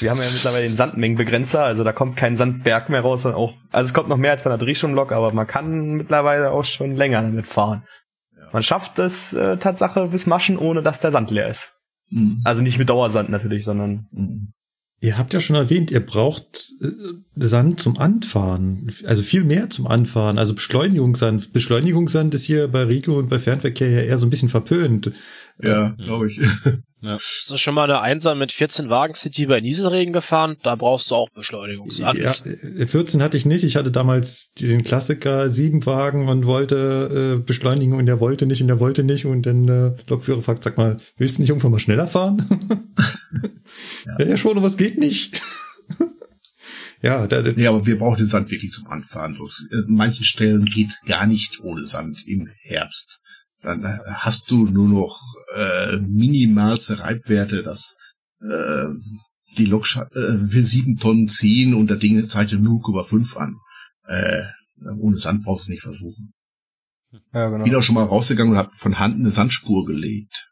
Wir 0.00 0.10
haben 0.10 0.18
ja 0.18 0.24
mittlerweile 0.32 0.66
den 0.66 0.76
Sandmengenbegrenzer, 0.76 1.62
also 1.62 1.84
da 1.84 1.92
kommt 1.92 2.16
kein 2.16 2.36
Sandberg 2.36 2.88
mehr 2.88 3.00
raus, 3.00 3.22
sondern 3.22 3.40
auch, 3.40 3.54
also 3.70 3.88
es 3.88 3.94
kommt 3.94 4.08
noch 4.08 4.16
mehr 4.16 4.32
als 4.32 4.42
bei 4.42 4.50
einer 4.50 4.58
Drehstromlok, 4.58 5.12
aber 5.12 5.32
man 5.32 5.46
kann 5.46 5.92
mittlerweile 5.92 6.50
auch 6.50 6.64
schon 6.64 6.96
länger 6.96 7.22
damit 7.22 7.46
fahren. 7.46 7.84
Man 8.52 8.62
schafft 8.62 8.98
es 8.98 9.32
äh, 9.32 9.58
Tatsache 9.58 10.08
bis 10.08 10.26
Maschen, 10.26 10.58
ohne 10.58 10.82
dass 10.82 11.00
der 11.00 11.12
Sand 11.12 11.30
leer 11.30 11.48
ist. 11.48 11.72
Mhm. 12.10 12.40
Also 12.44 12.62
nicht 12.62 12.78
mit 12.78 12.88
Dauersand 12.88 13.28
natürlich, 13.28 13.64
sondern 13.64 14.06
Mhm. 14.10 14.48
Ihr 15.00 15.16
habt 15.16 15.32
ja 15.32 15.38
schon 15.38 15.54
erwähnt, 15.54 15.92
ihr 15.92 16.04
braucht 16.04 16.72
äh, 16.80 16.88
Sand 17.36 17.80
zum 17.80 17.98
Anfahren, 17.98 18.92
also 19.04 19.22
viel 19.22 19.44
mehr 19.44 19.70
zum 19.70 19.86
Anfahren, 19.86 20.38
also 20.38 20.54
Beschleunigungssand. 20.54 21.52
Beschleunigungssand 21.52 22.34
ist 22.34 22.44
hier 22.44 22.66
bei 22.66 22.82
Regio 22.82 23.16
und 23.16 23.28
bei 23.28 23.38
Fernverkehr 23.38 23.90
ja 23.90 24.00
eher 24.00 24.18
so 24.18 24.26
ein 24.26 24.30
bisschen 24.30 24.48
verpönt. 24.48 25.12
Ja, 25.60 25.90
glaube 25.98 26.28
ich. 26.28 26.40
Hast 27.00 27.48
du 27.52 27.56
schon 27.56 27.74
mal 27.74 27.84
eine 27.84 28.00
Einser 28.00 28.34
mit 28.34 28.50
14 28.50 28.90
Wagen 28.90 29.14
City 29.14 29.46
bei 29.46 29.60
Nieselregen 29.60 30.12
gefahren? 30.12 30.56
Da 30.64 30.74
brauchst 30.74 31.12
du 31.12 31.14
auch 31.14 31.30
Beschleunigungssand. 31.30 32.18
Ja, 32.18 32.32
äh, 32.50 32.86
14 32.88 33.22
hatte 33.22 33.36
ich 33.36 33.46
nicht. 33.46 33.62
Ich 33.62 33.76
hatte 33.76 33.92
damals 33.92 34.52
den 34.54 34.82
Klassiker 34.82 35.48
sieben 35.48 35.86
Wagen 35.86 36.28
und 36.28 36.44
wollte 36.44 37.36
äh, 37.36 37.40
beschleunigen 37.40 37.94
und 37.94 38.06
der 38.06 38.18
wollte 38.18 38.46
nicht 38.46 38.62
und 38.62 38.66
der 38.66 38.80
wollte 38.80 39.04
nicht 39.04 39.26
und 39.26 39.46
dann 39.46 39.68
äh, 39.68 39.92
Lokführer 40.08 40.42
fragt, 40.42 40.64
sag 40.64 40.76
mal, 40.76 40.96
willst 41.16 41.38
du 41.38 41.42
nicht 41.42 41.50
irgendwann 41.50 41.70
mal 41.70 41.78
schneller 41.78 42.08
fahren? 42.08 42.44
ja. 44.18 44.26
ja, 44.26 44.36
schon, 44.36 44.56
aber 44.56 44.66
es 44.66 44.76
geht 44.76 44.98
nicht. 44.98 45.40
ja, 47.00 47.28
da, 47.28 47.42
da, 47.42 47.52
Nee, 47.52 47.68
aber 47.68 47.86
wir 47.86 47.98
brauchen 47.98 48.18
den 48.18 48.26
Sand 48.26 48.50
wirklich 48.50 48.72
zum 48.72 48.88
Anfahren. 48.88 49.36
Sonst, 49.36 49.68
äh, 49.70 49.76
an 49.76 49.84
manchen 49.94 50.24
Stellen 50.24 50.64
geht 50.64 50.90
gar 51.06 51.26
nicht 51.26 51.60
ohne 51.60 51.86
Sand 51.86 52.26
im 52.26 52.48
Herbst. 52.60 53.20
Dann 53.62 53.84
äh, 53.84 53.98
hast 54.14 54.50
du 54.50 54.66
nur 54.66 54.88
noch 54.88 55.20
äh, 55.54 55.96
minimalste 55.98 57.00
Reibwerte, 57.00 57.62
dass 57.62 57.96
äh, 58.40 58.84
die 59.56 59.64
Lok 59.66 59.84
äh, 59.96 60.00
will 60.14 60.64
sieben 60.64 60.96
Tonnen 60.98 61.28
ziehen 61.28 61.74
und 61.74 61.88
der 61.90 61.96
Ding 61.96 62.28
zeichnet 62.28 62.60
0,5 62.60 63.36
an. 63.36 63.56
Äh, 64.06 64.42
ohne 65.00 65.16
Sand 65.16 65.44
brauchst 65.44 65.66
du 65.66 65.72
nicht 65.72 65.82
versuchen. 65.82 66.32
Ja, 67.32 67.48
genau. 67.48 67.64
Bin 67.64 67.74
auch 67.74 67.82
schon 67.82 67.94
mal 67.96 68.04
rausgegangen 68.04 68.52
und 68.52 68.58
habe 68.58 68.70
von 68.74 68.98
Hand 68.98 69.16
eine 69.18 69.30
Sandspur 69.32 69.84
gelegt. 69.86 70.48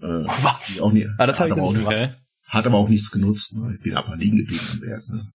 Äh, 0.00 0.06
Was? 0.06 0.66
die 0.74 0.80
auch 0.80 0.92
nie, 0.92 1.06
Ah, 1.18 1.26
das 1.26 1.38
hab 1.38 1.44
hat, 1.44 1.48
ich 1.48 1.52
aber 1.52 1.62
auch, 1.62 1.72
nicht 1.74 1.86
Okay. 1.86 2.14
hat 2.48 2.66
aber 2.66 2.78
auch 2.78 2.88
nichts 2.88 3.10
genutzt. 3.12 3.54
Ne? 3.54 3.74
Ich 3.76 3.82
bin 3.84 3.96
einfach 3.96 4.16
liegen 4.16 4.38
geblieben 4.38 4.66
am 4.72 4.80
Berg. 4.80 5.02
Ne? 5.10 5.26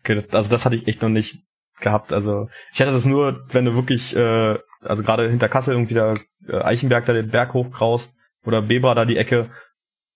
Okay, 0.00 0.14
das- 0.22 0.34
also 0.34 0.48
das 0.50 0.64
hatte 0.64 0.76
ich 0.76 0.88
echt 0.88 1.02
noch 1.02 1.08
nicht 1.08 1.44
gehabt. 1.80 2.12
Also 2.12 2.48
ich 2.72 2.80
hatte 2.80 2.90
das 2.92 3.04
nur, 3.04 3.46
wenn 3.50 3.64
du 3.64 3.74
wirklich, 3.74 4.16
äh, 4.16 4.58
also 4.82 5.02
gerade 5.02 5.28
hinter 5.28 5.48
Kassel 5.48 5.74
irgendwie 5.74 5.94
da 5.94 6.14
äh, 6.48 6.62
Eichenberg 6.62 7.06
da 7.06 7.12
den 7.12 7.30
Berg 7.30 7.54
hochkraust 7.54 8.16
oder 8.44 8.62
Bebra 8.62 8.94
da 8.94 9.04
die 9.04 9.16
Ecke, 9.16 9.50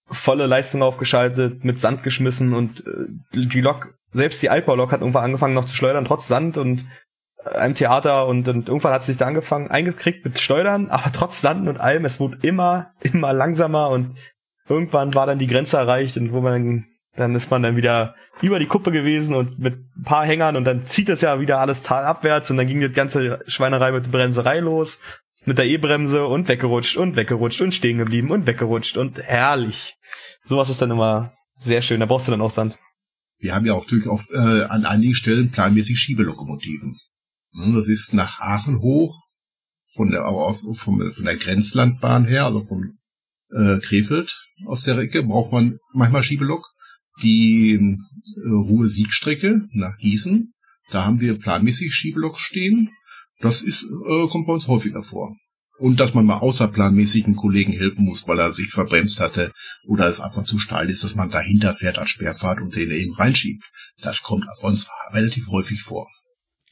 volle 0.09 0.47
Leistung 0.47 0.83
aufgeschaltet, 0.83 1.65
mit 1.65 1.81
Sand 1.81 2.03
geschmissen 2.03 2.55
und 2.55 2.87
äh, 2.87 3.07
die 3.33 3.61
Lok, 3.61 3.95
selbst 4.13 4.43
die 4.43 4.51
Altbau-Lok 4.51 4.93
hat 4.93 5.01
irgendwann 5.01 5.25
angefangen 5.25 5.55
noch 5.55 5.67
zu 5.67 5.75
schleudern, 5.75 6.05
trotz 6.05 6.29
Sand 6.29 6.57
und 6.59 6.87
äh, 7.45 7.51
einem 7.57 7.75
Theater 7.75 8.27
und, 8.27 8.49
und 8.49 8.69
irgendwann 8.69 8.93
hat 8.93 9.03
sich 9.03 9.17
da 9.17 9.27
angefangen, 9.27 9.71
eingekriegt 9.71 10.25
mit 10.25 10.39
Schleudern, 10.39 10.89
aber 10.91 11.11
trotz 11.13 11.41
Sand 11.41 11.69
und 11.69 11.79
allem, 11.79 12.05
es 12.05 12.21
wurde 12.21 12.39
immer, 12.43 12.93
immer 13.01 13.33
langsamer 13.33 13.91
und 13.91 14.17
irgendwann 14.69 15.15
war 15.15 15.27
dann 15.27 15.39
die 15.39 15.49
Grenze 15.49 15.77
erreicht 15.77 16.17
und 16.17 16.33
wo 16.33 16.41
man 16.41 16.53
dann, 16.53 16.87
dann 17.17 17.35
ist 17.35 17.51
man 17.51 17.63
dann 17.63 17.77
wieder 17.77 18.15
über 18.43 18.59
die 18.59 18.67
Kuppe 18.67 18.93
gewesen 18.93 19.35
und 19.35 19.59
mit 19.59 19.75
ein 19.97 20.03
paar 20.05 20.27
Hängern 20.27 20.57
und 20.57 20.65
dann 20.65 20.87
zieht 20.87 21.09
es 21.09 21.21
ja 21.21 21.41
wieder 21.41 21.59
alles 21.59 21.83
talabwärts 21.83 22.51
und 22.51 22.57
dann 22.57 22.67
ging 22.67 22.81
die 22.81 22.89
ganze 22.91 23.41
Schweinerei 23.47 23.93
mit 23.93 24.07
der 24.07 24.11
Bremserei 24.11 24.61
los, 24.61 24.99
mit 25.45 25.59
der 25.59 25.67
E-Bremse 25.67 26.27
und 26.27 26.49
weggerutscht 26.49 26.97
und 26.97 27.17
weggerutscht 27.17 27.61
und 27.61 27.73
stehen 27.73 27.99
geblieben 27.99 28.31
und 28.31 28.47
weggerutscht 28.47 28.97
und 28.97 29.19
herrlich. 29.19 29.97
Sowas 30.45 30.69
ist 30.69 30.83
dann 30.83 30.91
immer 30.91 31.33
sehr 31.59 31.83
schön, 31.83 32.01
da 32.01 32.07
brauchst 32.07 32.29
du 32.29 32.33
dann 32.33 32.41
auch 32.41 32.51
Sand. 32.51 32.79
Wir 33.39 33.55
haben 33.55 33.67
ja 33.67 33.75
auch 33.75 33.85
natürlich 33.85 34.09
auch 34.09 34.23
äh, 34.33 34.65
an 34.65 34.85
einigen 34.85 35.15
Stellen 35.15 35.51
planmäßig 35.51 35.99
Schiebelokomotiven. 35.99 36.99
Ne, 37.53 37.75
Das 37.75 37.89
ist 37.89 38.15
nach 38.15 38.41
Aachen 38.41 38.81
hoch, 38.81 39.27
von 39.97 40.11
der, 40.11 40.27
aus, 40.27 40.67
von, 40.75 41.13
von 41.13 41.25
der 41.25 41.37
Grenzlandbahn 41.37 42.27
her, 42.27 42.45
also 42.45 42.61
von 42.61 42.99
äh, 43.51 43.79
Krefeld 43.79 44.39
aus 44.67 44.85
der 44.85 44.99
Ecke, 44.99 45.23
braucht 45.23 45.53
man 45.53 45.79
manchmal 45.93 46.23
Schiebelok. 46.23 46.67
Die 47.23 47.73
äh, 47.73 48.49
Ruhe-Siegstrecke 48.49 49.63
nach 49.73 49.97
Gießen, 49.99 50.53
da 50.91 51.05
haben 51.05 51.21
wir 51.21 51.39
planmäßig 51.39 51.93
Schiebelok 51.93 52.39
stehen. 52.39 52.91
Das 53.41 53.63
ist, 53.63 53.85
äh, 53.85 54.29
kommt 54.29 54.47
bei 54.47 54.53
uns 54.53 54.69
häufiger 54.69 55.03
vor. 55.03 55.35
Und 55.79 56.01
dass 56.01 56.15
man 56.15 56.25
mal 56.25 56.39
außerplanmäßig 56.39 57.27
einem 57.27 57.37
Kollegen 57.37 57.73
helfen 57.73 58.07
muss, 58.07 58.27
weil 58.27 58.39
er 58.39 58.53
sich 58.53 58.71
verbremst 58.71 59.21
hatte 59.21 59.53
oder 59.87 60.09
es 60.09 60.21
einfach 60.21 60.45
zu 60.45 60.59
steil 60.59 60.89
ist, 60.89 61.05
dass 61.05 61.15
man 61.15 61.29
dahinter 61.29 61.75
fährt 61.75 61.99
als 61.99 62.11
Sperrfahrt 62.11 62.63
und 62.63 62.75
den 62.75 62.91
eben 62.91 63.13
reinschiebt. 63.15 63.63
Das 64.01 64.23
kommt 64.23 64.45
bei 64.63 64.69
uns 64.69 64.89
relativ 65.13 65.49
häufig 65.49 65.83
vor. 65.83 66.09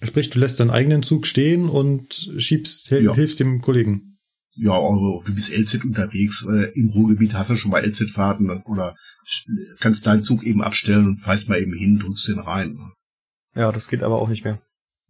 Sprich, 0.03 0.31
du 0.31 0.39
lässt 0.39 0.59
deinen 0.61 0.71
eigenen 0.71 1.03
Zug 1.03 1.27
stehen 1.27 1.69
und 1.69 2.31
schiebst, 2.39 2.91
hel 2.91 3.05
Ja. 3.05 3.15
hilfst 3.15 3.41
dem 3.41 3.61
Kollegen. 3.61 4.19
Ja, 4.57 4.73
aber 4.73 5.21
du 5.27 5.35
bist 5.35 5.53
LZ 5.53 5.85
unterwegs, 5.85 6.47
äh, 6.49 6.71
im 6.75 6.89
Ruhrgebiet 6.91 7.35
hast 7.35 7.51
du 7.51 7.57
schon 7.57 7.73
mal 7.73 7.85
LZ-Fahrten 7.85 8.49
oder 8.67 8.95
kannst 9.81 10.07
deinen 10.07 10.25
Zug 10.25 10.43
eben 10.43 10.63
abstellen 10.63 11.07
und 11.07 11.17
fährst 11.19 11.49
mal 11.49 11.61
eben 11.61 11.75
hin, 11.75 11.99
drückst 11.99 12.29
den 12.29 12.39
rein. 12.39 12.79
Ja, 13.55 13.71
das 13.73 13.89
geht 13.89 14.03
aber 14.03 14.21
auch 14.21 14.29
nicht 14.29 14.45
mehr. 14.45 14.61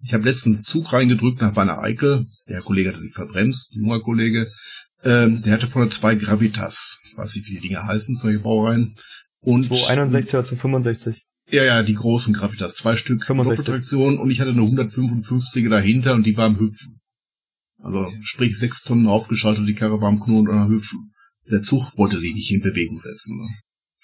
Ich 0.03 0.13
habe 0.13 0.25
letztens 0.25 0.57
einen 0.59 0.65
Zug 0.65 0.93
reingedrückt 0.93 1.41
nach 1.41 1.57
Wanne 1.57 1.79
Eickel. 1.79 2.27
Der 2.49 2.61
Kollege 2.61 2.91
hatte 2.91 3.01
sich 3.01 3.15
verbremst, 3.15 3.75
junger 3.75 4.01
Kollege. 4.01 4.53
Ähm, 5.03 5.43
der 5.43 5.55
hatte 5.55 5.67
vorne 5.67 5.89
zwei 5.91 6.15
Gravitas. 6.15 7.01
Ich 7.11 7.17
weiß 7.17 7.37
nicht, 7.37 7.49
wie 7.49 7.55
die 7.55 7.69
Dinge 7.69 7.87
heißen, 7.87 8.17
solche 8.17 8.41
Baureihen. 8.41 8.97
Und 9.41 9.65
261 9.65 10.35
oder 10.35 10.45
zu 10.45 10.57
65. 10.57 11.23
Ja, 11.51 11.65
ja, 11.65 11.83
die 11.83 11.95
großen 11.95 12.35
Gravitas. 12.35 12.75
Zwei 12.75 12.97
Stück 12.97 13.25
65. 13.25 13.65
Doppeltraktion 13.65 14.19
und 14.19 14.31
ich 14.31 14.41
hatte 14.41 14.51
eine 14.51 14.63
155er 14.63 15.69
dahinter 15.69 16.15
und 16.15 16.27
die 16.27 16.37
war 16.37 16.47
am 16.47 16.59
Hüpfen. 16.59 17.01
Also 17.79 18.11
sprich 18.23 18.59
sechs 18.59 18.83
Tonnen 18.83 19.07
aufgeschaltet 19.07 19.61
und 19.61 19.67
die 19.67 19.75
Karre 19.75 20.01
war 20.01 20.09
am 20.09 20.21
Knurren 20.21 20.49
und 20.49 20.59
am 20.59 20.71
Hüpfen. 20.71 21.13
Der 21.51 21.61
Zug 21.61 21.97
wollte 21.99 22.19
sich 22.19 22.35
nicht 22.35 22.51
in 22.51 22.61
Bewegung 22.61 22.99
setzen. 22.99 23.37
Ne? 23.39 23.49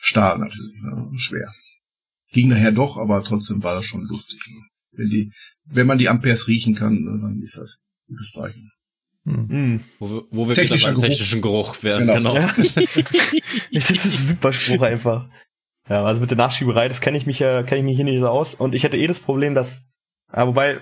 Stahl 0.01 0.39
natürlich, 0.39 0.81
ne? 0.83 1.11
schwer. 1.19 1.53
Ging 2.33 2.49
nachher 2.49 2.73
doch, 2.73 2.97
aber 2.97 3.23
trotzdem 3.23 3.63
war 3.63 3.75
das 3.75 3.85
schon 3.85 4.03
lustig. 4.05 4.41
Ne? 4.49 4.63
Wenn, 4.93 5.11
die, 5.11 5.33
wenn 5.67 5.87
man 5.87 5.99
die 5.99 6.09
Amperes 6.09 6.49
riechen 6.49 6.75
kann, 6.75 6.95
ne, 6.95 7.19
dann 7.21 7.41
ist 7.43 7.59
das 7.59 7.79
ein 7.79 8.13
gutes 8.15 8.33
Zeichen. 8.33 8.71
Hm. 9.25 9.49
Hm. 9.49 9.81
Wo 9.99 10.11
wir, 10.11 10.23
wo 10.31 10.43
wir 10.43 10.51
wieder 10.51 10.63
Technischer 10.63 10.89
beim 10.89 10.95
Geruch. 10.97 11.09
technischen 11.09 11.43
Geruch 11.43 11.83
wären. 11.83 12.07
Genau. 12.07 12.35
Genau. 12.35 12.35
Ja. 12.35 12.55
das 13.73 13.91
ist 13.91 14.05
ein 14.05 14.27
super 14.29 14.53
Spruch 14.53 14.83
einfach. 14.83 15.29
Ja, 15.89 16.05
also 16.05 16.21
mit 16.21 16.31
der 16.31 16.39
Nachschieberei, 16.39 16.89
das 16.89 17.01
kenne 17.01 17.19
ich 17.19 17.27
mich 17.27 17.41
ja, 17.41 17.63
kenne 17.63 17.81
ich 17.81 17.85
mich 17.85 17.97
hier 17.97 18.05
nicht 18.05 18.21
so 18.21 18.29
aus. 18.29 18.55
Und 18.55 18.75
ich 18.75 18.85
hätte 18.85 18.97
eh 18.97 19.07
das 19.07 19.21
Problem, 19.21 19.55
dass, 19.55 19.87
ja, 20.33 20.47
wobei, 20.47 20.81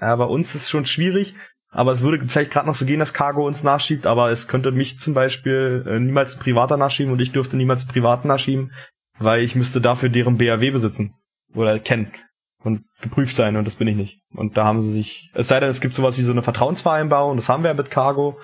ja, 0.00 0.16
bei 0.16 0.24
uns 0.24 0.54
ist 0.54 0.62
es 0.62 0.70
schon 0.70 0.84
schwierig, 0.84 1.34
aber 1.70 1.92
es 1.92 2.02
würde 2.02 2.26
vielleicht 2.26 2.50
gerade 2.50 2.66
noch 2.66 2.74
so 2.74 2.86
gehen, 2.86 3.00
dass 3.00 3.14
Cargo 3.14 3.46
uns 3.46 3.62
nachschiebt, 3.62 4.06
aber 4.06 4.30
es 4.30 4.48
könnte 4.48 4.72
mich 4.72 4.98
zum 4.98 5.14
Beispiel 5.14 5.84
äh, 5.86 5.98
niemals 5.98 6.36
Privater 6.36 6.76
nachschieben 6.76 7.12
und 7.12 7.20
ich 7.20 7.32
dürfte 7.32 7.56
niemals 7.56 7.82
einen 7.82 7.92
Privaten 7.92 8.28
nachschieben, 8.28 8.72
weil 9.18 9.42
ich 9.42 9.54
müsste 9.54 9.80
dafür 9.80 10.08
deren 10.08 10.38
BAW 10.38 10.70
besitzen 10.70 11.14
oder 11.54 11.78
kennen 11.78 12.12
und 12.62 12.84
geprüft 13.00 13.36
sein 13.36 13.56
und 13.56 13.66
das 13.66 13.76
bin 13.76 13.88
ich 13.88 13.96
nicht. 13.96 14.20
Und 14.34 14.56
da 14.56 14.64
haben 14.64 14.80
sie 14.80 14.90
sich, 14.90 15.30
es 15.34 15.48
sei 15.48 15.60
denn, 15.60 15.70
es 15.70 15.80
gibt 15.80 15.94
sowas 15.94 16.18
wie 16.18 16.22
so 16.22 16.32
eine 16.32 16.42
Vertrauensvereinbarung, 16.42 17.36
das 17.36 17.48
haben 17.48 17.62
wir 17.62 17.70
ja 17.70 17.74
mit 17.74 17.90
Cargo. 17.90 18.38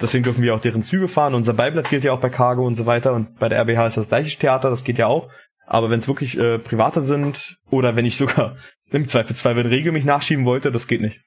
Deswegen 0.00 0.24
dürfen 0.24 0.42
wir 0.42 0.54
auch 0.54 0.60
deren 0.60 0.82
Züge 0.82 1.06
fahren. 1.06 1.34
Unser 1.34 1.52
Beiblatt 1.52 1.90
gilt 1.90 2.02
ja 2.02 2.12
auch 2.12 2.20
bei 2.20 2.30
Cargo 2.30 2.66
und 2.66 2.74
so 2.74 2.86
weiter. 2.86 3.12
Und 3.12 3.38
bei 3.38 3.48
der 3.48 3.60
RBH 3.60 3.86
ist 3.86 3.96
das 3.98 4.08
gleiche 4.08 4.36
Theater, 4.36 4.70
das 4.70 4.84
geht 4.84 4.98
ja 4.98 5.06
auch. 5.06 5.30
Aber 5.66 5.90
wenn 5.90 6.00
es 6.00 6.08
wirklich 6.08 6.36
äh, 6.38 6.58
private 6.58 7.02
sind 7.02 7.56
oder 7.70 7.94
wenn 7.94 8.06
ich 8.06 8.16
sogar 8.16 8.56
im 8.90 9.06
Zweifelsfall, 9.06 9.54
wenn 9.54 9.66
Regel 9.66 9.92
mich 9.92 10.04
nachschieben 10.04 10.44
wollte, 10.44 10.72
das 10.72 10.88
geht 10.88 11.02
nicht. 11.02 11.20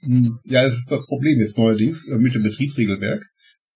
Hm, 0.00 0.38
Ja, 0.44 0.62
das 0.62 0.76
ist 0.78 0.90
das 0.90 1.04
Problem 1.06 1.38
jetzt 1.38 1.58
neuerdings 1.58 2.06
äh, 2.08 2.18
mit 2.18 2.34
dem 2.34 2.42
Betriebsregelwerk. 2.42 3.24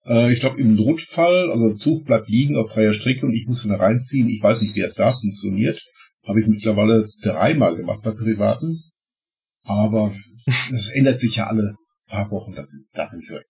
Äh, 0.06 0.32
Ich 0.32 0.40
glaube, 0.40 0.60
im 0.60 0.74
Notfall, 0.74 1.50
also 1.50 1.74
Zug 1.74 2.06
bleibt 2.06 2.28
liegen 2.28 2.56
auf 2.56 2.72
freier 2.72 2.92
Strecke 2.94 3.26
und 3.26 3.34
ich 3.34 3.46
muss 3.46 3.64
ihn 3.64 3.72
reinziehen. 3.72 4.28
Ich 4.28 4.42
weiß 4.42 4.62
nicht, 4.62 4.74
wie 4.74 4.80
das 4.80 4.94
da 4.94 5.12
funktioniert. 5.12 5.82
Habe 6.26 6.40
ich 6.40 6.46
mittlerweile 6.46 7.06
dreimal 7.22 7.76
gemacht 7.76 8.00
bei 8.04 8.10
Privaten. 8.10 8.74
Aber 9.64 10.12
das 10.70 10.90
ändert 10.90 11.20
sich 11.20 11.36
ja 11.36 11.46
alle 11.46 11.74
paar 12.08 12.30
Wochen. 12.30 12.54
Das 12.54 12.72
ist 12.74 12.96
darf 12.96 13.12
nicht 13.12 13.30
weg. 13.30 13.44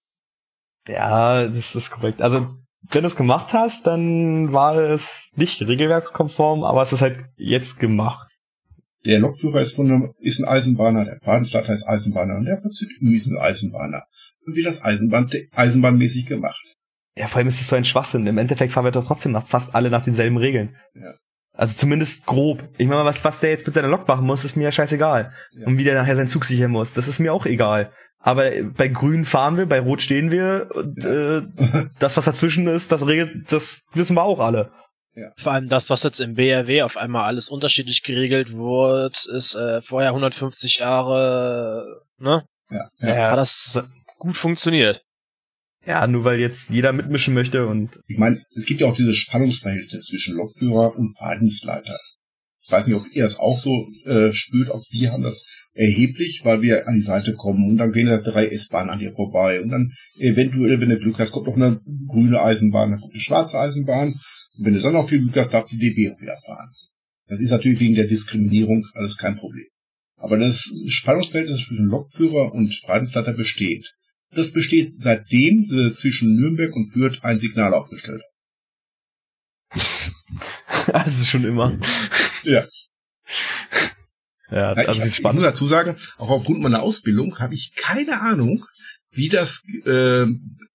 Ja, 0.88 1.46
das 1.46 1.74
ist 1.74 1.90
korrekt. 1.90 2.22
Also, 2.22 2.56
wenn 2.90 3.02
du 3.02 3.06
es 3.06 3.16
gemacht 3.16 3.52
hast, 3.52 3.86
dann 3.86 4.52
war 4.52 4.76
es 4.76 5.30
nicht 5.36 5.60
regelwerkskonform, 5.62 6.64
aber 6.64 6.82
es 6.82 6.92
ist 6.92 7.02
halt 7.02 7.24
jetzt 7.36 7.78
gemacht. 7.78 8.29
Der 9.06 9.18
Lokführer 9.18 9.60
ist 9.60 9.74
von 9.74 9.86
einem, 9.86 10.12
ist 10.18 10.40
ein 10.40 10.48
Eisenbahner, 10.48 11.04
der 11.04 11.16
Fahrdienstleiter 11.16 11.72
ist 11.72 11.86
Eisenbahner 11.86 12.36
und 12.36 12.44
der 12.44 12.58
Verzügü 12.58 13.14
ist 13.14 13.28
ein 13.28 13.38
Eisenbahner. 13.38 14.02
Und 14.46 14.56
wie 14.56 14.62
das 14.62 14.82
Eisenbahn, 14.82 15.30
eisenbahnmäßig 15.52 16.26
gemacht. 16.26 16.76
Ja, 17.16 17.26
vor 17.26 17.38
allem 17.38 17.48
ist 17.48 17.60
es 17.60 17.68
so 17.68 17.76
ein 17.76 17.84
Schwachsinn. 17.84 18.26
Im 18.26 18.38
Endeffekt 18.38 18.72
fahren 18.72 18.84
wir 18.84 18.92
doch 18.92 19.06
trotzdem 19.06 19.32
nach 19.32 19.46
fast 19.46 19.74
alle 19.74 19.90
nach 19.90 20.04
denselben 20.04 20.36
Regeln. 20.36 20.76
Ja. 20.94 21.14
Also 21.52 21.76
zumindest 21.76 22.24
grob. 22.26 22.68
Ich 22.78 22.88
meine, 22.88 23.04
was, 23.04 23.22
was 23.24 23.40
der 23.40 23.50
jetzt 23.50 23.66
mit 23.66 23.74
seiner 23.74 23.88
Lok 23.88 24.06
machen 24.08 24.24
muss, 24.24 24.44
ist 24.44 24.56
mir 24.56 24.64
ja 24.64 24.72
scheißegal. 24.72 25.32
Ja. 25.52 25.66
Und 25.66 25.78
wie 25.78 25.84
der 25.84 25.94
nachher 25.94 26.16
seinen 26.16 26.28
Zug 26.28 26.44
sichern 26.44 26.70
muss, 26.70 26.94
das 26.94 27.08
ist 27.08 27.18
mir 27.18 27.34
auch 27.34 27.44
egal. 27.44 27.92
Aber 28.18 28.50
bei 28.76 28.88
Grün 28.88 29.24
fahren 29.24 29.56
wir, 29.56 29.66
bei 29.66 29.80
Rot 29.80 30.02
stehen 30.02 30.30
wir 30.30 30.68
und 30.74 31.04
äh, 31.04 31.42
das, 31.98 32.16
was 32.16 32.26
dazwischen 32.26 32.66
ist, 32.66 32.92
das 32.92 33.06
regelt, 33.06 33.50
das 33.50 33.82
wissen 33.94 34.14
wir 34.14 34.22
auch 34.22 34.40
alle. 34.40 34.72
Vor 35.36 35.52
allem 35.52 35.68
das, 35.68 35.90
was 35.90 36.02
jetzt 36.04 36.20
im 36.20 36.34
BRW 36.34 36.82
auf 36.82 36.96
einmal 36.96 37.24
alles 37.24 37.50
unterschiedlich 37.50 38.02
geregelt 38.02 38.52
wurde, 38.52 39.12
ist 39.34 39.54
äh, 39.56 39.80
vorher 39.82 40.10
150 40.10 40.78
Jahre, 40.78 42.02
ne? 42.18 42.44
Ja, 42.70 42.88
Ja, 43.00 43.30
Hat 43.32 43.38
das 43.38 43.80
gut 44.18 44.36
funktioniert. 44.36 45.02
ja, 45.84 46.06
nur 46.06 46.24
weil 46.24 46.38
jetzt 46.38 46.70
jeder 46.70 46.92
mitmischen 46.92 47.34
möchte 47.34 47.66
und 47.66 47.98
Ich 48.06 48.18
meine, 48.18 48.40
es 48.56 48.66
gibt 48.66 48.80
ja 48.80 48.86
auch 48.86 48.94
dieses 48.94 49.16
Spannungsverhältnis 49.16 50.06
zwischen 50.06 50.36
Lokführer 50.36 50.96
und 50.96 51.16
Fahrdienstleiter. 51.18 51.98
Ich 52.62 52.70
weiß 52.70 52.86
nicht, 52.86 52.96
ob 52.96 53.06
ihr 53.10 53.24
das 53.24 53.40
auch 53.40 53.58
so 53.58 53.88
äh, 54.04 54.32
spürt, 54.32 54.70
auch 54.70 54.84
wir 54.92 55.10
haben 55.10 55.24
das 55.24 55.44
erheblich, 55.72 56.42
weil 56.44 56.62
wir 56.62 56.86
an 56.86 56.94
die 56.94 57.02
Seite 57.02 57.34
kommen 57.34 57.68
und 57.68 57.78
dann 57.78 57.90
gehen 57.90 58.06
da 58.06 58.18
drei 58.18 58.46
S-Bahnen 58.46 58.90
an 58.90 59.00
dir 59.00 59.10
vorbei 59.10 59.60
und 59.60 59.70
dann 59.70 59.90
eventuell, 60.18 60.80
wenn 60.80 60.90
du 60.90 60.98
Glück 60.98 61.18
hast, 61.18 61.32
kommt 61.32 61.48
noch 61.48 61.56
eine 61.56 61.80
grüne 62.06 62.40
Eisenbahn, 62.40 62.92
dann 62.92 63.00
kommt 63.00 63.14
eine 63.14 63.20
schwarze 63.22 63.58
Eisenbahn 63.58 64.14
und 64.58 64.64
wenn 64.64 64.74
du 64.74 64.80
dann 64.80 64.92
noch 64.92 65.08
viel 65.08 65.22
Glück 65.22 65.36
hast, 65.36 65.54
darf 65.54 65.66
die 65.66 65.78
DB 65.78 66.10
auch 66.10 66.20
wieder 66.20 66.36
fahren. 66.36 66.70
Das 67.26 67.40
ist 67.40 67.50
natürlich 67.50 67.80
wegen 67.80 67.94
der 67.94 68.06
Diskriminierung 68.06 68.86
alles 68.94 69.16
kein 69.16 69.36
Problem. 69.36 69.66
Aber 70.16 70.36
das 70.36 70.70
Spannungsverhältnis 70.88 71.64
zwischen 71.64 71.86
Lokführer 71.86 72.52
und 72.52 72.74
Fahrdienstleiter 72.74 73.32
besteht. 73.32 73.94
Das 74.32 74.52
besteht 74.52 74.92
seitdem 74.92 75.64
sie 75.64 75.94
zwischen 75.94 76.32
Nürnberg 76.32 76.74
und 76.74 76.90
Fürth 76.90 77.20
ein 77.22 77.38
Signal 77.38 77.74
aufgestellt 77.74 78.22
also 80.92 81.24
schon 81.24 81.44
immer. 81.44 81.78
Ja. 82.42 82.66
Ja, 84.52 84.72
also 84.72 85.04
ich, 85.04 85.14
die 85.14 85.20
ich 85.20 85.22
muss 85.22 85.42
dazu 85.42 85.64
sagen, 85.64 85.94
auch 86.18 86.28
aufgrund 86.28 86.58
meiner 86.58 86.82
Ausbildung 86.82 87.38
habe 87.38 87.54
ich 87.54 87.72
keine 87.76 88.20
Ahnung, 88.20 88.66
wie 89.12 89.28
das 89.28 89.62
äh, 89.84 90.26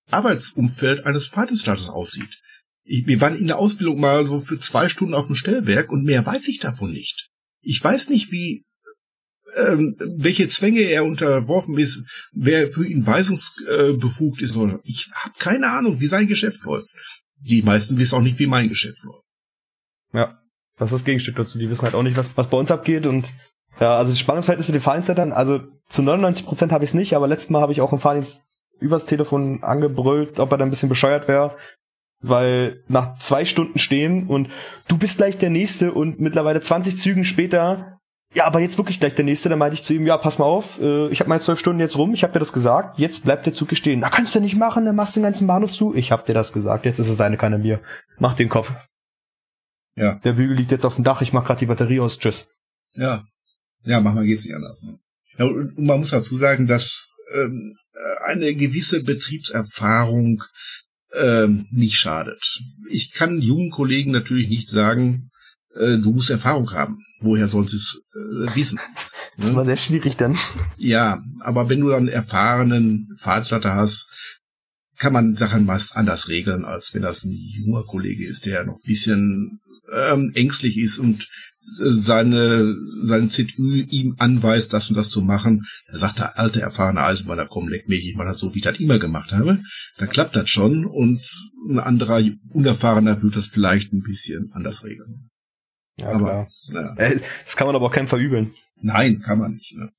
Arbeitsumfeld 0.10 1.06
eines 1.06 1.28
Fahrdienstleiters 1.28 1.90
aussieht. 1.90 2.40
Ich, 2.86 3.08
wir 3.08 3.20
waren 3.20 3.38
in 3.38 3.48
der 3.48 3.58
Ausbildung 3.58 4.00
mal 4.00 4.26
so 4.26 4.40
für 4.40 4.60
zwei 4.60 4.90
Stunden 4.90 5.14
auf 5.14 5.28
dem 5.28 5.36
Stellwerk 5.36 5.92
und 5.92 6.04
mehr 6.04 6.26
weiß 6.26 6.48
ich 6.48 6.60
davon 6.60 6.92
nicht. 6.92 7.30
Ich 7.62 7.84
weiß 7.84 8.10
nicht, 8.10 8.32
wie 8.32 8.64
ähm, 9.56 9.96
welche 10.18 10.48
Zwänge 10.50 10.82
er 10.82 11.04
unterworfen 11.04 11.78
ist, 11.78 12.04
wer 12.34 12.68
für 12.68 12.86
ihn 12.86 13.06
weisungsbefugt 13.06 14.42
ist. 14.42 14.58
Ich 14.84 15.08
habe 15.16 15.34
keine 15.40 15.72
Ahnung, 15.72 16.00
wie 16.00 16.08
sein 16.08 16.28
Geschäft 16.28 16.64
läuft. 16.64 16.90
Die 17.40 17.62
meisten 17.62 17.98
wissen 17.98 18.16
auch 18.16 18.22
nicht, 18.22 18.40
wie 18.40 18.48
mein 18.48 18.70
Geschäft 18.70 19.04
läuft. 19.04 19.28
Ja, 20.14 20.40
das 20.78 20.92
ist 20.92 21.00
das 21.00 21.06
Gegenstück 21.06 21.36
dazu. 21.36 21.58
Die 21.58 21.70
wissen 21.70 21.84
halt 21.84 21.96
auch 21.96 22.04
nicht, 22.04 22.18
was, 22.18 22.36
was 22.36 22.50
bei 22.50 22.58
uns 22.58 22.72
abgeht 22.72 23.08
und 23.08 23.32
ja, 23.80 23.98
also 23.98 24.12
das 24.12 24.20
Spannungsverhältnis 24.20 24.68
mit 24.68 24.76
den 24.76 24.82
Fahrdienstleitern, 24.82 25.34
also 25.34 25.60
zu 25.90 26.02
99 26.02 26.46
Prozent 26.46 26.72
habe 26.72 26.84
ich 26.84 26.92
es 26.92 26.94
nicht, 26.94 27.14
aber 27.14 27.28
letztes 27.28 27.50
Mal 27.50 27.62
habe 27.62 27.74
ich 27.74 27.82
auch 27.82 27.92
im 27.92 28.00
Fahrdienst 28.00 28.44
übers 28.80 29.06
Telefon 29.06 29.64
angebrüllt, 29.64 30.40
ob 30.40 30.52
er 30.52 30.58
da 30.58 30.66
ein 30.66 30.70
bisschen 30.70 30.90
bescheuert 30.90 31.28
wäre, 31.28 31.58
weil 32.22 32.84
nach 32.88 33.18
zwei 33.20 33.46
Stunden 33.46 33.80
stehen 33.80 34.28
und 34.28 34.50
du 34.88 34.98
bist 34.98 35.18
gleich 35.18 35.38
der 35.38 35.50
Nächste 35.50 35.94
und 35.94 36.20
mittlerweile 36.20 36.62
20 36.62 36.98
Zügen 36.98 37.26
später, 37.26 38.00
ja, 38.34 38.46
aber 38.46 38.60
jetzt 38.60 38.78
wirklich 38.78 39.00
gleich 39.00 39.16
der 39.16 39.24
Nächste, 39.24 39.48
dann 39.50 39.60
meinte 39.60 39.76
ich 39.76 39.84
zu 39.84 39.94
ihm, 39.94 40.06
ja, 40.06 40.18
pass 40.18 40.40
mal 40.40 40.46
auf, 40.46 40.80
äh, 40.82 41.08
ich 41.08 41.20
habe 41.20 41.30
meine 41.30 41.42
zwölf 41.42 41.60
Stunden 41.60 41.80
jetzt 41.80 41.98
rum, 41.98 42.14
ich 42.14 42.24
habe 42.24 42.34
dir 42.34 42.40
das 42.40 42.52
gesagt, 42.52 43.00
jetzt 43.00 43.24
bleibt 43.24 43.46
der 43.46 43.54
Zug 43.54 43.76
stehen. 43.76 44.02
Na, 44.02 44.10
kannst 44.10 44.36
du 44.36 44.42
nicht 44.42 44.58
machen, 44.58 44.86
dann 44.86 44.96
machst 44.96 45.16
du 45.16 45.20
den 45.20 45.26
ganzen 45.26 45.48
Bahnhof 45.48 45.72
zu. 45.72 45.96
Ich 45.96 46.12
habe 46.12 46.26
dir 46.26 46.34
das 46.34 46.52
gesagt, 46.52 46.86
jetzt 46.86 47.00
ist 47.00 47.08
es 47.08 47.18
deine 47.18 47.38
keine 47.38 47.60
Bier. 47.60 47.82
Mach 48.20 48.36
den 48.36 48.50
Kopf. 48.50 48.74
Ja. 49.96 50.16
Der 50.16 50.34
Bügel 50.34 50.58
liegt 50.58 50.72
jetzt 50.72 50.86
auf 50.86 50.96
dem 50.96 51.06
Dach, 51.06 51.22
ich 51.22 51.32
mach 51.32 51.46
grad 51.46 51.62
die 51.62 51.66
Batterie 51.66 52.02
aus, 52.02 52.20
tschüss. 52.20 52.48
Ja. 52.96 53.24
Ja, 53.84 54.02
manchmal 54.02 54.26
geht's 54.26 54.46
nicht 54.46 54.56
anders. 54.56 54.84
Ne? 54.84 55.00
Ja, 55.38 55.46
und 55.46 55.78
man 55.78 56.00
muss 56.00 56.10
dazu 56.10 56.38
sagen, 56.38 56.68
dass 56.68 57.10
ähm, 57.34 57.78
eine 58.26 58.54
gewisse 58.56 59.04
Betriebserfahrung 59.04 60.44
ähm, 61.14 61.68
nicht 61.72 61.96
schadet. 61.96 62.62
Ich 62.90 63.12
kann 63.12 63.42
jungen 63.42 63.72
Kollegen 63.72 64.12
natürlich 64.12 64.50
nicht 64.50 64.70
sagen, 64.70 65.30
äh, 65.76 65.98
du 65.98 66.12
musst 66.12 66.30
Erfahrung 66.30 66.72
haben. 66.72 67.04
Woher 67.22 67.48
sollst 67.48 67.74
du 67.74 67.78
es 67.78 68.02
äh, 68.14 68.56
wissen? 68.56 68.80
Das 69.38 69.54
war 69.54 69.66
sehr 69.66 69.78
schwierig 69.78 70.18
dann. 70.18 70.38
Ja, 70.78 71.20
aber 71.42 71.70
wenn 71.70 71.82
du 71.82 71.90
dann 71.90 72.08
erfahrenen 72.08 73.10
Fahrtsleiter 73.18 73.74
hast, 73.74 74.10
kann 74.98 75.14
man 75.14 75.36
Sachen 75.36 75.66
meist 75.66 75.96
anders 75.96 76.30
regeln, 76.30 76.64
als 76.64 76.94
wenn 76.94 77.02
das 77.02 77.24
ein 77.24 77.32
junger 77.34 77.84
Kollege 77.84 78.26
ist, 78.26 78.46
der 78.46 78.66
noch 78.66 78.76
ein 78.76 78.88
bisschen 78.88 79.60
ähm, 79.94 80.32
ängstlich 80.36 80.78
ist 80.78 81.00
und 81.00 81.28
seine, 81.66 82.76
sein 83.02 83.30
ZÜ 83.30 83.46
ihm 83.90 84.16
anweist, 84.20 84.74
das 84.74 84.90
und 84.90 84.96
das 84.96 85.10
zu 85.10 85.22
machen, 85.22 85.66
da 85.92 85.98
sagt 85.98 86.20
der 86.20 86.38
alte, 86.38 86.62
erfahrene 86.62 87.02
Eisenbahner, 87.02 87.48
komm, 87.48 87.68
leck 87.68 87.88
mich, 87.90 88.08
ich 88.08 88.16
mache 88.16 88.30
das 88.30 88.40
so, 88.40 88.54
wie 88.54 88.60
ich 88.60 88.64
das 88.64 88.80
immer 88.80 89.00
gemacht 89.00 89.32
habe, 89.32 89.62
dann 89.98 90.10
klappt 90.10 90.36
das 90.36 90.50
schon 90.50 90.86
und 90.86 91.22
ein 91.70 91.80
anderer, 91.80 92.22
unerfahrener 92.50 93.22
wird 93.22 93.36
das 93.36 93.48
vielleicht 93.48 93.94
ein 93.94 94.02
bisschen 94.02 94.50
anders 94.54 94.84
regeln. 94.84 95.30
Ja, 95.98 96.10
aber, 96.10 96.48
klar. 96.70 96.96
Ja. 97.00 97.20
Das 97.46 97.56
kann 97.56 97.68
man 97.68 97.76
aber 97.76 97.86
auch 97.86 97.92
keinem 97.94 98.08
verübeln. 98.08 98.54
Nein, 98.76 99.22
kann 99.22 99.40
man 99.40 99.54
nicht. 99.54 99.76
Ne? 99.76 99.90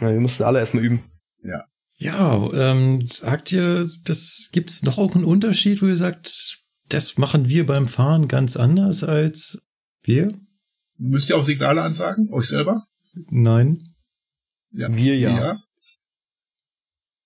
Ja, 0.00 0.12
wir 0.12 0.20
mussten 0.20 0.42
alle 0.42 0.58
erstmal 0.58 0.84
üben. 0.84 1.04
Ja. 1.42 1.64
Ja, 1.96 2.50
ähm, 2.54 3.04
sagt 3.04 3.52
ihr, 3.52 3.88
das 4.04 4.48
gibt's 4.52 4.82
noch 4.82 4.98
auch 4.98 5.14
einen 5.14 5.24
Unterschied, 5.24 5.82
wo 5.82 5.86
ihr 5.86 5.96
sagt, 5.96 6.58
das 6.88 7.18
machen 7.18 7.48
wir 7.48 7.66
beim 7.66 7.88
Fahren 7.88 8.26
ganz 8.26 8.56
anders 8.56 9.04
als 9.04 9.62
wir? 10.02 10.32
Müsst 11.00 11.30
ihr 11.30 11.36
auch 11.36 11.44
Signale 11.44 11.82
ansagen? 11.82 12.28
Euch 12.30 12.46
selber? 12.46 12.82
Nein. 13.30 13.78
Ja. 14.70 14.94
Wir 14.94 15.18
ja. 15.18 15.30
ja. 15.30 15.58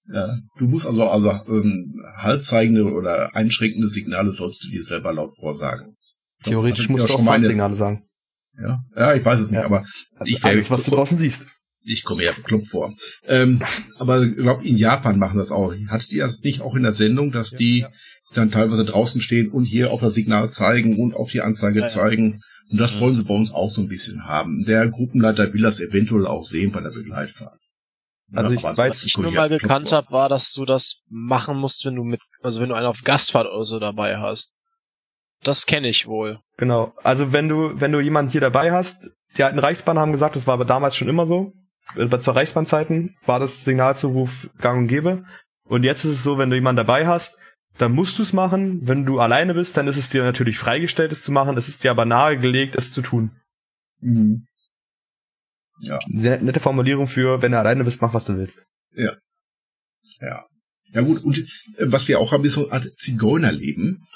Ja, 0.07 0.39
du 0.59 0.69
musst 0.69 0.87
also, 0.87 1.09
also 1.09 1.31
ähm, 1.49 1.99
haltzeigende 2.19 2.85
oder 2.93 3.35
einschränkende 3.35 3.89
Signale 3.89 4.33
sollst 4.33 4.63
du 4.65 4.69
dir 4.69 4.85
selber 4.85 5.15
laut 5.15 5.35
vorsagen. 5.35 5.97
Theoretisch 6.43 6.91
musst 6.91 7.09
du 7.09 7.15
auch 7.15 7.23
mal 7.23 7.41
Signale 7.41 7.73
sagen. 7.73 8.05
Ja, 8.61 8.85
ja, 8.95 9.15
ich 9.15 9.25
weiß 9.25 9.41
es 9.41 9.51
nicht, 9.51 9.61
ja. 9.61 9.65
aber 9.65 9.79
also 10.17 10.31
ich 10.31 10.45
alles, 10.45 10.71
was 10.71 10.85
du 10.85 10.91
draußen 10.91 11.17
siehst. 11.17 11.47
Ich 11.81 12.05
komme 12.05 12.23
ja 12.23 12.33
bekloppt 12.33 12.69
vor. 12.69 12.93
Ähm, 13.27 13.63
aber 13.99 14.23
ich 14.23 14.37
glaube, 14.37 14.67
in 14.67 14.77
Japan 14.77 15.19
machen 15.19 15.39
das 15.39 15.51
auch. 15.51 15.75
Hattet 15.89 16.13
ihr 16.13 16.25
das 16.25 16.41
nicht 16.41 16.61
auch 16.61 16.75
in 16.75 16.83
der 16.83 16.93
Sendung, 16.93 17.33
dass 17.33 17.51
die 17.51 17.87
dann 18.37 18.51
teilweise 18.51 18.85
draußen 18.85 19.21
stehen 19.21 19.51
und 19.51 19.65
hier 19.65 19.91
auf 19.91 20.01
das 20.01 20.15
Signal 20.15 20.51
zeigen 20.51 21.01
und 21.01 21.15
auf 21.15 21.31
die 21.31 21.41
Anzeige 21.41 21.81
ja, 21.81 21.87
zeigen? 21.87 22.41
Und 22.71 22.81
das 22.81 23.01
wollen 23.01 23.15
sie 23.15 23.25
bei 23.25 23.35
uns 23.35 23.53
auch 23.53 23.71
so 23.71 23.81
ein 23.81 23.89
bisschen 23.89 24.25
haben. 24.27 24.65
Der 24.67 24.89
Gruppenleiter 24.89 25.53
will 25.53 25.63
das 25.63 25.81
eventuell 25.81 26.27
auch 26.27 26.45
sehen 26.45 26.73
bei 26.73 26.81
der 26.81 26.91
Begleitfahrt. 26.91 27.59
Also 28.33 28.53
ich 28.53 28.63
weiß, 28.63 28.79
was 28.79 29.07
ich 29.07 29.19
nur 29.19 29.33
mal 29.33 29.49
gekannt 29.49 29.93
habe, 29.93 30.11
war, 30.11 30.29
dass 30.29 30.53
du 30.53 30.65
das 30.65 31.03
machen 31.09 31.57
musst, 31.57 31.85
wenn 31.85 31.95
du 31.95 32.05
mit, 32.05 32.21
also 32.43 32.61
wenn 32.61 32.69
du 32.69 32.75
einen 32.75 32.87
auf 32.87 33.05
Gastfahrt 33.05 33.47
oder 33.47 33.65
so 33.65 33.79
dabei 33.79 34.19
hast. 34.19 34.53
Das 35.43 35.67
kenne 35.67 35.89
ich 35.89 36.07
wohl. 36.07 36.41
Genau. 36.57 36.95
Also 37.03 37.33
wenn 37.33 37.49
du, 37.49 37.73
wenn 37.75 37.93
du 37.93 38.01
jemanden 38.01 38.33
hier 38.33 38.41
dabei 38.41 38.73
hast, 38.73 39.11
die 39.37 39.45
alten 39.45 39.59
Reichsbahnen 39.59 40.01
haben 40.01 40.13
gesagt, 40.13 40.37
das 40.37 40.47
war 40.47 40.55
aber 40.55 40.65
damals 40.65 40.97
schon 40.97 41.09
immer 41.09 41.27
so. 41.27 41.53
Bei 41.97 42.19
zur 42.19 42.35
Reichsbahnzeiten 42.35 43.17
war 43.27 43.39
das 43.39 43.65
Signalzuruf 43.65 44.49
gang 44.59 44.83
und 44.83 44.89
gäbe. 44.89 45.25
Und 45.65 45.85
jetzt 45.85 46.05
ist 46.05 46.13
es 46.13 46.23
so, 46.23 46.39
wenn 46.39 46.51
du 46.51 46.57
jemanden 46.57 46.79
dabei 46.79 47.07
hast, 47.07 47.37
dann 47.79 47.93
musst 47.93 48.19
du 48.19 48.23
es 48.23 48.33
machen. 48.33 48.87
Wenn 48.87 49.05
du 49.05 49.21
alleine 49.21 49.55
bist, 49.55 49.77
dann 49.77 49.89
ist 49.89 49.97
es 49.97 50.09
dir 50.09 50.23
natürlich 50.23 50.59
freigestellt, 50.59 51.13
es 51.13 51.23
zu 51.23 51.33
machen. 51.33 51.57
Es 51.57 51.69
ist 51.69 51.85
dir 51.85 51.91
aber 51.91 52.05
nahegelegt, 52.05 52.77
es 52.77 52.93
zu 52.93 53.03
tun. 53.03 53.33
Mhm. 54.01 54.47
Ja. 55.81 55.99
Nette 56.07 56.61
Formulierung 56.61 57.07
für, 57.07 57.43
wenn 57.43 57.53
du 57.53 57.59
alleine 57.59 57.85
bist, 57.85 58.01
mach 58.01 58.15
was 58.15 58.25
du 58.25 58.37
willst. 58.37 58.63
Ja. 58.93 59.17
Ja. 60.21 60.45
Ja 60.89 61.01
gut, 61.01 61.25
und 61.25 61.39
äh, 61.39 61.45
was 61.79 62.07
wir 62.07 62.21
auch 62.21 62.33
haben, 62.33 62.45
ist 62.45 62.55
so 62.55 62.65
eine 62.65 62.73
Art 62.73 62.85
Zigeunerleben. 62.85 64.07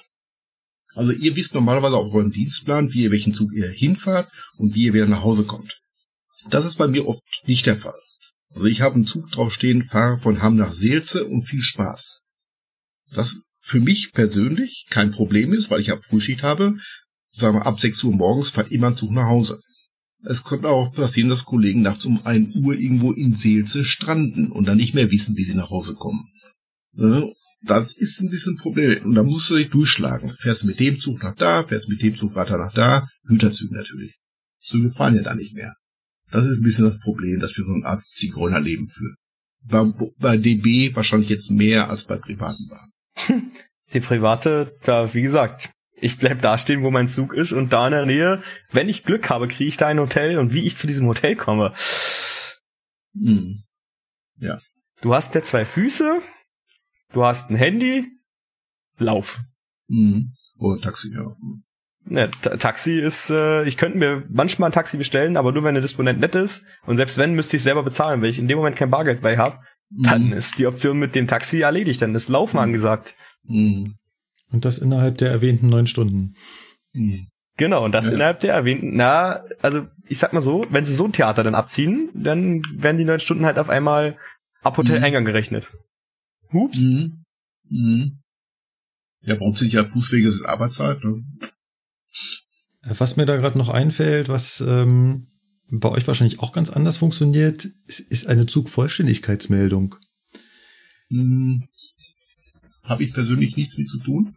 Also 0.95 1.13
ihr 1.13 1.35
wisst 1.37 1.55
normalerweise 1.55 1.97
auf 1.97 2.15
eurem 2.15 2.31
Dienstplan, 2.31 2.93
wie 2.93 3.03
ihr 3.03 3.11
welchen 3.11 3.35
Zug 3.35 3.53
ihr 3.53 3.71
hinfahrt 3.71 4.31
und 4.57 4.75
wie 4.75 4.85
ihr 4.85 4.95
wieder 4.95 5.07
nach 5.07 5.23
Hause 5.23 5.45
kommt. 5.45 5.81
Das 6.51 6.65
ist 6.65 6.77
bei 6.77 6.87
mir 6.87 7.07
oft 7.07 7.27
nicht 7.47 7.67
der 7.67 7.77
Fall. 7.77 7.99
Also 8.55 8.67
ich 8.67 8.81
habe 8.81 8.95
einen 8.95 9.07
Zug 9.07 9.31
draufstehen, 9.31 9.83
fahre 9.83 10.19
von 10.19 10.43
Hamm 10.43 10.57
nach 10.57 10.73
Seelze 10.73 11.27
und 11.27 11.43
viel 11.43 11.63
Spaß. 11.63 12.23
Das 13.13 13.41
für 13.69 13.81
mich 13.81 14.13
persönlich 14.15 14.87
kein 14.89 15.11
Problem 15.11 15.53
ist, 15.53 15.71
weil 15.71 15.81
ich 15.81 15.89
ja 15.89 15.97
Frühschicht 15.99 16.43
habe. 16.43 16.77
Sagen 17.33 17.57
wir, 17.57 17.67
ab 17.67 17.79
6 17.79 18.03
Uhr 18.05 18.15
morgens 18.15 18.49
fahrt 18.49 18.73
immer 18.73 18.89
ein 18.89 18.97
Zug 18.97 19.11
nach 19.11 19.27
Hause. 19.27 19.59
Es 20.25 20.43
könnte 20.43 20.69
auch 20.69 20.95
passieren, 20.95 21.29
dass 21.29 21.45
Kollegen 21.45 21.83
nachts 21.83 22.07
um 22.07 22.25
1 22.25 22.57
Uhr 22.57 22.75
irgendwo 22.75 23.13
in 23.13 23.35
Seelze 23.35 23.85
stranden 23.85 24.51
und 24.51 24.65
dann 24.65 24.79
nicht 24.79 24.95
mehr 24.95 25.11
wissen, 25.11 25.37
wie 25.37 25.45
sie 25.45 25.55
nach 25.55 25.69
Hause 25.69 25.95
kommen. 25.95 26.25
Ne? 26.93 27.31
Das 27.63 27.93
ist 27.93 28.21
ein 28.21 28.31
bisschen 28.31 28.55
ein 28.55 28.63
Problem. 28.63 29.05
Und 29.05 29.15
da 29.15 29.23
musst 29.23 29.51
du 29.51 29.57
dich 29.57 29.69
durchschlagen. 29.69 30.33
Fährst 30.35 30.65
mit 30.65 30.81
dem 30.81 30.99
Zug 30.99 31.23
nach 31.23 31.35
da, 31.35 31.63
fährst 31.63 31.91
mit 31.91 32.03
dem 32.03 32.17
Zug 32.17 32.35
weiter 32.35 32.57
nach 32.57 32.73
da. 32.73 33.07
Güterzüge 33.25 33.75
natürlich. 33.75 34.19
Züge 34.61 34.89
fahren 34.89 35.15
ja 35.15 35.23
da 35.23 35.35
nicht 35.35 35.55
mehr. 35.55 35.75
Das 36.31 36.47
ist 36.47 36.59
ein 36.59 36.65
bisschen 36.65 36.87
das 36.87 36.99
Problem, 36.99 37.39
dass 37.39 37.57
wir 37.57 37.65
so 37.65 37.75
eine 37.75 37.85
Art 37.85 38.05
Zigeunerleben 38.07 38.89
führen. 38.89 39.15
Bei, 39.63 39.93
bei 40.19 40.37
DB 40.39 40.97
wahrscheinlich 40.97 41.29
jetzt 41.29 41.51
mehr 41.51 41.91
als 41.91 42.05
bei 42.05 42.17
privaten 42.17 42.67
Bahnen. 42.69 42.93
Die 43.93 44.01
private, 44.01 44.75
da, 44.83 45.15
wie 45.15 45.23
gesagt, 45.23 45.71
ich 46.01 46.19
bleib 46.19 46.43
da 46.43 46.59
stehen, 46.59 46.83
wo 46.83 46.91
mein 46.91 47.09
Zug 47.09 47.33
ist 47.33 47.53
und 47.53 47.73
da 47.73 47.87
in 47.87 47.93
der 47.93 48.07
Nähe, 48.07 48.43
wenn 48.71 48.89
ich 48.89 49.05
Glück 49.05 49.31
habe, 49.31 49.49
kriege 49.49 49.69
ich 49.69 49.77
da 49.77 49.87
ein 49.87 49.99
Hotel 49.99 50.39
und 50.39 50.53
wie 50.53 50.67
ich 50.67 50.77
zu 50.77 50.87
diesem 50.87 51.07
Hotel 51.07 51.37
komme. 51.37 51.73
Mhm. 53.15 53.65
Ja. 54.37 54.59
Du 55.01 55.15
hast 55.15 55.35
ja 55.35 55.43
zwei 55.43 55.65
Füße, 55.65 56.21
du 57.13 57.25
hast 57.25 57.51
ein 57.51 57.57
Handy, 57.57 58.07
lauf. 58.99 59.41
Mhm. 59.89 60.31
Oder 60.59 60.81
Taxi, 60.81 61.15
ja. 61.15 61.33
Ja, 62.11 62.27
Taxi 62.27 62.99
ist, 62.99 63.31
äh, 63.31 63.65
ich 63.65 63.77
könnte 63.77 63.99
mir 63.99 64.25
manchmal 64.31 64.71
ein 64.71 64.75
Taxi 64.75 64.97
bestellen, 64.97 65.37
aber 65.37 65.53
nur 65.53 65.65
wenn 65.65 65.75
der 65.75 65.83
Disponent 65.83 66.21
nett 66.21 66.35
ist. 66.35 66.65
Und 66.87 66.97
selbst 66.97 67.19
wenn, 67.19 67.35
müsste 67.35 67.57
ich 67.57 67.63
selber 67.63 67.83
bezahlen, 67.83 68.23
weil 68.23 68.31
ich 68.31 68.39
in 68.39 68.49
dem 68.49 68.57
Moment 68.57 68.77
kein 68.77 68.91
Bargeld 68.91 69.21
bei 69.21 69.37
habe. 69.37 69.59
Mhm. 69.91 70.03
Dann 70.03 70.33
ist 70.33 70.59
die 70.59 70.67
Option 70.67 70.99
mit 70.99 71.15
dem 71.15 71.27
Taxi 71.27 71.61
erledigt, 71.61 72.03
dann 72.03 72.15
ist 72.15 72.29
Laufen 72.29 72.57
mhm. 72.57 72.63
angesagt. 72.63 73.15
Mhm. 73.45 73.95
Und 74.51 74.65
das 74.65 74.79
innerhalb 74.79 75.19
der 75.19 75.31
erwähnten 75.31 75.69
neun 75.69 75.87
Stunden. 75.87 76.35
Mhm. 76.93 77.27
Genau, 77.57 77.85
und 77.85 77.93
das 77.93 78.07
ja. 78.07 78.13
innerhalb 78.13 78.41
der 78.41 78.55
erwähnten, 78.55 78.93
na, 78.95 79.45
also 79.63 79.87
ich 80.07 80.19
sag 80.19 80.33
mal 80.33 80.41
so, 80.41 80.65
wenn 80.71 80.85
sie 80.85 80.95
so 80.95 81.05
ein 81.05 81.13
Theater 81.13 81.43
dann 81.43 81.57
abziehen, 81.57 82.09
dann 82.15 82.63
werden 82.73 82.99
die 82.99 83.05
neun 83.05 83.21
Stunden 83.21 83.45
halt 83.45 83.59
auf 83.59 83.69
einmal 83.69 84.17
ab 84.63 84.77
Hoteleingang 84.77 85.25
mhm. 85.25 85.27
gerechnet. 85.27 85.69
Hups. 86.53 86.79
Mhm. 86.79 87.25
Mhm. 87.69 88.19
Ja, 89.23 89.35
bei 89.35 89.45
uns 89.45 89.59
sind 89.59 89.73
ja 89.73 89.85
Fußwege 89.85 90.29
ist 90.29 90.45
Arbeitszeit, 90.45 91.03
ne? 91.03 91.25
Was 92.83 93.17
mir 93.17 93.27
da 93.27 93.37
gerade 93.37 93.59
noch 93.59 93.69
einfällt, 93.69 94.29
was 94.29 94.61
ähm, 94.61 95.28
bei 95.71 95.89
euch 95.91 96.07
wahrscheinlich 96.07 96.41
auch 96.41 96.53
ganz 96.53 96.71
anders 96.71 96.99
funktioniert, 96.99 97.65
ist, 97.65 98.01
ist 98.01 98.27
eine 98.27 98.47
Zugvollständigkeitsmeldung. 98.47 99.97
Hm, 101.11 101.69
Habe 102.83 103.05
ich 103.05 103.13
persönlich 103.13 103.57
nichts 103.57 103.77
mit 103.79 103.89
zu 103.89 103.99
tun, 103.99 104.37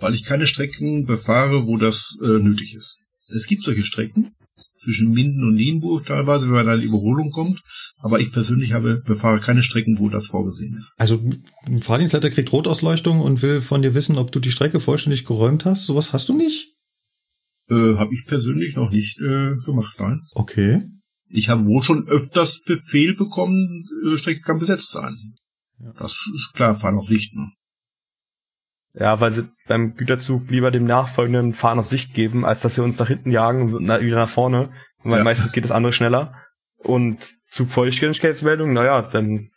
weil 0.00 0.14
ich 0.14 0.24
keine 0.24 0.46
Strecken 0.46 1.04
befahre, 1.06 1.66
wo 1.66 1.76
das 1.76 2.18
äh, 2.22 2.38
nötig 2.38 2.74
ist. 2.74 3.00
Es 3.34 3.46
gibt 3.46 3.64
solche 3.64 3.84
Strecken 3.84 4.32
zwischen 4.74 5.10
Minden 5.10 5.42
und 5.42 5.54
Nienburg 5.54 6.06
teilweise, 6.06 6.46
wenn 6.46 6.54
man 6.54 6.66
da 6.66 6.74
in 6.74 6.82
Überholung 6.82 7.30
kommt, 7.30 7.62
aber 8.00 8.20
ich 8.20 8.30
persönlich 8.30 8.72
habe 8.72 9.02
befahre 9.04 9.40
keine 9.40 9.62
Strecken, 9.62 9.98
wo 9.98 10.08
das 10.08 10.28
vorgesehen 10.28 10.74
ist. 10.74 10.98
Also 10.98 11.22
ein 11.66 11.80
Fahrdienstleiter 11.80 12.30
kriegt 12.30 12.52
Rotausleuchtung 12.52 13.20
und 13.20 13.42
will 13.42 13.60
von 13.62 13.82
dir 13.82 13.94
wissen, 13.94 14.18
ob 14.18 14.32
du 14.32 14.38
die 14.38 14.50
Strecke 14.50 14.80
vollständig 14.80 15.24
geräumt 15.24 15.64
hast. 15.64 15.86
Sowas 15.86 16.12
hast 16.12 16.28
du 16.28 16.36
nicht? 16.36 16.75
Äh, 17.68 17.96
habe 17.96 18.14
ich 18.14 18.24
persönlich 18.26 18.76
noch 18.76 18.90
nicht 18.90 19.18
äh, 19.20 19.54
gemacht, 19.64 19.96
nein. 19.98 20.22
Okay. 20.34 20.82
Ich 21.28 21.48
habe 21.48 21.64
wohl 21.64 21.82
schon 21.82 22.06
öfters 22.06 22.60
Befehl 22.62 23.14
bekommen, 23.16 23.84
äh, 24.06 24.16
Strecke 24.16 24.40
kann 24.40 24.58
besetzt 24.58 24.92
sein. 24.92 25.16
Ja. 25.80 25.92
Das 25.98 26.28
ist 26.32 26.52
klar, 26.54 26.74
fahren 26.76 26.96
auf 26.96 27.06
Sicht. 27.06 27.34
Ne? 27.34 27.50
Ja, 28.94 29.20
weil 29.20 29.32
sie 29.32 29.48
beim 29.66 29.94
Güterzug 29.94 30.48
lieber 30.48 30.70
dem 30.70 30.84
nachfolgenden 30.84 31.52
Fahren 31.54 31.78
auf 31.78 31.86
Sicht 31.86 32.14
geben, 32.14 32.44
als 32.44 32.62
dass 32.62 32.76
sie 32.76 32.82
uns 32.82 32.98
nach 32.98 33.08
hinten 33.08 33.30
jagen 33.30 33.74
und 33.74 33.82
wieder 33.84 34.16
nach 34.16 34.28
vorne. 34.28 34.70
Weil 35.02 35.18
Ja. 35.18 35.24
meistens 35.24 35.52
geht 35.52 35.64
das 35.64 35.72
andere 35.72 35.92
schneller. 35.92 36.34
Und 36.78 37.18
Zugfeuchtigkeitsmeldung, 37.50 38.72
naja, 38.72 39.02
dann, 39.02 39.50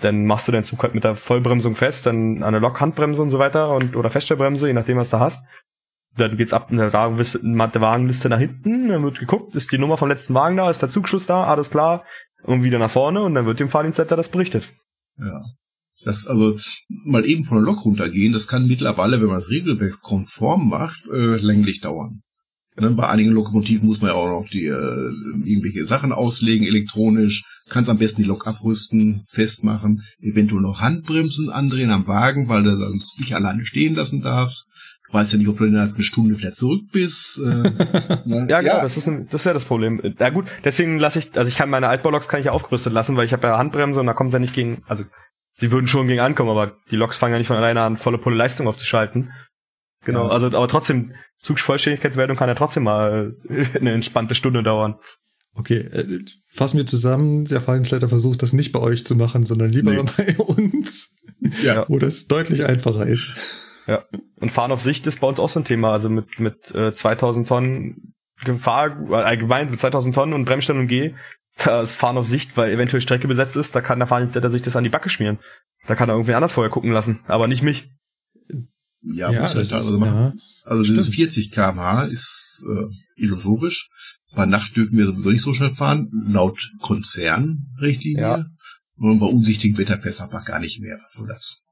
dann 0.00 0.26
machst 0.26 0.48
du 0.48 0.52
deinen 0.52 0.64
Zug 0.64 0.82
halt 0.82 0.94
mit 0.94 1.04
der 1.04 1.14
Vollbremsung 1.14 1.76
fest, 1.76 2.04
dann 2.06 2.42
an 2.42 2.52
der 2.52 2.60
Lokhandbremse 2.60 3.22
und 3.22 3.30
so 3.30 3.38
weiter 3.38 3.74
und 3.74 3.96
oder 3.96 4.10
Feststellbremse, 4.10 4.66
je 4.66 4.72
nachdem, 4.72 4.98
was 4.98 5.10
du 5.10 5.20
hast. 5.20 5.44
Dann 6.16 6.36
geht's 6.36 6.52
ab 6.52 6.70
in 6.70 6.76
der 6.76 6.92
Wagenliste, 6.92 8.28
nach 8.28 8.38
hinten, 8.38 8.88
dann 8.88 9.02
wird 9.02 9.18
geguckt, 9.18 9.54
ist 9.54 9.72
die 9.72 9.78
Nummer 9.78 9.96
vom 9.96 10.08
letzten 10.08 10.34
Wagen 10.34 10.56
da, 10.56 10.70
ist 10.70 10.82
der 10.82 10.90
Zugschuss 10.90 11.26
da, 11.26 11.44
alles 11.44 11.70
klar, 11.70 12.04
und 12.42 12.62
wieder 12.64 12.78
nach 12.78 12.90
vorne 12.90 13.22
und 13.22 13.34
dann 13.34 13.46
wird 13.46 13.60
dem 13.60 13.68
Fahrdienstleiter 13.68 14.16
das 14.16 14.28
berichtet. 14.28 14.68
Ja. 15.18 15.42
Das, 16.04 16.26
also, 16.26 16.58
mal 17.04 17.24
eben 17.24 17.44
von 17.44 17.58
der 17.58 17.64
Lok 17.64 17.84
runtergehen, 17.84 18.32
das 18.32 18.48
kann 18.48 18.66
mittlerweile, 18.66 19.20
wenn 19.20 19.28
man 19.28 19.36
das 19.36 19.50
Regelwerk 19.50 20.00
konform 20.02 20.68
macht, 20.68 21.04
äh, 21.12 21.36
länglich 21.36 21.80
dauern. 21.80 22.22
Ne, 22.80 22.90
bei 22.90 23.06
einigen 23.06 23.32
Lokomotiven 23.32 23.86
muss 23.86 24.00
man 24.00 24.10
ja 24.10 24.16
auch 24.16 24.40
noch 24.40 24.48
die 24.48 24.64
äh, 24.64 25.10
irgendwelche 25.44 25.86
Sachen 25.86 26.10
auslegen, 26.10 26.66
elektronisch, 26.66 27.44
kannst 27.68 27.90
am 27.90 27.98
besten 27.98 28.22
die 28.22 28.28
Lok 28.28 28.46
abrüsten, 28.46 29.22
festmachen, 29.28 30.02
eventuell 30.20 30.62
noch 30.62 30.80
Handbremsen 30.80 31.50
andrehen 31.50 31.90
am 31.90 32.06
Wagen, 32.06 32.48
weil 32.48 32.62
du 32.62 32.74
sonst 32.78 33.18
nicht 33.18 33.34
alleine 33.34 33.66
stehen 33.66 33.94
lassen 33.94 34.22
darfst. 34.22 34.66
Du 35.12 35.18
weißt 35.18 35.32
ja 35.34 35.38
nicht, 35.38 35.48
ob 35.48 35.58
du 35.58 35.64
innerhalb 35.66 35.94
einer 35.94 36.02
Stunde 36.02 36.38
wieder 36.38 36.52
zurück 36.52 36.84
bist. 36.90 37.38
Äh, 37.38 37.44
ne? 38.24 38.46
Ja, 38.48 38.60
genau, 38.60 38.80
das 38.80 38.96
ist 38.96 39.06
ein, 39.06 39.26
das 39.26 39.42
ist 39.42 39.44
ja 39.44 39.52
das 39.52 39.66
Problem. 39.66 40.00
Ja 40.18 40.30
gut, 40.30 40.46
deswegen 40.64 40.98
lasse 40.98 41.18
ich, 41.18 41.36
also 41.36 41.48
ich 41.48 41.56
kann 41.56 41.68
meine 41.68 41.88
Altbauloks 41.88 42.28
kann 42.28 42.40
ich 42.40 42.46
ja 42.46 42.52
aufgerüstet 42.52 42.92
lassen, 42.94 43.16
weil 43.16 43.26
ich 43.26 43.32
habe 43.34 43.46
ja 43.46 43.58
Handbremse 43.58 44.00
und 44.00 44.06
da 44.06 44.14
kommen 44.14 44.30
sie 44.30 44.36
ja 44.36 44.40
nicht 44.40 44.54
gegen, 44.54 44.82
also 44.88 45.04
sie 45.52 45.70
würden 45.70 45.86
schon 45.86 46.08
gegen 46.08 46.20
ankommen, 46.20 46.48
aber 46.50 46.76
die 46.90 46.96
Loks 46.96 47.18
fangen 47.18 47.32
ja 47.34 47.38
nicht 47.38 47.48
von 47.48 47.56
alleine 47.58 47.82
an, 47.82 47.98
volle 47.98 48.16
Pulle 48.16 48.36
Leistung 48.36 48.66
aufzuschalten. 48.66 49.32
Genau, 50.04 50.24
Ja. 50.24 50.30
also 50.30 50.46
aber 50.46 50.66
trotzdem, 50.68 51.12
Zugvollständigkeitswertung 51.40 52.36
kann 52.36 52.48
ja 52.48 52.54
trotzdem 52.54 52.84
mal 52.84 53.36
eine 53.74 53.92
entspannte 53.92 54.34
Stunde 54.34 54.62
dauern. 54.62 54.94
Okay, 55.54 55.76
äh, 55.80 56.20
fassen 56.54 56.78
wir 56.78 56.86
zusammen. 56.86 57.44
Der 57.44 57.60
Fahrdienstleiter 57.60 58.08
versucht 58.08 58.42
das 58.42 58.54
nicht 58.54 58.72
bei 58.72 58.78
euch 58.80 59.04
zu 59.04 59.14
machen, 59.14 59.44
sondern 59.44 59.70
lieber 59.70 59.92
Nee. 59.92 60.02
bei 60.16 60.36
uns, 60.38 61.14
Ja. 61.62 61.84
wo 61.88 61.98
das 61.98 62.26
deutlich 62.28 62.64
einfacher 62.64 63.06
ist. 63.06 63.34
Ja. 63.86 64.04
Und 64.36 64.50
Fahren 64.50 64.72
auf 64.72 64.80
Sicht 64.82 65.06
ist 65.06 65.20
bei 65.20 65.26
uns 65.26 65.38
auch 65.40 65.48
so 65.48 65.60
ein 65.60 65.64
Thema, 65.64 65.92
also 65.92 66.08
mit 66.08 66.38
mit 66.38 66.70
äh, 66.74 66.92
2000 66.92 67.48
Tonnen 67.48 68.14
Gefahr, 68.44 68.96
äh, 69.10 69.14
allgemein 69.14 69.70
mit 69.70 69.80
2000 69.80 70.14
Tonnen 70.14 70.32
und 70.34 70.44
Bremsstellung 70.44 70.86
G, 70.88 71.14
da 71.58 71.82
ist 71.82 71.94
Fahren 71.94 72.16
auf 72.16 72.26
Sicht, 72.26 72.56
weil 72.56 72.72
eventuell 72.72 73.00
Strecke 73.00 73.28
besetzt 73.28 73.56
ist, 73.56 73.74
da 73.74 73.80
kann 73.80 73.98
der 73.98 74.08
Fahrdienstleiter 74.08 74.50
sich 74.50 74.62
das 74.62 74.74
an 74.76 74.84
die 74.84 74.90
Backe 74.90 75.08
schmieren. 75.10 75.38
Da 75.86 75.94
kann 75.94 76.08
er 76.08 76.14
irgendwie 76.14 76.34
anders 76.34 76.52
vorher 76.52 76.70
gucken 76.70 76.92
lassen, 76.92 77.20
aber 77.26 77.46
nicht 77.48 77.62
mich. 77.62 77.90
Ja, 79.00 79.32
muss 79.32 79.54
halt 79.56 79.66
das 79.66 79.72
also 79.72 79.94
ist- 79.94 80.00
machen. 80.00 80.14
ja. 80.14 80.32
Also 80.64 80.84
dieses 80.84 81.08
40 81.08 81.50
km/h 81.50 82.04
ist 82.04 82.64
äh, 82.70 83.22
illusorisch. 83.24 83.90
Bei 84.34 84.46
Nacht 84.46 84.76
dürfen 84.76 84.96
wir 84.96 85.06
sowieso 85.06 85.30
nicht 85.30 85.42
so 85.42 85.54
schnell 85.54 85.70
fahren, 85.70 86.08
laut 86.28 86.70
Konzernrichtlinie. 86.80 88.22
Ja. 88.22 88.44
Und 88.96 89.18
bei 89.18 89.26
unsichtigem 89.26 89.76
Wetter 89.78 89.98
fährst 89.98 90.20
du 90.20 90.24
einfach 90.24 90.44
gar 90.44 90.60
nicht 90.60 90.80
mehr. 90.80 90.98
Was 91.02 91.12
soll 91.14 91.26
das? 91.28 91.62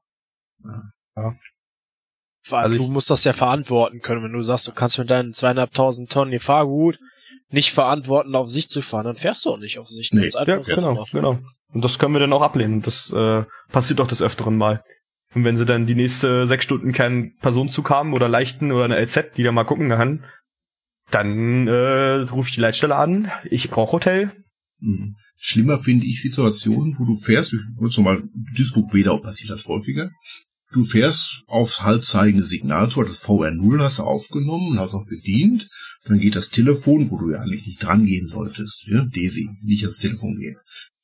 Vor 2.43 2.57
allem, 2.59 2.63
Also 2.71 2.75
ich- 2.75 2.81
du 2.81 2.91
musst 2.91 3.09
das 3.09 3.23
ja 3.23 3.33
verantworten 3.33 3.99
können. 3.99 4.23
Wenn 4.23 4.33
du 4.33 4.41
sagst, 4.41 4.67
du 4.67 4.71
kannst 4.71 4.97
mit 4.97 5.09
deinen 5.09 5.33
zweieinhalbtausend 5.33 6.11
Tonnen 6.11 6.31
Gefahrgut 6.31 6.97
nicht 7.49 7.71
verantworten, 7.71 8.33
auf 8.35 8.49
Sicht 8.49 8.69
zu 8.69 8.81
fahren, 8.81 9.05
dann 9.05 9.15
fährst 9.15 9.45
du 9.45 9.49
auch 9.51 9.57
nicht 9.57 9.77
auf 9.79 9.87
Sicht. 9.87 10.13
Nee, 10.13 10.27
Ja, 10.29 10.39
einfach 10.39 10.65
genau, 10.65 11.05
genau. 11.11 11.39
Und 11.73 11.83
das 11.85 11.99
können 11.99 12.13
wir 12.13 12.19
dann 12.19 12.33
auch 12.33 12.41
ablehnen. 12.41 12.81
Das 12.81 13.11
äh, 13.13 13.43
passiert 13.71 13.99
doch 13.99 14.07
des 14.07 14.21
Öfteren 14.21 14.57
mal. 14.57 14.83
Und 15.33 15.45
wenn 15.45 15.55
sie 15.57 15.65
dann 15.65 15.85
die 15.85 15.95
nächste 15.95 16.47
sechs 16.47 16.65
Stunden 16.65 16.91
keinen 16.91 17.37
Personenzug 17.37 17.89
haben 17.89 18.13
oder 18.13 18.27
leichten 18.27 18.71
oder 18.71 18.83
eine 18.85 18.97
LZ, 18.97 19.37
die 19.37 19.43
da 19.43 19.51
mal 19.53 19.63
gucken 19.63 19.89
kann, 19.89 20.25
dann 21.09 21.67
äh, 21.67 22.21
rufe 22.31 22.49
ich 22.49 22.55
die 22.55 22.61
Leitstelle 22.61 22.95
an. 22.95 23.31
Ich 23.49 23.69
brauche 23.69 23.93
Hotel. 23.93 24.31
Mhm. 24.79 25.15
Schlimmer 25.37 25.79
finde 25.79 26.05
ich 26.05 26.21
Situationen, 26.21 26.95
wo 26.99 27.05
du 27.05 27.15
fährst, 27.15 27.55
zum 27.91 28.03
Beispiel 28.05 28.29
Duisburg-Wedau 28.55 29.17
passiert 29.19 29.49
das 29.49 29.65
häufiger. 29.67 30.09
Du 30.73 30.85
fährst 30.85 31.41
aufs 31.47 31.81
halbzeigende 31.81 32.45
Signal, 32.45 32.87
du 32.87 33.01
hattest 33.01 33.25
VR0, 33.25 33.83
hast 33.83 33.99
du 33.99 34.03
aufgenommen 34.03 34.71
und 34.71 34.79
hast 34.79 34.93
auch 34.93 35.05
bedient. 35.05 35.67
Dann 36.05 36.19
geht 36.19 36.35
das 36.35 36.49
Telefon, 36.49 37.11
wo 37.11 37.17
du 37.19 37.31
ja 37.31 37.39
eigentlich 37.41 37.65
nicht 37.67 37.83
dran 37.83 38.05
gehen 38.05 38.27
solltest, 38.27 38.87
ja, 38.87 39.03
Desi, 39.03 39.49
nicht 39.63 39.83
ans 39.83 39.97
Telefon 39.97 40.37
gehen. 40.39 40.57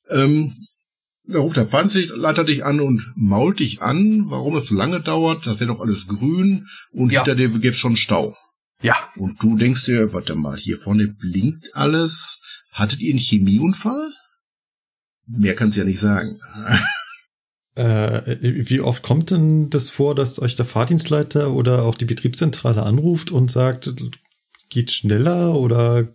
Ähm, 0.08 0.54
da 1.24 1.40
ruft 1.40 1.56
der 1.58 1.66
Fahrdienstleiter 1.68 2.44
dich 2.44 2.64
an 2.64 2.80
und 2.80 3.12
mault 3.14 3.60
dich 3.60 3.82
an, 3.82 4.30
warum 4.30 4.56
es 4.56 4.68
so 4.68 4.74
lange 4.74 5.00
dauert, 5.00 5.46
das 5.46 5.60
wäre 5.60 5.68
doch 5.72 5.80
alles 5.80 6.06
grün 6.06 6.66
und 6.90 7.12
Ja. 7.12 7.20
hinter 7.20 7.34
dir 7.34 7.50
gibt's 7.58 7.78
schon 7.78 7.96
Stau. 7.96 8.34
Ja, 8.80 8.96
Und 9.16 9.42
du 9.42 9.56
denkst 9.56 9.84
dir, 9.86 10.12
warte 10.12 10.34
mal, 10.36 10.56
hier 10.56 10.78
vorne 10.78 11.08
blinkt 11.08 11.74
alles. 11.74 12.40
Hattet 12.72 13.00
ihr 13.00 13.10
einen 13.10 13.18
Chemieunfall? 13.18 14.12
Mehr 15.26 15.54
kann's 15.56 15.76
ja 15.76 15.84
nicht 15.84 16.00
sagen. 16.00 16.38
Äh, 17.78 18.38
wie 18.68 18.80
oft 18.80 19.02
kommt 19.02 19.30
denn 19.30 19.70
das 19.70 19.90
vor, 19.90 20.14
dass 20.14 20.40
euch 20.40 20.56
der 20.56 20.66
Fahrdienstleiter 20.66 21.52
oder 21.52 21.84
auch 21.84 21.94
die 21.96 22.04
Betriebszentrale 22.06 22.82
anruft 22.82 23.30
und 23.30 23.50
sagt, 23.50 23.94
geht 24.68 24.90
schneller 24.90 25.54
oder 25.54 26.08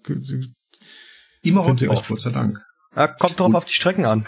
Immer 1.42 1.66
häufig, 1.66 1.90
euch- 1.90 2.08
Gott 2.08 2.22
sei 2.22 2.32
Dank. 2.32 2.60
äh, 2.96 3.08
kommt 3.20 3.40
drauf 3.40 3.48
Und- 3.48 3.56
auf 3.56 3.66
die 3.66 3.74
Strecken 3.74 4.06
an. 4.06 4.28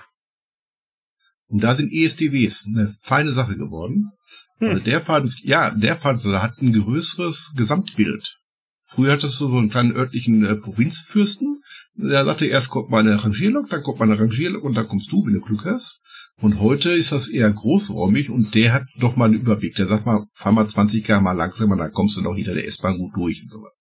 Und 1.48 1.62
da 1.64 1.76
sind 1.76 1.92
ESDWs 1.92 2.68
eine 2.74 2.88
feine 2.88 3.32
Sache 3.32 3.56
geworden. 3.58 4.12
Hm. 4.60 4.70
Weil 4.70 4.80
der 4.82 5.02
Fahrdienst, 5.02 5.44
ja, 5.44 5.72
der 5.72 5.96
Fahrdienstleiter 5.96 6.42
hat 6.42 6.62
ein 6.62 6.72
größeres 6.74 7.54
Gesamtbild. 7.56 8.38
Früher 8.82 9.12
hattest 9.14 9.40
du 9.42 9.48
so 9.48 9.58
einen 9.58 9.70
kleinen 9.70 9.94
örtlichen 9.96 10.46
äh, 10.46 10.56
Provinzfürsten. 10.56 11.55
Der 11.94 12.26
sagte, 12.26 12.46
erst 12.46 12.70
kommt 12.70 12.90
meine 12.90 13.24
Rangierlok, 13.24 13.70
dann 13.70 13.82
kommt 13.82 14.00
meine 14.00 14.20
Rangierlok 14.20 14.64
und 14.64 14.76
dann 14.76 14.88
kommst 14.88 15.12
du, 15.12 15.26
wenn 15.26 15.34
du 15.34 15.42
Glück 15.42 15.66
hast. 15.66 16.02
Und 16.38 16.60
heute 16.60 16.92
ist 16.92 17.14
das 17.14 17.30
eher 17.30 17.52
großräumig 17.52 18.30
und 18.30 18.54
der 18.56 18.74
hat 18.74 18.84
doch 19.00 19.16
mal 19.16 19.26
einen 19.26 19.40
Überblick. 19.40 19.76
Der 19.76 19.88
sagt 19.88 20.06
mal, 20.06 20.26
fahr 20.34 20.52
mal 20.52 20.68
20 20.68 21.06
km 21.06 21.24
mal 21.24 21.32
langsamer, 21.32 21.78
dann 21.78 21.94
kommst 21.94 22.18
du 22.18 22.22
noch 22.22 22.36
hinter 22.36 22.54
der 22.54 22.68
S-Bahn 22.68 22.98
gut 22.98 23.16
durch 23.16 23.42
und 23.42 23.50
so 23.50 23.60
weiter. 23.60 23.76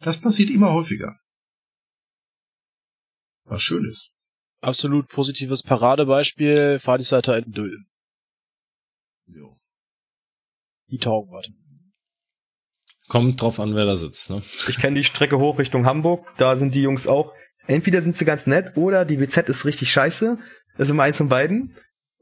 Das 0.00 0.20
passiert 0.20 0.50
immer 0.50 0.72
häufiger. 0.72 1.16
Was 3.44 3.62
schön 3.62 3.84
ist. 3.84 4.14
Absolut 4.60 5.08
positives 5.08 5.62
Paradebeispiel, 5.62 6.78
Fahrdienstleiter 6.80 7.36
in 7.38 7.52
Dülmen. 7.52 7.86
Jo. 9.26 9.54
Die 10.90 10.98
taugen 10.98 11.30
was. 11.30 11.46
Kommt 13.08 13.40
drauf 13.40 13.58
an, 13.58 13.74
wer 13.74 13.86
da 13.86 13.96
sitzt, 13.96 14.30
ne? 14.30 14.42
Ich 14.68 14.78
kenne 14.78 14.96
die 14.96 15.04
Strecke 15.04 15.38
hoch 15.38 15.58
Richtung 15.58 15.86
Hamburg. 15.86 16.26
Da 16.36 16.56
sind 16.56 16.74
die 16.74 16.82
Jungs 16.82 17.06
auch. 17.06 17.32
Entweder 17.66 18.02
sind 18.02 18.16
sie 18.16 18.24
ganz 18.24 18.46
nett 18.46 18.76
oder 18.76 19.04
die 19.04 19.16
BZ 19.16 19.48
ist 19.48 19.64
richtig 19.64 19.90
scheiße. 19.90 20.38
Das 20.76 20.88
ist 20.88 20.92
immer 20.92 21.04
eins 21.04 21.16
von 21.16 21.28
beiden. 21.28 21.74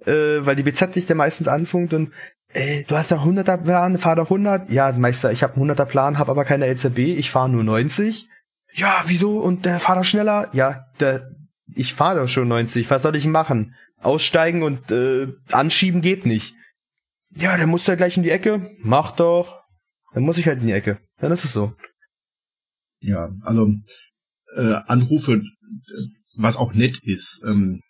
Äh, 0.05 0.47
weil 0.47 0.57
die 0.57 0.63
BZ 0.63 0.95
dich 0.95 1.07
dann 1.07 1.17
meistens 1.17 1.49
anfunkt 1.49 1.93
und 1.93 2.13
äh, 2.53 2.85
du 2.85 2.97
hast 2.97 3.11
doch 3.11 3.25
100er 3.25 3.57
Plan, 3.57 3.99
fahr 3.99 4.17
doch 4.17 4.31
100. 4.31 4.71
Ja, 4.71 4.93
Meister, 4.93 5.33
ich 5.33 5.43
habe 5.43 5.57
einen 5.57 5.71
100er 5.71 5.85
Plan, 5.85 6.19
habe 6.19 6.31
aber 6.31 6.45
keine 6.45 6.73
LZB, 6.73 6.99
ich 6.99 7.31
fahre 7.31 7.49
nur 7.49 7.65
90. 7.65 8.29
Ja, 8.73 9.03
wieso? 9.07 9.39
Und 9.39 9.65
der 9.65 9.81
fahr 9.81 9.97
doch 9.97 10.05
schneller? 10.05 10.49
Ja, 10.53 10.87
der, 11.01 11.31
ich 11.75 11.95
fahre 11.95 12.21
doch 12.21 12.29
schon 12.29 12.49
90. 12.49 12.89
Was 12.91 13.03
soll 13.03 13.17
ich 13.17 13.27
machen? 13.27 13.75
Aussteigen 14.01 14.63
und 14.63 14.91
äh, 14.91 15.29
anschieben 15.51 16.03
geht 16.03 16.27
nicht. 16.27 16.55
Ja, 17.35 17.57
musst 17.67 17.89
du 17.89 17.93
ja 17.93 17.97
gleich 17.97 18.17
in 18.17 18.23
die 18.23 18.31
Ecke. 18.31 18.71
Mach 18.81 19.13
doch. 19.13 19.63
Dann 20.17 20.25
muss 20.25 20.39
ich 20.39 20.47
halt 20.47 20.63
in 20.63 20.69
die 20.69 20.73
Ecke. 20.73 20.99
Dann 21.19 21.31
ist 21.31 21.45
es 21.45 21.53
so. 21.53 21.75
Ja, 23.03 23.29
also 23.43 23.71
äh, 24.55 24.81
Anrufe, 24.87 25.35
äh, 25.35 25.43
was 26.39 26.57
auch 26.57 26.73
nett 26.73 27.01
ist. 27.03 27.43
Ähm, 27.47 27.83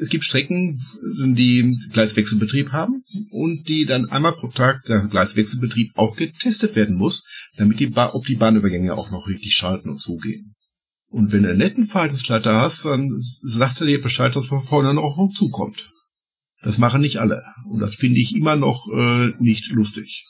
es 0.00 0.08
gibt 0.08 0.24
Strecken, 0.24 0.74
die 1.34 1.76
Gleiswechselbetrieb 1.92 2.72
haben 2.72 3.02
und 3.30 3.68
die 3.68 3.84
dann 3.84 4.06
einmal 4.06 4.36
pro 4.36 4.48
Tag 4.48 4.84
der 4.86 5.06
Gleiswechselbetrieb 5.08 5.92
auch 5.96 6.16
getestet 6.16 6.74
werden 6.76 6.96
muss, 6.96 7.26
damit 7.58 7.78
die 7.78 7.88
ba 7.88 8.08
ob 8.14 8.24
die 8.24 8.36
Bahnübergänge 8.36 8.94
auch 8.94 9.10
noch 9.10 9.28
richtig 9.28 9.52
schalten 9.52 9.90
und 9.90 10.00
zugehen. 10.00 10.54
Und 11.08 11.32
wenn 11.32 11.42
du 11.42 11.50
einen 11.50 11.58
netten 11.58 11.84
Verhaltensleiter 11.84 12.58
hast, 12.58 12.86
dann 12.86 13.10
sagt 13.42 13.82
er 13.82 13.86
dir 13.86 14.00
Bescheid, 14.00 14.34
dass 14.34 14.46
von 14.46 14.62
vorne 14.62 14.94
noch 14.94 15.30
zukommt. 15.34 15.92
Das 16.62 16.78
machen 16.78 17.02
nicht 17.02 17.18
alle. 17.18 17.42
Und 17.68 17.80
das 17.80 17.96
finde 17.96 18.18
ich 18.18 18.34
immer 18.34 18.56
noch 18.56 18.88
äh, 18.90 19.32
nicht 19.40 19.70
lustig. 19.72 20.24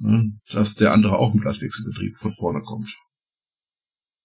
Ne? 0.00 0.32
Dass 0.50 0.74
der 0.74 0.92
andere 0.92 1.18
auch 1.18 1.34
im 1.34 1.40
Gleiswechselbetrieb 1.40 2.16
von 2.16 2.32
vorne 2.32 2.60
kommt. 2.60 2.94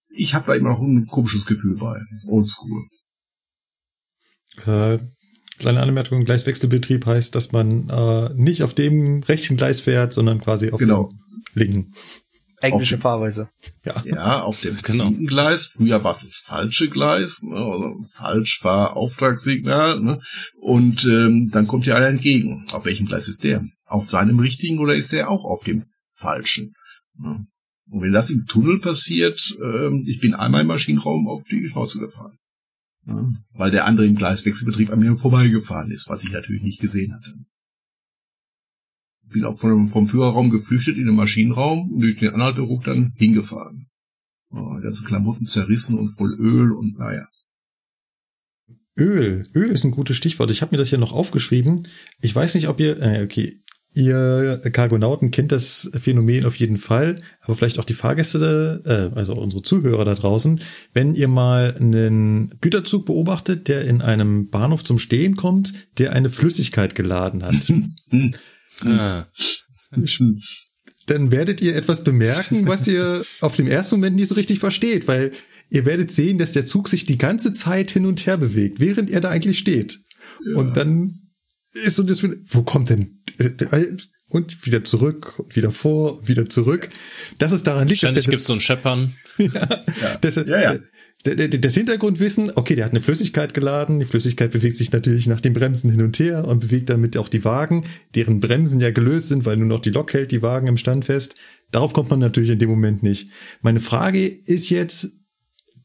Ich 0.09 0.33
habe 0.33 0.47
da 0.47 0.55
immer 0.55 0.69
noch 0.69 0.81
ein 0.81 1.05
komisches 1.07 1.45
Gefühl 1.45 1.77
bei. 1.77 1.99
Oldschool. 2.27 2.87
Äh, 4.65 4.99
kleine 5.57 5.81
Anmerkung, 5.81 6.23
Gleiswechselbetrieb 6.23 7.05
heißt, 7.05 7.35
dass 7.35 7.51
man 7.51 7.89
äh, 7.89 8.29
nicht 8.35 8.63
auf 8.63 8.73
dem 8.73 9.21
rechten 9.23 9.57
Gleis 9.57 9.81
fährt, 9.81 10.13
sondern 10.13 10.39
quasi 10.39 10.71
auf 10.71 10.79
Genau. 10.79 11.09
dem 11.09 11.19
linken. 11.53 11.93
Englische 12.65 12.97
Fahrweise. 12.97 13.49
Ja. 13.83 14.03
Ja, 14.05 14.41
auf 14.41 14.59
dem 14.61 14.77
Genau. 14.81 15.05
linken 15.05 15.27
Gleis. 15.27 15.67
Früher 15.67 16.03
war 16.03 16.13
es 16.13 16.21
das 16.21 16.35
falsche 16.43 16.89
Gleis. 16.89 17.41
Ne? 17.43 17.55
Also 17.55 17.95
falsch 18.11 18.59
war 18.63 18.95
Auftragssignal. 18.95 19.99
Ne? 20.01 20.19
Und 20.59 21.05
ähm, 21.05 21.49
dann 21.51 21.67
kommt 21.67 21.85
dir 21.85 21.95
einer 21.95 22.07
entgegen. 22.07 22.65
Auf 22.71 22.85
welchem 22.85 23.05
Gleis 23.07 23.27
ist 23.27 23.43
der? 23.43 23.61
Auf 23.85 24.09
seinem 24.09 24.39
richtigen 24.39 24.79
oder 24.79 24.95
ist 24.95 25.11
der 25.11 25.29
auch 25.29 25.45
auf 25.45 25.63
dem 25.63 25.85
falschen? 26.07 26.73
Ne? 27.17 27.45
Und 27.89 28.01
wenn 28.01 28.11
das 28.13 28.29
im 28.29 28.45
Tunnel 28.45 28.79
passiert, 28.79 29.39
ähm, 29.61 30.03
ich 30.07 30.19
bin 30.19 30.33
einmal 30.33 30.61
im 30.61 30.67
Maschinenraum 30.67 31.27
auf 31.27 31.43
die 31.49 31.67
Schnauze 31.69 31.99
gefahren. 31.99 32.35
Ne? 33.05 33.37
Weil 33.53 33.71
der 33.71 33.85
andere 33.85 34.07
im 34.07 34.15
Gleiswechselbetrieb 34.15 34.89
an 34.89 34.99
mir 34.99 35.15
vorbeigefahren 35.15 35.91
ist, 35.91 36.09
was 36.09 36.23
ich 36.23 36.31
natürlich 36.31 36.63
nicht 36.63 36.79
gesehen 36.81 37.13
hatte. 37.13 37.33
Bin 39.31 39.43
auch 39.45 39.57
vom, 39.57 39.87
vom 39.89 40.07
Führerraum 40.07 40.49
geflüchtet 40.49 40.97
in 40.97 41.05
den 41.05 41.15
Maschinenraum 41.15 41.91
und 41.91 42.01
durch 42.01 42.19
den 42.19 42.33
Anhalteruck 42.33 42.83
dann 42.83 43.13
hingefahren. 43.15 43.87
Oh, 44.51 44.79
ganze 44.81 45.03
Klamotten 45.03 45.47
zerrissen 45.47 45.99
und 45.99 46.07
voll 46.07 46.33
Öl 46.39 46.71
und 46.71 46.97
naja. 46.97 47.27
Öl. 48.97 49.47
Öl 49.53 49.69
ist 49.69 49.83
ein 49.83 49.91
gutes 49.91 50.15
Stichwort. 50.15 50.51
Ich 50.51 50.61
habe 50.61 50.71
mir 50.71 50.77
das 50.77 50.89
hier 50.89 50.99
noch 50.99 51.11
aufgeschrieben. 51.11 51.87
Ich 52.21 52.33
weiß 52.33 52.55
nicht, 52.55 52.69
ob 52.69 52.79
ihr, 52.79 53.01
äh, 53.01 53.23
okay, 53.23 53.61
ihr 53.93 54.61
Cargonauten 54.71 55.31
kennt 55.31 55.51
das 55.51 55.89
Phänomen 55.93 56.45
auf 56.45 56.57
jeden 56.57 56.77
Fall, 56.77 57.17
aber 57.41 57.55
vielleicht 57.55 57.79
auch 57.79 57.85
die 57.85 57.93
Fahrgäste, 57.93 58.81
äh, 59.13 59.17
also 59.17 59.33
unsere 59.33 59.61
Zuhörer 59.63 60.05
da 60.05 60.15
draußen, 60.15 60.61
wenn 60.93 61.15
ihr 61.15 61.29
mal 61.29 61.75
einen 61.79 62.55
Güterzug 62.61 63.05
beobachtet, 63.05 63.67
der 63.67 63.85
in 63.85 64.01
einem 64.01 64.49
Bahnhof 64.49 64.83
zum 64.83 64.99
Stehen 64.99 65.35
kommt, 65.35 65.73
der 65.97 66.11
eine 66.11 66.29
Flüssigkeit 66.29 66.93
geladen 66.93 67.43
hat, 67.43 67.55
Ah, 68.83 69.27
dann 71.07 71.31
werdet 71.31 71.61
ihr 71.61 71.75
etwas 71.75 72.03
bemerken, 72.03 72.67
was 72.67 72.87
ihr 72.87 73.23
auf 73.41 73.55
dem 73.55 73.67
ersten 73.67 73.95
Moment 73.95 74.15
nicht 74.15 74.27
so 74.29 74.35
richtig 74.35 74.59
versteht, 74.59 75.07
weil 75.07 75.31
ihr 75.69 75.85
werdet 75.85 76.11
sehen, 76.11 76.37
dass 76.37 76.51
der 76.53 76.65
Zug 76.65 76.89
sich 76.89 77.05
die 77.05 77.17
ganze 77.17 77.53
Zeit 77.53 77.91
hin 77.91 78.05
und 78.05 78.25
her 78.25 78.37
bewegt, 78.37 78.79
während 78.79 79.11
er 79.11 79.21
da 79.21 79.29
eigentlich 79.29 79.59
steht. 79.59 79.99
Und 80.55 80.75
dann 80.77 81.19
ist 81.73 81.95
so 81.95 82.03
das, 82.03 82.23
wo 82.23 82.63
kommt 82.63 82.89
denn, 82.89 83.21
und 84.29 84.65
wieder 84.65 84.83
zurück, 84.83 85.37
und 85.39 85.55
wieder 85.55 85.71
vor, 85.71 86.19
und 86.19 86.27
wieder 86.27 86.49
zurück. 86.49 86.89
Das 87.37 87.51
ist 87.51 87.63
daran 87.67 87.87
liegt, 87.87 87.99
Ständig 87.99 88.23
der- 88.25 88.31
gibt's 88.31 88.47
so 88.47 88.53
ein 88.53 88.59
Scheppern. 88.59 89.13
das, 90.21 90.35
Ja, 90.47 90.61
ja. 90.73 90.79
Das 91.25 91.73
Hintergrundwissen, 91.73 92.51
okay, 92.53 92.75
der 92.75 92.85
hat 92.85 92.91
eine 92.91 93.01
Flüssigkeit 93.01 93.55
geladen, 93.55 93.99
die 93.99 94.05
Flüssigkeit 94.05 94.51
bewegt 94.51 94.77
sich 94.77 94.91
natürlich 94.91 95.25
nach 95.25 95.41
den 95.41 95.53
Bremsen 95.53 95.89
hin 95.89 96.03
und 96.03 96.19
her 96.19 96.47
und 96.47 96.59
bewegt 96.59 96.91
damit 96.91 97.17
auch 97.17 97.29
die 97.29 97.43
Wagen, 97.43 97.85
deren 98.13 98.39
Bremsen 98.39 98.79
ja 98.79 98.91
gelöst 98.91 99.29
sind, 99.29 99.43
weil 99.43 99.57
nur 99.57 99.67
noch 99.67 99.79
die 99.79 99.89
Lok 99.89 100.13
hält 100.13 100.31
die 100.31 100.43
Wagen 100.43 100.67
im 100.67 100.77
Stand 100.77 101.05
fest. 101.05 101.35
Darauf 101.71 101.93
kommt 101.93 102.11
man 102.11 102.19
natürlich 102.19 102.51
in 102.51 102.59
dem 102.59 102.69
Moment 102.69 103.01
nicht. 103.01 103.31
Meine 103.63 103.79
Frage 103.79 104.27
ist 104.27 104.69
jetzt, 104.69 105.17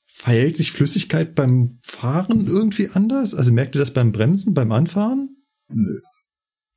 verhält 0.05 0.59
sich 0.59 0.73
Flüssigkeit 0.73 1.35
beim 1.35 1.79
Fahren 1.83 2.47
irgendwie 2.47 2.89
anders? 2.93 3.35
Also 3.35 3.51
merkt 3.51 3.75
ihr 3.75 3.79
das 3.79 3.95
beim 3.95 4.13
Bremsen, 4.13 4.53
beim 4.53 4.73
Anfahren? 4.73 5.37
Nö. 5.69 6.01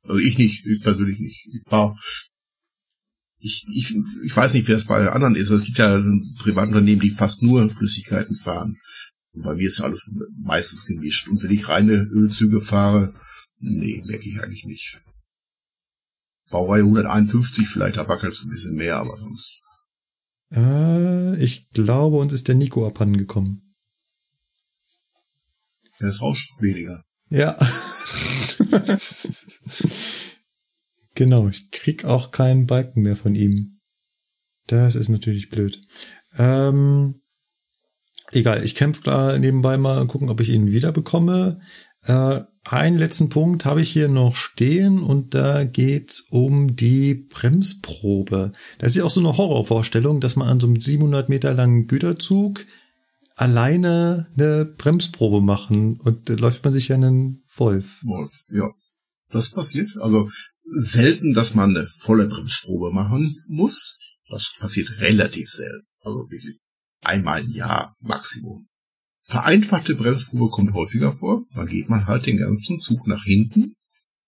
Also 0.04 0.18
ich 0.18 0.38
nicht, 0.38 0.64
ich 0.64 0.82
persönlich 0.82 1.18
nicht. 1.18 1.48
Ich 1.54 1.62
fahr, 1.68 1.98
ich, 3.44 3.66
ich, 3.68 3.94
ich 4.24 4.34
weiß 4.34 4.54
nicht, 4.54 4.66
wie 4.68 4.72
das 4.72 4.86
bei 4.86 5.06
anderen 5.10 5.36
ist. 5.36 5.50
Es 5.50 5.64
gibt 5.64 5.76
ja 5.76 6.02
Privatunternehmen, 6.38 7.00
die 7.00 7.10
fast 7.10 7.42
nur 7.42 7.68
Flüssigkeiten 7.68 8.36
fahren. 8.36 8.78
Und 9.32 9.42
bei 9.42 9.54
mir 9.54 9.68
ist 9.68 9.82
alles 9.82 10.10
meistens 10.38 10.86
gemischt. 10.86 11.28
Und 11.28 11.42
wenn 11.42 11.50
ich 11.50 11.68
reine 11.68 11.92
Ölzüge 11.92 12.62
fahre, 12.62 13.12
nee, 13.58 14.02
merke 14.06 14.26
ich 14.26 14.40
eigentlich 14.40 14.64
nicht. 14.64 15.02
Baureihe 16.50 16.84
151 16.84 17.68
vielleicht, 17.68 17.98
da 17.98 18.08
wackelt 18.08 18.32
es 18.32 18.44
ein 18.44 18.50
bisschen 18.50 18.76
mehr, 18.76 18.96
aber 18.96 19.18
sonst. 19.18 19.62
Äh, 20.50 21.36
ich 21.42 21.68
glaube, 21.70 22.16
uns 22.16 22.32
ist 22.32 22.48
der 22.48 22.54
Nico 22.54 22.86
abhanden 22.86 23.18
gekommen. 23.18 23.74
Ja, 26.00 26.06
es 26.06 26.22
rauscht 26.22 26.50
weniger. 26.60 27.04
Ja. 27.28 27.58
genau, 31.14 31.48
ich 31.48 31.70
krieg 31.70 32.04
auch 32.04 32.30
keinen 32.30 32.66
Balken 32.66 33.02
mehr 33.02 33.16
von 33.16 33.34
ihm. 33.34 33.80
Das 34.66 34.94
ist 34.94 35.08
natürlich 35.08 35.50
blöd. 35.50 35.80
Ähm, 36.36 37.22
egal, 38.32 38.64
ich 38.64 38.74
kämpfe 38.74 39.02
da 39.04 39.38
nebenbei 39.38 39.76
mal 39.76 40.06
gucken, 40.06 40.30
ob 40.30 40.40
ich 40.40 40.48
ihn 40.48 40.70
wieder 40.70 40.92
bekomme. 40.92 41.56
Äh, 42.02 42.40
einen 42.64 42.98
letzten 42.98 43.28
Punkt 43.28 43.66
habe 43.66 43.82
ich 43.82 43.90
hier 43.90 44.08
noch 44.08 44.36
stehen 44.36 45.02
und 45.02 45.34
da 45.34 45.64
geht's 45.64 46.22
um 46.30 46.76
die 46.76 47.14
Bremsprobe. 47.14 48.52
Das 48.78 48.92
ist 48.92 48.96
ja 48.96 49.04
auch 49.04 49.10
so 49.10 49.20
eine 49.20 49.36
Horrorvorstellung, 49.36 50.20
dass 50.20 50.36
man 50.36 50.48
an 50.48 50.60
so 50.60 50.66
einem 50.66 50.80
700 50.80 51.28
Meter 51.28 51.52
langen 51.52 51.86
Güterzug 51.86 52.64
alleine 53.36 54.28
eine 54.38 54.64
Bremsprobe 54.64 55.42
machen 55.42 56.00
und 56.00 56.30
da 56.30 56.34
läuft 56.34 56.64
man 56.64 56.72
sich 56.72 56.88
ja 56.88 56.96
einen 56.96 57.44
Wolf. 57.54 58.00
Wolf, 58.02 58.46
ja. 58.50 58.70
Das 59.30 59.50
passiert. 59.50 59.90
Also 60.00 60.28
selten, 60.64 61.34
dass 61.34 61.54
man 61.54 61.76
eine 61.76 61.88
volle 61.98 62.26
Bremsprobe 62.26 62.92
machen 62.92 63.36
muss. 63.46 63.98
Das 64.28 64.54
passiert 64.58 65.00
relativ 65.00 65.48
selten. 65.48 65.86
Also 66.00 66.18
wirklich 66.30 66.60
einmal 67.00 67.42
im 67.44 67.50
Jahr 67.50 67.96
Maximum. 68.00 68.66
Vereinfachte 69.20 69.94
Bremsprobe 69.94 70.50
kommt 70.50 70.74
häufiger 70.74 71.12
vor. 71.12 71.44
Da 71.54 71.64
geht 71.64 71.88
man 71.88 72.06
halt 72.06 72.26
den 72.26 72.38
ganzen 72.38 72.80
Zug 72.80 73.06
nach 73.06 73.24
hinten, 73.24 73.74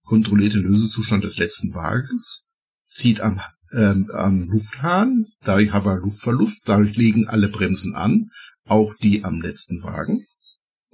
kontrolliert 0.05 0.55
den 0.55 0.63
Lösezustand 0.63 1.25
des 1.25 1.37
letzten 1.37 1.75
Wagens, 1.75 2.45
zieht 2.89 3.21
am, 3.21 3.41
ähm, 3.75 4.11
am 4.13 4.49
Lufthahn, 4.49 5.27
dadurch 5.43 5.73
haben 5.73 5.85
wir 5.85 5.97
Luftverlust, 5.97 6.63
dadurch 6.67 6.97
legen 6.97 7.29
alle 7.29 7.49
Bremsen 7.49 7.95
an, 7.95 8.31
auch 8.65 8.95
die 8.95 9.25
am 9.25 9.43
letzten 9.43 9.83
Wagen. 9.83 10.25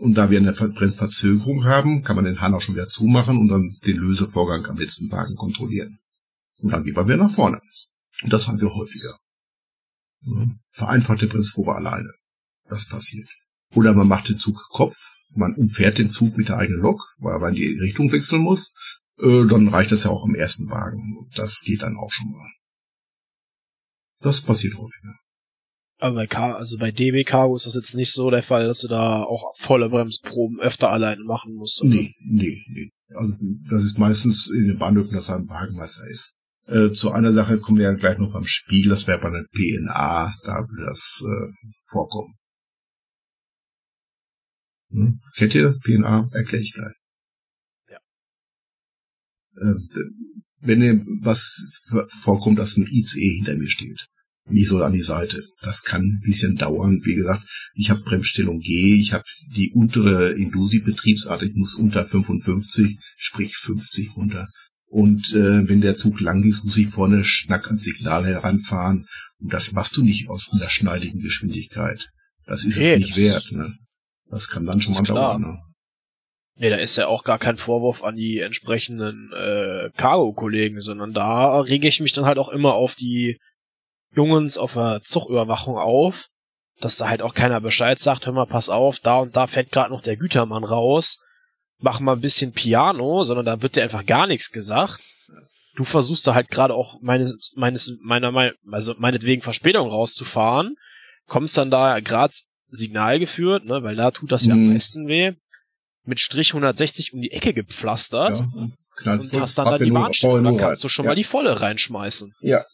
Und 0.03 0.15
da 0.15 0.31
wir 0.31 0.39
eine 0.39 0.53
Ver 0.53 0.67
Bremsverzögerung 0.67 1.65
haben, 1.65 2.03
kann 2.03 2.17
man 2.17 2.25
den 2.25 2.41
Hahn 2.41 2.55
auch 2.55 2.61
schon 2.61 2.75
wieder 2.75 2.89
zumachen 2.89 3.39
und 3.39 3.47
dann 3.47 3.79
den 3.87 3.99
Lösevorgang 3.99 4.67
am 4.67 4.77
letzten 4.77 5.13
Wagen 5.13 5.37
kontrollieren. 5.37 6.01
Und 6.59 6.73
dann 6.73 6.85
man 6.85 7.07
wieder 7.07 7.17
nach 7.17 7.31
vorne. 7.31 7.61
Und 8.23 8.33
das 8.33 8.49
haben 8.49 8.61
wir 8.61 8.75
häufiger. 8.75 9.17
Vereinfachte 10.71 11.29
Bremsprobe 11.29 11.77
alleine. 11.77 12.13
Das 12.69 12.89
passiert. 12.89 13.29
Oder 13.77 13.95
man 13.95 14.09
macht 14.09 14.29
den 14.29 14.39
Zug 14.39 14.61
Kopf, 14.71 14.97
man 15.37 15.55
umfährt 15.55 15.99
den 15.99 16.09
Zug 16.09 16.37
mit 16.37 16.49
der 16.49 16.57
eigenen 16.57 16.83
Lok, 16.83 17.15
weil 17.19 17.39
man 17.39 17.55
die 17.55 17.79
Richtung 17.79 18.11
wechseln 18.11 18.43
muss. 18.43 18.75
Äh, 19.21 19.47
dann 19.47 19.69
reicht 19.69 19.93
das 19.93 20.03
ja 20.03 20.11
auch 20.11 20.25
im 20.25 20.35
ersten 20.35 20.69
Wagen. 20.69 21.31
Das 21.37 21.61
geht 21.61 21.83
dann 21.83 21.97
auch 21.97 22.11
schon 22.11 22.29
mal. 22.33 22.51
Das 24.19 24.43
passiert 24.43 24.75
häufiger. 24.75 25.15
Aber 26.03 26.17
bei 26.17 26.27
Car 26.27 26.57
also 26.57 26.79
bei 26.79 26.91
DB 26.91 27.23
Cargo 27.23 27.55
ist 27.55 27.67
das 27.67 27.77
jetzt 27.77 27.95
nicht 27.95 28.13
so 28.13 28.29
der 28.29 28.43
Fall, 28.43 28.67
dass 28.67 28.81
du 28.81 28.89
da 28.89 29.23
auch 29.23 29.55
volle 29.57 29.89
Bremsproben 29.89 30.59
öfter 30.59 30.91
alleine 30.91 31.23
machen 31.23 31.55
musst. 31.55 31.81
oder? 31.81 31.91
Nee, 31.91 32.13
nee, 32.19 32.65
nee. 32.69 32.91
Also 33.15 33.35
das 33.71 33.85
ist 33.85 33.99
meistens 33.99 34.51
in 34.51 34.67
den 34.67 34.79
Bahnhöfen, 34.79 35.15
dass 35.15 35.27
da 35.27 35.37
ein 35.37 35.49
Wagenmeister 35.49 36.05
ist. 36.09 36.35
Äh, 36.67 36.91
zu 36.91 37.13
einer 37.13 37.33
Sache 37.33 37.59
kommen 37.59 37.79
wir 37.79 37.85
ja 37.85 37.93
gleich 37.93 38.19
noch 38.19 38.33
beim 38.33 38.47
Spiegel, 38.47 38.91
das 38.91 39.07
wäre 39.07 39.21
bei 39.21 39.31
der 39.31 39.45
PNA, 39.53 40.35
da 40.45 40.59
würde 40.69 40.87
das 40.87 41.23
äh, 41.25 41.71
vorkommen. 41.85 42.35
Hm? 44.91 45.21
Kennt 45.37 45.55
ihr 45.55 45.79
PNA? 45.85 46.29
Erkläre 46.33 46.63
ich 46.63 46.73
gleich. 46.73 46.97
Ja. 47.91 47.99
Äh, 49.57 49.75
wenn 50.59 50.83
ihr 50.83 51.05
was 51.21 51.63
vorkommt, 52.09 52.59
dass 52.59 52.77
ein 52.77 52.89
ICE 52.91 53.37
hinter 53.37 53.57
mir 53.57 53.71
steht, 53.71 54.09
nicht 54.47 54.69
so 54.69 54.83
an 54.83 54.93
die 54.93 55.03
Seite. 55.03 55.43
Das 55.63 55.83
kann 55.83 56.03
ein 56.03 56.21
bisschen 56.25 56.57
dauern. 56.57 57.01
Wie 57.05 57.15
gesagt, 57.15 57.45
ich 57.75 57.91
habe 57.91 58.03
Bremsstellung 58.03 58.59
G, 58.59 59.01
ich 59.01 59.13
habe 59.13 59.25
die 59.55 59.73
untere 59.73 60.33
Indusi-Betriebsart, 60.33 61.43
ich 61.45 61.55
muss 61.55 61.75
unter 61.75 62.05
55, 62.05 62.99
sprich 63.17 63.57
50 63.57 64.17
runter. 64.17 64.49
Und 64.87 65.33
äh, 65.33 65.69
wenn 65.69 65.81
der 65.81 65.97
Zug 65.97 66.21
lang 66.21 66.45
ist, 66.45 66.65
muss 66.65 66.77
ich 66.77 66.89
vorne 66.89 67.25
schnack 67.25 67.67
ans 67.67 67.83
Signal 67.83 68.27
heranfahren. 68.27 69.07
Und 69.39 69.53
das 69.53 69.73
machst 69.73 69.97
du 69.97 70.05
nicht 70.05 70.29
aus 70.29 70.51
einer 70.53 70.69
schneidigen 70.69 71.21
Geschwindigkeit. 71.21 72.11
Das 72.47 72.65
ist 72.65 72.79
Nee, 72.79 72.93
es 72.93 72.99
nicht 72.99 73.17
wert. 73.17 73.53
Ne? 73.53 73.75
Das 74.29 74.49
kann 74.49 74.67
dann 74.67 74.83
schon 74.83 74.95
mal 74.95 75.05
dauern. 75.05 75.41
Ne? 75.41 75.59
Nee, 76.57 76.69
da 76.69 76.77
ist 76.77 76.97
ja 76.97 77.07
auch 77.07 77.25
gar 77.25 77.39
kein 77.39 77.57
Vorwurf 77.57 78.05
an 78.05 78.17
die 78.17 78.41
entsprechenden 78.41 79.33
äh, 79.33 79.91
Cargo-Kollegen, 79.97 80.79
sondern 80.81 81.15
da 81.15 81.61
rege 81.61 81.89
ich 81.89 82.01
mich 82.01 82.13
dann 82.13 82.27
halt 82.27 82.39
auch 82.39 82.51
immer 82.51 82.75
auf 82.75 82.95
die 82.95 83.39
Jungens 84.15 84.59
auf 84.59 84.75
der 84.75 85.01
Zugüberwachung 85.03 85.77
auf, 85.79 86.29
dass 86.81 86.97
da 86.97 87.09
halt 87.09 87.23
auch 87.23 87.35
keiner 87.35 87.61
Bescheid 87.61 87.99
sagt, 87.99 88.27
hör 88.27 88.33
mal, 88.33 88.47
pass 88.47 88.69
auf, 88.69 88.99
da 89.01 89.19
und 89.21 89.37
da 89.37 89.47
fährt 89.47 89.73
gerade 89.73 89.91
noch 89.93 90.03
der 90.03 90.17
Gütermann 90.17 90.65
raus, 90.65 91.21
mach 91.79 92.01
mal 92.01 92.13
ein 92.13 92.21
bisschen 92.21 92.53
Piano, 92.53 93.25
sondern 93.25 93.47
da 93.47 93.63
wird 93.63 93.77
dir 93.77 93.83
einfach 93.83 94.05
gar 94.07 94.27
nichts 94.27 94.51
gesagt. 94.51 95.01
Du 95.75 95.85
versuchst 95.85 96.27
da 96.27 96.35
halt 96.35 96.49
gerade 96.51 96.75
auch 96.75 97.01
meines, 97.01 97.53
meines, 97.57 97.95
meiner, 98.03 98.31
mein- 98.31 98.53
also 98.71 98.95
meinetwegen 98.99 99.41
Verspätung 99.43 99.89
rauszufahren, 99.89 100.77
kommst 101.27 101.57
dann 101.57 101.71
da 101.71 102.01
gerade 102.01 102.35
Signal 102.69 103.19
geführt, 103.19 103.65
ne, 103.65 103.83
weil 103.83 103.97
da 103.97 104.11
tut 104.11 104.33
das 104.33 104.45
ja 104.47 104.53
am 104.55 104.67
Mhm. 104.67 104.73
meisten 104.75 105.07
weh. 105.09 105.33
mit 106.05 106.19
Strich 106.19 106.53
160 106.53 107.13
um 107.15 107.21
die 107.21 107.31
Ecke 107.31 107.55
gepflastert 107.55 108.37
Ja, 109.05 109.13
und 109.13 109.41
hast 109.41 109.57
dann 109.57 109.67
da 109.67 109.79
die 109.79 109.89
nur- 109.89 110.01
Bahnstrecke. 110.03 110.33
braucht 110.33 110.41
ihr 110.41 110.43
Da 110.43 110.51
nur 110.51 110.59
kannst 110.59 110.83
du 110.83 110.87
rein. 110.89 110.91
schon 110.91 111.05
ja. 111.05 111.11
mal 111.11 111.15
die 111.15 111.23
volle 111.23 111.61
reinschmeißen. 111.61 112.35
Ja. 112.41 112.65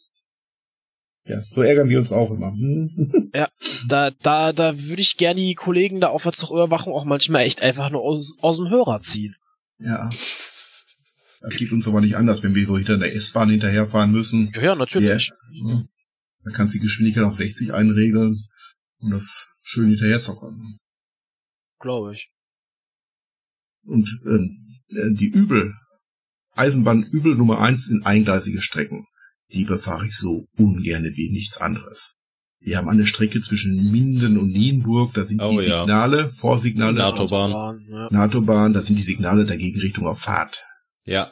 Ja, 1.29 1.43
so 1.51 1.61
ärgern 1.61 1.89
wir 1.89 1.99
uns 1.99 2.11
auch 2.11 2.31
immer. 2.31 2.51
Hm. 2.59 3.47
Da, 3.87 4.11
da, 4.11 4.51
da 4.51 4.79
würde 4.79 5.01
ich 5.01 5.17
gerne 5.17 5.39
die 5.39 5.53
Kollegen 5.53 6.01
da 6.01 6.07
auf 6.07 6.23
der 6.23 6.31
Zugüberwachung 6.31 6.93
auch 6.93 7.05
manchmal 7.05 7.43
echt 7.43 7.61
einfach 7.61 7.91
nur 7.91 8.01
aus, 8.01 8.35
aus 8.41 8.57
dem 8.57 8.69
Hörer 8.69 8.99
ziehen. 8.99 9.35
Ja. 9.77 10.09
Das 10.09 11.55
geht 11.55 11.71
uns 11.71 11.87
aber 11.87 12.01
nicht 12.01 12.17
anders, 12.17 12.43
wenn 12.43 12.55
wir 12.55 12.65
so 12.65 12.77
hinter 12.77 12.97
der 12.97 13.15
S-Bahn 13.15 13.49
hinterherfahren 13.49 14.11
müssen. 14.11 14.51
Ja, 14.59 14.75
natürlich. 14.75 15.29
Ja. 15.51 15.83
Dann 16.43 16.53
kannst 16.53 16.73
du 16.73 16.79
die 16.79 16.83
Geschwindigkeit 16.83 17.23
auf 17.23 17.35
60 17.35 17.73
einregeln 17.73 18.35
und 18.99 19.11
das 19.11 19.55
schön 19.61 19.89
hinterher 19.89 20.21
zockern. 20.21 20.79
Glaube 21.79 22.15
ich. 22.15 22.29
Und 23.83 24.09
äh, 24.25 25.13
die 25.13 25.29
Übel, 25.29 25.73
Eisenbahn 26.53 27.03
Übel 27.03 27.35
Nummer 27.35 27.59
eins 27.59 27.85
sind 27.85 28.05
eingleisige 28.05 28.61
Strecken. 28.61 29.05
Die 29.51 29.63
befahre 29.65 30.05
ich 30.05 30.15
so 30.15 30.47
ungerne 30.57 31.11
wie 31.15 31.31
nichts 31.31 31.57
anderes. 31.59 32.15
Wir 32.61 32.77
haben 32.77 32.89
eine 32.89 33.05
Strecke 33.05 33.41
zwischen 33.41 33.91
Minden 33.91 34.37
und 34.37 34.49
Nienburg, 34.51 35.13
da 35.13 35.23
sind 35.23 35.41
Oh, 35.41 35.49
die 35.59 35.65
ja. 35.67 35.81
Signale, 35.81 36.29
Vorsignale, 36.29 36.93
NATO-Bahn. 36.97 37.53
Autobahn, 37.53 37.87
ja. 37.89 38.09
NATO-Bahn, 38.11 38.73
da 38.73 38.81
sind 38.81 38.97
die 38.99 39.03
Signale 39.03 39.45
der 39.45 39.57
Gegenrichtung 39.57 40.05
auf 40.07 40.19
Fahrt. 40.19 40.65
Ja, 41.05 41.31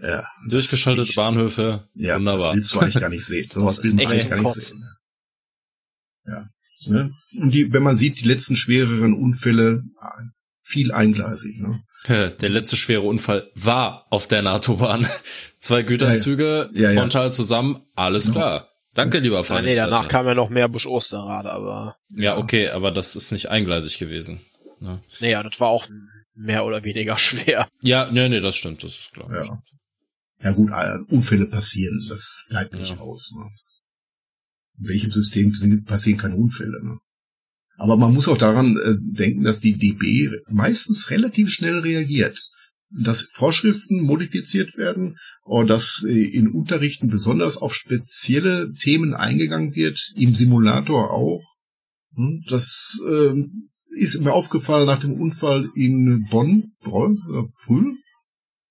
Ja, 0.00 0.24
durchgeschaltete 0.48 1.12
Bahnhöfe, 1.14 1.88
ja 1.94 2.16
wunderbar. 2.16 2.46
das 2.48 2.54
willst 2.54 2.74
du 2.74 2.78
eigentlich 2.78 3.00
gar 3.00 3.08
nicht 3.10 3.24
sehen. 3.26 3.48
Sowas 3.52 3.76
Das 3.76 3.84
will 3.84 3.90
ist 3.90 3.96
man 3.96 4.06
eigentlich 4.06 4.30
gar 4.30 4.40
nicht 4.40 4.54
sehen. 4.54 4.84
Ja. 6.26 6.44
Ne? 6.86 7.10
Und 7.42 7.54
die, 7.54 7.72
wenn 7.72 7.82
man 7.82 7.96
sieht, 7.96 8.20
die 8.20 8.28
letzten 8.28 8.54
schwereren 8.54 9.14
Unfälle, 9.14 9.82
viel 10.68 10.92
eingleisig. 10.92 11.60
Ne? 11.60 11.82
Der 12.40 12.48
letzte 12.50 12.76
schwere 12.76 13.00
Unfall 13.02 13.50
war 13.54 14.06
auf 14.10 14.26
der 14.28 14.42
NATO-Bahn. 14.42 15.06
Zwei 15.60 15.82
Güterzüge, 15.82 16.70
Ja, 16.74 16.90
ja. 16.92 17.00
frontal 17.00 17.32
zusammen, 17.32 17.80
alles 17.96 18.26
Ja. 18.28 18.32
klar. 18.34 18.68
Danke, 18.94 19.18
lieber 19.20 19.42
Ja, 19.44 19.62
nee, 19.62 19.74
danach 19.74 20.08
kam 20.08 20.26
ja 20.26 20.34
noch 20.34 20.50
mehr 20.50 20.68
Busch 20.68 20.86
Osterrade, 20.86 21.50
aber 21.50 21.96
Ja, 22.10 22.36
okay, 22.36 22.68
aber 22.68 22.90
das 22.90 23.16
ist 23.16 23.32
nicht 23.32 23.48
eingleisig 23.48 23.98
gewesen. 23.98 24.40
Ne? 24.80 25.00
nee, 25.20 25.30
ja, 25.30 25.42
das 25.42 25.58
war 25.60 25.68
auch 25.68 25.86
mehr 26.34 26.64
oder 26.64 26.84
weniger 26.84 27.16
schwer. 27.26 27.68
Ja, 27.82 28.10
nee, 28.10 28.28
nee, 28.28 28.40
das 28.40 28.56
stimmt, 28.56 28.82
das 28.84 28.98
ist 28.98 29.12
klar. 29.12 29.28
Ja. 29.32 29.58
Ja 30.42 30.52
gut, 30.52 30.70
äh, 30.70 30.98
Unfälle 31.14 31.46
passieren, 31.46 32.00
das 32.08 32.46
bleibt 32.48 32.74
nicht 32.78 32.90
Ja. 32.90 32.98
aus. 32.98 33.32
Ne? 33.36 33.50
In 34.80 34.88
welchem 34.88 35.10
System 35.10 35.52
passieren 35.84 36.20
keine 36.20 36.36
Unfälle? 36.36 36.78
Ne? 36.84 36.98
Aber 37.80 37.96
man 37.96 38.12
muss 38.12 38.28
auch 38.28 38.36
daran 38.36 38.76
äh, 38.76 38.96
denken, 39.00 39.44
dass 39.44 39.60
die 39.60 39.78
DB 39.78 40.28
meistens 40.50 41.10
relativ 41.10 41.48
schnell 41.50 41.78
reagiert. 41.78 42.38
Dass 42.90 43.22
Vorschriften 43.22 44.02
modifiziert 44.02 44.76
werden 44.76 45.16
oder 45.44 45.66
dass 45.74 46.04
äh, 46.08 46.12
in 46.24 46.48
Unterrichten 46.48 47.08
besonders 47.08 47.56
auf 47.56 47.74
spezielle 47.74 48.72
Themen 48.72 49.14
eingegangen 49.14 49.74
wird, 49.74 50.00
im 50.16 50.34
Simulator 50.34 51.10
auch. 51.12 51.42
Hm, 52.16 52.42
Das 52.48 52.98
ähm, 53.08 53.70
ist 53.96 54.20
mir 54.20 54.32
aufgefallen 54.32 54.86
nach 54.86 54.98
dem 54.98 55.14
Unfall 55.14 55.70
in 55.76 56.26
Bonn, 56.30 56.72
Brühl, 56.82 57.12
äh, 57.32 57.42
Brühl, 57.66 57.94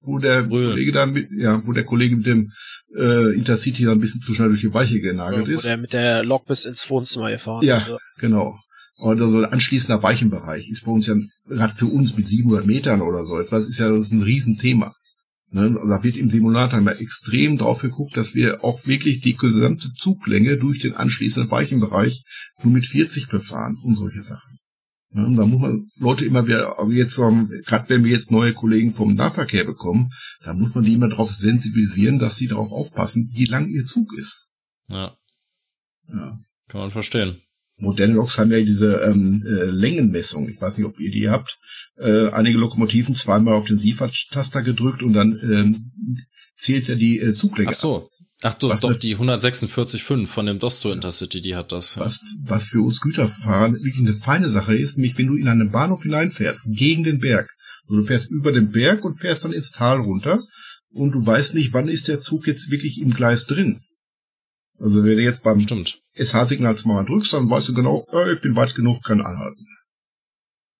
wo 0.01 0.19
der 0.19 0.43
Brühl. 0.43 0.69
Kollege 0.69 0.91
da 0.91 1.05
mit, 1.05 1.29
ja, 1.37 1.65
wo 1.65 1.71
der 1.73 1.85
Kollege 1.85 2.17
mit 2.17 2.25
dem 2.25 2.49
äh, 2.97 3.35
Intercity 3.35 3.83
da 3.85 3.91
ein 3.93 3.99
bisschen 3.99 4.21
zu 4.21 4.33
schnell 4.33 4.49
durch 4.49 4.61
die 4.61 4.73
Weiche 4.73 4.95
Wo 4.97 5.01
genagelt 5.01 5.47
ist. 5.47 5.67
der 5.69 5.77
mit 5.77 5.93
der 5.93 6.23
Lok 6.23 6.45
bis 6.45 6.65
ins 6.65 6.89
Wohnzimmer 6.89 7.29
gefahren 7.31 7.65
Ja. 7.65 7.77
ist. 7.77 7.89
Genau. 8.19 8.57
Und 8.99 9.21
also 9.21 9.43
anschließender 9.43 10.01
Weichenbereich 10.01 10.69
ist 10.69 10.85
bei 10.85 10.91
uns 10.91 11.07
ja, 11.07 11.15
gerade 11.47 11.75
für 11.75 11.85
uns 11.85 12.17
mit 12.17 12.27
700 12.27 12.65
Metern 12.65 13.01
oder 13.01 13.25
so 13.25 13.39
etwas, 13.39 13.65
ist 13.65 13.79
ja 13.79 13.89
das 13.89 14.07
ist 14.07 14.11
ein 14.11 14.23
Riesenthema. 14.23 14.93
Ne? 15.51 15.73
Da 15.87 16.03
wird 16.03 16.17
im 16.17 16.29
Simulator 16.29 16.79
immer 16.79 16.99
extrem 16.99 17.57
drauf 17.57 17.81
geguckt, 17.81 18.17
dass 18.17 18.33
wir 18.35 18.63
auch 18.63 18.85
wirklich 18.85 19.21
die 19.21 19.35
gesamte 19.35 19.93
Zuglänge 19.93 20.57
durch 20.57 20.79
den 20.79 20.95
anschließenden 20.95 21.51
Weichenbereich 21.51 22.23
nur 22.63 22.73
mit 22.73 22.85
40 22.85 23.29
befahren 23.29 23.77
und 23.83 23.95
solche 23.95 24.23
Sachen. 24.23 24.57
Ne? 25.11 25.25
Und 25.25 25.35
da 25.37 25.45
muss 25.45 25.61
man 25.61 25.87
Leute 25.99 26.25
immer 26.25 26.45
wieder, 26.47 26.79
aber 26.79 26.91
jetzt, 26.91 27.17
ähm, 27.19 27.49
gerade 27.65 27.87
wenn 27.89 28.03
wir 28.03 28.11
jetzt 28.11 28.31
neue 28.31 28.53
Kollegen 28.53 28.93
vom 28.93 29.13
Nahverkehr 29.13 29.63
bekommen, 29.63 30.09
da 30.41 30.53
muss 30.53 30.75
man 30.75 30.83
die 30.83 30.93
immer 30.93 31.07
darauf 31.07 31.33
sensibilisieren, 31.33 32.19
dass 32.19 32.35
sie 32.35 32.47
darauf 32.47 32.71
aufpassen, 32.71 33.29
wie 33.33 33.45
lang 33.45 33.69
ihr 33.69 33.85
Zug 33.85 34.11
ist. 34.17 34.51
Ja, 34.89 35.15
Ja. 36.09 36.39
kann 36.67 36.81
man 36.81 36.91
verstehen. 36.91 37.41
Moderne 37.79 38.13
Loks 38.13 38.37
haben 38.37 38.51
ja 38.51 38.59
diese 38.61 38.95
ähm, 39.01 39.43
äh, 39.45 39.65
Längenmessung. 39.65 40.49
Ich 40.49 40.59
weiß 40.59 40.77
nicht, 40.77 40.87
ob 40.87 40.99
ihr 40.99 41.11
die 41.11 41.29
habt. 41.29 41.57
Äh, 41.97 42.29
einige 42.29 42.57
Lokomotiven 42.57 43.13
zweimal 43.15 43.53
auf 43.53 43.65
den 43.65 43.77
Siefert-Taster 43.77 44.63
gedrückt 44.63 45.03
und 45.03 45.13
dann 45.13 45.39
ähm, 45.43 45.91
zählt 46.57 46.89
er 46.89 46.95
die 46.95 47.19
äh, 47.19 47.33
Zuglänge. 47.35 47.69
Ach 47.69 47.75
so. 47.75 48.07
Ach 48.41 48.55
so, 48.59 48.69
Was 48.69 48.81
doch, 48.81 48.89
eine- 48.89 48.97
die 48.99 49.15
146.5 49.15 50.25
von 50.25 50.45
dem 50.47 50.59
Dosto 50.59 50.91
Intercity, 50.91 51.39
die 51.41 51.55
hat 51.55 51.71
das. 51.71 51.95
Ja. 51.95 52.01
Was, 52.05 52.19
was 52.43 52.65
für 52.65 52.81
uns 52.81 52.99
Güterfahrer 52.99 53.73
wirklich 53.73 53.99
eine 53.99 54.13
feine 54.13 54.49
Sache 54.49 54.75
ist, 54.75 54.97
nämlich 54.97 55.17
wenn 55.17 55.27
du 55.27 55.35
in 55.35 55.47
einen 55.47 55.71
Bahnhof 55.71 56.01
hineinfährst, 56.03 56.67
gegen 56.71 57.03
den 57.03 57.19
Berg. 57.19 57.49
Also 57.87 58.01
du 58.01 58.03
fährst 58.07 58.29
über 58.31 58.51
den 58.51 58.71
Berg 58.71 59.05
und 59.05 59.19
fährst 59.19 59.45
dann 59.45 59.53
ins 59.53 59.71
Tal 59.71 59.99
runter 60.01 60.41
und 60.89 61.13
du 61.13 61.25
weißt 61.25 61.53
nicht, 61.53 61.73
wann 61.73 61.87
ist 61.87 62.07
der 62.07 62.19
Zug 62.19 62.47
jetzt 62.47 62.71
wirklich 62.71 62.99
im 63.01 63.11
Gleis 63.13 63.45
drin. 63.45 63.79
Also 64.79 65.03
wenn 65.03 65.17
du 65.17 65.23
jetzt 65.23 65.43
beim 65.43 65.61
Stimmt. 65.61 65.97
SH-Signal 66.13 66.75
mal 66.85 67.03
drückst, 67.03 67.33
dann 67.33 67.49
weißt 67.49 67.69
du 67.69 67.73
genau, 67.73 68.05
äh, 68.11 68.33
ich 68.33 68.41
bin 68.41 68.55
weit 68.55 68.75
genug, 68.75 69.03
kann 69.03 69.21
anhalten. 69.21 69.65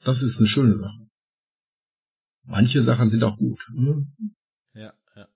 Das 0.03 0.22
ist 0.22 0.38
eine 0.38 0.48
schöne 0.48 0.76
Sache. 0.76 1.08
Manche 2.43 2.84
Sachen 2.84 3.09
sind 3.09 3.24
auch 3.24 3.38
gut. 3.38 3.59
Ne? 3.74 4.08
Ja, 4.74 4.93
ja. 5.16 5.27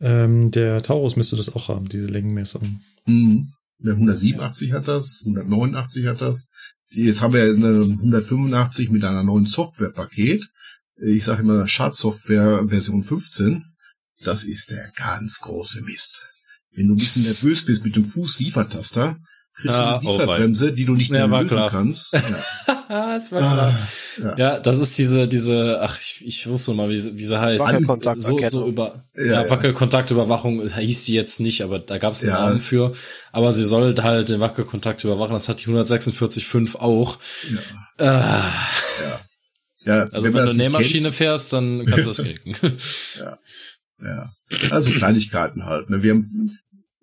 Ähm, 0.00 0.50
der 0.50 0.82
Taurus 0.82 1.16
müsste 1.16 1.36
das 1.36 1.54
auch 1.54 1.68
haben, 1.68 1.88
diese 1.88 2.06
Längenmessung. 2.06 2.80
Mhm. 3.06 3.52
Der 3.80 3.94
187 3.94 4.72
hat 4.72 4.86
das, 4.88 5.22
189 5.24 6.06
hat 6.06 6.20
das. 6.20 6.48
Jetzt 6.86 7.22
haben 7.22 7.34
wir 7.34 7.42
eine 7.42 7.82
185 7.82 8.90
mit 8.90 9.02
einer 9.04 9.24
neuen 9.24 9.46
Softwarepaket. 9.46 10.46
Ich 10.96 11.24
sage 11.24 11.42
immer 11.42 11.66
Schadsoftware 11.66 12.68
Version 12.68 13.02
15. 13.02 13.64
Das 14.22 14.44
ist 14.44 14.70
der 14.70 14.90
ganz 14.96 15.40
große 15.40 15.82
Mist. 15.82 16.28
Wenn 16.74 16.88
du 16.88 16.94
ein 16.94 16.98
bisschen 16.98 17.22
nervös 17.22 17.64
bist 17.64 17.84
mit 17.84 17.94
dem 17.96 18.04
Fuß-Siefertaster, 18.06 19.16
kriegst 19.56 19.76
Ah, 19.78 19.98
du 20.02 20.08
oh 20.08 20.10
eine. 20.14 20.18
Sieferbremse, 20.20 20.72
die 20.72 20.84
du 20.84 20.94
nicht 20.94 21.10
Ja, 21.10 21.18
mehr 21.26 21.30
war 21.30 21.42
lösen 21.42 21.56
klar. 21.56 21.70
kannst. 21.70 22.12
Ja. 22.90 23.14
das 23.14 23.32
war 23.32 23.40
klar. 23.40 23.78
ja. 24.22 24.36
Ja, 24.36 24.58
das 24.60 24.78
ist 24.78 24.98
diese, 24.98 25.26
diese, 25.26 25.78
ach, 25.80 25.98
ich, 26.00 26.22
ich 26.24 26.46
wusste 26.46 26.74
mal, 26.74 26.90
wie 26.90 26.98
sie, 26.98 27.16
wie 27.16 27.24
sie 27.24 27.40
heißt. 27.40 27.64
So, 28.16 28.38
so 28.48 28.66
über, 28.68 29.04
Ja, 29.14 29.24
ja, 29.24 29.42
ja. 29.42 29.50
Wackelkontaktüberwachung 29.50 30.68
hieß 30.68 31.04
die 31.06 31.14
jetzt 31.14 31.40
nicht, 31.40 31.62
aber 31.62 31.78
da 31.78 31.98
gab 31.98 32.12
es 32.12 32.22
einen 32.22 32.32
Ja. 32.32 32.46
Namen 32.46 32.60
für. 32.60 32.92
Aber 33.32 33.52
sie 33.52 33.64
sollte 33.64 34.02
halt 34.02 34.28
den 34.28 34.40
Wackelkontakt 34.40 35.02
überwachen. 35.02 35.32
Das 35.32 35.48
hat 35.48 35.64
die 35.64 35.70
146.5 35.70 36.76
auch. 36.76 37.18
Ja. 37.98 38.06
Ah, 38.06 38.52
Ja. 39.02 39.20
Ja, 39.86 40.00
also 40.00 40.22
wenn, 40.24 40.32
das 40.32 40.50
du 40.52 40.56
Nähmaschine 40.56 41.02
kennt, 41.04 41.14
fährst, 41.16 41.52
dann 41.52 41.84
kannst 41.84 42.04
du 42.04 42.08
das 42.10 42.18
knicken. 42.22 42.56
Ja. 43.18 43.38
Also 44.70 44.92
Kleinigkeiten 44.92 45.64
halt. 45.64 45.90
Ne? 45.90 46.02
Wir 46.02 46.14
haben, 46.14 46.50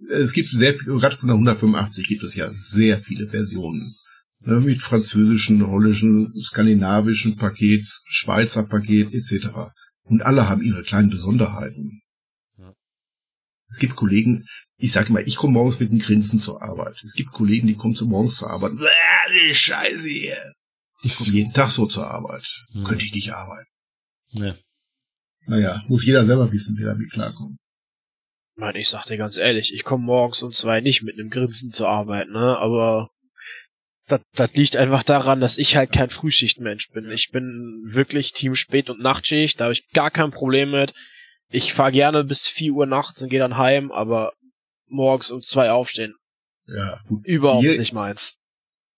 es 0.09 0.33
gibt 0.33 0.49
sehr 0.49 0.73
viel, 0.73 0.85
gerade 0.85 1.17
von 1.17 1.27
der 1.27 1.35
185 1.35 2.07
gibt 2.07 2.23
es 2.23 2.35
ja 2.35 2.51
sehr 2.53 2.99
viele 2.99 3.27
Versionen. 3.27 3.95
Ne? 4.39 4.59
Mit 4.59 4.81
französischen, 4.81 5.65
holländischen, 5.65 6.33
skandinavischen 6.41 7.37
Pakets, 7.37 8.03
Schweizer 8.07 8.63
Paket 8.63 9.13
etc. 9.13 9.49
Und 10.03 10.23
alle 10.23 10.49
haben 10.49 10.61
ihre 10.61 10.83
kleinen 10.83 11.09
Besonderheiten. 11.09 12.01
Ja. 12.57 12.73
Es 13.69 13.77
gibt 13.77 13.95
Kollegen, 13.95 14.45
ich 14.77 14.91
sage 14.91 15.13
mal, 15.13 15.23
ich 15.27 15.35
komme 15.35 15.53
morgens 15.53 15.79
mit 15.79 15.89
einem 15.89 15.99
Grinsen 15.99 16.39
zur 16.39 16.61
Arbeit. 16.61 16.99
Es 17.03 17.13
gibt 17.13 17.31
Kollegen, 17.31 17.67
die 17.67 17.75
kommen 17.75 17.95
zu 17.95 18.07
morgens 18.07 18.37
zur 18.37 18.49
Arbeit. 18.49 18.73
Die 18.73 19.55
Scheiße 19.55 20.09
hier. 20.09 20.53
Die 21.03 21.09
kommen 21.09 21.31
jeden 21.31 21.53
Tag 21.53 21.69
so 21.69 21.85
zur 21.85 22.07
Arbeit. 22.07 22.47
Ja. 22.73 22.83
Könnte 22.83 23.05
ich 23.05 23.13
nicht 23.13 23.31
arbeiten. 23.33 23.69
Nee. 24.33 24.53
Naja, 25.51 25.81
muss 25.89 26.05
jeder 26.05 26.23
selber 26.25 26.49
wissen, 26.53 26.77
wie 26.77 26.83
er 26.83 26.93
damit 26.93 27.11
klarkommt. 27.11 27.57
Mann, 28.55 28.75
ich 28.77 28.87
sag 28.87 29.03
dir 29.05 29.17
ganz 29.17 29.35
ehrlich, 29.37 29.73
ich 29.73 29.83
komme 29.83 30.05
morgens 30.05 30.41
um 30.43 30.53
zwei 30.53 30.79
nicht 30.79 31.03
mit 31.03 31.15
einem 31.19 31.29
Grinsen 31.29 31.71
zur 31.71 31.89
Arbeit, 31.89 32.29
ne? 32.29 32.57
Aber 32.57 33.09
das, 34.07 34.21
das 34.33 34.53
liegt 34.53 34.77
einfach 34.77 35.03
daran, 35.03 35.41
dass 35.41 35.57
ich 35.57 35.75
halt 35.75 35.91
kein 35.91 36.09
Frühschichtmensch 36.09 36.89
bin. 36.91 37.11
Ich 37.11 37.31
bin 37.31 37.81
wirklich 37.85 38.31
Team 38.31 38.55
Spät- 38.55 38.89
und 38.89 39.01
Nachtschicht, 39.01 39.59
da 39.59 39.65
habe 39.65 39.73
ich 39.73 39.89
gar 39.89 40.09
kein 40.09 40.31
Problem 40.31 40.71
mit. 40.71 40.93
Ich 41.49 41.73
fahre 41.73 41.91
gerne 41.91 42.23
bis 42.23 42.47
vier 42.47 42.71
Uhr 42.71 42.85
nachts 42.85 43.21
und 43.21 43.27
gehe 43.27 43.39
dann 43.39 43.57
heim, 43.57 43.91
aber 43.91 44.31
morgens 44.87 45.31
um 45.31 45.41
zwei 45.41 45.69
aufstehen, 45.71 46.15
Ja, 46.65 47.01
gut. 47.09 47.25
überhaupt 47.25 47.63
Je- 47.63 47.77
nicht 47.77 47.91
meins. 47.93 48.37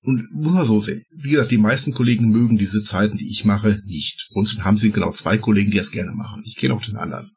Und 0.04 0.30
muss 0.34 0.54
man 0.54 0.66
so 0.66 0.82
sehen. 0.82 1.06
Wie 1.16 1.32
gesagt, 1.32 1.52
die 1.52 1.58
meisten 1.58 1.94
Kollegen 1.94 2.30
mögen 2.30 2.58
diese 2.58 2.84
Zeiten, 2.84 3.18
die 3.18 3.30
ich 3.30 3.46
mache, 3.46 3.80
nicht. 3.86 4.28
Uns 4.32 4.58
haben 4.60 4.78
sie 4.78 4.92
genau 4.92 5.14
zwei 5.14 5.38
Kollegen, 5.38 5.72
die 5.72 5.78
das 5.78 5.92
gerne 5.92 6.12
machen. 6.12 6.44
Ich 6.46 6.58
kenne 6.58 6.74
auch 6.74 6.84
den 6.84 6.98
anderen. 6.98 7.32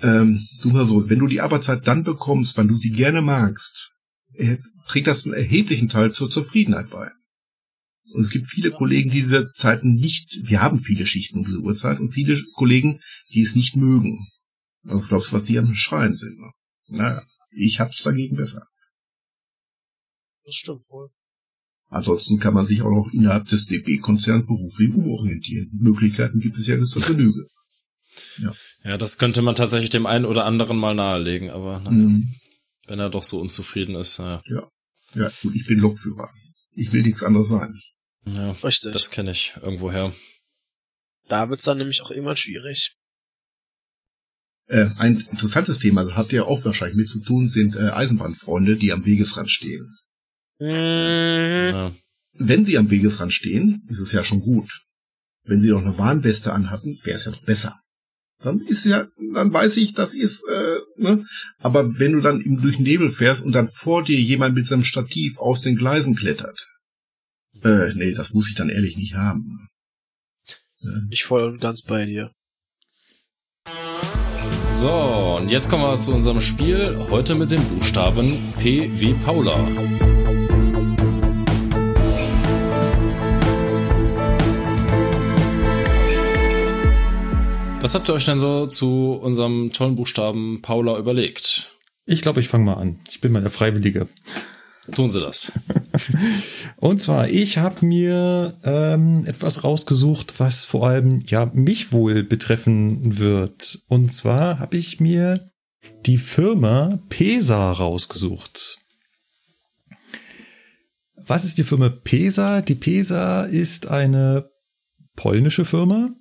Ähm, 0.00 0.46
du 0.62 0.70
mal 0.70 0.86
so, 0.86 1.10
wenn 1.10 1.18
du 1.18 1.26
die 1.26 1.42
Arbeitszeit 1.42 1.86
dann 1.86 2.02
bekommst, 2.02 2.56
wann 2.56 2.68
du 2.68 2.78
sie 2.78 2.90
gerne 2.90 3.20
magst, 3.20 3.94
äh, 4.32 4.56
trägt 4.86 5.06
das 5.06 5.24
einen 5.24 5.34
erheblichen 5.34 5.88
Teil 5.88 6.12
zur 6.12 6.30
Zufriedenheit 6.30 6.88
bei. 6.90 7.10
Und 8.12 8.22
es 8.22 8.30
gibt 8.30 8.46
viele 8.46 8.70
Kollegen, 8.70 9.10
die 9.10 9.22
diese 9.22 9.50
Zeiten 9.50 9.94
nicht, 9.94 10.40
wir 10.44 10.62
haben 10.62 10.78
viele 10.78 11.06
Schichten 11.06 11.38
um 11.38 11.44
diese 11.44 11.60
Uhrzeit 11.60 12.00
und 12.00 12.08
viele 12.08 12.40
Kollegen, 12.54 13.00
die 13.32 13.42
es 13.42 13.54
nicht 13.54 13.76
mögen. 13.76 14.26
Also 14.84 15.06
glaubst 15.06 15.30
du, 15.30 15.36
was 15.36 15.44
die 15.44 15.58
am 15.58 15.74
Schreien 15.74 16.14
sind? 16.14 16.38
Ne? 16.38 16.50
Naja, 16.88 17.26
ich 17.50 17.80
hab's 17.80 18.02
dagegen 18.02 18.36
besser. 18.36 18.66
Das 20.44 20.54
stimmt 20.54 20.84
wohl. 20.90 21.10
Ansonsten 21.92 22.40
kann 22.40 22.54
man 22.54 22.64
sich 22.64 22.80
auch 22.80 22.90
noch 22.90 23.12
innerhalb 23.12 23.46
des 23.48 23.66
DB-Konzerns 23.66 24.46
beruflich 24.46 24.94
umorientieren. 24.94 25.68
Möglichkeiten 25.74 26.40
gibt 26.40 26.56
es 26.56 26.66
ja 26.66 26.80
zur 26.80 27.02
Genüge. 27.02 27.46
Ja. 28.38 28.54
ja, 28.82 28.96
das 28.96 29.18
könnte 29.18 29.42
man 29.42 29.54
tatsächlich 29.54 29.90
dem 29.90 30.06
einen 30.06 30.24
oder 30.24 30.46
anderen 30.46 30.78
mal 30.78 30.94
nahelegen, 30.94 31.50
aber 31.50 31.80
naja, 31.80 31.92
mhm. 31.92 32.34
wenn 32.86 32.98
er 32.98 33.10
doch 33.10 33.22
so 33.22 33.40
unzufrieden 33.40 33.94
ist. 33.94 34.18
Naja. 34.18 34.40
Ja. 34.46 34.68
ja, 35.14 35.30
gut, 35.42 35.54
ich 35.54 35.66
bin 35.66 35.80
Lokführer. 35.80 36.30
Ich 36.74 36.94
will 36.94 37.02
nichts 37.02 37.22
anderes 37.22 37.48
sein. 37.48 37.78
Ja, 38.24 38.52
Richtig. 38.52 38.92
das 38.92 39.10
kenne 39.10 39.32
ich 39.32 39.54
irgendwoher. 39.60 40.14
Da 41.28 41.50
wird's 41.50 41.64
dann 41.64 41.76
nämlich 41.76 42.00
auch 42.00 42.10
immer 42.10 42.36
schwierig. 42.36 42.96
Äh, 44.66 44.88
ein 44.96 45.20
interessantes 45.30 45.78
Thema, 45.78 46.04
das 46.04 46.14
habt 46.14 46.32
ihr 46.32 46.46
auch 46.46 46.64
wahrscheinlich 46.64 46.96
mit 46.96 47.08
zu 47.10 47.20
tun, 47.20 47.48
sind 47.48 47.76
äh, 47.76 47.90
Eisenbahnfreunde, 47.90 48.76
die 48.76 48.92
am 48.92 49.04
Wegesrand 49.04 49.50
stehen. 49.50 49.94
Mhm. 50.62 51.74
Ja. 51.74 51.92
Wenn 52.34 52.64
sie 52.64 52.78
am 52.78 52.90
Wegesrand 52.90 53.32
stehen, 53.32 53.82
ist 53.88 54.00
es 54.00 54.12
ja 54.12 54.24
schon 54.24 54.40
gut. 54.40 54.82
Wenn 55.44 55.60
sie 55.60 55.70
noch 55.70 55.84
eine 55.84 55.98
Warnweste 55.98 56.52
anhatten, 56.52 56.98
wäre 57.02 57.16
es 57.16 57.24
ja 57.24 57.32
noch 57.32 57.44
besser. 57.44 57.80
Dann 58.38 58.60
ist 58.60 58.84
ja, 58.86 59.06
dann 59.34 59.52
weiß 59.52 59.76
ich, 59.76 59.94
das 59.94 60.14
ist, 60.14 60.42
äh, 60.48 60.78
ne? 60.96 61.24
Aber 61.58 61.98
wenn 61.98 62.12
du 62.12 62.20
dann 62.20 62.40
im 62.40 62.60
durch 62.60 62.78
Nebel 62.78 63.10
fährst 63.10 63.44
und 63.44 63.52
dann 63.52 63.68
vor 63.68 64.02
dir 64.04 64.20
jemand 64.20 64.54
mit 64.54 64.66
seinem 64.66 64.82
Stativ 64.82 65.38
aus 65.38 65.60
den 65.60 65.76
Gleisen 65.76 66.16
klettert, 66.16 66.68
äh, 67.62 67.92
nee, 67.94 68.12
das 68.12 68.34
muss 68.34 68.48
ich 68.48 68.54
dann 68.54 68.68
ehrlich 68.68 68.96
nicht 68.96 69.14
haben. 69.14 69.68
Ich 71.10 71.24
voll 71.24 71.44
und 71.44 71.60
ganz 71.60 71.82
bei 71.82 72.06
dir. 72.06 72.32
So, 74.58 75.38
und 75.40 75.50
jetzt 75.50 75.70
kommen 75.70 75.84
wir 75.84 75.96
zu 75.96 76.12
unserem 76.12 76.40
Spiel. 76.40 76.96
Heute 77.10 77.34
mit 77.34 77.50
dem 77.50 77.62
Buchstaben 77.68 78.52
P 78.58 78.90
wie 78.94 79.14
Paula. 79.14 80.21
Was 87.82 87.96
habt 87.96 88.08
ihr 88.08 88.14
euch 88.14 88.26
denn 88.26 88.38
so 88.38 88.68
zu 88.68 89.18
unserem 89.20 89.72
tollen 89.72 89.96
Buchstaben 89.96 90.62
Paula 90.62 90.96
überlegt? 90.98 91.74
Ich 92.06 92.22
glaube, 92.22 92.38
ich 92.38 92.46
fange 92.46 92.64
mal 92.64 92.74
an. 92.74 93.00
Ich 93.10 93.20
bin 93.20 93.32
mal 93.32 93.42
der 93.42 93.50
Freiwillige. 93.50 94.06
Tun 94.94 95.10
Sie 95.10 95.18
das. 95.18 95.50
Und 96.76 97.00
zwar, 97.00 97.28
ich 97.28 97.58
habe 97.58 97.84
mir 97.84 98.56
ähm, 98.62 99.26
etwas 99.26 99.64
rausgesucht, 99.64 100.38
was 100.38 100.64
vor 100.64 100.86
allem 100.86 101.24
ja 101.26 101.50
mich 101.54 101.90
wohl 101.90 102.22
betreffen 102.22 103.18
wird. 103.18 103.80
Und 103.88 104.12
zwar 104.12 104.60
habe 104.60 104.76
ich 104.76 105.00
mir 105.00 105.50
die 106.06 106.18
Firma 106.18 107.00
PESA 107.08 107.72
rausgesucht. 107.72 108.78
Was 111.16 111.44
ist 111.44 111.58
die 111.58 111.64
Firma 111.64 111.88
PESA? 111.88 112.60
Die 112.62 112.76
PESA 112.76 113.42
ist 113.42 113.88
eine 113.88 114.48
polnische 115.16 115.64
Firma, 115.64 116.14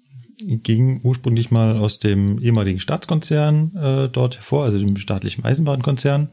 ging 0.45 1.01
ursprünglich 1.03 1.51
mal 1.51 1.77
aus 1.77 1.99
dem 1.99 2.39
ehemaligen 2.41 2.79
Staatskonzern 2.79 3.75
äh, 3.75 4.09
dort 4.09 4.37
hervor, 4.37 4.65
also 4.65 4.79
dem 4.79 4.97
staatlichen 4.97 5.43
Eisenbahnkonzern. 5.43 6.29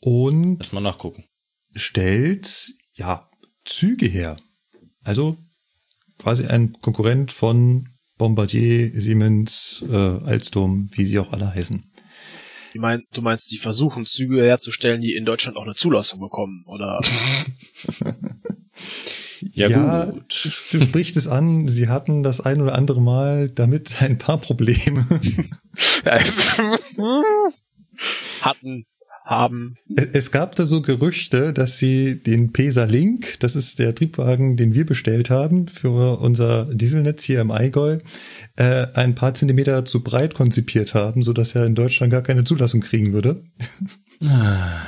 Und 0.00 0.58
erstmal 0.58 0.82
nachgucken. 0.82 1.24
Stellt 1.74 2.72
ja 2.94 3.28
Züge 3.64 4.06
her. 4.06 4.36
Also 5.02 5.36
quasi 6.18 6.46
ein 6.46 6.72
Konkurrent 6.80 7.32
von 7.32 7.88
Bombardier, 8.16 8.90
Siemens, 9.00 9.84
äh, 9.88 9.94
Alstom, 9.94 10.90
wie 10.92 11.04
sie 11.04 11.18
auch 11.18 11.32
alle 11.32 11.54
heißen. 11.54 11.84
Ich 12.74 12.80
mein, 12.80 13.04
du 13.12 13.22
meinst, 13.22 13.50
die 13.52 13.58
versuchen 13.58 14.06
Züge 14.06 14.42
herzustellen, 14.42 15.00
die 15.00 15.14
in 15.14 15.24
Deutschland 15.24 15.56
auch 15.56 15.62
eine 15.62 15.74
Zulassung 15.74 16.20
bekommen, 16.20 16.64
oder? 16.66 17.00
Ja, 19.52 19.68
ja 19.68 20.04
gut. 20.06 20.66
Du 20.72 20.82
sprichst 20.82 21.16
es 21.16 21.28
an, 21.28 21.68
sie 21.68 21.88
hatten 21.88 22.22
das 22.22 22.40
ein 22.40 22.60
oder 22.60 22.74
andere 22.74 23.00
Mal 23.00 23.48
damit 23.48 24.02
ein 24.02 24.18
paar 24.18 24.38
Probleme. 24.38 25.06
hatten, 28.40 28.86
haben. 29.28 29.76
Es 29.94 30.32
gab 30.32 30.56
da 30.56 30.64
so 30.64 30.80
Gerüchte, 30.80 31.52
dass 31.52 31.76
sie 31.76 32.18
den 32.18 32.52
Pesa 32.52 32.84
Link, 32.84 33.38
das 33.40 33.56
ist 33.56 33.78
der 33.78 33.94
Triebwagen, 33.94 34.56
den 34.56 34.72
wir 34.72 34.86
bestellt 34.86 35.28
haben 35.28 35.68
für 35.68 36.18
unser 36.20 36.64
Dieselnetz 36.72 37.24
hier 37.24 37.42
im 37.42 37.50
Allgäu, 37.50 37.98
äh, 38.56 38.86
ein 38.94 39.14
paar 39.14 39.34
Zentimeter 39.34 39.84
zu 39.84 40.02
breit 40.02 40.34
konzipiert 40.34 40.94
haben, 40.94 41.22
so 41.22 41.34
dass 41.34 41.54
er 41.54 41.66
in 41.66 41.74
Deutschland 41.74 42.10
gar 42.10 42.22
keine 42.22 42.44
Zulassung 42.44 42.80
kriegen 42.80 43.12
würde. 43.12 43.42
Ah. 44.24 44.82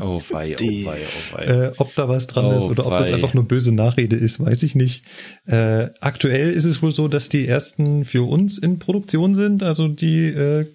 oh 0.00 0.22
wei, 0.30 0.56
oh 0.60 0.64
wei, 0.86 1.00
oh 1.00 1.36
wei. 1.36 1.44
Äh, 1.44 1.72
ob 1.78 1.94
da 1.96 2.08
was 2.08 2.28
dran 2.28 2.46
oh 2.46 2.58
ist 2.58 2.64
oder 2.64 2.86
ob 2.86 2.92
das 2.92 3.12
einfach 3.12 3.34
nur 3.34 3.44
böse 3.44 3.72
Nachrede 3.74 4.16
ist, 4.16 4.38
weiß 4.38 4.62
ich 4.62 4.76
nicht. 4.76 5.04
Äh, 5.46 5.88
aktuell 6.00 6.50
ist 6.50 6.66
es 6.66 6.82
wohl 6.82 6.92
so, 6.92 7.08
dass 7.08 7.28
die 7.28 7.46
ersten 7.46 8.04
für 8.04 8.28
uns 8.28 8.58
in 8.58 8.78
Produktion 8.78 9.34
sind. 9.34 9.62
Also 9.62 9.88
die 9.88 10.26
äh, 10.26 10.66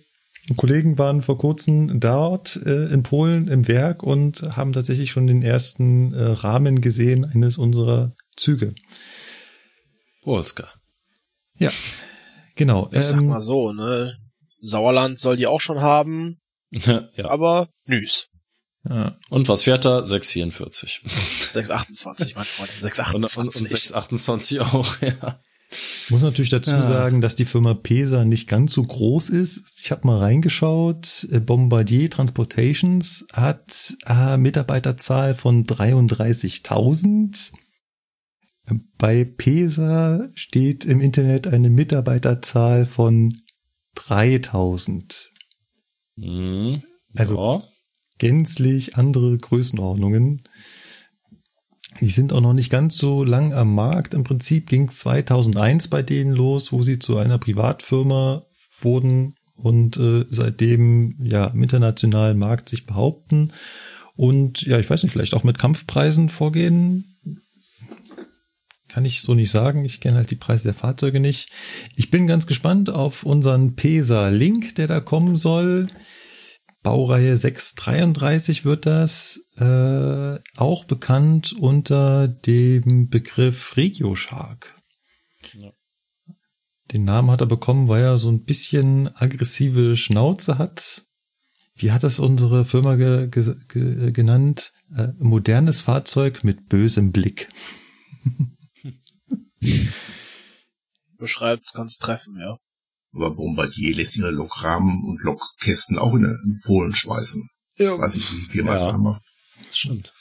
Kollegen 0.57 0.97
waren 0.97 1.21
vor 1.21 1.37
kurzem 1.37 1.99
dort 1.99 2.57
äh, 2.65 2.85
in 2.87 3.03
Polen 3.03 3.47
im 3.47 3.67
Werk 3.67 4.03
und 4.03 4.43
haben 4.55 4.73
tatsächlich 4.73 5.11
schon 5.11 5.25
den 5.25 5.41
ersten 5.41 6.13
äh, 6.13 6.21
Rahmen 6.23 6.81
gesehen 6.81 7.25
eines 7.25 7.57
unserer 7.57 8.13
Züge. 8.35 8.75
Polska. 10.21 10.67
Ja, 11.57 11.71
genau. 12.55 12.89
Ich 12.91 13.05
sag 13.05 13.21
ähm, 13.21 13.27
mal 13.27 13.41
so, 13.41 13.71
ne? 13.71 14.17
Sauerland 14.59 15.17
soll 15.19 15.37
die 15.37 15.47
auch 15.47 15.61
schon 15.61 15.79
haben. 15.79 16.41
Ja. 16.71 17.09
Aber 17.25 17.69
nüs. 17.85 18.29
Ja. 18.87 19.17
Und 19.29 19.47
was 19.49 19.63
fährt 19.63 19.85
er? 19.85 20.05
644. 20.05 21.01
628, 21.51 22.35
mein 22.35 22.45
Freund. 22.45 22.71
628. 22.79 23.37
Und, 23.37 23.47
und, 23.47 23.61
und 23.61 23.69
628 23.69 24.59
auch, 24.61 25.01
ja. 25.01 25.41
Ich 25.71 26.11
muss 26.11 26.21
natürlich 26.21 26.51
dazu 26.51 26.71
ja. 26.71 26.87
sagen, 26.87 27.21
dass 27.21 27.35
die 27.35 27.45
Firma 27.45 27.73
PESA 27.73 28.23
nicht 28.23 28.47
ganz 28.47 28.73
so 28.73 28.83
groß 28.83 29.29
ist. 29.29 29.81
Ich 29.83 29.91
habe 29.91 30.07
mal 30.07 30.19
reingeschaut. 30.19 31.27
Bombardier 31.45 32.09
Transportations 32.09 33.25
hat 33.33 33.95
äh, 34.05 34.37
Mitarbeiterzahl 34.37 35.33
von 35.33 35.65
33.000. 35.65 37.51
Bei 38.97 39.25
PESA 39.25 40.29
steht 40.35 40.85
im 40.85 41.01
Internet 41.01 41.47
eine 41.47 41.69
Mitarbeiterzahl 41.69 42.85
von 42.85 43.35
3000. 43.95 45.31
Mhm. 46.15 46.83
Also 47.15 47.37
ja. 47.37 47.63
gänzlich 48.17 48.97
andere 48.97 49.37
Größenordnungen. 49.37 50.43
Die 52.01 52.07
sind 52.07 52.33
auch 52.33 52.41
noch 52.41 52.53
nicht 52.53 52.69
ganz 52.69 52.97
so 52.97 53.23
lang 53.23 53.53
am 53.53 53.73
Markt. 53.73 54.13
Im 54.13 54.23
Prinzip 54.23 54.67
ging 54.67 54.89
es 54.89 54.99
2001 54.99 55.87
bei 55.87 56.01
denen 56.01 56.33
los, 56.33 56.73
wo 56.73 56.83
sie 56.83 56.99
zu 56.99 57.17
einer 57.17 57.37
Privatfirma 57.37 58.43
wurden 58.81 59.33
und 59.55 59.95
äh, 59.95 60.25
seitdem 60.29 61.15
ja 61.23 61.47
im 61.47 61.63
internationalen 61.63 62.37
Markt 62.37 62.67
sich 62.67 62.85
behaupten 62.85 63.53
und 64.15 64.61
ja, 64.61 64.79
ich 64.79 64.89
weiß 64.89 65.03
nicht, 65.03 65.11
vielleicht 65.11 65.33
auch 65.33 65.43
mit 65.43 65.57
Kampfpreisen 65.57 66.29
vorgehen. 66.29 67.14
Kann 68.95 69.03
ich 69.03 69.23
so 69.23 69.33
nicht 69.33 69.51
sagen. 69.51 69.83
Ich 69.83 69.99
kenne 69.99 70.15
halt 70.15 70.31
die 70.31 70.37
Preise 70.37 70.63
der 70.63 70.73
Fahrzeuge 70.73 71.19
nicht. 71.19 71.51
Ich 71.97 72.11
bin 72.11 72.27
ganz 72.27 72.47
gespannt 72.47 72.89
auf 72.89 73.23
unseren 73.23 73.75
PESA 73.75 74.29
Link, 74.29 74.75
der 74.75 74.87
da 74.87 75.01
kommen 75.01 75.35
soll. 75.35 75.87
Baureihe 76.81 77.35
633 77.35 78.63
wird 78.63 78.85
das, 78.85 79.49
äh, 79.57 80.39
auch 80.55 80.85
bekannt 80.85 81.51
unter 81.59 82.29
dem 82.29 83.09
Begriff 83.09 83.75
RegioShark. 83.75 84.73
Ja. 85.59 85.71
Den 86.93 87.03
Namen 87.03 87.31
hat 87.31 87.41
er 87.41 87.47
bekommen, 87.47 87.89
weil 87.89 88.01
er 88.01 88.17
so 88.17 88.29
ein 88.29 88.45
bisschen 88.45 89.13
aggressive 89.13 89.97
Schnauze 89.97 90.57
hat. 90.57 91.03
Wie 91.75 91.91
hat 91.91 92.05
das 92.05 92.19
unsere 92.19 92.63
Firma 92.63 92.95
ge 92.95 93.27
ge 93.27 94.11
genannt? 94.13 94.71
Äh, 94.95 95.09
modernes 95.19 95.81
Fahrzeug 95.81 96.45
mit 96.45 96.69
bösem 96.69 97.11
Blick. 97.11 97.49
Beschreibt's 101.17 101.73
ganz 101.73 101.97
treffen, 101.97 102.37
ja. 102.39 102.57
Aber 103.13 103.35
Bombardier 103.35 103.95
lässt 103.95 104.17
ihre 104.17 104.31
Lokrahmen 104.31 105.03
und 105.05 105.23
Lokkästen 105.23 105.97
auch 105.97 106.13
in, 106.15 106.25
in 106.25 106.61
Polen 106.63 106.93
schweißen. 106.93 107.47
Ja. 107.77 107.97
Weiß 107.97 108.15
ich, 108.15 108.31
wie 108.31 108.35
viel 108.35 108.47
Firma 108.47 108.75
ja. 108.75 108.97
macht. 108.97 109.23
Das 109.67 109.77
stimmt. 109.77 110.13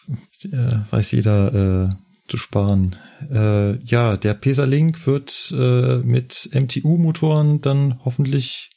Äh, 0.45 0.77
weiß 0.91 1.13
jeder 1.13 1.89
äh, 1.89 1.95
zu 2.29 2.37
sparen. 2.37 2.97
Äh, 3.31 3.83
ja, 3.85 4.17
der 4.17 4.35
Pesa-Link 4.35 5.07
wird 5.07 5.53
äh, 5.57 5.99
mit 5.99 6.51
MTU-Motoren 6.53 7.61
dann 7.61 8.01
hoffentlich 8.05 8.71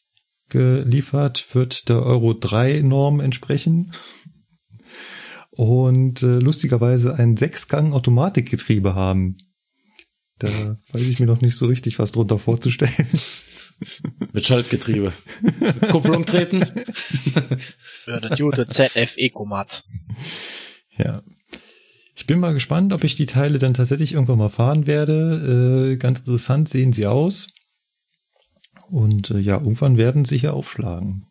geliefert, 0.49 1.53
wird 1.53 1.89
der 1.89 2.01
Euro 2.03 2.33
3 2.33 2.81
Norm 2.81 3.19
entsprechen. 3.19 3.91
und 5.51 6.21
äh, 6.21 6.39
lustigerweise 6.39 7.15
ein 7.15 7.37
Sechsgang-Automatikgetriebe 7.37 8.95
haben. 8.95 9.37
Da 10.39 10.77
weiß 10.93 11.03
ich 11.03 11.19
mir 11.19 11.25
noch 11.25 11.41
nicht 11.41 11.55
so 11.55 11.65
richtig 11.65 11.97
was 11.99 12.11
drunter 12.11 12.37
vorzustellen. 12.37 13.07
Mit 14.33 14.45
Schaltgetriebe. 14.45 15.13
Kupplung 15.91 16.25
treten. 16.25 16.63
Ja, 18.07 18.21
das 18.21 18.39
gute 18.39 18.65
ZF 18.67 19.17
Ecomat. 19.17 19.83
Ja. 20.97 21.21
Ich 22.15 22.25
bin 22.25 22.39
mal 22.39 22.53
gespannt, 22.53 22.93
ob 22.93 23.03
ich 23.03 23.17
die 23.17 23.25
Teile 23.25 23.59
dann 23.59 23.73
tatsächlich 23.73 24.13
irgendwann 24.13 24.37
mal 24.37 24.49
fahren 24.49 24.87
werde. 24.87 25.91
Äh, 25.91 25.97
ganz 25.97 26.19
interessant 26.19 26.69
sehen 26.69 26.93
sie 26.93 27.05
aus. 27.05 27.49
Und 28.89 29.31
äh, 29.31 29.39
ja, 29.39 29.55
irgendwann 29.55 29.97
werden 29.97 30.23
sie 30.23 30.35
sicher 30.35 30.53
aufschlagen. 30.53 31.26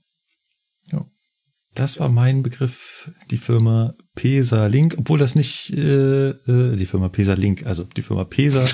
Das 1.77 2.01
war 2.01 2.09
mein 2.09 2.43
Begriff, 2.43 3.13
die 3.31 3.37
Firma 3.37 3.95
Pesa 4.15 4.67
Link, 4.67 4.95
obwohl 4.97 5.19
das 5.19 5.35
nicht 5.35 5.71
äh, 5.75 6.31
äh, 6.31 6.75
die 6.75 6.87
Firma 6.87 7.11
Pesa 7.11 7.35
Link, 7.35 7.67
also 7.67 7.85
die 7.85 8.01
Firma 8.01 8.25
Pesa 8.25 8.65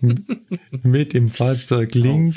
mit 0.82 1.14
dem 1.14 1.30
Fahrzeug 1.30 1.94
Link. 1.94 2.36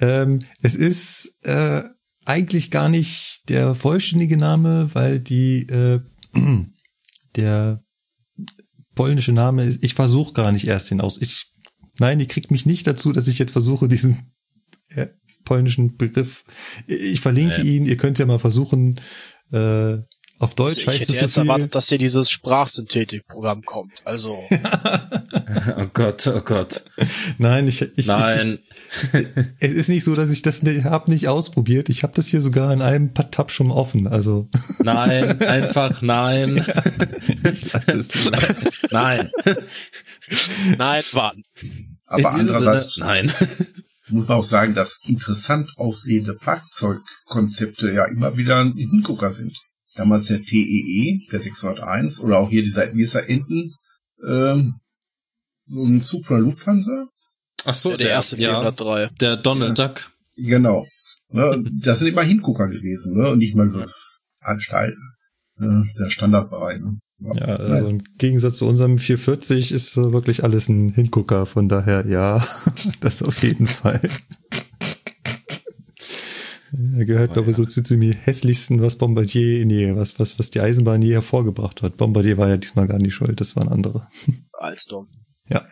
ähm, 0.00 0.40
es 0.60 0.74
ist 0.74 1.38
äh, 1.44 1.84
eigentlich 2.24 2.72
gar 2.72 2.88
nicht 2.88 3.48
der 3.48 3.76
vollständige 3.76 4.36
Name, 4.36 4.90
weil 4.92 5.20
die 5.20 5.68
äh, 5.68 6.00
der 7.36 7.84
polnische 8.96 9.32
Name 9.32 9.66
ist. 9.66 9.84
Ich 9.84 9.94
versuche 9.94 10.32
gar 10.32 10.50
nicht 10.50 10.66
erst 10.66 10.88
hinaus. 10.88 11.16
Ich 11.20 11.52
nein, 12.00 12.18
die 12.18 12.26
kriegt 12.26 12.50
mich 12.50 12.66
nicht 12.66 12.88
dazu, 12.88 13.12
dass 13.12 13.28
ich 13.28 13.38
jetzt 13.38 13.52
versuche 13.52 13.86
diesen 13.86 14.32
äh, 14.88 15.06
polnischen 15.50 15.96
Begriff. 15.96 16.44
Ich 16.86 17.20
verlinke 17.20 17.56
Ja. 17.58 17.64
ihn. 17.64 17.84
Ihr 17.84 17.96
könnt 17.96 18.20
ja 18.20 18.26
mal 18.26 18.38
versuchen. 18.38 19.00
Äh, 19.52 19.96
auf 20.38 20.54
Deutsch 20.54 20.78
ich 20.78 20.86
heißt 20.86 21.00
hätte 21.00 21.12
es 21.12 21.18
so 21.18 21.24
jetzt 21.24 21.34
viel. 21.34 21.42
erwartet, 21.42 21.74
dass 21.74 21.88
hier 21.88 21.98
dieses 21.98 22.30
Sprachsynthetikprogramm 22.30 23.62
kommt. 23.62 23.92
Also, 24.04 24.38
Oh 25.76 25.86
Gott, 25.92 26.26
oh 26.28 26.40
Gott. 26.40 26.84
Nein, 27.38 27.66
ich, 27.66 27.82
ich, 27.98 28.06
Nein. 28.06 28.60
Ich, 29.12 29.26
es 29.58 29.72
ist 29.72 29.88
nicht 29.88 30.04
so, 30.04 30.14
dass 30.14 30.30
ich 30.30 30.42
das 30.42 30.62
nicht, 30.62 30.84
hab 30.84 31.08
nicht 31.08 31.26
ausprobiert. 31.28 31.88
Ich 31.88 32.04
habe 32.04 32.12
das 32.14 32.28
hier 32.28 32.40
sogar 32.42 32.72
in 32.72 32.80
einem 32.80 33.12
Tab 33.12 33.50
schon 33.50 33.70
offen. 33.72 34.06
Also 34.06 34.48
Nein, 34.78 35.42
einfach 35.42 36.00
nein. 36.00 36.64
ich 37.52 37.72
lasse 37.72 37.92
es. 37.92 38.30
Nein. 38.90 39.30
nein, 40.78 41.02
warten. 41.12 41.42
Aber 42.06 42.30
andererseits 42.30 42.94
Sinne, 42.94 43.06
nein. 43.06 43.32
Muss 44.12 44.28
man 44.28 44.38
auch 44.38 44.44
sagen, 44.44 44.74
dass 44.74 45.00
interessant 45.06 45.72
aussehende 45.76 46.34
Fahrzeugkonzepte 46.34 47.92
ja 47.92 48.06
immer 48.06 48.36
wieder 48.36 48.60
ein 48.60 48.72
Hingucker 48.72 49.30
sind. 49.30 49.56
Damals 49.94 50.26
der 50.26 50.42
TEE, 50.42 51.26
der 51.32 51.40
601, 51.40 52.20
oder 52.20 52.38
auch 52.38 52.48
hier 52.48 52.62
dieser 52.62 52.94
Visa 52.94 53.20
Enten, 53.20 53.74
ähm, 54.26 54.80
so 55.66 55.84
ein 55.84 56.02
Zug 56.02 56.24
von 56.24 56.36
der 56.36 56.44
Lufthansa. 56.44 57.08
Ach 57.64 57.74
so, 57.74 57.90
Ja, 57.90 57.96
der 57.96 58.10
erste 58.10 58.36
ja, 58.36 58.50
403. 58.50 59.10
der 59.20 59.36
Donald 59.36 59.78
Duck. 59.78 60.10
Genau. 60.36 60.84
Ne, 61.28 61.64
das 61.82 61.98
sind 61.98 62.08
immer 62.08 62.22
Hingucker 62.22 62.68
gewesen, 62.68 63.16
ne? 63.16 63.30
Und 63.30 63.38
nicht 63.38 63.54
mal 63.54 63.68
so 63.68 63.84
Anstalt. 64.40 64.96
Ne? 65.56 65.82
Das 65.82 65.92
ist 65.92 66.00
der 66.00 66.10
Standardbereich. 66.10 66.80
Ne? 66.80 66.98
Ja, 67.22 67.56
also 67.56 67.88
im 67.88 68.02
Gegensatz 68.18 68.56
zu 68.56 68.66
unserem 68.66 68.98
440 68.98 69.72
ist 69.72 69.96
wirklich 69.96 70.42
alles 70.42 70.68
ein 70.68 70.88
Hingucker. 70.90 71.44
Von 71.46 71.68
daher, 71.68 72.06
ja, 72.06 72.44
das 73.00 73.22
auf 73.22 73.42
jeden 73.42 73.66
Fall. 73.66 74.00
Er 76.96 77.04
gehört, 77.04 77.30
Oh, 77.30 77.34
glaube 77.34 77.50
ich, 77.50 77.58
ja. 77.58 77.64
so 77.64 77.68
zu 77.68 77.82
dem 77.82 78.00
hässlichsten, 78.12 78.80
was 78.80 78.96
Bombardier, 78.96 79.66
nee, 79.66 79.94
was, 79.94 80.18
was, 80.18 80.38
was 80.38 80.50
die 80.50 80.60
Eisenbahn 80.60 81.02
je 81.02 81.12
hervorgebracht 81.14 81.82
hat. 81.82 81.96
Bombardier 81.96 82.38
war 82.38 82.48
ja 82.48 82.56
diesmal 82.56 82.86
gar 82.86 82.98
nicht 82.98 83.14
schuld, 83.14 83.40
das 83.40 83.56
waren 83.56 83.68
andere. 83.68 84.08
Alstom. 84.52 85.08
Ja, 85.48 85.66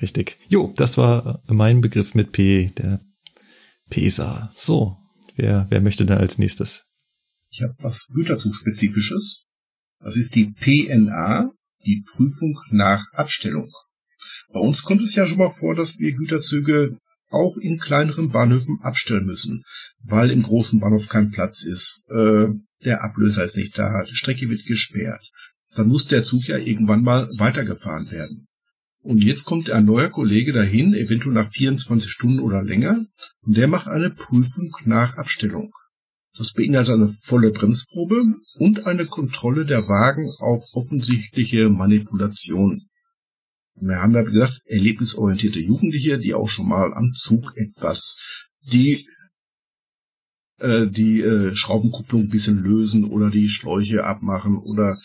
richtig. 0.00 0.36
Jo, 0.48 0.72
das 0.76 0.96
war 0.96 1.42
mein 1.46 1.80
Begriff 1.82 2.14
mit 2.14 2.32
P, 2.32 2.72
der 2.78 3.00
PESA. 3.90 4.50
So, 4.54 4.96
wer, 5.36 5.66
wer 5.68 5.80
möchte 5.82 6.06
denn 6.06 6.18
als 6.18 6.38
nächstes? 6.38 6.86
Ich 7.50 7.62
habe 7.62 7.74
was 7.78 8.08
Güterzugspezifisches. 8.14 9.44
Das 10.00 10.16
ist 10.16 10.34
die 10.34 10.52
PNA, 10.52 11.50
die 11.84 12.04
Prüfung 12.12 12.58
nach 12.70 13.04
Abstellung. 13.12 13.68
Bei 14.52 14.60
uns 14.60 14.82
kommt 14.82 15.02
es 15.02 15.14
ja 15.14 15.26
schon 15.26 15.38
mal 15.38 15.50
vor, 15.50 15.74
dass 15.74 15.98
wir 15.98 16.12
Güterzüge 16.12 16.96
auch 17.30 17.56
in 17.58 17.78
kleineren 17.78 18.30
Bahnhöfen 18.30 18.78
abstellen 18.82 19.26
müssen, 19.26 19.64
weil 20.02 20.30
im 20.30 20.42
großen 20.42 20.80
Bahnhof 20.80 21.08
kein 21.08 21.30
Platz 21.30 21.62
ist. 21.62 22.04
Äh, 22.08 22.46
der 22.84 23.02
Ablöser 23.04 23.44
ist 23.44 23.56
nicht 23.56 23.78
da, 23.78 24.04
die 24.08 24.14
Strecke 24.14 24.48
wird 24.48 24.64
gesperrt. 24.64 25.22
Dann 25.74 25.88
muss 25.88 26.06
der 26.06 26.22
Zug 26.22 26.46
ja 26.46 26.56
irgendwann 26.56 27.02
mal 27.02 27.28
weitergefahren 27.36 28.10
werden. 28.10 28.46
Und 29.02 29.22
jetzt 29.22 29.44
kommt 29.44 29.70
ein 29.70 29.84
neuer 29.84 30.08
Kollege 30.08 30.52
dahin, 30.52 30.94
eventuell 30.94 31.34
nach 31.34 31.48
24 31.48 32.10
Stunden 32.10 32.40
oder 32.40 32.62
länger, 32.62 33.04
und 33.42 33.56
der 33.56 33.68
macht 33.68 33.86
eine 33.86 34.10
Prüfung 34.10 34.70
nach 34.84 35.16
Abstellung. 35.16 35.72
Das 36.38 36.52
beinhaltet 36.52 36.94
eine 36.94 37.08
volle 37.08 37.50
Bremsprobe 37.50 38.22
und 38.58 38.86
eine 38.86 39.06
Kontrolle 39.06 39.66
der 39.66 39.88
Wagen 39.88 40.28
auf 40.38 40.62
offensichtliche 40.72 41.68
Manipulation. 41.68 42.82
Wir 43.74 43.96
haben 43.96 44.14
ja, 44.14 44.26
wie 44.26 44.32
gesagt, 44.32 44.62
erlebnisorientierte 44.66 45.60
Jugendliche, 45.60 46.18
die 46.18 46.34
auch 46.34 46.48
schon 46.48 46.68
mal 46.68 46.94
am 46.94 47.12
Zug 47.14 47.52
etwas 47.56 48.16
die 48.72 49.06
äh, 50.58 50.86
die 50.88 51.20
äh, 51.20 51.54
Schraubenkupplung 51.54 52.22
ein 52.22 52.28
bisschen 52.28 52.62
lösen 52.62 53.04
oder 53.04 53.30
die 53.30 53.48
Schläuche 53.48 54.04
abmachen 54.04 54.56
oder 54.56 54.98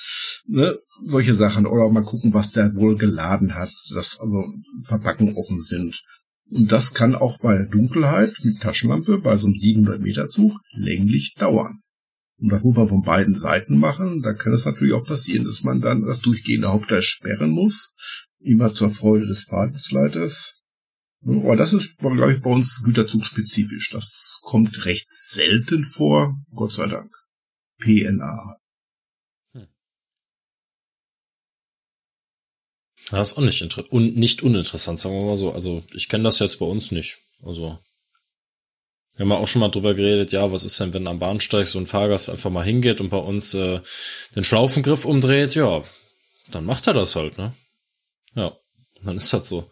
ne, 0.48 0.78
solche 1.04 1.36
Sachen 1.36 1.66
oder 1.66 1.90
mal 1.90 2.04
gucken, 2.04 2.34
was 2.34 2.52
der 2.52 2.74
wohl 2.76 2.96
geladen 2.96 3.54
hat, 3.54 3.72
dass 3.94 4.20
also 4.20 4.46
Verpackungen 4.84 5.36
offen 5.36 5.62
sind. 5.62 6.04
Und 6.50 6.72
das 6.72 6.94
kann 6.94 7.16
auch 7.16 7.40
bei 7.40 7.66
Dunkelheit 7.66 8.38
mit 8.44 8.62
Taschenlampe 8.62 9.20
bei 9.20 9.38
so 9.38 9.48
einem 9.48 9.56
700 9.56 10.02
Meter 10.02 10.28
Zug 10.28 10.60
länglich 10.72 11.36
dauern. 11.36 11.80
Und 12.40 12.50
das 12.50 12.64
muss 12.64 12.76
man 12.76 12.88
von 12.88 13.02
beiden 13.02 13.36
Seiten 13.36 13.78
machen. 13.78 14.22
Da 14.22 14.34
kann 14.34 14.54
es 14.54 14.66
natürlich 14.66 14.94
auch 14.94 15.06
passieren, 15.06 15.46
dass 15.46 15.64
man 15.64 15.82
dann 15.82 16.06
das 16.06 16.20
durchgehende 16.20 16.72
Hauptteil 16.72 17.02
sperren 17.02 17.52
muss. 17.52 17.96
Immer 18.40 18.74
zur 18.74 18.90
Freude 18.90 19.28
des 19.28 19.44
Fahrdienstleiters. 19.44 20.68
Aber 21.26 21.56
das 21.56 21.72
ist, 21.72 22.00
glaube 22.00 22.34
ich, 22.34 22.42
bei 22.42 22.50
uns 22.50 22.82
güterzugspezifisch. 22.84 23.92
Das 23.92 24.40
kommt 24.44 24.86
recht 24.86 25.08
selten 25.10 25.84
vor, 25.84 26.36
Gott 26.52 26.74
sei 26.74 26.88
Dank. 26.88 27.10
PNA. 27.80 28.58
Das 33.14 33.32
ist 33.32 33.38
auch 33.38 33.44
nicht, 33.44 33.62
inter 33.62 33.86
und 33.92 34.18
nicht 34.18 34.42
uninteressant, 34.42 35.00
sagen 35.00 35.20
wir 35.20 35.26
mal 35.26 35.38
so. 35.38 35.52
Also 35.52 35.84
ich 35.94 36.10
kenne 36.10 36.24
das 36.24 36.40
jetzt 36.40 36.58
bei 36.58 36.66
uns 36.66 36.92
nicht. 36.92 37.20
Also 37.44 37.78
wir 39.16 39.24
haben 39.24 39.32
ja 39.32 39.38
auch 39.38 39.48
schon 39.48 39.60
mal 39.60 39.70
drüber 39.70 39.94
geredet, 39.94 40.32
ja, 40.32 40.52
was 40.52 40.64
ist 40.64 40.80
denn, 40.80 40.94
wenn 40.94 41.06
am 41.06 41.20
Bahnsteig 41.20 41.68
so 41.68 41.78
ein 41.78 41.86
Fahrgast 41.86 42.32
einfach 42.32 42.50
mal 42.50 42.64
hingeht 42.64 43.02
und 43.02 43.10
bei 43.10 43.18
uns 43.18 43.54
äh, 43.54 43.82
den 44.36 44.44
Schlaufengriff 44.44 45.06
umdreht? 45.06 45.54
Ja, 45.54 45.84
dann 46.50 46.66
macht 46.66 46.88
er 46.88 46.94
das 46.96 47.16
halt, 47.16 47.38
ne? 47.38 47.54
Ja, 48.34 48.58
dann 49.04 49.18
ist 49.18 49.32
das 49.32 49.48
so. 49.48 49.70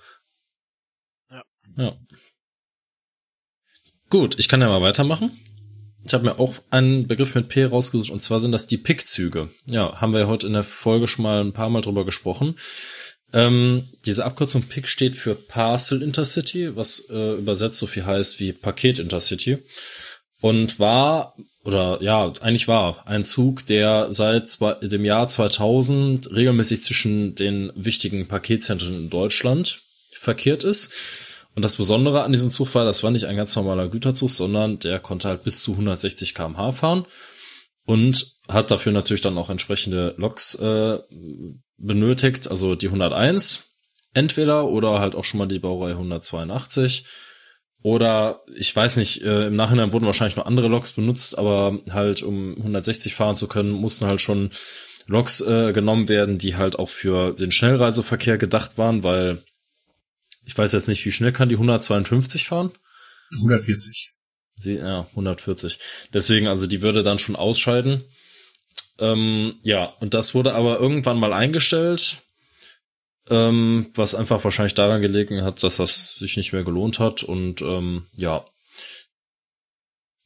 Ja. 1.31 1.43
Ja. 1.77 1.97
Gut, 4.11 4.37
ich 4.37 4.49
kann 4.49 4.61
ja 4.61 4.67
mal 4.67 4.83
weitermachen. 4.83 5.31
Ich 6.05 6.13
habe 6.13 6.25
mir 6.25 6.39
auch 6.39 6.55
einen 6.69 7.07
Begriff 7.07 7.33
mit 7.33 7.47
P 7.47 7.65
rausgesucht 7.65 8.11
und 8.11 8.21
zwar 8.21 8.39
sind 8.39 8.51
das 8.51 8.67
die 8.67 8.77
Pickzüge. 8.77 9.49
Ja, 9.65 9.99
haben 9.99 10.13
wir 10.13 10.19
ja 10.19 10.27
heute 10.27 10.45
in 10.45 10.53
der 10.53 10.63
Folge 10.63 11.07
schon 11.07 11.23
mal 11.23 11.41
ein 11.41 11.53
paar 11.53 11.69
Mal 11.69 11.81
drüber 11.81 12.05
gesprochen. 12.05 12.55
Ähm, 13.33 13.87
diese 14.05 14.25
Abkürzung 14.25 14.63
PIC 14.63 14.87
steht 14.87 15.15
für 15.15 15.35
Parcel 15.35 16.01
Intercity, 16.01 16.75
was 16.75 17.09
äh, 17.09 17.33
übersetzt 17.33 17.77
so 17.77 17.87
viel 17.87 18.05
heißt 18.05 18.39
wie 18.39 18.51
Paket 18.51 18.99
Intercity. 18.99 19.59
Und 20.41 20.79
war, 20.79 21.35
oder 21.63 21.99
ja, 22.01 22.33
eigentlich 22.41 22.67
war 22.67 23.07
ein 23.07 23.23
Zug, 23.23 23.65
der 23.67 24.11
seit 24.11 24.49
zwei, 24.49 24.73
dem 24.73 25.05
Jahr 25.05 25.27
2000 25.27 26.35
regelmäßig 26.35 26.83
zwischen 26.83 27.35
den 27.35 27.71
wichtigen 27.75 28.27
Paketzentren 28.27 28.95
in 28.95 29.09
Deutschland 29.09 29.81
verkehrt 30.13 30.63
ist. 30.63 30.91
Und 31.53 31.63
das 31.63 31.75
Besondere 31.75 32.23
an 32.23 32.31
diesem 32.31 32.49
Zug 32.49 32.73
war, 32.75 32.85
das 32.85 33.03
war 33.03 33.11
nicht 33.11 33.25
ein 33.25 33.35
ganz 33.35 33.55
normaler 33.55 33.89
Güterzug, 33.89 34.29
sondern 34.29 34.79
der 34.79 34.99
konnte 34.99 35.27
halt 35.27 35.43
bis 35.43 35.61
zu 35.61 35.73
160 35.73 36.33
km/h 36.33 36.71
fahren 36.71 37.05
und 37.85 38.37
hat 38.47 38.71
dafür 38.71 38.91
natürlich 38.93 39.21
dann 39.21 39.37
auch 39.37 39.49
entsprechende 39.49 40.15
Loks 40.17 40.55
äh, 40.55 40.99
benötigt, 41.81 42.49
also 42.49 42.75
die 42.75 42.87
101 42.87 43.67
entweder 44.13 44.67
oder 44.67 44.99
halt 44.99 45.15
auch 45.15 45.23
schon 45.23 45.37
mal 45.37 45.47
die 45.47 45.59
Baureihe 45.59 45.93
182 45.93 47.05
oder 47.83 48.43
ich 48.55 48.75
weiß 48.75 48.97
nicht, 48.97 49.23
äh, 49.23 49.47
im 49.47 49.55
Nachhinein 49.55 49.91
wurden 49.91 50.05
wahrscheinlich 50.05 50.35
noch 50.35 50.45
andere 50.45 50.67
Loks 50.67 50.91
benutzt, 50.91 51.37
aber 51.37 51.79
halt 51.89 52.21
um 52.21 52.55
160 52.57 53.15
fahren 53.15 53.35
zu 53.35 53.47
können, 53.47 53.71
mussten 53.71 54.05
halt 54.05 54.21
schon 54.21 54.51
Loks 55.07 55.41
äh, 55.41 55.73
genommen 55.73 56.07
werden, 56.07 56.37
die 56.37 56.55
halt 56.55 56.77
auch 56.77 56.89
für 56.89 57.33
den 57.33 57.51
Schnellreiseverkehr 57.51 58.37
gedacht 58.37 58.77
waren, 58.77 59.03
weil 59.03 59.43
ich 60.45 60.57
weiß 60.57 60.73
jetzt 60.73 60.87
nicht, 60.87 61.05
wie 61.05 61.11
schnell 61.11 61.31
kann 61.31 61.49
die 61.49 61.55
152 61.55 62.45
fahren? 62.45 62.71
140. 63.33 64.13
Sie, 64.55 64.75
ja, 64.75 65.07
140. 65.11 65.79
Deswegen, 66.13 66.47
also 66.47 66.67
die 66.67 66.81
würde 66.81 67.03
dann 67.03 67.19
schon 67.19 67.35
ausscheiden. 67.35 68.03
Ähm, 69.01 69.55
ja, 69.63 69.85
und 69.99 70.13
das 70.13 70.33
wurde 70.35 70.53
aber 70.53 70.79
irgendwann 70.79 71.17
mal 71.19 71.33
eingestellt, 71.33 72.21
ähm, 73.29 73.89
was 73.95 74.13
einfach 74.15 74.43
wahrscheinlich 74.43 74.75
daran 74.75 75.01
gelegen 75.01 75.41
hat, 75.43 75.63
dass 75.63 75.77
das 75.77 76.15
sich 76.15 76.37
nicht 76.37 76.53
mehr 76.53 76.63
gelohnt 76.63 76.99
hat. 76.99 77.23
Und 77.23 77.61
ähm, 77.61 78.05
ja, 78.13 78.45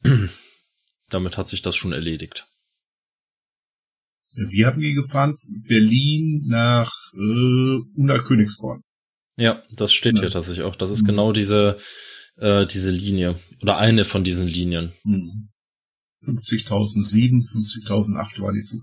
damit 1.08 1.38
hat 1.38 1.48
sich 1.48 1.62
das 1.62 1.74
schon 1.74 1.92
erledigt. 1.92 2.46
Wir 4.34 4.66
haben 4.66 4.80
die 4.80 4.92
gefahren, 4.92 5.38
Berlin 5.66 6.44
nach 6.48 6.92
äh, 7.14 7.78
Unter 7.96 8.18
Königsborn. 8.18 8.82
Ja, 9.38 9.62
das 9.70 9.94
steht 9.94 10.16
Ja. 10.16 10.20
hier 10.20 10.30
tatsächlich 10.30 10.64
auch. 10.64 10.76
Das 10.76 10.90
ist 10.90 11.02
Mhm. 11.02 11.06
genau 11.06 11.32
diese, 11.32 11.78
äh, 12.36 12.66
diese 12.66 12.90
Linie. 12.90 13.38
Oder 13.62 13.78
eine 13.78 14.04
von 14.04 14.24
diesen 14.24 14.48
Linien. 14.48 14.92
Hm. 15.04 15.32
50.007, 16.26 17.42
50.008 17.42 18.40
war 18.40 18.52
die 18.52 18.62
Zug. 18.62 18.82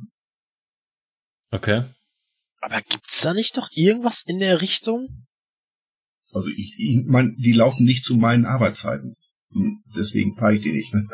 Okay. 1.51 1.83
Aber 2.61 2.81
gibt's 2.81 3.21
da 3.21 3.33
nicht 3.33 3.57
noch 3.57 3.69
irgendwas 3.71 4.23
in 4.25 4.39
der 4.39 4.61
Richtung? 4.61 5.25
Also 6.31 6.47
ich, 6.47 6.75
ich 6.77 7.05
mein, 7.07 7.35
die 7.37 7.51
laufen 7.51 7.85
nicht 7.85 8.03
zu 8.03 8.15
meinen 8.15 8.45
Arbeitszeiten. 8.45 9.15
Hm, 9.51 9.83
Deswegen 9.95 10.33
fahre 10.33 10.55
ich 10.55 10.63
die 10.63 10.71
nicht. 10.71 10.93
Ne? 10.93 11.05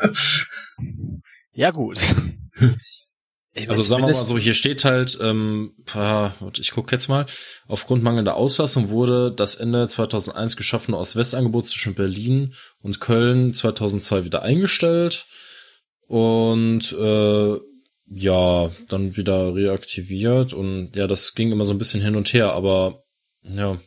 Ja, 1.52 1.70
gut. 1.70 2.00
Also 3.66 3.82
sagen 3.82 4.02
wir 4.02 4.06
mal 4.06 4.14
so, 4.14 4.38
hier 4.38 4.54
steht 4.54 4.84
halt, 4.84 5.18
ähm, 5.20 5.74
ich 6.58 6.70
gucke 6.70 6.94
jetzt 6.94 7.08
mal, 7.08 7.26
aufgrund 7.66 8.02
mangelnder 8.04 8.36
Auslastung 8.36 8.90
wurde 8.90 9.32
das 9.32 9.56
Ende 9.56 9.88
2001 9.88 10.56
geschaffene 10.56 10.96
Ost-West-Angebot 10.96 11.66
zwischen 11.66 11.94
Berlin 11.94 12.54
und 12.80 13.00
Köln 13.00 13.52
2002 13.52 14.24
wieder 14.24 14.42
eingestellt 14.42 15.26
und 16.10 16.92
äh, 16.92 17.56
ja, 18.12 18.70
dann 18.88 19.16
wieder 19.16 19.54
reaktiviert 19.54 20.52
und 20.52 20.96
ja, 20.96 21.06
das 21.06 21.36
ging 21.36 21.52
immer 21.52 21.64
so 21.64 21.72
ein 21.72 21.78
bisschen 21.78 22.02
hin 22.02 22.16
und 22.16 22.32
her, 22.32 22.52
aber 22.52 23.04
ja. 23.42 23.80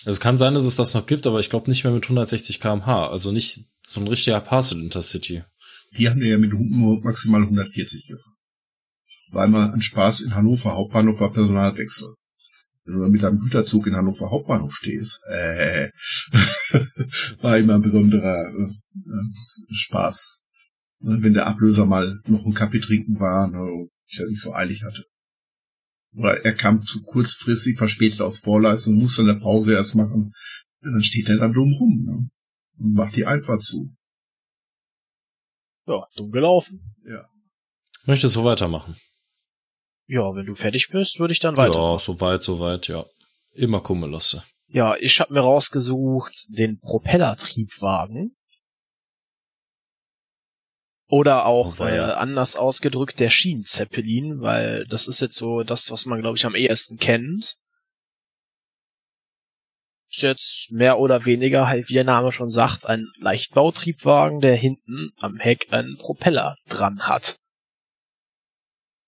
Also 0.00 0.10
es 0.10 0.18
kann 0.18 0.36
sein, 0.36 0.54
dass 0.54 0.66
es 0.66 0.74
das 0.74 0.94
noch 0.94 1.06
gibt, 1.06 1.28
aber 1.28 1.38
ich 1.38 1.48
glaube 1.48 1.70
nicht 1.70 1.84
mehr 1.84 1.92
mit 1.92 2.02
160 2.02 2.58
km/h, 2.58 3.08
also 3.08 3.30
nicht 3.30 3.60
so 3.86 4.00
ein 4.00 4.08
richtiger 4.08 4.40
Parcel 4.40 4.80
Intercity. 4.80 5.44
Wir 5.92 6.10
haben 6.10 6.22
ja 6.22 6.36
mit 6.38 6.52
nur 6.52 7.00
maximal 7.04 7.42
140 7.42 8.08
gefahren. 8.08 8.36
War 9.30 9.44
immer 9.44 9.72
ein 9.72 9.82
Spaß 9.82 10.22
in 10.22 10.34
Hannover 10.34 10.74
Hauptbahnhof 10.74 11.20
war 11.20 11.32
Personalwechsel. 11.32 12.08
Wenn 12.84 12.94
du 12.94 13.08
mit 13.10 13.22
deinem 13.22 13.38
Güterzug 13.38 13.86
in 13.86 13.94
Hannover 13.94 14.28
Hauptbahnhof 14.28 14.72
stehst, 14.72 15.22
äh, 15.30 15.90
war 17.42 17.58
immer 17.58 17.76
ein 17.76 17.82
besonderer 17.82 18.48
äh, 18.48 18.62
äh, 18.64 19.72
Spaß. 19.72 20.39
Ne, 21.00 21.22
Wenn 21.22 21.34
der 21.34 21.46
Ablöser 21.46 21.86
mal 21.86 22.20
noch 22.26 22.44
einen 22.44 22.54
Kaffee 22.54 22.80
trinken 22.80 23.20
war, 23.20 23.48
ne, 23.48 23.62
und 23.62 23.90
ich 24.06 24.18
das 24.18 24.28
nicht 24.28 24.42
so 24.42 24.52
eilig 24.52 24.82
hatte. 24.82 25.04
Oder 26.16 26.44
er 26.44 26.54
kam 26.54 26.82
zu 26.82 27.02
kurzfristig 27.02 27.78
verspätet 27.78 28.20
aus 28.20 28.40
Vorleistung, 28.40 28.94
musste 28.94 29.22
eine 29.22 29.36
Pause 29.36 29.74
erst 29.74 29.94
machen. 29.94 30.32
Und 30.82 30.92
dann 30.92 31.02
steht 31.02 31.28
er 31.28 31.38
dann 31.38 31.52
dumm 31.52 31.72
rum 31.72 32.02
ne, 32.04 32.28
und 32.78 32.94
macht 32.94 33.16
die 33.16 33.26
Einfahrt 33.26 33.62
zu. 33.62 33.88
Ja, 35.86 36.06
dumm 36.16 36.30
gelaufen. 36.30 36.90
Möchtest 38.06 38.36
du 38.36 38.44
weitermachen? 38.44 38.96
Ja, 40.06 40.34
wenn 40.34 40.46
du 40.46 40.54
fertig 40.54 40.88
bist, 40.88 41.20
würde 41.20 41.32
ich 41.32 41.40
dann 41.40 41.56
weiter. 41.56 41.78
Ja, 41.78 41.98
soweit, 41.98 42.42
soweit, 42.42 42.88
ja. 42.88 43.04
Immer 43.52 43.80
kommen 43.80 44.10
lasse. 44.10 44.42
Ja, 44.68 44.96
ich 44.96 45.20
habe 45.20 45.34
mir 45.34 45.40
rausgesucht 45.40 46.46
den 46.48 46.78
Propellertriebwagen. 46.78 48.36
Oder 51.10 51.46
auch 51.46 51.80
äh, 51.80 51.98
anders 51.98 52.54
ausgedrückt 52.54 53.18
der 53.18 53.30
Schienenzeppelin, 53.30 54.42
weil 54.42 54.86
das 54.86 55.08
ist 55.08 55.20
jetzt 55.20 55.36
so 55.36 55.64
das, 55.64 55.90
was 55.90 56.06
man 56.06 56.20
glaube 56.20 56.36
ich 56.36 56.46
am 56.46 56.54
ehesten 56.54 56.98
kennt. 56.98 57.56
Ist 60.08 60.22
jetzt 60.22 60.70
mehr 60.70 61.00
oder 61.00 61.24
weniger 61.24 61.66
halt, 61.66 61.88
wie 61.88 61.94
der 61.94 62.04
Name 62.04 62.30
schon 62.30 62.48
sagt, 62.48 62.86
ein 62.86 63.06
Leichtbautriebwagen, 63.18 64.40
der 64.40 64.54
hinten 64.54 65.10
am 65.18 65.36
Heck 65.38 65.72
einen 65.72 65.96
Propeller 65.96 66.56
dran 66.68 67.00
hat. 67.00 67.36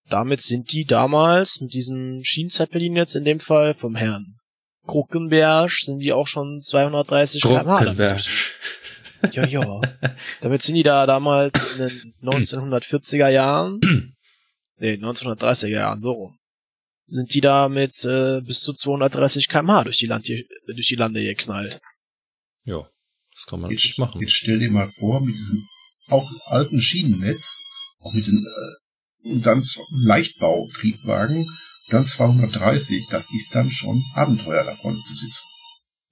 Damit 0.09 0.43
sind 0.43 0.73
die 0.73 0.85
damals 0.85 1.61
mit 1.61 1.73
diesem 1.73 2.25
Schienenzeppelin 2.25 2.97
jetzt 2.97 3.15
in 3.15 3.25
dem 3.25 3.39
Fall 3.39 3.75
vom 3.75 3.95
Herrn 3.95 4.41
Kruckenberg 4.87 5.71
sind 5.71 6.01
die 6.01 6.13
auch 6.13 6.27
schon 6.27 6.61
230 6.61 7.43
km/h. 7.43 8.17
Ja, 9.31 9.47
ja. 9.47 9.81
Damit 10.41 10.63
sind 10.63 10.75
die 10.75 10.83
da 10.83 11.07
damals 11.07 11.77
in 11.77 11.89
den 11.89 12.15
1940er 12.23 13.29
Jahren, 13.29 13.81
nee, 14.79 14.95
1930er 14.95 15.69
Jahren, 15.69 16.01
so 16.01 16.13
rum, 16.13 16.39
sind 17.07 17.35
die 17.35 17.41
da 17.41 17.69
mit 17.69 18.05
äh, 18.05 18.41
bis 18.41 18.61
zu 18.61 18.73
230 18.73 19.49
km/h 19.49 19.85
durch 19.85 19.99
die, 19.99 20.07
Land 20.07 20.29
durch 20.29 20.87
die 20.87 20.97
Lande 20.97 21.23
geknallt. 21.23 21.81
Ja, 22.65 22.89
das 23.33 23.47
kann 23.47 23.61
man 23.61 23.71
Jetzt, 23.71 23.99
machen. 23.99 24.21
jetzt 24.21 24.33
stell 24.33 24.59
dir 24.59 24.71
mal 24.71 24.89
vor, 24.89 25.21
mit 25.21 25.35
diesem 25.35 25.63
auch 26.09 26.29
alten 26.47 26.81
Schienennetz, 26.81 27.63
auch 28.01 28.13
mit 28.13 28.27
den 28.27 28.45
äh, 28.45 28.83
und 29.25 29.47
dann 29.47 29.63
Leichtbautriebwagen, 30.05 31.49
dann 31.91 32.05
230, 32.05 33.07
das 33.11 33.31
ist 33.33 33.55
dann 33.55 33.71
schon 33.71 34.03
Abenteuer 34.15 34.65
da 34.65 34.75
vorne 34.75 34.99
zu 34.99 35.15
sitzen. 35.15 35.47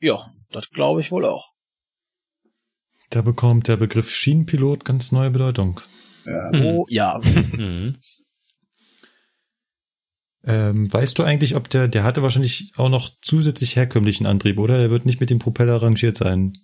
Ja, 0.01 0.33
das 0.51 0.69
glaube 0.71 1.01
ich 1.01 1.11
wohl 1.11 1.25
auch. 1.25 1.51
Da 3.11 3.23
bekommt 3.23 3.67
der 3.67 3.77
Begriff 3.77 4.09
Schienenpilot 4.09 4.85
ganz 4.85 5.11
neue 5.11 5.31
Bedeutung. 5.31 5.81
Ja, 6.25 6.51
Hm. 6.53 6.65
Oh, 6.65 6.87
ja. 6.89 7.21
Mhm. 7.53 7.97
Ähm, 10.43 10.91
weißt 10.91 11.19
du 11.19 11.23
eigentlich, 11.23 11.55
ob 11.55 11.69
der, 11.69 11.87
der 11.87 12.03
hatte 12.03 12.23
wahrscheinlich 12.23 12.73
auch 12.77 12.89
noch 12.89 13.11
zusätzlich 13.21 13.77
herkömmlichen 13.77 14.25
Antrieb, 14.27 14.59
oder? 14.59 14.79
Der 14.79 14.91
wird 14.91 15.05
nicht 15.05 15.21
mit 15.21 15.29
dem 15.29 15.39
Propeller 15.39 15.83
rangiert 15.83 16.17
sein. 16.17 16.55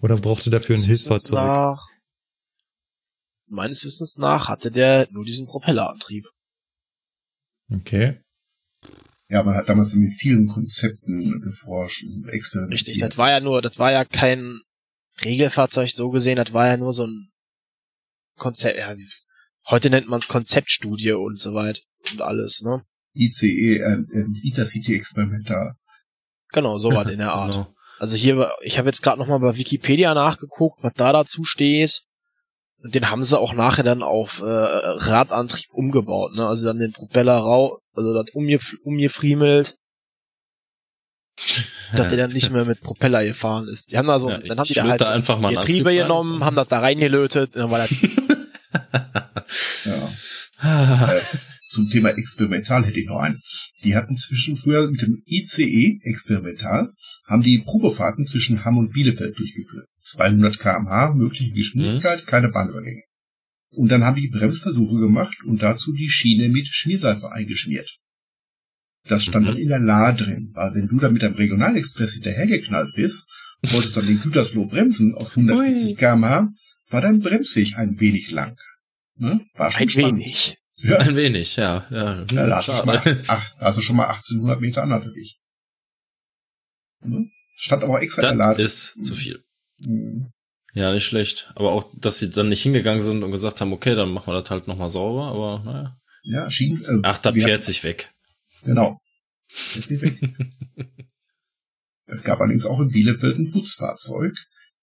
Oder 0.00 0.16
brauchte 0.18 0.48
dafür 0.48 0.76
ein 0.76 0.80
Meines 0.82 0.88
Wissens 0.88 1.08
Hilfsfahrzeug? 1.08 1.34
nach, 1.34 1.88
meines 3.48 3.84
Wissens 3.84 4.18
nach 4.18 4.48
hatte 4.48 4.70
der 4.70 5.08
nur 5.10 5.24
diesen 5.24 5.46
Propellerantrieb. 5.48 6.26
Okay. 7.72 8.20
ja, 9.28 9.42
man 9.42 9.56
hat 9.56 9.68
damals 9.68 9.94
mit 9.96 10.14
vielen 10.14 10.46
Konzepten 10.46 11.40
geforscht 11.40 12.04
und 12.04 12.28
experimentiert. 12.28 12.88
Richtig, 12.88 13.00
das 13.00 13.18
war 13.18 13.30
ja 13.30 13.40
nur, 13.40 13.62
das 13.62 13.80
war 13.80 13.90
ja 13.90 14.04
kein 14.04 14.60
Regelfahrzeug 15.24 15.90
so 15.90 16.10
gesehen, 16.10 16.36
das 16.36 16.52
war 16.52 16.66
ja 16.66 16.76
nur 16.76 16.92
so 16.92 17.06
ein 17.06 17.30
Konzept, 18.36 18.78
ja, 18.78 18.94
heute 19.68 19.90
nennt 19.90 20.08
man 20.08 20.20
es 20.20 20.28
Konzeptstudie 20.28 21.12
und 21.12 21.38
so 21.38 21.54
weit 21.54 21.82
und 22.12 22.22
alles, 22.22 22.62
ne? 22.62 22.84
ICE, 23.14 23.78
äh, 23.78 23.82
äh, 23.82 24.46
Intercity 24.46 24.94
Experimental. 24.94 25.74
Genau, 26.52 26.78
so 26.78 26.92
was 26.92 27.08
in 27.10 27.18
der 27.18 27.32
Art. 27.32 27.52
Genau. 27.52 27.74
Also 27.98 28.16
hier, 28.16 28.52
ich 28.62 28.78
habe 28.78 28.88
jetzt 28.88 29.02
gerade 29.02 29.18
nochmal 29.18 29.40
bei 29.40 29.56
Wikipedia 29.56 30.14
nachgeguckt, 30.14 30.82
was 30.82 30.92
da 30.94 31.12
dazu 31.12 31.44
steht. 31.44 32.02
Und 32.80 32.94
den 32.94 33.10
haben 33.10 33.24
sie 33.24 33.38
auch 33.38 33.54
nachher 33.54 33.82
dann 33.82 34.04
auf 34.04 34.40
äh, 34.40 34.44
Radantrieb 34.44 35.68
umgebaut, 35.72 36.32
ne? 36.34 36.46
Also 36.46 36.64
dann 36.64 36.78
den 36.78 36.92
Propeller 36.92 37.36
rau, 37.36 37.80
also 37.92 38.14
das 38.14 38.32
umgef 38.34 38.76
umgefriemelt, 38.84 39.76
dass 41.96 42.08
der 42.08 42.18
dann 42.18 42.32
nicht 42.32 42.50
mehr 42.50 42.64
mit 42.64 42.80
Propeller 42.80 43.24
gefahren 43.24 43.68
ist. 43.68 43.92
Die 43.92 43.98
haben 43.98 44.06
da 44.06 44.18
so, 44.20 44.30
Ja, 44.30 44.38
dann 44.38 44.58
haben 44.58 44.64
die 44.64 44.72
ich 44.72 44.76
da 44.76 44.86
halt 44.86 45.06
einfach 45.06 45.38
mal 45.38 45.54
Getriebe 45.54 45.94
genommen, 45.94 46.44
haben 46.44 46.56
das 46.56 46.68
da 46.68 46.80
reingelötet, 46.80 47.56
und 47.56 47.62
dann 47.62 47.70
war 47.70 47.78
das 47.78 47.90
Ja. 49.84 51.14
Äh, 51.14 51.20
Zum 51.68 51.88
Thema 51.90 52.10
Experimental 52.10 52.84
hätte 52.84 52.98
ich 52.98 53.06
noch 53.06 53.18
einen. 53.20 53.40
Die 53.84 53.94
hatten 53.94 54.16
zwischen 54.16 54.56
früher 54.56 54.90
mit 54.90 55.02
dem 55.02 55.22
ICE 55.26 56.00
Experimental, 56.02 56.90
haben 57.26 57.42
die 57.42 57.58
Probefahrten 57.58 58.26
zwischen 58.26 58.64
Hamm 58.64 58.78
und 58.78 58.92
Bielefeld 58.92 59.38
durchgeführt. 59.38 59.86
200 60.00 60.58
kmh, 60.58 61.14
mögliche 61.14 61.52
Geschwindigkeit, 61.52 62.26
keine 62.26 62.48
Bahnübergänge. 62.48 63.02
Und 63.70 63.90
dann 63.90 64.04
haben 64.04 64.16
die 64.16 64.28
Bremsversuche 64.28 64.98
gemacht 64.98 65.36
und 65.44 65.62
dazu 65.62 65.92
die 65.92 66.08
Schiene 66.08 66.48
mit 66.48 66.66
Schmierseife 66.66 67.30
eingeschmiert. 67.30 67.98
Das 69.08 69.24
stand 69.24 69.44
Mhm. 69.46 69.50
dann 69.50 69.56
in 69.58 69.68
der 69.68 69.78
La 69.78 70.12
drin, 70.12 70.50
weil 70.54 70.74
wenn 70.74 70.86
du 70.88 70.98
dann 70.98 71.12
mit 71.12 71.22
dem 71.22 71.34
Regionalexpress 71.34 72.14
hinterhergeknallt 72.14 72.94
bist, 72.94 73.28
wolltest 73.62 73.96
dann 73.96 74.06
den 74.06 74.20
Gütersloh 74.20 74.66
bremsen 74.66 75.14
aus 75.14 75.34
140 75.34 75.96
kmh, 75.96 76.52
war 76.90 77.00
dein 77.00 77.18
Bremsweg 77.20 77.76
ein 77.78 77.98
wenig 78.00 78.30
lang. 78.30 78.56
Ne? 79.16 79.40
War 79.54 79.70
schon 79.72 79.82
ein 79.82 79.88
spannend. 79.88 80.20
wenig. 80.20 80.56
Ja, 80.80 80.98
Ein 80.98 81.16
wenig, 81.16 81.56
ja. 81.56 81.86
ja. 81.90 82.18
ja, 82.30 82.46
da, 82.46 82.56
hast 82.58 82.68
du 82.68 82.72
schon 82.72 82.86
mal, 82.86 83.02
ach, 83.26 83.54
da 83.58 83.66
hast 83.66 83.78
du 83.78 83.82
schon 83.82 83.96
mal 83.96 84.06
1800 84.06 84.60
Meter 84.60 84.82
Anhaltegewicht. 84.84 85.40
Ne? 87.02 87.26
Stand 87.56 87.82
aber 87.82 88.00
extra 88.02 88.22
Das 88.22 88.30
erladen. 88.30 88.64
ist 88.64 89.04
zu 89.04 89.14
viel. 89.14 89.40
Mhm. 89.78 90.30
Ja, 90.74 90.92
nicht 90.92 91.04
schlecht. 91.04 91.50
Aber 91.56 91.72
auch, 91.72 91.90
dass 91.96 92.18
sie 92.20 92.30
dann 92.30 92.48
nicht 92.48 92.62
hingegangen 92.62 93.02
sind 93.02 93.24
und 93.24 93.30
gesagt 93.32 93.60
haben, 93.60 93.72
okay, 93.72 93.94
dann 93.96 94.10
machen 94.10 94.32
wir 94.32 94.40
das 94.40 94.50
halt 94.50 94.68
nochmal 94.68 94.90
sauber, 94.90 95.24
aber 95.28 95.62
naja. 95.64 95.96
Ja, 96.22 96.50
Schienen. 96.50 96.84
Äh, 96.84 97.00
Ach, 97.04 97.18
da 97.18 97.34
wir- 97.34 97.42
fährt 97.44 97.64
sich 97.64 97.82
weg. 97.84 98.12
Genau. 98.68 99.00
Jetzt 99.74 99.88
sie 99.88 100.00
weg. 100.02 100.20
es 102.06 102.22
gab 102.22 102.38
allerdings 102.40 102.66
auch 102.66 102.80
in 102.80 102.90
Bielefeld 102.90 103.38
ein 103.38 103.50
Putzfahrzeug, 103.50 104.34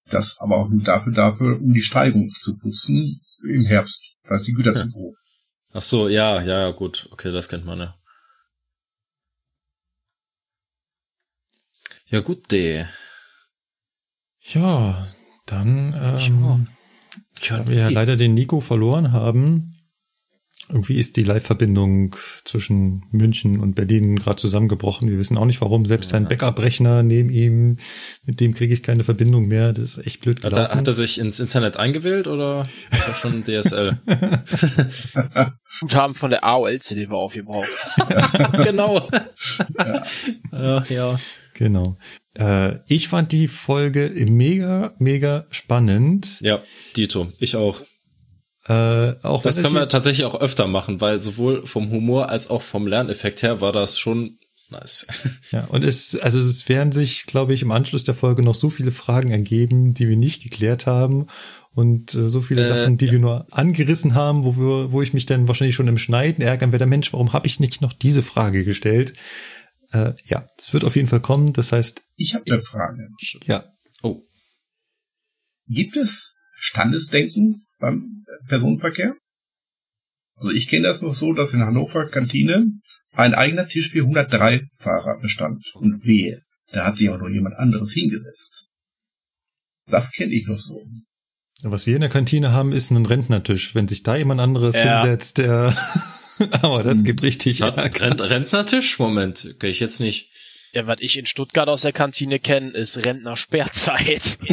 das 0.10 0.38
aber 0.40 0.58
auch 0.58 0.70
nur 0.70 0.82
dafür, 0.84 1.14
dafür, 1.14 1.62
um 1.62 1.72
die 1.74 1.84
Steigung 1.84 2.32
zu 2.40 2.58
putzen 2.58 3.22
im 3.48 3.64
Herbst, 3.66 4.18
da 4.24 4.38
ist 4.38 4.48
die 4.48 4.54
Güter 4.54 4.72
Ja. 4.74 4.78
zu 4.78 4.90
grob. 4.90 5.16
Ach 5.72 5.82
so, 5.84 6.08
ja, 6.08 6.42
ja, 6.42 6.72
gut. 6.72 7.08
Okay, 7.12 7.32
das 7.32 7.48
kennt 7.48 7.66
man 7.66 7.80
ja. 7.80 7.96
Ja, 12.08 12.22
gut, 12.22 12.52
D. 12.52 12.86
Ja, 14.42 15.08
dann, 15.46 15.94
ähm, 15.94 16.66
Ja. 17.42 17.58
da 17.58 17.68
wir 17.68 17.76
ja 17.76 17.90
leider 17.90 18.16
den 18.16 18.34
Nico 18.34 18.62
verloren 18.62 19.12
haben, 19.12 19.75
irgendwie 20.70 20.96
ist 20.96 21.18
die 21.18 21.24
Live-Verbindung 21.24 22.16
zwischen 22.44 23.06
München 23.12 23.60
und 23.60 23.76
Berlin 23.76 24.18
gerade 24.18 24.38
zusammengebrochen. 24.38 25.10
Wir 25.10 25.20
wissen 25.20 25.38
auch 25.38 25.46
nicht 25.46 25.62
warum. 25.62 25.86
Selbst 25.86 26.10
sein 26.10 26.28
Backup-Rechner 26.28 27.04
neben 27.04 27.30
ihm, 27.30 27.78
mit 28.26 28.40
dem 28.40 28.54
kriege 28.54 28.74
ich 28.74 28.82
keine 28.82 29.04
Verbindung 29.04 29.48
mehr. 29.48 29.74
Das 29.74 29.98
ist 29.98 30.08
echt 30.08 30.22
blöd 30.22 30.38
Hat 30.44 30.54
gelaufen. 30.54 30.72
er, 30.72 30.78
hat 30.78 30.88
er 30.88 30.94
sich 30.94 31.20
ins 31.20 31.40
Internet 31.40 31.78
eingewählt 31.78 32.28
oder 32.28 32.68
ist 32.92 33.08
er 33.08 33.14
schon 33.14 33.44
DSL? 33.44 34.00
Guthaben 35.82 36.14
von 36.16 36.32
der 36.32 36.44
AOL-CD 36.44 37.10
war 37.10 37.18
aufgebraucht. 37.18 37.70
genau. 38.64 39.08
ja. 40.52 40.84
ja. 40.90 41.20
Genau. 41.54 41.98
Äh, 42.38 42.80
ich 42.88 43.08
fand 43.08 43.32
die 43.32 43.48
Folge 43.48 44.12
mega, 44.30 44.94
mega 45.00 45.46
spannend. 45.52 46.42
Ja, 46.42 46.62
Dito. 46.96 47.28
Ich 47.40 47.56
auch. 47.56 47.82
Äh, 48.68 49.14
auch 49.24 49.44
Das 49.44 49.62
können 49.62 49.76
wir 49.76 49.88
tatsächlich 49.88 50.26
auch 50.26 50.40
öfter 50.40 50.68
machen, 50.68 51.00
weil 51.02 51.20
sowohl 51.20 51.66
vom 51.68 51.90
Humor 51.92 52.30
als 52.30 52.50
auch 52.50 52.62
vom 52.64 52.88
Lerneffekt 52.88 53.44
her 53.44 53.62
war 53.62 53.72
das 53.72 54.00
schon 54.00 54.40
nice. 54.70 55.06
Ja, 55.52 55.66
und 55.66 55.84
es, 55.84 56.16
also 56.18 56.40
es 56.40 56.68
werden 56.68 56.92
sich, 56.92 57.26
glaube 57.28 57.54
ich, 57.54 57.62
im 57.62 57.72
Anschluss 57.72 58.04
der 58.04 58.16
Folge 58.16 58.42
noch 58.42 58.56
so 58.56 58.70
viele 58.72 58.92
Fragen 58.92 59.30
ergeben, 59.32 59.94
die 59.94 60.10
wir 60.10 60.18
nicht 60.18 60.42
geklärt 60.42 60.88
haben 60.88 61.28
und 61.74 62.16
äh, 62.16 62.28
so 62.28 62.42
viele 62.42 62.64
Äh, 62.66 62.68
Sachen, 62.70 62.98
die 62.98 63.12
wir 63.12 63.20
nur 63.20 63.46
angerissen 63.52 64.16
haben, 64.16 64.44
wo 64.44 64.58
wir, 64.58 64.92
wo 64.92 65.02
ich 65.04 65.14
mich 65.14 65.28
dann 65.28 65.48
wahrscheinlich 65.48 65.76
schon 65.76 65.88
im 65.88 66.00
Schneiden 66.00 66.44
ärgern 66.44 66.72
werde, 66.72 66.88
Mensch, 66.88 67.14
warum 67.14 67.34
habe 67.34 67.46
ich 67.46 67.60
nicht 67.60 67.82
noch 67.82 67.94
diese 67.94 68.24
Frage 68.24 68.66
gestellt? 68.66 69.14
Äh, 69.92 70.14
ja, 70.26 70.48
es 70.58 70.74
wird 70.74 70.84
auf 70.84 70.96
jeden 70.96 71.08
Fall 71.08 71.22
kommen. 71.22 71.54
Das 71.54 71.72
heißt, 71.72 72.02
Ich 72.16 72.34
habe 72.34 72.46
eine 72.50 72.60
Frage. 72.60 73.10
ja, 73.46 73.66
Oh. 74.02 74.24
Gibt 75.68 75.96
es 75.98 76.36
Standesdenken 76.58 77.66
beim 77.80 78.15
Personenverkehr? 78.48 79.16
Also 80.38 80.52
ich 80.52 80.68
kenne 80.68 80.88
das 80.88 81.02
noch 81.02 81.14
so, 81.14 81.34
dass 81.34 81.54
in 81.54 81.62
Hannover 81.64 82.06
Kantine 82.08 82.66
ein 83.14 83.34
eigener 83.34 83.66
Tisch 83.68 83.92
für 83.92 84.02
103 84.02 84.68
Fahrer 84.76 85.20
bestand. 85.22 85.64
Und 85.76 86.04
wehe, 86.06 86.42
da 86.72 86.86
hat 86.86 86.98
sich 86.98 87.10
auch 87.10 87.20
noch 87.20 87.30
jemand 87.30 87.56
anderes 87.56 87.94
hingesetzt. 87.94 88.66
Das 89.88 90.12
kenne 90.12 90.34
ich 90.34 90.46
noch 90.48 90.58
so. 90.60 90.82
was 91.64 91.86
wir 91.86 91.96
in 91.96 92.02
der 92.02 92.10
Kantine 92.10 92.52
haben, 92.52 92.74
ist 92.74 92.92
ein 92.92 93.06
Rentnertisch. 93.06 93.76
Wenn 93.76 93.88
sich 93.88 94.04
da 94.04 94.16
jemand 94.18 94.42
anderes 94.42 94.76
Ja. 94.76 95.02
hinsetzt, 95.02 95.38
der, 95.38 95.74
aber 96.62 96.84
das 96.84 97.04
gibt 97.04 97.24
richtig 97.24 97.62
Ärger. 97.62 98.02
Rent 98.02 98.22
Rentnertisch? 98.22 99.00
Moment, 99.00 99.48
okay, 99.56 99.70
ich 99.70 99.80
jetzt 99.80 100.00
nicht. 100.02 100.32
Ja, 100.74 100.86
was 100.88 100.98
ich 101.00 101.18
in 101.18 101.26
Stuttgart 101.26 101.70
aus 101.70 101.84
der 101.84 101.94
Kantine 101.94 102.40
kenne, 102.40 102.72
ist 102.72 102.98
Rentnersperrzeit. 103.06 104.40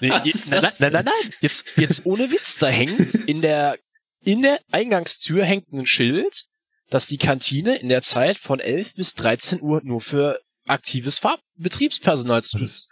nee, 0.00 0.10
Was 0.10 0.24
je- 0.24 0.30
ist 0.30 0.50
nein, 0.50 0.62
nein, 0.62 0.92
nein, 0.92 1.04
nein, 1.04 1.30
jetzt, 1.40 1.64
jetzt 1.76 2.06
ohne 2.06 2.30
Witz, 2.30 2.58
da 2.58 2.68
hängt 2.68 3.14
in 3.26 3.40
der, 3.42 3.78
in 4.22 4.42
der 4.42 4.58
Eingangstür 4.72 5.44
hängt 5.44 5.72
ein 5.72 5.86
Schild, 5.86 6.44
dass 6.90 7.06
die 7.06 7.18
Kantine 7.18 7.76
in 7.76 7.88
der 7.88 8.02
Zeit 8.02 8.38
von 8.38 8.60
11 8.60 8.94
bis 8.94 9.14
13 9.14 9.60
Uhr 9.62 9.80
nur 9.84 10.00
für 10.00 10.38
aktives 10.66 11.18
Fahr 11.18 11.38
Betriebspersonal 11.56 12.42
zu, 12.42 12.58
Das- 12.58 12.88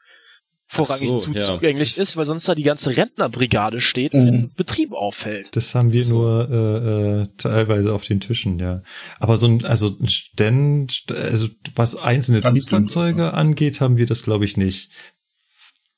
vorrangig 0.66 1.08
so, 1.10 1.16
zu, 1.18 1.32
ja. 1.32 1.46
zugänglich 1.46 1.98
ist, 1.98 2.16
weil 2.16 2.24
sonst 2.24 2.48
da 2.48 2.54
die 2.54 2.62
ganze 2.62 2.96
Rentnerbrigade 2.96 3.80
steht 3.82 4.14
und 4.14 4.20
Mhm. 4.24 4.30
den 4.30 4.54
Betrieb 4.54 4.92
auffällt. 4.92 5.54
Das 5.54 5.74
haben 5.74 5.92
wir 5.92 6.02
So. 6.02 6.14
nur 6.16 6.48
äh, 6.50 7.22
äh, 7.24 7.28
teilweise 7.36 7.92
auf 7.92 8.06
den 8.06 8.20
Tischen, 8.20 8.58
ja. 8.58 8.82
Aber 9.20 9.36
so 9.36 9.48
ein, 9.48 9.66
also 9.66 9.94
ein 10.00 10.08
Stand, 10.08 11.04
also 11.10 11.48
was 11.74 11.96
einzelne 11.96 12.40
Triebfahrzeuge 12.40 13.34
angeht, 13.34 13.82
haben 13.82 13.98
wir 13.98 14.06
das, 14.06 14.22
glaube 14.22 14.46
ich, 14.46 14.56
nicht. 14.56 14.90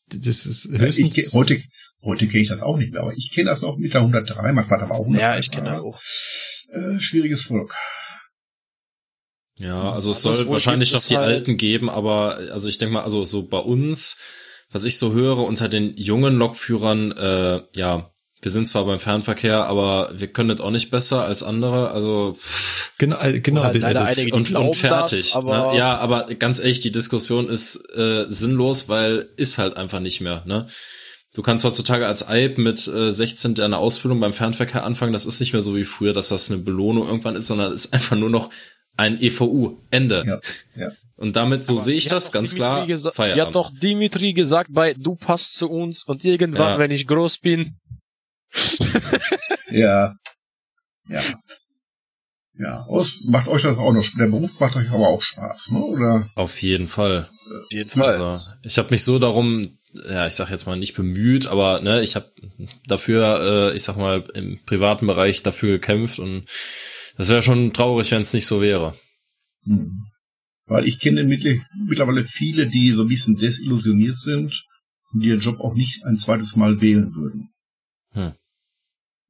Das 0.08 0.46
ist 0.46 0.68
höchstens. 0.70 1.16
ich, 1.18 1.32
heute 1.32 1.60
heute 2.04 2.26
kenne 2.28 2.42
ich 2.42 2.48
das 2.48 2.62
auch 2.62 2.76
nicht 2.76 2.92
mehr, 2.92 3.02
aber 3.02 3.12
ich 3.16 3.30
kenne 3.32 3.48
das 3.50 3.62
noch 3.62 3.76
mit 3.78 3.94
der 3.94 4.02
103. 4.02 4.52
Mein 4.52 4.64
Vater 4.64 4.88
war 4.90 4.96
auch 4.96 5.06
103. 5.06 5.20
Ja, 5.22 5.38
ich 5.38 5.50
kenne 5.50 5.70
Fahrer. 5.70 5.82
auch. 5.82 5.98
Äh, 6.72 7.00
schwieriges 7.00 7.42
Volk. 7.44 7.74
Ja, 9.58 9.92
also 9.92 10.10
es 10.10 10.18
es 10.18 10.22
soll 10.22 10.48
wahrscheinlich 10.48 10.92
noch 10.92 11.04
die 11.04 11.16
halt- 11.16 11.28
Alten 11.28 11.56
geben, 11.56 11.88
aber 11.88 12.36
also 12.52 12.68
ich 12.68 12.78
denke 12.78 12.94
mal, 12.94 13.02
also 13.04 13.24
so 13.24 13.46
bei 13.46 13.58
uns, 13.58 14.18
was 14.70 14.84
ich 14.84 14.98
so 14.98 15.12
höre 15.12 15.38
unter 15.38 15.68
den 15.68 15.96
jungen 15.96 16.34
Lokführern, 16.34 17.12
äh, 17.12 17.62
ja, 17.76 18.12
wir 18.44 18.50
sind 18.50 18.68
zwar 18.68 18.84
beim 18.84 18.98
Fernverkehr, 18.98 19.64
aber 19.64 20.12
wir 20.14 20.28
können 20.28 20.50
das 20.50 20.60
auch 20.60 20.70
nicht 20.70 20.90
besser 20.90 21.24
als 21.24 21.42
andere, 21.42 21.90
also 21.90 22.36
pff, 22.38 22.92
genau, 22.98 23.20
äh, 23.20 23.40
genau. 23.40 23.72
Der- 23.72 24.04
einige, 24.04 24.34
und, 24.34 24.54
und 24.54 24.76
fertig. 24.76 25.32
das, 25.32 25.36
aber 25.36 25.72
ne? 25.72 25.78
Ja, 25.78 25.96
aber 25.96 26.26
ganz 26.38 26.58
ehrlich, 26.60 26.80
die 26.80 26.92
Diskussion 26.92 27.48
ist 27.48 27.76
äh, 27.96 28.26
sinnlos, 28.28 28.88
weil 28.88 29.28
ist 29.36 29.58
halt 29.58 29.76
einfach 29.76 30.00
nicht 30.00 30.20
mehr. 30.20 30.42
Ne? 30.46 30.66
Du 31.34 31.42
kannst 31.42 31.64
heutzutage 31.64 32.06
als 32.06 32.28
Eib 32.28 32.58
mit 32.58 32.86
äh, 32.86 33.10
16 33.10 33.54
deine 33.54 33.78
Ausbildung 33.78 34.20
beim 34.20 34.32
Fernverkehr 34.32 34.84
anfangen. 34.84 35.12
Das 35.12 35.26
ist 35.26 35.40
nicht 35.40 35.52
mehr 35.52 35.62
so 35.62 35.74
wie 35.74 35.82
früher, 35.84 36.12
dass 36.12 36.28
das 36.28 36.50
eine 36.50 36.60
Belohnung 36.60 37.06
irgendwann 37.08 37.34
ist, 37.34 37.46
sondern 37.48 37.72
ist 37.72 37.92
einfach 37.92 38.16
nur 38.16 38.30
noch 38.30 38.50
ein 38.96 39.20
EVU. 39.20 39.78
Ende. 39.90 40.22
Ja, 40.26 40.40
ja. 40.80 40.92
Und 41.16 41.36
damit, 41.36 41.64
so 41.64 41.76
sehe 41.76 41.94
ich 41.96 42.06
das 42.08 42.32
ganz 42.32 42.54
Dimitri 42.54 42.92
klar. 42.94 43.12
Feierabend. 43.12 43.46
hat 43.46 43.54
doch 43.54 43.70
Dimitri 43.80 44.32
gesagt 44.32 44.70
bei 44.72 44.94
Du 44.94 45.14
passt 45.14 45.56
zu 45.56 45.70
uns 45.70 46.02
und 46.04 46.24
irgendwann, 46.24 46.72
Ja. 46.74 46.78
wenn 46.78 46.90
ich 46.90 47.06
groß 47.06 47.38
bin. 47.38 47.76
Ja. 49.70 50.14
Ja. 51.08 51.22
Ja. 52.56 52.84
Aus, 52.86 53.20
macht 53.24 53.48
euch 53.48 53.62
das 53.62 53.78
auch 53.78 53.92
noch, 53.92 54.06
der 54.16 54.28
Beruf 54.28 54.60
macht 54.60 54.76
euch 54.76 54.88
aber 54.90 55.08
auch 55.08 55.22
Spaß, 55.22 55.72
ne? 55.72 55.78
Oder? 55.80 56.30
Auf 56.36 56.62
jeden 56.62 56.86
Fall. 56.86 57.28
Auf 57.46 57.70
jeden 57.70 57.90
Fall. 57.90 58.20
Also, 58.20 58.50
ich 58.62 58.78
habe 58.78 58.90
mich 58.90 59.02
so 59.02 59.18
darum, 59.18 59.78
ja, 60.08 60.26
ich 60.26 60.34
sag 60.34 60.50
jetzt 60.50 60.66
mal 60.66 60.76
nicht 60.76 60.94
bemüht, 60.94 61.46
aber 61.46 61.80
ne, 61.80 62.02
ich 62.02 62.14
habe 62.14 62.32
dafür, 62.86 63.70
äh, 63.72 63.76
ich 63.76 63.82
sag 63.82 63.96
mal, 63.96 64.24
im 64.34 64.60
privaten 64.64 65.06
Bereich 65.06 65.42
dafür 65.42 65.72
gekämpft 65.72 66.18
und 66.20 66.44
das 67.16 67.28
wäre 67.28 67.42
schon 67.42 67.72
traurig, 67.72 68.10
wenn 68.12 68.22
es 68.22 68.34
nicht 68.34 68.46
so 68.46 68.60
wäre. 68.60 68.94
Hm. 69.64 70.04
Weil 70.66 70.86
ich 70.86 70.98
kenne 71.00 71.22
mittl- 71.22 71.60
mittlerweile 71.86 72.24
viele, 72.24 72.66
die 72.66 72.92
so 72.92 73.02
ein 73.02 73.08
bisschen 73.08 73.36
desillusioniert 73.36 74.16
sind 74.16 74.64
und 75.12 75.20
die 75.20 75.28
ihren 75.28 75.40
Job 75.40 75.60
auch 75.60 75.74
nicht 75.74 76.04
ein 76.04 76.16
zweites 76.16 76.56
Mal 76.56 76.80
wählen 76.80 77.12
würden. 77.14 77.50
Hm. 78.12 78.32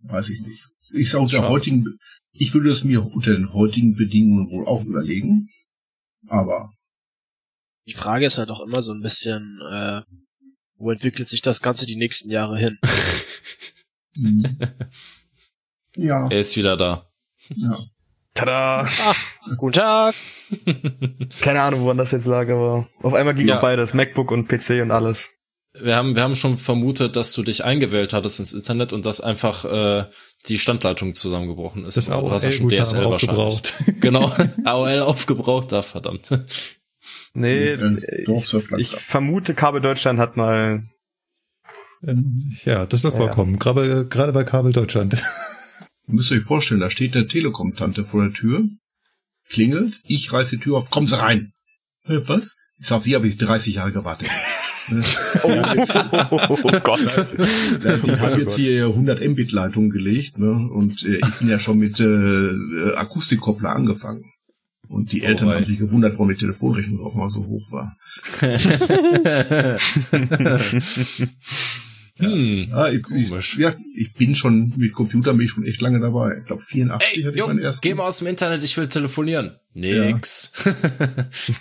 Weiß 0.04 0.30
ich 0.30 0.40
nicht. 0.40 0.64
Ich 0.92 1.10
sage 1.10 1.24
unter 1.24 1.48
heutigen, 1.48 1.84
ich 2.32 2.52
würde 2.54 2.70
es 2.70 2.84
mir 2.84 3.02
unter 3.04 3.32
den 3.32 3.52
heutigen 3.52 3.94
Bedingungen 3.96 4.50
wohl 4.50 4.66
auch 4.66 4.84
überlegen. 4.84 5.48
Aber 6.28 6.70
Die 7.86 7.94
Frage 7.94 8.26
ist 8.26 8.38
halt 8.38 8.50
auch 8.50 8.60
immer 8.60 8.82
so 8.82 8.92
ein 8.92 9.00
bisschen, 9.00 9.58
äh, 9.70 10.02
wo 10.76 10.90
entwickelt 10.90 11.28
sich 11.28 11.42
das 11.42 11.60
Ganze 11.62 11.86
die 11.86 11.96
nächsten 11.96 12.30
Jahre 12.30 12.58
hin? 12.58 12.78
hm. 14.16 14.58
ja, 15.96 16.28
Er 16.30 16.40
ist 16.40 16.56
wieder 16.56 16.76
da. 16.76 17.08
ja. 17.50 17.78
Tada! 18.34 18.88
Guten 19.58 19.74
Tag! 19.74 20.14
Keine 21.40 21.60
Ahnung, 21.62 21.82
woran 21.82 21.96
das 21.98 22.10
jetzt 22.10 22.26
lag, 22.26 22.48
aber 22.48 22.88
auf 23.00 23.14
einmal 23.14 23.32
ging 23.34 23.46
Ja. 23.46 23.56
auch 23.58 23.62
beides, 23.62 23.94
MacBook 23.94 24.32
und 24.32 24.48
PC 24.48 24.82
und 24.82 24.90
alles. 24.90 25.28
Wir 25.80 25.96
haben, 25.96 26.14
wir 26.14 26.22
haben 26.22 26.36
schon 26.36 26.56
vermutet, 26.56 27.16
dass 27.16 27.32
du 27.32 27.42
dich 27.42 27.64
eingewählt 27.64 28.12
hattest 28.12 28.38
ins 28.38 28.52
Internet 28.52 28.92
und 28.92 29.04
dass 29.06 29.20
einfach 29.20 29.64
äh, 29.64 30.06
die 30.48 30.58
Standleitung 30.60 31.14
zusammengebrochen 31.16 31.84
ist. 31.84 31.96
das 31.96 32.10
AOL 32.10 32.28
du 32.28 32.34
hast 32.34 32.44
ja 32.44 32.52
schon 32.52 32.68
gut 32.68 32.72
DSL 32.78 33.04
wahrscheinlich. 33.04 33.40
aufgebraucht. 33.40 33.74
Genau, 34.00 34.32
AOL 34.64 35.00
aufgebraucht, 35.00 35.72
da 35.72 35.82
verdammt. 35.82 36.30
Nee, 37.34 37.72
ein 37.72 38.02
ich, 38.26 38.64
ich 38.78 38.88
vermute, 38.90 39.54
Kabel 39.54 39.80
Deutschland 39.80 40.20
hat 40.20 40.36
mal. 40.36 40.84
Ähm, 42.06 42.56
Ja, 42.64 42.86
das 42.86 42.98
ist 43.00 43.04
doch 43.06 43.12
Ja. 43.12 43.18
vorkommen. 43.18 43.58
Gerade, 43.58 44.06
gerade 44.06 44.32
bei 44.32 44.44
Kabel 44.44 44.72
Deutschland. 44.72 45.14
Ihr 46.06 46.14
müsst 46.14 46.30
euch 46.30 46.42
vorstellen, 46.42 46.80
da 46.80 46.90
steht 46.90 47.16
eine 47.16 47.26
Telekom-Tante 47.26 48.04
vor 48.04 48.22
der 48.22 48.32
Tür, 48.32 48.62
klingelt, 49.48 50.02
ich 50.06 50.32
reiß 50.32 50.50
die 50.50 50.58
Tür 50.58 50.76
auf, 50.76 50.90
kommen 50.90 51.06
Sie 51.08 51.18
rein. 51.18 51.52
Äh, 52.06 52.20
Was? 52.26 52.58
Ich 52.78 52.86
sag, 52.88 52.98
auf 52.98 53.02
die 53.04 53.14
habe 53.16 53.26
ich 53.26 53.38
30 53.38 53.74
Jahre 53.76 53.90
gewartet. 53.92 54.28
Oh, 55.42 55.48
Die 55.48 55.60
haben 55.60 55.78
jetzt, 55.78 55.96
oh 56.30 56.70
Gott. 56.82 57.26
Die 58.06 58.20
haben 58.20 58.40
jetzt 58.40 58.56
hier 58.56 58.86
100 58.86 59.26
Mbit-Leitung 59.26 59.90
gelegt, 59.90 60.38
ne? 60.38 60.50
Und 60.52 61.04
äh, 61.04 61.16
ich 61.16 61.34
bin 61.38 61.48
ja 61.48 61.58
schon 61.58 61.78
mit 61.78 62.00
äh, 62.00 62.94
Akustikkoppler 62.96 63.74
angefangen. 63.74 64.24
Und 64.88 65.12
die 65.12 65.22
Eltern 65.22 65.48
wei. 65.48 65.56
haben 65.56 65.64
sich 65.64 65.78
gewundert, 65.78 66.12
warum 66.12 66.28
die 66.28 66.36
Telefonrechnung 66.36 67.04
auf 67.04 67.14
einmal 67.14 67.30
so 67.30 67.46
hoch 67.46 67.72
war. 67.72 67.96
hm. 72.18 72.68
Ja, 72.70 72.88
ich, 72.90 73.02
Komisch. 73.02 73.54
ich, 73.54 73.60
ja, 73.60 73.74
ich 73.96 74.12
bin 74.14 74.34
schon 74.34 74.72
mit 74.76 74.92
Computern 74.92 75.36
bin 75.36 75.46
ich 75.46 75.52
schon 75.52 75.64
echt 75.64 75.80
lange 75.80 75.98
dabei. 75.98 76.38
Ich 76.40 76.46
glaube 76.46 76.62
84 76.62 77.16
Ey, 77.16 77.22
hatte 77.24 77.36
ich 77.36 77.40
meinen 77.42 77.56
Jung, 77.58 77.64
ersten. 77.64 77.88
geh 77.88 77.94
mal 77.94 78.06
aus 78.06 78.18
dem 78.18 78.28
Internet, 78.28 78.62
ich 78.62 78.76
will 78.76 78.86
telefonieren. 78.86 79.56
Nix. 79.74 80.52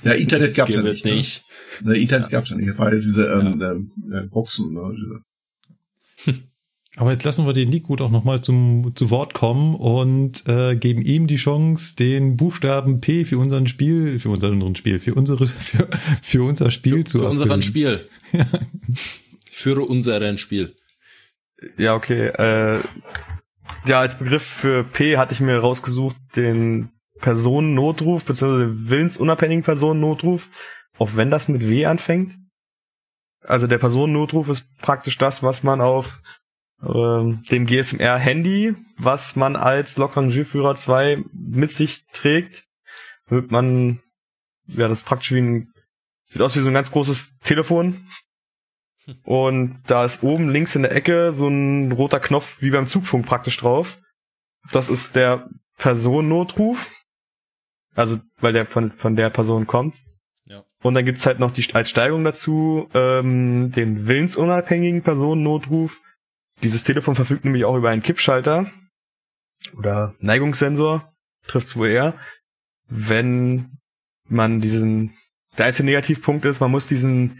Ja, 0.04 0.12
Internet 0.12 0.54
gab's 0.56 0.76
ja 0.76 0.82
Geht 0.82 0.92
nicht. 0.92 1.06
nicht. 1.06 1.46
Ne? 1.82 1.94
Ne, 1.94 1.98
Internet 1.98 2.30
gab's 2.30 2.52
ja 2.52 2.56
nicht. 2.56 2.70
Das 2.70 2.78
war 2.78 2.94
ja 2.94 3.00
diese 3.00 3.26
ähm, 3.26 3.62
ähm, 3.62 4.14
äh, 4.14 4.22
Boxen. 4.28 4.74
Ne? 4.74 4.96
Diese. 6.26 6.42
Aber 6.96 7.12
jetzt 7.12 7.24
lassen 7.24 7.48
wir 7.48 7.54
den 7.54 7.70
Nico 7.70 7.96
doch 7.96 8.12
nochmal 8.12 8.44
zum 8.44 8.92
zu 8.94 9.10
Wort 9.10 9.34
kommen 9.34 9.74
und 9.74 10.48
äh, 10.48 10.76
geben 10.76 11.02
ihm 11.02 11.26
die 11.26 11.38
Chance, 11.38 11.96
den 11.96 12.38
Buchstaben 12.38 13.02
P 13.02 13.26
für 13.26 13.40
unseren 13.40 13.66
Spiel, 13.66 14.20
für 14.20 14.30
unseren 14.30 14.76
Spiel, 14.76 15.00
für 15.00 15.16
unsere, 15.16 15.48
für, 15.48 15.90
für 16.22 16.44
unser 16.44 16.70
Spiel 16.70 16.98
für, 16.98 17.04
zu 17.06 17.20
Für 17.20 17.30
unseren. 17.30 17.64
Spiel. 17.64 18.08
Für 19.54 19.88
unseren 19.88 20.38
Spiel. 20.38 20.74
Ja, 21.78 21.94
okay. 21.96 22.28
Äh, 22.28 22.80
ja, 23.86 24.00
als 24.00 24.18
Begriff 24.18 24.44
für 24.44 24.84
P 24.84 25.18
hatte 25.18 25.34
ich 25.34 25.42
mir 25.42 25.60
rausgesucht 25.60 26.16
den 26.36 26.90
Personennotruf, 27.20 28.26
beziehungsweise 28.26 28.90
willensunabhängigen 28.90 29.64
Personennotruf, 29.64 30.50
auch 30.98 31.16
wenn 31.16 31.32
das 31.32 31.48
mit 31.48 31.70
W 31.70 31.86
anfängt. 31.86 32.36
Also 33.42 33.68
der 33.68 33.78
Personennotruf 33.78 34.50
ist 34.50 34.66
praktisch 34.80 35.18
das, 35.18 35.44
was 35.44 35.64
man 35.64 35.82
auf 35.82 36.22
ähm, 36.82 37.44
dem 37.52 37.66
GSMR-Handy, 37.66 38.76
was 38.98 39.36
man 39.36 39.56
als 39.56 39.98
Lokrangierführer 39.98 40.76
2 40.76 41.24
mit 41.32 41.72
sich 41.72 42.06
trägt, 42.08 42.66
wird 43.28 43.52
man, 43.52 44.02
ja, 44.68 44.88
das 44.88 45.00
ist 45.00 45.06
praktisch 45.06 45.32
wie 45.32 45.42
ein, 45.42 45.74
sieht 46.26 46.42
aus 46.42 46.56
wie 46.56 46.62
so 46.62 46.70
ein 46.70 46.74
ganz 46.74 46.92
großes 46.92 47.38
Telefon, 47.40 48.08
und 49.24 49.82
da 49.88 50.06
ist 50.06 50.24
oben 50.24 50.50
links 50.50 50.76
in 50.76 50.84
der 50.84 50.96
Ecke 50.96 51.32
so 51.34 51.48
ein 51.48 51.92
roter 51.92 52.20
Knopf 52.20 52.62
wie 52.62 52.70
beim 52.70 52.88
Zugfunk 52.88 53.26
praktisch 53.26 53.58
drauf. 53.58 54.00
Das 54.72 54.90
ist 54.90 55.16
der 55.16 55.50
Personennotruf. 55.78 56.90
Also, 57.96 58.20
weil 58.40 58.54
der 58.54 58.66
von, 58.66 58.92
von 58.92 59.16
der 59.16 59.30
Person 59.30 59.68
kommt. 59.68 59.96
Ja. 60.46 60.64
Und 60.82 60.96
dann 60.96 61.06
gibt's 61.06 61.26
halt 61.26 61.40
noch 61.40 61.52
die 61.52 61.74
als 61.74 61.90
Steigerung 61.90 62.24
dazu 62.24 62.90
ähm, 62.94 63.72
den 63.72 64.08
willensunabhängigen 64.08 65.04
Personennotruf. 65.04 66.02
Dieses 66.64 66.84
Telefon 66.84 67.16
verfügt 67.16 67.46
nämlich 67.46 67.66
auch 67.66 67.76
über 67.76 67.90
einen 67.90 68.02
Kippschalter 68.02 68.72
oder 69.78 70.16
Neigungssensor, 70.20 71.14
trifft's 71.48 71.76
wohl 71.76 71.90
eher. 71.90 72.18
Wenn 72.88 73.78
man 74.28 74.62
diesen, 74.62 75.14
der 75.58 75.68
einzige 75.68 75.86
Negativpunkt 75.86 76.46
ist, 76.46 76.60
man 76.60 76.72
muss 76.72 76.88
diesen 76.88 77.40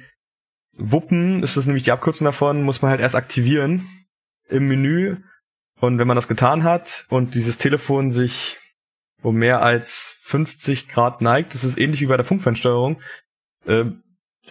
Wuppen, 0.76 1.44
ist 1.44 1.58
das 1.58 1.66
nämlich 1.66 1.84
die 1.84 1.92
Abkürzung 1.92 2.26
davon, 2.26 2.64
muss 2.64 2.82
man 2.82 2.92
halt 2.92 3.02
erst 3.02 3.16
aktivieren 3.16 3.88
im 4.50 4.68
Menü. 4.68 5.18
Und 5.80 6.00
wenn 6.00 6.08
man 6.08 6.16
das 6.16 6.28
getan 6.28 6.64
hat 6.64 7.06
und 7.10 7.36
dieses 7.36 7.58
Telefon 7.58 8.12
sich 8.12 8.60
um 9.22 9.36
mehr 9.36 9.62
als 9.62 10.18
50 10.24 10.88
Grad 10.88 11.22
neigt, 11.22 11.54
das 11.54 11.64
ist 11.64 11.78
ähnlich 11.78 12.02
wie 12.02 12.08
bei 12.08 12.18
der 12.18 12.26
Funkfernsteuerung, 12.26 13.02
äh, 13.66 13.86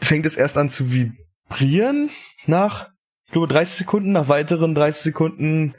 fängt 0.00 0.26
es 0.26 0.36
erst 0.36 0.56
an 0.56 0.70
zu 0.70 0.92
vibrieren 0.92 2.10
nach, 2.46 2.90
ich 3.26 3.32
glaube, 3.32 3.48
30 3.48 3.78
Sekunden. 3.78 4.12
Nach 4.12 4.28
weiteren 4.28 4.74
30 4.74 5.02
Sekunden 5.02 5.74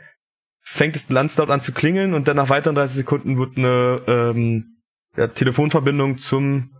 fängt 0.62 0.96
es 0.96 1.08
ganz 1.08 1.38
laut 1.38 1.50
an 1.50 1.62
zu 1.62 1.72
klingeln 1.72 2.14
und 2.14 2.28
dann 2.28 2.38
nach 2.38 2.50
weiteren 2.50 2.76
30 2.76 2.98
Sekunden 2.98 3.38
wird 3.38 3.58
eine 3.58 4.02
ähm, 4.08 4.82
ja, 5.16 5.28
Telefonverbindung 5.28 6.18
zum 6.18 6.72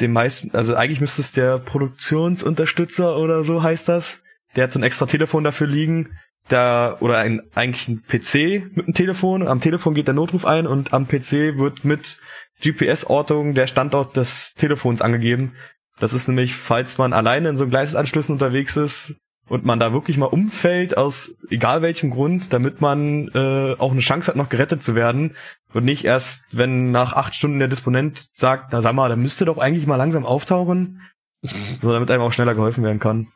dem 0.00 0.12
meisten, 0.12 0.50
also 0.54 0.74
eigentlich 0.74 1.00
müsste 1.00 1.20
es 1.20 1.32
der 1.32 1.58
Produktionsunterstützer 1.58 3.16
oder 3.16 3.44
so 3.44 3.62
heißt 3.62 3.88
das. 3.88 4.22
Der 4.56 4.64
hat 4.64 4.72
so 4.72 4.78
ein 4.78 4.82
extra 4.82 5.06
Telefon 5.06 5.44
dafür 5.44 5.66
liegen, 5.66 6.18
da 6.48 6.96
oder 7.00 7.18
ein 7.18 7.42
eigentlich 7.54 7.88
ein 7.88 8.02
PC 8.02 8.74
mit 8.74 8.86
einem 8.86 8.94
Telefon. 8.94 9.46
Am 9.46 9.60
Telefon 9.60 9.94
geht 9.94 10.06
der 10.06 10.14
Notruf 10.14 10.44
ein 10.44 10.66
und 10.66 10.92
am 10.92 11.06
PC 11.06 11.56
wird 11.56 11.84
mit 11.84 12.18
GPS-Ortung 12.62 13.54
der 13.54 13.66
Standort 13.66 14.16
des 14.16 14.54
Telefons 14.54 15.00
angegeben. 15.00 15.54
Das 16.00 16.12
ist 16.12 16.28
nämlich, 16.28 16.54
falls 16.54 16.98
man 16.98 17.12
alleine 17.12 17.50
in 17.50 17.56
so 17.56 17.68
Gleisanschlüssen 17.68 18.34
unterwegs 18.34 18.76
ist 18.76 19.14
und 19.50 19.64
man 19.64 19.80
da 19.80 19.92
wirklich 19.92 20.16
mal 20.16 20.26
umfällt 20.26 20.96
aus 20.96 21.34
egal 21.50 21.82
welchem 21.82 22.10
Grund, 22.10 22.52
damit 22.52 22.80
man 22.80 23.28
äh, 23.34 23.74
auch 23.78 23.90
eine 23.90 24.00
Chance 24.00 24.28
hat, 24.28 24.36
noch 24.36 24.48
gerettet 24.48 24.80
zu 24.84 24.94
werden 24.94 25.34
und 25.74 25.84
nicht 25.84 26.04
erst, 26.04 26.46
wenn 26.52 26.92
nach 26.92 27.14
acht 27.14 27.34
Stunden 27.34 27.58
der 27.58 27.66
Disponent 27.66 28.28
sagt, 28.32 28.72
na 28.72 28.80
sag 28.80 28.94
mal, 28.94 29.08
da 29.08 29.16
müsste 29.16 29.44
doch 29.44 29.58
eigentlich 29.58 29.88
mal 29.88 29.96
langsam 29.96 30.24
auftauchen, 30.24 31.02
so 31.42 31.92
damit 31.92 32.12
einem 32.12 32.22
auch 32.22 32.32
schneller 32.32 32.54
geholfen 32.54 32.84
werden 32.84 33.00
kann. 33.00 33.26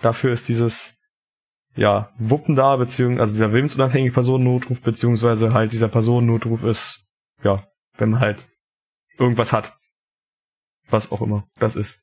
Dafür 0.00 0.32
ist 0.32 0.48
dieses 0.48 0.96
ja 1.74 2.10
Wuppen 2.18 2.54
da, 2.54 2.76
beziehungsweise 2.76 3.20
also 3.20 3.34
dieser 3.34 3.52
willensunabhängige 3.52 4.14
Personennotruf 4.14 4.80
beziehungsweise 4.80 5.54
halt 5.54 5.72
dieser 5.72 5.88
Personennotruf 5.88 6.62
ist 6.62 7.00
ja, 7.42 7.66
wenn 7.98 8.10
man 8.10 8.20
halt 8.20 8.46
irgendwas 9.18 9.52
hat, 9.52 9.76
was 10.88 11.10
auch 11.10 11.20
immer 11.20 11.48
das 11.56 11.74
ist. 11.74 11.98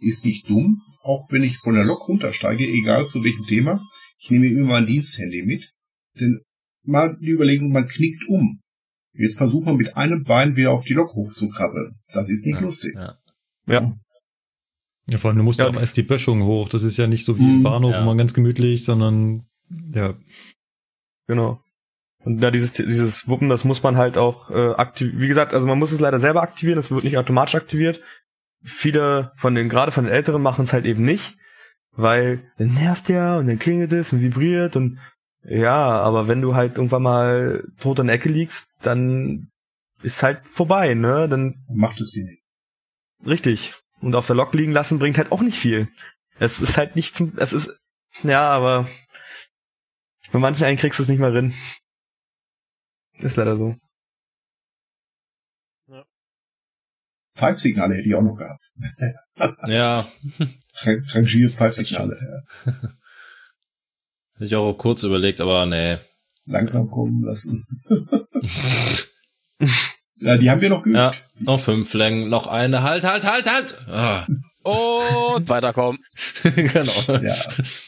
Ist 0.00 0.24
nicht 0.24 0.48
dumm, 0.48 0.80
auch 1.02 1.26
wenn 1.30 1.42
ich 1.42 1.58
von 1.58 1.74
der 1.74 1.84
Lok 1.84 2.08
runtersteige, 2.08 2.64
egal 2.66 3.06
zu 3.08 3.22
welchem 3.22 3.46
Thema. 3.46 3.80
Ich 4.18 4.30
nehme 4.30 4.46
immer 4.46 4.66
mein 4.66 4.86
Diensthandy 4.86 5.42
mit, 5.44 5.68
denn 6.18 6.40
mal 6.84 7.16
die 7.20 7.30
Überlegung, 7.30 7.70
man 7.72 7.86
knickt 7.86 8.24
um. 8.28 8.60
Jetzt 9.12 9.38
versucht 9.38 9.66
man 9.66 9.76
mit 9.76 9.96
einem 9.96 10.24
Bein 10.24 10.56
wieder 10.56 10.70
auf 10.72 10.84
die 10.84 10.92
Lok 10.94 11.14
hochzukrabbeln. 11.14 11.96
Das 12.12 12.28
ist 12.28 12.46
nicht 12.46 12.56
Ja, 12.56 12.60
lustig. 12.60 12.94
Ja. 12.94 13.18
Ja, 13.66 13.92
Ja, 15.10 15.18
vor 15.18 15.28
allem, 15.30 15.38
du 15.38 15.42
musst 15.44 15.58
ja, 15.58 15.64
Ja, 15.64 15.70
auch 15.70 15.74
das- 15.74 15.82
erst 15.82 15.96
die 15.96 16.02
Böschung 16.02 16.42
hoch. 16.44 16.68
Das 16.68 16.82
ist 16.82 16.96
ja 16.96 17.06
nicht 17.06 17.24
so 17.24 17.38
wie 17.38 17.42
Mhm, 17.42 17.54
im 17.56 17.62
Bahnhof, 17.64 17.92
ja. 17.92 18.00
wo 18.02 18.06
man 18.06 18.16
ganz 18.18 18.32
gemütlich, 18.34 18.84
sondern 18.84 19.46
ja. 19.92 20.14
Genau. 21.26 21.60
Und 22.22 22.40
ja, 22.42 22.50
dieses, 22.50 22.72
dieses 22.72 23.26
Wuppen, 23.28 23.48
das 23.48 23.64
muss 23.64 23.82
man 23.82 23.96
halt 23.96 24.16
auch 24.18 24.50
äh, 24.50 24.72
aktivieren. 24.74 25.20
Wie 25.20 25.28
gesagt, 25.28 25.54
also 25.54 25.66
man 25.66 25.78
muss 25.78 25.90
es 25.92 26.00
leider 26.00 26.18
selber 26.18 26.42
aktivieren, 26.42 26.78
es 26.78 26.90
wird 26.90 27.04
nicht 27.04 27.16
automatisch 27.16 27.54
aktiviert. 27.54 28.00
Viele 28.62 29.32
von 29.36 29.54
den, 29.54 29.68
gerade 29.68 29.92
von 29.92 30.04
den 30.04 30.12
Älteren 30.12 30.42
machen 30.42 30.64
es 30.64 30.72
halt 30.72 30.84
eben 30.84 31.04
nicht, 31.04 31.36
weil 31.92 32.50
dann 32.58 32.74
nervt 32.74 33.08
ja 33.08 33.38
und 33.38 33.46
dann 33.46 33.58
klingelt 33.58 33.92
es 33.92 34.12
und 34.12 34.20
vibriert 34.20 34.76
und 34.76 34.98
ja, 35.42 35.74
aber 35.74 36.28
wenn 36.28 36.42
du 36.42 36.54
halt 36.54 36.76
irgendwann 36.76 37.02
mal 37.02 37.64
tot 37.80 37.98
in 37.98 38.08
der 38.08 38.16
Ecke 38.16 38.28
liegst, 38.28 38.68
dann 38.82 39.50
ist 40.02 40.22
halt 40.22 40.46
vorbei, 40.46 40.94
ne? 40.94 41.28
Dann 41.28 41.64
Macht 41.68 42.00
es 42.00 42.10
die 42.10 42.24
nicht. 42.24 42.42
richtig. 43.26 43.74
Und 44.00 44.14
auf 44.14 44.26
der 44.26 44.36
Lok 44.36 44.54
liegen 44.54 44.72
lassen 44.72 44.98
bringt 44.98 45.18
halt 45.18 45.32
auch 45.32 45.42
nicht 45.42 45.58
viel. 45.58 45.88
Es 46.38 46.60
ist 46.60 46.76
halt 46.78 46.96
nicht 46.96 47.14
zum, 47.14 47.34
es 47.36 47.52
ist, 47.52 47.70
ja, 48.22 48.48
aber 48.48 48.88
bei 50.32 50.38
manchen 50.38 50.64
einen 50.64 50.78
kriegst 50.78 50.98
du 50.98 51.02
es 51.02 51.08
nicht 51.08 51.18
mal 51.18 51.32
drin. 51.32 51.54
Ist 53.18 53.36
leider 53.36 53.56
so. 53.56 53.76
Pfeifsignale 57.40 57.94
hätte 57.96 58.08
ich 58.08 58.14
auch 58.14 58.22
noch 58.22 58.36
gehabt. 58.36 58.62
ja, 59.68 60.06
Rang- 60.82 61.04
Rangiert 61.08 61.54
Pfeifsignale. 61.54 62.16
Ja. 62.20 62.72
hätte 64.34 64.44
ich 64.44 64.54
auch 64.56 64.72
kurz 64.74 65.02
überlegt, 65.02 65.40
aber 65.40 65.66
nee. 65.66 65.98
Langsam 66.46 66.88
kommen 66.88 67.24
lassen. 67.24 67.64
ja, 70.16 70.36
die 70.36 70.50
haben 70.50 70.60
wir 70.60 70.68
noch 70.70 70.82
geübt. 70.82 70.96
Ja, 70.96 71.12
noch 71.38 71.60
fünf 71.60 71.92
Längen, 71.94 72.28
noch 72.28 72.46
eine. 72.46 72.82
Halt, 72.82 73.04
halt, 73.04 73.24
halt, 73.26 73.50
halt! 73.50 73.78
Ah, 73.88 74.26
Und 74.62 75.48
weiterkommen. 75.48 75.98
genau. 76.42 76.92
Ja. 77.22 77.34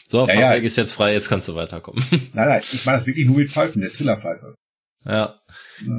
So, 0.07 0.19
Ja, 0.21 0.27
Fahrwerk 0.27 0.59
ja. 0.59 0.65
ist 0.65 0.77
jetzt 0.77 0.93
frei, 0.93 1.13
jetzt 1.13 1.29
kannst 1.29 1.47
du 1.47 1.55
weiterkommen. 1.55 2.03
Nein, 2.33 2.47
nein, 2.49 2.61
ich 2.63 2.85
meine 2.85 2.97
das 2.99 3.07
wirklich 3.07 3.25
nur 3.27 3.37
mit 3.37 3.49
Pfeifen, 3.51 3.81
der 3.81 3.91
Trillerpfeife. 3.91 4.55
ja. 5.05 5.39
Ja. 5.85 5.95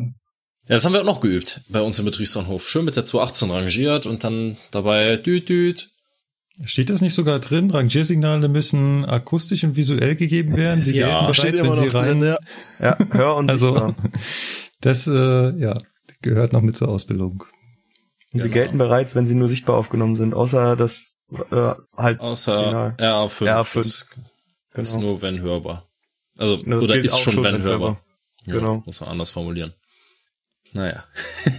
Ja, 0.67 0.77
das 0.77 0.85
haben 0.85 0.93
wir 0.95 1.01
auch 1.01 1.05
noch 1.07 1.21
geübt 1.21 1.61
bei 1.69 1.83
uns 1.83 1.99
im 1.99 2.05
Betriebsbahnhof. 2.07 2.69
Schön 2.69 2.85
mit 2.85 2.97
der 2.97 3.05
218 3.05 3.51
rangiert 3.51 4.07
und 4.07 4.25
dann 4.25 4.57
dabei 4.71 5.17
düt, 5.17 5.49
düt. 5.49 5.91
Steht 6.65 6.89
das 6.89 7.01
nicht 7.01 7.15
sogar 7.15 7.41
drin? 7.41 7.71
Rangiersignale 7.71 8.49
müssen 8.49 9.05
akustisch 9.05 9.65
und 9.65 9.77
visuell 9.77 10.15
gegeben 10.17 10.57
werden. 10.57 10.83
Sie 10.85 10.97
Ja, 10.97 11.21
gelten 11.27 11.35
Steht 11.35 11.45
bereits, 11.57 11.61
immer 11.61 11.71
wenn 11.71 11.77
sie 11.77 11.87
noch 11.87 11.95
rein. 11.95 12.21
drin, 12.21 12.23
ja. 12.23 12.39
Ja, 12.81 12.99
hör 13.13 13.37
und 13.37 13.51
Also, 13.51 13.73
sichtbar. 13.73 13.95
das, 14.81 15.07
äh, 15.09 15.59
ja, 15.59 15.75
gehört 16.23 16.53
noch 16.53 16.63
mit 16.63 16.77
zur 16.77 16.89
Ausbildung. 16.89 17.41
Und 17.43 17.49
Genau. 18.33 18.45
Die 18.45 18.51
gelten 18.51 18.79
bereits, 18.79 19.15
wenn 19.15 19.27
sie 19.27 19.35
nur 19.35 19.49
sichtbar 19.49 19.77
aufgenommen 19.77 20.17
sind, 20.17 20.33
außer 20.33 20.77
das 20.77 21.19
äh, 21.51 21.73
halt 21.97 22.21
Außer 22.21 22.95
Genau. 22.97 23.25
RA5. 23.27 23.45
RA5. 23.49 23.75
Das 24.73 24.87
ist 24.89 24.95
Genau. 24.95 25.07
nur 25.09 25.23
wenn 25.23 25.41
hörbar. 25.41 25.89
Also, 26.39 26.57
Das 26.59 26.83
oder 26.85 26.97
ist 26.97 27.19
schon 27.19 27.35
schon, 27.35 27.45
wenn 27.45 27.55
wenn's 27.55 27.67
hörbar. 27.67 28.01
Ja, 28.47 28.55
Genau. 28.55 28.83
Muss 28.87 29.01
man 29.01 29.11
anders 29.11 29.31
formulieren. 29.33 29.75
Naja, 30.75 31.05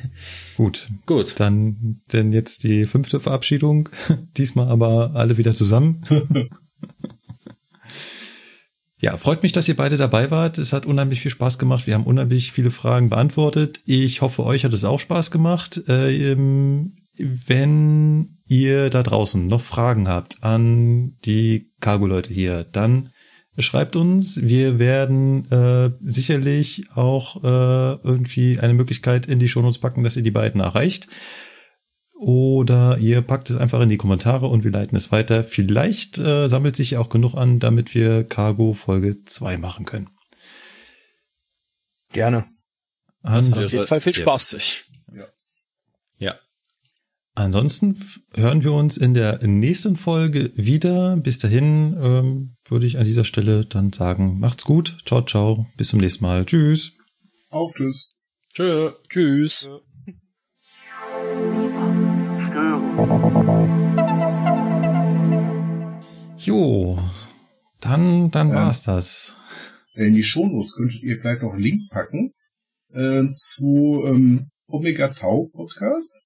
Gut, 0.57 0.87
gut. 1.05 1.39
dann 1.39 2.01
denn 2.11 2.33
jetzt 2.33 2.63
die 2.63 2.85
fünfte 2.85 3.19
Verabschiedung. 3.19 3.89
Diesmal 4.37 4.67
aber 4.67 5.11
alle 5.15 5.37
wieder 5.37 5.55
zusammen. 5.55 6.01
Ja, 8.97 9.17
freut 9.17 9.43
mich, 9.43 9.51
dass 9.51 9.67
ihr 9.67 9.75
beide 9.75 9.97
dabei 9.97 10.31
wart. 10.31 10.57
Es 10.57 10.73
hat 10.73 10.87
unheimlich 10.87 11.21
viel 11.21 11.29
Spaß 11.29 11.59
gemacht. 11.59 11.85
Wir 11.85 11.93
haben 11.93 12.05
unheimlich 12.05 12.53
viele 12.53 12.71
Fragen 12.71 13.09
beantwortet. 13.09 13.81
Ich 13.85 14.21
hoffe, 14.21 14.43
euch 14.43 14.63
hat 14.63 14.73
es 14.73 14.85
auch 14.85 14.99
Spaß 14.99 15.29
gemacht. 15.29 15.81
Ähm, 15.87 16.95
wenn 17.17 18.29
ihr 18.47 18.89
da 18.89 19.03
draußen 19.03 19.45
noch 19.45 19.61
Fragen 19.61 20.07
habt 20.07 20.43
an 20.43 21.17
die 21.25 21.71
Cargo-Leute 21.81 22.33
hier, 22.33 22.63
dann 22.63 23.09
schreibt 23.63 23.95
uns. 23.95 24.41
Wir 24.41 24.79
werden 24.79 25.49
äh, 25.51 25.91
sicherlich 26.01 26.85
auch 26.95 27.43
äh, 27.43 27.47
irgendwie 28.03 28.59
eine 28.59 28.73
Möglichkeit 28.73 29.25
in 29.27 29.39
die 29.39 29.47
Shownotes 29.47 29.79
packen, 29.79 30.03
dass 30.03 30.15
ihr 30.15 30.23
die 30.23 30.31
beiden 30.31 30.61
erreicht. 30.61 31.07
oder 32.17 32.97
ihr 32.97 33.21
packt 33.21 33.49
es 33.49 33.57
einfach 33.57 33.81
in 33.81 33.89
die 33.89 33.97
Kommentare 33.97 34.47
und 34.47 34.63
wir 34.63 34.71
leiten 34.71 34.95
es 34.95 35.11
weiter. 35.11 35.43
Vielleicht 35.43 36.17
äh, 36.17 36.47
sammelt 36.47 36.75
sich 36.75 36.97
auch 36.97 37.09
genug 37.09 37.35
an, 37.35 37.59
damit 37.59 37.93
wir 37.93 38.23
Cargo 38.23 38.73
Folge 38.73 39.23
2 39.25 39.57
machen 39.57 39.85
können. 39.85 40.09
Gerne. 42.13 42.45
Das 43.21 43.51
auf 43.51 43.71
jeden 43.71 43.87
Fall 43.87 44.01
viel 44.01 44.13
Spaß. 44.13 44.53
witzig. 44.53 44.85
Ansonsten 47.37 47.99
hören 48.33 48.63
wir 48.63 48.71
uns 48.71 48.95
in 48.95 49.13
der 49.13 49.45
nächsten 49.45 49.97
Folge 49.97 50.51
wieder. 50.55 51.17
Bis 51.17 51.37
dahin 51.37 51.95
ähm, 52.01 52.55
würde 52.69 52.85
ich 52.85 52.97
an 52.97 53.03
dieser 53.05 53.25
Stelle 53.25 53.65
dann 53.65 53.91
sagen, 53.91 54.39
macht's 54.39 54.63
gut. 54.63 54.97
Ciao, 55.05 55.21
ciao. 55.21 55.67
Bis 55.77 55.89
zum 55.89 55.99
nächsten 55.99 56.23
Mal. 56.23 56.45
Tschüss. 56.45 56.93
Auch 57.49 57.73
tschüss. 57.73 58.13
Tschö. 58.53 58.91
Tschüss. 59.09 59.67
Jo, 66.37 66.99
dann, 67.81 68.31
dann 68.31 68.49
Ja. 68.49 68.55
war's 68.55 68.83
das. 68.83 69.35
In 69.93 70.13
die 70.13 70.23
Shownotes 70.23 70.75
könntet 70.75 71.01
ihr 71.03 71.17
vielleicht 71.17 71.41
noch 71.41 71.53
einen 71.53 71.61
Link 71.61 71.89
packen 71.89 72.31
äh, 72.93 73.23
zu 73.31 74.03
ähm, 74.05 74.49
Omega 74.67 75.09
Tau 75.09 75.49
Podcast. 75.53 76.24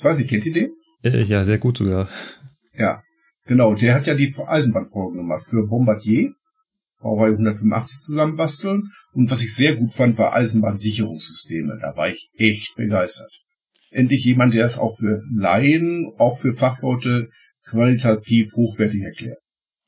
Ich 0.00 0.04
weiß 0.04 0.16
nicht, 0.16 0.30
kennt 0.30 0.46
ihr 0.46 0.52
den? 0.54 0.70
Äh, 1.04 1.24
ja, 1.24 1.44
sehr 1.44 1.58
gut 1.58 1.76
sogar. 1.76 2.08
Ja, 2.72 3.02
genau. 3.44 3.74
Der 3.74 3.94
hat 3.94 4.06
ja 4.06 4.14
die 4.14 4.34
Eisenbahnfolgen 4.34 5.18
gemacht 5.18 5.44
für 5.46 5.66
Bombardier. 5.66 6.32
Baureihe 7.02 7.32
185 7.32 8.00
zusammenbasteln. 8.00 8.88
Und 9.12 9.30
was 9.30 9.42
ich 9.42 9.54
sehr 9.54 9.76
gut 9.76 9.92
fand, 9.92 10.16
war 10.16 10.32
Eisenbahnsicherungssysteme. 10.32 11.76
Da 11.82 11.98
war 11.98 12.08
ich 12.08 12.30
echt 12.38 12.76
begeistert. 12.76 13.30
Endlich 13.90 14.24
jemand, 14.24 14.54
der 14.54 14.64
es 14.64 14.78
auch 14.78 14.96
für 14.96 15.20
Laien, 15.36 16.10
auch 16.16 16.38
für 16.38 16.54
Fachleute 16.54 17.28
qualitativ 17.68 18.54
hochwertig 18.54 19.02
erklärt. 19.02 19.38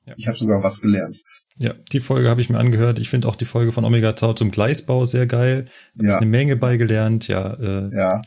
Ja. 0.04 0.12
Ich 0.18 0.28
habe 0.28 0.36
sogar 0.36 0.62
was 0.62 0.82
gelernt. 0.82 1.16
Ja, 1.56 1.72
die 1.90 2.00
Folge 2.00 2.28
habe 2.28 2.42
ich 2.42 2.50
mir 2.50 2.58
angehört. 2.58 2.98
Ich 2.98 3.08
finde 3.08 3.28
auch 3.28 3.36
die 3.36 3.46
Folge 3.46 3.72
von 3.72 3.86
Omega 3.86 4.12
Tau 4.12 4.34
zum 4.34 4.50
Gleisbau 4.50 5.06
sehr 5.06 5.26
geil. 5.26 5.64
Hab 5.94 6.02
ich 6.02 6.08
Ja, 6.08 6.16
eine 6.18 6.26
Menge 6.26 6.56
beigelernt. 6.56 7.28
Ja, 7.28 7.54
äh, 7.54 7.96
ja, 7.96 8.20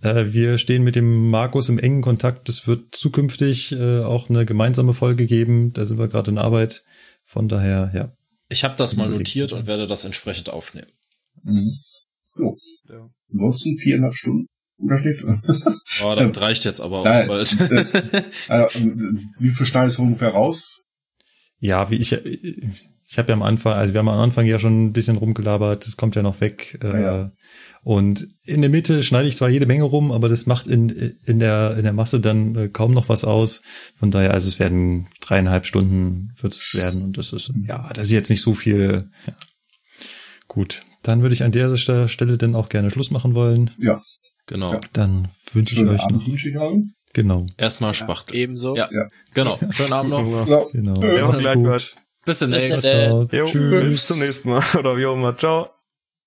wir 0.00 0.58
stehen 0.58 0.84
mit 0.84 0.94
dem 0.96 1.28
Markus 1.30 1.68
im 1.68 1.78
engen 1.78 2.02
Kontakt. 2.02 2.48
Es 2.48 2.66
wird 2.66 2.94
zukünftig 2.94 3.72
äh, 3.72 4.00
auch 4.02 4.28
eine 4.30 4.44
gemeinsame 4.46 4.94
Folge 4.94 5.26
geben. 5.26 5.72
Da 5.72 5.86
sind 5.86 5.98
wir 5.98 6.08
gerade 6.08 6.30
in 6.30 6.38
Arbeit. 6.38 6.84
Von 7.24 7.48
daher, 7.48 7.90
ja. 7.94 8.12
Ich 8.48 8.64
habe 8.64 8.76
das 8.76 8.96
mal 8.96 9.08
notiert 9.10 9.52
und 9.52 9.66
werde 9.66 9.86
das 9.86 10.04
entsprechend 10.04 10.50
aufnehmen. 10.50 10.86
Mhm. 11.42 11.72
So. 12.34 12.56
Ja. 12.88 13.10
Ansonsten 13.32 13.76
viereinhalb 13.76 14.14
Stunden. 14.14 14.46
Oder 14.80 14.96
steht? 14.98 15.22
Oh, 16.04 16.14
das 16.14 16.40
reicht 16.40 16.64
jetzt 16.64 16.80
aber 16.80 17.00
auch 17.00 17.04
Nein, 17.04 17.26
bald. 17.26 17.56
das- 17.70 17.92
Also, 18.48 18.78
wie 19.40 19.50
viel 19.50 19.66
schneidest 19.66 19.98
du 19.98 20.02
ungefähr 20.02 20.28
raus? 20.30 20.82
Ja, 21.58 21.90
wie 21.90 21.96
ich, 21.96 22.12
ich 22.12 23.18
habe 23.18 23.30
ja 23.30 23.34
am 23.34 23.42
Anfang, 23.42 23.72
also 23.72 23.92
wir 23.92 23.98
haben 23.98 24.08
am 24.08 24.20
Anfang 24.20 24.46
ja 24.46 24.60
schon 24.60 24.86
ein 24.86 24.92
bisschen 24.92 25.16
rumgelabert. 25.16 25.84
Das 25.84 25.96
kommt 25.96 26.14
ja 26.14 26.22
noch 26.22 26.40
weg. 26.40 26.78
Äh, 26.82 26.86
Ja, 26.92 27.00
ja. 27.00 27.32
Und 27.82 28.26
in 28.44 28.60
der 28.60 28.70
Mitte 28.70 29.02
schneide 29.02 29.28
ich 29.28 29.36
zwar 29.36 29.48
jede 29.48 29.66
Menge 29.66 29.84
rum, 29.84 30.12
aber 30.12 30.28
das 30.28 30.46
macht 30.46 30.66
in, 30.66 30.88
in 31.24 31.38
der, 31.38 31.76
in 31.76 31.84
der 31.84 31.92
Masse 31.92 32.20
dann 32.20 32.54
äh, 32.54 32.68
kaum 32.68 32.92
noch 32.92 33.08
was 33.08 33.24
aus. 33.24 33.62
Von 33.96 34.10
daher, 34.10 34.34
also 34.34 34.48
es 34.48 34.58
werden 34.58 35.06
dreieinhalb 35.20 35.64
Stunden 35.64 36.32
wird 36.40 36.52
es 36.54 36.74
werden 36.74 37.02
und 37.02 37.16
das 37.18 37.32
ist, 37.32 37.52
ja, 37.66 37.90
das 37.94 38.06
ist 38.06 38.12
jetzt 38.12 38.30
nicht 38.30 38.42
so 38.42 38.54
viel. 38.54 39.10
Ja. 39.26 39.32
Gut, 40.48 40.82
dann 41.02 41.22
würde 41.22 41.34
ich 41.34 41.42
an 41.44 41.52
der 41.52 41.76
Stelle 41.76 42.38
dann 42.38 42.54
auch 42.54 42.68
gerne 42.68 42.90
Schluss 42.90 43.10
machen 43.10 43.34
wollen. 43.34 43.70
Ja, 43.78 44.02
Genau. 44.48 44.72
Ja. 44.72 44.80
Dann 44.94 45.28
wünsche 45.52 45.76
ich 45.76 45.86
euch 45.86 46.00
Abend 46.00 46.18
noch, 46.18 46.26
wünsche 46.26 46.48
ich 46.48 46.58
allen. 46.58 46.94
genau, 47.12 47.46
Erstmal 47.58 47.94
Spachtel. 47.94 48.34
Ebenso. 48.34 48.74
Ja. 48.74 48.88
Ja. 48.90 49.06
Genau. 49.34 49.58
Schönen 49.70 49.92
Abend 49.92 50.10
noch. 50.10 50.48
Ja. 50.48 50.64
genau. 50.72 51.02
Ja. 51.02 51.76
Bis 51.76 51.94
Bis 52.24 52.38
demnächst. 52.40 52.86
Jo, 52.86 53.44
Tschüss. 53.44 53.84
bis 53.84 54.06
zum 54.06 54.18
nächsten 54.18 54.48
Mal. 54.48 54.64
Oder 54.78 54.96
wie 54.96 55.06
auch 55.06 55.14
immer. 55.14 55.36
Ciao. 55.36 55.68